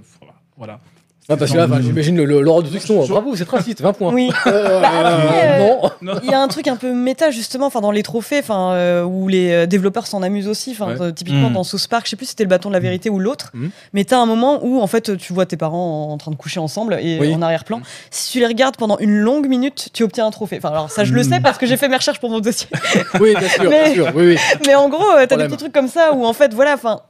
voilà 0.56 0.80
Ah, 1.28 1.36
parce 1.36 1.50
que 1.50 1.56
là, 1.56 1.66
j'imagine 1.80 2.16
le- 2.16 2.24
le- 2.24 2.40
l'ordre 2.40 2.62
du 2.62 2.70
truc. 2.70 2.82
Je- 2.86 2.92
Non, 2.92 3.02
je- 3.04 3.10
bravo, 3.12 3.34
c'est 3.34 3.48
raciste, 3.48 3.80
20 3.80 3.92
points. 3.92 4.12
Oui. 4.12 4.30
Euh, 4.46 4.80
après, 4.84 5.58
non. 5.58 5.80
non. 6.02 6.20
Il 6.22 6.30
y 6.30 6.34
a 6.34 6.40
un 6.40 6.46
truc 6.48 6.68
un 6.68 6.76
peu 6.76 6.92
méta 6.92 7.30
justement, 7.30 7.66
enfin 7.66 7.80
dans 7.80 7.90
les 7.90 8.02
trophées, 8.04 8.38
enfin 8.38 8.72
euh, 8.72 9.02
où 9.02 9.26
les 9.28 9.50
euh, 9.52 9.66
développeurs 9.66 10.06
s'en 10.06 10.22
amusent 10.22 10.46
aussi. 10.48 10.70
Enfin 10.72 10.86
Ouais. 10.88 11.00
euh, 11.02 11.10
typiquement 11.12 11.50
Mm. 11.50 11.54
dans 11.54 11.64
South 11.64 11.88
Park, 11.88 12.06
je 12.06 12.10
sais 12.10 12.16
plus 12.16 12.26
si 12.26 12.30
c'était 12.30 12.44
le 12.44 12.48
bâton 12.48 12.68
de 12.68 12.74
la 12.74 12.80
vérité 12.80 13.10
ou 13.10 13.18
l'autre, 13.18 13.50
Mm. 13.54 13.66
mais 13.92 14.04
t'as 14.04 14.18
un 14.18 14.26
moment 14.26 14.60
où 14.62 14.80
en 14.80 14.86
fait 14.86 15.16
tu 15.16 15.32
vois 15.32 15.46
tes 15.46 15.56
parents 15.56 16.12
en 16.12 16.16
train 16.16 16.30
de 16.30 16.36
coucher 16.36 16.60
ensemble 16.60 16.96
et 17.00 17.18
Oui. 17.20 17.34
en 17.34 17.42
arrière-plan. 17.42 17.80
Si 18.10 18.30
tu 18.32 18.38
les 18.40 18.46
regardes 18.46 18.76
pendant 18.76 18.98
une 18.98 19.16
longue 19.16 19.48
minute, 19.48 19.88
tu 19.92 20.04
obtiens 20.04 20.26
un 20.26 20.30
trophée. 20.30 20.58
Enfin 20.58 20.70
alors 20.70 20.90
ça 20.90 21.02
je 21.04 21.12
le 21.12 21.22
Mm. 21.22 21.24
sais 21.32 21.40
parce 21.40 21.58
que 21.58 21.66
j'ai 21.66 21.76
fait 21.76 21.88
mes 21.88 21.96
recherches 21.96 22.20
pour 22.20 22.30
mon 22.30 22.38
dossier. 22.40 22.68
Oui, 23.20 23.34
bien 23.36 23.48
sûr, 23.48 23.64
Mais- 23.68 23.84
bien 23.84 23.94
sûr. 23.94 24.12
Oui, 24.14 24.26
oui. 24.28 24.36
mais 24.66 24.74
en 24.76 24.88
gros, 24.88 25.02
euh, 25.02 25.14
t'as 25.14 25.20
des 25.20 25.26
Problème. 25.28 25.48
petits 25.48 25.56
trucs 25.58 25.72
comme 25.72 25.88
ça 25.88 26.12
où 26.14 26.24
en 26.24 26.32
fait 26.32 26.54
voilà, 26.54 26.74
enfin 26.74 27.00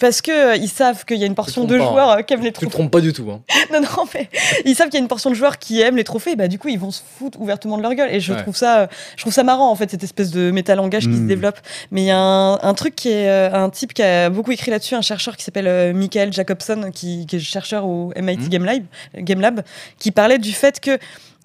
parce 0.00 0.20
que 0.22 0.30
euh, 0.30 0.56
ils 0.56 0.68
savent 0.68 1.04
qu'il 1.04 1.16
y 1.18 1.22
a 1.22 1.26
une 1.26 1.34
portion 1.34 1.64
de 1.64 1.76
joueurs 1.78 2.10
euh, 2.10 2.22
qui 2.22 2.34
aiment 2.34 2.40
les 2.42 2.48
Tu 2.48 2.54
te 2.54 2.60
trophées. 2.60 2.70
trompes 2.78 2.90
pas 2.90 3.00
du 3.00 3.12
tout. 3.12 3.30
Hein. 3.30 3.40
Non, 3.72 3.80
non, 3.80 4.04
mais 4.14 4.28
ils 4.64 4.74
savent 4.74 4.88
qu'il 4.88 4.94
y 4.98 5.00
a 5.00 5.02
une 5.02 5.08
portion 5.08 5.28
de 5.30 5.34
joueurs 5.34 5.58
qui 5.58 5.80
aiment 5.80 5.96
les 5.96 6.04
trophées. 6.04 6.32
Et 6.32 6.36
bah, 6.36 6.48
du 6.48 6.58
coup, 6.58 6.68
ils 6.68 6.78
vont 6.78 6.90
se 6.90 7.02
foutre 7.18 7.40
ouvertement 7.40 7.76
de 7.76 7.82
leur 7.82 7.94
gueule. 7.94 8.10
Et 8.12 8.20
je 8.20 8.32
Ouais. 8.32 8.42
trouve 8.42 8.56
ça, 8.56 8.80
euh, 8.80 8.86
je 9.16 9.22
trouve 9.22 9.32
ça 9.32 9.42
marrant 9.44 9.70
en 9.70 9.74
fait 9.74 9.90
cette 9.90 10.02
espèce 10.04 10.30
de 10.30 10.50
métalangage 10.50 11.04
qui 11.06 11.14
se 11.14 11.20
Mm. 11.20 11.26
développe. 11.28 11.58
Mais 11.90 12.02
il 12.02 12.06
y 12.06 12.10
a 12.10 12.18
un, 12.18 12.54
un 12.60 12.74
truc 12.74 12.94
qui 12.96 13.08
est 13.10 13.28
euh, 13.28 13.52
un 13.52 13.68
type 13.70 13.92
qui 13.94 14.02
a 14.02 14.30
beaucoup 14.30 14.52
écrit 14.52 14.70
là-dessus, 14.70 14.94
un 14.94 15.02
chercheur 15.02 15.36
qui 15.36 15.44
s'appelle 15.44 15.68
euh, 15.68 15.92
Michael 15.92 16.32
Jacobson, 16.32 16.90
qui, 16.92 17.26
qui 17.26 17.36
est 17.36 17.40
chercheur 17.40 17.84
au 17.86 18.12
MIT 18.16 18.38
Mm. 18.46 18.48
Game 18.48 18.64
Lab, 18.64 18.82
Game 19.16 19.40
Lab, 19.40 19.62
qui 19.98 20.10
parlait 20.10 20.38
du 20.38 20.52
fait 20.52 20.80
que 20.80 20.98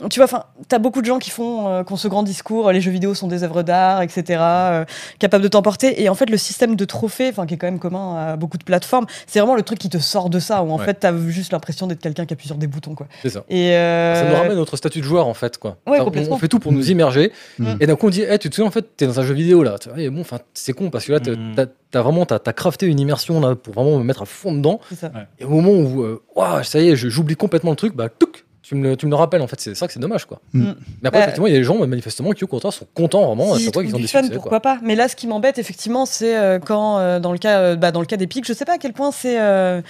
tu 0.09 0.19
vois, 0.19 0.25
enfin, 0.25 0.43
t'as 0.67 0.79
beaucoup 0.79 1.01
de 1.01 1.05
gens 1.05 1.19
qui 1.19 1.29
font, 1.29 1.67
euh, 1.67 1.83
qui 1.83 1.93
ont 1.93 1.97
ce 1.97 2.07
grand 2.07 2.23
discours, 2.23 2.71
les 2.71 2.81
jeux 2.81 2.91
vidéo 2.91 3.13
sont 3.13 3.27
des 3.27 3.43
œuvres 3.43 3.61
d'art, 3.63 4.01
etc., 4.01 4.23
euh, 4.41 4.85
capables 5.19 5.43
de 5.43 5.47
t'emporter. 5.47 6.01
Et 6.01 6.09
en 6.09 6.15
fait, 6.15 6.29
le 6.29 6.37
système 6.37 6.75
de 6.75 6.83
trophées, 6.85 7.29
enfin, 7.29 7.45
qui 7.45 7.53
est 7.53 7.57
quand 7.57 7.67
même 7.67 7.79
commun 7.79 8.15
à 8.31 8.35
beaucoup 8.35 8.57
de 8.57 8.63
plateformes, 8.63 9.05
c'est 9.27 9.39
vraiment 9.39 9.55
le 9.55 9.61
truc 9.61 9.79
qui 9.79 9.89
te 9.89 9.99
sort 9.99 10.29
de 10.29 10.39
ça, 10.39 10.63
où 10.63 10.71
en 10.71 10.77
Ouais. 10.79 10.85
fait, 10.85 10.95
t'as 10.95 11.15
juste 11.29 11.51
l'impression 11.53 11.87
d'être 11.87 12.01
quelqu'un 12.01 12.25
qui 12.25 12.33
appuie 12.33 12.47
sur 12.47 12.57
des 12.57 12.67
boutons, 12.67 12.95
quoi. 12.95 13.07
C'est 13.21 13.29
ça. 13.29 13.43
Et 13.49 13.71
euh, 13.75 14.15
Ça 14.15 14.29
nous 14.29 14.35
ramène 14.35 14.57
notre 14.57 14.75
statut 14.77 14.99
de 14.99 15.05
joueur 15.05 15.27
en 15.27 15.33
fait 15.33 15.57
quoi. 15.57 15.77
Ouais, 15.85 15.93
Enfin, 15.93 16.01
on, 16.01 16.05
complètement. 16.05 16.35
on 16.35 16.39
fait 16.39 16.47
tout 16.47 16.59
pour 16.59 16.71
nous 16.71 16.89
immerger 16.91 17.31
Mm. 17.59 17.73
et 17.79 17.85
d'un 17.87 17.95
coup 17.95 18.07
on 18.07 18.09
dit 18.09 18.23
Eh, 18.27 18.39
tu 18.39 18.49
te 18.49 18.55
souviens 18.55 18.67
en 18.67 18.71
fait 18.71 18.97
t'es 18.97 19.05
dans 19.07 19.19
un 19.19 19.23
jeu 19.23 19.33
vidéo 19.33 19.63
là 19.63 19.77
Tu 19.79 19.89
vois, 19.89 19.99
et 19.99 20.09
bon 20.09 20.21
enfin 20.21 20.39
c'est 20.53 20.73
con 20.73 20.89
parce 20.89 21.05
que 21.05 21.11
là 21.11 21.19
t'as- 21.19 21.31
Mm. 21.35 21.67
t'as 21.91 22.01
vraiment 22.01 22.25
t'as 22.25 22.39
t'as 22.39 22.53
crafté 22.53 22.87
une 22.87 22.99
immersion 22.99 23.39
là 23.39 23.55
pour 23.55 23.73
vraiment 23.73 23.97
me 23.99 24.03
mettre 24.03 24.23
à 24.23 24.25
fond 24.25 24.53
dedans 24.53 24.79
c'est 24.89 24.95
ça. 24.95 25.11
et 25.39 25.45
au 25.45 25.49
moment 25.49 25.71
où 25.71 26.01
euh, 26.01 26.21
ça 26.63 26.79
y 26.79 26.89
est 26.89 26.95
je- 26.95 27.09
j'oublie 27.09 27.35
complètement 27.35 27.69
le 27.71 27.75
truc 27.75 27.95
bah 27.95 28.09
touc 28.09 28.45
tu 28.63 28.75
me, 28.75 28.89
le, 28.89 28.97
tu 28.97 29.05
me 29.05 29.11
le 29.11 29.17
rappelles 29.17 29.41
en 29.41 29.47
fait 29.47 29.59
c'est 29.59 29.75
ça 29.75 29.85
que 29.87 29.93
c'est 29.93 29.99
dommage 29.99 30.25
quoi. 30.25 30.41
Mm. 30.53 30.71
Mais 31.01 31.07
après 31.09 31.19
Bah, 31.19 31.23
effectivement 31.25 31.47
il 31.47 31.53
y 31.53 31.55
a 31.55 31.59
des 31.59 31.63
gens 31.65 31.85
manifestement 31.85 32.31
qui 32.31 32.43
au 32.45 32.47
contraire 32.47 32.73
sont 32.73 32.87
contents 32.95 33.27
vraiment 33.27 33.53
à 33.53 33.57
Si 33.57 33.65
chaque 33.65 33.73
fois 33.73 33.83
ils 33.83 33.87
qu'ils 33.87 33.95
ont 33.95 33.99
des 33.99 34.03
du 34.05 34.07
fun, 34.09 34.21
succès 34.23 34.33
pourquoi 34.35 34.61
quoi. 34.61 34.75
pas 34.75 34.79
Mais 34.81 34.95
là, 34.95 35.07
ce 35.09 35.15
qui 35.15 35.27
m'embête, 35.27 35.59
effectivement, 35.59 36.05
c'est 36.05 36.37
euh, 36.37 36.59
quand, 36.59 36.97
euh, 36.97 37.19
dans 37.19 37.33
le 37.33 37.37
cas, 37.37 37.59
euh, 37.59 37.75
bah, 37.75 37.91
dans 37.91 37.99
le 37.99 38.05
cas 38.05 38.15
d'Epic, 38.17 38.45
je 38.47 38.53
sais 38.53 38.63
pas 38.65 38.75
à 38.75 38.77
quel 38.77 38.93
point 38.93 39.11
c'est, 39.11 39.39
euh, 39.39 39.81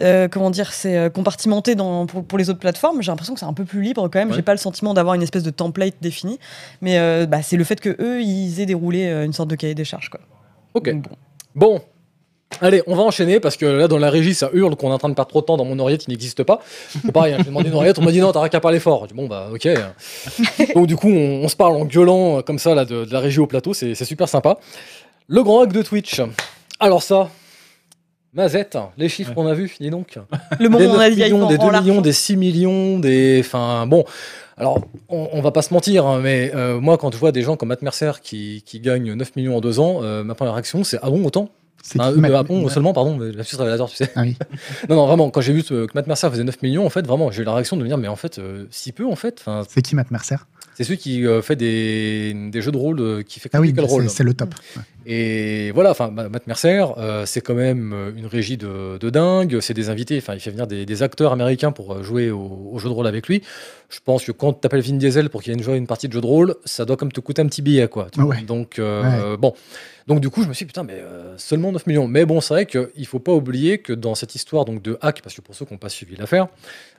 euh, 0.00 0.26
comment 0.28 0.50
dire, 0.50 0.72
c'est 0.72 1.10
compartimenté 1.14 1.76
dans, 1.76 2.06
pour, 2.06 2.24
pour 2.24 2.36
les 2.36 2.50
autres 2.50 2.58
plateformes. 2.58 3.00
J'ai 3.00 3.12
l'impression 3.12 3.34
que 3.34 3.40
c'est 3.40 3.46
un 3.46 3.52
peu 3.54 3.64
plus 3.64 3.80
libre 3.80 4.08
quand 4.08 4.18
même. 4.18 4.30
Ouais. 4.30 4.34
J'ai 4.34 4.42
pas 4.42 4.52
le 4.52 4.58
sentiment 4.58 4.92
d'avoir 4.92 5.14
une 5.14 5.22
espèce 5.22 5.44
de 5.44 5.50
template 5.50 5.94
défini, 6.00 6.38
mais 6.80 6.98
euh, 6.98 7.26
bah, 7.26 7.42
c'est 7.42 7.56
le 7.56 7.64
fait 7.64 7.80
que 7.80 7.96
eux, 8.00 8.22
ils 8.22 8.60
aient 8.60 8.66
déroulé 8.66 9.06
une 9.06 9.32
sorte 9.32 9.48
de 9.50 9.54
cahier 9.56 9.76
des 9.76 9.84
charges, 9.84 10.10
quoi. 10.10 10.20
Ok 10.74 10.90
Donc, 10.90 11.02
bon. 11.04 11.16
Bon. 11.54 11.80
Allez, 12.60 12.82
on 12.86 12.94
va 12.94 13.02
enchaîner 13.02 13.40
parce 13.40 13.56
que 13.56 13.66
là, 13.66 13.88
dans 13.88 13.98
la 13.98 14.08
régie, 14.08 14.32
ça 14.34 14.48
hurle 14.52 14.76
qu'on 14.76 14.90
est 14.90 14.94
en 14.94 14.98
train 14.98 15.08
de 15.08 15.14
perdre 15.14 15.28
trop 15.30 15.40
de 15.40 15.46
temps 15.46 15.56
dans 15.56 15.64
mon 15.64 15.78
oreillette 15.78 16.04
qui 16.04 16.10
n'existe 16.10 16.42
pas. 16.44 16.60
C'est 16.88 17.12
pareil, 17.12 17.34
hein, 17.34 17.38
j'ai 17.40 17.44
demandé 17.46 17.68
une 17.68 17.74
oreillette, 17.74 17.98
on 17.98 18.02
m'a 18.02 18.12
dit 18.12 18.20
non, 18.20 18.32
t'as 18.32 18.48
qu'à 18.48 18.60
parler 18.60 18.80
fort. 18.80 19.02
J'ai 19.02 19.08
dit 19.08 19.14
bon, 19.14 19.26
bah 19.26 19.48
ok. 19.52 19.68
Donc, 20.74 20.86
du 20.86 20.96
coup, 20.96 21.08
on, 21.10 21.42
on 21.44 21.48
se 21.48 21.56
parle 21.56 21.76
en 21.76 21.84
gueulant 21.84 22.38
euh, 22.38 22.42
comme 22.42 22.58
ça 22.58 22.74
là, 22.74 22.84
de, 22.84 23.04
de 23.04 23.12
la 23.12 23.20
régie 23.20 23.40
au 23.40 23.46
plateau, 23.46 23.74
c'est 23.74 23.94
c'est 23.94 24.04
super 24.04 24.28
sympa. 24.28 24.58
Le 25.28 25.42
grand 25.42 25.62
hack 25.62 25.72
de 25.72 25.82
Twitch. 25.82 26.20
Alors, 26.80 27.02
ça, 27.02 27.30
Mazette, 28.32 28.78
les 28.96 29.08
chiffres 29.08 29.30
Ouais. 29.30 29.34
qu'on 29.34 29.46
a 29.48 29.54
vus, 29.54 29.74
dis 29.80 29.90
donc. 29.90 30.18
Le 30.60 30.68
moment 30.68 30.78
Des 30.78 30.86
où 30.86 30.90
on 30.90 30.98
9 30.98 31.00
a 31.00 31.10
dit 31.10 31.22
millions, 31.22 31.46
des 31.48 31.58
2 31.58 31.64
en 31.64 31.80
millions, 31.82 32.00
des 32.00 32.12
6 32.12 32.36
millions, 32.36 32.98
des. 32.98 33.38
Enfin, 33.40 33.86
bon. 33.86 34.04
Alors, 34.56 34.78
on, 35.08 35.28
on 35.32 35.40
va 35.42 35.50
pas 35.50 35.62
se 35.62 35.74
mentir, 35.74 36.06
hein, 36.06 36.20
mais 36.22 36.50
euh, 36.54 36.80
moi, 36.80 36.96
quand 36.96 37.12
je 37.12 37.18
vois 37.18 37.32
des 37.32 37.42
gens 37.42 37.56
comme 37.56 37.68
Matt 37.70 37.82
Mercer 37.82 38.12
qui, 38.22 38.62
qui 38.64 38.80
gagnent 38.80 39.12
9 39.14 39.36
millions 39.36 39.56
en 39.56 39.60
deux 39.60 39.80
ans, 39.80 40.00
euh, 40.02 40.22
ma 40.22 40.34
première 40.34 40.54
réaction, 40.54 40.84
c'est 40.84 40.98
Ah 41.02 41.10
bon, 41.10 41.24
autant? 41.24 41.50
Ah, 41.98 42.08
euh, 42.10 42.32
ah 42.34 42.42
bon, 42.42 42.62
Matt- 42.64 42.72
seulement, 42.72 42.92
pardon, 42.92 43.16
mais 43.16 43.30
la 43.32 43.44
suite 43.44 43.58
révélateur, 43.58 43.88
tu 43.88 43.96
sais. 43.96 44.10
Ah 44.16 44.22
oui. 44.22 44.36
Non, 44.88 44.96
non, 44.96 45.06
vraiment, 45.06 45.30
quand 45.30 45.40
j'ai 45.40 45.52
vu 45.52 45.62
que 45.62 45.86
Matt 45.94 46.06
Mercer 46.06 46.28
faisait 46.30 46.44
9 46.44 46.60
millions, 46.62 46.84
en 46.86 46.90
fait, 46.90 47.06
vraiment, 47.06 47.30
j'ai 47.30 47.42
eu 47.42 47.44
la 47.44 47.54
réaction 47.54 47.76
de 47.76 47.82
me 47.82 47.86
dire, 47.88 47.98
mais 47.98 48.08
en 48.08 48.16
fait, 48.16 48.38
euh, 48.38 48.64
si 48.70 48.92
peu, 48.92 49.06
en 49.06 49.16
fait, 49.16 49.44
C'est 49.68 49.82
qui 49.82 49.94
Matt 49.94 50.10
Mercer? 50.10 50.36
C'est 50.74 50.84
celui 50.84 50.98
qui 50.98 51.26
euh, 51.26 51.40
fait 51.40 51.56
des, 51.56 52.34
des 52.52 52.60
jeux 52.60 52.70
de 52.72 52.76
rôle, 52.76 53.00
euh, 53.00 53.22
qui 53.22 53.40
fait 53.40 53.48
Ah 53.54 53.60
oui, 53.62 53.72
Role. 53.78 54.10
c'est 54.10 54.16
c'est 54.18 54.24
le 54.24 54.34
top. 54.34 54.54
Ouais. 54.76 54.82
Et 55.06 55.70
voilà, 55.70 55.92
enfin, 55.92 56.10
Ma- 56.10 56.28
Matt 56.28 56.46
Mercer, 56.46 56.84
c'est 57.24 57.40
quand 57.40 57.54
même 57.54 57.94
une 58.16 58.26
régie 58.26 58.56
de, 58.58 58.98
de 58.98 59.08
dingue. 59.10 59.60
C'est 59.60 59.72
des 59.72 59.88
invités. 59.88 60.18
Enfin, 60.18 60.34
il 60.34 60.40
fait 60.40 60.50
venir 60.50 60.66
des, 60.66 60.84
des 60.84 61.02
acteurs 61.02 61.32
américains 61.32 61.72
pour 61.72 62.02
jouer 62.02 62.30
au, 62.30 62.70
au 62.72 62.78
jeu 62.78 62.88
de 62.90 62.94
rôle 62.94 63.06
avec 63.06 63.26
lui. 63.28 63.40
Je 63.88 64.00
pense 64.04 64.24
que 64.24 64.32
quand 64.32 64.52
t'appelles 64.54 64.80
Vin 64.82 64.96
Diesel 64.96 65.30
pour 65.30 65.42
qu'il 65.42 65.52
vienne 65.54 65.62
jouer 65.64 65.76
une 65.76 65.86
partie 65.86 66.08
de 66.08 66.12
jeu 66.12 66.20
de 66.20 66.26
rôle, 66.26 66.56
ça 66.66 66.84
doit 66.84 66.96
comme 66.96 67.12
te 67.12 67.20
coûter 67.20 67.40
un 67.40 67.46
petit 67.46 67.62
billet, 67.62 67.86
quoi. 67.88 68.08
tu 68.12 68.18
Ah 68.20 68.24
vois. 68.24 68.34
ouais. 68.34 68.42
Donc 68.42 68.78
bon, 69.38 69.54
donc 70.06 70.20
du 70.20 70.30
coup, 70.30 70.42
je 70.44 70.48
me 70.48 70.54
suis 70.54 70.64
dit, 70.64 70.68
putain, 70.68 70.84
mais 70.84 71.00
euh, 71.00 71.36
seulement 71.36 71.72
9 71.72 71.86
millions. 71.88 72.06
Mais 72.06 72.24
bon, 72.24 72.40
c'est 72.40 72.54
vrai 72.54 72.66
qu'il 72.66 73.06
faut 73.06 73.18
pas 73.18 73.32
oublier 73.32 73.78
que 73.78 73.92
dans 73.92 74.14
cette 74.14 74.36
histoire 74.36 74.64
donc 74.64 74.80
de 74.80 74.96
hack, 75.00 75.20
parce 75.20 75.34
que 75.34 75.40
pour 75.40 75.56
ceux 75.56 75.64
qui 75.64 75.74
n'ont 75.74 75.78
pas 75.78 75.88
suivi 75.88 76.14
l'affaire, 76.14 76.46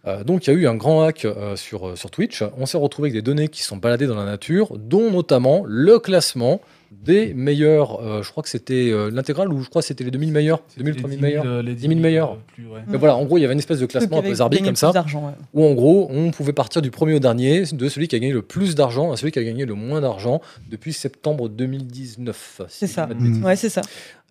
euh, 0.06 0.26
donc 0.26 0.46
il 0.46 0.54
y 0.54 0.54
a 0.54 0.60
eu 0.60 0.68
un 0.68 0.76
grand 0.76 1.04
hack 1.04 1.24
euh, 1.24 1.56
sur, 1.56 1.98
sur 1.98 2.12
Twitch. 2.12 2.44
On 2.58 2.66
s'est 2.66 2.78
retrouvé 2.78 3.08
avec 3.08 3.14
des 3.14 3.22
données 3.22 3.48
qui 3.48 3.64
sont 3.64 3.78
baladées 3.78 4.08
dans 4.08 4.16
la 4.16 4.26
nature, 4.26 4.78
dont 4.78 5.10
notamment 5.10 5.64
le 5.66 6.00
classement 6.00 6.60
des 6.92 7.34
meilleurs. 7.34 8.02
euh, 8.02 8.24
je 8.24 8.32
crois 8.32 8.44
que 8.44 8.50
c'était 8.50 8.90
euh, 8.92 9.10
l'intégrale 9.12 9.52
ou 9.54 9.62
je 9.62 9.70
crois 9.70 9.82
que 9.82 9.88
c'était 9.88 10.04
les 10.04 10.12
2000 10.12 10.32
meilleurs, 10.32 10.62
2000, 10.78 10.96
3000 10.96 11.22
meilleurs. 11.22 11.46
euh, 11.46 11.62
les 11.62 11.76
10 11.76 11.88
000 11.88 12.00
meilleurs. 12.00 12.32
euh, 12.34 12.36
plus, 12.54 12.66
ouais. 12.68 12.82
Mais 12.88 12.98
voilà, 12.98 13.16
en 13.16 13.26
gros, 13.26 13.38
il 13.38 13.42
y 13.42 13.46
avait 13.46 13.54
une 13.54 13.60
espèce 13.60 13.80
de 13.80 13.86
classement 13.86 14.20
un 14.20 14.22
peu 14.22 14.34
zarbi 14.34 14.62
comme 14.62 14.76
ça, 14.76 14.92
ouais. 14.92 15.32
où 15.54 15.66
en 15.66 15.74
gros, 15.74 16.08
on 16.12 16.32
pouvait 16.32 16.54
partir 16.54 16.82
du 16.82 16.92
premier 16.92 17.14
au 17.14 17.20
dernier, 17.20 17.64
de 17.72 17.90
celui 17.90 18.08
qui 18.08 18.16
a 18.16 18.20
gagné 18.20 18.34
le 18.34 18.42
plus 18.42 18.76
d'argent 18.76 19.12
à 19.12 19.18
celui 19.18 19.32
qui 19.32 19.40
a 19.40 19.44
gagné 19.44 19.66
le 19.66 19.74
moins 19.74 20.02
d'argent 20.02 20.42
depuis 20.70 20.94
septembre 20.94 21.50
2019. 21.50 22.62
si 22.70 22.78
C'est 22.80 22.88
ça. 22.88 23.08
pas 23.08 23.14
de 23.14 23.20
bêtises. 23.20 23.40
Mm. 23.40 23.46
Ouais, 23.46 23.56
c'est 23.56 23.70
ça. 23.70 23.82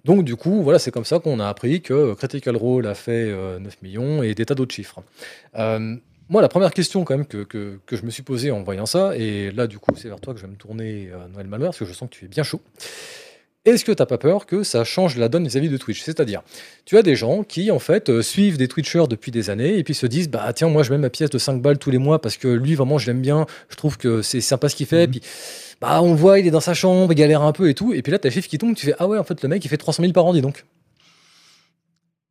Donc 0.04 0.22
du 0.24 0.36
coup, 0.36 0.62
voilà, 0.62 0.78
c'est 0.78 0.92
comme 0.92 1.04
ça 1.04 1.18
qu'on 1.18 1.40
a 1.40 1.48
appris 1.48 1.80
que 1.82 2.14
Critical 2.14 2.56
Role 2.56 2.86
a 2.86 2.94
fait 2.94 3.26
euh, 3.28 3.58
9 3.58 3.82
millions 3.82 4.22
et 4.22 4.34
des 4.36 4.46
tas 4.46 4.54
d'autres 4.54 4.72
chiffres. 4.74 5.02
Euh, 5.58 5.96
moi, 6.28 6.42
la 6.42 6.48
première 6.48 6.72
question 6.72 7.04
quand 7.04 7.16
même 7.16 7.26
que, 7.26 7.44
que, 7.44 7.78
que 7.86 7.96
je 7.96 8.04
me 8.04 8.10
suis 8.10 8.22
posée 8.22 8.50
en 8.50 8.62
voyant 8.62 8.86
ça, 8.86 9.16
et 9.16 9.50
là 9.52 9.66
du 9.66 9.78
coup 9.78 9.92
c'est 9.96 10.08
vers 10.08 10.20
toi 10.20 10.34
que 10.34 10.40
je 10.40 10.46
vais 10.46 10.50
me 10.50 10.56
tourner, 10.56 11.10
euh, 11.12 11.28
Noël 11.32 11.46
Malware, 11.46 11.68
parce 11.70 11.78
que 11.78 11.84
je 11.84 11.92
sens 11.92 12.08
que 12.10 12.14
tu 12.16 12.24
es 12.24 12.28
bien 12.28 12.42
chaud. 12.42 12.60
Est-ce 13.64 13.84
que 13.84 13.90
tu 13.90 14.00
n'as 14.00 14.06
pas 14.06 14.18
peur 14.18 14.46
que 14.46 14.62
ça 14.62 14.84
change 14.84 15.16
la 15.16 15.28
donne 15.28 15.46
vis-à-vis 15.48 15.68
de 15.68 15.76
Twitch? 15.76 16.00
C'est-à-dire, 16.00 16.42
tu 16.84 16.96
as 16.98 17.02
des 17.02 17.16
gens 17.16 17.42
qui 17.42 17.72
en 17.72 17.80
fait 17.80 18.08
euh, 18.10 18.22
suivent 18.22 18.58
des 18.58 18.68
Twitchers 18.68 19.06
depuis 19.10 19.32
des 19.32 19.50
années 19.50 19.76
et 19.76 19.82
puis 19.82 19.92
se 19.94 20.06
disent 20.06 20.28
bah 20.28 20.52
tiens 20.52 20.68
moi 20.68 20.84
je 20.84 20.92
mets 20.92 20.98
ma 20.98 21.10
pièce 21.10 21.30
de 21.30 21.38
5 21.38 21.60
balles 21.60 21.78
tous 21.78 21.90
les 21.90 21.98
mois 21.98 22.20
parce 22.20 22.36
que 22.36 22.46
lui 22.46 22.76
vraiment 22.76 22.98
je 22.98 23.08
l'aime 23.08 23.22
bien, 23.22 23.44
je 23.68 23.74
trouve 23.76 23.98
que 23.98 24.22
c'est 24.22 24.40
sympa 24.40 24.68
ce 24.68 24.76
qu'il 24.76 24.86
fait, 24.86 25.06
Mhm. 25.08 25.10
puis 25.10 25.20
bah 25.80 26.00
on 26.00 26.14
voit 26.14 26.38
il 26.38 26.46
est 26.46 26.50
dans 26.52 26.60
sa 26.60 26.74
chambre, 26.74 27.12
il 27.12 27.16
galère 27.16 27.42
un 27.42 27.52
peu 27.52 27.68
et 27.68 27.74
tout, 27.74 27.92
et 27.92 28.02
puis 28.02 28.12
là 28.12 28.18
t'as 28.20 28.28
le 28.28 28.34
chiffre 28.34 28.48
qui 28.48 28.56
tombe, 28.58 28.74
tu 28.76 28.86
fais 28.86 28.94
ah 29.00 29.08
ouais 29.08 29.18
en 29.18 29.24
fait 29.24 29.42
le 29.42 29.48
mec 29.48 29.64
il 29.64 29.68
fait 29.68 29.76
300 29.76 30.02
000 30.04 30.12
par 30.12 30.24
an 30.26 30.32
dis 30.32 30.40
donc. 30.42 30.64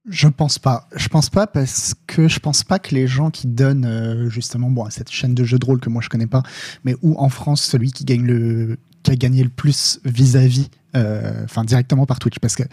Je 0.10 0.28
pense 0.28 0.60
pas. 0.60 0.88
Je 0.96 1.08
pense 1.08 1.30
pas 1.30 1.48
parce 1.48 1.96
que 2.08 2.28
je 2.28 2.40
pense 2.40 2.64
pas 2.64 2.78
que 2.80 2.94
les 2.94 3.08
gens 3.08 3.32
qui 3.32 3.48
donnent 3.48 3.86
euh, 3.86 4.30
justement 4.30 4.70
bon 4.70 4.84
à 4.84 4.92
cette 4.92 5.10
chaîne 5.12 5.34
de 5.34 5.44
jeux 5.44 5.58
de 5.58 5.66
rôle 5.66 5.80
que 5.80 5.90
moi 5.90 6.02
je 6.04 6.10
connais 6.10 6.28
pas, 6.28 6.44
mais 6.84 6.96
où 7.02 7.16
en 7.18 7.30
France 7.30 7.62
celui 7.64 7.92
qui 7.92 8.06
gagne 8.06 8.24
le 8.26 8.78
qui 9.04 9.12
a 9.12 9.16
gagné 9.16 9.44
le 9.44 9.50
plus 9.50 10.00
vis-à-vis, 10.06 10.70
euh, 10.96 11.44
enfin 11.44 11.64
directement 11.64 12.06
par 12.06 12.20
Twitch, 12.20 12.40
parce 12.40 12.56
que 12.56 12.64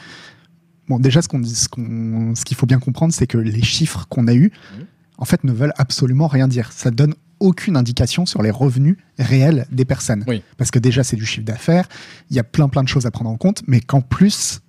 bon 0.89 0.99
déjà 0.99 1.21
ce 1.23 1.29
qu'on 1.29 1.41
dit, 1.41 1.55
ce 1.55 1.69
qu'on, 1.69 2.35
ce 2.35 2.45
qu'il 2.45 2.57
faut 2.57 2.67
bien 2.67 2.79
comprendre, 2.81 3.13
c'est 3.15 3.27
que 3.27 3.39
les 3.39 3.63
chiffres 3.63 4.07
qu'on 4.09 4.27
a 4.29 4.35
eus, 4.35 4.51
Mhm. 4.79 4.87
en 5.19 5.25
fait, 5.25 5.45
ne 5.45 5.53
veulent 5.53 5.75
absolument 5.77 6.27
rien 6.29 6.49
dire. 6.49 6.73
Ça 6.73 6.91
donne 6.91 7.15
aucune 7.39 7.77
indication 7.77 8.25
sur 8.25 8.41
les 8.43 8.51
revenus 8.51 8.97
réels 9.19 9.67
des 9.73 9.85
personnes. 9.85 10.25
Oui. 10.27 10.43
Parce 10.59 10.71
que 10.71 10.79
déjà, 10.79 11.03
c'est 11.05 11.17
du 11.17 11.27
chiffre 11.27 11.45
d'affaires, 11.45 11.87
il 12.31 12.37
y 12.37 12.39
a 12.39 12.45
plein 12.45 12.69
plein 12.69 12.83
de 12.83 12.89
choses 12.89 13.05
à 13.05 13.11
prendre 13.11 13.31
en 13.31 13.37
compte, 13.37 13.63
mais 13.67 13.81
qu'en 13.81 14.01
plus, 14.01 14.61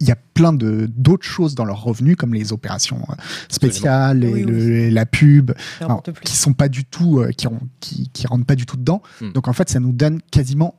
il 0.00 0.08
y 0.08 0.10
a 0.10 0.16
plein 0.34 0.52
de 0.52 0.90
d'autres 0.94 1.24
choses 1.26 1.54
dans 1.54 1.64
leurs 1.64 1.82
revenus, 1.82 2.16
comme 2.16 2.34
les 2.34 2.52
opérations 2.52 2.98
euh, 3.10 3.14
spéciales, 3.48 4.24
et 4.24 4.32
Oui, 4.32 4.42
le- 4.42 4.54
oui. 4.86 4.90
la 4.90 5.06
pub, 5.06 5.52
alors, 5.80 6.02
qui 6.22 6.36
sont 6.36 6.52
pas 6.52 6.68
du 6.68 6.84
tout, 6.84 7.20
euh, 7.20 7.30
qui, 7.30 7.46
ont- 7.46 7.60
qui, 7.80 8.10
qui 8.12 8.26
rentrent 8.26 8.44
pas 8.44 8.56
du 8.56 8.66
tout 8.66 8.76
dedans. 8.76 9.00
Hmm. 9.22 9.32
Donc 9.32 9.48
en 9.48 9.52
fait, 9.54 9.70
ça 9.70 9.80
nous 9.80 9.92
donne 9.92 10.20
quasiment, 10.30 10.74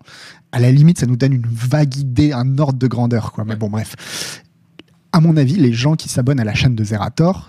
à 0.52 0.60
la 0.60 0.72
limite, 0.72 1.00
ça 1.00 1.08
nous 1.08 1.16
donne 1.18 1.34
une 1.34 1.48
vague 1.48 1.96
idée, 1.98 2.32
un 2.32 2.58
ordre 2.60 2.78
de 2.78 2.88
grandeur, 2.88 3.32
quoi. 3.32 3.44
Mais 3.44 3.52
Ouais. 3.54 3.58
bon, 3.58 3.70
bref. 3.70 4.44
À 5.12 5.20
mon 5.20 5.36
avis, 5.36 5.56
les 5.56 5.74
gens 5.74 5.96
qui 5.96 6.10
s'abonnent 6.10 6.40
à 6.40 6.44
la 6.44 6.54
chaîne 6.54 6.76
de 6.76 6.84
Zerator, 6.84 7.48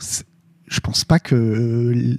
je 0.68 0.80
pense 0.80 1.04
pas 1.04 1.18
que, 1.18 2.16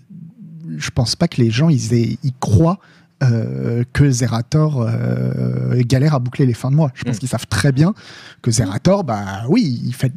je 0.77 0.89
pense 0.91 1.15
pas 1.15 1.27
que 1.27 1.41
les 1.41 1.49
gens 1.49 1.69
ils, 1.69 1.93
aient- 1.93 2.17
ils 2.23 2.34
croient. 2.39 2.80
Euh, 3.22 3.84
que 3.91 4.10
Zerator 4.10 4.82
euh, 4.82 5.82
galère 5.86 6.14
à 6.14 6.20
boucler 6.20 6.46
les 6.46 6.54
fins 6.54 6.72
de 6.72 6.76
mois. 6.76 6.91
Je 6.94 7.04
pense 7.04 7.18
Hmm. 7.18 7.20
qu'ils 7.20 7.30
savent 7.30 7.48
très 7.48 7.72
bien 7.72 7.94
que 8.41 8.50
Zerator, 8.52 9.04
bah 9.04 9.44
oui, 9.50 9.82
il 9.84 9.94
fait, 9.94 10.14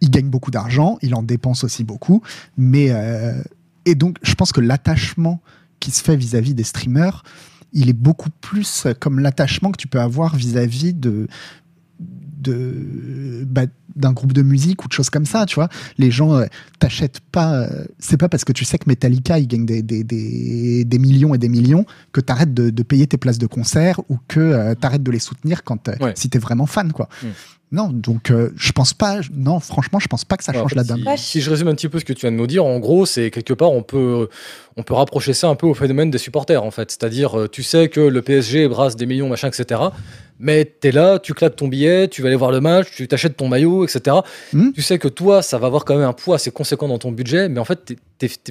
il 0.00 0.10
gagne 0.10 0.28
beaucoup 0.28 0.50
d'argent, 0.50 0.98
il 1.00 1.14
en 1.14 1.22
dépense 1.22 1.64
aussi 1.64 1.82
beaucoup, 1.84 2.22
mais 2.58 2.88
euh, 2.90 3.42
et 3.86 3.94
donc 3.94 4.18
je 4.22 4.34
pense 4.34 4.52
que 4.52 4.60
l'attachement 4.60 5.40
qui 5.80 5.90
se 5.90 6.02
fait 6.02 6.16
vis-à-vis 6.16 6.54
des 6.54 6.64
streamers, 6.64 7.22
il 7.72 7.88
est 7.88 7.94
beaucoup 7.94 8.28
plus 8.42 8.86
comme 9.00 9.18
l'attachement 9.18 9.70
que 9.72 9.78
tu 9.78 9.88
peux 9.88 10.00
avoir 10.00 10.36
vis-à-vis 10.36 10.92
de 10.92 11.28
de 12.42 13.44
bah, 13.46 13.62
d'un 13.96 14.12
groupe 14.12 14.32
de 14.32 14.42
musique 14.42 14.84
ou 14.84 14.88
de 14.88 14.92
choses 14.92 15.10
comme 15.10 15.26
ça, 15.26 15.44
tu 15.46 15.54
vois. 15.56 15.68
Les 15.98 16.10
gens 16.10 16.34
euh, 16.34 16.46
t'achètent 16.78 17.20
pas. 17.32 17.54
euh, 17.62 17.84
c'est 17.98 18.16
pas 18.16 18.28
parce 18.28 18.44
que 18.44 18.52
tu 18.52 18.64
sais 18.64 18.78
que 18.78 18.84
Metallica 18.88 19.38
il 19.38 19.46
gagne 19.46 19.66
des, 19.66 19.82
des, 19.82 20.02
des, 20.04 20.84
des 20.84 20.98
millions 20.98 21.34
et 21.34 21.38
des 21.38 21.48
millions 21.50 21.84
que 22.12 22.20
t'arrêtes 22.20 22.54
de, 22.54 22.70
de 22.70 22.82
payer 22.82 23.06
tes 23.06 23.16
places 23.18 23.38
de 23.38 23.46
concert 23.46 24.00
ou 24.08 24.16
que 24.28 24.40
euh, 24.40 24.74
t'arrêtes 24.74 25.02
de 25.02 25.10
les 25.10 25.18
soutenir 25.18 25.62
quand 25.64 25.88
euh, 25.88 25.92
Ouais. 26.00 26.12
si 26.16 26.28
t'es 26.30 26.38
vraiment 26.38 26.66
fan, 26.66 26.92
quoi. 26.92 27.08
Mm. 27.22 27.26
Non, 27.74 27.88
donc 27.90 28.30
je 28.54 28.72
pense 28.72 28.92
pas. 28.92 29.20
Non, 29.34 29.58
franchement, 29.58 29.98
je 29.98 30.06
pense 30.06 30.26
pas 30.26 30.36
que 30.36 30.44
ça 30.44 30.52
Alors, 30.52 30.66
en 30.66 30.68
change 30.68 30.72
fait, 30.72 30.76
la 30.76 30.84
si- 30.96 31.04
donne. 31.04 31.16
Si, 31.16 31.40
je 31.40 31.48
résume 31.50 31.68
un 31.68 31.74
petit 31.74 31.88
peu 31.88 31.98
ce 31.98 32.04
que 32.04 32.12
tu 32.12 32.20
viens 32.26 32.30
de 32.32 32.36
nous 32.36 32.46
dire, 32.46 32.66
en 32.66 32.78
gros, 32.78 33.06
c'est 33.06 33.30
quelque 33.30 33.54
part, 33.54 33.70
on 33.72 33.82
peut, 33.82 34.28
on 34.76 34.82
peut 34.82 34.92
rapprocher 34.92 35.32
ça 35.32 35.48
un 35.48 35.54
peu 35.54 35.66
au 35.66 35.72
phénomène 35.72 36.10
des 36.10 36.18
supporters, 36.18 36.62
en 36.62 36.70
fait. 36.70 36.90
C'est-à-dire, 36.90 37.48
tu 37.50 37.62
sais 37.62 37.88
que 37.88 38.00
le 38.00 38.20
PSG 38.20 38.68
brasse 38.68 38.94
des 38.94 39.06
millions, 39.06 39.30
machin, 39.30 39.48
etc. 39.48 39.80
mais 40.38 40.64
t'es 40.64 40.92
là, 40.92 41.18
tu 41.18 41.34
claques 41.34 41.56
ton 41.56 41.68
billet, 41.68 42.08
tu 42.08 42.22
vas 42.22 42.28
aller 42.28 42.36
voir 42.36 42.50
le 42.50 42.60
match, 42.60 42.88
tu 42.94 43.06
t'achètes 43.06 43.36
ton 43.36 43.48
maillot, 43.48 43.84
etc. 43.84 44.16
Hmm. 44.52 44.72
Tu 44.72 44.82
sais 44.82 44.98
que 44.98 45.08
toi, 45.08 45.42
ça 45.42 45.58
va 45.58 45.66
avoir 45.66 45.84
quand 45.84 45.96
même 45.96 46.08
un 46.08 46.12
poids 46.12 46.36
assez 46.36 46.50
conséquent 46.50 46.88
dans 46.88 46.98
ton 46.98 47.12
budget, 47.12 47.48
mais 47.48 47.60
en 47.60 47.64
fait, 47.64 47.94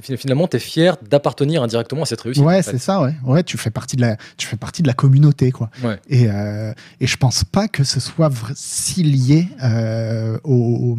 finalement, 0.01 0.47
t'es 0.47 0.59
fier 0.59 0.97
d'appartenir 1.09 1.63
indirectement 1.63 2.03
à 2.03 2.05
cette 2.05 2.21
réussite. 2.21 2.43
Ouais, 2.43 2.59
en 2.59 2.61
fait. 2.63 2.71
c'est 2.71 2.77
ça, 2.77 3.01
ouais. 3.01 3.13
Ouais, 3.25 3.43
tu 3.43 3.57
fais 3.57 3.71
partie 3.71 3.95
de 3.95 4.01
la, 4.01 4.17
tu 4.37 4.47
fais 4.47 4.57
partie 4.57 4.81
de 4.81 4.87
la 4.87 4.93
communauté, 4.93 5.51
quoi. 5.51 5.69
Ouais. 5.83 5.99
Et, 6.09 6.29
euh, 6.29 6.73
et 6.99 7.07
je 7.07 7.17
pense 7.17 7.43
pas 7.43 7.67
que 7.67 7.83
ce 7.83 7.99
soit 7.99 8.31
si 8.55 9.03
lié 9.03 9.47
euh, 9.63 10.37
au, 10.43 10.97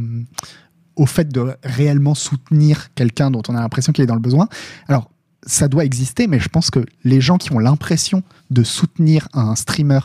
au 0.96 1.06
fait 1.06 1.28
de 1.28 1.54
réellement 1.64 2.14
soutenir 2.14 2.88
quelqu'un 2.94 3.30
dont 3.30 3.42
on 3.48 3.54
a 3.54 3.60
l'impression 3.60 3.92
qu'il 3.92 4.04
est 4.04 4.09
dans 4.09 4.14
le 4.14 4.20
besoin. 4.20 4.48
Alors, 4.88 5.10
ça 5.44 5.68
doit 5.68 5.84
exister, 5.84 6.26
mais 6.26 6.38
je 6.38 6.48
pense 6.48 6.70
que 6.70 6.84
les 7.04 7.20
gens 7.20 7.36
qui 7.36 7.52
ont 7.52 7.59
l'impression 7.59 8.22
de 8.50 8.62
soutenir 8.62 9.28
un 9.32 9.56
streamer 9.56 10.00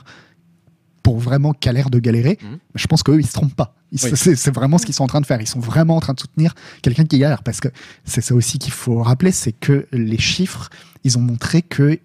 pour 1.07 1.19
vraiment 1.19 1.53
qu'à 1.53 1.71
l'air 1.71 1.89
de 1.89 1.99
galérer, 1.99 2.37
Mhm. 2.41 2.57
je 2.75 2.85
pense 2.87 3.01
qu'eux, 3.01 3.17
ils 3.17 3.25
se 3.25 3.31
trompent 3.31 3.55
pas. 3.55 3.73
Oui. 3.93 3.97
C'est 4.13 4.35
c'est 4.35 4.51
vraiment 4.53 4.77
ce 4.77 4.85
qu'ils 4.85 4.93
sont 4.93 5.05
en 5.05 5.07
train 5.07 5.21
de 5.21 5.25
faire. 5.25 5.39
Ils 5.39 5.47
sont 5.47 5.61
vraiment 5.61 5.95
en 5.95 6.01
train 6.01 6.11
de 6.13 6.19
soutenir 6.19 6.53
quelqu'un 6.81 7.05
qui 7.05 7.17
galère. 7.17 7.43
Parce 7.43 7.61
que 7.61 7.69
c'est 8.03 8.19
ça 8.19 8.35
aussi 8.35 8.59
qu'il 8.59 8.73
faut 8.73 9.01
rappeler, 9.01 9.31
c'est 9.31 9.53
que 9.53 9.87
les 9.93 10.17
chiffres, 10.17 10.69
ils 11.05 11.17
ont 11.17 11.21
montré 11.21 11.61
que 11.61 11.97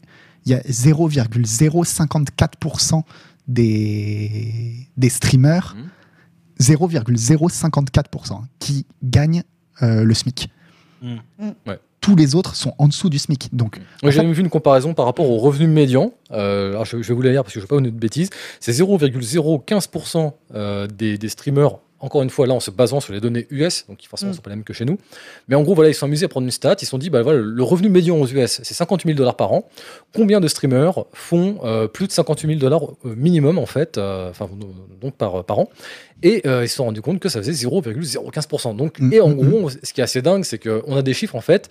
il 0.46 0.52
y 0.52 0.54
a 0.54 0.60
0,054% 0.70 3.02
des, 3.48 4.86
des 4.96 5.08
streamers, 5.08 5.74
Mhm. 5.76 5.88
0,054% 6.60 8.44
qui 8.60 8.86
gagnent 9.02 9.42
euh, 9.82 10.04
le 10.04 10.14
SMIC. 10.14 10.48
Mhm. 11.02 11.18
Mhm. 11.40 11.54
Ouais. 11.66 11.80
Tous 12.02 12.16
les 12.16 12.34
autres 12.34 12.56
sont 12.56 12.74
en 12.78 12.88
dessous 12.88 13.08
du 13.08 13.18
SMIC. 13.18 13.48
Donc, 13.54 13.80
j'ai 14.02 14.20
même 14.20 14.32
vu 14.32 14.42
une 14.42 14.50
comparaison 14.50 14.92
par 14.92 15.06
rapport 15.06 15.30
au 15.30 15.38
revenu 15.38 15.66
médian. 15.66 16.12
Euh, 16.32 16.84
je, 16.84 16.96
vais 16.96 17.14
vous 17.14 17.22
la 17.22 17.30
lire 17.30 17.44
parce 17.44 17.54
que 17.54 17.60
je 17.60 17.64
ne 17.64 17.64
veux 17.64 17.68
pas 17.68 17.76
vous 17.76 17.80
dire 17.80 17.92
de 17.92 17.98
bêtises. 17.98 18.28
C'est 18.60 18.72
0,015% 18.72 20.32
euh, 20.54 20.86
des 20.88 21.28
streamers, 21.28 21.78
encore 22.02 22.22
une 22.22 22.28
fois, 22.30 22.46
là, 22.46 22.52
en 22.52 22.60
se 22.60 22.70
basant 22.70 23.00
sur 23.00 23.12
les 23.14 23.20
données 23.20 23.46
US, 23.50 23.86
donc 23.88 23.96
qui 23.96 24.06
forcément 24.08 24.28
ne 24.30 24.34
Mm. 24.34 24.36
sont 24.36 24.42
pas 24.42 24.50
les 24.50 24.56
mêmes 24.56 24.64
que 24.64 24.72
chez 24.74 24.84
nous. 24.84 24.98
Mais 25.48 25.54
en 25.56 25.62
gros, 25.62 25.74
voilà, 25.74 25.88
ils 25.90 25.94
sont 25.94 26.04
amusés 26.06 26.26
à 26.26 26.28
prendre 26.28 26.44
une 26.44 26.50
stat. 26.50 26.76
Ils 26.80 26.84
se 26.84 26.90
sont 26.90 26.98
dit, 26.98 27.08
bah, 27.08 27.22
voilà, 27.22 27.38
le 27.40 27.62
revenu 27.62 27.88
médian 27.88 28.16
aux 28.20 28.26
US, 28.26 28.60
c'est 28.62 28.74
58 28.74 29.08
000 29.10 29.16
dollars 29.18 29.36
par 29.36 29.52
an. 29.52 29.64
Combien 30.14 30.40
de 30.40 30.48
streamers 30.48 31.04
font 31.14 31.60
euh, 31.64 31.88
plus 31.88 32.08
de 32.08 32.12
58 32.12 32.48
000 32.48 32.60
dollars 32.60 32.82
euh, 33.06 33.14
minimum, 33.16 33.56
en 33.58 33.66
fait, 33.66 33.96
euh, 33.96 34.28
enfin, 34.30 34.48
donc 35.00 35.14
par, 35.14 35.44
par 35.44 35.58
an 35.60 35.68
Et 36.24 36.42
ils 36.46 36.68
se 36.68 36.76
sont 36.76 36.84
rendus 36.84 37.02
compte 37.02 37.18
que 37.20 37.28
ça 37.28 37.40
faisait 37.40 37.52
0,015%. 37.66 38.76
Donc, 38.76 38.98
Mm, 39.00 39.12
et 39.12 39.20
en 39.20 39.28
mm, 39.28 39.34
gros, 39.34 39.70
ce 39.70 39.92
qui 39.92 40.00
est 40.00 40.04
assez 40.04 40.22
dingue, 40.22 40.44
c'est 40.44 40.58
qu'on 40.58 40.96
a 40.96 41.02
des 41.02 41.14
chiffres, 41.14 41.34
en 41.36 41.40
fait, 41.40 41.68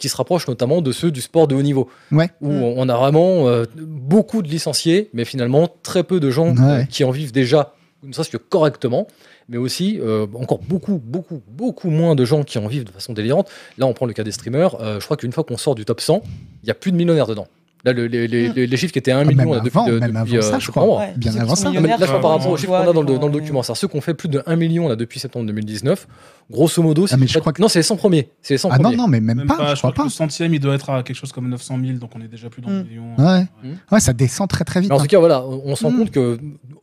qui 0.00 0.08
se 0.08 0.16
rapprochent 0.16 0.48
notamment 0.48 0.80
de 0.82 0.92
ceux 0.92 1.10
du 1.10 1.20
sport 1.20 1.46
de 1.48 1.54
haut 1.54 1.62
niveau 1.62 1.88
ouais. 2.10 2.30
où 2.40 2.50
Mm. 2.50 2.62
on 2.62 2.88
a 2.88 2.96
vraiment 2.96 3.46
beaucoup 3.76 4.42
de 4.42 4.48
licenciés, 4.48 5.08
mais 5.12 5.24
finalement 5.24 5.68
très 5.82 6.02
peu 6.04 6.20
de 6.20 6.30
gens 6.30 6.54
Ouais. 6.56 6.86
qui 6.90 7.04
en 7.04 7.10
vivent 7.10 7.32
déjà, 7.32 7.74
ne 8.02 8.12
serait-ce 8.12 8.30
que 8.30 8.36
correctement, 8.36 9.06
mais 9.48 9.56
aussi 9.56 9.98
euh, 10.00 10.26
encore 10.34 10.58
beaucoup, 10.58 11.00
beaucoup, 11.02 11.42
beaucoup 11.48 11.90
moins 11.90 12.14
de 12.14 12.24
gens 12.24 12.42
qui 12.42 12.58
en 12.58 12.66
vivent 12.66 12.84
de 12.84 12.90
façon 12.90 13.12
délirante. 13.12 13.50
Là, 13.78 13.86
on 13.86 13.92
prend 13.92 14.06
le 14.06 14.12
cas 14.12 14.24
des 14.24 14.32
streamers. 14.32 14.80
euh, 14.80 15.00
je 15.00 15.04
crois 15.04 15.16
qu'une 15.16 15.32
fois 15.32 15.44
qu'on 15.44 15.56
sort 15.56 15.74
du 15.74 15.84
top 15.84 16.00
100, 16.00 16.22
il 16.62 16.66
n'y 16.66 16.70
a 16.70 16.74
plus 16.74 16.92
de 16.92 16.96
millionnaires 16.96 17.26
dedans. 17.26 17.46
Là, 17.84 17.92
le- 17.92 18.06
les, 18.06 18.28
les- 18.28 18.48
Mm. 18.48 18.52
les- 18.54 18.76
chiffres 18.76 18.92
qui 18.92 19.00
étaient 19.00 19.10
à 19.10 19.18
1 19.18 19.22
Ah, 19.22 19.24
million 19.24 19.38
même 19.38 19.54
là, 19.54 19.60
depuis, 19.60 19.76
avant, 19.76 19.88
de- 19.88 19.98
même 19.98 20.12
depuis, 20.12 20.36
avant 20.38 20.46
ça, 20.48 20.54
euh, 20.54 20.60
je 20.60 20.70
crois. 20.70 20.98
Ouais, 21.00 21.12
bien 21.16 21.34
avant 21.36 21.56
ça. 21.56 21.68
Ah, 21.76 21.80
là, 21.80 21.96
je 21.98 22.04
parle 22.06 22.20
par 22.20 22.30
rapport 22.30 22.50
aux 22.52 22.56
chiffres 22.56 22.70
qu'on 22.70 22.90
a 22.90 22.92
dans 22.92 23.02
le, 23.02 23.18
dans 23.18 23.26
le 23.26 23.32
document. 23.32 23.62
C'est-à-dire 23.64 23.80
ceux 23.80 23.88
qui 23.88 23.96
ont 23.96 24.00
fait 24.00 24.14
plus 24.14 24.28
de 24.28 24.40
1 24.46 24.54
million 24.54 24.88
là, 24.88 24.94
depuis 24.94 25.18
septembre 25.18 25.46
2019. 25.46 26.06
Grosso 26.48 26.80
modo, 26.80 27.08
c'est 27.08 27.16
Ah, 27.20 27.26
je 27.26 27.38
crois 27.40 27.52
que- 27.52 27.60
non, 27.60 27.66
c'est 27.68 27.80
les 27.80 27.82
100 27.82 27.96
premiers. 27.96 28.28
C'est 28.40 28.54
les 28.54 28.58
100 28.58 28.68
Ah 28.70 28.76
non, 28.78 28.84
premiers. 28.84 28.96
non, 28.96 29.08
mais 29.08 29.20
même, 29.20 29.38
Même 29.38 29.46
pas, 29.48 29.56
pas, 29.56 29.74
je 29.74 29.80
crois 29.80 29.90
que 29.90 29.96
pas. 29.96 30.04
le 30.04 30.10
centième, 30.10 30.54
il 30.54 30.60
doit 30.60 30.74
être 30.76 30.90
à 30.90 31.02
quelque 31.02 31.16
chose 31.16 31.32
comme 31.32 31.48
900 31.48 31.76
000, 31.84 31.98
donc 31.98 32.10
on 32.14 32.20
est 32.20 32.28
déjà 32.28 32.48
plus 32.48 32.62
dans 32.62 32.70
le 32.70 32.84
million. 32.84 33.16
Ouais. 33.18 33.46
Ouais, 33.90 34.00
ça 34.00 34.12
descend 34.12 34.48
très 34.48 34.64
très 34.64 34.80
vite. 34.80 34.90
Mais 34.90 34.94
en 34.94 34.98
hein. 34.98 35.02
tout 35.02 35.08
cas, 35.08 35.18
voilà, 35.18 35.44
on, 35.44 35.74
se 35.74 35.82
rend 35.84 35.90
Mm. 35.90 35.96
compte 35.98 36.10
que 36.12 36.38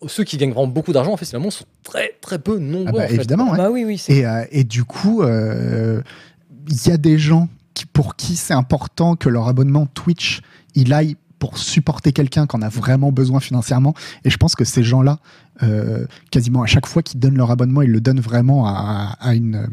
ceux 0.07 0.25
qui 0.25 0.35
gagnent 0.35 0.51
vraiment 0.51 0.67
beaucoup 0.67 0.91
d'argent, 0.91 1.13
en 1.13 1.17
fait, 1.17 1.25
finalement, 1.25 1.49
sont 1.49 1.63
très 1.83 2.11
très 2.19 2.39
peu 2.39 2.57
nombreux. 2.57 2.99
Ah 3.03 3.09
évidemment, 3.09 3.51
ouais. 3.51 3.57
Bah 3.57 3.69
oui, 3.71 3.85
oui. 3.85 3.97
c'est- 3.97 4.17
Et, 4.17 4.25
euh, 4.25 4.43
et 4.51 4.65
du 4.65 4.83
coup, 4.83 5.21
euh, 5.23 6.01
il 6.67 6.87
y 6.87 6.91
a 6.91 6.97
des 6.97 7.17
gens 7.17 7.47
qui, 7.73 7.85
pour 7.85 8.15
qui 8.17 8.35
c'est 8.35 8.53
important 8.53 9.15
que 9.15 9.29
leur 9.29 9.47
abonnement 9.47 9.85
Twitch, 9.93 10.41
il 10.81 10.93
aille 10.93 11.15
pour 11.39 11.57
supporter 11.57 12.11
quelqu'un 12.11 12.45
qu'on 12.47 12.61
a 12.61 12.67
vraiment 12.69 13.11
besoin 13.13 13.39
financièrement. 13.39 13.93
Et 14.25 14.29
je 14.29 14.35
pense 14.37 14.55
que 14.55 14.65
ces 14.65 14.83
gens-là, 14.83 15.19
euh, 15.63 16.05
quasiment 16.31 16.63
à 16.63 16.65
chaque 16.65 16.85
fois 16.85 17.01
qu'ils 17.01 17.19
donnent 17.19 17.37
leur 17.37 17.49
abonnement, 17.51 17.81
ils 17.81 17.91
le 17.91 18.01
donnent 18.01 18.19
vraiment 18.19 18.67
à, 18.67 19.15
à 19.21 19.35
une, 19.35 19.69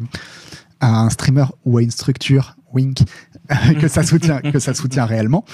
à 0.81 1.01
un 1.01 1.11
streamer 1.11 1.47
ou 1.65 1.79
à 1.79 1.83
une 1.83 1.91
structure, 1.91 2.57
wink, 2.73 2.99
que 3.81 3.89
ça 3.89 4.03
soutient, 4.05 4.41
que 4.41 4.59
ça 4.61 4.75
soutient 4.75 5.07
réellement. 5.07 5.45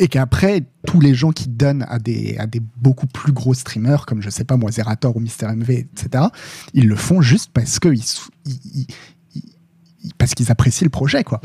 Et 0.00 0.06
qu'après, 0.08 0.62
tous 0.86 1.00
les 1.00 1.12
gens 1.12 1.32
qui 1.32 1.48
donnent 1.48 1.84
à 1.88 1.98
des, 1.98 2.36
à 2.38 2.46
des 2.46 2.62
beaucoup 2.76 3.08
plus 3.08 3.32
gros 3.32 3.52
streamers, 3.52 4.06
comme 4.06 4.22
je 4.22 4.30
sais 4.30 4.44
pas 4.44 4.56
moi, 4.56 4.70
Zerator 4.70 5.14
ou 5.16 5.20
Mister 5.20 5.46
MV, 5.48 5.70
etc., 5.70 6.24
ils 6.72 6.86
le 6.86 6.94
font 6.96 7.20
juste 7.20 7.50
parce 7.52 7.80
que 7.80 7.88
ils, 7.88 8.04
sou- 8.04 8.30
ils- 8.46 8.60
ils- 8.74 8.86
ils- 10.04 10.14
parce 10.16 10.34
qu'ils 10.34 10.50
apprécient 10.52 10.84
le 10.86 10.90
projet, 10.90 11.24
quoi. 11.24 11.40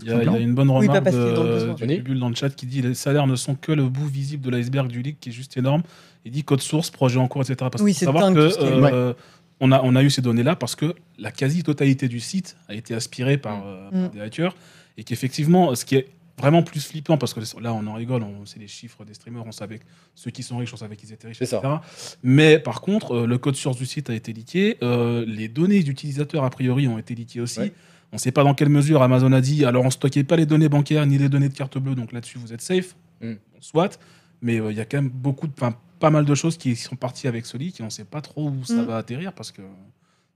Il 0.00 0.08
y, 0.08 0.12
a, 0.12 0.22
il 0.22 0.32
y 0.32 0.34
a 0.34 0.38
une 0.38 0.54
bonne 0.54 0.70
Oui, 0.70 0.86
remarque 0.88 1.06
le 1.12 1.76
de, 1.86 1.86
du 1.96 2.02
Bulle 2.02 2.18
dans 2.18 2.28
le 2.28 2.34
chat 2.34 2.50
qui 2.50 2.66
dit 2.66 2.82
les 2.82 2.94
salaires 2.94 3.26
ne 3.26 3.36
sont 3.36 3.54
que 3.54 3.72
le 3.72 3.88
bout 3.88 4.06
visible 4.06 4.44
de 4.44 4.50
l'iceberg 4.56 4.88
du 4.88 5.02
leak 5.02 5.20
qui 5.20 5.28
est 5.28 5.32
juste 5.32 5.56
énorme. 5.56 5.82
Il 6.24 6.32
dit 6.32 6.42
code 6.44 6.60
source, 6.62 6.90
projet 6.90 7.18
en 7.18 7.28
cours, 7.28 7.42
etc. 7.42 7.56
Parce 7.70 7.80
Oui, 7.82 7.94
c'est 7.94 8.06
faut 8.06 8.12
savoir 8.12 8.32
que 8.34 8.50
euh, 8.60 9.12
on, 9.60 9.70
a, 9.72 9.80
on 9.82 9.94
a 9.96 10.02
eu 10.02 10.10
ces 10.10 10.22
données-là 10.22 10.56
parce 10.56 10.74
que 10.76 10.94
la 11.18 11.30
quasi-totalité 11.30 12.08
du 12.08 12.20
site 12.20 12.56
a 12.68 12.74
été 12.74 12.94
aspirée 12.94 13.38
par, 13.38 13.64
euh, 13.66 13.90
par 13.90 14.00
Mm. 14.00 14.08
des 14.14 14.20
hackers 14.20 14.54
et 14.96 15.04
qu'effectivement, 15.04 15.74
ce 15.74 15.84
qui 15.84 15.94
est 15.96 16.08
vraiment 16.38 16.62
plus 16.62 16.84
flippant, 16.86 17.18
parce 17.18 17.34
que 17.34 17.40
là 17.60 17.74
on 17.74 17.84
en 17.88 17.94
rigole, 17.94 18.22
on 18.22 18.46
sait 18.46 18.60
les 18.60 18.68
chiffres 18.68 19.04
des 19.04 19.14
streamers, 19.14 19.44
on 19.46 19.50
savait 19.52 19.78
que 19.78 19.84
ceux 20.14 20.30
qui 20.30 20.44
sont 20.44 20.56
riches, 20.58 20.72
on 20.72 20.76
savait 20.76 20.94
qu'ils 20.96 21.12
étaient 21.12 21.26
riches, 21.28 21.42
ça. 21.42 21.56
etc. 21.58 21.74
Mais 22.22 22.58
par 22.60 22.80
contre, 22.80 23.12
euh, 23.14 23.26
le 23.26 23.38
code 23.38 23.56
source 23.56 23.76
du 23.76 23.86
site 23.86 24.08
a 24.10 24.14
été 24.14 24.32
leaké, 24.32 24.76
euh, 24.82 25.24
les 25.26 25.48
données 25.48 25.82
d'utilisateurs 25.82 26.44
a 26.44 26.50
priori 26.50 26.86
ont 26.86 26.96
été 26.98 27.14
leakées 27.16 27.40
aussi. 27.40 27.60
Ouais. 27.60 27.72
On 28.12 28.16
ne 28.16 28.20
sait 28.20 28.32
pas 28.32 28.42
dans 28.42 28.54
quelle 28.54 28.70
mesure 28.70 29.02
Amazon 29.02 29.32
a 29.32 29.40
dit 29.40 29.64
alors 29.64 29.84
on 29.84 29.90
stockait 29.90 30.24
pas 30.24 30.36
les 30.36 30.46
données 30.46 30.68
bancaires 30.68 31.04
ni 31.06 31.18
les 31.18 31.28
données 31.28 31.48
de 31.48 31.54
carte 31.54 31.78
bleue, 31.78 31.94
donc 31.94 32.12
là-dessus 32.12 32.38
vous 32.38 32.52
êtes 32.52 32.62
safe. 32.62 32.96
Mm. 33.20 33.34
Soit, 33.60 33.98
mais 34.40 34.60
euh, 34.60 34.70
il 34.70 34.78
y 34.78 34.80
a 34.80 34.84
quand 34.84 34.98
même 34.98 35.10
beaucoup 35.10 35.46
de, 35.46 35.52
pas 35.52 36.10
mal 36.10 36.24
de 36.24 36.34
choses 36.34 36.56
qui 36.56 36.76
sont 36.76 36.96
parties 36.96 37.28
avec 37.28 37.44
ce 37.44 37.56
leak 37.56 37.80
et 37.80 37.82
on 37.82 37.86
ne 37.86 37.90
sait 37.90 38.04
pas 38.04 38.20
trop 38.20 38.48
où 38.48 38.64
ça 38.64 38.74
Mm. 38.82 38.86
va 38.86 38.96
atterrir 38.96 39.32
parce 39.32 39.50
que 39.52 39.62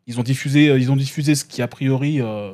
ils 0.06 0.18
ont 0.18 0.22
diffusé, 0.24 0.68
euh, 0.68 0.78
ils 0.78 0.90
ont 0.90 0.96
diffusé 0.96 1.34
ce 1.34 1.44
qui 1.44 1.62
a 1.62 1.68
priori 1.68 2.20
euh, 2.20 2.52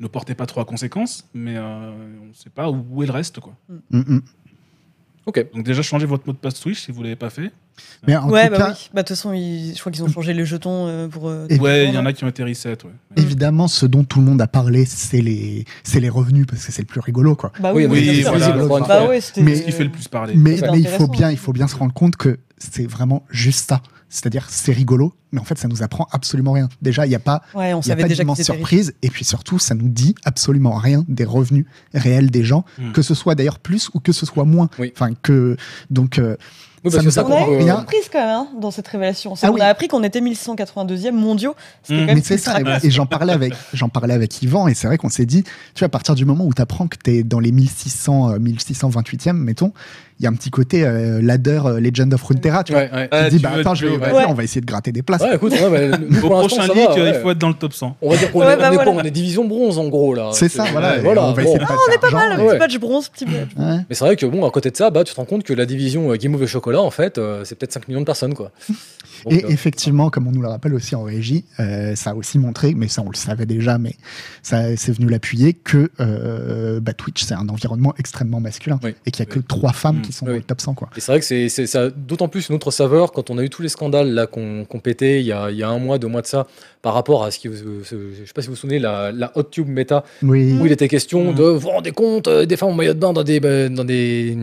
ne 0.00 0.06
portait 0.08 0.34
pas 0.34 0.46
trop 0.46 0.60
à 0.60 0.64
conséquence, 0.64 1.28
mais 1.32 1.56
euh, 1.56 1.92
on 2.22 2.26
ne 2.26 2.32
sait 2.34 2.50
pas 2.50 2.70
où, 2.70 3.02
est 3.02 3.06
le 3.06 3.12
reste 3.12 3.40
quoi. 3.40 3.54
Mm, 3.90 3.98
mm. 3.98 4.22
Ok. 5.26 5.46
Donc 5.54 5.64
déjà 5.64 5.82
changez 5.82 6.06
votre 6.06 6.26
mot 6.26 6.32
de 6.32 6.38
passe 6.38 6.60
Twitch 6.60 6.80
si 6.84 6.92
vous 6.92 7.02
l'avez 7.02 7.16
pas 7.16 7.30
fait. 7.30 7.52
Mais 8.06 8.16
en 8.16 8.28
Ouais, 8.28 8.46
tout 8.46 8.52
bah 8.52 8.58
cas, 8.58 8.70
oui. 8.72 8.88
Bah, 8.94 9.02
de 9.02 9.08
toute 9.08 9.16
façon, 9.16 9.32
ils- 9.32 9.74
je 9.74 9.80
crois 9.80 9.90
qu'ils 9.92 10.02
ont 10.04 10.08
changé 10.08 10.32
les 10.34 10.44
jetons 10.44 10.86
euh, 10.86 11.08
pour. 11.08 11.28
euh, 11.28 11.46
Ouais, 11.60 11.88
il 11.88 11.94
y 11.94 11.98
en 11.98 12.06
a 12.06 12.12
qui 12.12 12.24
ont 12.24 12.28
été 12.28 12.42
reset. 12.44 12.70
Ouais. 12.84 12.90
évidemment, 13.16 13.68
ce 13.68 13.86
dont 13.86 14.04
tout 14.04 14.20
le 14.20 14.26
monde 14.26 14.40
a 14.40 14.46
parlé, 14.46 14.84
c'est 14.84 15.20
les, 15.20 15.64
c'est 15.82 16.00
les 16.00 16.08
revenus, 16.08 16.46
parce 16.46 16.64
que 16.64 16.72
c'est 16.72 16.82
le 16.82 16.86
plus 16.86 17.00
rigolo, 17.00 17.34
quoi. 17.36 17.52
Bah 17.60 17.72
Oui, 17.74 17.86
oui, 17.86 18.06
oui, 18.10 18.22
voilà, 18.22 18.48
une 18.56 18.66
Bah 18.86 19.06
ouais. 19.08 19.20
Mais- 19.38 19.56
Ce 19.56 19.62
qui 19.62 19.72
fait 19.72 19.84
le 19.84 19.90
plus 19.90 20.08
parler. 20.08 20.34
Mais, 20.36 20.58
il 20.76 20.86
faut 20.86 21.08
bien, 21.08 21.30
il 21.30 21.38
faut 21.38 21.52
bien 21.52 21.66
se 21.68 21.76
rendre 21.76 21.92
compte 21.94 22.16
que 22.16 22.38
c'est 22.58 22.86
vraiment 22.86 23.24
juste 23.30 23.68
ça. 23.68 23.82
C'est-à-dire, 24.10 24.46
c'est 24.48 24.72
rigolo, 24.72 25.12
mais 25.32 25.40
en 25.40 25.44
fait, 25.44 25.58
ça 25.58 25.68
nous 25.68 25.82
apprend 25.82 26.06
absolument 26.12 26.52
rien. 26.52 26.70
Déjà, 26.80 27.04
il 27.04 27.10
n'y 27.10 27.14
a 27.14 27.18
pas, 27.18 27.42
Ouais, 27.54 27.74
on 27.74 27.80
il 27.82 27.88
y 27.88 27.92
a 27.92 27.96
pas 27.96 28.04
déjà 28.04 28.22
d'immense 28.22 28.40
surprise, 28.40 28.94
et 29.02 29.10
puis 29.10 29.22
surtout, 29.22 29.58
ça 29.58 29.74
nous 29.74 29.90
dit 29.90 30.14
absolument 30.24 30.74
rien 30.76 31.04
des 31.08 31.24
revenus 31.26 31.66
réels 31.92 32.30
des 32.30 32.42
gens, 32.42 32.64
Hmm. 32.78 32.92
que 32.92 33.02
ce 33.02 33.14
soit 33.14 33.34
d'ailleurs 33.34 33.58
plus 33.58 33.90
ou 33.92 34.00
que 34.00 34.12
ce 34.12 34.24
soit 34.24 34.46
moins. 34.46 34.70
Oui. 34.78 34.92
Enfin, 34.96 35.12
que 35.22 35.58
donc. 35.90 36.18
euh, 36.18 36.36
Oui, 36.84 36.90
Ça 36.92 37.02
nous 37.02 37.10
ça, 37.10 37.22
a- 37.22 37.24
On 37.24 37.32
a 37.32 37.36
qu'on 37.38 37.42
eu 37.42 37.46
peut- 37.46 37.52
une 37.54 37.62
Rien. 37.64 37.76
surprise 37.76 38.08
quand 38.12 38.18
même 38.20 38.28
hein, 38.28 38.48
dans 38.60 38.70
cette 38.70 38.86
révélation. 38.88 39.34
Ah 39.42 39.50
oui. 39.50 39.60
a 39.60 39.66
appris 39.66 39.88
qu'on 39.88 40.02
était 40.04 40.20
1182e 40.20 41.12
mondiaux. 41.14 41.54
C'était 41.82 41.94
Mm. 41.94 42.00
quand 42.00 42.06
même 42.06 42.16
Mais 42.16 42.22
c'est 42.24 42.38
ça, 42.38 42.58
et- 42.82 42.90
j'en 42.90 43.06
parlais 43.06 43.32
avec, 43.32 43.52
j'en 43.72 43.88
parlais 43.88 44.14
avec 44.14 44.42
Yvan, 44.42 44.68
et 44.68 44.74
c'est 44.74 44.86
vrai 44.86 44.96
qu'on 44.98 45.08
s'est 45.08 45.26
dit, 45.26 45.42
tu 45.42 45.80
vois, 45.80 45.86
à 45.86 45.88
partir 45.88 46.14
du 46.14 46.24
moment 46.24 46.44
où 46.44 46.54
tu 46.54 46.62
apprends 46.62 46.86
que 46.88 46.96
tu 47.02 47.10
es 47.10 47.22
dans 47.24 47.40
les 47.40 47.52
1600, 47.52 48.30
euh, 48.30 48.38
1628e, 48.38 49.36
mettons, 49.36 49.72
il 50.20 50.24
y 50.24 50.26
a 50.26 50.30
un 50.30 50.34
petit 50.34 50.50
côté 50.50 50.84
euh, 50.84 51.20
ladder 51.22 51.60
euh, 51.64 51.80
Legend 51.80 52.12
of 52.12 52.22
Runeterra, 52.22 52.64
tu 52.64 52.72
vois. 52.72 52.82
Ouais, 52.82 52.90
ouais. 52.92 53.08
Tu 53.08 53.16
Ah, 53.16 53.24
te 53.26 53.30
dis, 53.30 53.36
tu 53.36 53.42
bah 53.42 53.50
veux 53.54 53.60
attends, 53.60 53.74
je 53.74 53.86
vais, 53.86 53.96
vas-y, 53.96 54.24
on 54.26 54.34
va 54.34 54.42
essayer 54.44 54.60
de 54.60 54.66
gratter 54.66 54.90
des 54.90 55.02
places. 55.02 55.22
Ouais, 55.22 55.36
écoute, 55.36 55.52
ouais, 55.52 55.88
bah, 55.90 55.96
nous, 55.98 56.18
Au 56.24 56.28
prochain 56.30 56.62
leak, 56.64 56.74
va, 56.74 56.94
ouais. 56.94 57.12
il 57.14 57.20
faut 57.22 57.30
être 57.30 57.38
dans 57.38 57.48
le 57.48 57.54
top 57.54 57.72
100. 57.72 57.96
On 58.02 58.10
va 58.10 58.16
dire 58.16 58.32
qu'on 58.32 58.40
Ouais, 58.44 58.52
est, 58.52 58.56
bah 58.56 58.68
on 58.68 58.72
est 58.72 58.74
voilà. 58.74 58.90
on 58.90 59.00
est 59.02 59.10
division 59.10 59.44
bronze 59.46 59.78
en 59.78 59.88
gros 59.88 60.14
là. 60.14 60.30
C'est 60.32 60.48
ça, 60.48 60.64
voilà. 60.72 60.92
ouais, 60.94 60.98
et 60.98 61.02
voilà. 61.02 61.24
on 61.24 61.32
va 61.32 61.42
bon. 61.42 61.48
essayer 61.48 61.58
de 61.58 61.64
pas 61.64 61.74
on 61.88 61.92
est 61.92 61.98
pas 61.98 62.10
mal, 62.10 62.36
petit 62.38 62.58
badge 62.58 62.78
bronze, 62.78 63.08
petit 63.10 63.24
badge. 63.26 63.48
ouais. 63.56 63.76
Mais 63.88 63.94
c'est 63.94 64.04
vrai 64.04 64.16
que 64.16 64.26
bon, 64.26 64.44
à 64.46 64.50
côté 64.50 64.70
de 64.70 64.76
ça, 64.76 64.90
bah, 64.90 65.04
tu 65.04 65.12
te 65.12 65.16
rends 65.20 65.26
compte 65.26 65.44
que 65.44 65.52
la 65.52 65.66
division 65.66 66.10
euh, 66.12 66.16
Game 66.16 66.34
of 66.34 66.40
the 66.40 66.46
Chocolat, 66.46 66.80
en 66.80 66.90
fait, 66.90 67.20
c'est 67.44 67.54
peut-être 67.56 67.72
5 67.72 67.88
millions 67.88 68.00
de 68.00 68.06
personnes, 68.06 68.34
quoi. 68.34 68.50
Et 69.30 69.44
effectivement, 69.48 70.10
comme 70.10 70.28
on 70.28 70.30
nous 70.30 70.42
le 70.42 70.48
rappelle 70.48 70.74
aussi 70.74 70.94
en 70.94 71.02
régie, 71.02 71.44
ça 71.96 72.10
a 72.10 72.14
aussi 72.14 72.38
montré, 72.38 72.74
mais 72.74 72.86
ça 72.86 73.02
on 73.04 73.10
le 73.10 73.16
savait 73.16 73.46
déjà, 73.46 73.76
mais 73.76 73.94
ça 74.42 74.76
c'est 74.76 74.92
venu 74.92 75.08
l'appuyer, 75.08 75.54
que 75.54 75.90
bah, 76.78 76.92
Twitch 76.92 77.24
c'est 77.24 77.34
un 77.34 77.48
environnement 77.48 77.94
extrêmement 77.98 78.38
masculin 78.40 78.78
et 79.06 79.10
qu'il 79.10 79.24
n'y 79.24 79.30
a 79.30 79.34
que 79.34 79.40
trois 79.40 79.72
femmes 79.72 79.98
Mm. 79.98 80.07
Qui 80.08 80.12
sont 80.14 80.26
Oui. 80.26 80.42
top 80.42 80.60
100. 80.60 80.74
Quoi. 80.74 80.88
Et 80.96 81.00
c'est 81.00 81.12
vrai 81.12 81.20
que 81.20 81.24
c'est, 81.24 81.48
c'est, 81.48 81.66
ça 81.66 81.90
d'autant 81.90 82.28
plus 82.28 82.48
une 82.48 82.54
autre 82.56 82.70
saveur 82.70 83.12
quand 83.12 83.30
on 83.30 83.38
a 83.38 83.42
eu 83.44 83.50
tous 83.50 83.62
les 83.62 83.68
scandales 83.68 84.12
là 84.12 84.26
qu'on, 84.26 84.64
qu'on 84.64 84.80
pétait 84.80 85.20
il 85.20 85.26
y, 85.26 85.32
a, 85.32 85.50
il 85.50 85.56
y 85.56 85.62
a 85.62 85.68
un 85.68 85.78
mois, 85.78 85.98
deux 85.98 86.08
mois 86.08 86.22
de 86.22 86.26
ça, 86.26 86.46
par 86.82 86.94
rapport 86.94 87.24
à 87.24 87.30
ce 87.30 87.38
qui, 87.38 87.48
vous- 87.48 87.84
ce- 87.84 88.12
je 88.18 88.24
sais 88.24 88.32
pas 88.34 88.42
si 88.42 88.48
vous 88.48 88.54
vous 88.54 88.60
souvenez, 88.60 88.78
la, 88.78 89.12
la 89.12 89.30
hot 89.36 89.44
tube 89.44 89.68
méta, 89.68 90.04
Oui, 90.22 90.58
où 90.60 90.66
il 90.66 90.72
était 90.72 90.88
question 90.88 91.32
Mm. 91.32 91.34
de 91.34 91.42
vous 91.44 91.58
vous 91.60 91.68
rendez 91.70 91.92
compte 91.92 92.28
euh, 92.28 92.46
des 92.46 92.56
femmes 92.56 92.70
en 92.70 92.74
maillot 92.74 92.94
de 92.94 92.98
bain 92.98 93.12
dans 93.12 93.22
des, 93.24 93.40
bah, 93.40 93.68
dans 93.68 93.84
des, 93.84 94.36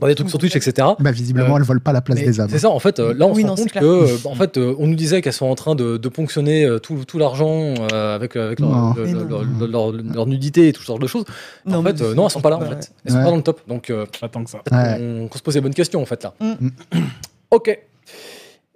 par 0.00 0.08
des 0.08 0.14
trucs 0.14 0.28
sur 0.28 0.38
Twitch, 0.38 0.56
etc. 0.56 0.88
Bah, 0.98 1.10
visiblement, 1.12 1.54
Euh, 1.54 1.58
elles 1.58 1.62
volent 1.64 1.80
pas 1.82 1.92
la 1.92 2.00
place 2.00 2.18
des 2.18 2.40
hommes. 2.40 2.48
C'est 2.50 2.58
ça, 2.58 2.70
en 2.70 2.78
fait, 2.78 2.98
euh, 2.98 3.14
là 3.14 3.26
on 3.26 3.32
Oui, 3.34 3.42
se 3.42 3.46
non, 3.46 3.54
rend 3.54 3.62
compte 3.62 3.72
que, 3.72 3.84
euh, 3.84 4.16
en 4.24 4.34
fait, 4.34 4.56
euh, 4.56 4.74
on 4.78 4.86
nous 4.86 4.94
disait 4.96 5.22
qu'elles 5.22 5.32
sont 5.32 5.46
en 5.46 5.54
train 5.54 5.74
de, 5.74 5.96
de 5.96 6.08
ponctionner 6.08 6.68
tout, 6.82 7.04
tout 7.06 7.18
l'argent 7.18 7.74
euh, 7.92 8.14
avec, 8.14 8.36
avec 8.36 8.60
leur, 8.60 8.70
Non. 8.70 8.94
leur, 8.94 9.06
Mais 9.06 9.12
non. 9.12 9.24
leur- 9.28 9.68
leur- 9.68 9.92
leur 9.92 10.26
nudité 10.26 10.68
et 10.68 10.72
tout 10.72 10.82
ce 10.82 10.86
genre 10.86 10.98
de 10.98 11.06
choses. 11.06 11.24
en 11.70 11.82
mais 11.82 11.90
fait, 11.90 12.02
euh, 12.02 12.14
non, 12.14 12.24
elles 12.26 12.30
sont 12.30 12.40
pas 12.40 12.50
là, 12.50 12.56
en 12.56 12.60
ouais. 12.62 12.68
fait. 12.68 12.92
Elles 13.04 13.12
sont 13.12 13.18
pas 13.18 13.30
dans 13.30 13.36
le 13.36 13.42
top. 13.42 13.60
Donc, 13.68 13.90
euh, 13.90 14.06
Pas 14.20 14.28
tant 14.28 14.42
que 14.44 14.50
ça. 14.50 14.62
On, 14.72 15.28
se 15.34 15.42
pose 15.42 15.54
les 15.54 15.60
bonnes 15.60 15.74
questions, 15.74 16.02
en 16.02 16.06
fait, 16.06 16.22
là. 16.24 16.34
Mm. 16.40 16.68
ok. 17.50 17.78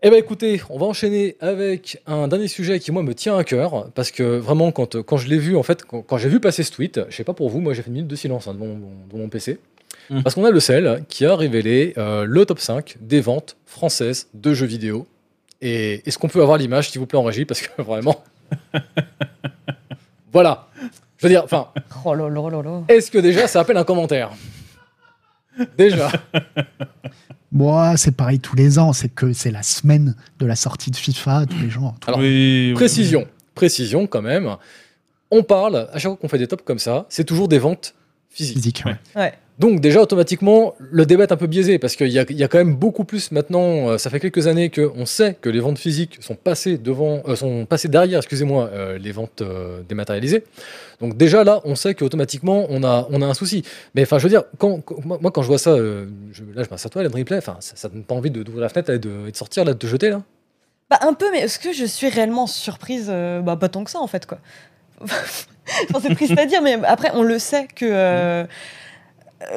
Eh 0.01 0.11
ben 0.11 0.17
écoutez, 0.17 0.61
on 0.71 0.79
va 0.79 0.87
enchaîner 0.87 1.37
avec 1.41 2.01
un 2.07 2.29
dernier 2.29 2.47
sujet 2.47 2.79
qui 2.79 2.93
moi 2.93 3.03
me 3.03 3.15
tient 3.17 3.37
à 3.37 3.43
cœur 3.43 3.91
parce 3.97 4.13
que 4.13 4.23
vraiment 4.39 4.71
quand, 4.71 5.03
quand 5.03 5.17
je 5.17 5.29
l'ai 5.29 5.39
vu 5.39 5.57
en 5.57 5.65
fait 5.65 5.83
quand, 5.85 6.03
quand 6.03 6.19
j'ai 6.19 6.29
vu 6.29 6.39
passer 6.39 6.63
ce 6.63 6.71
tweet, 6.71 7.01
je 7.09 7.17
sais 7.17 7.25
pas 7.25 7.33
pour 7.35 7.51
vous, 7.51 7.59
moi 7.59 7.75
j'ai 7.75 7.83
fait 7.83 7.89
une 7.89 7.95
minute 7.95 8.07
de 8.09 8.15
silence 8.15 8.47
hein, 8.47 8.57
mon 9.13 9.29
PC 9.29 9.59
Mm. 10.11 10.23
parce 10.23 10.35
qu'on 10.35 10.45
a 10.45 10.51
le 10.51 10.61
sel 10.61 11.05
qui 11.09 11.27
a 11.27 11.37
révélé 11.37 11.93
euh, 11.99 12.25
le 12.25 12.47
top 12.47 12.61
5 12.61 12.97
des 13.01 13.21
ventes 13.21 13.57
françaises 13.67 14.29
de 14.35 14.55
jeux 14.55 14.67
vidéo 14.67 15.07
et 15.61 16.03
est-ce 16.09 16.19
qu'on 16.19 16.29
peut 16.29 16.41
avoir 16.41 16.57
l'image 16.57 16.91
s'il 16.91 17.01
vous 17.01 17.07
plaît 17.07 17.19
en 17.19 17.23
régie? 17.25 17.45
Parce 17.45 17.61
que 17.61 17.83
vraiment 17.83 18.23
voilà, 20.33 20.69
je 21.19 21.27
veux 21.27 21.31
dire 21.33 21.43
enfin 21.45 21.69
Oh 22.05 22.15
là 22.15 22.29
là 22.29 22.49
là 22.51 22.63
là. 22.63 22.83
est-ce 22.89 23.11
que 23.11 23.19
déjà 23.19 23.47
ça 23.47 23.61
appelle 23.61 23.77
un 23.77 23.85
commentaire? 23.85 24.31
Déjà 25.77 26.11
Moi, 27.51 27.97
c'est 27.97 28.13
pareil 28.15 28.41
tous 28.41 28.57
les 28.57 28.79
ans. 28.79 28.93
C'est 28.93 29.09
que 29.09 29.33
c'est 29.33 29.51
la 29.51 29.63
semaine 29.63 30.15
de 30.39 30.45
la 30.45 30.55
sortie 30.55 30.91
de 30.91 30.97
FIFA. 30.97 31.47
Tous 31.47 31.59
les 31.59 31.71
gens. 31.71 31.95
Alors, 32.07 32.21
Oui, 32.21 32.69
oui, 32.69 32.75
Précision, 32.75 33.27
précision 33.55 34.07
quand 34.07 34.21
même. 34.21 34.57
On 35.31 35.43
parle, 35.43 35.89
à 35.93 35.99
chaque 35.99 36.11
fois 36.13 36.17
qu'on 36.17 36.29
fait 36.29 36.39
des 36.39 36.47
tops 36.47 36.63
comme 36.65 36.79
ça, 36.79 37.07
c'est 37.09 37.25
toujours 37.25 37.49
des 37.49 37.59
ventes 37.59 37.95
physique. 38.47 38.83
ouais. 38.87 38.97
Ouais. 39.17 39.33
Donc 39.59 39.81
déjà, 39.81 40.01
automatiquement, 40.01 40.77
le 40.79 41.05
débat 41.05 41.25
est 41.25 41.33
un 41.33 41.37
peu 41.37 41.49
biaisé, 41.49 41.81
parce 41.81 41.97
qu'il 41.97 42.07
y 42.11 42.19
a, 42.21 42.25
il 42.29 42.37
y 42.37 42.45
a 42.45 42.49
quand 42.49 42.59
même 42.59 42.77
beaucoup 42.77 43.03
plus 43.05 43.33
maintenant, 43.33 43.89
euh, 43.89 43.99
ça 43.99 44.09
fait 44.09 44.21
quelques 44.21 44.47
années 44.47 44.71
qu'on 44.71 45.05
sait 45.05 45.35
que 45.41 45.49
les 45.49 45.59
ventes 45.59 45.79
physiques 45.81 46.19
sont 46.21 46.37
passées, 46.37 46.79
devant, 46.79 47.23
euh, 47.27 47.35
sont 47.35 47.67
passées 47.67 47.89
derrière 47.89 48.19
excusez-moi, 48.19 48.71
euh, 48.73 48.99
les 48.99 49.11
ventes 49.11 49.43
euh, 49.43 49.81
dématérialisées. 49.89 50.45
Donc 51.01 51.17
déjà 51.17 51.43
là, 51.43 51.61
on 51.65 51.75
sait 51.75 51.97
qu'automatiquement, 51.97 52.67
on 52.71 52.85
a, 52.85 53.09
on 53.11 53.21
a 53.21 53.27
un 53.27 53.35
souci. 53.35 53.65
Mais 53.97 54.03
enfin, 54.03 54.19
je 54.19 54.23
veux 54.25 54.29
dire, 54.29 54.45
quand, 54.59 54.81
quand- 54.81 55.05
moi, 55.05 55.19
quand 55.33 55.43
je 55.43 55.49
vois 55.49 55.59
ça, 55.59 55.71
euh, 55.71 56.07
je, 56.31 56.45
là 56.55 56.63
je 56.63 56.69
m'assieds 56.71 56.87
à 56.87 56.91
toi, 56.91 57.03
Ripley, 57.13 57.39
enfin, 57.39 57.57
ça, 57.59 57.75
ça 57.75 57.89
donne 57.89 58.05
pas 58.05 58.15
envie 58.15 58.31
de- 58.31 58.45
d'ouvrir 58.45 58.63
la 58.63 58.69
fenêtre 58.69 58.91
et 58.91 59.01
de, 59.01 59.27
et 59.27 59.33
de 59.33 59.37
sortir, 59.37 59.65
là, 59.65 59.73
de 59.73 59.79
te 59.79 59.89
jeter 59.89 60.11
là 60.11 60.23
Bah 60.89 61.01
un 61.03 61.15
peu, 61.15 61.33
mais 61.33 61.41
est-ce 61.41 61.59
que 61.59 61.73
je 61.73 61.85
suis 61.85 62.09
réellement 62.09 62.47
surprise? 62.47 63.09
Euh, 63.11 63.41
Bah 63.41 63.57
pas 63.57 63.69
tant 63.69 63.83
que 63.83 63.91
ça 63.91 63.99
en 63.99 64.07
fait 64.07 64.25
quoi. 64.25 64.39
Enfin, 65.91 66.01
c'est 66.03 66.15
triste 66.15 66.39
à 66.39 66.47
dire, 66.47 66.63
mais 66.63 66.79
après 66.85 67.11
on 67.15 67.23
le 67.23 67.39
sait 67.39 67.67
que. 67.75 67.85
euh, 67.89 68.45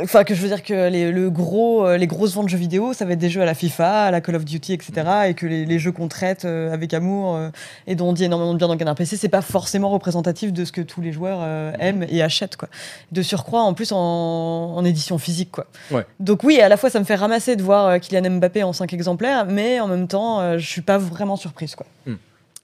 Enfin, 0.03 0.23
que 0.23 0.35
je 0.35 0.41
veux 0.43 0.47
dire 0.47 0.61
que 0.61 0.89
les, 0.89 1.11
le 1.11 1.31
gros, 1.31 1.87
euh, 1.87 1.97
les 1.97 2.05
grosses 2.05 2.35
ventes 2.35 2.45
de 2.45 2.49
jeux 2.51 2.57
vidéo, 2.59 2.93
ça 2.93 3.03
va 3.03 3.13
être 3.13 3.19
des 3.19 3.31
jeux 3.31 3.41
à 3.41 3.45
la 3.45 3.55
FIFA, 3.55 4.03
à 4.03 4.11
la 4.11 4.21
Call 4.21 4.35
of 4.35 4.45
Duty, 4.45 4.73
etc. 4.73 4.93
Et 5.29 5.33
que 5.33 5.47
les, 5.47 5.65
les 5.65 5.79
jeux 5.79 5.91
qu'on 5.91 6.07
traite 6.07 6.45
euh, 6.45 6.71
avec 6.71 6.93
amour 6.93 7.35
euh, 7.35 7.49
et 7.87 7.95
dont 7.95 8.09
on 8.09 8.13
dit 8.13 8.23
énormément 8.23 8.53
de 8.53 8.59
bien 8.59 8.67
dans 8.67 8.77
Canard 8.77 8.93
PC, 8.93 9.17
c'est 9.17 9.27
pas 9.27 9.41
forcément 9.41 9.89
représentatif 9.89 10.53
de 10.53 10.65
ce 10.65 10.71
que 10.71 10.81
tous 10.81 11.01
les 11.01 11.11
joueurs 11.11 11.39
euh, 11.41 11.71
aiment 11.79 12.05
et 12.07 12.21
achètent. 12.21 12.57
Quoi. 12.57 12.69
De 13.11 13.23
surcroît, 13.23 13.63
en 13.63 13.73
plus 13.73 13.91
en, 13.91 13.97
en 13.97 14.85
édition 14.85 15.17
physique. 15.17 15.49
Quoi. 15.49 15.65
Ouais. 15.89 16.05
Donc 16.19 16.43
oui, 16.43 16.61
à 16.61 16.69
la 16.69 16.77
fois 16.77 16.91
ça 16.91 16.99
me 16.99 17.03
fait 17.05 17.15
ramasser 17.15 17.55
de 17.55 17.63
voir 17.63 17.99
Kylian 17.99 18.29
Mbappé 18.37 18.61
en 18.61 18.73
5 18.73 18.93
exemplaires, 18.93 19.47
mais 19.47 19.79
en 19.79 19.87
même 19.87 20.07
temps, 20.07 20.59
je 20.59 20.65
suis 20.65 20.81
pas 20.81 20.99
vraiment 20.99 21.37
surprise. 21.37 21.73
Quoi. 21.73 21.87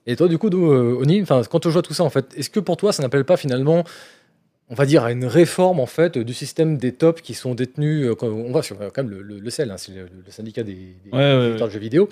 Et 0.08 0.16
toi, 0.16 0.28
du 0.28 0.38
coup, 0.38 0.50
euh, 0.50 0.98
Oni, 1.02 1.24
quand 1.26 1.66
on 1.66 1.70
joue 1.70 1.80
à 1.80 1.82
tout 1.82 1.94
ça, 1.94 2.04
en 2.04 2.10
fait, 2.10 2.26
est-ce 2.38 2.50
que 2.50 2.60
pour 2.60 2.78
toi, 2.78 2.92
ça 2.94 3.04
n'appelle 3.04 3.26
pas 3.26 3.38
finalement, 3.38 3.84
on 4.70 4.76
va 4.76 4.86
dire, 4.86 5.04
à 5.04 5.12
une 5.12 5.26
réforme 5.26 5.80
en 5.80 5.86
fait 5.86 6.18
du 6.18 6.34
système 6.34 6.78
des 6.78 6.94
tops 6.94 7.22
qui 7.22 7.34
sont 7.34 7.54
détenus, 7.56 8.06
euh, 8.08 8.16
on 8.22 8.52
voit 8.52 8.64
sur 8.64 8.82
euh, 8.82 8.90
quand 8.94 9.04
même 9.04 9.12
le, 9.12 9.22
le, 9.22 9.40
le 9.40 9.50
CEL, 9.50 9.70
hein, 9.72 9.76
c'est 9.78 9.92
le, 9.94 10.04
le 10.26 10.32
syndicat 10.32 10.64
des, 10.64 10.74
des 10.74 11.12
Ouais, 11.12 11.18
ouais, 11.20 11.50
éditeurs 11.50 11.68
de 11.68 11.74
jeux 11.74 11.80
vidéo. 11.80 12.10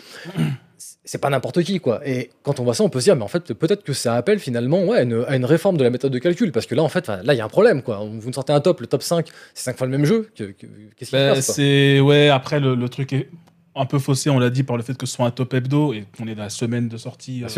C'est 1.05 1.19
pas 1.19 1.29
n'importe 1.29 1.63
qui, 1.63 1.79
quoi. 1.79 2.01
Et 2.07 2.31
quand 2.43 2.59
on 2.59 2.63
voit 2.65 2.73
ça, 2.73 2.83
on 2.83 2.89
peut 2.89 2.99
se 2.99 3.05
dire, 3.05 3.15
mais 3.15 3.23
en 3.23 3.27
fait, 3.29 3.53
peut-être 3.53 3.83
que 3.83 3.93
ça 3.93 4.15
appelle 4.15 4.39
finalement 4.39 4.83
ouais, 4.83 4.97
à, 4.97 5.01
une, 5.03 5.23
à 5.27 5.35
une 5.37 5.45
réforme 5.45 5.77
de 5.77 5.83
la 5.83 5.89
méthode 5.89 6.11
de 6.11 6.19
calcul. 6.19 6.51
Parce 6.51 6.65
que 6.65 6.75
là, 6.75 6.83
en 6.83 6.89
fait, 6.89 7.07
là, 7.07 7.33
il 7.33 7.37
y 7.37 7.41
a 7.41 7.45
un 7.45 7.49
problème, 7.49 7.81
quoi. 7.81 7.97
Vous 8.03 8.27
nous 8.27 8.33
sortez 8.33 8.51
un 8.53 8.59
top, 8.59 8.81
le 8.81 8.87
top 8.87 9.01
5, 9.03 9.27
c'est 9.53 9.63
5 9.71 9.77
fois 9.77 9.87
le 9.87 9.91
même 9.97 10.05
jeu. 10.05 10.27
Que- 10.35 10.43
que- 10.43 10.65
Qu'est-ce 10.97 10.97
qui 10.97 11.05
se 11.05 11.11
Bah, 11.11 11.33
passe, 11.35 11.51
c'est 11.53 11.99
ouais. 12.01 12.27
Après, 12.29 12.59
le, 12.59 12.75
le 12.75 12.89
truc 12.89 13.13
est 13.13 13.29
un 13.75 13.85
peu 13.85 13.99
faussé. 13.99 14.29
On 14.29 14.39
l'a 14.39 14.49
dit 14.49 14.63
par 14.63 14.77
le 14.77 14.83
fait 14.83 14.97
que 14.97 15.05
ce 15.05 15.15
soit 15.15 15.25
un 15.25 15.31
top 15.31 15.53
hebdo 15.53 15.93
et 15.93 16.05
qu'on 16.17 16.27
est 16.27 16.35
dans 16.35 16.43
la 16.43 16.49
semaine 16.49 16.87
de 16.87 16.97
sortie 16.97 17.43
euh. 17.43 17.49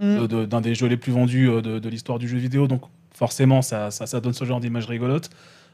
Mm. 0.00 0.20
de- 0.20 0.26
de- 0.26 0.44
d'un 0.46 0.60
des 0.60 0.74
jeux 0.74 0.86
les 0.88 0.96
plus 0.96 1.12
vendus 1.12 1.48
euh, 1.48 1.60
de, 1.62 1.78
de 1.78 1.88
l'histoire 1.88 2.18
du 2.18 2.28
jeu 2.28 2.38
vidéo. 2.38 2.66
Donc 2.66 2.82
forcément, 3.14 3.62
ça, 3.62 3.90
ça, 3.90 4.06
ça 4.06 4.20
donne 4.20 4.32
ce 4.34 4.44
genre 4.44 4.60
d'image 4.60 4.86
rigolote. 4.86 5.30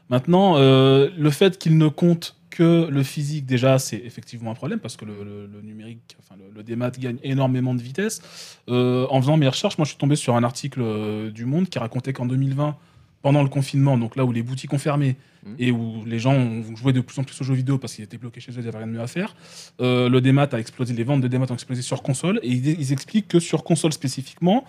Maintenant, 0.09 0.55
euh, 0.57 1.09
le 1.17 1.29
fait 1.29 1.57
qu'il 1.57 1.77
ne 1.77 1.87
compte 1.87 2.35
que 2.49 2.87
le 2.89 3.01
physique, 3.03 3.45
déjà, 3.45 3.79
c'est 3.79 3.97
effectivement 3.97 4.51
un 4.51 4.55
problème 4.55 4.79
parce 4.79 4.95
que 4.95 5.05
le, 5.05 5.13
le- 5.23 5.47
le 5.47 5.61
numérique, 5.61 6.15
enfin 6.19 6.35
le, 6.37 6.53
le 6.55 6.63
démat 6.63 6.91
gagne 6.91 7.17
énormément 7.23 7.73
de 7.73 7.81
vitesse. 7.81 8.21
Euh, 8.69 9.07
en 9.09 9.19
faisant 9.21 9.37
mes 9.37 9.47
recherches, 9.47 9.77
moi, 9.77 9.85
je 9.85 9.89
suis 9.91 9.97
tombé 9.97 10.15
sur 10.15 10.35
un 10.35 10.43
article 10.43 10.81
euh, 10.83 11.31
du 11.31 11.45
Monde 11.45 11.67
qui 11.69 11.79
racontait 11.79 12.13
qu'en 12.13 12.25
2020, 12.27 12.75
pendant 13.23 13.41
le 13.41 13.49
confinement, 13.49 13.97
donc 13.97 14.15
là 14.17 14.25
où 14.25 14.31
les 14.33 14.43
boutiques 14.43 14.73
ont 14.73 14.77
fermé 14.77 15.15
Mhm. 15.45 15.55
et 15.59 15.71
où 15.71 16.03
les 16.05 16.19
gens 16.19 16.33
ont 16.33 16.75
joué 16.75 16.93
de 16.93 17.01
plus 17.01 17.19
en 17.19 17.23
plus 17.23 17.39
aux 17.41 17.43
jeux 17.43 17.53
vidéo 17.53 17.77
parce 17.77 17.93
qu'ils 17.95 18.03
étaient 18.05 18.17
bloqués 18.17 18.39
chez 18.41 18.51
eux, 18.51 18.55
ils 18.59 18.65
n'avaient 18.65 18.77
rien 18.77 18.87
de 18.87 18.91
mieux 18.93 19.01
à 19.01 19.07
faire, 19.07 19.35
euh, 19.81 20.07
le 20.09 20.21
démat 20.21 20.47
a 20.51 20.59
explosé, 20.59 20.93
les 20.93 21.03
ventes 21.03 21.21
de 21.21 21.27
démat 21.27 21.45
ont 21.49 21.53
explosé 21.53 21.81
sur 21.81 22.01
console 22.01 22.39
et 22.43 22.49
ils, 22.49 22.67
ils 22.79 22.91
expliquent 22.93 23.27
que 23.27 23.39
sur 23.39 23.63
console 23.63 23.91
spécifiquement, 23.93 24.63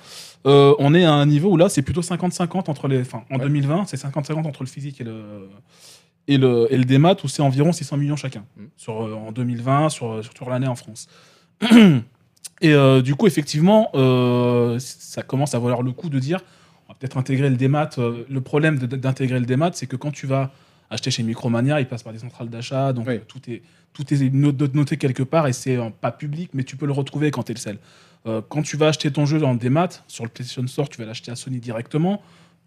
euh, 0.46 0.74
on 0.78 0.94
est 0.94 1.05
à 1.05 1.12
un 1.12 1.26
niveau 1.26 1.51
où 1.52 1.56
là 1.56 1.68
c'est 1.68 1.82
plutôt 1.82 2.01
50-50 2.02 2.68
entre 2.70 2.88
les. 2.88 3.01
Enfin, 3.02 3.24
en 3.30 3.36
Ouais. 3.38 3.44
2020, 3.44 3.84
c'est 3.86 3.96
50-50 4.02 4.46
entre 4.46 4.62
le 4.64 4.68
physique 4.68 5.01
et 5.01 5.05
le. 5.05 5.48
Et 6.26 6.38
le, 6.38 6.66
et 6.70 6.78
le 6.78 6.84
démat, 6.86 7.16
où 7.22 7.28
c'est 7.28 7.42
environ 7.42 7.70
600 7.70 7.98
millions 7.98 8.16
chacun 8.16 8.44
Mhm. 8.56 8.68
sur, 8.78 9.02
euh, 9.05 9.12
en 9.14 9.30
2020, 9.30 9.90
sur, 9.90 10.22
sur 10.34 10.48
l'année 10.48 10.66
en 10.66 10.74
France. 10.74 11.06
et 12.62 12.72
euh, 12.72 13.02
du 13.02 13.14
coup, 13.14 13.26
effectivement, 13.26 13.90
euh, 13.94 14.78
ça 14.78 15.22
commence 15.22 15.55
à 15.55 15.59
valoir 15.59 15.82
le 15.82 15.92
coup 15.92 16.09
de 16.09 16.18
dire 16.18 16.40
peut-être 16.99 17.16
intégrer 17.16 17.51
le 17.51 17.57
démat. 17.57 17.91
Euh, 17.99 18.25
le 18.29 18.41
problème 18.41 18.79
d'intégrer 18.79 19.39
le 19.41 19.47
démat, 19.47 19.71
c'est 19.75 19.87
que 19.87 19.97
quand 19.97 20.11
tu 20.11 20.27
vas 20.27 20.51
acheter 20.91 21.11
chez 21.11 21.23
Micromania, 21.23 21.81
il 21.81 21.87
passe 21.87 22.03
par 22.03 22.12
des 22.12 22.19
centrales 22.19 22.49
d'achat, 22.49 22.93
donc 22.93 23.07
Oui. 23.09 23.21
tout 23.29 23.41
est 23.51 23.62
tout 23.93 24.12
est 24.12 24.29
no- 24.33 24.51
noté 24.75 24.97
quelque 24.97 25.23
part 25.23 25.47
et 25.47 25.53
c'est 25.53 25.79
pas 26.01 26.11
public, 26.11 26.51
mais 26.53 26.65
tu 26.65 26.77
peux 26.77 26.85
le 26.87 26.93
retrouver 26.93 27.31
quand 27.31 27.45
tu 27.45 27.53
es 27.53 27.55
le 27.55 27.61
sel. 27.61 27.79
Euh, 28.27 28.41
quand 28.49 28.62
tu 28.62 28.77
vas 28.77 28.89
acheter 28.89 29.12
ton 29.12 29.25
jeu 29.25 29.41
en 29.45 29.55
démat 29.55 29.89
sur 30.09 30.25
le 30.25 30.31
PlayStation 30.31 30.66
Store, 30.66 30.89
tu 30.89 30.99
vas 30.99 31.07
l'acheter 31.07 31.31
à 31.31 31.37
Sony 31.37 31.61
directement 31.61 32.21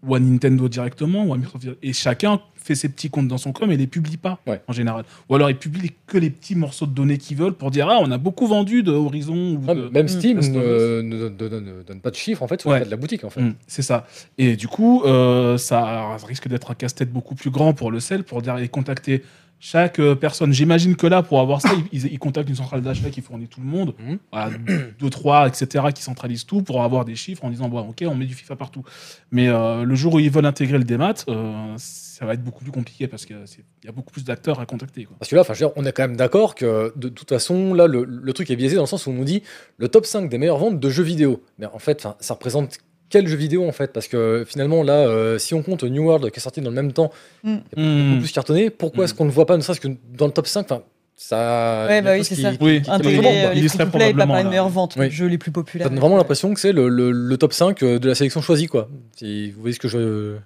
ou 0.06 0.14
à 0.14 0.20
Nintendo 0.20 0.68
directement 0.68 1.24
ou 1.24 1.34
à 1.34 1.36
Microsoft 1.36 1.76
et 1.82 1.92
chacun 1.92 2.40
fait 2.54 2.74
ses 2.74 2.88
petits 2.88 3.08
comptes 3.10 3.28
dans 3.28 3.38
son 3.38 3.50
com 3.52 3.70
et 3.72 3.76
les 3.76 3.86
publie 3.86 4.16
pas 4.16 4.38
Ouais. 4.46 4.60
en 4.68 4.72
général. 4.72 5.04
Ou 5.28 5.34
alors 5.34 5.48
ils 5.50 5.56
publient 5.56 5.92
que 6.06 6.18
les 6.18 6.30
petits 6.30 6.54
morceaux 6.54 6.86
de 6.86 6.92
données 6.92 7.18
qu'ils 7.18 7.36
veulent 7.36 7.54
pour 7.54 7.70
dire 7.70 7.88
ah 7.90 7.98
on 8.00 8.10
a 8.10 8.18
beaucoup 8.18 8.46
vendu 8.46 8.82
de 8.82 8.92
Horizon 8.92 9.34
ou 9.56 9.66
Ouais, 9.66 9.74
de- 9.74 9.88
même 9.88 10.06
Steam 10.06 10.36
Last 10.36 10.50
of 10.50 10.56
ne, 10.56 11.00
ne- 11.02 11.16
ne- 11.28 11.48
ne- 11.48 11.60
ne 11.78 11.82
donne 11.82 12.00
pas 12.00 12.10
de 12.10 12.16
chiffres 12.16 12.42
en 12.42 12.48
fait 12.48 12.60
sur 12.60 12.70
Ouais. 12.70 12.84
de 12.84 12.90
la 12.90 12.96
boutique 12.96 13.24
en 13.24 13.30
fait. 13.30 13.40
Mm, 13.40 13.54
c'est 13.66 13.82
ça. 13.82 14.06
Et 14.36 14.54
du 14.56 14.68
coup, 14.68 15.02
euh, 15.04 15.56
ça 15.58 16.16
risque 16.26 16.46
d'être 16.46 16.70
un 16.70 16.74
casse-tête 16.74 17.12
beaucoup 17.12 17.34
plus 17.34 17.50
grand 17.50 17.72
pour 17.72 17.90
le 17.90 17.98
sel, 18.00 18.22
pour 18.22 18.42
dire 18.42 18.54
aller 18.54 18.68
contacter 18.68 19.22
chaque 19.60 19.98
euh, 19.98 20.14
personne. 20.14 20.52
J'imagine 20.52 20.96
que 20.96 21.06
là, 21.06 21.22
pour 21.22 21.40
avoir 21.40 21.60
ça, 21.60 21.70
ils, 21.92 22.18
contactent 22.18 22.48
une 22.48 22.54
centrale 22.56 22.82
d'achat 22.82 23.10
qui 23.10 23.20
fournit 23.20 23.48
tout 23.48 23.60
le 23.60 23.66
monde, 23.66 23.94
Mhm. 23.98 24.18
voilà, 24.32 24.50
deux, 24.98 25.10
trois, 25.10 25.48
etc., 25.48 25.86
qui 25.94 26.02
centralisent 26.02 26.46
tout 26.46 26.62
pour 26.62 26.82
avoir 26.82 27.04
des 27.04 27.14
chiffres 27.16 27.44
en 27.44 27.50
disant, 27.50 27.68
bon, 27.68 27.80
ok, 27.80 28.04
on 28.06 28.14
met 28.14 28.26
du 28.26 28.34
FIFA 28.34 28.56
partout. 28.56 28.84
Mais 29.30 29.48
euh, 29.48 29.84
le 29.84 29.94
jour 29.94 30.14
où 30.14 30.18
ils 30.20 30.30
veulent 30.30 30.46
intégrer 30.46 30.78
le 30.78 30.84
démat, 30.84 31.14
euh, 31.28 31.74
ça 31.76 32.26
va 32.26 32.34
être 32.34 32.42
beaucoup 32.42 32.62
plus 32.64 32.72
compliqué 32.72 33.06
parce 33.08 33.26
qu'il 33.26 33.36
y 33.84 33.88
a 33.88 33.92
beaucoup 33.92 34.12
plus 34.12 34.24
d'acteurs 34.24 34.60
à 34.60 34.66
contacter. 34.66 35.04
Quoi. 35.04 35.16
Parce 35.18 35.30
que 35.30 35.36
là, 35.36 35.42
enfin, 35.42 35.54
on 35.76 35.84
est 35.84 35.92
quand 35.92 36.02
même 36.02 36.16
d'accord 36.16 36.54
que 36.54 36.92
de 36.96 37.08
toute 37.08 37.28
façon, 37.28 37.74
là, 37.74 37.86
le, 37.86 38.04
le 38.04 38.32
truc 38.32 38.50
est 38.50 38.56
biaisé 38.56 38.76
dans 38.76 38.82
le 38.82 38.88
sens 38.88 39.06
où 39.06 39.10
on 39.10 39.14
nous 39.14 39.24
dit 39.24 39.42
le 39.76 39.88
top 39.88 40.06
5 40.06 40.28
des 40.28 40.38
meilleures 40.38 40.58
ventes 40.58 40.80
de 40.80 40.90
jeux 40.90 41.04
vidéo. 41.04 41.42
Mais 41.58 41.66
en 41.66 41.78
fait, 41.78 42.06
ça 42.20 42.34
représente 42.34 42.78
quel 43.10 43.26
jeu 43.26 43.36
vidéo 43.36 43.66
en 43.66 43.72
fait 43.72 43.92
Parce 43.92 44.08
que 44.08 44.44
finalement, 44.46 44.82
là, 44.82 45.06
euh, 45.06 45.38
si 45.38 45.54
on 45.54 45.62
compte 45.62 45.84
New 45.84 46.04
World 46.04 46.30
qui 46.30 46.38
est 46.38 46.42
sorti 46.42 46.60
dans 46.60 46.70
le 46.70 46.76
même 46.76 46.92
temps, 46.92 47.10
Mm. 47.44 47.54
beaucoup 47.56 47.80
Mm. 47.80 48.18
plus 48.20 48.32
cartonné, 48.32 48.70
pourquoi 48.70 49.02
Mm. 49.02 49.04
est-ce 49.04 49.14
qu'on 49.14 49.24
ne 49.24 49.30
le 49.30 49.34
voit 49.34 49.46
pas, 49.46 49.56
ne 49.56 49.62
serait-ce 49.62 49.80
que 49.80 49.88
dans 50.16 50.26
le 50.26 50.32
top 50.32 50.46
5 50.46 50.70
Enfin, 50.70 50.82
ça. 51.16 51.86
Ouais, 51.88 52.00
bah 52.02 52.12
oui, 52.14 52.24
c'est 52.24 52.34
qui- 52.36 52.42
ça. 52.42 52.52
qui- 52.52 52.58
Oui, 52.60 52.82
qui- 52.82 52.90
Intégrer 52.90 53.46
euh, 53.46 53.54
les 53.54 53.68
serait 53.68 53.84
free-to-play, 53.86 54.12
pas 54.14 54.26
par 54.26 54.36
là. 54.36 54.44
meilleures 54.44 54.68
ventes, 54.68 54.94
Oui. 54.96 55.06
les 55.06 55.10
jeux 55.10 55.26
les 55.26 55.38
plus 55.38 55.50
Ça 55.50 55.54
populaires. 55.54 55.90
donne 55.90 55.98
vraiment 55.98 56.16
l'impression 56.16 56.52
que 56.54 56.60
c'est 56.60 56.72
le, 56.72 56.88
le- 56.88 57.10
le 57.12 57.36
top 57.36 57.52
5 57.52 57.82
de 57.82 58.08
la 58.08 58.14
sélection 58.14 58.40
choisie, 58.40 58.66
quoi. 58.66 58.88
Si 59.16 59.50
vous 59.50 59.60
voyez 59.60 59.74
ce 59.74 59.80
que 59.80 59.88
je. 59.88 60.36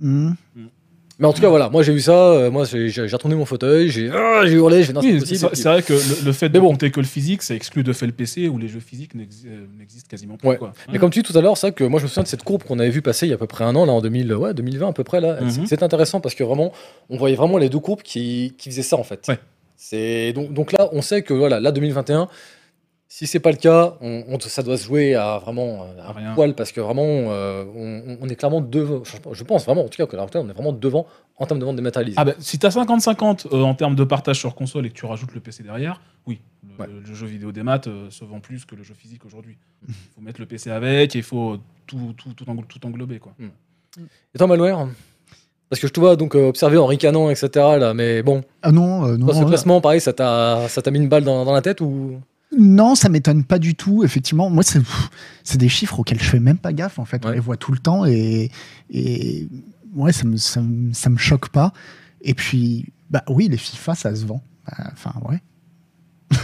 Hmm. 0.00 0.32
Mais 1.18 1.26
en 1.26 1.32
tout 1.32 1.40
cas, 1.40 1.48
voilà, 1.48 1.70
moi 1.70 1.82
j'ai 1.82 1.94
eu 1.94 2.00
ça, 2.00 2.12
euh, 2.12 2.50
moi 2.50 2.64
j'ai 2.66 2.90
retourné 3.10 3.34
mon 3.34 3.46
fauteuil, 3.46 3.88
j'ai 3.88 4.10
ah, 4.12 4.42
j'ai 4.44 4.52
hurlé, 4.52 4.80
j'ai 4.82 4.88
fait 4.88 4.92
non, 4.92 5.00
c'est 5.00 5.12
pas 5.12 5.18
c'est 5.24 5.40
possible. 5.40 5.50
c'est 5.56 5.68
vrai 5.70 5.82
que 5.82 5.92
le, 5.94 6.26
le 6.26 6.32
fait 6.32 6.48
de 6.50 6.54
Mais 6.54 6.60
bon. 6.60 6.68
compter 6.72 6.90
que 6.90 7.00
le 7.00 7.06
physique, 7.06 7.42
ça 7.42 7.54
exclut 7.54 7.82
de 7.82 7.92
fait 7.94 8.04
le 8.04 8.12
PC 8.12 8.48
où 8.48 8.58
les 8.58 8.68
jeux 8.68 8.80
physiques 8.80 9.14
n'exi- 9.14 9.46
euh, 9.48 9.64
n'existent 9.78 10.08
quasiment 10.10 10.36
plus. 10.36 10.46
Ouais. 10.48 10.56
Quoi. 10.58 10.72
Mais 10.92 10.98
comme 10.98 11.08
tu 11.10 11.22
dis 11.22 11.32
tout 11.32 11.36
à 11.38 11.40
l'heure, 11.40 11.56
c'est 11.56 11.68
vrai 11.68 11.72
que 11.74 11.84
moi 11.84 12.00
je 12.00 12.04
me 12.04 12.08
souviens 12.08 12.24
de 12.24 12.28
cette 12.28 12.42
courbe 12.44 12.64
qu'on 12.64 12.78
avait 12.78 12.90
vu 12.90 13.00
passer 13.00 13.26
il 13.26 13.30
y 13.30 13.32
a 13.32 13.36
à 13.36 13.38
peu 13.38 13.46
près 13.46 13.64
un 13.64 13.74
an, 13.76 13.86
là 13.86 13.92
en 13.92 14.02
2000, 14.02 14.34
ouais, 14.34 14.52
2020 14.52 14.88
à 14.88 14.92
peu 14.92 15.04
près 15.04 15.22
là. 15.22 15.38
C'est- 15.48 15.60
Mhm. 15.60 15.66
C'est 15.66 15.82
intéressant 15.82 16.20
parce 16.20 16.34
que 16.34 16.44
vraiment, 16.44 16.70
on 17.08 17.16
voyait 17.16 17.36
vraiment 17.36 17.56
les 17.56 17.70
deux 17.70 17.78
courbes 17.80 18.02
qui, 18.02 18.54
qui 18.58 18.68
faisaient 18.68 18.82
ça 18.82 18.96
en 18.96 19.04
fait. 19.04 19.24
Ouais. 19.28 19.38
C'est 19.78 20.32
donc, 20.34 20.52
donc 20.52 20.72
là, 20.72 20.88
on 20.92 21.00
sait 21.00 21.22
que 21.22 21.32
voilà, 21.32 21.60
là 21.60 21.72
2021, 21.72 22.28
Si 23.08 23.26
c'est 23.28 23.38
pas 23.38 23.52
le 23.52 23.56
cas, 23.56 23.94
on, 24.00 24.24
on- 24.28 24.40
ça 24.40 24.62
doit 24.64 24.76
se 24.76 24.84
jouer 24.84 25.14
à 25.14 25.38
vraiment 25.38 25.84
euh, 25.84 26.00
À 26.02 26.10
un 26.10 26.12
rien. 26.12 26.34
poil 26.34 26.54
parce 26.54 26.72
que 26.72 26.80
vraiment, 26.80 27.04
euh, 27.06 27.64
on, 27.74 28.18
on 28.20 28.28
est 28.28 28.34
clairement 28.34 28.60
devant. 28.60 29.02
je- 29.04 29.44
pense 29.44 29.64
vraiment, 29.64 29.82
en 29.84 29.88
tout 29.88 29.96
cas, 29.96 30.06
que 30.06 30.16
là, 30.16 30.26
on 30.34 30.48
est 30.48 30.52
vraiment 30.52 30.72
devant 30.72 31.06
en 31.36 31.46
termes 31.46 31.60
de 31.60 31.64
vente 31.64 31.76
dématérialisée. 31.76 32.16
Ah 32.18 32.24
bah, 32.24 32.32
si 32.40 32.58
t'as 32.58 32.70
50-50 32.70 33.46
euh, 33.52 33.62
en 33.62 33.74
termes 33.74 33.94
de 33.94 34.02
partage 34.02 34.38
sur 34.40 34.54
console 34.56 34.86
et 34.86 34.88
que 34.90 34.94
tu 34.94 35.06
rajoutes 35.06 35.32
le 35.34 35.40
PC 35.40 35.62
derrière, 35.62 36.00
oui, 36.26 36.40
le, 36.64 36.84
Ouais. 36.84 36.90
le 37.08 37.14
jeu 37.14 37.26
vidéo 37.26 37.52
des 37.52 37.62
maths 37.62 37.86
euh, 37.86 38.10
se 38.10 38.24
vend 38.24 38.40
plus 38.40 38.64
que 38.64 38.74
le 38.74 38.82
jeu 38.82 38.94
physique 38.94 39.24
aujourd'hui. 39.24 39.56
Il 39.88 39.94
faut 40.14 40.20
mettre 40.20 40.40
le 40.40 40.46
PC 40.46 40.70
avec 40.70 41.14
et 41.14 41.18
il 41.18 41.24
faut 41.24 41.58
tout, 41.86 42.12
tout, 42.16 42.32
tout, 42.34 42.44
englo- 42.44 42.66
tout 42.66 42.84
englober. 42.86 43.18
Quoi. 43.20 43.32
Et 43.98 44.36
toi, 44.38 44.46
Malware? 44.48 44.88
Parce 45.70 45.80
que 45.80 45.86
je 45.86 45.92
te 45.92 46.00
vois 46.00 46.16
donc 46.16 46.34
observer 46.34 46.76
en 46.76 46.86
ricanant, 46.86 47.30
etc. 47.30 47.48
Là, 47.78 47.94
mais 47.94 48.22
bon, 48.22 48.42
Ah 48.62 48.72
non, 48.72 49.04
euh, 49.06 49.16
non. 49.16 49.26
toi, 49.26 49.34
ce 49.36 49.44
placement, 49.44 49.80
pareil, 49.80 50.00
ça 50.00 50.12
t'a 50.12 50.68
ça 50.68 50.82
t'a 50.82 50.90
mis 50.90 50.98
une 50.98 51.08
balle 51.08 51.24
dans, 51.24 51.44
dans 51.44 51.52
la 51.52 51.62
tête 51.62 51.80
ou? 51.80 52.20
Non, 52.56 52.94
ça 52.94 53.08
m'étonne 53.08 53.44
pas 53.44 53.58
du 53.58 53.74
tout. 53.74 54.04
Effectivement, 54.04 54.50
moi, 54.50 54.62
c'est 54.62 55.56
des 55.58 55.68
chiffres 55.68 56.00
auxquels 56.00 56.20
je 56.20 56.28
fais 56.28 56.40
même 56.40 56.58
pas 56.58 56.72
gaffe. 56.72 56.98
En 56.98 57.04
fait, 57.04 57.24
on 57.24 57.30
les 57.30 57.40
voit 57.40 57.56
tout 57.56 57.72
le 57.72 57.78
temps 57.78 58.04
et, 58.06 58.50
et 58.90 59.48
ouais, 59.94 60.12
ça 60.12 60.24
me, 60.24 60.36
ça, 60.36 60.60
me, 60.60 60.92
ça 60.92 61.10
me 61.10 61.18
choque 61.18 61.48
pas. 61.48 61.72
Et 62.22 62.34
puis, 62.34 62.86
bah 63.10 63.22
oui, 63.28 63.48
les 63.48 63.56
FIFA, 63.56 63.94
ça 63.94 64.14
se 64.14 64.24
vend. 64.24 64.42
Bah, 64.66 64.90
Enfin, 64.92 65.12
ouais. 65.28 65.40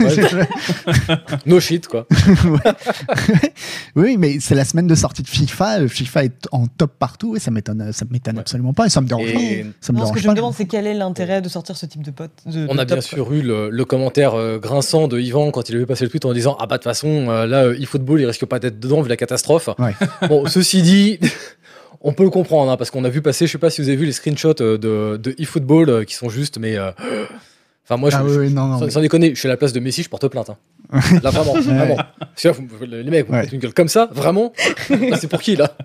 Ouais. 0.00 0.48
no 1.46 1.59
shit 1.60 1.86
quoi 1.88 2.06
oui, 3.96 4.16
mais 4.16 4.38
c'est 4.40 4.54
la 4.54 4.64
semaine 4.64 4.86
de 4.86 4.94
sortie 4.94 5.22
de 5.22 5.28
FIFA. 5.28 5.88
FIFA 5.88 6.24
est 6.24 6.48
en 6.52 6.66
top 6.66 6.92
partout 6.98 7.36
et 7.36 7.40
ça 7.40 7.50
m'étonne, 7.50 7.92
ça 7.92 8.04
m'étonne 8.10 8.34
Ouais. 8.36 8.40
absolument 8.40 8.72
pas 8.72 8.86
et 8.86 8.88
ça 8.90 9.00
me 9.00 9.06
dérange 9.09 9.28
Et 9.28 9.64
pas. 9.64 9.68
Ça 9.80 9.92
me 9.92 9.98
Non, 9.98 10.06
ce 10.06 10.12
que 10.12 10.20
je 10.20 10.24
pas. 10.26 10.30
me 10.32 10.36
demande, 10.36 10.54
c'est 10.54 10.66
quel 10.66 10.86
est 10.86 10.94
l'intérêt 10.94 11.42
de 11.42 11.48
sortir 11.48 11.76
ce 11.76 11.86
type 11.86 12.02
de 12.02 12.10
pote. 12.10 12.30
de- 12.46 12.66
On 12.70 12.74
de 12.76 12.80
a 12.80 12.84
bien 12.84 13.00
sûr 13.00 13.32
eu 13.32 13.42
le, 13.42 13.70
le 13.70 13.84
commentaire 13.84 14.34
euh, 14.34 14.59
grinçant 14.59 15.09
de 15.09 15.18
Yvan 15.18 15.50
quand 15.50 15.68
il 15.68 15.76
avait 15.76 15.86
passé 15.86 16.04
le 16.04 16.10
tweet 16.10 16.24
en 16.24 16.32
disant 16.32 16.56
Ah 16.60 16.66
bah 16.66 16.76
de 16.76 16.82
toute 16.82 16.84
façon, 16.84 17.28
euh, 17.28 17.46
là, 17.46 17.64
euh, 17.64 17.78
eFootball, 17.80 18.20
il 18.20 18.26
risque 18.26 18.46
pas 18.46 18.59
d'être 18.59 18.78
dedans 18.80 19.02
vu 19.02 19.09
la 19.09 19.16
catastrophe. 19.16 19.68
Ouais. 19.78 19.94
Bon, 20.28 20.46
ceci 20.46 20.82
dit, 20.82 21.18
on 22.00 22.12
peut 22.12 22.22
le 22.24 22.30
comprendre 22.30 22.70
hein, 22.70 22.76
parce 22.76 22.90
qu'on 22.90 23.04
a 23.04 23.09
vu 23.09 23.20
passer, 23.22 23.46
je 23.46 23.52
sais 23.52 23.59
pas 23.59 23.70
si 23.70 23.82
vous 23.82 23.88
avez 23.88 23.96
vu 23.96 24.06
les 24.06 24.12
screenshots 24.12 24.54
de, 24.54 24.76
de 25.16 25.34
eFootball 25.38 25.90
euh, 25.90 26.04
qui 26.04 26.14
sont 26.14 26.28
juste, 26.28 26.59
mais. 26.59 26.76
euh, 26.78 26.92
Enfin, 27.93 28.01
moi, 28.01 28.10
je, 28.10 28.16
Ah 28.16 28.23
je- 28.27 28.39
ouais, 28.40 28.48
non, 28.51 28.66
non, 28.69 28.78
sans, 28.78 28.85
mais- 28.86 28.90
sans 28.90 29.01
déconner, 29.01 29.31
je 29.35 29.39
suis 29.39 29.48
à 29.48 29.51
la 29.51 29.56
place 29.56 29.73
de 29.73 29.81
Messi, 29.81 30.02
je 30.02 30.09
porte 30.09 30.27
plainte. 30.28 30.51
hein. 30.51 30.56
Là, 31.23 31.31
vraiment, 31.31 31.52
vraiment. 31.60 31.97
Parce 31.97 32.43
que 32.43 32.48
là, 32.48 32.55
vous- 32.55 32.69
les 32.86 33.05
mecs, 33.10 33.27
vous 33.27 33.32
Ouais. 33.35 33.43
faites 33.43 33.52
une 33.52 33.60
gueule 33.60 33.74
comme 33.74 33.89
ça, 33.89 34.09
vraiment 34.12 34.52
C'est 35.19 35.28
pour 35.28 35.40
qui, 35.40 35.56
là? 35.56 35.77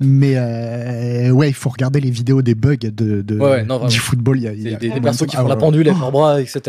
Mais 0.00 0.34
euh, 0.36 1.30
ouais, 1.30 1.48
il 1.48 1.54
faut 1.54 1.68
regarder 1.70 2.00
les 2.00 2.10
vidéos 2.10 2.42
des 2.42 2.54
bugs 2.54 2.76
de, 2.76 3.22
de 3.22 3.38
Ouais, 3.38 3.50
ouais, 3.50 3.64
non, 3.64 3.86
du 3.86 3.98
football. 3.98 4.38
Il 4.38 4.42
y 4.44 4.48
a, 4.48 4.52
y 4.52 4.74
a- 4.74 4.78
des, 4.78 4.88
des 4.88 4.94
Ah, 4.96 5.00
persos 5.00 5.26
qui 5.26 5.36
font 5.36 5.46
la 5.48 5.56
pendule 5.56 5.88
avec 5.88 6.00
leurs 6.00 6.12
bras, 6.12 6.40
etc. 6.40 6.60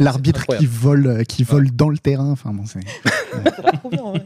L'arbitre 0.00 0.46
qui 0.58 0.66
vole, 0.66 1.06
euh, 1.06 1.22
qui 1.24 1.44
vole 1.44 1.70
dans 1.70 1.88
le 1.88 1.98
terrain. 1.98 2.30
Enfin 2.30 2.50
bon, 2.52 2.64
c'est. 2.66 2.80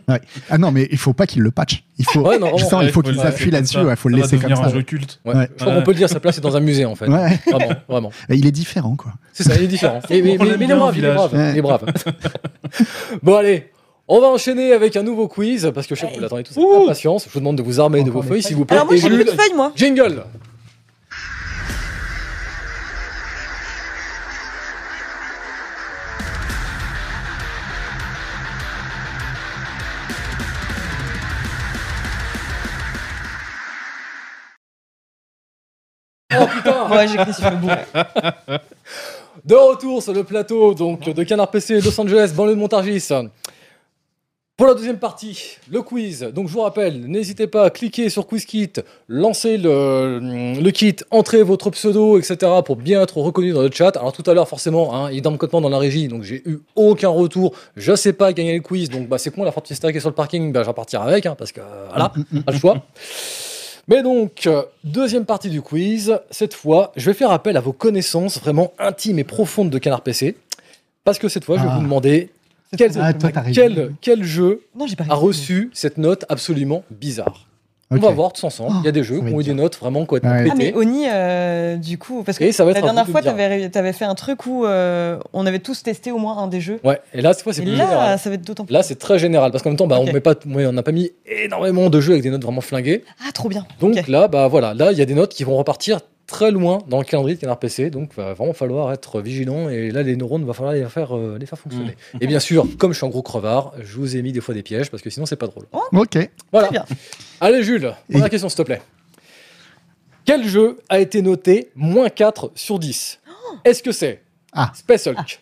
Vrai. 0.09 0.21
Ah 0.51 0.59
non, 0.59 0.71
mais 0.73 0.89
il 0.91 0.99
faut 0.99 1.13
pas 1.13 1.27
qu'il 1.27 1.43
le 1.43 1.51
patch. 1.51 1.83
Il 1.99 2.05
faut. 2.05 2.21
Ouais, 2.21 2.39
non, 2.39 2.53
il 2.83 2.91
faut 2.91 3.03
qu'il 3.03 3.17
s'appuie 3.17 3.51
là-dessus. 3.51 3.79
Il 3.89 3.97
faut 3.97 4.09
le 4.09 4.17
laisser 4.17 4.39
comme 4.39 4.55
ça. 4.55 4.65
un 4.65 4.69
jeu 4.71 4.83
culte. 4.83 5.21
Ouais. 5.25 5.35
Ouais. 5.35 5.49
Je 5.57 5.63
crois 5.65 5.75
qu'on 5.77 5.83
peut 5.83 5.91
le 5.93 5.97
dire, 5.97 6.09
sa 6.09 6.21
place 6.21 6.39
est 6.39 6.41
dans 6.41 6.57
un 6.57 6.61
musée, 6.61 6.85
en 6.85 6.95
fait. 6.95 7.09
Ouais. 7.09 7.39
Vraiment, 7.51 7.75
vraiment. 7.89 8.11
Et 8.29 8.35
il 8.37 8.47
est 8.47 8.53
différent, 8.53 8.97
quoi. 8.97 9.13
C'est 9.33 9.43
ça, 9.45 9.55
il 9.57 9.63
est 9.63 9.67
différent. 9.69 10.01
Mais, 10.11 10.23
mais- 10.23 10.37
On 10.41 10.45
mais- 10.45 10.51
l'aime 10.51 10.59
mais 10.61 10.65
il 10.67 10.71
est 10.71 10.75
brave, 10.77 10.95
il 10.99 11.05
est 11.05 11.15
brave, 11.15 11.35
Ouais. 11.35 11.51
il 11.53 11.59
est 11.59 11.63
brave. 11.63 11.85
bon, 13.23 13.35
allez. 13.37 13.71
On 14.09 14.21
va 14.21 14.29
enchaîner 14.29 14.73
avec 14.73 14.95
un 14.97 15.03
nouveau 15.03 15.27
quiz, 15.27 15.69
parce 15.75 15.87
que 15.89 15.97
je 15.97 16.01
sais 16.03 16.07
que 16.09 16.15
vous 16.15 16.21
l'attendez 16.21 16.45
tous 16.45 16.57
avec 16.57 16.83
impatience. 16.85 17.25
Je 17.27 17.33
vous 17.33 17.41
demande 17.41 17.57
de 17.57 17.63
vous 17.63 17.81
armer 17.81 18.05
de 18.05 18.11
vos 18.11 18.23
feuilles, 18.23 18.43
s'il 18.43 18.55
vous 18.57 18.65
plaît. 18.65 18.77
Alors 18.77 18.87
moi, 18.87 18.97
j'ai 18.97 19.09
plus 19.09 19.25
de 19.25 19.31
Jules, 19.31 19.39
feuilles, 19.39 19.57
moi. 19.57 19.73
Jingle 19.75 20.23
Ouais, 36.91 37.09
j'écris 37.09 37.35
sur 37.35 37.51
le 37.51 37.57
bout. 37.57 37.69
De 39.45 39.55
retour 39.55 40.03
sur 40.03 40.13
le 40.13 40.25
plateau 40.25 40.75
donc 40.75 41.09
de 41.09 41.23
Canard 41.23 41.51
PC 41.51 41.81
Los 41.81 42.01
Angeles, 42.01 42.33
banlieue 42.35 42.55
de 42.55 42.61
Montargis. 42.61 43.09
Pour 44.57 44.67
la 44.69 44.73
deuxième 44.73 44.97
partie, 44.97 45.59
le 45.71 45.83
quiz. 45.83 46.21
Donc 46.35 46.49
je 46.49 46.53
vous 46.55 46.63
rappelle, 46.63 47.03
n'hésitez 47.07 47.47
pas 47.47 47.65
à 47.67 47.71
cliquer 47.71 48.09
sur 48.09 48.27
QuizKit, 48.27 48.73
lancer 49.07 49.59
le, 49.59 50.19
le 50.59 50.71
kit, 50.71 50.97
entrez 51.11 51.43
votre 51.43 51.69
pseudo, 51.69 52.19
etc. 52.19 52.51
pour 52.65 52.77
bien 52.77 53.03
être 53.03 53.19
reconnu 53.19 53.53
dans 53.53 53.61
le 53.61 53.71
chat. 53.71 53.95
Alors 53.99 54.15
tout 54.15 54.23
à 54.27 54.33
l'heure, 54.33 54.49
forcément, 54.49 54.95
hein, 54.95 55.11
il 55.11 55.19
est 55.19 55.21
dans 55.21 55.31
le 55.31 55.37
cotement 55.37 55.61
dans 55.61 55.69
la 55.69 55.77
régie, 55.77 56.09
donc 56.09 56.23
j'ai 56.23 56.43
eu 56.49 56.61
aucun 56.75 57.11
retour. 57.11 57.53
Je 57.77 57.95
sais 57.95 58.15
pas 58.15 58.33
gagner 58.33 58.55
le 58.55 58.63
quiz, 58.63 58.89
donc 58.89 59.09
bah, 59.09 59.19
c'est 59.19 59.31
con, 59.31 59.45
la 59.45 59.53
forte 59.53 59.67
qui 59.67 59.75
est 59.75 60.01
sur 60.01 60.09
le 60.09 60.15
parking, 60.15 60.51
bah, 60.53 60.63
je 60.63 60.69
vais 60.69 60.73
partir 60.73 61.03
avec, 61.03 61.27
hein, 61.27 61.35
parce 61.37 61.53
que 61.53 61.61
euh, 61.61 61.89
voilà, 61.91 62.15
pas 62.47 62.53
le 62.53 62.59
choix. 62.59 62.83
Mais 63.89 64.03
donc, 64.03 64.47
euh, 64.47 64.63
deuxième 64.85 65.25
partie 65.25 65.49
du 65.49 65.63
quiz. 65.63 66.19
Cette 66.31 66.55
fois, 66.55 66.93
je 66.97 67.07
vais 67.09 67.15
faire 67.15 67.31
appel 67.31 67.57
à 67.57 67.61
vos 67.61 67.73
connaissances 67.73 68.41
vraiment 68.41 68.73
intimes 68.79 69.19
et 69.19 69.25
profondes 69.25 69.71
de 69.71 69.79
Canard 69.79 70.03
PC. 70.03 70.37
Parce 71.05 71.19
que 71.21 71.29
cette 71.29 71.45
fois, 71.45 71.57
je 71.57 71.63
vais 71.63 71.69
Ah. 71.71 71.77
vous 71.77 71.83
demander 71.83 72.31
quel, 72.77 72.91
Ah, 72.99 73.15
toi, 73.15 73.31
t'as 73.33 73.43
quel, 74.01 74.25
jeu 74.25 74.63
Non, 74.75 74.89
j'ai 74.89 74.97
pas 74.97 75.05
a 75.09 75.15
reçu 75.15 75.71
cette 75.73 75.99
note 75.99 76.25
absolument 76.29 76.83
bizarre. 76.91 77.47
On 77.91 77.97
va 77.97 78.11
voir 78.11 78.33
tous 78.33 78.45
ensemble. 78.45 78.77
Il 78.83 78.85
y 78.85 78.89
a 78.89 78.93
des 78.93 79.05
jeux 79.05 79.21
ça 79.21 79.27
qui 79.27 79.35
ont 79.35 79.41
eu 79.41 79.45
des 79.45 79.55
notes 79.55 79.79
vraiment 79.79 80.05
complètement 80.05 80.31
Ouais. 80.31 80.49
Ah, 80.51 80.55
mais. 80.57 80.75
Oni, 80.75 81.07
euh, 81.09 81.77
du 81.77 81.99
coup, 81.99 82.23
parce 82.25 82.39
que 82.39 82.45
Et 82.45 82.53
ça 82.53 82.65
va 82.65 82.73
être 82.73 82.77
la 82.77 82.83
dernière 82.83 83.09
fois, 83.09 83.23
tu 83.23 83.29
avais, 83.29 83.93
fait 83.93 84.05
un 84.05 84.15
truc 84.15 84.47
où 84.47 84.65
euh, 84.65 85.19
on 85.33 85.47
avait 85.47 85.61
tous 85.61 85.83
testé 85.83 86.11
au 86.11 86.19
moins 86.19 86.37
un 86.39 86.49
des 86.49 86.61
jeux. 86.61 86.81
Ouais, 86.85 87.01
et 87.15 87.21
là, 87.21 87.33
cette 87.33 87.45
fois, 87.45 87.53
c'est 87.53 87.63
Et 87.63 87.65
plus 87.65 87.77
là, 87.77 87.85
général. 87.85 88.19
ça 88.19 88.29
va 88.29 88.35
être 88.35 88.47
d'autant 88.47 88.65
plus. 88.65 88.73
Là, 88.73 88.83
c'est 88.83 88.97
très 88.97 89.19
général. 89.19 89.53
Parce 89.53 89.63
qu'en 89.63 89.71
même 89.71 89.77
temps, 89.77 89.87
bah, 89.87 89.99
on 90.01 90.13
met 90.13 90.21
pas, 90.21 90.35
on 90.47 90.73
n'a 90.73 90.83
pas 90.83 90.93
mis 90.93 91.13
énormément 91.27 91.89
de 91.89 92.01
jeux 92.01 92.13
avec 92.13 92.23
des 92.23 92.31
notes 92.31 92.43
vraiment 92.43 92.61
flinguées. 92.61 93.05
Ah, 93.27 93.31
trop 93.33 93.49
bien. 93.49 93.65
Donc 93.81 94.09
là, 94.09 94.29
bah 94.29 94.49
voilà, 94.49 94.75
là, 94.75 94.91
il 94.93 94.99
y 94.99 95.03
a 95.03 95.07
des 95.07 95.15
notes 95.15 95.33
qui 95.33 95.45
vont 95.45 95.57
repartir 95.57 96.01
très 96.27 96.51
loin 96.51 96.79
dans 96.89 96.99
le 96.99 97.05
calendrier 97.05 97.37
de 97.37 97.41
Canard 97.41 97.59
PC. 97.59 97.91
Donc, 97.91 98.15
va 98.15 98.35
vraiment 98.35 98.53
falloir 98.53 98.93
être 98.93 99.21
vigilant. 99.21 99.69
Et 99.69 99.91
là, 99.91 100.03
les 100.03 100.17
neurones, 100.17 100.45
va 100.45 100.53
falloir 100.53 100.75
les 100.75 100.85
faire, 100.89 101.17
euh, 101.17 101.39
les 101.39 101.47
faire 101.47 101.59
fonctionner. 101.59 101.97
Mm. 102.15 102.19
Et 102.21 102.27
bien 102.27 102.41
sûr, 102.41 102.67
comme 102.79 102.93
je 102.93 102.99
suis 102.99 103.07
un 103.07 103.11
gros 103.11 103.23
crevard, 103.23 103.73
je 103.81 103.97
vous 103.97 104.17
ai 104.17 104.23
mis 104.23 104.33
des 104.33 104.41
fois 104.41 104.55
des 104.55 104.63
pièges 104.63 104.91
parce 104.91 105.03
que 105.03 105.11
sinon, 105.11 105.27
c'est 105.27 105.37
pas 105.37 105.47
drôle. 105.47 105.67
Ok. 105.93 106.19
Voilà. 106.53 106.69
Très 106.69 106.73
bien. 106.79 106.85
Allez, 107.41 107.63
Jules, 107.63 107.93
première 108.11 108.27
Et- 108.27 108.31
question, 108.31 108.49
s'il 108.49 108.59
te 108.59 108.63
plaît. 108.63 108.83
Quel 110.25 110.47
jeu 110.47 110.79
a 110.89 110.99
été 110.99 111.23
noté 111.23 111.71
moins 111.77 112.09
4 112.09 112.51
sur 112.55 112.79
10 112.79 113.21
Est-ce 113.65 113.83
que 113.83 113.93
c'est 113.93 114.23
Ah. 114.53 114.73
Space 114.75 115.07
Hulk? 115.07 115.41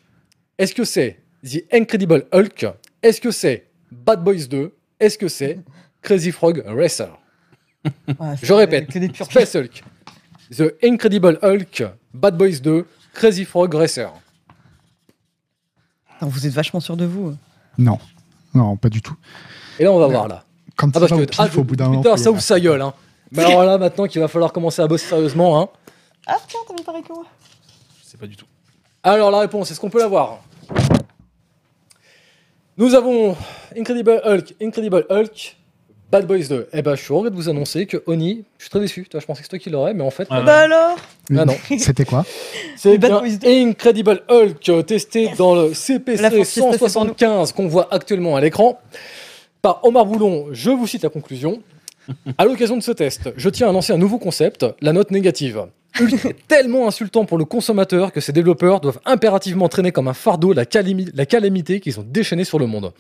Est-ce 0.59 0.75
que 0.75 0.85
c'est 0.85 1.19
The 1.43 1.65
Incredible 1.73 2.27
Hulk? 2.33 2.67
Est-ce 3.03 3.21
que 3.21 3.31
c'est 3.31 3.67
Bad 3.91 4.23
Boys 4.23 4.47
2 4.49 4.73
Est-ce 5.01 5.17
que 5.17 5.29
c'est 5.29 5.59
Crazy 6.03 6.31
Frog 6.33 6.63
Racer? 6.67 7.09
Ouais, 7.85 8.35
Je 8.43 8.53
répète. 8.53 8.89
Space 9.25 9.55
Hulk, 9.57 9.83
The 10.51 10.75
Incredible 10.83 11.39
Hulk, 11.43 11.85
Bad 12.13 12.37
Boys 12.37 12.61
2, 12.63 12.87
Crazy 13.15 13.45
Frog 13.45 13.75
Racer. 13.75 14.11
Putain, 16.13 16.27
Vous 16.27 16.47
êtes 16.47 16.53
vachement 16.53 16.81
sûr 16.81 16.97
de 16.97 17.05
vous. 17.05 17.35
Non. 17.79 17.99
Non, 18.55 18.77
pas 18.77 18.89
du 18.89 19.03
tout. 19.03 19.17
Et 19.79 19.85
là, 19.85 19.93
on 19.93 19.99
va 19.99 20.07
voir 20.07 20.29
là. 20.29 20.45
Quand 20.77 20.89
Ah, 20.97 21.01
parce 21.01 21.13
au 21.13 21.17
que 21.19 21.25
pif, 21.25 21.41
ah, 21.41 21.49
au 21.57 21.65
bout 21.65 21.77
d'un 21.77 21.89
moment. 21.89 22.03
putain, 22.03 22.17
ça 22.17 22.31
ouvre 22.31 22.41
sa 22.43 22.59
gueule. 22.61 22.83
Hein. 22.83 22.95
Mais 23.33 23.45
alors 23.45 23.65
là, 23.65 23.79
maintenant 23.79 24.07
qu'il 24.07 24.21
va 24.21 24.29
falloir 24.29 24.53
commencer 24.53 24.83
à 24.83 24.87
bosser 24.87 25.07
sérieusement. 25.07 25.61
Hein. 25.61 25.69
Ah, 26.27 26.37
tiens, 26.47 26.61
t'as 26.69 26.75
mis 26.75 26.83
pareil 26.83 27.03
que 27.03 27.13
moi? 27.13 27.25
Je 28.03 28.09
sais 28.11 28.17
pas 28.17 28.27
du 28.27 28.37
tout. 28.37 28.47
Alors 29.03 29.31
la 29.31 29.41
réponse, 29.41 29.71
est-ce 29.71 29.81
qu'on 29.81 29.91
peut 29.91 29.99
l'avoir 29.99 30.41
Nous 32.77 32.95
avons 32.95 33.37
Incredible 33.77 34.21
Hulk, 34.25 34.55
Incredible 34.63 35.05
Hulk, 35.11 35.57
Bad 36.11 36.27
Boys 36.27 36.45
2. 36.49 36.69
Eh 36.73 36.83
ben, 36.83 36.95
je 36.95 37.03
suis 37.03 37.13
heureux 37.13 37.31
de 37.31 37.35
vous 37.35 37.49
annoncer 37.49 37.87
que 37.87 38.03
Oni, 38.07 38.45
je 38.59 38.65
suis 38.65 38.71
très 38.71 38.81
déçu. 38.81 39.05
Toi, 39.11 39.21
je 39.21 39.27
pensais 39.27 39.41
que 39.41 39.47
c'est 39.47 39.51
toi 39.51 39.59
qui 39.59 39.71
l'aurais, 39.71 39.95
mais 39.95 40.05
en 40.05 40.11
fait, 40.11 40.29
Ah, 40.31 40.43
Bah 40.43 40.59
alors 40.59 40.97
Ah 41.37 41.45
non. 41.45 41.57
C'était 41.79 42.05
quoi 42.05 42.25
c'est 42.77 42.99
Bad 42.99 43.13
Boys 43.13 43.37
2. 43.41 43.49
Incredible 43.49 44.23
Hulk 44.29 44.87
testé 44.87 45.31
dans 45.37 45.55
le 45.55 45.75
CPC 45.75 46.19
force 46.23 46.35
fiesta, 46.35 46.61
c'est 46.73 46.79
pour 46.79 46.89
175 46.91 47.53
qu'on 47.53 47.67
voit 47.69 47.89
actuellement 47.93 48.37
à 48.37 48.41
l'écran 48.41 48.79
par 49.63 49.85
Omar 49.85 50.07
Boulon. 50.07 50.49
Je 50.53 50.71
vous 50.71 50.87
cite 50.87 51.03
la 51.03 51.09
conclusion. 51.09 51.63
À 52.37 52.45
l'occasion 52.45 52.77
de 52.77 52.83
ce 52.83 52.93
test, 52.93 53.31
je 53.37 53.49
tiens 53.49 53.71
à 53.71 53.73
lancer 53.73 53.93
un 53.95 53.97
nouveau 53.99 54.19
concept, 54.19 54.67
la 54.83 54.93
note 54.93 55.11
négative. 55.11 55.65
Tellement 56.49 56.89
insultant 56.89 57.25
pour 57.25 57.39
le 57.39 57.45
consommateur 57.45 58.13
que 58.13 58.21
ses 58.21 58.33
développeurs 58.33 58.81
doivent 58.81 59.01
impérativement 59.05 59.69
traîner 59.69 59.93
comme 59.93 60.09
un 60.09 60.15
fardeau 60.15 60.53
la, 60.53 60.65
calimi- 60.65 61.11
la 61.15 61.27
calamité 61.27 61.81
qu'ils 61.81 62.01
ont 62.01 62.07
déchaînée 62.09 62.45
sur 62.45 62.59
le 62.59 62.67
monde. 62.67 62.93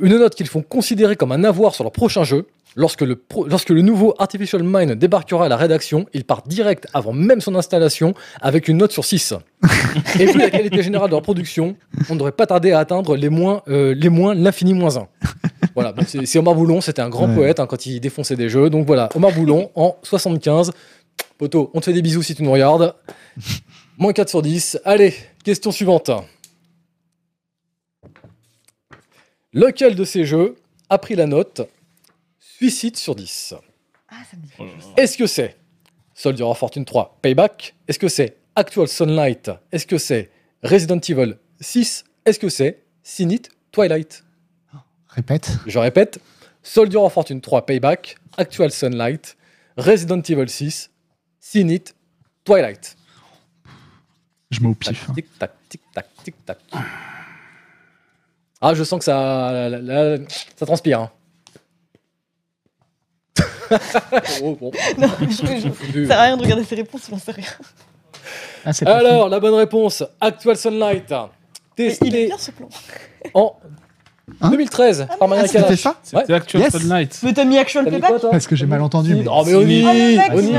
Une 0.00 0.16
note 0.18 0.34
qu'ils 0.34 0.48
font 0.48 0.62
considérer 0.62 1.16
comme 1.16 1.32
un 1.32 1.44
avoir 1.44 1.74
sur 1.74 1.84
leur 1.84 1.92
prochain 1.92 2.24
jeu. 2.24 2.46
Lorsque 2.74 3.02
le, 3.02 3.16
pro- 3.16 3.46
lorsque 3.46 3.68
le 3.68 3.82
nouveau 3.82 4.14
Artificial 4.18 4.62
Mind 4.64 4.92
débarquera 4.92 5.44
à 5.44 5.48
la 5.50 5.58
rédaction, 5.58 6.06
il 6.14 6.24
part 6.24 6.40
direct 6.46 6.86
avant 6.94 7.12
même 7.12 7.42
son 7.42 7.54
installation 7.54 8.14
avec 8.40 8.66
une 8.66 8.78
note 8.78 8.92
sur 8.92 9.04
6. 9.04 9.34
Et 10.18 10.24
vu 10.24 10.38
la 10.38 10.48
qualité 10.48 10.82
générale 10.82 11.08
de 11.08 11.12
leur 11.14 11.20
production, 11.20 11.76
on 12.08 12.14
ne 12.14 12.18
devrait 12.18 12.32
pas 12.32 12.46
tarder 12.46 12.72
à 12.72 12.78
atteindre 12.78 13.14
les 13.14 13.28
moins, 13.28 13.60
euh, 13.68 13.94
les 13.94 14.08
moins 14.08 14.34
l'infini 14.34 14.72
moins 14.72 14.96
1. 14.96 15.06
Voilà, 15.74 15.92
c'est 16.06 16.24
c'est 16.26 16.38
Omar 16.38 16.54
Boulon, 16.54 16.80
c'était 16.80 17.02
un 17.02 17.10
grand 17.10 17.28
Ouais. 17.28 17.34
poète 17.34 17.60
hein, 17.60 17.66
quand 17.66 17.84
il 17.84 18.00
défonçait 18.00 18.36
des 18.36 18.48
jeux. 18.48 18.70
Donc 18.70 18.86
voilà, 18.86 19.10
Omar 19.14 19.32
Boulon 19.32 19.70
en 19.74 19.96
75. 20.02 20.72
Poto, 21.42 21.72
on 21.74 21.80
te 21.80 21.86
fait 21.86 21.92
des 21.92 22.02
bisous 22.02 22.22
si 22.22 22.36
tu 22.36 22.44
nous 22.44 22.52
regardes. 22.52 22.94
Moins 23.98 24.12
4 24.12 24.28
sur 24.28 24.42
10. 24.42 24.78
Allez, 24.84 25.12
question 25.42 25.72
suivante. 25.72 26.08
Lequel 29.52 29.96
de 29.96 30.04
ces 30.04 30.24
jeux 30.24 30.54
a 30.88 30.98
pris 30.98 31.16
la 31.16 31.26
note 31.26 31.62
Suicide 32.38 32.96
sur 32.96 33.16
10 33.16 33.54
Ah, 34.08 34.18
ça 34.30 34.36
me 34.36 34.42
dit 34.42 34.52
quelque 34.56 34.80
chose. 34.80 34.92
Est-ce 34.96 35.18
que 35.18 35.26
c'est 35.26 35.56
Soldier 36.14 36.44
of 36.44 36.56
Fortune 36.56 36.84
3 36.84 37.18
Payback? 37.20 37.74
Est-ce 37.88 37.98
que 37.98 38.06
c'est 38.06 38.36
Actual 38.54 38.86
Sunlight? 38.86 39.50
Est-ce 39.72 39.88
que 39.88 39.98
c'est 39.98 40.30
Resident 40.62 41.00
Evil 41.00 41.38
6 41.60 42.04
Est-ce 42.24 42.38
que 42.38 42.50
c'est 42.50 42.84
Sinit 43.02 43.50
Twilight? 43.72 44.22
Répète. 45.08 45.50
Je 45.66 45.80
répète 45.80 46.20
Soldier 46.62 46.98
of 46.98 47.12
Fortune 47.12 47.40
3 47.40 47.66
Payback 47.66 48.14
Actual 48.36 48.70
Sunlight 48.70 49.36
Resident 49.76 50.22
Evil 50.22 50.48
6 50.48 50.91
Sinit 51.44 51.92
Twilight 52.44 52.96
Je 54.50 54.60
mets 54.60 54.68
au 54.68 54.74
pif. 54.74 55.06
Tic 55.12 55.38
tac, 55.38 55.50
tic 55.68 55.80
tac, 55.92 56.06
tic 56.22 56.46
tac. 56.46 56.58
Ah, 58.60 58.74
je 58.74 58.84
sens 58.84 59.00
que 59.00 59.04
ça, 59.04 59.68
là, 59.68 59.78
là, 59.80 60.18
ça 60.56 60.64
transpire. 60.66 61.00
hein. 61.00 61.10
Oh, 64.42 64.54
bon. 64.54 64.70
Non, 64.98 65.08
je, 65.20 65.26
je, 65.26 66.02
ça 66.02 66.08
sert 66.08 66.18
à 66.18 66.22
rien 66.24 66.36
de 66.36 66.42
regarder 66.42 66.62
ses 66.64 66.74
réponses, 66.76 67.08
j'en 67.10 67.18
sais 67.18 67.32
rien. 67.32 67.46
Ah, 68.64 68.70
Alors, 68.86 69.28
la 69.28 69.40
bonne 69.40 69.54
réponse, 69.54 70.04
Actual 70.20 70.56
Sunlight, 70.56 71.10
Mais 71.10 71.16
il 71.78 71.84
est 71.84 71.88
testé 71.98 72.26
bien 72.26 72.38
ce 72.38 72.50
plan. 72.52 72.68
en 73.34 73.56
Hein 74.40 74.50
2013 74.50 75.06
par 75.18 75.28
Maria 75.28 75.44
Ah, 75.44 75.48
c'était 75.48 75.76
ça 75.76 75.94
C'était 76.02 76.32
Actual 76.32 76.62
Yes. 76.62 76.76
Sunlight. 76.78 77.20
Mais 77.24 77.32
t'as 77.32 77.44
mis 77.44 77.58
Actual 77.58 77.86
Parce 78.30 78.46
que 78.46 78.54
j'ai 78.56 78.66
mal 78.66 78.80
entendu. 78.80 79.14
Mais... 79.16 79.24
Oh, 79.28 79.42
mais 79.44 79.54
Oni, 79.54 79.84
Ah, 80.18 80.34
Oni. 80.34 80.52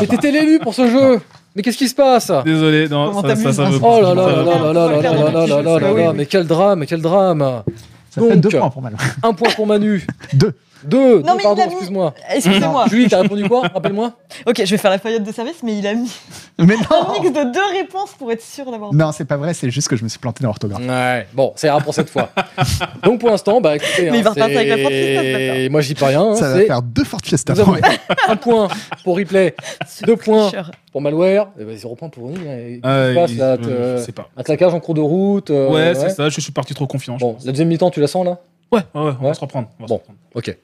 Mais 0.00 0.06
t'étais 0.06 0.30
l'élu 0.30 0.58
pour 0.60 0.74
ce 0.74 0.88
jeu 0.88 1.20
Mais 1.54 1.62
qu'est-ce 1.62 1.78
qui 1.78 1.88
se 1.88 1.94
passe? 1.94 2.30
Désolé, 2.44 2.88
non, 2.88 3.08
Comment 3.12 3.22
ça, 3.22 3.36
ça, 3.36 3.52
ça 3.52 3.70
Oh 3.82 4.00
là 4.00 4.14
là 4.14 4.26
là 4.26 4.42
là 4.42 4.72
là 4.72 4.72
là 4.72 4.88
là 4.88 5.46
là 5.46 5.62
là 5.62 5.78
là 5.78 5.92
là 5.92 6.12
mais 6.14 6.26
quel 6.26 6.46
drame, 6.46 6.84
quel 6.86 7.02
drame 7.02 7.62
Ça 8.10 8.20
fait 8.22 8.28
Donc, 8.30 8.40
deux 8.40 8.48
points 8.58 8.70
pour 8.70 8.82
mal. 8.82 8.96
Un 9.22 9.32
point 9.34 9.50
pour 9.54 9.66
Manu. 9.66 10.06
Deux. 10.32 10.54
Deux, 10.84 11.20
Non, 11.20 11.32
deux, 11.32 11.36
mais 11.36 11.42
pardon, 11.42 11.56
il 11.56 11.62
a 11.62 11.66
mis- 11.66 11.72
excuse-moi. 11.72 12.14
Excusez-moi. 12.30 12.84
Julie, 12.90 13.08
t'as 13.08 13.20
répondu 13.22 13.48
quoi 13.48 13.62
Rappelle-moi. 13.72 14.12
Ok, 14.46 14.56
je 14.64 14.70
vais 14.70 14.76
faire 14.78 14.90
la 14.90 14.98
feuillette 14.98 15.22
de 15.22 15.32
service, 15.32 15.62
mais 15.62 15.78
il 15.78 15.86
a 15.86 15.94
mis 15.94 16.10
Mais 16.58 16.74
un 16.74 17.12
mix 17.20 17.32
de 17.32 17.52
deux 17.52 17.78
réponses 17.78 18.10
pour 18.18 18.30
être 18.32 18.42
sûr 18.42 18.70
d'avoir. 18.70 18.92
Non, 18.92 19.12
c'est 19.12 19.24
pas 19.24 19.36
vrai, 19.36 19.54
c'est 19.54 19.70
juste 19.70 19.88
que 19.88 19.96
je 19.96 20.04
me 20.04 20.08
suis 20.08 20.18
planté 20.18 20.42
dans 20.42 20.48
l'orthographe. 20.48 20.82
Ouais, 20.86 21.26
bon, 21.32 21.52
ça 21.56 21.68
ira 21.68 21.80
pour 21.80 21.94
cette 21.94 22.10
fois. 22.10 22.30
Donc 23.02 23.20
pour 23.20 23.30
l'instant, 23.30 23.60
bah 23.60 23.76
écoutez, 23.76 24.10
Mais 24.10 24.18
il 24.18 24.24
va 24.24 24.30
hein, 24.30 24.32
repartir 24.34 24.56
avec 24.58 24.68
la 24.68 24.78
Ford 24.78 24.90
Fiesta, 24.90 25.22
c'est-. 25.22 25.68
Moi 25.70 25.80
je 25.80 25.86
dis 25.88 25.94
pas 25.94 26.06
rien. 26.08 26.22
hein, 26.22 26.34
Ça 26.36 26.48
va 26.50 26.56
c'est- 26.58 26.66
faire 26.66 26.82
deux 26.82 27.04
Ford 27.04 27.20
Fiesta. 27.22 27.52
Avons 27.52 27.76
un 28.28 28.36
point 28.36 28.68
pour 29.04 29.16
replay, 29.16 29.54
deux 30.06 30.16
points. 30.16 30.50
pour 30.92 31.00
malware, 31.00 31.48
et 31.58 31.64
bah, 31.64 31.72
zéro 31.76 31.94
point 31.96 32.08
pour 32.08 32.32
qui 32.32 32.80
Ah, 32.82 33.08
se 33.10 33.14
passe, 33.14 33.30
il- 33.32 33.38
là, 33.38 33.44
euh, 33.52 33.56
te- 33.96 33.98
Je 34.00 34.04
sais 34.04 34.12
pas. 34.12 34.28
Un 34.36 34.42
claquage 34.42 34.74
en 34.74 34.80
cours 34.80 34.94
de 34.94 35.00
route. 35.00 35.50
euh, 35.50 35.70
Ouais, 35.70 35.94
c'est 35.94 36.10
ça, 36.10 36.28
je 36.28 36.40
suis 36.40 36.52
parti 36.52 36.74
trop 36.74 36.86
confiant. 36.86 37.16
Bon, 37.16 37.36
la 37.44 37.52
deuxième 37.52 37.68
mi-temps, 37.68 37.90
tu 37.90 38.00
la 38.00 38.06
sens 38.08 38.24
là? 38.24 38.38
Ouais, 38.72 38.80
ouais, 38.94 39.00
ouais, 39.00 39.12
on 39.20 39.22
Ouais. 39.22 39.28
va 39.28 39.34
se 39.34 39.40
reprendre. 39.40 39.68
on 39.78 39.82
va 39.82 39.86
se 39.86 39.92
Bon. 39.92 39.96
reprendre. 39.98 40.18
Ok. 40.34 40.56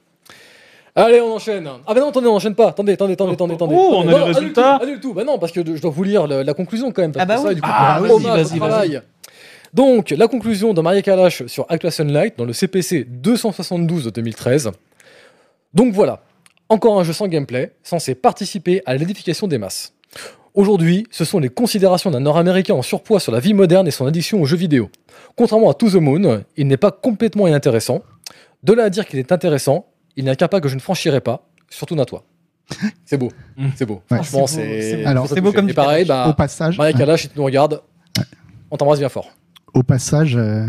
Allez, 0.97 1.21
on 1.21 1.35
enchaîne. 1.35 1.69
Ah 1.87 1.95
bah 1.95 2.01
non, 2.01 2.09
attendez, 2.09 2.27
on 2.27 2.35
enchaîne 2.35 2.55
pas. 2.55 2.69
Attendez, 2.69 2.93
attendez, 2.95 3.13
attendez, 3.13 3.33
attendez, 3.35 3.55
attendez. 3.55 3.75
Oh, 3.79 3.93
on 3.97 4.01
a 4.03 4.05
Non, 4.05 4.11
les 4.13 4.19
non, 4.19 4.25
résultats. 4.27 4.79
Pas 4.79 4.87
du 4.87 4.99
tout, 5.01 5.15
Bah 5.15 5.25
non, 5.25 5.39
parce 5.39 5.53
que 5.53 5.61
je 5.65 5.81
dois 5.81 5.91
vous 5.91 6.03
lire 6.03 6.27
le- 6.27 6.43
la 6.43 6.55
conclusion 6.55 6.91
quand 6.93 7.03
même. 7.03 7.13
Parce 7.13 7.23
Ah 7.23 7.27
bah 7.27 7.37
que 7.37 7.43
ça, 7.43 7.49
oui. 7.49 7.55
du 7.55 7.61
coup, 7.61 7.69
Ah, 7.71 8.01
vas-y, 8.01 8.23
vas-y, 8.45 8.59
travail. 8.59 9.03
Donc, 9.73 10.11
la 10.11 10.27
conclusion 10.27 10.75
de 10.75 10.81
Maria 10.81 11.01
Kalash 11.01 11.47
sur 11.47 11.65
Actual 11.69 11.93
Sunlight 11.93 12.37
dans 12.37 12.45
le 12.45 12.53
CPC 12.53 13.05
272 13.05 14.05
de 14.07 14.11
2013. 14.11 14.71
Donc 15.75 15.93
voilà, 15.95 16.25
encore 16.69 16.99
un 16.99 17.05
jeu 17.05 17.13
sans 17.13 17.29
gameplay, 17.29 17.73
censé 17.85 18.17
participer 18.17 18.83
à 18.87 18.97
l'édification 18.97 19.47
des 19.47 19.59
masses. 19.59 19.93
Aujourd'hui, 20.55 21.07
ce 21.13 21.25
sont 21.25 21.39
les 21.39 21.49
considérations 21.49 22.11
d'un 22.11 22.19
Nord-Américain 22.19 22.75
en 22.75 22.83
surpoids 22.83 23.21
sur 23.21 23.31
la 23.31 23.39
vie 23.39 23.55
moderne 23.55 23.87
et 23.87 23.93
son 23.93 24.07
addiction 24.07 24.43
aux 24.43 24.47
jeux 24.47 24.57
vidéo. 24.57 24.91
Contrairement 25.37 25.71
à 25.71 25.75
To 25.75 25.89
the 25.89 25.95
Moon, 25.95 26.43
il 26.57 26.67
n'est 26.67 26.77
pas 26.77 26.91
complètement 26.91 27.47
inintéressant. 27.47 28.03
De 28.65 28.73
là 28.73 28.83
à 28.85 28.91
dire 28.91 29.07
qu'il 29.07 29.21
est 29.21 29.31
intéressant, 29.31 29.87
il 30.17 30.25
n'y 30.25 30.31
a 30.31 30.37
qu'un 30.37 30.49
pas 30.49 30.61
que 30.61 30.69
je 30.69 30.75
ne 30.75 30.81
franchirai 30.81 31.21
pas, 31.21 31.49
surtout 31.69 31.99
à 32.01 32.05
toi. 32.05 32.25
C'est 33.05 33.17
beau, 33.19 33.31
Mm. 33.57 33.67
c'est 33.77 33.85
beau. 33.87 34.03
Ouais. 34.11 34.17
Franchement, 34.19 34.47
C'est 34.47 34.57
beau, 34.59 34.63
c'est 34.73 34.83
c'est 34.91 34.97
beau. 35.03 35.09
Alors, 35.09 35.27
c'est 35.29 35.41
beau 35.41 35.53
comme 35.53 35.65
Et 35.65 35.69
du 35.69 35.75
pareil, 35.75 36.05
bah, 36.05 36.29
Au 36.29 36.35
passage, 36.35 36.79
Maria 36.79 36.93
Kalash, 36.93 37.23
si 37.23 37.29
tu 37.29 37.35
nous 37.37 37.45
regardes, 37.45 37.81
on 38.71 38.77
t'embrasse 38.77 39.01
bien 39.01 39.09
fort. 39.09 39.31
au 39.75 39.83
passage, 39.83 40.37
euh, 40.37 40.67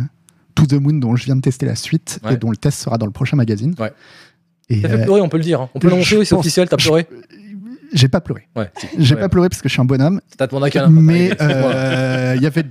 To 0.55 0.65
the 0.65 0.73
Moon, 0.73 0.93
dont 0.93 1.15
je 1.15 1.25
viens 1.25 1.35
de 1.35 1.41
tester 1.41 1.65
la 1.67 1.75
suite 1.75 2.19
Ouais. 2.23 2.33
et 2.33 2.37
dont 2.37 2.49
le 2.49 2.57
test 2.57 2.79
sera 2.79 2.97
dans 2.97 3.05
le 3.05 3.11
prochain 3.11 3.37
magazine. 3.37 3.75
Ouais. 3.79 3.91
T'as 4.69 4.75
fait 4.89 4.93
euh, 5.01 5.03
pleurer, 5.03 5.21
on 5.21 5.29
peut 5.29 5.37
le 5.37 5.43
dire. 5.43 5.61
hein. 5.61 5.69
On 5.75 5.79
peut 5.79 5.89
l'annoncer, 5.89 6.23
c'est 6.25 6.29
pense- 6.35 6.39
officiel, 6.39 6.67
t'as 6.69 6.77
pleuré 6.77 7.07
j'ai 7.93 8.07
pas 8.07 8.21
pleuré. 8.21 8.47
Ouais, 8.55 8.71
si. 8.79 8.87
J'ai 8.99 9.15
Ouais. 9.15 9.19
pas 9.21 9.27
pleuré 9.27 9.49
parce 9.49 9.61
que 9.61 9.67
je 9.67 9.73
suis 9.73 9.81
un 9.81 9.85
bonhomme, 9.85 10.21
T'as 10.37 10.47
demandé 10.47 10.69
câlin. 10.71 10.87
mais 10.89 11.31
euh, 11.41 12.33
il 12.37 12.41
y 12.41 12.45
avait 12.45 12.63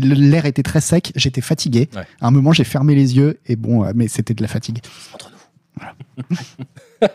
l'air 0.00 0.46
était 0.46 0.62
très 0.62 0.80
sec, 0.80 1.10
j'étais 1.16 1.40
fatigué. 1.40 1.88
Ouais. 1.96 2.02
À 2.20 2.28
un 2.28 2.30
moment, 2.30 2.52
j'ai 2.52 2.62
fermé 2.62 2.94
les 2.94 3.16
yeux 3.16 3.40
et 3.46 3.56
bon, 3.56 3.84
euh, 3.84 3.90
mais 3.96 4.06
c'était 4.06 4.34
de 4.34 4.40
la 4.42 4.46
fatigue. 4.46 4.78
Entre 5.14 5.30
nous. 5.32 5.36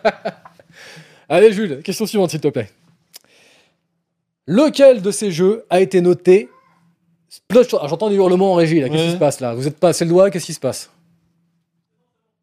Allez, 1.30 1.52
Jules, 1.54 1.82
question 1.82 2.06
suivante, 2.06 2.32
s'il 2.32 2.42
te 2.42 2.48
plaît. 2.48 2.70
Lequel 4.46 5.02
de 5.02 5.12
ces 5.12 5.32
jeux 5.32 5.66
a 5.70 5.80
été 5.80 6.02
noté 6.02 6.50
Splotch 7.30 7.74
Ah, 7.80 7.88
J'entends 7.88 8.10
des 8.10 8.16
hurlements 8.16 8.54
en 8.54 8.56
régie, 8.56 8.80
là. 8.80 8.90
Qu'est-ce 8.90 9.06
qui 9.06 9.12
se 9.14 9.18
passe, 9.18 9.40
là 9.40 9.54
Vous 9.56 9.68
êtes 9.68 9.80
pas 9.80 9.94
c'est 9.94 10.06
le 10.06 10.12
doigt, 10.12 10.30
qu'est-ce 10.30 10.46
qui 10.46 10.54
se 10.54 10.60
passe 10.60 10.92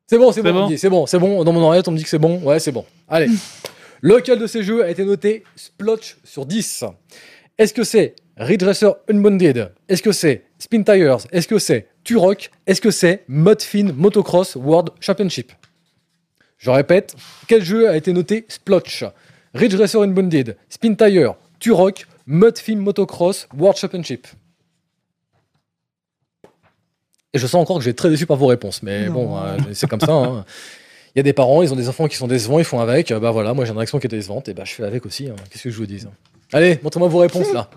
C'est 0.06 0.18
bon, 0.18 0.32
c'est 0.32 0.42
bon, 0.42 0.68
c'est 0.76 0.88
bon, 0.88 1.06
c'est 1.06 1.18
bon. 1.18 1.44
Dans 1.44 1.52
mon 1.52 1.62
oreillette, 1.62 1.86
on 1.88 1.92
me 1.92 1.97
dit 1.97 2.02
que 2.05 2.09
c'est 2.09 2.18
bon. 2.18 2.38
Ouais, 2.42 2.59
c'est 2.59 2.72
bon. 2.72 2.84
Allez. 3.09 3.28
Lequel 4.02 4.38
de 4.38 4.47
ces 4.47 4.62
jeux 4.62 4.82
a 4.82 4.90
été 4.90 5.05
noté 5.05 5.44
Splotch 5.56 6.16
sur 6.24 6.47
10 6.47 6.84
Est-ce 7.59 7.74
que 7.74 7.84
c'est 7.84 8.14
Ridge 8.38 8.62
Racer 8.64 8.94
Unbounded 9.10 9.72
Est-ce 9.88 10.02
que 10.02 10.12
c'est 10.12 10.47
Spin 10.59 10.82
Tires 10.82 11.18
Est-ce 11.30 11.47
que 11.47 11.59
c'est 11.59 11.88
Turok 12.02 12.51
Est-ce 12.66 12.80
que 12.80 12.90
c'est 12.90 13.24
Mudfin 13.28 13.92
Motocross 13.94 14.56
World 14.56 14.90
Championship 15.01 15.52
Je 16.60 16.70
répète, 16.70 17.16
quel 17.48 17.64
jeu 17.64 17.88
a 17.88 17.96
été 17.96 18.12
noté 18.12 18.44
Splotch? 18.48 19.04
Ridge 19.54 19.74
Racer 19.74 20.02
Unbounded, 20.02 20.56
Spin 20.68 20.94
Tire, 20.94 21.34
Turok, 21.58 22.06
Mudfin 22.26 22.76
Motocross 22.76 23.48
World 23.58 23.76
Championship 23.78 24.28
Et 27.32 27.38
je 27.38 27.46
sens 27.46 27.62
encore 27.62 27.78
que 27.78 27.84
j'ai 27.84 27.94
très 27.94 28.10
déçu 28.10 28.26
par 28.26 28.36
vos 28.36 28.46
réponses, 28.46 28.82
mais 28.82 29.06
Non. 29.06 29.12
bon, 29.12 29.38
euh, 29.38 29.56
c'est 29.72 29.88
comme 29.88 30.00
ça. 30.00 30.12
hein. 30.12 30.44
Il 31.14 31.18
y 31.18 31.20
a 31.20 31.22
des 31.24 31.32
parents, 31.32 31.62
ils 31.62 31.72
ont 31.72 31.76
des 31.76 31.88
enfants 31.88 32.06
qui 32.06 32.16
sont 32.16 32.28
décevants, 32.28 32.58
ils 32.60 32.64
font 32.64 32.78
avec. 32.78 33.12
Bah 33.12 33.30
voilà, 33.32 33.52
moi 33.54 33.64
j'ai 33.64 33.72
une 33.72 33.78
réaction 33.78 33.98
qui 33.98 34.06
est 34.06 34.10
décevante, 34.10 34.48
et 34.48 34.54
bah 34.54 34.62
je 34.64 34.72
fais 34.74 34.84
avec 34.84 35.06
aussi. 35.06 35.28
hein. 35.28 35.34
Qu'est-ce 35.50 35.64
que 35.64 35.70
je 35.70 35.76
vous 35.76 35.86
dis 35.86 36.04
hein. 36.06 36.12
Allez, 36.52 36.78
montrez-moi 36.82 37.08
vos 37.08 37.18
réponses 37.18 37.52
là. 37.52 37.68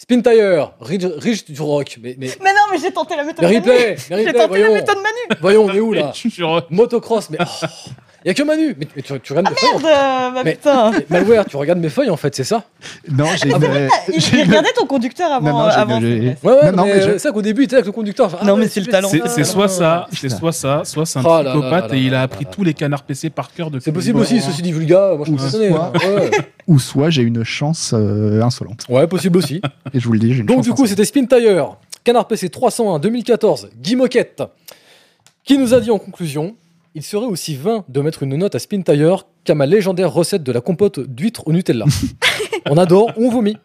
Spin 0.00 0.20
Tire, 0.22 0.70
Ridge, 0.80 1.04
Ridge 1.18 1.44
Turok, 1.52 1.98
mais, 2.00 2.14
mais, 2.18 2.28
Mais 2.40 2.52
non, 2.52 2.60
mais 2.70 2.78
j'ai 2.78 2.92
tenté 2.92 3.16
la 3.16 3.24
méthode 3.24 3.44
mais 3.44 3.54
Manu. 3.54 3.58
replay, 3.58 3.88
mais 3.90 3.96
J'ai 3.96 4.14
replay, 4.14 4.24
tenté 4.26 4.38
la 4.38 4.46
voyons, 4.46 4.74
méthode 4.74 4.96
Manu. 4.96 5.40
voyons, 5.40 5.64
on 5.64 5.74
est 5.74 5.80
où 5.80 5.92
là 5.92 6.12
Je 6.14 6.28
suis 6.28 6.40
heureux. 6.42 6.62
Motocross, 6.70 7.30
mais 7.30 7.38
oh, 7.40 7.66
il 8.24 8.28
y 8.28 8.30
a 8.30 8.34
que 8.34 8.42
Manu. 8.42 8.74
Mais, 8.78 8.86
mais 8.96 9.02
tu, 9.02 9.20
tu 9.20 9.32
regardes 9.32 9.50
mes 9.50 9.56
feuilles. 9.56 9.82
Merde, 9.82 9.84
euh, 9.86 10.30
bah 10.34 10.42
Mais- 10.44 10.52
putain. 10.54 10.90
Malware, 11.08 11.44
tu 11.46 11.56
regardes 11.56 11.78
mes 11.78 11.88
feuilles 11.88 12.10
en 12.10 12.16
fait, 12.16 12.34
c'est 12.34 12.44
ça? 12.44 12.64
Non, 13.10 13.26
j'ai 13.36 13.52
Ah, 13.52 13.58
Il, 14.12 14.20
j'ai 14.20 14.38
il 14.38 14.42
regardait 14.48 14.72
ton 14.76 14.86
conducteur 14.86 15.32
avant. 15.32 15.48
Non, 15.50 15.58
avant 15.60 16.00
c'est. 16.00 16.06
Ouais, 16.06 16.36
ouais, 16.44 16.70
Non, 16.72 16.76
non, 16.78 16.84
mais, 16.86 16.94
mais 16.94 17.00
je- 17.02 17.10
c'est 17.12 17.18
ça 17.20 17.32
qu'au 17.32 17.42
début, 17.42 17.62
tu 17.62 17.64
étais 17.66 17.74
avec 17.76 17.86
le 17.86 17.92
conducteur. 17.92 18.38
Ah, 18.40 18.44
Non, 18.44 18.56
mais 18.56 18.68
c'est 18.68 18.80
le 18.80 18.86
talent. 18.86 19.08
C'est 19.08 19.26
c'est 19.28 19.44
soit 19.44 19.68
ça, 19.68 20.06
c'est 20.10 20.20
Putain. 20.22 20.36
soit 20.36 20.52
ça, 20.52 20.82
soit 20.84 21.06
c'est 21.06 21.18
un 21.20 21.22
Oh 21.24 21.42
psychopathe 21.44 21.92
et 21.94 21.98
il 22.00 22.14
a 22.14 22.22
appris 22.22 22.46
tous 22.46 22.64
les 22.64 22.74
canards 22.74 23.02
PC 23.04 23.30
par 23.30 23.52
cœur 23.52 23.70
depuis. 23.70 23.84
C'est 23.84 23.92
possible 23.92 24.18
le 24.18 24.24
aussi, 24.24 24.40
ceci 24.40 24.62
dit 24.62 24.72
vulga, 24.72 25.14
moi 25.16 25.26
je 25.26 25.36
soit- 25.48 25.92
hein. 25.94 26.30
Ou 26.66 26.78
soit 26.78 27.08
j'ai 27.10 27.22
une 27.22 27.44
chance 27.44 27.92
euh, 27.96 28.42
insolente. 28.42 28.84
ouais, 28.90 29.06
possible 29.06 29.38
aussi. 29.38 29.62
Et 29.94 30.00
je 30.00 30.06
vous 30.06 30.12
le 30.12 30.18
dis, 30.18 30.34
j'ai 30.34 30.40
une 30.40 30.46
Donc 30.46 30.58
chance 30.58 30.66
du 30.66 30.72
coup, 30.72 30.86
c'était 30.86 31.04
Spin 31.04 31.24
Tire, 31.24 31.76
Canard 32.04 32.26
PC 32.26 32.50
301 32.50 32.98
2014, 32.98 33.70
Guy 33.80 33.96
Moquette, 33.96 34.42
qui 35.44 35.56
nous 35.56 35.72
a 35.72 35.80
dit 35.80 35.90
en 35.90 35.98
conclusion 35.98 36.54
il 36.98 37.04
serait 37.04 37.26
aussi 37.26 37.54
vain 37.54 37.84
de 37.88 38.00
mettre 38.00 38.24
une 38.24 38.34
note 38.34 38.56
à 38.56 38.58
Spin 38.58 38.82
Tire 38.82 39.28
qu'à 39.44 39.54
ma 39.54 39.66
légendaire 39.66 40.12
recette 40.12 40.42
de 40.42 40.50
la 40.50 40.60
compote 40.60 40.98
d'huîtres 40.98 41.46
au 41.46 41.52
Nutella. 41.52 41.84
on 42.68 42.76
adore 42.76 43.12
ou 43.16 43.26
on 43.26 43.30
vomit. 43.30 43.56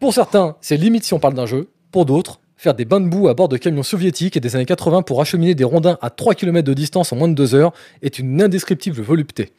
Pour 0.00 0.14
certains, 0.14 0.56
c'est 0.62 0.78
limite 0.78 1.04
si 1.04 1.12
on 1.12 1.18
parle 1.18 1.34
d'un 1.34 1.44
jeu. 1.44 1.68
Pour 1.92 2.06
d'autres, 2.06 2.40
faire 2.56 2.72
des 2.72 2.86
bains 2.86 3.02
de 3.02 3.06
boue 3.06 3.28
à 3.28 3.34
bord 3.34 3.50
de 3.50 3.58
camions 3.58 3.82
soviétiques 3.82 4.38
et 4.38 4.40
des 4.40 4.56
années 4.56 4.64
80 4.64 5.02
pour 5.02 5.20
acheminer 5.20 5.54
des 5.54 5.64
rondins 5.64 5.98
à 6.00 6.08
3 6.08 6.34
km 6.34 6.66
de 6.66 6.72
distance 6.72 7.12
en 7.12 7.16
moins 7.16 7.28
de 7.28 7.34
2 7.34 7.54
heures 7.54 7.74
est 8.00 8.18
une 8.18 8.40
indescriptible 8.40 9.02
volupté. 9.02 9.52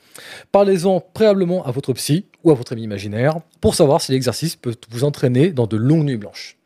Parlez-en 0.51 0.99
préalablement 0.99 1.63
à 1.67 1.69
votre 1.69 1.93
psy 1.93 2.25
ou 2.43 2.49
à 2.49 2.55
votre 2.55 2.73
ami 2.73 2.81
imaginaire 2.81 3.41
pour 3.61 3.75
savoir 3.75 4.01
si 4.01 4.11
l'exercice 4.11 4.55
peut 4.55 4.73
vous 4.89 5.03
entraîner 5.03 5.51
dans 5.51 5.67
de 5.67 5.77
longues 5.77 6.05
nuits 6.05 6.17
blanches. 6.17 6.57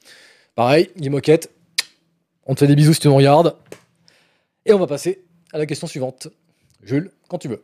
Pareil, 0.55 0.91
Guy 0.97 1.09
Moquette, 1.09 1.51
on 2.45 2.55
te 2.55 2.59
fait 2.59 2.67
des 2.67 2.75
bisous 2.75 2.93
si 2.93 3.01
tu 3.01 3.09
nous 3.09 3.15
regardes. 3.15 3.53
Et 4.65 4.71
on 4.71 4.79
va 4.79 4.87
passer 4.87 5.25
à 5.51 5.57
la 5.57 5.65
question 5.65 5.87
suivante. 5.87 6.29
Jules, 6.85 7.11
quand 7.27 7.37
tu 7.37 7.47
veux. 7.47 7.63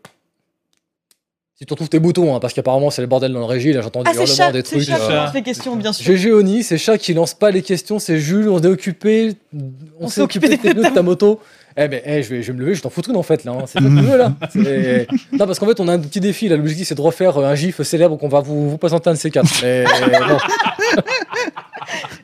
Si 1.56 1.66
tu 1.66 1.74
retrouves 1.74 1.90
tes 1.90 2.00
boutons, 2.00 2.34
hein, 2.34 2.40
parce 2.40 2.54
qu'apparemment 2.54 2.90
c'est 2.90 3.02
le 3.02 3.08
bordel 3.08 3.34
dans 3.34 3.40
le 3.40 3.46
régie, 3.46 3.74
là 3.74 3.82
j'entends 3.82 4.02
des 4.04 4.10
Ah, 4.10 4.14
c'est 4.14 4.20
hurlements, 4.20 4.36
chat, 4.36 4.52
des 4.54 4.60
c'est 4.60 4.76
trucs. 4.78 4.84
chat 4.84 4.96
qui 4.96 5.12
euh, 5.12 5.16
lance 5.16 5.34
les 5.34 5.44
questions, 5.44 5.76
bien 5.76 5.92
sûr. 5.92 6.06
GG 6.06 6.32
Oni, 6.32 6.64
c'est 6.64 6.78
chat 6.78 6.98
qui 6.98 7.14
lance 7.14 7.34
pas 7.34 7.52
les 7.52 7.62
questions, 7.62 8.00
c'est 8.00 8.18
Jules, 8.18 8.48
on 8.48 8.62
est 8.62 8.68
occupé, 8.68 9.34
on, 10.00 10.08
s'est 10.08 10.22
occupé 10.22 10.48
occupé 10.48 10.70
des 10.70 10.74
pneus 10.74 10.90
de 10.90 10.94
ta 10.96 11.02
moto. 11.02 11.42
Eh 11.82 11.88
ben, 11.88 12.02
eh, 12.04 12.22
je, 12.24 12.30
vais, 12.30 12.42
je 12.44 12.52
vais 12.52 12.58
me 12.58 12.62
lever, 12.62 12.76
je 12.76 12.82
t'en 12.82 12.90
foutre 12.90 13.10
une 13.10 13.16
en 13.16 13.24
fait 13.24 13.46
là. 13.46 13.54
hein. 13.54 13.64
C'est 13.66 13.80
pas 13.82 13.88
mieux 13.88 14.18
là. 14.18 14.34
Non, 15.32 15.46
parce 15.48 15.60
qu'en 15.60 15.66
fait, 15.68 15.80
on 15.80 15.88
a 15.88 15.94
un 15.94 16.00
petit 16.00 16.20
défi 16.20 16.50
là. 16.50 16.58
L'objectif 16.58 16.88
c'est 16.88 16.96
de 16.96 17.02
refaire 17.02 17.38
euh, 17.38 17.46
un 17.46 17.56
gif 17.56 17.82
célèbre 17.84 18.18
qu'on 18.18 18.28
va 18.28 18.42
vous, 18.42 18.70
vous 18.70 18.78
présenter 18.78 19.10
un 19.10 19.14
de 19.14 19.18
ces 19.18 19.32
quatre. 19.32 19.50
Mais 19.64 19.86
bon. 19.86 20.38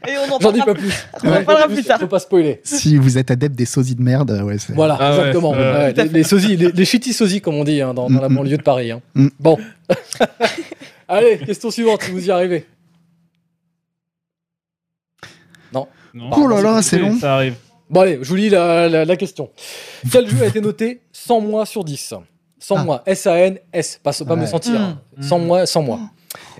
Et 0.07 0.11
on 0.18 0.36
en 0.36 0.40
J'en 0.40 0.52
dis 0.52 0.60
pas 0.61 0.73
plus. 0.76 0.94
on 1.23 1.32
en 1.32 1.44
parlera 1.44 1.68
plus 1.69 1.84
tard. 1.84 1.99
Faut 1.99 2.07
pas 2.07 2.19
spoiler. 2.19 2.60
Si 2.64 2.98
vous 2.98 3.18
êtes 3.18 3.32
adepte 3.32 3.56
des 3.56 3.65
sosies 3.65 3.95
de 3.95 4.02
merde, 4.02 4.41
ouais, 4.44 4.57
c'est. 4.57 4.73
Voilà, 4.73 4.98
Ah 4.99 5.11
ouais, 5.14 5.18
exactement. 5.19 5.52
ouais. 5.52 5.57
Ouais, 5.57 5.94
les, 5.94 6.03
les 6.10 6.23
sosies, 6.23 6.57
les, 6.57 6.72
les 6.72 6.86
shitty 6.86 7.14
sosies, 7.14 7.40
comme 7.41 7.56
on 7.56 7.64
dit 7.64 7.82
hein, 7.82 7.94
dans, 7.94 8.10
dans 8.10 8.22
la 8.22 8.27
Mm, 8.30 8.34
mm. 8.34 8.36
banlieue 8.36 8.57
de 8.57 8.61
Paris. 8.64 8.91
hein. 8.91 9.02
Mm. 9.15 9.27
Bon. 9.40 9.57
Allez, 11.07 11.38
question 11.40 11.72
suivante, 11.72 12.02
si 12.03 12.11
vous 12.11 12.27
y 12.27 12.32
arrivez. 12.32 12.65
Non. 15.73 15.88
Oh 16.32 16.48
là 16.48 16.61
là, 16.61 16.82
c'est 16.82 16.98
long. 16.99 17.15
Ça 17.19 17.36
arrive. 17.36 17.56
Bon, 17.89 18.01
allez, 18.01 18.19
je 18.21 18.27
vous 18.29 18.35
lis 18.35 18.49
la, 18.49 18.89
la- 18.89 19.05
la 19.05 19.15
question. 19.15 19.49
Quel 20.11 20.27
jeu 20.27 20.41
a 20.43 20.47
été 20.47 20.59
noté 20.61 21.01
100 21.11 21.41
mois 21.41 21.65
sur 21.65 21.83
10 21.83 22.13
100 22.59 22.75
Ah. 22.77 22.83
mois, 22.83 23.03
S-A-N-S, 23.05 23.99
pas, 24.01 24.11
pas 24.27 24.35
me 24.35 24.45
sentir. 24.47 24.79
hein. 24.81 24.99
Mm. 25.17 25.21
100 25.21 25.39
mois, 25.39 25.65
100 25.65 25.81
mois. 25.83 25.99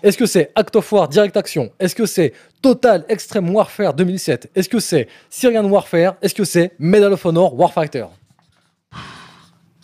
Est-ce 0.04 0.18
que 0.18 0.26
c'est 0.28 0.52
Act 0.56 0.76
of 0.76 0.92
War 0.92 1.08
Direct 1.10 1.36
Action? 1.36 1.72
Est-ce 1.80 1.96
que 1.96 2.06
c'est 2.06 2.34
Total 2.62 3.04
Extreme 3.10 3.50
Warfare 3.54 3.94
2007 3.94 4.52
Est-ce 4.56 4.70
que 4.70 4.80
c'est 4.80 5.08
Syrian 5.30 5.66
Warfare? 5.66 6.16
Est-ce 6.22 6.36
que 6.36 6.44
c'est 6.44 6.74
Medal 6.80 7.12
of 7.14 7.26
Honor 7.26 7.58
Warfighter? 7.60 8.06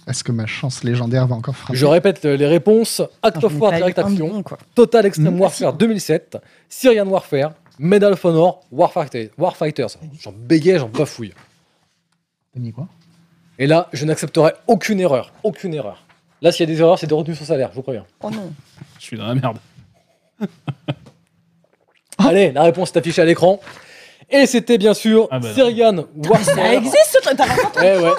Est-ce 0.08 0.24
que 0.24 0.32
ma 0.32 0.46
chance 0.48 0.84
légendaire 0.84 1.28
va 1.28 1.36
encore 1.36 1.56
frapper? 1.56 1.78
Je 1.78 1.86
répète 1.86 2.24
les 2.24 2.48
réponses 2.48 3.02
Act 3.22 3.40
J'en 3.40 3.48
of 3.48 3.60
War 3.60 3.72
Direct 3.74 4.00
Action. 4.00 4.44
Total 4.76 5.06
Extreme 5.06 5.36
Mm. 5.36 5.42
Warfare 5.42 5.74
2007, 5.74 6.38
Syrian 6.70 7.08
Warfare, 7.08 7.54
Medal 7.84 8.14
of 8.14 8.24
Honor 8.24 8.62
Warfighter, 8.72 9.32
Warfighters. 9.40 9.98
J'en 10.22 10.32
bégaye, 10.32 10.78
j'en 10.78 10.88
bafouille. 10.88 11.34
T'as 12.54 12.60
mis 12.60 12.72
quoi? 12.72 12.88
Et 13.58 13.66
là, 13.66 13.88
je 13.92 14.06
n'accepterai 14.06 14.54
aucune 14.68 15.00
erreur. 15.00 15.34
Aucune 15.44 15.74
erreur. 15.74 16.04
Là, 16.44 16.52
s'il 16.52 16.68
y 16.70 16.72
a 16.72 16.76
des 16.76 16.80
erreurs, 16.80 17.00
c'est 17.00 17.08
des 17.08 17.16
retenues 17.16 17.36
sur 17.36 17.46
salaire, 17.46 17.70
je 17.72 17.76
vous 17.78 17.82
préviens. 17.82 18.06
Oh 18.22 18.30
non. 18.30 18.54
Je 19.00 19.04
suis 19.04 19.18
dans 19.18 19.26
la 19.28 19.34
merde. 19.34 19.58
Allez, 22.20 22.52
la 22.52 22.64
réponse 22.64 22.92
est 22.92 22.98
affichée 22.98 23.22
à 23.22 23.26
l'écran. 23.26 23.60
Et 24.30 24.46
c'était 24.46 24.78
bien 24.78 24.94
sûr 24.94 25.28
Ah 25.32 25.40
bah. 25.40 25.54
Syrian 25.54 26.06
Warfare. 26.16 26.56
Ça 26.56 26.74
existe 26.76 27.10
ce 27.14 27.20
truc, 27.22 27.36
t'as 27.38 27.84
Eh 27.84 27.98
ouais. 27.98 28.12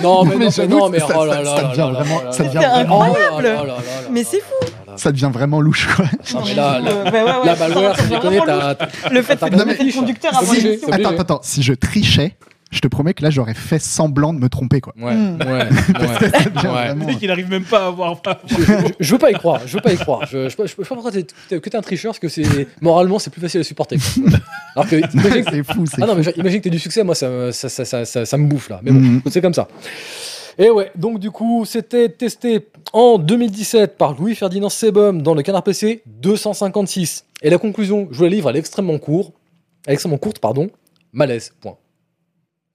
Non, 0.00 0.24
mais, 0.24 0.36
non, 0.36 0.50
mais, 0.56 0.66
non, 0.68 0.88
mais 0.88 1.00
ça- 1.00 1.06
oh 1.18 1.24
là 1.26 1.42
là 1.42 1.56
ça 1.56 1.62
vraiment- 1.88 2.32
ça 2.32 2.44
devient 2.44 2.54
là 2.54 2.76
incroyable. 2.76 3.74
Mais 4.10 4.22
c'est 4.24 4.38
là. 4.38 4.67
Ça 4.96 5.12
devient 5.12 5.30
vraiment 5.32 5.60
louche, 5.60 5.86
quoi. 5.94 6.04
Non, 6.34 6.42
mais 6.46 6.54
là, 6.54 6.80
là, 6.80 6.90
ouais, 7.04 7.10
ouais, 7.10 7.22
ouais, 7.22 7.46
là, 7.46 7.56
ça 7.56 7.68
malware, 7.68 7.94
va 7.94 8.02
si 8.02 8.08
tu 8.10 8.18
connais, 8.18 8.38
vraiment 8.38 8.74
t'as. 8.74 8.74
t'as- 8.74 9.08
Le 9.10 9.22
fait 9.22 9.34
de 9.40 9.64
mettre 9.64 9.84
le 9.84 9.92
conducteur 9.92 10.36
avant 10.36 10.48
obligé. 10.50 10.78
Attends, 10.90 11.08
attends, 11.10 11.20
attends. 11.20 11.40
Si 11.42 11.62
je 11.62 11.72
trichais, 11.74 12.34
je 12.70 12.80
te 12.80 12.88
promets 12.88 13.14
que 13.14 13.22
là, 13.22 13.30
j'aurais 13.30 13.54
fait 13.54 13.78
semblant 13.78 14.34
de 14.34 14.38
me 14.40 14.48
tromper, 14.50 14.80
quoi. 14.82 14.92
Ouais, 15.00 15.14
Mm. 15.14 15.38
ouais, 15.40 15.46
ouais. 15.48 16.88
Le 16.94 17.04
mec, 17.06 17.18
il 17.22 17.30
arrive 17.30 17.48
même 17.48 17.64
pas 17.64 17.84
à 17.84 17.86
avoir. 17.86 18.16
Je, 18.46 18.54
je- 18.62 18.72
je 19.00 19.12
veux 19.12 19.18
pas 19.18 19.30
y 19.30 19.34
croire, 19.34 19.60
je 19.66 19.74
veux 19.74 19.80
pas 19.80 19.92
y 19.92 19.96
croire. 19.96 20.26
Je, 20.26 20.48
je, 20.48 20.54
je, 20.56 20.62
je 20.62 20.66
sais 20.68 20.74
pas 20.76 20.84
pourquoi 20.94 21.10
t'es, 21.12 21.26
t'es- 21.48 21.60
que 21.60 21.70
t'es 21.70 21.76
un 21.76 21.80
tricheur, 21.82 22.10
parce 22.12 22.18
que 22.18 22.28
c'est 22.28 22.68
moralement 22.82 23.18
c'est 23.18 23.30
plus 23.30 23.40
facile 23.40 23.60
à 23.60 23.64
supporter. 23.64 23.96
quoi. 23.98 24.38
Alors 24.76 24.88
que 24.88 24.96
imagine 25.14 25.44
que- 25.44 25.50
C'est 25.50 25.62
fou, 25.72 25.84
c'est 25.86 26.02
ah 26.02 26.06
non 26.06 26.14
fou. 26.16 26.22
mais 26.26 26.32
imagine 26.36 26.58
que 26.60 26.64
t'as 26.64 26.70
du 26.70 26.78
succès, 26.78 27.02
moi 27.04 27.14
ça, 27.14 27.28
me- 27.28 27.52
ça, 27.52 27.68
ça, 27.70 27.84
ça, 27.86 28.04
ça, 28.04 28.26
ça 28.26 28.36
me 28.36 28.46
bouffe 28.46 28.68
là. 28.68 28.80
Mais 28.82 28.90
bon, 28.90 29.00
Mhm. 29.00 29.22
c'est 29.30 29.40
comme 29.40 29.54
ça. 29.54 29.66
Et 30.60 30.70
ouais, 30.70 30.90
donc 30.96 31.20
du 31.20 31.30
coup 31.30 31.64
c'était 31.64 32.08
testé 32.08 32.66
en 32.92 33.18
2017 33.18 33.96
par 33.96 34.14
Louis 34.18 34.34
Ferdinand 34.34 34.68
Sebum 34.68 35.22
dans 35.22 35.34
le 35.34 35.42
Canard 35.42 35.62
PC 35.62 36.02
256. 36.06 37.24
Et 37.42 37.50
la 37.50 37.58
conclusion, 37.58 38.08
je 38.10 38.18
vous 38.18 38.24
la 38.24 38.30
livre, 38.30 38.50
elle 38.50 38.56
est 38.56 38.58
extrêmement 38.58 38.98
courte, 38.98 39.32
extrêmement 39.86 40.18
courte, 40.18 40.40
pardon. 40.40 40.68
Malaise. 41.12 41.52
Point. 41.60 41.76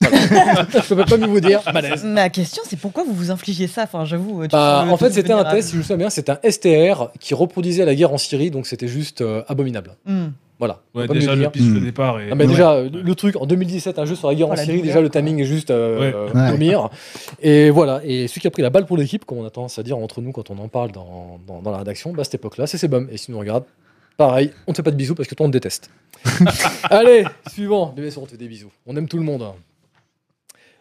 Voilà. 0.02 0.68
je 0.74 0.94
peux 0.94 1.06
pas 1.06 1.18
mieux 1.18 1.28
vous 1.28 1.42
dire. 1.42 1.62
Malaise. 1.74 2.04
Ma 2.06 2.30
question, 2.30 2.64
c'est 2.66 2.80
pourquoi 2.80 3.04
vous 3.04 3.14
vous 3.14 3.32
infligiez 3.32 3.68
ça? 3.68 3.84
Enfin, 3.84 4.06
j'avoue. 4.06 4.44
tu 4.44 4.50
Bah, 4.50 4.84
le 4.86 4.92
en 4.92 4.98
fait, 4.98 5.10
tout 5.10 5.16
c'était 5.16 5.34
un 5.34 5.44
test, 5.44 5.70
si 5.70 5.74
je 5.74 5.78
me 5.80 5.84
souviens 5.84 5.98
bien, 5.98 6.10
c'était 6.10 6.32
un 6.32 6.40
STR 6.50 7.12
qui 7.20 7.34
reproduisait 7.34 7.86
la 7.86 7.96
guerre 7.96 8.14
en 8.14 8.18
Syrie, 8.18 8.52
donc 8.52 8.66
c'était 8.66 8.88
juste 8.88 9.22
euh, 9.22 9.44
abominable. 9.48 9.96
Hmm. 10.06 10.28
Voilà. 10.64 10.80
Ouais, 10.95 11.02
Faut 11.03 11.07
pas 11.10 11.14
déjà, 11.14 11.31
mieux 11.31 11.35
le 11.35 11.41
dire. 11.41 11.52
pitch 11.52 11.64
de 11.65 11.80
Hmm. 11.80 11.84
départ. 11.84 12.19
est- 12.22 12.30
Ah, 12.31 12.35
mais 12.35 12.45
Ouais. 12.45 12.49
déjà, 12.52 12.81
le, 12.84 13.02
le 13.02 13.15
truc, 13.15 13.35
en 13.35 13.45
2017, 13.45 13.99
un 13.99 14.06
jeu 14.06 14.15
sur 14.15 14.30
la 14.30 14.35
guerre 14.35 14.48
Oh, 14.49 14.53
en 14.53 14.56
Syrie, 14.56 14.81
déjà 14.81 15.02
le 15.02 15.10
timing 15.10 15.40
est 15.41 15.45
juste 15.45 15.72
euh, 15.72 15.99
Ouais. 15.99 16.14
euh, 16.15 16.57
Ouais. 16.57 16.90
Et 17.41 17.69
voilà, 17.69 17.99
et 18.06 18.27
celui 18.27 18.40
qui 18.41 18.48
a 18.48 18.52
pris 18.52 18.61
la 18.61 18.69
balle 18.69 18.85
pour 18.85 18.95
l'équipe, 18.95 19.26
comme 19.26 19.40
on 19.40 19.45
a 19.45 19.49
tendance 19.49 19.77
à 19.77 19.84
dire 19.84 19.98
entre 19.98 20.22
nous 20.22 20.31
quand 20.31 20.49
on 20.52 20.57
en 20.60 20.68
parle 20.69 20.91
dans, 20.94 21.40
dans, 21.45 21.61
dans 21.61 21.72
la 21.72 21.80
rédaction, 21.80 22.14
bah, 22.14 22.22
à 22.22 22.23
cette 22.23 22.35
époque-là, 22.35 22.65
c'est 22.68 22.77
Sebum. 22.77 23.07
Et 23.11 23.18
si 23.18 23.26
tu 23.26 23.31
nous 23.34 23.40
regardes, 23.40 23.65
pareil, 24.18 24.52
on 24.68 24.72
ne 24.72 24.73
te 24.73 24.77
fait 24.77 24.84
pas 24.84 24.91
de 24.91 24.95
bisous 24.95 25.15
parce 25.15 25.27
que 25.27 25.35
toi 25.35 25.45
on 25.45 25.49
te 25.49 25.53
déteste. 25.53 25.90
Allez, 26.90 27.26
suivant. 27.52 27.94
Sûr, 28.10 28.22
on 28.22 28.26
te 28.26 28.31
fait 28.31 28.38
des 28.38 28.48
bisous. 28.48 28.72
On 28.88 28.95
aime 28.95 29.07
tout 29.10 29.18
le 29.18 29.23
monde. 29.23 29.41
hein. 29.41 29.53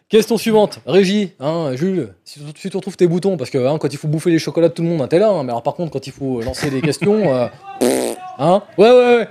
Question 0.09 0.37
suivante, 0.37 0.79
Régie, 0.85 1.31
hein, 1.39 1.71
Jules, 1.73 2.09
si 2.23 2.39
tu, 2.39 2.45
si 2.61 2.69
tu 2.69 2.77
retrouves 2.77 2.97
tes 2.97 3.07
boutons, 3.07 3.35
parce 3.35 3.49
que 3.49 3.57
hein, 3.57 3.77
quand 3.79 3.91
il 3.91 3.97
faut 3.97 4.07
bouffer 4.07 4.29
les 4.29 4.37
chocolats 4.37 4.67
de 4.69 4.73
tout 4.73 4.83
le 4.83 4.87
monde, 4.89 5.01
hein, 5.01 5.07
t'es 5.07 5.17
là, 5.17 5.29
hein, 5.29 5.43
mais 5.43 5.49
alors 5.49 5.63
par 5.63 5.73
contre, 5.73 5.91
quand 5.91 6.05
il 6.05 6.13
faut 6.13 6.39
lancer 6.41 6.69
des 6.69 6.81
questions, 6.81 7.33
euh, 7.33 7.47
hein, 8.37 8.61
ouais, 8.77 8.91
ouais, 8.91 9.15
ouais. 9.17 9.27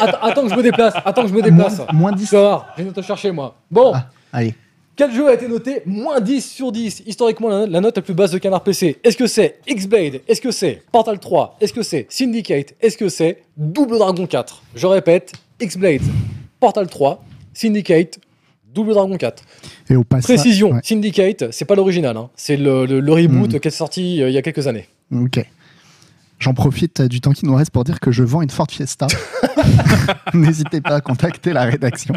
Attends, 0.00 0.18
attends 0.22 0.42
que 0.44 0.48
je 0.50 0.54
me 0.56 0.62
déplace, 0.62 0.94
attends 1.04 1.22
que 1.22 1.28
je 1.28 1.34
me 1.34 1.42
déplace. 1.42 1.78
Moins, 1.78 1.86
moins 1.92 2.12
Tu 2.12 2.18
10. 2.18 2.32
vas 2.32 2.40
voir, 2.40 2.66
je 2.76 2.82
viens 2.82 2.92
de 2.92 2.96
te 2.96 3.04
chercher, 3.04 3.30
moi. 3.30 3.54
Bon, 3.70 3.92
Ah. 3.94 4.06
Allez. 4.32 4.54
quel 4.96 5.12
jeu 5.12 5.28
a 5.28 5.34
été 5.34 5.46
noté 5.48 5.82
moins 5.86 6.20
10 6.20 6.40
sur 6.50 6.72
10 6.72 7.02
Historiquement, 7.06 7.48
la, 7.48 7.66
la 7.66 7.80
note 7.80 7.96
la 7.96 8.02
plus 8.02 8.14
basse 8.14 8.30
de 8.30 8.38
Canard 8.38 8.62
PC. 8.62 8.98
Est-ce 9.04 9.16
que 9.16 9.26
c'est 9.26 9.58
X-Blade? 9.66 10.20
Est-ce 10.28 10.40
que 10.40 10.50
c'est 10.50 10.82
Portal 10.92 11.18
3 11.18 11.56
Est-ce 11.60 11.72
que 11.72 11.82
c'est 11.82 12.06
Syndicate? 12.08 12.74
Est-ce 12.80 12.96
que 12.98 13.08
c'est 13.08 13.42
Double 13.56 13.98
Dragon 13.98 14.26
4 14.26 14.62
Je 14.74 14.86
répète, 14.86 15.32
X-Blade, 15.60 16.02
Portal 16.60 16.86
3, 16.88 17.22
Syndicate, 17.54 18.18
Double 18.74 18.92
Dragon 18.94 19.16
4. 19.16 19.42
Et 19.90 19.96
au 19.96 20.04
passage. 20.04 20.24
Précision, 20.36 20.72
ouais, 20.72 20.80
Syndicate, 20.84 21.50
c'est 21.52 21.64
pas 21.64 21.74
l'original, 21.74 22.16
hein. 22.16 22.28
c'est 22.36 22.56
le, 22.56 22.84
le- 22.86 23.00
le 23.00 23.12
reboot 23.12 23.52
Mhm. 23.54 23.60
qui 23.60 23.68
est 23.68 23.70
sorti 23.72 24.22
euh, 24.22 24.28
il 24.28 24.34
y 24.34 24.38
a 24.38 24.42
quelques 24.42 24.66
années. 24.66 24.86
Ok. 25.14 25.40
J'en 26.38 26.54
profite 26.54 27.00
euh, 27.00 27.08
du 27.08 27.20
temps 27.20 27.32
qui 27.32 27.46
nous 27.46 27.54
reste 27.54 27.70
pour 27.70 27.84
dire 27.84 27.98
que 28.00 28.12
je 28.12 28.22
vends 28.22 28.42
une 28.42 28.50
Ford 28.50 28.66
Fiesta. 28.70 29.06
N'hésitez 30.34 30.80
pas 30.80 30.96
à 30.96 31.00
contacter 31.00 31.52
la 31.52 31.62
rédaction. 31.64 32.14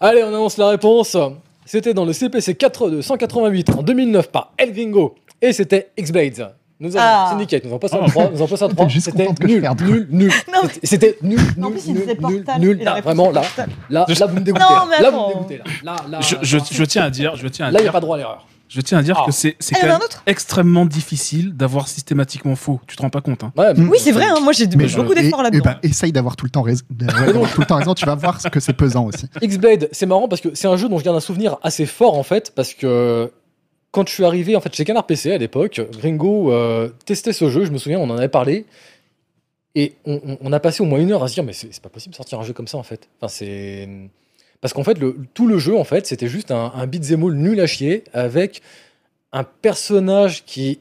Allez, 0.00 0.22
on 0.22 0.28
annonce 0.28 0.56
la 0.58 0.68
réponse. 0.68 1.16
C'était 1.64 1.94
dans 1.94 2.04
le 2.04 2.12
CPC 2.12 2.54
4 2.54 2.90
de 2.90 3.00
188 3.02 3.70
en 3.70 3.82
2009 3.82 4.30
par 4.30 4.52
El 4.56 4.72
Gringo 4.72 5.16
et 5.42 5.52
c'était 5.52 5.90
X-Blades. 5.96 6.54
Nous 6.80 6.96
avons 6.96 7.04
Ah. 7.08 7.26
Syndicate, 7.32 7.64
nous 7.64 7.70
avons 7.70 7.78
passé 7.80 7.96
un 7.96 8.06
3, 8.06 8.30
nous 8.30 8.36
avons 8.36 8.46
passé 8.46 8.62
un 8.64 8.68
3. 8.68 8.84
T'es 8.86 8.90
juste 8.92 9.06
C'était 9.10 9.28
nul, 9.44 9.68
nul, 9.80 10.06
nul, 10.10 10.32
C'était- 10.32 10.86
C'était 10.86 11.18
nul, 11.22 11.40
En 11.60 11.70
nul, 11.70 11.72
plus, 11.72 11.86
il 11.88 11.94
nul, 11.94 12.16
nul, 12.20 12.44
nul. 12.60 12.78
Là, 12.84 13.00
vraiment, 13.00 13.30
là, 13.32 13.42
là, 13.90 14.06
Je- 14.08 14.20
là, 14.20 14.26
vous 14.26 14.36
me 14.36 14.40
dégoûtez. 14.40 14.64
Non, 14.64 14.86
là. 14.88 15.10
vous 15.10 15.16
me 15.16 15.32
dégoûtez. 15.48 15.58
Là, 15.58 15.64
là, 15.82 15.96
là, 16.08 16.20
Je, 16.20 16.34
là, 16.36 16.40
je- 16.42 16.56
là, 16.58 16.64
je 16.70 16.84
tiens 16.84 17.02
à 17.02 17.10
dire, 17.10 17.34
je 17.34 17.48
tiens 17.48 17.66
à 17.66 17.70
là, 17.72 17.80
il 17.80 17.82
n'y 17.82 17.88
a 17.88 17.90
dire, 17.90 17.92
pas 17.92 18.00
droit 18.00 18.14
à 18.14 18.18
l'erreur. 18.20 18.46
Je 18.68 18.80
tiens 18.80 18.98
à 18.98 19.02
dire 19.02 19.16
Ah. 19.18 19.24
que 19.26 19.32
c'est 19.32 19.56
Ah, 19.74 19.78
quand 19.80 19.86
même 19.86 19.98
extrêmement 20.26 20.84
difficile 20.86 21.54
d'avoir 21.56 21.88
systématiquement 21.88 22.54
faux. 22.56 22.80
Tu 22.86 22.96
te 22.96 23.02
rends 23.02 23.10
pas 23.10 23.20
compte, 23.20 23.42
hein 23.44 23.52
Ouais. 23.56 23.72
Oui, 23.78 23.98
c'est 24.00 24.12
vrai, 24.12 24.26
hein, 24.26 24.38
moi 24.42 24.52
j'ai 24.52 24.66
beaucoup 24.66 25.14
d'efforts 25.14 25.42
là-dedans. 25.42 25.70
et 25.70 25.74
ben, 25.74 25.78
essaye 25.82 26.12
d'avoir 26.12 26.36
tout 26.36 26.44
le 26.44 26.50
temps 26.50 26.62
raison. 26.62 26.84
tout 26.88 27.60
le 27.60 27.66
temps 27.66 27.76
raison, 27.76 27.94
tu 27.94 28.04
vas 28.06 28.14
voir 28.14 28.40
ce 28.40 28.48
que 28.48 28.60
c'est 28.60 28.72
pesant 28.74 29.06
aussi. 29.06 29.26
X-Blade, 29.42 29.88
c'est 29.92 30.06
marrant 30.06 30.28
parce 30.28 30.40
que 30.40 30.54
c'est 30.54 30.68
un 30.68 30.76
jeu 30.76 30.88
dont 30.88 30.98
je 30.98 31.04
garde 31.04 31.16
un 31.16 31.20
souvenir 31.20 31.56
assez 31.62 31.86
fort 31.86 32.16
en 32.18 32.22
fait, 32.22 32.52
parce 32.54 32.74
que 32.74 33.32
quand 33.90 34.06
je 34.06 34.12
suis 34.12 34.24
arrivé 34.24 34.54
en 34.54 34.60
fait 34.60 34.74
chez 34.74 34.84
Canard 34.84 35.06
PC 35.06 35.32
à 35.32 35.38
l'époque, 35.38 35.80
Gringo 35.98 36.52
euh, 36.52 36.90
testait 37.06 37.32
ce 37.32 37.48
jeu, 37.48 37.64
je 37.64 37.70
me 37.70 37.78
souviens, 37.78 37.98
on 37.98 38.10
en 38.10 38.18
avait 38.18 38.28
parlé, 38.28 38.66
et 39.74 39.94
on, 40.04 40.20
on- 40.26 40.38
on 40.42 40.52
a 40.52 40.60
passé 40.60 40.82
au 40.82 40.86
moins 40.86 40.98
une 40.98 41.10
heure 41.12 41.22
à 41.22 41.28
se 41.28 41.34
dire 41.34 41.44
mais 41.44 41.52
c'est 41.52 41.72
c'est 41.72 41.82
pas 41.82 41.88
possible 41.88 42.12
de 42.12 42.16
sortir 42.16 42.38
un 42.38 42.42
jeu 42.42 42.52
comme 42.52 42.66
ça 42.68 42.76
en 42.78 42.82
fait. 42.82 43.08
Enfin 43.20 43.28
c'est 43.28 43.88
parce 44.60 44.74
qu'en 44.74 44.84
fait 44.84 44.98
le, 44.98 45.16
tout 45.34 45.46
le 45.46 45.58
jeu 45.58 45.76
en 45.76 45.84
fait 45.84 46.06
c'était 46.06 46.28
juste 46.28 46.50
un, 46.50 46.72
un 46.74 46.86
beat'em 46.86 47.22
all 47.24 47.34
nul 47.34 47.60
à 47.60 47.66
chier 47.66 48.04
avec 48.12 48.62
un 49.32 49.44
personnage 49.44 50.44
qui 50.44 50.80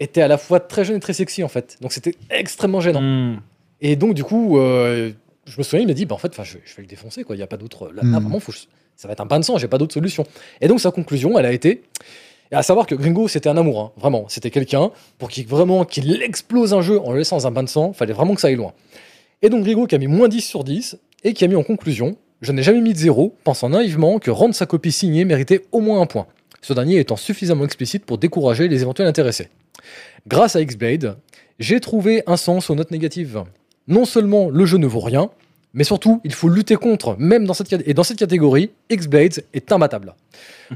était 0.00 0.22
à 0.22 0.28
la 0.28 0.38
fois 0.38 0.60
très 0.60 0.84
jeune 0.84 0.96
et 0.96 1.00
très 1.00 1.12
sexy 1.12 1.42
en 1.42 1.48
fait. 1.48 1.76
Donc 1.80 1.92
c'était 1.92 2.14
extrêmement 2.30 2.80
gênant. 2.80 3.00
Hmm. 3.02 3.40
Et 3.80 3.96
donc, 3.96 4.14
du 4.14 4.24
coup, 4.24 4.58
euh, 4.58 5.12
je 5.44 5.58
me 5.58 5.62
souviens, 5.62 5.80
il 5.80 5.86
m'a 5.86 5.92
dit, 5.92 6.06
bah, 6.06 6.14
en 6.14 6.18
fait, 6.18 6.32
je, 6.42 6.58
je 6.64 6.74
vais 6.76 6.82
le 6.82 6.86
défoncer, 6.88 7.22
quoi. 7.22 7.34
Il 7.36 7.38
n'y 7.38 7.42
a 7.42 7.46
pas 7.46 7.58
d'autre. 7.58 7.88
Là, 7.88 8.02
là, 8.02 8.18
Mm. 8.18 8.22
vraiment, 8.22 8.40
faut 8.40 8.52
ça 8.96 9.08
va 9.08 9.12
être 9.12 9.20
un 9.20 9.26
bain 9.26 9.40
de 9.40 9.44
sang, 9.44 9.58
j'ai 9.58 9.68
pas 9.68 9.76
d'autre 9.76 9.92
solution. 9.92 10.24
Et 10.60 10.68
donc, 10.68 10.80
sa 10.80 10.90
conclusion, 10.90 11.38
elle 11.38 11.44
a 11.44 11.52
été. 11.52 11.82
Et 12.50 12.54
à 12.54 12.62
savoir 12.62 12.86
que 12.86 12.94
Gringo, 12.94 13.28
c'était 13.28 13.48
un 13.48 13.56
amour, 13.56 13.80
hein, 13.80 13.92
vraiment. 13.96 14.24
C'était 14.28 14.50
quelqu'un 14.50 14.90
pour 15.18 15.28
qu'il 15.28 15.46
vraiment 15.46 15.84
qu'il 15.84 16.22
explose 16.22 16.72
un 16.72 16.80
jeu 16.80 16.98
en 17.00 17.12
le 17.12 17.18
laissant 17.18 17.36
dans 17.36 17.46
un 17.46 17.50
bain 17.50 17.62
de 17.62 17.68
sang, 17.68 17.92
fallait 17.92 18.12
vraiment 18.14 18.34
que 18.34 18.40
ça 18.40 18.48
aille 18.48 18.54
loin. 18.56 18.72
Et 19.42 19.50
donc, 19.50 19.64
Gringo 19.64 19.86
qui 19.86 19.96
a 19.96 19.98
mis 19.98 20.06
moins 20.06 20.28
10 20.28 20.40
sur 20.40 20.64
10 20.64 20.96
et 21.24 21.34
qui 21.34 21.44
a 21.44 21.48
mis 21.48 21.56
en 21.56 21.62
conclusion 21.64 22.16
Je 22.42 22.52
n'ai 22.52 22.62
jamais 22.62 22.80
mis 22.80 22.92
de 22.92 22.98
zéro, 22.98 23.34
pensant 23.44 23.68
naïvement 23.70 24.18
que 24.18 24.30
rendre 24.30 24.54
sa 24.54 24.66
copie 24.66 24.92
signée 24.92 25.24
méritait 25.24 25.62
au 25.72 25.80
moins 25.80 26.00
un 26.00 26.06
point. 26.06 26.26
Ce 26.62 26.72
dernier 26.72 26.98
étant 26.98 27.16
suffisamment 27.16 27.64
explicite 27.64 28.04
pour 28.04 28.18
décourager 28.18 28.68
les 28.68 28.82
éventuels 28.82 29.06
intéressés. 29.06 29.48
Grâce 30.26 30.56
à 30.56 30.60
X-Blade, 30.60 31.16
j'ai 31.58 31.80
trouvé 31.80 32.22
un 32.26 32.36
sens 32.36 32.70
aux 32.70 32.74
notes 32.74 32.90
négatives. 32.90 33.42
Non 33.86 34.04
seulement 34.04 34.48
le 34.50 34.64
jeu 34.64 34.78
ne 34.78 34.86
vaut 34.86 35.00
rien, 35.00 35.30
mais 35.74 35.84
surtout, 35.84 36.20
il 36.24 36.32
faut 36.32 36.48
lutter 36.48 36.76
contre, 36.76 37.16
même 37.18 37.44
dans 37.46 37.54
cette, 37.54 37.72
et 37.86 37.94
dans 37.94 38.02
cette 38.04 38.18
catégorie, 38.18 38.70
X-Blades 38.90 39.44
est 39.52 39.72
imbattable. 39.72 40.14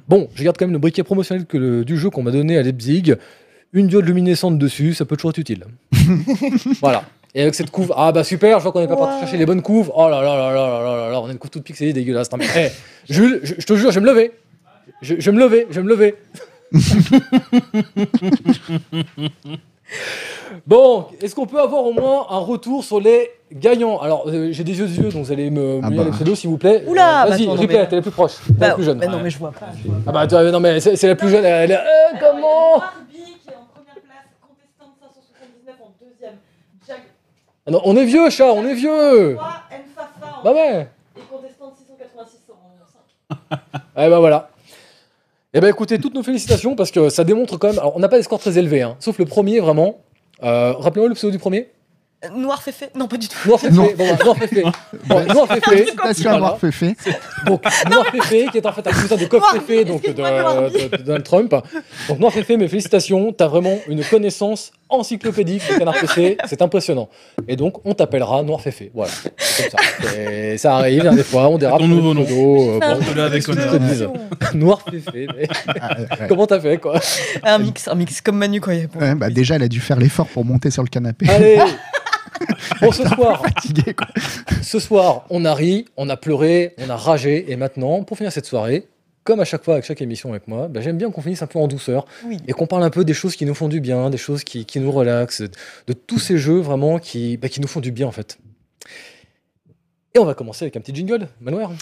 Bon, 0.08 0.28
je 0.34 0.44
garde 0.44 0.56
quand 0.58 0.66
même 0.66 0.72
le 0.72 0.78
briquet 0.78 1.02
promotionnel 1.02 1.46
que 1.46 1.56
le- 1.56 1.84
du 1.84 1.96
jeu 1.96 2.10
qu'on 2.10 2.22
m'a 2.22 2.30
donné 2.30 2.58
à 2.58 2.62
Leipzig. 2.62 3.14
Une 3.72 3.86
diode 3.86 4.06
luminescente 4.06 4.58
dessus, 4.58 4.94
ça 4.94 5.04
peut 5.04 5.16
toujours 5.16 5.30
être 5.30 5.38
utile. 5.38 5.64
voilà. 6.80 7.04
Et 7.34 7.42
avec 7.42 7.54
cette 7.54 7.70
couve, 7.70 7.92
ah 7.96 8.10
bah 8.10 8.24
super, 8.24 8.58
je 8.58 8.62
vois 8.62 8.72
qu'on 8.72 8.80
n'est 8.80 8.88
pas 8.88 8.96
parti 8.96 9.20
chercher 9.20 9.36
les 9.36 9.44
bonnes 9.44 9.62
couves. 9.62 9.92
Oh 9.94 10.08
là 10.08 10.22
là 10.22 10.36
là 10.36 10.52
là 10.52 10.54
là 10.54 10.96
là 10.96 11.10
là, 11.10 11.20
on 11.20 11.26
a 11.26 11.32
une 11.32 11.38
couve 11.38 11.50
toute 11.50 11.62
pixelée, 11.62 11.92
dégueulasse. 11.92 12.32
Non, 12.32 12.38
mais, 12.38 12.46
hey, 12.46 12.70
Jules, 13.08 13.40
je, 13.42 13.66
te 13.66 13.74
jure, 13.74 13.90
je 13.90 14.00
vais 14.00 14.06
me 14.06 14.10
lever. 14.10 14.32
Je, 15.02 15.14
vais 15.14 15.32
me 15.32 15.38
lever, 15.38 15.66
je 15.70 15.80
vais 15.80 15.82
me 15.82 15.90
lever. 15.90 16.14
bon, 20.66 21.06
est-ce 21.20 21.34
qu'on 21.34 21.46
peut 21.46 21.60
avoir 21.60 21.84
au 21.84 21.92
moins 21.92 22.26
un 22.30 22.38
retour 22.38 22.82
sur 22.82 22.98
les 22.98 23.30
gagnants? 23.52 24.00
Alors, 24.00 24.24
euh, 24.26 24.48
j'ai 24.50 24.64
des 24.64 24.78
yeux 24.78 24.86
de 24.86 24.92
vieux, 24.92 25.10
donc 25.10 25.24
vous 25.24 25.32
allez 25.32 25.50
me 25.50 25.80
ah 25.82 25.90
bah. 25.90 26.04
les 26.04 26.10
pseudos, 26.10 26.34
s'il 26.34 26.48
vous 26.48 26.58
plaît. 26.58 26.82
Oula 26.86 27.24
euh, 27.24 27.24
bah 27.24 27.36
Vas-y, 27.36 27.46
bah, 27.46 27.52
replay, 27.52 27.88
t'es 27.88 27.96
la 27.96 28.02
plus 28.02 28.10
proche, 28.10 28.36
t'es 28.46 28.52
la 28.58 28.68
bah 28.68 28.74
plus 28.74 28.84
jeune. 28.84 28.98
Non, 28.98 29.20
mais 29.22 29.30
je 29.30 29.38
vois 29.38 29.52
pas. 29.52 29.68
Ah 30.06 30.12
bah, 30.12 30.26
non, 30.50 30.60
mais 30.60 30.80
c'est, 30.80 31.06
la 31.06 31.14
plus 31.14 31.28
jeune, 31.28 31.44
elle 31.44 31.72
est... 31.72 31.74
Euh, 31.74 31.78
comment? 32.18 32.82
Ah 37.68 37.70
non, 37.70 37.82
On 37.84 37.94
est 37.96 38.06
vieux, 38.06 38.30
chat, 38.30 38.50
on 38.50 38.66
est 38.66 38.74
vieux 38.74 39.36
Bah 40.42 40.52
ouais 40.52 40.88
et 41.16 41.20
contestante 41.30 41.74
686 41.76 42.38
en 42.50 43.36
5. 43.50 43.58
Eh 43.98 44.08
ben 44.08 44.18
voilà. 44.18 44.48
Eh 45.52 45.60
ben 45.60 45.68
écoutez, 45.68 45.98
toutes 45.98 46.14
nos 46.14 46.22
félicitations 46.22 46.74
parce 46.76 46.90
que 46.90 47.10
ça 47.10 47.24
démontre 47.24 47.58
quand 47.58 47.68
même. 47.68 47.78
Alors, 47.78 47.94
on 47.94 47.98
n'a 47.98 48.08
pas 48.08 48.16
des 48.16 48.22
scores 48.22 48.38
très 48.38 48.56
élevés, 48.56 48.80
hein, 48.80 48.96
sauf 49.00 49.18
le 49.18 49.26
premier 49.26 49.60
vraiment. 49.60 49.98
Euh, 50.42 50.72
Rappelez-moi 50.72 51.10
le 51.10 51.14
pseudo 51.14 51.30
du 51.30 51.38
premier. 51.38 51.68
Noir 52.34 52.60
Féfé 52.60 52.86
Non, 52.96 53.06
pas 53.06 53.16
du 53.16 53.28
tout. 53.28 53.36
Noir 53.46 53.60
Féfé. 53.60 53.74
Non. 53.74 53.88
Bon, 53.96 54.08
bah, 54.10 54.24
Noir 54.24 54.36
Féfé. 54.38 54.64
Bon, 55.06 55.24
Noir 55.26 55.46
Féfé. 55.46 55.60
Félicitations 55.70 56.30
à 56.30 56.32
Voilà. 56.32 56.38
Noir 56.38 56.58
Féfé. 56.58 56.96
Donc, 57.46 57.62
Noir 57.88 58.06
Féfé, 58.08 58.46
qui 58.50 58.58
est 58.58 58.66
en 58.66 58.72
fait 58.72 58.86
un 58.88 58.90
cousin 58.92 59.16
de 59.16 59.24
Coq 59.26 59.40
Noir 59.40 59.52
Féfé, 59.52 59.84
donc 59.84 60.02
de, 60.02 60.08
de- 60.12 60.96
de 60.96 61.02
Donald 61.04 61.24
Trump. 61.24 61.54
Donc, 62.08 62.18
Noir 62.18 62.32
Féfé, 62.32 62.56
mes 62.56 62.66
félicitations. 62.66 63.32
T'as 63.32 63.46
vraiment 63.46 63.78
une 63.86 64.02
connaissance 64.04 64.72
encyclopédique 64.88 65.62
de 65.70 65.78
Canard 65.78 65.94
PC. 66.00 66.38
C'est 66.46 66.60
impressionnant. 66.60 67.08
Et 67.46 67.54
donc, 67.54 67.74
on 67.86 67.94
t'appellera 67.94 68.42
Noir 68.42 68.60
Féfé. 68.62 68.90
Voilà. 68.92 69.12
C'est 69.36 69.70
comme 69.70 69.78
ça. 69.80 70.16
Et 70.18 70.58
ça 70.58 70.74
arrive, 70.74 71.06
hein, 71.06 71.14
des 71.14 71.22
fois, 71.22 71.48
on 71.48 71.56
dérape. 71.56 71.78
ton 71.78 71.86
nouveau 71.86 72.14
nom. 72.14 72.22
euh, 72.28 72.80
bon, 72.80 73.20
avec 73.22 73.46
Noir 74.54 74.82
Féfé. 74.90 75.28
mais 75.36 75.46
Ah, 75.80 75.96
ouais. 76.00 76.26
Comment 76.28 76.48
t'as 76.48 76.58
fait, 76.58 76.78
quoi? 76.78 77.00
Un 77.44 77.58
mix, 77.58 77.86
un 77.86 77.94
mix 77.94 78.20
comme 78.20 78.38
Manu 78.38 78.60
quand 78.60 78.72
il. 78.72 78.88
Ouais, 79.00 79.14
bah, 79.14 79.30
déjà, 79.30 79.54
elle 79.54 79.62
a 79.62 79.68
dû 79.68 79.78
faire 79.78 80.00
l'effort 80.00 80.26
pour 80.26 80.44
monter 80.44 80.72
sur 80.72 80.82
le 80.82 80.88
canapé. 80.88 81.28
Allez 81.28 81.60
Bon, 82.80 82.92
ce 82.92 83.02
soir, 83.08 83.42
quoi. 83.96 84.06
ce 84.62 84.78
soir, 84.78 85.24
on 85.30 85.44
a 85.44 85.54
ri, 85.54 85.86
on 85.96 86.08
a 86.08 86.16
pleuré, 86.16 86.74
on 86.78 86.88
a 86.90 86.96
ragé, 86.96 87.50
et 87.50 87.56
maintenant, 87.56 88.02
pour 88.04 88.16
finir 88.16 88.32
cette 88.32 88.46
soirée, 88.46 88.86
comme 89.24 89.40
à 89.40 89.44
chaque 89.44 89.64
fois 89.64 89.74
avec 89.74 89.84
chaque 89.84 90.00
émission 90.00 90.30
avec 90.30 90.48
moi, 90.48 90.68
ben, 90.68 90.82
j'aime 90.82 90.96
bien 90.96 91.10
qu'on 91.10 91.20
finisse 91.20 91.42
un 91.42 91.46
peu 91.46 91.58
en 91.58 91.68
douceur 91.68 92.06
Oui. 92.24 92.38
et 92.46 92.52
qu'on 92.52 92.66
parle 92.66 92.82
un 92.84 92.90
peu 92.90 93.04
des 93.04 93.12
choses 93.14 93.36
qui 93.36 93.44
nous 93.44 93.54
font 93.54 93.68
du 93.68 93.80
bien, 93.80 94.08
des 94.10 94.16
choses 94.18 94.42
qui, 94.44 94.64
qui 94.64 94.80
nous 94.80 94.90
relaxent, 94.92 95.42
de 95.42 95.92
tous 95.92 96.18
ces 96.18 96.38
jeux 96.38 96.60
vraiment 96.60 96.98
qui, 96.98 97.36
ben, 97.36 97.50
qui 97.50 97.60
nous 97.60 97.68
font 97.68 97.80
du 97.80 97.92
bien 97.92 98.06
en 98.06 98.12
fait. 98.12 98.38
Et 100.14 100.18
on 100.18 100.24
va 100.24 100.34
commencer 100.34 100.64
avec 100.64 100.76
un 100.76 100.80
petit 100.80 100.94
jingle, 100.94 101.28
Manoir. 101.40 101.72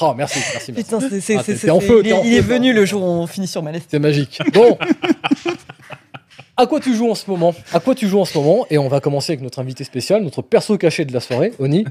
Oh, 0.00 0.14
merci, 0.16 0.38
merci, 0.52 0.72
merci. 0.72 0.72
Putain, 0.72 1.00
c'est, 1.00 1.20
c'est, 1.20 1.36
Ah, 1.36 1.42
c'est, 1.44 1.52
t'es- 1.52 1.58
c'est- 1.58 1.66
t'es 1.66 1.70
en 1.70 1.80
feu, 1.80 2.00
il, 2.04 2.10
est, 2.10 2.20
il 2.26 2.34
est 2.34 2.42
feu, 2.42 2.54
venu 2.54 2.72
le 2.72 2.84
jour 2.86 3.02
où 3.02 3.06
on 3.06 3.26
finit 3.26 3.46
sur 3.46 3.62
ma 3.62 3.72
liste. 3.72 3.88
C'est 3.90 3.98
magique. 3.98 4.40
Bon. 4.52 4.78
À 6.56 6.66
quoi 6.66 6.78
tu 6.78 6.94
joues 6.94 7.10
en 7.10 7.16
ce 7.16 7.28
moment? 7.28 7.52
À 7.72 7.80
quoi 7.80 7.96
tu 7.96 8.06
joues 8.08 8.20
en 8.20 8.24
ce 8.24 8.38
moment? 8.38 8.64
Et 8.70 8.78
on 8.78 8.86
va 8.88 9.00
commencer 9.00 9.32
avec 9.32 9.42
notre 9.42 9.58
invité 9.58 9.82
spécial, 9.82 10.22
notre 10.22 10.40
perso 10.40 10.78
caché 10.78 11.04
de 11.04 11.12
la 11.12 11.18
soirée, 11.18 11.52
Oni. 11.58 11.84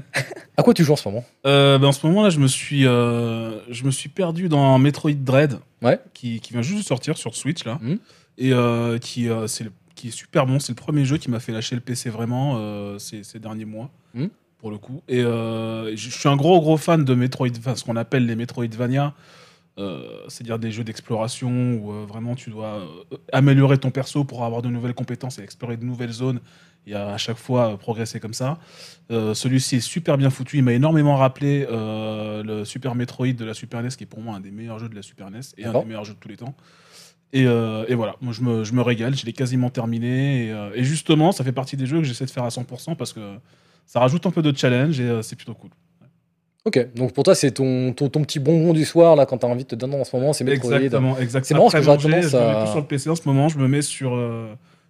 À 0.56 0.62
quoi 0.62 0.72
tu 0.72 0.84
joues 0.84 0.94
en 0.94 0.96
ce 0.96 1.06
moment? 1.08 1.22
Euh, 1.46 1.76
ben, 1.78 1.88
en 1.88 1.92
ce 1.92 2.06
moment 2.06 2.22
là, 2.22 2.30
je 2.30 2.38
me 2.38 2.46
suis, 2.46 2.86
euh, 2.86 3.58
je 3.70 3.84
me 3.84 3.90
suis 3.90 4.08
perdu 4.08 4.48
dans 4.48 4.78
Metroid 4.78 5.12
Dread, 5.12 5.58
Ouais. 5.82 5.98
qui, 6.14 6.40
qui 6.40 6.54
vient 6.54 6.62
juste 6.62 6.78
de 6.80 6.84
sortir 6.84 7.18
sur 7.18 7.34
Switch 7.36 7.64
là, 7.64 7.78
Mhm. 7.82 7.98
et 8.38 8.52
euh, 8.54 8.96
qui, 8.98 9.28
c'est 9.48 9.64
le- 9.64 9.72
qui 9.94 10.08
est 10.08 10.12
super 10.12 10.46
bon. 10.46 10.58
C'est 10.58 10.72
le 10.72 10.76
premier 10.76 11.04
jeu 11.04 11.18
qui 11.18 11.30
m'a 11.30 11.40
fait 11.40 11.52
lâcher 11.52 11.74
le 11.74 11.82
PC 11.82 12.08
vraiment 12.08 12.58
ces, 12.98 13.22
ces 13.22 13.38
derniers 13.38 13.66
mois, 13.66 13.90
Mhm. 14.14 14.30
pour 14.58 14.70
le 14.70 14.78
coup. 14.78 15.02
Et 15.08 15.20
je 15.20 15.92
je 15.94 16.08
suis 16.10 16.28
un 16.28 16.36
gros 16.36 16.58
gros 16.62 16.78
fan 16.78 17.04
de 17.04 17.14
Metroid, 17.14 17.48
enfin, 17.58 17.74
ce 17.76 17.84
qu'on 17.84 17.96
appelle 17.96 18.24
les 18.24 18.34
Metroidvania. 18.36 19.12
Euh, 19.76 20.20
c'est-à-dire 20.28 20.60
des 20.60 20.70
jeux 20.70 20.84
d'exploration 20.84 21.74
où 21.74 21.90
euh, 21.90 22.04
vraiment 22.06 22.36
tu 22.36 22.50
dois 22.50 22.78
euh, 23.12 23.16
améliorer 23.32 23.76
ton 23.76 23.90
perso 23.90 24.22
pour 24.22 24.44
avoir 24.44 24.62
de 24.62 24.68
nouvelles 24.68 24.94
compétences 24.94 25.40
et 25.40 25.42
explorer 25.42 25.76
de 25.76 25.84
nouvelles 25.84 26.12
zones 26.12 26.38
et 26.86 26.94
à, 26.94 27.08
à 27.08 27.16
chaque 27.18 27.38
fois 27.38 27.76
progresser 27.76 28.20
comme 28.20 28.34
ça. 28.34 28.58
Celui-ci 29.10 29.76
est 29.76 29.80
super 29.80 30.16
bien 30.16 30.30
foutu. 30.30 30.58
Il 30.58 30.64
m'a 30.64 30.74
énormément 30.74 31.16
rappelé 31.16 31.66
le 31.70 32.62
Super 32.64 32.94
Metroid 32.94 33.32
de 33.32 33.44
la 33.44 33.54
Super 33.54 33.82
NES, 33.82 33.88
qui 33.88 34.04
est 34.04 34.06
pour 34.06 34.20
moi 34.20 34.36
un 34.36 34.40
des 34.40 34.50
meilleurs 34.50 34.78
jeux 34.78 34.88
de 34.88 34.94
la 34.94 35.02
Super 35.02 35.30
NES 35.30 35.40
et 35.56 35.64
un 35.64 35.72
des 35.72 35.84
meilleurs 35.84 36.04
jeux 36.04 36.14
de 36.14 36.18
tous 36.18 36.28
les 36.28 36.36
temps. 36.36 36.54
Et, 37.32 37.44
et 37.44 37.94
voilà, 37.94 38.16
moi 38.20 38.34
je 38.34 38.42
me, 38.42 38.64
je 38.64 38.74
me 38.74 38.82
régale, 38.82 39.16
je 39.16 39.24
l'ai 39.24 39.32
quasiment 39.32 39.70
terminé. 39.70 40.48
Et, 40.48 40.54
et 40.74 40.84
justement, 40.84 41.32
ça 41.32 41.42
fait 41.42 41.52
partie 41.52 41.78
des 41.78 41.86
jeux 41.86 41.98
que 41.98 42.04
j'essaie 42.04 42.26
de 42.26 42.30
faire 42.30 42.44
à 42.44 42.50
100% 42.50 42.96
parce 42.96 43.14
que 43.14 43.36
ça 43.86 44.00
rajoute 44.00 44.26
un 44.26 44.30
peu 44.30 44.42
de 44.42 44.54
challenge 44.54 45.00
et 45.00 45.22
c'est 45.22 45.36
plutôt 45.36 45.54
cool. 45.54 45.70
Ok, 46.66 46.88
donc 46.94 47.12
pour 47.12 47.24
toi, 47.24 47.34
c'est 47.34 47.50
ton, 47.50 47.92
ton, 47.92 48.08
ton 48.08 48.22
petit 48.22 48.38
bonbon 48.38 48.72
du 48.72 48.86
soir, 48.86 49.16
là, 49.16 49.26
quand 49.26 49.36
t'as 49.38 49.46
envie 49.46 49.64
de 49.64 49.68
te 49.68 49.74
donner 49.74 49.96
en 50.00 50.04
ce 50.04 50.16
moment, 50.16 50.32
c'est 50.32 50.44
Metroid. 50.44 50.72
Exactement, 50.76 51.18
exactement. 51.18 51.68
C'est 51.68 51.78
marrant 51.82 51.94
parce 51.98 52.02
que 52.02 52.08
manger, 52.08 52.30
tendance 52.30 52.30
je 52.30 52.36
me 52.38 52.42
mets 52.46 52.58
plus 52.62 52.70
sur 52.70 52.80
le 52.80 52.86
PC 52.86 53.10
en 53.10 53.14
ce 53.16 53.22
moment, 53.26 53.48
je 53.50 53.58
me 53.58 53.68
mets 53.68 53.82
sur, 53.82 54.14
euh, 54.14 54.46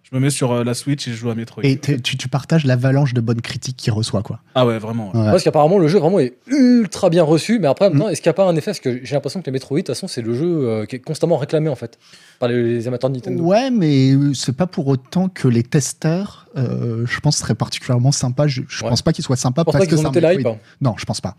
je 0.09 0.15
me 0.15 0.21
mets 0.21 0.29
sur 0.29 0.53
euh, 0.53 0.63
la 0.63 0.73
Switch 0.73 1.05
et 1.09 1.11
je 1.11 1.17
joue 1.17 1.29
à 1.31 1.35
Metroid. 1.35 1.65
Et 1.65 1.77
tu, 1.77 1.99
tu 2.15 2.29
partages 2.29 2.63
l'avalanche 2.63 3.13
de 3.13 3.19
bonnes 3.19 3.41
critiques 3.41 3.75
qu'il 3.75 3.91
reçoit, 3.91 4.21
quoi. 4.23 4.39
Ah 4.55 4.65
ouais, 4.65 4.79
vraiment. 4.79 5.11
ouais. 5.13 5.19
Ouais. 5.19 5.25
Parce 5.31 5.43
qu'apparemment, 5.43 5.77
le 5.77 5.89
jeu 5.89 5.99
vraiment 5.99 6.19
est 6.19 6.35
ultra 6.47 7.09
bien 7.09 7.23
reçu, 7.23 7.59
mais 7.59 7.67
après, 7.67 7.87
en 7.87 7.89
même 7.89 8.07
Mm. 8.07 8.11
est-ce 8.11 8.21
qu'il 8.21 8.29
n'y 8.29 8.35
a 8.35 8.35
pas 8.35 8.45
un 8.47 8.55
effet? 8.55 8.71
Parce 8.71 8.79
que 8.79 9.03
j'ai 9.03 9.13
l'impression 9.15 9.41
que 9.41 9.45
les 9.47 9.51
Metroid, 9.51 9.75
de 9.79 9.81
toute 9.81 9.93
façon, 9.93 10.07
c'est 10.07 10.21
le 10.21 10.33
jeu 10.33 10.45
euh, 10.69 10.85
qui 10.85 10.95
est 10.95 10.99
constamment 10.99 11.35
réclamé, 11.35 11.67
en 11.67 11.75
fait, 11.75 11.99
par 12.39 12.47
les, 12.47 12.63
les 12.63 12.87
amateurs 12.87 13.09
de 13.09 13.15
Nintendo. 13.15 13.43
Ouais, 13.43 13.69
mais 13.69 14.11
c'est 14.33 14.55
pas 14.55 14.67
pour 14.67 14.87
autant 14.87 15.27
que 15.27 15.49
les 15.49 15.63
testeurs, 15.63 16.47
euh, 16.55 17.05
je 17.05 17.19
pense, 17.19 17.35
seraient 17.35 17.53
particulièrement 17.53 18.13
sympas. 18.13 18.47
Je, 18.47 18.61
je 18.69 18.81
Ouais. 18.81 18.89
pense 18.89 19.01
pas 19.01 19.11
qu'ils 19.11 19.25
soient 19.25 19.35
sympas 19.35 19.63
Je 19.63 19.65
pense 19.65 19.73
parce 19.73 19.83
pas 19.83 19.87
qu'ils 19.89 19.95
que 19.95 19.99
ont 19.99 20.03
c'est 20.03 20.07
un 20.07 20.11
noté 20.11 20.21
la 20.21 20.31
hype. 20.35 20.37
Metroid. 20.37 20.55
hein. 20.55 20.77
Non, 20.79 20.93
je 20.97 21.03
pense 21.03 21.19
pas. 21.19 21.35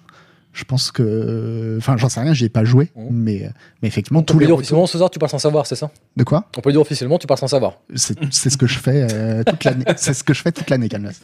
Je 0.59 0.65
pense 0.65 0.91
que. 0.91 1.75
Enfin, 1.77 1.99
j'en 1.99 2.09
sais 2.09 2.19
rien, 2.19 2.33
j'y 2.33 2.47
ai 2.47 2.49
pas 2.49 2.65
joué, 2.65 2.91
Mhm. 2.97 3.09
mais, 3.11 3.51
mais 3.83 3.89
effectivement, 3.89 4.21
On 4.21 4.23
tous 4.23 4.35
peut 4.35 4.41
les. 4.41 4.47
dire 4.47 4.55
retours- 4.55 4.61
officiellement, 4.61 4.87
ce 4.87 4.97
soir, 4.97 5.11
tu 5.11 5.19
parles 5.19 5.31
sans 5.31 5.39
savoir, 5.39 5.67
c'est 5.67 5.75
ça? 5.77 5.91
De 6.17 6.25
quoi? 6.25 6.49
On 6.57 6.63
peut 6.63 6.73
dire 6.73 6.81
officiellement, 6.81 7.19
tu 7.19 7.27
parles 7.27 7.39
sans 7.39 7.47
savoir. 7.47 7.81
C'est 7.95 8.17
c'est 8.31 8.49
ce 8.49 8.57
que 8.57 8.67
je 8.67 8.79
fais 8.79 9.07
euh, 9.13 9.45
toute 9.45 9.65
l'année. 9.65 9.85
C'est 9.99 10.15
ce 10.15 10.25
que 10.25 10.33
je 10.33 10.41
fais 10.41 10.53
toute 10.53 10.71
l'année, 10.71 10.89
Calmas. 10.89 11.21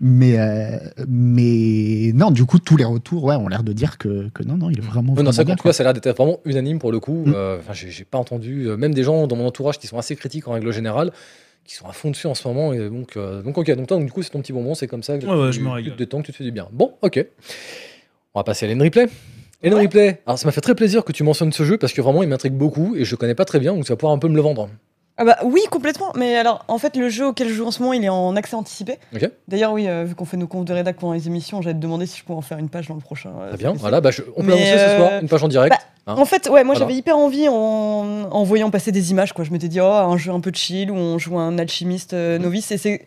mais, 0.00 0.38
euh, 0.38 0.78
mais 1.08 2.12
non, 2.14 2.30
du 2.30 2.44
coup, 2.44 2.60
tous 2.60 2.76
les 2.76 2.84
retours 2.84 3.24
ouais, 3.24 3.34
ont 3.34 3.48
l'air 3.48 3.64
de 3.64 3.72
dire 3.72 3.98
que, 3.98 4.28
que 4.28 4.44
non, 4.44 4.56
non, 4.56 4.70
il 4.70 4.78
est 4.78 4.82
vraiment. 4.82 5.08
Non, 5.08 5.14
vraiment 5.14 5.32
ça, 5.32 5.42
en 5.42 5.56
tout 5.56 5.62
cas, 5.64 5.72
ça 5.72 5.82
a 5.82 5.92
l'air 5.92 5.94
d'être 5.94 6.16
vraiment 6.16 6.38
unanime 6.44 6.78
pour 6.78 6.92
le 6.92 7.00
coup. 7.00 7.24
Mm. 7.26 7.32
Euh, 7.34 7.58
Enfin, 7.58 7.72
j'ai 7.72 8.04
pas 8.04 8.18
entendu, 8.18 8.68
euh, 8.68 8.76
même 8.76 8.94
des 8.94 9.02
gens 9.02 9.26
dans 9.26 9.34
mon 9.36 9.46
entourage 9.46 9.78
qui 9.80 9.88
sont 9.88 9.98
assez 9.98 10.14
critiques 10.14 10.46
en 10.46 10.52
règle 10.52 10.70
générale, 10.72 11.10
qui 11.64 11.74
sont 11.74 11.86
à 11.88 11.92
fond 11.92 12.10
dessus 12.12 12.28
en 12.28 12.34
ce 12.34 12.46
moment. 12.46 12.72
Et 12.72 12.88
donc, 12.88 13.16
euh, 13.16 13.42
donc 13.42 13.58
ok, 13.58 13.68
donc 13.74 13.88
toi, 13.88 13.96
donc, 13.96 14.06
du 14.06 14.12
coup, 14.12 14.22
c'est 14.22 14.30
ton 14.30 14.40
petit 14.42 14.52
bonbon, 14.52 14.74
c'est 14.76 14.86
comme 14.86 15.02
ça 15.02 15.18
que 15.18 15.26
Ouais, 15.26 15.34
ouais, 15.34 15.50
tu, 15.50 15.56
je 15.56 15.60
me 15.60 15.66
tu 15.66 15.72
régale. 15.72 15.92
te 15.94 15.98
détends, 15.98 16.20
que 16.20 16.26
tu 16.26 16.32
te 16.32 16.36
fais 16.36 16.44
du 16.44 16.52
bien. 16.52 16.68
Bon, 16.72 16.92
ok. 17.02 17.26
On 18.34 18.40
va 18.40 18.44
passer 18.44 18.66
à 18.66 18.68
Hélène 18.68 18.82
Replay. 18.82 19.06
Hélène 19.62 19.78
Ouais. 19.78 19.84
Replay, 19.84 20.20
alors 20.26 20.38
ça 20.38 20.46
m'a 20.46 20.52
fait 20.52 20.60
très 20.60 20.74
plaisir 20.74 21.04
que 21.04 21.12
tu 21.12 21.22
mentionnes 21.22 21.52
ce 21.52 21.62
jeu 21.62 21.78
parce 21.78 21.92
que 21.92 22.02
vraiment 22.02 22.22
il 22.24 22.28
m'intrigue 22.28 22.52
beaucoup 22.54 22.96
et 22.96 23.04
je 23.04 23.14
connais 23.16 23.34
pas 23.36 23.44
très 23.44 23.60
bien, 23.60 23.72
donc 23.74 23.84
tu 23.84 23.92
vas 23.92 23.96
pouvoir 23.96 24.12
un 24.12 24.18
peu 24.18 24.28
me 24.28 24.34
le 24.34 24.42
vendre. 24.42 24.68
Ah 25.16 25.24
bah 25.24 25.36
oui, 25.44 25.60
complètement. 25.70 26.12
Mais 26.16 26.34
alors, 26.36 26.64
en 26.66 26.76
fait, 26.78 26.96
le 26.96 27.08
jeu 27.08 27.28
auquel 27.28 27.48
je 27.48 27.54
joue 27.54 27.64
en 27.64 27.70
ce 27.70 27.80
moment, 27.80 27.92
il 27.92 28.04
est 28.04 28.08
en 28.08 28.34
accès 28.34 28.56
anticipé. 28.56 28.98
D'ailleurs, 29.46 29.72
oui, 29.72 29.86
euh, 29.86 30.02
vu 30.02 30.16
qu'on 30.16 30.24
fait 30.24 30.36
nos 30.36 30.48
confs 30.48 30.64
de 30.64 30.72
rédac 30.72 30.96
pendant 30.96 31.12
les 31.12 31.28
émissions, 31.28 31.62
j'allais 31.62 31.76
te 31.76 31.80
demander 31.80 32.04
si 32.06 32.18
je 32.18 32.24
pouvais 32.24 32.36
en 32.36 32.42
faire 32.42 32.58
une 32.58 32.68
page 32.68 32.88
dans 32.88 32.94
le 32.96 33.00
prochain. 33.00 33.30
euh, 33.40 33.48
Très 33.50 33.58
bien, 33.58 33.72
voilà, 33.74 34.00
bah, 34.00 34.10
je- 34.10 34.22
on 34.36 34.40
peut 34.40 34.48
Mais, 34.48 34.54
annoncer 34.54 34.72
ce 34.90 34.96
soir 34.96 35.10
euh, 35.12 35.20
une 35.20 35.28
page 35.28 35.44
en 35.44 35.48
direct. 35.48 35.70
bah, 35.70 36.12
hein. 36.12 36.16
En 36.18 36.24
fait, 36.24 36.46
ouais, 36.48 36.64
moi 36.64 36.74
Voilà. 36.74 36.80
j'avais 36.80 36.94
hyper 36.98 37.16
envie 37.16 37.46
en, 37.48 37.54
en 38.28 38.42
voyant 38.42 38.70
passer 38.72 38.90
des 38.90 39.12
images, 39.12 39.32
quoi. 39.32 39.44
Je 39.44 39.52
m'étais 39.52 39.68
dit, 39.68 39.80
oh, 39.80 39.84
un 39.84 40.16
jeu 40.16 40.32
un 40.32 40.40
peu 40.40 40.50
chill 40.52 40.90
où 40.90 40.96
on 40.96 41.16
joue 41.18 41.38
un 41.38 41.58
alchimiste 41.58 42.12
euh, 42.12 42.38
novice. 42.38 42.72
Et 42.72 42.78
c'est 42.78 43.06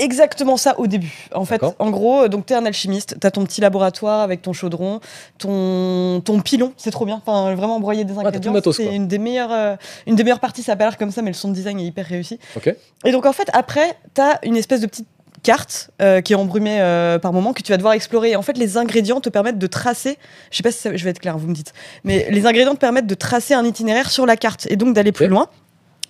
exactement 0.00 0.56
ça 0.56 0.78
au 0.78 0.86
début. 0.86 1.28
En 1.34 1.44
fait, 1.44 1.60
en 1.78 1.90
gros, 1.90 2.28
donc 2.28 2.46
t'es 2.46 2.54
un 2.54 2.64
alchimiste, 2.66 3.16
t'as 3.20 3.30
ton 3.30 3.44
petit 3.44 3.60
laboratoire 3.60 4.20
avec 4.20 4.42
ton 4.42 4.52
chaudron, 4.52 5.00
ton, 5.38 6.20
ton 6.24 6.40
pilon, 6.40 6.72
c'est 6.76 6.90
trop 6.90 7.04
bien. 7.06 7.20
Enfin, 7.24 7.54
vraiment 7.54 7.80
broyer 7.80 8.04
des 8.04 8.12
le 8.14 8.20
ingrédients. 8.20 8.52
c'est 8.72 8.94
une 8.94 9.08
des 9.08 9.18
meilleures, 9.18 9.52
euh, 9.52 9.76
une 10.06 10.14
des 10.16 10.24
meilleures 10.24 10.40
parties. 10.40 10.62
Ça 10.62 10.72
a 10.72 10.76
pas 10.76 10.84
l'air 10.84 10.98
comme 10.98 11.10
ça, 11.10 11.22
mais 11.22 11.30
le 11.30 11.34
son 11.34 11.48
de 11.48 11.54
design 11.54 11.78
est 11.80 11.84
hyper 11.84 12.06
réussi. 12.06 12.38
Ok. 12.56 12.74
Et 13.04 13.12
donc 13.12 13.26
en 13.26 13.32
fait, 13.32 13.48
après, 13.52 13.96
t'as 14.14 14.38
une 14.42 14.56
espèce 14.56 14.80
de 14.80 14.86
petite 14.86 15.06
carte 15.42 15.90
euh, 16.02 16.20
qui 16.20 16.34
est 16.34 16.36
embrumée 16.36 16.82
euh, 16.82 17.18
par 17.18 17.32
moment 17.32 17.54
que 17.54 17.62
tu 17.62 17.72
vas 17.72 17.78
devoir 17.78 17.94
explorer. 17.94 18.32
Et 18.32 18.36
en 18.36 18.42
fait, 18.42 18.58
les 18.58 18.76
ingrédients 18.76 19.20
te 19.20 19.30
permettent 19.30 19.58
de 19.58 19.66
tracer. 19.66 20.18
Je 20.50 20.58
sais 20.58 20.62
pas 20.62 20.70
si 20.70 20.78
ça- 20.80 20.94
je 20.94 21.02
vais 21.02 21.10
être 21.10 21.18
clair, 21.20 21.38
vous 21.38 21.48
me 21.48 21.54
dites. 21.54 21.72
Mais 22.04 22.26
les 22.30 22.44
ingrédients 22.46 22.74
te 22.74 22.80
permettent 22.80 23.06
de 23.06 23.14
tracer 23.14 23.54
un 23.54 23.64
itinéraire 23.64 24.10
sur 24.10 24.26
la 24.26 24.36
carte 24.36 24.66
et 24.70 24.76
donc 24.76 24.94
d'aller 24.94 25.12
plus 25.12 25.28
loin. 25.28 25.48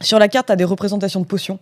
Sur 0.02 0.18
la 0.18 0.28
carte, 0.28 0.46
tu 0.46 0.52
as 0.52 0.56
des 0.56 0.64
représentations 0.64 1.20
de 1.20 1.26
potions. 1.26 1.58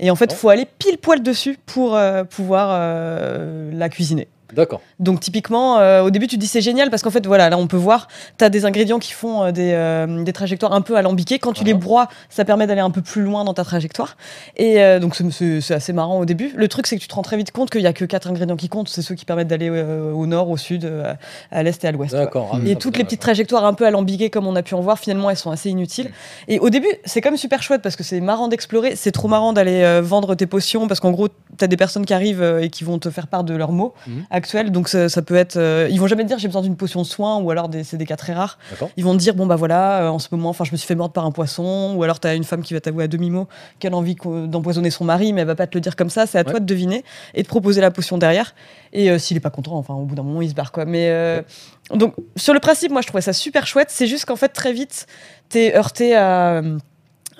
Et 0.00 0.10
en 0.10 0.16
fait, 0.16 0.26
il 0.26 0.34
Oh. 0.34 0.36
faut 0.36 0.48
aller 0.48 0.66
pile 0.78 0.98
poil 0.98 1.22
dessus 1.22 1.58
pour 1.66 1.94
euh, 1.96 2.24
pouvoir 2.24 2.68
euh, 2.72 3.70
la 3.74 3.88
cuisiner. 3.88 4.28
D'accord. 4.54 4.80
Donc 4.98 5.20
typiquement, 5.20 5.78
euh, 5.78 6.02
au 6.02 6.10
début, 6.10 6.26
tu 6.26 6.36
te 6.36 6.40
dis 6.40 6.46
c'est 6.46 6.60
génial 6.60 6.90
parce 6.90 7.02
qu'en 7.02 7.10
fait, 7.10 7.26
voilà, 7.26 7.48
là 7.50 7.58
on 7.58 7.66
peut 7.66 7.76
voir, 7.76 8.08
tu 8.38 8.44
as 8.44 8.50
des 8.50 8.64
ingrédients 8.64 8.98
qui 8.98 9.12
font 9.12 9.44
euh, 9.44 9.50
des, 9.52 9.72
euh, 9.72 10.22
des 10.24 10.32
trajectoires 10.32 10.72
un 10.72 10.80
peu 10.82 10.96
alambiquées. 10.96 11.38
Quand 11.38 11.52
tu 11.52 11.64
les 11.64 11.74
broies, 11.74 12.08
ça 12.30 12.44
permet 12.44 12.66
d'aller 12.66 12.80
un 12.80 12.90
peu 12.90 13.02
plus 13.02 13.22
loin 13.22 13.44
dans 13.44 13.54
ta 13.54 13.64
trajectoire. 13.64 14.16
Et 14.56 14.78
donc 15.00 15.16
c'est- 15.16 15.72
assez 15.72 15.92
marrant 15.92 16.18
au 16.18 16.24
début. 16.24 16.52
Le 16.54 16.68
truc, 16.68 16.86
c'est 16.86 16.96
que 16.96 17.00
tu 17.02 17.08
te 17.08 17.14
rends 17.14 17.22
très 17.22 17.36
vite 17.36 17.50
compte 17.50 17.70
qu'il 17.70 17.80
y 17.80 17.86
a 17.86 17.92
que 17.92 18.04
quatre 18.04 18.28
ingrédients 18.28 18.56
qui 18.56 18.68
comptent. 18.68 18.88
C'est 18.88 19.02
ceux 19.02 19.14
qui 19.14 19.24
permettent 19.24 19.48
d'aller 19.48 19.70
au 19.70 20.26
nord, 20.26 20.50
au 20.50 20.56
sud, 20.56 20.90
à 21.50 21.62
l'est 21.62 21.82
et 21.84 21.86
à 21.88 21.92
l'ouest. 21.92 22.14
D'accord. 22.14 22.50
Ah, 22.54 22.58
Et 22.66 22.76
toutes 22.76 22.96
les 22.98 23.04
petites 23.04 23.20
trajectoires 23.20 23.64
un 23.64 23.72
peu 23.74 23.86
alambiquées, 23.86 24.28
comme 24.30 24.46
on 24.46 24.54
a 24.56 24.62
pu 24.62 24.74
en 24.74 24.80
voir, 24.80 24.98
finalement, 24.98 25.30
elles 25.30 25.36
sont 25.36 25.50
assez 25.50 25.70
inutiles. 25.70 26.10
Et 26.48 26.58
au 26.58 26.68
début, 26.70 26.88
c'est 27.04 27.20
quand 27.20 27.30
même 27.30 27.38
super 27.38 27.62
chouette 27.62 27.80
parce 27.82 27.96
que 27.96 28.02
c'est 28.04 28.20
marrant 28.20 28.48
d'explorer. 28.48 28.96
C'est 28.96 29.12
trop 29.12 29.28
marrant 29.28 29.52
d'aller 29.52 30.00
vendre 30.02 30.34
tes 30.34 30.46
potions 30.46 30.88
parce 30.88 31.00
qu'en 31.00 31.10
gros, 31.12 31.28
tu 31.28 31.64
as 31.64 31.66
des 31.68 31.76
personnes 31.76 32.04
qui 32.04 32.14
arrivent 32.14 32.58
et 32.60 32.68
qui 32.68 32.84
vont 32.84 32.98
te 32.98 33.08
faire 33.10 33.26
part 33.28 33.44
de 33.44 33.54
leurs 33.54 33.72
mots 33.72 33.94
à 34.30 34.40
Donc 34.70 34.88
ça, 34.88 35.08
ça 35.08 35.22
peut 35.22 35.34
être. 35.36 35.56
euh, 35.56 35.88
ils 35.90 35.98
vont 36.00 36.06
jamais 36.06 36.22
te 36.24 36.28
dire 36.28 36.38
j'ai 36.38 36.48
besoin 36.48 36.62
d'une 36.62 36.76
potion 36.76 37.02
de 37.02 37.06
soin 37.06 37.38
ou 37.38 37.50
alors 37.50 37.70
c'est 37.84 37.96
des 37.96 38.04
cas 38.06 38.16
très 38.16 38.32
rares. 38.32 38.58
Ils 38.96 39.04
vont 39.04 39.12
te 39.14 39.18
dire 39.18 39.34
bon 39.34 39.46
bah 39.46 39.56
voilà, 39.56 40.02
euh, 40.02 40.08
en 40.08 40.18
ce 40.18 40.28
moment, 40.32 40.50
enfin 40.50 40.64
je 40.64 40.72
me 40.72 40.76
suis 40.76 40.86
fait 40.86 40.94
mordre 40.94 41.12
par 41.12 41.24
un 41.24 41.30
poisson 41.32 41.94
ou 41.96 42.02
alors 42.02 42.20
t'as 42.20 42.34
une 42.36 42.44
femme 42.44 42.62
qui 42.62 42.74
va 42.74 42.80
t'avouer 42.80 43.04
à 43.04 43.08
demi 43.08 43.30
mot 43.30 43.48
qu'elle 43.78 43.94
a 43.94 43.96
envie 43.96 44.14
d'empoisonner 44.14 44.90
son 44.90 45.04
mari, 45.04 45.32
mais 45.32 45.40
elle 45.42 45.46
va 45.46 45.54
pas 45.54 45.66
te 45.66 45.76
le 45.76 45.80
dire 45.80 45.96
comme 45.96 46.10
ça. 46.10 46.26
C'est 46.26 46.38
à 46.38 46.42
Ouais. 46.42 46.50
toi 46.50 46.60
de 46.60 46.66
deviner 46.66 47.04
et 47.34 47.42
de 47.42 47.48
proposer 47.48 47.80
la 47.80 47.90
potion 47.90 48.18
derrière. 48.18 48.54
Et 48.92 49.10
euh, 49.10 49.18
s'il 49.18 49.36
est 49.36 49.40
pas 49.40 49.50
content, 49.50 49.76
enfin 49.76 49.94
au 49.94 50.04
bout 50.04 50.14
d'un 50.14 50.22
moment 50.22 50.42
il 50.42 50.50
se 50.50 50.54
barre 50.54 50.72
quoi. 50.72 50.84
Mais 50.84 51.08
euh, 51.10 51.40
donc 51.94 52.14
sur 52.36 52.52
le 52.54 52.60
principe, 52.60 52.90
moi 52.92 53.00
je 53.00 53.06
trouvais 53.06 53.22
ça 53.22 53.32
super 53.32 53.66
chouette. 53.66 53.88
C'est 53.90 54.06
juste 54.06 54.24
qu'en 54.24 54.36
fait 54.36 54.48
très 54.48 54.72
vite 54.72 55.06
t'es 55.48 55.74
heurté 55.76 56.14
à 56.16 56.62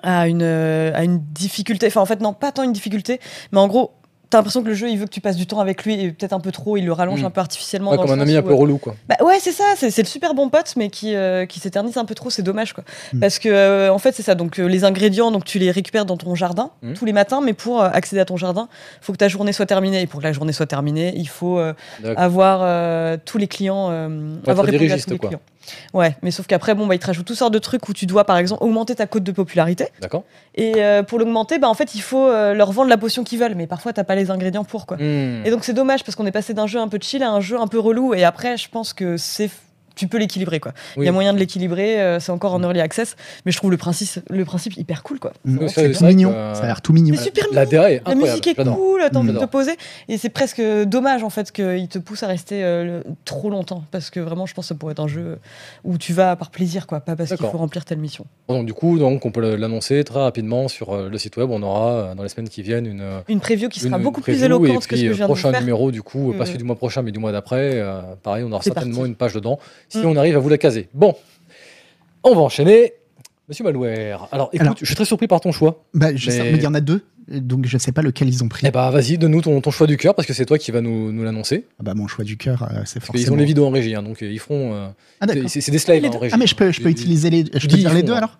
à 0.04 0.26
une, 0.26 0.42
à 0.42 1.04
une 1.04 1.20
difficulté. 1.32 1.86
Enfin, 1.86 2.00
en 2.00 2.06
fait, 2.06 2.20
non, 2.20 2.32
pas 2.32 2.50
tant 2.50 2.64
une 2.64 2.72
difficulté, 2.72 3.20
mais 3.52 3.60
en 3.60 3.68
gros, 3.68 3.92
t'as 4.32 4.38
l'impression 4.38 4.62
que 4.62 4.68
le 4.68 4.74
jeu, 4.74 4.88
il 4.88 4.98
veut 4.98 5.04
que 5.04 5.10
tu 5.10 5.20
passes 5.20 5.36
du 5.36 5.46
temps 5.46 5.60
avec 5.60 5.84
lui 5.84 6.00
et 6.00 6.10
peut-être 6.10 6.32
un 6.32 6.40
peu 6.40 6.50
trop, 6.50 6.76
il 6.78 6.84
le 6.86 6.92
rallonge 6.92 7.22
Mm. 7.22 7.26
un 7.26 7.30
peu 7.30 7.40
artificiellement. 7.40 7.90
Ouais, 7.90 7.96
dans 7.98 8.02
comme 8.04 8.12
le 8.16 8.18
un 8.18 8.22
ami 8.22 8.34
un 8.34 8.42
peu 8.42 8.50
euh, 8.52 8.54
relou, 8.54 8.78
quoi. 8.78 8.94
bah 9.08 9.16
ouais, 9.22 9.36
c'est 9.40 9.52
ça, 9.52 9.64
c'est 9.76 9.96
le 9.96 10.04
super 10.06 10.34
bon 10.34 10.48
pote, 10.48 10.72
mais 10.76 10.88
qui, 10.88 11.14
euh, 11.14 11.44
qui 11.46 11.60
s'éternise 11.60 11.96
un 11.98 12.04
peu 12.06 12.14
trop, 12.14 12.30
c'est 12.30 12.42
dommage 12.42 12.72
quoi. 12.72 12.82
Mm. 13.12 13.20
Parce 13.20 13.38
que, 13.38 13.48
euh, 13.50 13.92
en 13.92 13.98
fait, 13.98 14.12
c'est 14.14 14.22
ça. 14.22 14.34
Donc, 14.34 14.58
euh, 14.58 14.66
les 14.66 14.84
ingrédients, 14.84 15.30
donc 15.30 15.44
tu 15.44 15.58
les 15.58 15.70
récupères 15.70 16.06
dans 16.06 16.16
ton 16.16 16.34
jardin 16.34 16.70
Mm. 16.82 16.94
tous 16.94 17.04
les 17.04 17.12
matins, 17.12 17.40
mais 17.44 17.52
pour 17.52 17.82
euh, 17.82 17.88
accéder 17.92 18.20
à 18.20 18.24
ton 18.24 18.36
jardin, 18.38 18.68
il 19.00 19.04
faut 19.04 19.12
que 19.12 19.18
ta 19.18 19.28
journée 19.28 19.52
soit 19.52 19.66
terminée. 19.66 20.00
Et 20.00 20.06
pour 20.06 20.20
que 20.20 20.24
la 20.24 20.32
journée 20.32 20.52
soit 20.54 20.66
terminée, 20.66 21.12
il 21.16 21.28
faut 21.28 21.58
euh, 21.58 21.74
avoir 22.16 22.60
euh, 22.62 23.18
tous 23.24 23.36
les 23.38 23.46
clients, 23.48 23.88
euh, 23.90 24.34
avoir 24.46 24.64
répondu 24.64 24.88
à 24.88 24.92
registres, 24.94 25.08
tous 25.08 25.12
les 25.14 25.18
quoi. 25.18 25.28
clients. 25.28 25.40
Ouais, 25.94 26.16
mais 26.22 26.30
sauf 26.30 26.46
qu'après, 26.46 26.74
bon, 26.74 26.86
bah, 26.86 26.94
ils 26.94 26.98
te 26.98 27.06
rajoutent 27.06 27.26
toutes 27.26 27.36
sortes 27.36 27.52
de 27.52 27.58
trucs 27.58 27.88
où 27.88 27.92
tu 27.92 28.06
dois, 28.06 28.24
par 28.24 28.36
exemple, 28.36 28.62
augmenter 28.64 28.94
ta 28.94 29.06
cote 29.06 29.22
de 29.22 29.32
popularité. 29.32 29.88
D'accord. 30.00 30.24
Et 30.54 30.74
euh, 30.76 31.02
pour 31.02 31.18
l'augmenter, 31.18 31.58
bah, 31.58 31.68
en 31.68 31.74
fait, 31.74 31.94
il 31.94 32.02
faut 32.02 32.26
euh, 32.26 32.54
leur 32.54 32.72
vendre 32.72 32.88
la 32.88 32.98
potion 32.98 33.24
qu'ils 33.24 33.38
veulent. 33.38 33.54
Mais 33.54 33.66
parfois, 33.66 33.92
t'as 33.92 34.04
pas 34.04 34.14
les 34.14 34.30
ingrédients 34.30 34.64
pour, 34.64 34.86
quoi. 34.86 34.96
Hmm. 34.96 35.44
Et 35.44 35.50
donc, 35.50 35.64
c'est 35.64 35.72
dommage 35.72 36.04
parce 36.04 36.16
qu'on 36.16 36.26
est 36.26 36.32
passé 36.32 36.54
d'un 36.54 36.66
jeu 36.66 36.80
un 36.80 36.88
peu 36.88 36.98
chill 37.00 37.22
à 37.22 37.30
un 37.30 37.40
jeu 37.40 37.58
un 37.58 37.66
peu 37.66 37.78
relou. 37.78 38.14
Et 38.14 38.24
après, 38.24 38.56
je 38.56 38.68
pense 38.68 38.92
que 38.92 39.16
c'est. 39.16 39.50
Tu 39.94 40.08
peux 40.08 40.18
l'équilibrer, 40.18 40.60
quoi. 40.60 40.72
Il 40.96 41.00
Oui. 41.00 41.06
y 41.06 41.08
a 41.08 41.12
moyen 41.12 41.32
de 41.32 41.38
l'équilibrer. 41.38 42.00
euh, 42.00 42.18
c'est 42.20 42.32
encore 42.32 42.54
en 42.54 42.62
early 42.62 42.80
access. 42.80 43.16
Mais 43.44 43.52
je 43.52 43.56
trouve 43.58 43.70
le 43.70 43.76
principe, 43.76 44.20
le 44.30 44.44
principe 44.44 44.76
hyper 44.76 45.02
cool, 45.02 45.18
quoi. 45.18 45.32
Mm. 45.44 45.68
C'est 45.68 45.92
tout 45.92 46.04
mignon. 46.04 46.30
que, 46.30 46.34
euh, 46.36 46.54
Ça 46.54 46.62
a 46.62 46.66
l'air 46.66 46.82
tout 46.82 46.92
mignon. 46.92 47.14
C'est 47.16 47.24
super 47.24 47.44
mignon. 47.50 47.66
La 47.72 47.88
La 48.06 48.14
musique 48.14 48.46
est 48.46 48.54
cool, 48.54 49.02
t'as 49.10 49.18
envie 49.18 49.32
de 49.32 49.38
te 49.38 49.44
poser. 49.44 49.72
Et 50.08 50.18
c'est 50.18 50.28
presque 50.30 50.62
dommage, 50.86 51.22
en 51.22 51.30
fait, 51.30 51.52
qu'il 51.52 51.88
te 51.88 51.98
pousse 51.98 52.22
à 52.22 52.26
rester 52.26 52.62
euh, 52.64 52.84
le- 52.84 53.04
trop 53.24 53.50
longtemps. 53.50 53.84
Parce 53.90 54.10
que 54.10 54.20
vraiment, 54.20 54.46
je 54.46 54.54
pense 54.54 54.64
que 54.64 54.68
ça 54.68 54.74
pourrait 54.74 54.92
être 54.92 55.00
un 55.00 55.08
jeu 55.08 55.38
où 55.84 55.98
tu 55.98 56.12
vas 56.12 56.36
par 56.36 56.50
plaisir, 56.50 56.86
quoi. 56.86 57.00
Pas 57.00 57.16
parce 57.16 57.28
qu'il 57.30 57.38
faut 57.46 57.58
remplir 57.58 57.84
telle 57.84 57.98
mission. 57.98 58.24
Donc, 58.48 58.66
du 58.66 58.72
coup, 58.74 58.98
donc, 58.98 59.24
on 59.26 59.30
peut 59.30 59.56
l'annoncer 59.56 60.02
très 60.04 60.20
rapidement 60.20 60.68
sur 60.68 60.90
euh, 60.94 61.08
le 61.08 61.18
site 61.18 61.36
web. 61.36 61.50
On 61.50 61.62
aura, 61.62 61.90
euh, 61.90 62.14
dans 62.14 62.22
les 62.22 62.28
semaines 62.28 62.48
qui 62.48 62.62
viennent, 62.62 62.86
une. 62.86 63.02
Une 63.28 63.40
preview 63.40 63.68
qui 63.68 63.80
sera 63.80 63.96
une 63.96 64.02
beaucoup 64.02 64.20
plus 64.20 64.42
éloquente 64.42 64.68
et 64.68 64.76
que 64.76 64.82
ce 64.82 64.88
que 64.88 64.96
je 64.96 65.06
euh, 65.06 65.12
viens 65.12 65.26
de 65.26 65.32
prochain 65.32 65.50
faire. 65.50 65.60
numéro, 65.60 65.90
du 65.90 66.02
coup, 66.02 66.32
Euh, 66.32 66.38
pas 66.38 66.46
celui 66.46 66.58
du 66.58 66.64
mois 66.64 66.76
prochain, 66.76 67.02
mais 67.02 67.12
du 67.12 67.18
mois 67.18 67.32
d'après. 67.32 67.72
euh, 67.74 68.00
pareil, 68.22 68.44
on 68.46 68.52
aura 68.52 68.62
certainement 68.62 68.96
parti. 68.98 69.08
une 69.10 69.16
page 69.16 69.32
dedans, 69.34 69.58
si 69.92 69.98
Mm. 69.98 70.06
on 70.06 70.16
arrive 70.16 70.36
à 70.36 70.38
vous 70.40 70.48
la 70.48 70.58
caser. 70.58 70.88
Bon, 70.94 71.14
on 72.24 72.34
va 72.34 72.40
enchaîner. 72.40 72.92
Monsieur 73.48 73.64
Malware. 73.64 74.28
Alors, 74.32 74.48
écoute, 74.52 74.60
Alors- 74.62 74.76
je 74.80 74.86
suis 74.86 74.94
très 74.94 75.04
surpris 75.04 75.26
par 75.26 75.40
ton 75.40 75.52
choix. 75.52 75.84
Bah, 75.94 76.14
je 76.14 76.30
sais, 76.30 76.42
Mais- 76.44 76.52
il 76.58 76.62
y 76.62 76.66
en 76.66 76.74
a 76.74 76.80
deux, 76.80 77.02
donc 77.28 77.66
je 77.66 77.76
sais 77.76 77.92
pas 77.92 78.00
lequel 78.00 78.28
ils 78.28 78.42
ont 78.44 78.48
pris. 78.48 78.66
Eh 78.66 78.70
bah, 78.70 78.90
vas-y, 78.90 79.18
donne-nous 79.18 79.42
ton, 79.42 79.60
ton 79.60 79.70
choix 79.70 79.86
du 79.86 79.96
cœur, 79.96 80.14
parce 80.14 80.26
que 80.26 80.32
c'est 80.32 80.46
toi 80.46 80.56
qui 80.58 80.70
vas 80.70 80.80
nous, 80.80 81.12
nous 81.12 81.22
l'annoncer. 81.24 81.66
Ah 81.78 81.82
bah, 81.82 81.94
mon 81.94 82.06
choix 82.06 82.24
du 82.24 82.36
cœur, 82.36 82.62
euh, 82.62 82.82
c'est 82.86 83.02
forcément. 83.02 83.34
ont 83.34 83.36
les 83.36 83.44
vidéos 83.44 83.66
en 83.66 83.70
régie, 83.70 83.94
hein, 83.94 84.02
donc 84.02 84.22
euh, 84.22 84.30
ils 84.30 84.38
feront. 84.38 84.72
euh, 84.74 84.88
Ah 85.20 85.26
c'est 85.48 85.70
des 85.70 85.78
slides 85.78 86.02
Les 86.02 86.08
hein, 86.08 86.12
en 86.14 86.18
régie. 86.18 86.34
Ah 86.34 86.38
mais 86.38 86.46
je 86.46 86.54
peux, 86.54 86.70
je 86.72 86.80
peux 86.80 86.88
utiliser 86.88 87.30
les, 87.30 87.44
je 87.52 87.66
peux 87.68 87.76
dire 87.76 87.90
ils 87.90 87.94
les 87.94 88.00
font, 88.00 88.06
deux 88.06 88.12
hein. 88.12 88.16
alors 88.18 88.38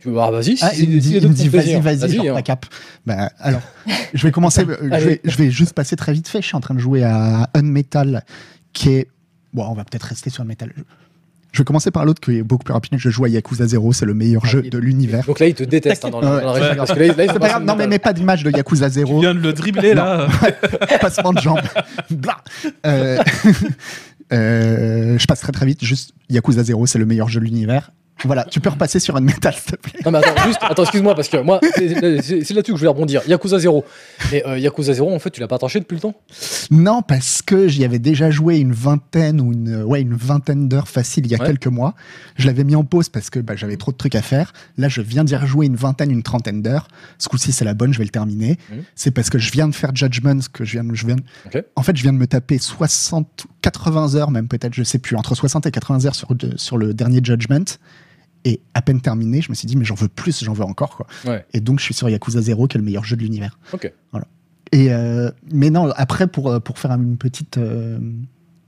Tu 0.00 0.08
veux- 0.08 0.18
Ah, 0.18 0.30
vas-y, 0.30 0.56
Ah, 0.62 0.70
si, 0.70 0.84
il 0.84 0.90
il 0.90 0.96
me 0.96 1.34
dit 1.34 1.48
font 1.48 1.58
vas-y, 1.80 1.80
vas-y, 1.80 2.14
genre 2.16 2.26
hein. 2.30 2.34
ta 2.34 2.42
cape. 2.42 2.66
Bah, 3.06 3.30
alors, 3.38 3.60
je 4.14 4.22
vais 4.26 4.32
commencer. 4.32 4.62
je, 4.82 4.86
vais, 5.08 5.20
je 5.24 5.36
vais 5.36 5.50
juste 5.50 5.74
passer 5.74 5.94
très 5.96 6.12
vite 6.12 6.26
fait. 6.28 6.40
Je 6.40 6.46
suis 6.46 6.56
en 6.56 6.60
train 6.60 6.74
de 6.74 6.80
jouer 6.80 7.02
à 7.04 7.50
Unmetal, 7.54 8.24
qui 8.72 8.90
est. 8.90 9.08
Bon, 9.52 9.66
on 9.68 9.74
va 9.74 9.84
peut-être 9.84 10.04
rester 10.04 10.30
sur 10.30 10.42
Unmetal. 10.42 10.72
Je- 10.76 10.82
Je 11.52 11.58
vais 11.58 11.64
commencer 11.64 11.90
par 11.90 12.06
l'autre 12.06 12.20
qui 12.22 12.38
est 12.38 12.42
beaucoup 12.42 12.64
plus 12.64 12.72
rapide. 12.72 12.94
Je 12.96 13.10
joue 13.10 13.24
à 13.26 13.28
Yakuza 13.28 13.66
0, 13.66 13.92
c'est 13.92 14.06
le 14.06 14.14
meilleur 14.14 14.46
jeu 14.46 14.62
il- 14.64 14.70
de 14.70 14.78
l'univers. 14.78 15.26
Donc 15.26 15.38
là, 15.38 15.46
ils 15.48 15.54
te 15.54 15.62
détestent 15.62 16.06
hein, 16.06 16.10
dans, 16.10 16.20
la, 16.22 16.40
dans. 16.40 16.76
Parce 16.76 16.92
que 16.94 16.98
là, 17.00 17.26
là, 17.26 17.34
pas 17.38 17.60
non, 17.60 17.76
mais 17.76 17.86
mets 17.86 17.98
pas 17.98 18.14
d'image 18.14 18.42
de 18.42 18.50
Yakuza 18.50 18.88
Tu 18.88 18.94
0. 18.94 19.20
viens 19.20 19.34
de 19.34 19.40
le 19.40 19.52
dribbler 19.52 19.92
là. 19.92 20.28
passement 21.02 21.34
de 21.34 21.40
jambes. 21.40 21.60
Blah. 22.10 22.38
Euh, 22.86 23.18
euh, 24.32 25.18
je 25.18 25.26
passe 25.26 25.40
très 25.40 25.52
très 25.52 25.66
vite. 25.66 25.84
Juste 25.84 26.14
Yakuza 26.30 26.62
0, 26.62 26.86
c'est 26.86 26.98
le 26.98 27.06
meilleur 27.06 27.28
jeu 27.28 27.40
de 27.40 27.44
l'univers. 27.44 27.90
Voilà, 28.24 28.44
tu 28.44 28.60
peux 28.60 28.68
repasser 28.68 29.00
sur 29.00 29.16
Unmetal, 29.16 29.52
s'il 29.54 29.72
te 29.72 29.76
plaît. 29.76 29.98
Non 30.04 30.12
mais 30.12 30.18
attends, 30.18 30.40
juste, 30.46 30.60
attends, 30.62 30.82
excuse-moi, 30.84 31.14
parce 31.16 31.28
que 31.28 31.38
moi, 31.38 31.58
c'est 31.74 31.88
là-dessus 32.00 32.54
que 32.54 32.66
je 32.66 32.72
voulais 32.72 32.86
rebondir. 32.88 33.20
Yakuza 33.26 33.58
0. 33.58 33.84
Mais 34.30 34.46
euh, 34.46 34.58
Yakuza 34.58 34.92
0, 34.92 35.12
en 35.12 35.18
fait, 35.18 35.30
tu 35.30 35.40
l'as 35.40 35.48
pas 35.48 35.58
tranché 35.58 35.80
depuis 35.80 35.96
le 35.96 36.00
temps? 36.02 36.14
Non, 36.70 37.02
parce 37.02 37.42
que 37.42 37.66
j'y 37.66 37.84
avais 37.84 37.98
déjà 37.98 38.30
joué 38.30 38.58
une 38.58 38.72
vingtaine 38.72 39.40
ou 39.40 39.52
une, 39.52 39.82
ouais, 39.82 40.02
une 40.02 40.14
vingtaine 40.14 40.68
d'heures 40.68 40.86
facile 40.88 41.26
il 41.26 41.32
y 41.32 41.34
a 41.34 41.38
Ouais. 41.40 41.46
quelques 41.46 41.66
mois. 41.66 41.94
Je 42.36 42.46
l'avais 42.46 42.62
mis 42.62 42.76
en 42.76 42.84
pause 42.84 43.08
parce 43.08 43.28
que 43.28 43.40
bah, 43.40 43.56
j'avais 43.56 43.76
trop 43.76 43.90
de 43.90 43.96
trucs 43.96 44.14
à 44.14 44.22
faire. 44.22 44.52
Là, 44.76 44.88
je 44.88 45.00
viens 45.00 45.24
d'y 45.24 45.34
rejouer 45.34 45.66
une 45.66 45.74
vingtaine, 45.76 46.10
une 46.12 46.22
trentaine 46.22 46.62
d'heures. 46.62 46.86
Ce 47.18 47.28
coup-ci, 47.28 47.50
c'est 47.50 47.64
la 47.64 47.74
bonne, 47.74 47.92
je 47.92 47.98
vais 47.98 48.04
le 48.04 48.10
terminer. 48.10 48.56
Mhm. 48.70 48.82
C'est 48.94 49.10
parce 49.10 49.30
que 49.30 49.38
je 49.38 49.50
viens 49.50 49.66
de 49.66 49.74
faire 49.74 49.90
Judgment, 49.96 50.38
que 50.52 50.64
je 50.64 50.72
viens, 50.72 50.84
de- 50.84 50.94
je 50.94 51.06
viens. 51.06 51.16
de-. 51.16 51.64
En 51.74 51.82
fait, 51.82 51.96
je 51.96 52.02
viens 52.02 52.12
de 52.12 52.18
me 52.18 52.26
taper 52.28 52.58
60, 52.58 53.46
80 53.62 54.14
heures, 54.16 54.30
même 54.30 54.48
peut-être, 54.48 54.74
je 54.74 54.82
sais 54.82 54.98
plus, 54.98 55.16
entre 55.16 55.34
60 55.34 55.66
et 55.66 55.70
80 55.70 56.06
heures 56.06 56.14
sur, 56.14 56.28
sur 56.56 56.76
le 56.76 56.94
dernier 56.94 57.20
Judgment. 57.22 57.78
Et 58.44 58.60
à 58.74 58.82
peine 58.82 59.00
terminé, 59.00 59.40
je 59.40 59.50
me 59.50 59.54
suis 59.54 59.66
dit, 59.66 59.76
mais 59.76 59.84
j'en 59.84 59.94
veux 59.94 60.08
plus, 60.08 60.42
j'en 60.44 60.52
veux 60.52 60.64
encore. 60.64 60.96
Quoi. 60.96 61.06
Ouais. 61.24 61.46
Et 61.52 61.60
donc, 61.60 61.78
je 61.78 61.84
suis 61.84 61.94
sur 61.94 62.08
Yakuza 62.08 62.40
0, 62.40 62.66
qui 62.66 62.76
est 62.76 62.80
le 62.80 62.84
meilleur 62.84 63.04
jeu 63.04 63.16
de 63.16 63.22
l'univers. 63.22 63.58
Ok. 63.72 63.92
Et 64.72 64.90
euh, 64.90 65.30
mais 65.52 65.68
non, 65.70 65.92
après 65.96 66.26
pour 66.26 66.50
euh, 66.50 66.58
pour 66.58 66.78
faire 66.78 66.92
une 66.92 67.18
petite 67.18 67.58
euh, 67.58 67.98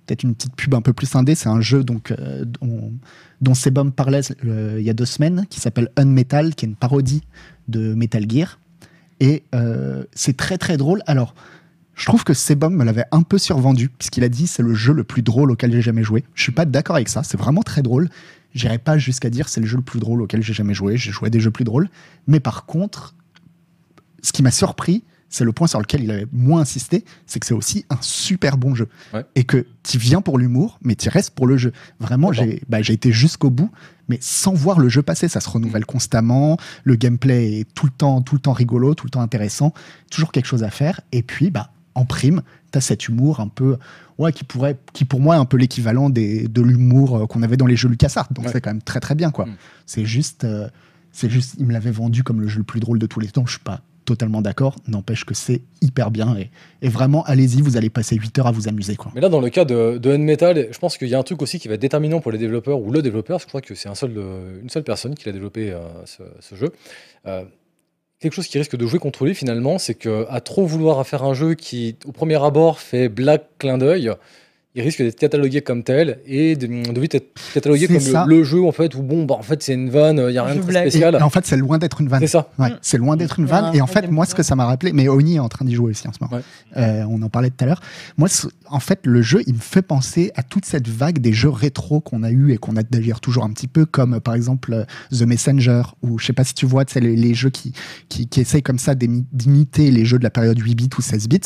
peut-être 0.06 0.22
une 0.22 0.34
petite 0.34 0.54
pub 0.54 0.74
un 0.74 0.82
peu 0.82 0.92
plus 0.92 1.14
indé, 1.16 1.34
c'est 1.34 1.48
un 1.48 1.62
jeu 1.62 1.82
donc 1.82 2.10
euh, 2.10 2.44
dont, 2.44 2.92
dont 3.40 3.54
Sebum 3.54 3.90
parlait 3.90 4.20
il 4.42 4.82
y 4.82 4.90
a 4.90 4.92
deux 4.92 5.06
semaines, 5.06 5.46
qui 5.48 5.60
s'appelle 5.60 5.88
Unmetal, 5.96 6.54
qui 6.54 6.66
est 6.66 6.68
une 6.68 6.76
parodie 6.76 7.22
de 7.68 7.94
Metal 7.94 8.30
Gear. 8.30 8.58
Et 9.20 9.44
c'est 10.12 10.36
très 10.36 10.58
très 10.58 10.76
drôle. 10.76 11.02
Alors, 11.06 11.34
je 11.94 12.06
trouve 12.06 12.24
que 12.24 12.34
Sebum 12.34 12.74
me 12.74 12.84
l'avait 12.84 13.04
un 13.12 13.22
peu 13.22 13.38
survendu, 13.38 13.88
puisqu'il 13.88 14.24
a 14.24 14.28
dit 14.28 14.46
c'est 14.46 14.62
le 14.62 14.74
jeu 14.74 14.92
le 14.92 15.04
plus 15.04 15.22
drôle 15.22 15.50
auquel 15.50 15.72
j'ai 15.72 15.82
jamais 15.82 16.02
joué. 16.02 16.24
Je 16.34 16.42
suis 16.42 16.52
pas 16.52 16.64
d'accord 16.64 16.96
avec 16.96 17.08
ça. 17.08 17.22
C'est 17.22 17.38
vraiment 17.38 17.62
très 17.62 17.82
drôle. 17.82 18.08
J'irai 18.54 18.78
pas 18.78 18.98
jusqu'à 18.98 19.30
dire 19.30 19.48
c'est 19.48 19.60
le 19.60 19.66
jeu 19.66 19.76
le 19.76 19.82
plus 19.82 20.00
drôle 20.00 20.22
auquel 20.22 20.42
j'ai 20.42 20.52
jamais 20.52 20.74
joué. 20.74 20.96
J'ai 20.96 21.12
joué 21.12 21.28
à 21.28 21.30
des 21.30 21.40
jeux 21.40 21.50
plus 21.50 21.64
drôles. 21.64 21.88
Mais 22.26 22.40
par 22.40 22.66
contre, 22.66 23.14
ce 24.22 24.32
qui 24.32 24.42
m'a 24.42 24.50
surpris, 24.50 25.04
c'est 25.28 25.44
le 25.44 25.52
point 25.52 25.66
sur 25.66 25.80
lequel 25.80 26.04
il 26.04 26.10
avait 26.10 26.26
moins 26.32 26.60
insisté, 26.60 27.04
c'est 27.26 27.40
que 27.40 27.46
c'est 27.46 27.54
aussi 27.54 27.84
un 27.90 27.98
super 28.00 28.56
bon 28.56 28.74
jeu. 28.74 28.88
Ouais. 29.12 29.24
Et 29.34 29.44
que 29.44 29.66
tu 29.82 29.98
viens 29.98 30.20
pour 30.20 30.38
l'humour, 30.38 30.78
mais 30.82 30.94
tu 30.94 31.08
restes 31.08 31.30
pour 31.34 31.46
le 31.46 31.56
jeu. 31.56 31.72
Vraiment, 31.98 32.32
j'ai 32.32 32.62
bah, 32.68 32.82
j'ai 32.82 32.92
été 32.92 33.10
jusqu'au 33.10 33.50
bout, 33.50 33.70
mais 34.08 34.18
sans 34.20 34.54
voir 34.54 34.78
le 34.78 34.88
jeu 34.88 35.02
passer. 35.02 35.28
Ça 35.28 35.40
se 35.40 35.48
renouvelle 35.48 35.86
constamment, 35.86 36.56
le 36.84 36.94
gameplay 36.94 37.60
est 37.60 37.74
tout 37.74 37.86
le 37.86 37.92
temps, 37.92 38.22
tout 38.22 38.36
le 38.36 38.40
temps 38.40 38.52
rigolo, 38.52 38.94
tout 38.94 39.06
le 39.06 39.10
temps 39.10 39.22
intéressant, 39.22 39.74
toujours 40.10 40.30
quelque 40.30 40.46
chose 40.46 40.62
à 40.62 40.70
faire. 40.70 41.00
Et 41.10 41.22
puis, 41.22 41.50
bah, 41.50 41.73
en 41.94 42.04
prime, 42.04 42.42
tu 42.72 42.78
as 42.78 42.80
cet 42.80 43.08
humour 43.08 43.40
un 43.40 43.48
peu, 43.48 43.76
ouais, 44.18 44.32
qui 44.32 44.44
pourrait, 44.44 44.76
qui 44.92 45.04
pour 45.04 45.20
moi 45.20 45.36
est 45.36 45.38
un 45.38 45.44
peu 45.44 45.56
l'équivalent 45.56 46.10
des- 46.10 46.48
de 46.48 46.62
l'humour 46.62 47.16
euh, 47.16 47.26
qu'on 47.26 47.42
avait 47.42 47.56
dans 47.56 47.66
les 47.66 47.76
jeux 47.76 47.88
LucasArts. 47.88 48.28
Donc 48.32 48.46
Ouais. 48.46 48.52
c'est 48.52 48.60
quand 48.60 48.70
même 48.70 48.82
très 48.82 49.00
très 49.00 49.14
bien, 49.14 49.30
quoi. 49.30 49.46
Mm. 49.46 49.54
C'est 49.86 50.04
juste, 50.04 50.44
euh, 50.44 50.68
c'est 51.12 51.30
juste, 51.30 51.54
il 51.58 51.66
me 51.66 51.72
l'avait 51.72 51.90
vendu 51.92 52.22
comme 52.24 52.40
le 52.40 52.48
jeu 52.48 52.58
le 52.58 52.64
plus 52.64 52.80
drôle 52.80 52.98
de 52.98 53.06
tous 53.06 53.20
les 53.20 53.28
temps. 53.28 53.46
Je 53.46 53.52
suis 53.52 53.60
pas 53.60 53.80
totalement 54.04 54.42
d'accord. 54.42 54.76
N'empêche 54.86 55.24
que 55.24 55.32
c'est 55.32 55.62
hyper 55.80 56.10
bien 56.10 56.36
et, 56.36 56.50
et 56.82 56.88
vraiment, 56.90 57.24
allez-y, 57.24 57.62
vous 57.62 57.78
allez 57.78 57.88
passer 57.88 58.16
8 58.16 58.38
heures 58.38 58.46
à 58.48 58.52
vous 58.52 58.68
amuser, 58.68 58.96
quoi. 58.96 59.10
Mais 59.14 59.22
là, 59.22 59.30
dans 59.30 59.40
le 59.40 59.48
cas 59.48 59.64
de, 59.64 59.96
de 59.96 60.10
Unmetal, 60.12 60.68
je 60.70 60.78
pense 60.78 60.98
qu'il 60.98 61.08
y 61.08 61.14
a 61.14 61.18
un 61.18 61.22
truc 61.22 61.40
aussi 61.40 61.58
qui 61.58 61.68
va 61.68 61.74
être 61.74 61.80
déterminant 61.80 62.20
pour 62.20 62.30
les 62.30 62.36
développeurs 62.36 62.78
ou 62.80 62.90
le 62.92 63.00
développeur. 63.00 63.36
parce 63.36 63.44
que 63.44 63.48
Je 63.48 63.50
crois 63.50 63.60
que 63.62 63.74
c'est 63.74 63.88
un 63.88 63.94
seul, 63.94 64.12
une 64.62 64.68
seule 64.68 64.82
personne 64.84 65.14
qui 65.14 65.26
a 65.28 65.32
développé 65.32 65.70
euh, 65.70 65.78
ce, 66.04 66.22
ce 66.40 66.54
jeu. 66.54 66.70
Euh, 67.26 67.44
quelque 68.24 68.34
chose 68.34 68.48
qui 68.48 68.58
risque 68.58 68.76
de 68.76 68.86
jouer 68.86 68.98
contre 68.98 69.24
lui 69.24 69.34
finalement, 69.34 69.78
c'est 69.78 69.94
que 69.94 70.26
à 70.30 70.40
trop 70.40 70.64
vouloir 70.64 71.06
faire 71.06 71.22
un 71.24 71.34
jeu 71.34 71.54
qui, 71.54 71.96
au 72.06 72.12
premier 72.12 72.42
abord, 72.42 72.80
fait 72.80 73.10
blague 73.10 73.42
clin 73.58 73.76
d'œil, 73.76 74.10
il 74.76 74.82
risque 74.82 75.00
d'être 75.02 75.18
catalogué 75.18 75.60
comme 75.62 75.82
tel 75.84 76.18
et 76.26 76.56
de, 76.56 76.66
de 76.92 77.00
vite 77.00 77.14
être 77.14 77.28
catalogué 77.54 77.86
comme 77.86 77.96
le, 78.28 78.36
le 78.38 78.44
jeu 78.44 78.64
en 78.64 78.72
fait 78.72 78.94
où 78.94 79.02
bon, 79.02 79.24
bah 79.24 79.36
en 79.38 79.42
fait 79.42 79.62
c'est 79.62 79.74
une 79.74 79.88
vanne, 79.90 80.24
il 80.28 80.34
y 80.34 80.38
a 80.38 80.42
rien 80.44 80.56
de 80.56 80.62
très. 80.62 80.86
Et, 80.86 80.90
spécial. 80.90 81.14
et 81.14 81.22
en 81.22 81.30
fait, 81.30 81.46
c'est 81.46 81.56
loin 81.56 81.78
d'être 81.78 82.00
une 82.00 82.08
vanne. 82.08 82.20
C'est 82.20 82.26
ça. 82.26 82.48
Ouais, 82.58 82.70
Mm. 82.70 82.78
c'est 82.82 82.98
loin 82.98 83.16
d'être 83.16 83.38
une 83.38 83.46
vanne. 83.46 83.74
Et 83.74 83.80
en 83.80 83.86
fait, 83.86 84.10
moi, 84.10 84.26
ce 84.26 84.34
que 84.34 84.42
ça 84.42 84.56
m'a 84.56 84.66
rappelé, 84.66 84.92
mais 84.92 85.08
Oni 85.08 85.36
est 85.36 85.38
en 85.40 85.48
train 85.48 85.64
d'y 85.64 85.74
jouer 85.74 85.90
aussi 85.90 86.08
en 86.08 86.12
ce 86.12 86.18
moment. 86.20 86.34
Ouais. 86.36 86.42
Euh, 86.76 87.04
on 87.08 87.22
en 87.22 87.28
parlait 87.28 87.50
tout 87.50 87.62
à 87.62 87.66
l'heure. 87.66 87.80
Moi, 88.16 88.28
en 88.68 88.80
fait, 88.80 89.00
le 89.04 89.22
jeu, 89.22 89.42
il 89.46 89.54
me 89.54 89.60
fait 89.60 89.82
penser 89.82 90.32
à 90.34 90.42
toute 90.42 90.64
cette 90.64 90.88
vague 90.88 91.18
des 91.20 91.32
jeux 91.32 91.50
rétro 91.50 92.00
qu'on 92.00 92.22
a 92.24 92.30
eu 92.30 92.52
et 92.52 92.56
qu'on 92.58 92.76
a 92.76 92.82
d'ailleurs 92.82 93.20
toujours 93.20 93.44
un 93.44 93.50
petit 93.52 93.68
peu, 93.68 93.86
comme 93.86 94.18
par 94.20 94.34
exemple 94.34 94.72
euh, 94.72 94.84
The 95.16 95.22
Messenger, 95.22 95.82
ou 96.02 96.18
je 96.18 96.26
sais 96.26 96.32
pas 96.32 96.44
si 96.44 96.54
tu 96.54 96.66
vois, 96.66 96.84
c'est 96.88 97.00
les, 97.00 97.14
les 97.14 97.34
jeux 97.34 97.50
qui, 97.50 97.72
qui, 98.08 98.26
qui 98.26 98.40
essayent 98.40 98.62
comme 98.62 98.78
ça 98.78 98.94
d'imiter 98.96 99.90
les 99.90 100.04
jeux 100.04 100.18
de 100.18 100.24
la 100.24 100.30
période 100.30 100.58
8 100.58 100.74
bits 100.74 100.90
ou 100.98 101.02
16 101.02 101.28
bits. 101.28 101.40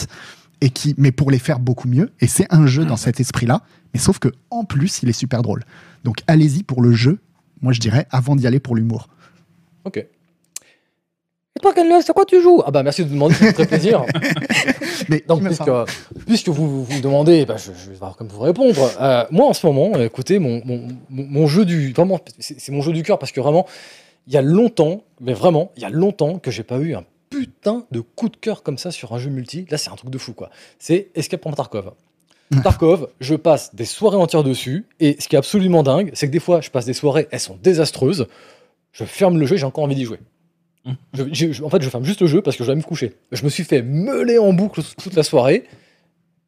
Et 0.61 0.71
qui, 0.71 0.95
mais 0.99 1.13
pour 1.13 1.31
les 1.31 1.39
faire 1.39 1.61
beaucoup 1.61 1.89
mieux. 1.89 2.11
Et 2.21 2.27
c'est 2.27 2.47
un 2.51 2.67
jeu 2.67 2.85
dans 2.85 2.97
cet 2.97 3.21
esprit-là. 3.21 3.63
Mais 3.95 4.01
sauf 4.01 4.19
que 4.19 4.29
en 4.51 4.65
plus, 4.65 5.03
il 5.03 5.09
est 5.09 5.13
super 5.13 5.43
drôle. 5.43 5.65
Donc 6.05 6.19
allez-y 6.27 6.63
pour 6.63 6.83
le 6.83 6.93
jeu. 6.93 7.21
Moi, 7.61 7.73
je 7.73 7.81
dirais 7.81 8.07
avant 8.11 8.37
d'y 8.37 8.47
aller 8.47 8.61
pour 8.61 8.77
l'humour. 8.77 9.09
Ok. 9.85 9.99
Et 9.99 11.61
toi, 11.61 11.73
Ken 11.75 11.87
c'est 12.03 12.13
quoi 12.13 12.25
tu 12.25 12.41
joues? 12.41 12.63
Ah 12.65 12.71
bah 12.71 12.83
merci 12.83 13.05
de 13.05 13.09
me 13.09 13.15
demander, 13.15 13.35
ça 13.35 13.47
me 13.47 13.53
ferait 13.53 13.67
plaisir. 13.67 14.05
Mais 15.09 15.25
Donc, 15.27 15.43
puisque, 15.43 15.71
puisque 16.27 16.49
vous, 16.49 16.85
vous 16.85 16.97
me 16.97 17.01
demandez, 17.01 17.47
bah, 17.47 17.57
je, 17.57 17.73
je 17.73 17.91
vais 17.91 17.97
voir 17.97 18.17
comme 18.17 18.29
vous 18.29 18.41
répondre. 18.41 18.91
Euh, 19.01 19.25
moi, 19.31 19.47
en 19.47 19.53
ce 19.55 19.67
moment, 19.67 19.99
écoutez, 19.99 20.39
mon, 20.39 20.63
mon, 20.65 20.89
mon, 21.09 21.47
jeu 21.47 21.65
du. 21.65 21.93
Vraiment, 21.93 22.21
c'est 22.39 22.61
c'est 22.61 22.71
mon 22.71 22.83
jeu 22.83 22.93
du 22.93 23.03
cœur 23.03 23.19
parce 23.19 23.33
que 23.33 23.41
vraiment, 23.41 23.67
il 24.27 24.35
y 24.35 24.37
a 24.37 24.43
longtemps, 24.43 25.03
mais 25.21 25.33
vraiment, 25.33 25.73
il 25.77 25.83
y 25.83 25.87
a 25.87 25.91
longtemps 25.91 26.39
que 26.39 26.51
j'ai 26.51 26.63
pas 26.63 26.79
eu 26.79 26.95
un 26.95 27.05
putain 27.31 27.85
de 27.91 28.01
coup 28.01 28.29
de 28.29 28.37
cœur 28.37 28.63
comme 28.63 28.79
ça 28.79 28.91
sur 28.91 29.13
un 29.15 29.19
jeu 29.19 29.31
multi. 29.31 29.67
Là, 29.71 29.79
c'est 29.79 29.91
un 29.91 29.97
truc 29.97 30.11
de 30.11 30.19
fou, 30.19 30.33
quoi. 30.33 30.51
C'est 30.79 31.09
Escape 31.15 31.41
from 31.43 31.55
Tarkov. 31.55 31.93
Tarkov, 32.63 33.09
je 33.21 33.35
passe 33.35 33.75
des 33.75 33.85
soirées 33.85 34.17
entières 34.17 34.43
dessus, 34.45 34.87
et 35.01 35.17
ce 35.21 35.29
qui 35.29 35.37
est 35.37 35.39
absolument 35.39 35.83
dingue, 35.83 36.11
c'est 36.15 36.27
que 36.27 36.33
des 36.33 36.41
fois, 36.41 36.61
je 36.61 36.71
passe 36.71 36.87
des 36.87 36.95
soirées, 36.95 37.29
elles 37.31 37.41
sont 37.41 37.59
désastreuses. 37.63 38.27
Je 38.93 39.05
ferme 39.05 39.39
le 39.39 39.45
jeu, 39.47 39.57
j'ai 39.57 39.67
encore 39.67 39.85
envie 39.85 39.95
d'y 39.95 40.05
jouer. 40.05 40.19
Je- 41.13 41.25
j'ai- 41.33 41.53
je- 41.53 41.63
en 41.63 41.69
fait, 41.69 41.83
je 41.83 41.91
ferme 41.91 42.05
juste 42.05 42.23
le 42.23 42.27
jeu 42.27 42.41
parce 42.41 42.57
que 42.57 42.65
je 42.65 42.71
vais 42.71 42.77
me 42.77 42.83
coucher. 42.83 43.13
Je 43.33 43.45
me 43.45 43.51
suis 43.51 43.65
fait 43.65 43.83
meuler 43.83 44.39
en 44.39 44.55
boucle 44.55 44.81
toute 45.03 45.15
la 45.15 45.23
soirée. 45.23 45.65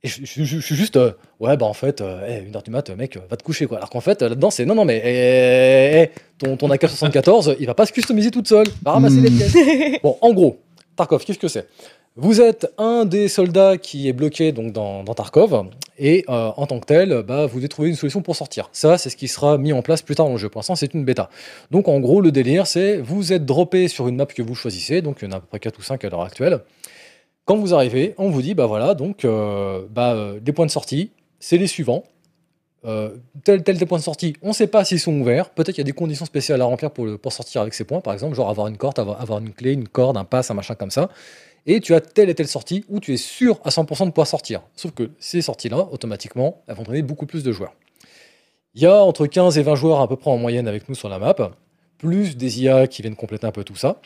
Et 0.03 0.09
je, 0.09 0.25
suis 0.25 0.47
juste, 0.47 0.97
euh, 0.97 1.13
ouais, 1.41 1.59
bah 1.59 1.67
en 1.67 1.75
fait, 1.75 2.01
euh, 2.01 2.27
hey, 2.27 2.47
une 2.47 2.57
heure 2.57 2.63
du 2.63 2.71
mat, 2.71 2.89
mec, 2.97 3.19
euh, 3.19 3.21
va 3.29 3.37
te 3.37 3.43
coucher, 3.43 3.67
quoi. 3.67 3.77
Alors 3.77 3.91
qu'en 3.91 4.01
fait, 4.01 4.23
là-dedans, 4.23 4.49
c'est 4.51 4.65
non, 4.65 4.75
non, 4.75 4.87
mais 4.87 4.97
eh, 5.05 5.11
eh, 5.11 6.03
eh, 6.05 6.11
ton, 6.39 6.57
ton 6.57 6.71
AK-74, 6.71 7.57
il 7.61 7.67
va 7.67 7.75
pas 7.75 7.85
se 7.85 7.93
customiser 7.93 8.31
toute 8.31 8.49
seule. 8.49 8.67
Va 8.83 8.93
ramasser 8.93 9.17
Hmm. 9.17 9.25
les 9.25 9.31
pièces. 9.31 10.01
Bon, 10.03 10.17
en 10.23 10.33
gros, 10.33 10.59
Tarkov, 11.01 11.25
qu'est-ce 11.25 11.39
que 11.39 11.49
c'est? 11.49 11.67
Vous 12.17 12.43
êtes 12.43 12.71
un 12.77 13.07
des 13.07 13.29
soldats 13.29 13.79
qui 13.79 14.07
est 14.07 14.13
bloqué 14.13 14.53
donc, 14.53 14.73
dans, 14.73 15.03
Tarkov, 15.05 15.71
et 15.99 16.27
euh, 16.29 16.51
en 16.55 16.67
tant 16.67 16.79
que 16.79 16.85
tel, 16.85 17.23
bah, 17.27 17.47
vous 17.47 17.57
devez 17.57 17.69
trouver 17.69 17.89
une 17.89 17.95
solution 17.95 18.21
pour 18.21 18.37
sortir. 18.37 18.69
Ça, 18.73 18.99
c'est 18.99 19.09
ce 19.09 19.17
qui 19.17 19.27
sera 19.27 19.57
mis 19.57 19.73
en 19.73 19.81
place 19.81 20.03
plus 20.03 20.15
tard 20.15 20.27
dans 20.27 20.33
le 20.33 20.39
jeu. 20.39 20.51
Pour 20.51 20.59
l'instant, 20.59 20.75
c'est 20.75 20.93
une 20.93 21.07
bêta. 21.07 21.31
Donc, 21.71 21.89
en 21.89 22.01
gros, 22.01 22.21
le 22.21 22.33
délire, 22.33 22.67
c'est 22.67 22.99
vous 22.99 23.33
êtes 23.33 23.47
droppé 23.47 23.89
sur 23.89 24.09
une 24.09 24.17
map 24.17 24.27
que 24.27 24.43
vous 24.43 24.55
choisissez, 24.55 25.01
donc 25.01 25.19
il 25.23 25.25
y 25.25 25.29
en 25.29 25.33
a 25.33 25.37
à 25.37 25.41
peu 25.41 25.47
près 25.47 25.59
4 25.59 25.79
ou 25.79 25.83
5 25.83 26.05
à 26.05 26.11
l'heure 26.11 26.23
actuelle. 26.23 26.61
Quand 27.47 27.57
vous 27.57 27.73
arrivez, 27.73 28.15
on 28.19 28.29
vous 28.29 28.43
dit, 28.43 28.53
bah 28.53 28.67
voilà, 28.67 28.93
donc, 28.93 29.25
euh, 29.25 29.87
bah, 29.89 30.13
euh, 30.13 30.39
points 30.55 30.67
de 30.67 30.71
sortie, 30.71 31.13
c'est 31.39 31.57
les 31.57 31.67
suivants. 31.67 32.05
Euh, 32.87 33.17
tel, 33.45 33.63
tel 33.63 33.77
des 33.77 33.85
points 33.85 33.99
de 33.99 34.03
sortie, 34.03 34.35
on 34.41 34.49
ne 34.49 34.53
sait 34.55 34.67
pas 34.67 34.85
s'ils 34.85 35.01
sont 35.01 35.13
ouverts. 35.21 35.51
Peut-être 35.51 35.75
qu'il 35.75 35.83
y 35.83 35.87
a 35.87 35.91
des 35.91 35.93
conditions 35.93 36.25
spéciales 36.25 36.63
à 36.63 36.65
remplir 36.65 36.91
pour, 36.91 37.05
le, 37.05 37.19
pour 37.19 37.33
sortir 37.33 37.61
avec 37.61 37.75
ces 37.75 37.85
points, 37.85 38.01
par 38.01 38.15
exemple, 38.15 38.35
genre 38.35 38.49
avoir 38.49 38.69
une 38.69 38.79
corde, 38.79 38.99
avoir, 38.99 39.21
avoir 39.21 39.39
une 39.39 39.53
clé, 39.53 39.73
une 39.73 39.87
corde, 39.87 40.17
un 40.17 40.25
pass, 40.25 40.51
un 40.51 40.55
machin 40.55 40.75
comme 40.75 40.91
ça. 40.91 41.11
Et 41.67 41.81
tu 41.81 41.95
as 41.95 42.01
telle 42.01 42.31
et 42.31 42.35
telle 42.35 42.49
sortie 42.49 42.85
où 42.89 43.01
tu 43.01 43.13
es 43.13 43.19
sûr 43.19 43.61
à 43.65 43.69
100% 43.69 44.07
de 44.07 44.11
pouvoir 44.11 44.27
sortir. 44.27 44.63
Sauf 44.77 44.93
que 44.93 45.11
ces 45.19 45.43
sorties-là, 45.43 45.89
automatiquement, 45.93 46.63
elles 46.67 46.75
vont 46.75 46.85
donner 46.85 47.03
beaucoup 47.03 47.27
plus 47.27 47.43
de 47.43 47.53
joueurs. 47.53 47.75
Il 48.75 48.83
y 48.83 48.87
a 48.87 49.03
entre 49.03 49.27
15 49.27 49.59
et 49.59 49.63
20 49.63 49.75
joueurs 49.75 50.01
à 50.01 50.09
peu 50.09 50.17
près 50.17 50.31
en 50.31 50.39
moyenne 50.39 50.67
avec 50.67 50.89
nous 50.89 50.95
sur 50.95 51.09
la 51.09 51.19
map, 51.19 51.35
plus 51.99 52.37
des 52.37 52.63
IA 52.63 52.87
qui 52.87 53.03
viennent 53.03 53.17
compléter 53.17 53.47
un 53.47 53.53
peu 53.53 53.63
tout 53.63 53.77
ça. 53.77 54.01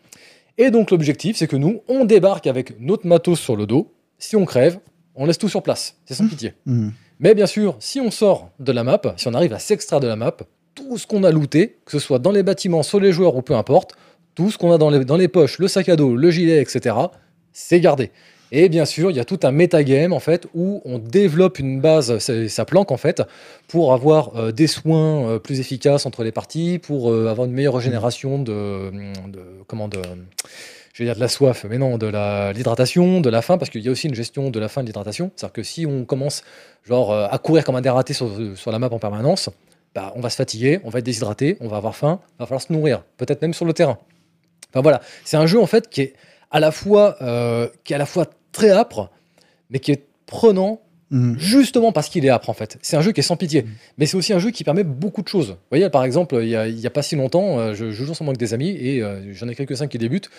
Et 0.59 0.71
donc 0.71 0.91
l'objectif, 0.91 1.37
c'est 1.37 1.47
que 1.47 1.57
nous, 1.57 1.83
on 1.89 2.05
débarque 2.05 2.47
avec 2.47 2.81
notre 2.81 3.07
matos 3.07 3.39
sur 3.39 3.57
le 3.57 3.67
dos. 3.67 3.93
Si 4.19 4.37
on 4.37 4.45
crève, 4.45 4.79
on 5.15 5.27
laisse 5.27 5.39
tout 5.39 5.49
sur 5.49 5.63
place. 5.63 5.97
C'est 6.07 6.15
sans 6.15 6.29
pitié. 6.29 6.55
Hmm. 6.67 6.91
Mais 7.21 7.35
bien 7.35 7.47
sûr, 7.47 7.77
si 7.79 8.01
on 8.01 8.11
sort 8.11 8.51
de 8.59 8.73
la 8.73 8.85
map, 8.85 9.01
si 9.17 9.29
on 9.29 9.35
arrive 9.35 9.53
à 9.53 9.59
s'extraire 9.59 10.01
de 10.01 10.09
la 10.09 10.17
map, 10.17 10.37
tout 10.75 10.99
ce 10.99 11.07
qu'on 11.07 11.25
a 11.25 11.31
looté, 11.31 11.79
que 11.85 11.93
ce 11.93 11.99
soit 11.99 12.19
dans 12.19 12.33
les 12.33 12.43
bâtiments, 12.43 12.83
sur 12.83 13.01
les 13.01 13.13
joueurs 13.13 13.37
ou 13.37 13.43
peu 13.43 13.55
importe, 13.55 13.95
tout 14.35 14.51
ce 14.51 14.59
qu'on 14.59 14.73
a 14.73 14.79
dans 14.79 14.91
les, 14.91 15.05
dans 15.05 15.17
les 15.17 15.29
poches, 15.29 15.59
le 15.59 15.69
sac 15.69 15.89
à 15.89 15.97
dos, 15.97 16.17
le 16.17 16.31
gilet, 16.31 16.61
etc., 16.61 16.97
c'est 17.53 17.81
gardé. 17.81 18.11
Et 18.51 18.69
bien 18.69 18.85
sûr, 18.85 19.11
il 19.11 19.17
y 19.17 19.21
a 19.21 19.25
tout 19.25 19.41
un 19.43 19.51
metagame 19.51 20.13
en 20.13 20.21
fait 20.21 20.47
où 20.55 20.81
on 20.85 20.99
développe 20.99 21.59
une 21.59 21.81
base, 21.81 22.19
sa 22.19 22.65
planque 22.65 22.93
en 22.93 22.97
fait, 22.97 23.23
pour 23.69 23.93
avoir 23.93 24.37
euh, 24.37 24.53
des 24.53 24.67
soins 24.67 25.29
euh, 25.29 25.39
plus 25.39 25.61
efficaces 25.61 26.07
entre 26.07 26.23
les 26.23 26.33
parties, 26.33 26.79
pour 26.79 27.11
euh, 27.11 27.29
avoir 27.29 27.47
une 27.47 27.53
meilleure 27.53 27.75
régénération 27.75 28.39
de, 28.39 28.93
de 29.29 29.41
comment 29.67 29.89
de, 29.89 30.01
je 30.95 31.03
vais 31.03 31.09
dire 31.09 31.17
de 31.17 31.21
la 31.21 31.29
soif, 31.29 31.67
mais 31.69 31.77
non, 31.77 31.99
de 31.99 32.07
l'hydratation, 32.53 33.21
de 33.21 33.29
la 33.29 33.43
faim, 33.43 33.59
parce 33.59 33.69
qu'il 33.69 33.83
y 33.83 33.89
a 33.89 33.91
aussi 33.91 34.07
une 34.07 34.15
gestion 34.15 34.51
de 34.51 34.61
la 34.61 34.69
faim 34.69 34.81
et 34.81 34.85
de 34.85 34.89
l'hydratation. 34.89 35.33
C'est-à-dire 35.35 35.53
que 35.53 35.63
si 35.65 35.87
on 35.87 36.05
commence 36.05 36.45
euh, 36.89 37.27
à 37.29 37.39
courir 37.39 37.65
comme 37.65 37.75
un 37.75 37.81
dératé 37.81 38.15
sur, 38.15 38.31
la 38.67 38.79
map 38.79 38.89
en 38.93 39.01
permanence, 39.01 39.51
bah, 39.93 40.13
on 40.15 40.21
va 40.21 40.31
se 40.31 40.37
fatiguer, 40.37 40.79
on 40.85 40.91
va 40.91 41.01
être 41.01 41.05
déshydraté, 41.05 41.57
on 41.61 41.67
va 41.67 41.79
avoir 41.79 41.97
faim, 41.97 42.21
va 42.39 42.47
falloir 42.47 42.63
se 42.63 42.73
nourrir, 42.73 43.03
peut-être 43.17 43.43
même 43.43 43.55
sur 43.55 43.65
le 43.65 43.73
terrain. 43.73 43.99
Enfin 44.71 44.83
voilà, 44.83 45.01
c'est 45.25 45.37
un 45.37 45.47
jeu 45.47 45.61
en 45.61 45.67
fait 45.67 45.89
qui 45.89 46.01
est 46.01 46.15
à 46.53 46.61
la 46.61 46.71
fois 46.71 47.17
euh, 47.23 47.69
qui 47.83 47.93
est 47.93 47.97
à 47.97 47.99
la 47.99 48.07
fois 48.07 48.27
très 48.53 48.71
âpre, 48.71 49.11
mais 49.71 49.81
qui 49.81 49.91
est 49.91 50.07
prenant 50.27 50.81
Hmm. 51.11 51.35
justement 51.39 51.93
parce 51.93 52.09
qu'il 52.09 52.25
est 52.25 52.31
âpre 52.31 52.49
en 52.51 52.55
fait. 52.55 52.79
C'est 52.83 52.97
un 52.97 53.03
jeu 53.03 53.13
qui 53.13 53.21
est 53.21 53.23
sans 53.25 53.37
pitié, 53.37 53.67
mais 53.99 54.07
c'est 54.07 54.17
aussi 54.17 54.33
un 54.33 54.39
jeu 54.39 54.51
qui 54.51 54.65
permet 54.65 54.85
beaucoup 54.85 55.23
de 55.23 55.29
choses. 55.29 55.51
Vous 55.51 55.57
voyez, 55.71 55.89
par 55.91 56.03
exemple, 56.05 56.39
il 56.43 56.49
y 56.49 56.57
a, 56.87 56.91
pas 56.91 57.03
si 57.03 57.15
longtemps, 57.15 57.59
euh, 57.61 57.75
je, 57.75 57.91
je 57.91 58.05
joue 58.05 58.11
ensemble 58.11 58.31
avec 58.31 58.39
des 58.41 58.55
amis 58.55 58.71
et 58.71 59.03
euh, 59.03 59.33
j'en 59.33 59.47
ai 59.49 59.55
quelques-uns 59.55 59.87
qui 59.87 59.99
débutent. 59.99 60.31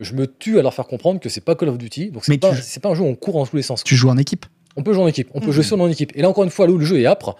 Je 0.00 0.14
me 0.14 0.26
tue 0.26 0.58
à 0.58 0.62
leur 0.62 0.72
faire 0.74 0.86
comprendre 0.86 1.20
que 1.20 1.28
c'est 1.28 1.42
pas 1.42 1.54
Call 1.54 1.68
of 1.68 1.78
Duty, 1.78 2.10
donc 2.10 2.24
c'est 2.24 2.38
pas, 2.38 2.54
tu- 2.54 2.62
c'est 2.62 2.80
pas 2.80 2.88
un 2.88 2.94
jeu 2.94 3.02
où 3.02 3.06
on 3.06 3.14
court 3.14 3.34
dans 3.34 3.46
tous 3.46 3.56
les 3.56 3.62
sens. 3.62 3.84
Tu 3.84 3.94
joues 3.96 4.08
en 4.08 4.16
équipe? 4.16 4.46
On 4.76 4.82
peut 4.82 4.92
jouer 4.92 5.04
en 5.04 5.08
équipe, 5.08 5.28
on 5.34 5.40
peut 5.40 5.46
Mhm. 5.48 5.52
jouer 5.52 5.62
seul 5.62 5.80
en 5.82 5.88
équipe. 5.88 6.10
Et 6.16 6.22
là 6.22 6.28
encore 6.30 6.42
une 6.44 6.50
fois, 6.50 6.66
là 6.66 6.72
où 6.72 6.78
le 6.78 6.84
jeu 6.84 6.98
est 6.98 7.06
âpre, 7.06 7.36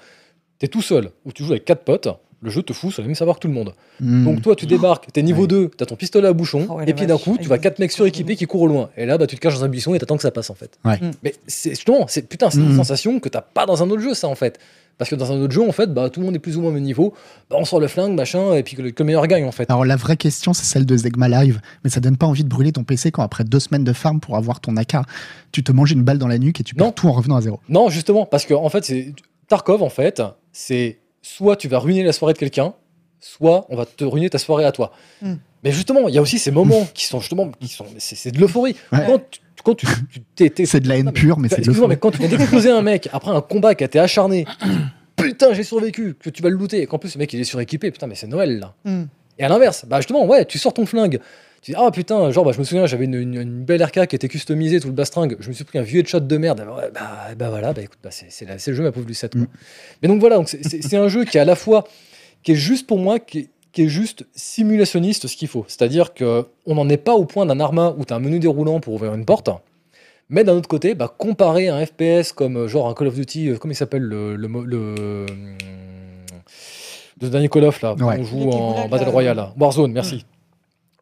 t'es 0.58 0.68
tout 0.68 0.82
seul, 0.82 1.10
ou 1.24 1.32
tu 1.32 1.42
joues 1.42 1.52
avec 1.52 1.64
quatre 1.64 1.82
potes, 1.84 2.08
le 2.44 2.50
jeu 2.50 2.62
te 2.62 2.72
fout 2.72 2.92
sur 2.92 3.02
le 3.02 3.08
même 3.08 3.14
savoir 3.16 3.36
que 3.36 3.40
tout 3.40 3.48
le 3.48 3.54
monde. 3.54 3.74
Hmm. 4.00 4.24
Donc 4.24 4.42
toi, 4.42 4.54
tu 4.54 4.66
débarques, 4.66 5.10
t'es 5.12 5.22
niveau 5.22 5.42
Ouais. 5.42 5.48
2, 5.48 5.70
t'as 5.76 5.86
ton 5.86 5.96
pistolet 5.96 6.28
à 6.28 6.32
bouchon, 6.32 6.66
Oh 6.68 6.74
ouais, 6.74 6.84
la 6.84 6.90
et 6.90 6.94
puis 6.94 7.06
d'un 7.06 7.18
coup, 7.18 7.36
tu 7.38 7.46
vois 7.46 7.54
avec 7.54 7.62
quatre 7.62 7.78
mecs 7.78 7.90
suréquipés 7.92 8.36
qui 8.36 8.44
courent 8.46 8.62
au 8.62 8.66
loin. 8.68 8.90
Et 8.96 9.06
là, 9.06 9.18
bah, 9.18 9.26
tu 9.26 9.34
te 9.36 9.40
caches 9.40 9.54
dans 9.58 9.64
un 9.64 9.68
buisson 9.68 9.94
et 9.94 9.98
t'attends 9.98 10.16
que 10.16 10.22
ça 10.22 10.30
passe 10.30 10.50
en 10.50 10.54
fait. 10.54 10.78
Ouais. 10.84 10.98
Mm. 11.00 11.10
Mais 11.22 11.34
c'est 11.46 11.70
justement, 11.70 12.06
c'est 12.06 12.28
putain, 12.28 12.50
c'est 12.50 12.58
une 12.58 12.72
Mm. 12.72 12.76
sensation 12.76 13.18
que 13.20 13.28
t'as 13.28 13.40
pas 13.40 13.66
dans 13.66 13.82
un 13.82 13.90
autre 13.90 14.02
jeu, 14.02 14.14
ça 14.14 14.28
en 14.28 14.34
fait. 14.34 14.58
Parce 14.96 15.10
que 15.10 15.16
dans 15.16 15.32
un 15.32 15.40
autre 15.40 15.52
jeu, 15.52 15.66
en 15.68 15.72
fait, 15.72 15.92
bah, 15.92 16.08
tout 16.08 16.20
le 16.20 16.26
monde 16.26 16.36
est 16.36 16.38
plus 16.38 16.56
ou 16.56 16.60
moins 16.60 16.70
au 16.70 16.74
même 16.74 16.84
niveau. 16.84 17.14
Bah, 17.50 17.56
on 17.58 17.64
sort 17.64 17.80
le 17.80 17.88
flingue, 17.88 18.12
machin, 18.14 18.54
et 18.54 18.62
puis 18.62 18.76
que 18.76 18.82
le, 18.82 18.90
que 18.92 19.02
le 19.02 19.06
meilleur 19.08 19.26
gagne 19.26 19.44
en 19.44 19.50
fait. 19.50 19.68
Alors 19.68 19.84
la 19.84 19.96
vraie 19.96 20.16
question, 20.16 20.52
c'est 20.52 20.64
celle 20.64 20.86
de 20.86 20.96
Zegma 20.96 21.28
Live, 21.28 21.60
mais 21.82 21.90
ça 21.90 21.98
donne 21.98 22.16
pas 22.16 22.26
envie 22.26 22.44
de 22.44 22.48
brûler 22.48 22.70
ton 22.70 22.84
PC 22.84 23.10
quand 23.10 23.22
après 23.24 23.42
deux 23.42 23.58
semaines 23.58 23.82
de 23.82 23.92
farm 23.92 24.20
pour 24.20 24.36
avoir 24.36 24.60
ton 24.60 24.76
AK, 24.76 24.96
tu 25.50 25.64
te 25.64 25.72
manges 25.72 25.90
une 25.90 26.02
balle 26.04 26.18
dans 26.18 26.28
la 26.28 26.38
nuque 26.38 26.60
et 26.60 26.62
tu 26.62 26.74
perds 26.76 26.86
Non. 26.86 26.92
tout 26.92 27.08
en 27.08 27.12
revenant 27.12 27.34
à 27.36 27.40
zéro. 27.40 27.58
Non, 27.68 27.88
justement, 27.88 28.24
parce 28.26 28.44
que 28.46 28.54
en 28.54 28.68
fait, 28.68 28.84
c'est 28.84 29.12
Tarkov, 29.48 29.82
en 29.82 29.88
fait, 29.88 30.22
c'est 30.52 30.98
soit 31.24 31.56
tu 31.56 31.68
vas 31.68 31.78
ruiner 31.78 32.02
la 32.02 32.12
soirée 32.12 32.34
de 32.34 32.38
quelqu'un, 32.38 32.74
soit 33.18 33.66
on 33.70 33.76
va 33.76 33.86
te 33.86 34.04
ruiner 34.04 34.28
ta 34.28 34.38
soirée 34.38 34.64
à 34.64 34.72
toi. 34.72 34.92
Mm. 35.22 35.34
Mais 35.64 35.72
justement, 35.72 36.08
il 36.08 36.14
y 36.14 36.18
a 36.18 36.22
aussi 36.22 36.38
ces 36.38 36.50
moments 36.50 36.86
qui 36.92 37.06
sont 37.06 37.20
justement, 37.20 37.50
qui 37.58 37.68
sont, 37.68 37.86
c'est 37.98 38.30
de 38.30 38.38
l'euphorie. 38.38 38.76
Ouais. 38.92 39.06
Quand 39.06 39.20
tu, 39.30 39.40
quand 39.64 39.74
tu, 39.74 39.86
C'est 40.66 40.80
de 40.80 40.88
la 40.88 40.98
haine 40.98 41.06
mais- 41.06 41.12
pure, 41.12 41.38
mais 41.38 41.48
c'est 41.48 41.56
de 41.56 41.60
Excuse-moi, 41.60 41.88
mais 41.88 41.94
l'euphorie. 41.94 42.12
quand 42.12 42.22
tu 42.22 42.28
viens 42.28 42.36
d'exploser 42.38 42.70
un 42.70 42.82
mec 42.82 43.08
après 43.12 43.30
un 43.30 43.40
combat 43.40 43.74
qui 43.74 43.82
a 43.84 43.86
été 43.86 43.98
acharné, 43.98 44.44
putain, 45.16 45.54
j'ai 45.54 45.62
survécu, 45.62 46.14
que 46.20 46.28
tu 46.28 46.42
vas 46.42 46.50
le 46.50 46.56
looter, 46.56 46.82
et 46.82 46.86
qu'en 46.86 46.98
plus, 46.98 47.14
le 47.14 47.20
mec 47.20 47.32
il 47.32 47.40
est 47.40 47.44
suréquipé, 47.44 47.90
putain, 47.90 48.06
mais 48.06 48.14
c'est 48.14 48.26
Noël 48.26 48.58
là. 48.58 48.74
Hmm. 48.84 49.04
Et 49.38 49.44
à 49.44 49.48
l'inverse, 49.48 49.86
bah 49.88 49.96
justement, 50.00 50.26
ouais, 50.26 50.44
tu 50.44 50.58
sors 50.58 50.74
ton 50.74 50.84
flingue. 50.84 51.18
Tu 51.64 51.70
dis, 51.70 51.76
ah 51.80 51.90
putain, 51.90 52.30
genre, 52.30 52.44
bah, 52.44 52.52
je 52.52 52.58
me 52.58 52.64
souviens, 52.64 52.84
j'avais 52.84 53.06
une, 53.06 53.14
une- 53.14 53.40
une 53.40 53.64
belle 53.64 53.82
RK 53.82 54.06
qui 54.06 54.16
était 54.16 54.28
customisée, 54.28 54.80
tout 54.80 54.88
le 54.88 54.92
bastringue. 54.92 55.36
Je 55.40 55.48
me 55.48 55.54
suis 55.54 55.64
pris 55.64 55.78
un 55.78 55.82
vieux 55.82 56.00
headshot 56.00 56.20
de 56.20 56.36
merde. 56.36 56.60
Ouais, 56.60 56.90
bah, 56.92 57.34
bah 57.38 57.48
voilà, 57.48 57.72
bah 57.72 57.80
écoute, 57.80 57.98
bah, 58.04 58.10
c'est 58.10 58.44
le 58.46 58.74
jeu, 58.74 58.82
ma 58.82 58.92
pauvre 58.92 59.06
Lucette. 59.08 59.32
quoi. 59.32 59.40
Mm. 59.42 59.48
Mais 60.02 60.08
donc 60.08 60.20
voilà, 60.20 60.36
donc 60.36 60.50
c'est- 60.50 60.94
un 60.94 61.08
jeu 61.08 61.24
qui 61.24 61.38
est 61.38 61.40
à 61.40 61.46
la 61.46 61.56
fois, 61.56 61.84
qui 62.42 62.52
est 62.52 62.56
juste 62.56 62.86
pour 62.86 62.98
moi, 62.98 63.18
qui 63.18 63.38
est, 63.38 63.48
qui 63.72 63.84
est 63.84 63.88
juste 63.88 64.26
simulationniste 64.34 65.26
ce 65.26 65.36
qu'il 65.38 65.48
faut. 65.48 65.64
C'est-à-dire 65.66 66.12
que 66.12 66.44
on 66.66 66.74
n'en 66.74 66.86
est 66.90 66.98
pas 66.98 67.14
au 67.14 67.24
point 67.24 67.46
d'un 67.46 67.58
arma 67.60 67.94
où 67.96 68.04
tu 68.04 68.12
as 68.12 68.16
un 68.16 68.20
menu 68.20 68.38
déroulant 68.40 68.78
pour 68.78 68.92
ouvrir 68.92 69.14
une 69.14 69.24
porte. 69.24 69.48
Mais 70.28 70.44
d'un 70.44 70.52
autre 70.56 70.68
côté, 70.68 70.94
bah, 70.94 71.12
comparer 71.16 71.68
un 71.68 71.84
FPS 71.86 72.32
comme 72.34 72.56
euh, 72.58 72.68
genre 72.68 72.88
un 72.90 72.94
Call 72.94 73.06
of 73.08 73.14
Duty, 73.14 73.48
euh, 73.48 73.56
comment 73.56 73.72
il 73.72 73.76
s'appelle 73.76 74.02
le, 74.02 74.36
le, 74.36 74.48
le, 74.48 75.26
hum, 75.30 75.56
le 77.22 77.28
dernier 77.30 77.48
Call 77.48 77.64
of 77.64 77.80
là, 77.80 77.94
Ouais. 77.94 78.16
on 78.20 78.24
joue 78.24 78.50
en 78.50 78.86
Battle. 78.88 79.08
Royale, 79.08 79.36
là. 79.38 79.54
Warzone, 79.58 79.92
merci. 79.92 80.26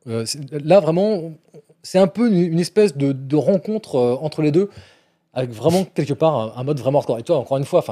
Euh, 0.08 0.24
là 0.50 0.80
vraiment, 0.80 1.32
c'est 1.82 1.98
un 1.98 2.06
peu 2.06 2.30
une, 2.30 2.58
espèce 2.58 2.96
de, 2.96 3.36
rencontre 3.36 3.96
euh, 3.96 4.16
entre 4.20 4.42
les 4.42 4.50
deux, 4.50 4.70
avec 5.34 5.50
vraiment 5.50 5.84
quelque 5.84 6.14
part 6.14 6.58
un, 6.58 6.64
mode 6.64 6.78
vraiment 6.78 6.98
hardcore. 6.98 7.18
Et 7.18 7.22
toi, 7.22 7.38
encore 7.38 7.58
une 7.58 7.64
fois, 7.64 7.84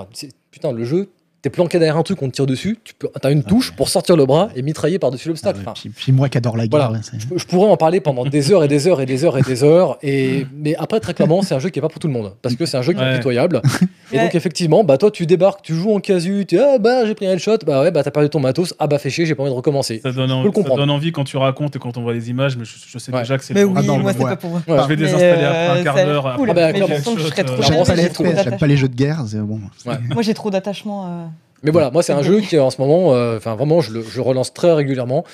putain, 0.51 0.73
le 0.73 0.85
jeu, 0.85 1.11
t'es 1.43 1.51
planqué 1.51 1.79
derrière 1.79 1.97
un 1.97 2.03
truc, 2.03 2.21
on 2.23 2.29
te 2.29 2.33
tire 2.35 2.47
dessus, 2.47 2.79
tu 2.85 2.93
peux, 2.95 3.09
as 3.23 3.31
une 3.31 3.43
touche 3.45 3.73
pour 3.73 3.89
sortir 3.89 4.17
le 4.17 4.27
bras 4.27 4.51
et 4.55 4.63
mitrailler 4.63 4.99
par-dessus 4.99 5.29
l'obstacle. 5.29 5.61
Ah 5.63 5.69
ouais, 5.69 5.71
Enfin, 5.71 5.81
puis, 5.81 5.89
puis 5.91 6.13
moi 6.13 6.29
qui 6.29 6.37
adore 6.39 6.57
la 6.57 6.67
guerre, 6.67 6.89
Voilà. 6.91 7.01
je, 7.13 7.39
je 7.39 7.47
pourrais 7.47 7.71
en 7.71 7.77
parler 7.77 8.01
pendant 8.01 8.25
des 8.27 8.53
heures 8.53 8.63
et 8.65 8.69
des 8.69 8.87
heures 8.89 9.01
et 9.01 9.07
des 9.07 9.25
heures 9.25 9.39
et 9.39 9.43
des 9.43 9.65
heures. 9.65 9.97
Et, 10.03 10.47
mais 10.55 10.75
après, 10.77 11.01
très 11.01 11.15
clairement, 11.15 11.41
c'est 11.43 11.55
un 11.55 11.59
jeu 11.59 11.71
qui 11.71 11.79
est 11.79 11.83
pas 11.83 11.89
pour 11.89 11.99
tout 11.99 12.09
le 12.09 12.13
monde. 12.13 12.35
Parce 12.43 12.55
que 12.57 12.67
c'est 12.67 12.77
un 12.77 12.83
jeu 12.83 12.93
qui 12.93 13.01
est 13.01 13.03
Ouais. 13.03 13.11
impitoyable. 13.13 13.63
Et 14.13 14.19
donc, 14.19 14.35
effectivement, 14.35 14.83
bah, 14.83 14.99
toi, 14.99 15.11
tu 15.13 15.25
débarques, 15.25 15.63
tu 15.63 15.73
joues 15.75 15.95
en 15.95 16.01
casu, 16.01 16.45
tu 16.47 16.57
dis, 16.57 16.61
ah 16.61 16.79
bah, 16.79 17.07
j'ai 17.07 17.15
pris 17.15 17.27
un 17.29 17.33
headshot, 17.33 17.59
bah 17.65 17.81
ouais, 17.83 17.93
bah, 17.93 18.03
t'as 18.03 18.11
perdu 18.11 18.29
ton 18.29 18.41
matos, 18.41 18.75
ah 18.81 18.89
bah, 18.89 18.99
fais 18.99 19.09
chier, 19.09 19.25
j'ai 19.25 19.37
pas 19.37 19.43
envie 19.45 19.53
de 19.53 19.57
recommencer. 19.57 20.01
Ça 20.03 20.11
donne, 20.11 20.27
peux 20.29 20.35
en- 20.35 20.43
le 20.43 20.51
ça 20.69 20.75
donne 20.77 20.91
envie 20.91 21.13
quand 21.13 21.23
tu 21.25 21.37
racontes 21.37 21.77
et 21.77 21.79
quand 21.79 21.97
on 21.97 22.03
voit 22.03 22.13
les 22.13 22.29
images, 22.29 22.57
mais 22.57 22.65
je, 22.65 22.73
je 22.89 22.99
sais 22.99 23.13
Ouais. 23.13 23.21
déjà 23.21 23.39
que 23.39 23.45
c'est 23.45 23.55
Mais 23.55 23.63
oui, 23.63 23.75
Ah 23.77 23.83
non, 23.83 23.99
moi 23.99 24.13
c'est 24.13 24.19
pas 24.19 24.37
pour 24.37 24.51
moi. 24.51 24.63
Ouais. 24.67 24.77
Je 24.77 24.83
vais 24.83 24.89
Mais, 24.89 24.97
désinstaller 24.97 25.43
euh, 25.45 25.49
après 25.49 25.71
un 25.73 25.77
ça 25.77 25.83
quart 25.85 26.07
d'heure. 26.07 26.35
cool. 26.37 26.51
Ah 26.51 26.55
bah, 26.55 26.67
Mais 26.67 26.73
clairement. 26.75 26.95
je 26.97 27.03
sens 27.03 27.15
que 27.15 27.21
je 27.21 27.27
serais 27.29 27.45
trop 27.45 27.63
J'aime 28.43 28.59
pas 28.59 28.67
les 28.67 28.77
jeux 28.77 28.89
de 28.89 28.97
guerre, 28.97 29.23
c'est 29.29 29.39
bon. 29.39 29.61
Ouais. 29.87 29.95
Moi 30.13 30.23
j'ai 30.23 30.35
trop 30.35 30.51
d'attachement. 30.51 31.31
Mais 31.63 31.71
voilà, 31.71 31.91
moi, 31.91 32.03
c'est 32.03 32.13
un 32.13 32.23
jeu 32.23 32.41
qui, 32.41 32.59
en 32.59 32.71
ce 32.71 32.81
moment, 32.81 33.15
euh, 33.15 33.37
enfin, 33.37 33.55
vraiment, 33.55 33.81
je 33.81 33.93
le 33.93 34.03
je 34.03 34.21
relance 34.21 34.53
très 34.55 34.73
régulièrement. 34.73 35.25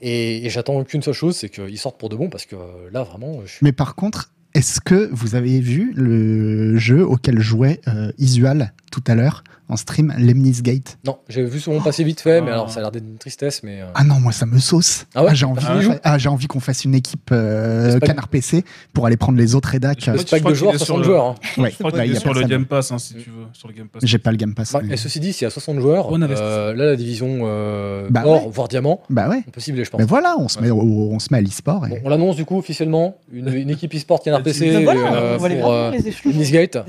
Et, 0.00 0.44
et 0.44 0.50
j'attends 0.50 0.82
qu'une 0.84 1.02
seule 1.02 1.14
chose, 1.14 1.36
c'est 1.36 1.48
qu'il 1.48 1.78
sorte 1.78 1.98
pour 1.98 2.08
de 2.08 2.16
bon, 2.16 2.28
parce 2.28 2.46
que 2.46 2.56
euh, 2.56 2.90
là, 2.92 3.02
vraiment, 3.02 3.40
je 3.44 3.52
suis. 3.52 3.64
Mais 3.64 3.72
par 3.72 3.94
contre, 3.94 4.30
est-ce 4.54 4.80
que 4.80 5.08
vous 5.12 5.34
avez 5.34 5.60
vu 5.60 5.92
le 5.96 6.76
jeu 6.78 7.04
auquel 7.04 7.40
jouait 7.40 7.80
euh, 7.88 8.12
Isual 8.18 8.72
tout 8.92 9.02
à 9.06 9.14
l'heure? 9.14 9.42
En 9.68 9.76
stream, 9.76 10.12
Lemnis 10.18 10.60
Gate. 10.62 10.98
Non, 11.06 11.18
j'ai 11.28 11.42
vu 11.44 11.60
mon 11.68 11.80
passé 11.80 12.04
vite 12.04 12.20
fait, 12.20 12.40
mais 12.40 12.50
Ah. 12.50 12.54
alors 12.54 12.70
ça 12.70 12.80
a 12.80 12.82
l'air 12.82 12.90
d'être 12.92 13.04
une 13.04 13.16
tristesse, 13.18 13.62
mais. 13.62 13.80
euh, 13.80 13.86
Ah 13.94 14.04
non, 14.04 14.20
moi 14.20 14.32
ça 14.32 14.44
me 14.46 14.58
sauce. 14.58 15.06
Ah 15.14 15.24
ouais? 15.24 15.34
J'ai 15.34 15.46
envie, 15.46 15.64
Ah 15.66 15.96
ah, 16.04 16.18
j'ai 16.18 16.28
envie 16.28 16.46
qu'on 16.46 16.60
fasse 16.60 16.84
une 16.84 16.94
équipe 16.94 17.30
euh, 17.32 17.98
Canard 18.00 18.28
PC 18.28 18.64
pour 18.92 19.06
aller 19.06 19.16
prendre 19.16 19.38
les 19.38 19.54
autres 19.54 19.68
rédacs. 19.70 19.98
Que 20.00 20.38
crois 20.40 20.50
de 20.50 20.54
joueurs, 20.54 20.72
qu'il 20.72 20.82
est 20.82 20.84
sur 20.84 20.86
60 20.94 20.98
le- 20.98 21.04
joueurs. 21.04 21.24
hein. 21.24 21.34
ouais, 21.62 21.70
Je 21.70 21.78
crois 21.78 21.90
qu'il 21.92 22.04
y 22.06 22.12
est 22.12 22.16
a 22.16 22.20
sur 22.20 22.34
le. 22.34 22.42
Game 22.44 22.66
Pass, 22.66 22.92
hein, 22.92 22.98
si 22.98 23.14
tu 23.14 23.30
veux. 23.30 23.46
Sur 23.52 23.68
le 23.68 23.74
Game 23.74 23.88
Pass. 23.88 24.02
J'ai 24.04 24.18
pas 24.18 24.30
le 24.30 24.36
Game 24.36 24.54
Pass. 24.54 24.72
Bah, 24.72 24.80
mais- 24.84 24.94
et 24.94 24.96
ceci 24.96 25.18
dit, 25.20 25.32
s'il 25.32 25.44
y 25.44 25.46
a 25.46 25.50
60 25.50 25.80
joueurs, 25.80 26.12
euh, 26.12 26.74
là, 26.74 26.84
la 26.86 26.96
division 26.96 27.38
euh, 27.44 28.08
Bah 28.10 28.22
or, 28.26 28.44
ouais. 28.46 28.50
voire 28.52 28.68
diamant, 28.68 29.00
Bah 29.08 29.28
ouais. 29.28 29.42
on 29.46 29.50
peut 29.50 29.60
cibler, 29.60 29.84
je 29.84 29.90
pense. 29.90 29.98
Mais 29.98 30.04
voilà, 30.06 30.36
on 30.38 30.48
se 30.48 30.60
met, 30.60 30.70
au- 30.70 30.78
on 31.10 31.18
se 31.18 31.28
met 31.30 31.38
à 31.38 31.40
l'e-sport. 31.40 31.86
et- 31.86 31.90
Bon, 31.90 31.96
on 32.04 32.08
l'annonce 32.10 32.36
du 32.36 32.44
coup 32.44 32.58
officiellement, 32.58 33.16
une, 33.32 33.48
une 33.52 33.70
équipe 33.70 33.94
e-sport 33.94 34.20
Canard 34.22 34.42
PC 34.42 34.84
voilà, 34.84 35.00
on 35.34 35.36
va 35.38 35.48
les 35.48 35.56
pour 35.56 35.72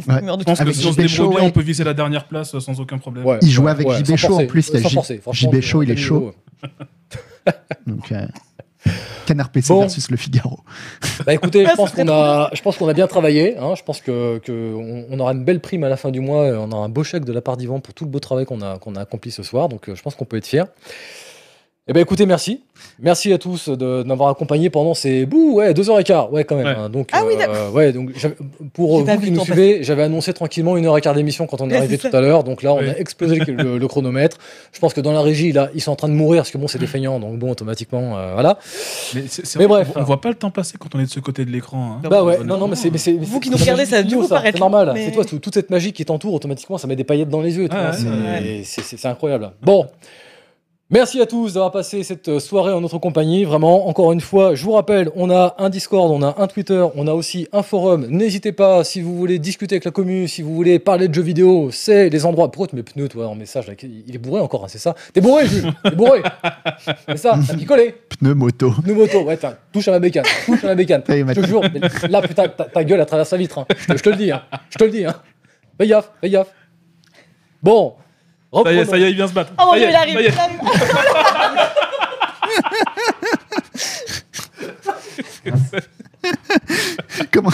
streamers 0.02 0.38
de 0.38 0.42
Je 0.42 0.46
pense 0.46 0.60
que 0.60 0.72
si 0.74 0.86
on 0.88 0.92
se 0.92 0.98
débrouille 0.98 1.38
on 1.42 1.52
peut 1.52 1.62
viser 1.62 1.84
la 1.84 1.94
dernière 1.94 2.26
place 2.28 2.54
sans 2.66 2.80
aucun 2.82 2.98
problème. 2.98 3.26
Ouais, 3.26 3.38
Il 3.42 3.50
joue 3.52 3.64
ouais, 3.64 3.72
avec 3.72 3.88
ouais, 3.88 4.04
JB 4.04 4.16
Show, 4.16 4.36
en 4.42 4.46
plus, 4.48 4.70
il 4.74 4.82
y 4.82 4.86
a 4.86 4.90
forcer, 4.90 5.22
JB 5.32 5.62
Show, 5.62 5.84
il 5.84 5.92
est 5.92 5.96
chaud. 5.98 6.34
Donc, 7.86 8.12
euh, 8.12 8.26
Canard 9.26 9.50
PC 9.50 9.74
Bon. 9.74 9.82
versus 9.82 10.10
le 10.12 10.18
Figaro. 10.18 10.60
Bah 11.26 11.34
écoutez, 11.34 11.66
je 11.70 11.76
pense 11.76 11.92
qu'on 11.92 12.08
a, 12.08 12.50
je 12.54 12.62
pense 12.62 12.78
qu'on 12.78 12.88
a 12.88 12.94
bien 12.94 13.08
travaillé. 13.08 13.58
hein. 13.58 13.74
Je 13.76 13.84
pense 13.84 14.00
que, 14.02 14.38
que 14.40 14.74
on, 14.76 15.06
on 15.10 15.20
aura 15.20 15.32
une 15.34 15.44
belle 15.44 15.60
prime 15.60 15.84
à 15.84 15.90
la 15.90 15.98
fin 15.98 16.12
du 16.12 16.20
mois. 16.20 16.44
On 16.60 16.72
aura 16.72 16.86
un 16.86 16.90
beau 16.90 17.04
chèque 17.04 17.26
de 17.26 17.34
la 17.34 17.42
part 17.42 17.58
d'Yvan 17.58 17.80
pour 17.80 17.94
tout 17.96 18.04
le 18.06 18.12
beau 18.12 18.20
travail 18.20 18.46
qu'on 18.46 18.62
a, 18.62 18.78
qu'on 18.78 18.96
a 18.96 19.02
accompli 19.02 19.32
ce 19.32 19.42
soir. 19.44 19.70
Donc 19.70 19.90
euh, 19.90 19.96
je 19.96 20.02
pense 20.04 20.14
qu'on 20.16 20.26
peut 20.26 20.38
être 20.38 20.46
fier. 20.48 20.66
Eh 21.88 21.94
ben 21.94 22.00
écoutez, 22.02 22.26
merci. 22.26 22.64
Merci 23.00 23.32
à 23.32 23.38
tous 23.38 23.70
de, 23.70 23.76
de 23.76 24.04
m'avoir 24.08 24.30
accompagné 24.30 24.72
pendant 24.72 24.96
ces 24.96 25.28
bouh, 25.28 25.54
ouais, 25.58 25.72
deux 25.76 25.88
heures 25.92 26.00
et 26.00 26.04
quart, 26.04 26.34
ouais 26.34 26.44
quand 26.44 26.56
même. 26.56 26.66
Ouais. 26.66 26.74
hein. 26.76 26.90
Donc, 26.90 27.10
Ah 27.12 27.22
oui, 27.24 27.36
euh, 27.40 27.70
ouais, 27.70 27.94
donc 27.94 28.10
pour 28.74 29.04
vous 29.04 29.20
qui 29.20 29.30
nous 29.30 29.42
suivez, 29.42 29.84
j'avais 29.84 30.02
annoncé 30.02 30.34
tranquillement 30.34 30.78
une 30.78 30.88
heure 30.88 30.98
et 30.98 31.02
quart 31.02 31.14
d'émission 31.14 31.46
quand 31.46 31.62
on 31.62 31.68
est 31.70 31.74
Ouais, 31.74 31.78
arrivé 31.78 32.00
tout 32.00 32.10
à 32.12 32.22
l'heure. 32.22 32.44
Donc 32.44 32.64
là, 32.64 32.74
on 32.74 32.80
Oui. 32.80 32.90
a 32.90 32.98
explosé 32.98 33.36
le, 33.38 33.54
le- 33.54 33.78
le 33.78 33.88
chronomètre. 33.88 34.38
Je 34.74 34.80
pense 34.80 34.96
que 34.96 35.02
dans 35.02 35.12
la 35.12 35.22
régie, 35.22 35.52
là, 35.52 35.70
ils 35.76 35.82
sont 35.82 35.92
en 35.92 35.96
train 35.96 36.08
de 36.10 36.14
mourir 36.16 36.40
parce 36.42 36.50
que 36.50 36.58
bon, 36.58 36.68
c'est 36.68 36.80
des 36.80 36.88
feignants, 36.88 37.20
donc 37.20 37.38
bon, 37.38 37.52
automatiquement, 37.52 38.18
euh, 38.18 38.34
voilà. 38.34 38.58
Mais, 39.14 39.22
vrai, 39.56 39.68
bref. 39.68 39.92
on 39.96 40.02
voit 40.04 40.22
pas 40.22 40.30
le 40.30 40.36
temps 40.36 40.50
passer 40.50 40.78
quand 40.80 40.90
on 40.96 41.00
est 41.00 41.06
de 41.06 41.10
ce 41.10 41.20
côté 41.20 41.46
de 41.46 41.52
l'écran. 41.52 42.00
hein. 42.04 42.10
Bah 42.10 42.24
ouais, 42.24 42.40
non, 42.44 42.58
non, 42.58 42.68
mais 42.68 42.76
c'est. 42.76 42.90
Vous 43.14 43.40
qui 43.40 43.52
nous 43.52 43.58
regardez, 43.58 43.86
ça 43.86 44.00
studio, 44.00 44.28
paraître 44.28 44.58
C'est 44.58 44.60
normal. 44.60 44.92
C'est 44.96 45.12
toi, 45.12 45.24
tout- 45.24 45.38
toute 45.38 45.54
cette 45.54 45.70
magie 45.70 45.94
qui 45.94 46.04
t'entoure, 46.04 46.34
automatiquement, 46.34 46.80
ça 46.80 46.88
met 46.88 46.96
des 46.96 47.04
paillettes 47.04 47.30
dans 47.30 47.42
les 47.42 47.56
yeux. 47.58 47.70
c'est 48.64 49.06
incroyable. 49.06 49.52
Bon. 49.62 49.86
Merci 50.92 51.20
à 51.20 51.26
tous 51.26 51.54
d'avoir 51.54 51.72
passé 51.72 52.04
cette 52.04 52.38
soirée 52.38 52.72
en 52.72 52.80
notre 52.80 53.00
compagnie. 53.00 53.44
Vraiment, 53.44 53.88
encore 53.88 54.12
une 54.14 54.22
fois, 54.22 54.54
je 54.54 54.64
vous 54.64 54.74
rappelle, 54.74 55.10
on 55.16 55.32
a 55.32 55.56
un 55.58 55.72
Discord, 55.72 56.12
on 56.12 56.22
a 56.22 56.36
un 56.40 56.46
Twitter, 56.46 56.86
on 56.96 57.08
a 57.08 57.14
aussi 57.14 57.48
un 57.54 57.64
forum. 57.64 58.06
N'hésitez 58.08 58.52
pas, 58.52 58.84
si 58.84 59.02
vous 59.02 59.16
voulez 59.18 59.40
discuter 59.40 59.76
avec 59.76 59.86
la 59.86 59.90
commune, 59.90 60.28
si 60.28 60.44
vous 60.44 60.54
voulez 60.54 60.78
parler 60.78 61.08
de 61.08 61.14
jeux 61.16 61.24
vidéo, 61.24 61.70
c'est 61.72 62.10
les 62.10 62.24
endroits. 62.28 62.52
Pourquoi 62.52 62.68
tu 62.68 62.76
mets 62.76 62.84
pneus, 62.84 63.08
toi, 63.10 63.28
en 63.28 63.34
message 63.34 63.66
là 63.68 63.74
Il 63.82 64.14
est 64.14 64.20
bourré 64.20 64.42
encore, 64.42 64.64
hein, 64.64 64.68
c'est 64.70 64.78
ça? 64.78 64.94
T'es 65.12 65.22
bourré, 65.22 65.48
Jules 65.48 65.74
T'es 65.84 65.96
bourré 65.96 66.22
C'est 67.08 67.18
ça, 67.18 67.40
t'as 67.48 67.56
picolé 67.56 67.96
Pneu 68.20 68.36
moto. 68.36 68.72
Pneu 68.84 68.94
moto, 68.94 69.24
ouais, 69.24 69.40
touche 69.74 69.88
à 69.88 69.92
ma 69.92 70.00
bécane, 70.00 70.26
touche 70.46 70.64
à 70.64 70.68
ma 70.68 70.76
bécane. 70.76 71.02
Je 71.10 71.42
te 71.42 71.48
jure, 71.48 71.62
là, 72.10 72.22
putain, 72.22 72.48
ta, 72.48 72.66
ta 72.66 72.84
gueule, 72.84 73.00
elle 73.00 73.06
traverse 73.08 73.32
la 73.32 73.38
vitre. 73.40 73.58
hein. 73.58 73.66
Je, 73.76 73.88
te, 73.88 73.98
je 73.98 74.04
te 74.04 74.10
le 74.12 74.18
dis, 74.18 74.32
hein. 74.32 74.44
Je 74.70 74.78
te 74.78 74.84
le 74.84 74.92
dis, 74.92 75.04
hein. 75.04 75.16
Fais 75.82 75.88
gaffe, 75.88 76.12
fais 76.22 76.30
gaffe. 76.30 76.54
Bon. 77.64 77.96
Ça 78.64 78.74
y 78.74 78.78
est, 78.78 78.86
ça 78.86 78.98
y 78.98 79.04
est, 79.04 79.10
il 79.12 79.16
vient 79.16 79.28
se 79.28 79.34
battre. 79.34 79.52
Oh 79.60 79.64
mon 79.68 79.74
dieu, 79.76 79.88
il 79.90 79.96
arrive, 79.96 80.20
il 80.22 80.28
arrive. 80.28 80.36
Comment, 87.32 87.50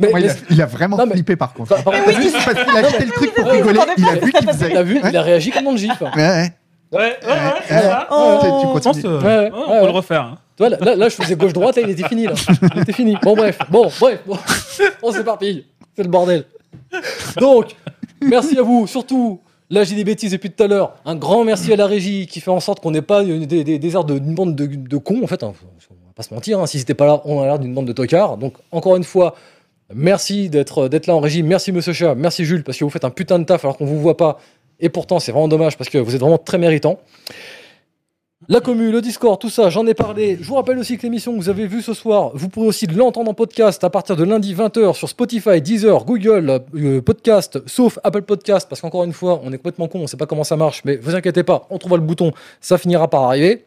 Mais, 0.00 0.08
comment 0.08 0.18
il, 0.18 0.30
a, 0.30 0.32
mais- 0.32 0.38
il 0.50 0.62
a 0.62 0.66
vraiment 0.66 0.96
Non, 0.96 1.06
mais- 1.06 1.12
flippé 1.14 1.36
par 1.36 1.52
contre. 1.52 1.72
Enfin, 1.74 1.82
par 1.82 1.92
contre, 1.92 2.06
t'as 2.06 2.12
vu, 2.20 2.30
Parce 2.32 2.44
qu'il 2.44 2.76
a 2.76 2.86
acheté 2.86 3.04
le 3.04 3.10
truc 3.12 3.34
pour 3.34 3.44
oui, 3.46 3.52
rigoler, 3.58 3.78
oui, 3.80 3.84
il 3.98 4.08
a 4.08 4.14
vu 4.14 4.32
qu'il 4.32 4.48
faisait. 4.48 4.72
t'as 4.72 4.82
vu, 4.82 4.94
Ouais. 5.02 5.10
il 5.10 5.16
a 5.16 5.22
réagi 5.22 5.50
comme 5.50 5.64
dans 5.64 5.72
le 5.72 5.76
gif. 5.76 6.00
Ouais, 6.00 6.08
ouais. 6.16 6.52
Ouais, 6.92 7.00
ouais, 7.00 7.00
ouais, 7.00 7.16
Ouais, 7.28 7.62
ça 7.68 7.80
va. 7.82 8.06
Oh. 8.10 8.38
Tu- 8.40 8.46
tu 8.46 8.52
Je 8.52 8.72
pense 8.72 8.82
continues. 8.82 9.02
que- 9.02 9.08
Ouais, 9.08 9.24
ouais, 9.24 9.44
ouais, 9.44 9.50
on 9.52 9.72
ouais. 9.72 9.80
peut 9.80 9.86
le 9.86 9.92
refaire. 9.92 10.22
hein. 10.22 10.38
Là, 10.58 10.68
là, 10.68 10.94
là, 10.96 11.08
je 11.08 11.14
faisais 11.16 11.34
gauche-droite 11.36 11.76
et 11.78 11.82
il 11.82 11.90
était 11.90 12.06
fini, 12.08 12.26
là. 12.26 12.32
Il 12.76 12.82
était 12.82 12.92
fini. 12.92 13.16
Bon, 13.20 13.34
bref. 13.34 13.58
Bon, 13.68 13.90
bref. 14.00 14.20
Bon. 14.26 14.38
On 15.02 15.10
s'éparpille. 15.12 15.66
C'est 15.96 16.04
le 16.04 16.08
bordel. 16.08 16.44
Donc, 17.38 17.74
merci 18.22 18.56
à 18.58 18.62
vous. 18.62 18.86
Surtout, 18.86 19.40
là, 19.70 19.84
j'ai 19.84 19.94
des 19.94 20.04
bêtises 20.04 20.32
depuis 20.32 20.50
tout 20.50 20.62
à 20.62 20.66
l'heure. 20.66 20.94
Un 21.04 21.16
grand 21.16 21.44
merci 21.44 21.72
à 21.72 21.76
la 21.76 21.86
régie 21.86 22.26
qui 22.26 22.40
fait 22.40 22.50
en 22.50 22.60
sorte 22.60 22.80
qu'on 22.80 22.90
n'ait 22.90 23.02
pas 23.02 23.24
des, 23.24 23.94
airs 23.94 24.04
d'une 24.04 24.34
bande 24.34 24.54
de, 24.54 24.96
cons, 24.96 25.22
en 25.22 25.26
fait. 25.26 25.42
hein. 25.42 25.52
Va 25.90 26.12
pas 26.14 26.22
se 26.22 26.32
mentir. 26.32 26.60
hein. 26.60 26.66
Si 26.66 26.78
c'était 26.78 26.94
pas 26.94 27.06
là, 27.06 27.22
on 27.24 27.40
a 27.40 27.46
l'air 27.46 27.58
d'une 27.58 27.74
bande 27.74 27.86
de 27.86 27.92
tocards. 27.92 28.36
Donc, 28.36 28.54
encore 28.70 28.96
une 28.96 29.04
fois, 29.04 29.34
merci 29.92 30.48
d'être 30.48 30.88
là 30.88 31.14
en 31.14 31.20
régie. 31.20 31.42
Merci, 31.42 31.72
monsieur 31.72 31.92
Chat. 31.92 32.14
Merci, 32.14 32.44
Jules, 32.44 32.62
parce 32.64 32.78
que 32.78 32.84
vous 32.84 32.90
faites 32.90 33.04
un 33.04 33.10
putain 33.10 33.38
de 33.38 33.44
taf 33.44 33.64
alors 33.64 33.76
qu'on 33.76 33.86
vous 33.86 34.00
voit 34.00 34.16
pas. 34.16 34.38
Et 34.80 34.88
pourtant, 34.88 35.18
c'est 35.18 35.32
vraiment 35.32 35.48
dommage 35.48 35.76
parce 35.76 35.90
que 35.90 35.98
vous 35.98 36.14
êtes 36.14 36.20
vraiment 36.20 36.38
très 36.38 36.58
méritant. 36.58 36.98
La 38.48 38.60
commu, 38.60 38.90
le 38.92 39.00
Discord, 39.00 39.40
tout 39.40 39.48
ça, 39.48 39.70
j'en 39.70 39.86
ai 39.86 39.94
parlé. 39.94 40.36
Je 40.38 40.46
vous 40.46 40.56
rappelle 40.56 40.78
aussi 40.78 40.98
que 40.98 41.02
l'émission 41.02 41.32
que 41.32 41.38
vous 41.38 41.48
avez 41.48 41.66
vue 41.66 41.80
ce 41.80 41.94
soir, 41.94 42.30
vous 42.34 42.50
pourrez 42.50 42.66
aussi 42.66 42.86
l'entendre 42.86 43.30
en 43.30 43.34
podcast 43.34 43.82
à 43.84 43.88
partir 43.88 44.16
de 44.16 44.24
lundi 44.24 44.54
20h 44.54 44.94
sur 44.94 45.08
Spotify, 45.08 45.62
Deezer, 45.62 46.04
Google 46.04 46.60
euh, 46.74 47.00
Podcast, 47.00 47.60
sauf 47.66 47.98
Apple 48.04 48.20
Podcast, 48.20 48.68
parce 48.68 48.82
qu'encore 48.82 49.04
une 49.04 49.14
fois, 49.14 49.40
on 49.44 49.52
est 49.52 49.56
complètement 49.56 49.88
con, 49.88 50.00
on 50.00 50.06
sait 50.06 50.18
pas 50.18 50.26
comment 50.26 50.44
ça 50.44 50.56
marche, 50.56 50.82
mais 50.84 50.96
vous 50.96 51.14
inquiétez 51.14 51.42
pas, 51.42 51.66
on 51.70 51.78
trouvera 51.78 51.96
le 51.96 52.04
bouton, 52.04 52.32
ça 52.60 52.76
finira 52.76 53.08
par 53.08 53.22
arriver. 53.22 53.64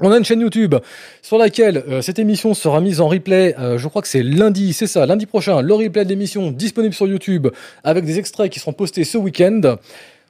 On 0.00 0.10
a 0.10 0.18
une 0.18 0.24
chaîne 0.24 0.40
YouTube 0.40 0.74
sur 1.22 1.38
laquelle 1.38 1.84
euh, 1.88 2.00
cette 2.00 2.18
émission 2.20 2.54
sera 2.54 2.80
mise 2.80 3.00
en 3.00 3.08
replay. 3.08 3.54
euh, 3.58 3.78
je 3.78 3.88
crois 3.88 4.02
que 4.02 4.08
c'est 4.08 4.22
lundi, 4.22 4.72
c'est 4.72 4.88
ça, 4.88 5.06
lundi 5.06 5.26
prochain. 5.26 5.60
Le 5.60 5.74
replay 5.74 6.04
de 6.04 6.08
l'émission 6.08 6.50
disponible 6.52 6.94
sur 6.94 7.06
YouTube 7.06 7.48
avec 7.82 8.04
des 8.04 8.18
extraits 8.18 8.50
qui 8.50 8.60
seront 8.60 8.72
postés 8.72 9.04
ce 9.04 9.18
week-end. 9.18 9.76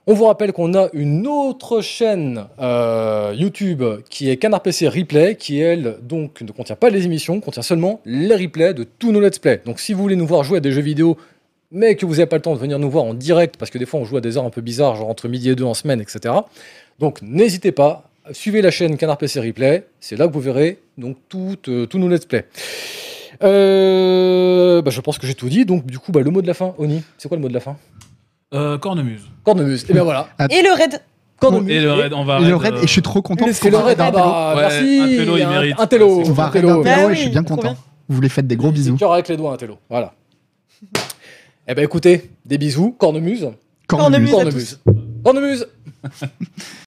On 0.07 0.13
vous 0.13 0.27
rappelle 0.27 0.53
qu'on 0.53 0.75
a 0.75 0.91
une 0.93 1.27
autre 1.27 1.81
chaîne 1.81 2.45
euh, 2.61 3.35
YouTube 3.35 3.83
qui 4.11 4.29
est 4.29 4.37
Canard 4.37 4.61
PC 4.61 4.87
Replay, 4.87 5.35
qui 5.35 5.59
elle 5.59 5.97
donc 6.03 6.43
ne 6.43 6.53
contient 6.53 6.77
pas 6.77 6.91
les 6.91 7.07
émissions, 7.07 7.41
contient 7.41 7.63
seulement 7.63 8.03
les 8.05 8.37
replays 8.37 8.75
de 8.75 8.85
tous 8.85 9.13
nos 9.13 9.21
let's 9.21 9.39
play. 9.39 9.63
Donc 9.65 9.81
si 9.81 9.95
vous 9.95 10.03
voulez 10.03 10.17
nous 10.17 10.27
voir 10.27 10.45
jouer 10.45 10.59
à 10.59 10.61
des 10.61 10.73
jeux 10.73 10.83
vidéo, 10.83 11.17
mais 11.73 11.95
que 11.95 12.05
vous 12.05 12.17
n'avez 12.17 12.27
pas 12.27 12.37
le 12.37 12.43
temps 12.43 12.53
de 12.53 12.59
venir 12.59 12.79
nous 12.79 12.91
voir 12.91 13.05
en 13.05 13.15
direct, 13.15 13.57
parce 13.57 13.71
que 13.71 13.79
des 13.79 13.87
fois 13.87 13.99
on 13.99 14.05
joue 14.05 14.19
à 14.19 14.21
des 14.21 14.37
heures 14.37 14.45
un 14.45 14.51
peu 14.51 14.61
bizarres, 14.61 14.97
genre 14.97 15.09
entre 15.09 15.27
midi 15.27 15.49
et 15.49 15.55
deux 15.55 15.65
en 15.65 15.73
semaine, 15.73 16.03
etc. 16.03 16.35
Donc 16.99 17.23
n'hésitez 17.23 17.73
pas, 17.73 18.11
suivez 18.33 18.61
la 18.61 18.71
chaîne 18.71 18.99
Canard 18.99 19.17
PC 19.17 19.41
Replay, 19.41 19.87
c'est 20.01 20.17
là 20.17 20.29
que 20.29 20.35
vous 20.35 20.41
verrez 20.41 20.81
donc 20.99 21.17
tout, 21.31 21.57
euh, 21.69 21.87
tous 21.87 21.97
nos 21.97 22.11
let's 22.11 22.27
play. 22.27 22.45
Euh, 23.43 24.83
bah, 24.83 24.91
je 24.91 25.01
pense 25.01 25.19
que 25.19 25.27
j'ai 25.27 25.35
tout 25.35 25.49
dit, 25.49 25.65
donc 25.65 25.87
du 25.87 25.99
coup 25.99 26.13
bah, 26.13 26.21
le 26.21 26.31
mot 26.31 26.43
de 26.43 26.47
la 26.47 26.55
fin, 26.55 26.75
Oni, 26.77 27.03
c'est 27.17 27.29
quoi 27.29 27.39
le 27.39 27.43
mot 27.43 27.49
de 27.49 27.55
la 27.55 27.61
fin? 27.61 27.79
Euh, 28.55 28.79
Cornemuse. 28.79 29.23
Cornemuse. 29.43 29.85
Et 29.89 29.93
bien 29.93 30.05
voilà. 30.05 30.29
Et 30.51 30.63
le 30.63 30.73
raid. 30.77 31.01
Cornemuse. 31.41 31.71
Et 31.71 31.81
le 31.81 31.93
raid, 31.93 32.13
on 32.13 32.25
va. 32.25 32.39
Et 32.41 32.45
le 32.49 32.57
raid, 32.57 32.75
et 32.77 32.83
je 32.83 32.87
suis 32.87 33.03
trop 33.03 33.21
content. 33.21 33.47
C'est 33.53 33.71
le 33.71 33.77
raid. 33.79 33.99
Ah 34.01 34.11
bah, 34.11 34.55
Ouais, 34.57 34.63
merci. 34.63 35.01
un 35.03 35.07
télo, 35.09 35.37
il 35.37 35.47
mérite. 35.49 35.75
Un 35.81 35.87
télo. 35.87 36.23
On 36.27 36.33
va 36.33 36.47
un 36.47 36.51
télo. 36.51 36.83
Bah 36.83 37.11
et 37.11 37.15
je 37.15 37.21
suis 37.21 37.31
bien 37.31 37.43
trop 37.43 37.57
content. 37.57 37.73
bien. 37.73 37.79
Vous 38.09 38.21
les 38.21 38.29
faites 38.29 38.47
des 38.47 38.57
gros 38.57 38.69
C'est 38.69 38.75
bisous. 38.75 38.97
cœur 38.97 39.13
avec 39.13 39.29
les 39.29 39.37
doigts, 39.37 39.53
un 39.53 39.57
télo. 39.57 39.79
Voilà. 39.91 40.15
Eh 41.67 41.75
ben 41.75 41.83
écoutez, 41.85 42.31
des 42.45 42.59
bisous. 42.59 42.93
Cornemuse. 42.99 43.49
Cornemuse. 43.87 44.31
Cornemuse. 44.31 44.81
Cornemuse. 45.25 45.67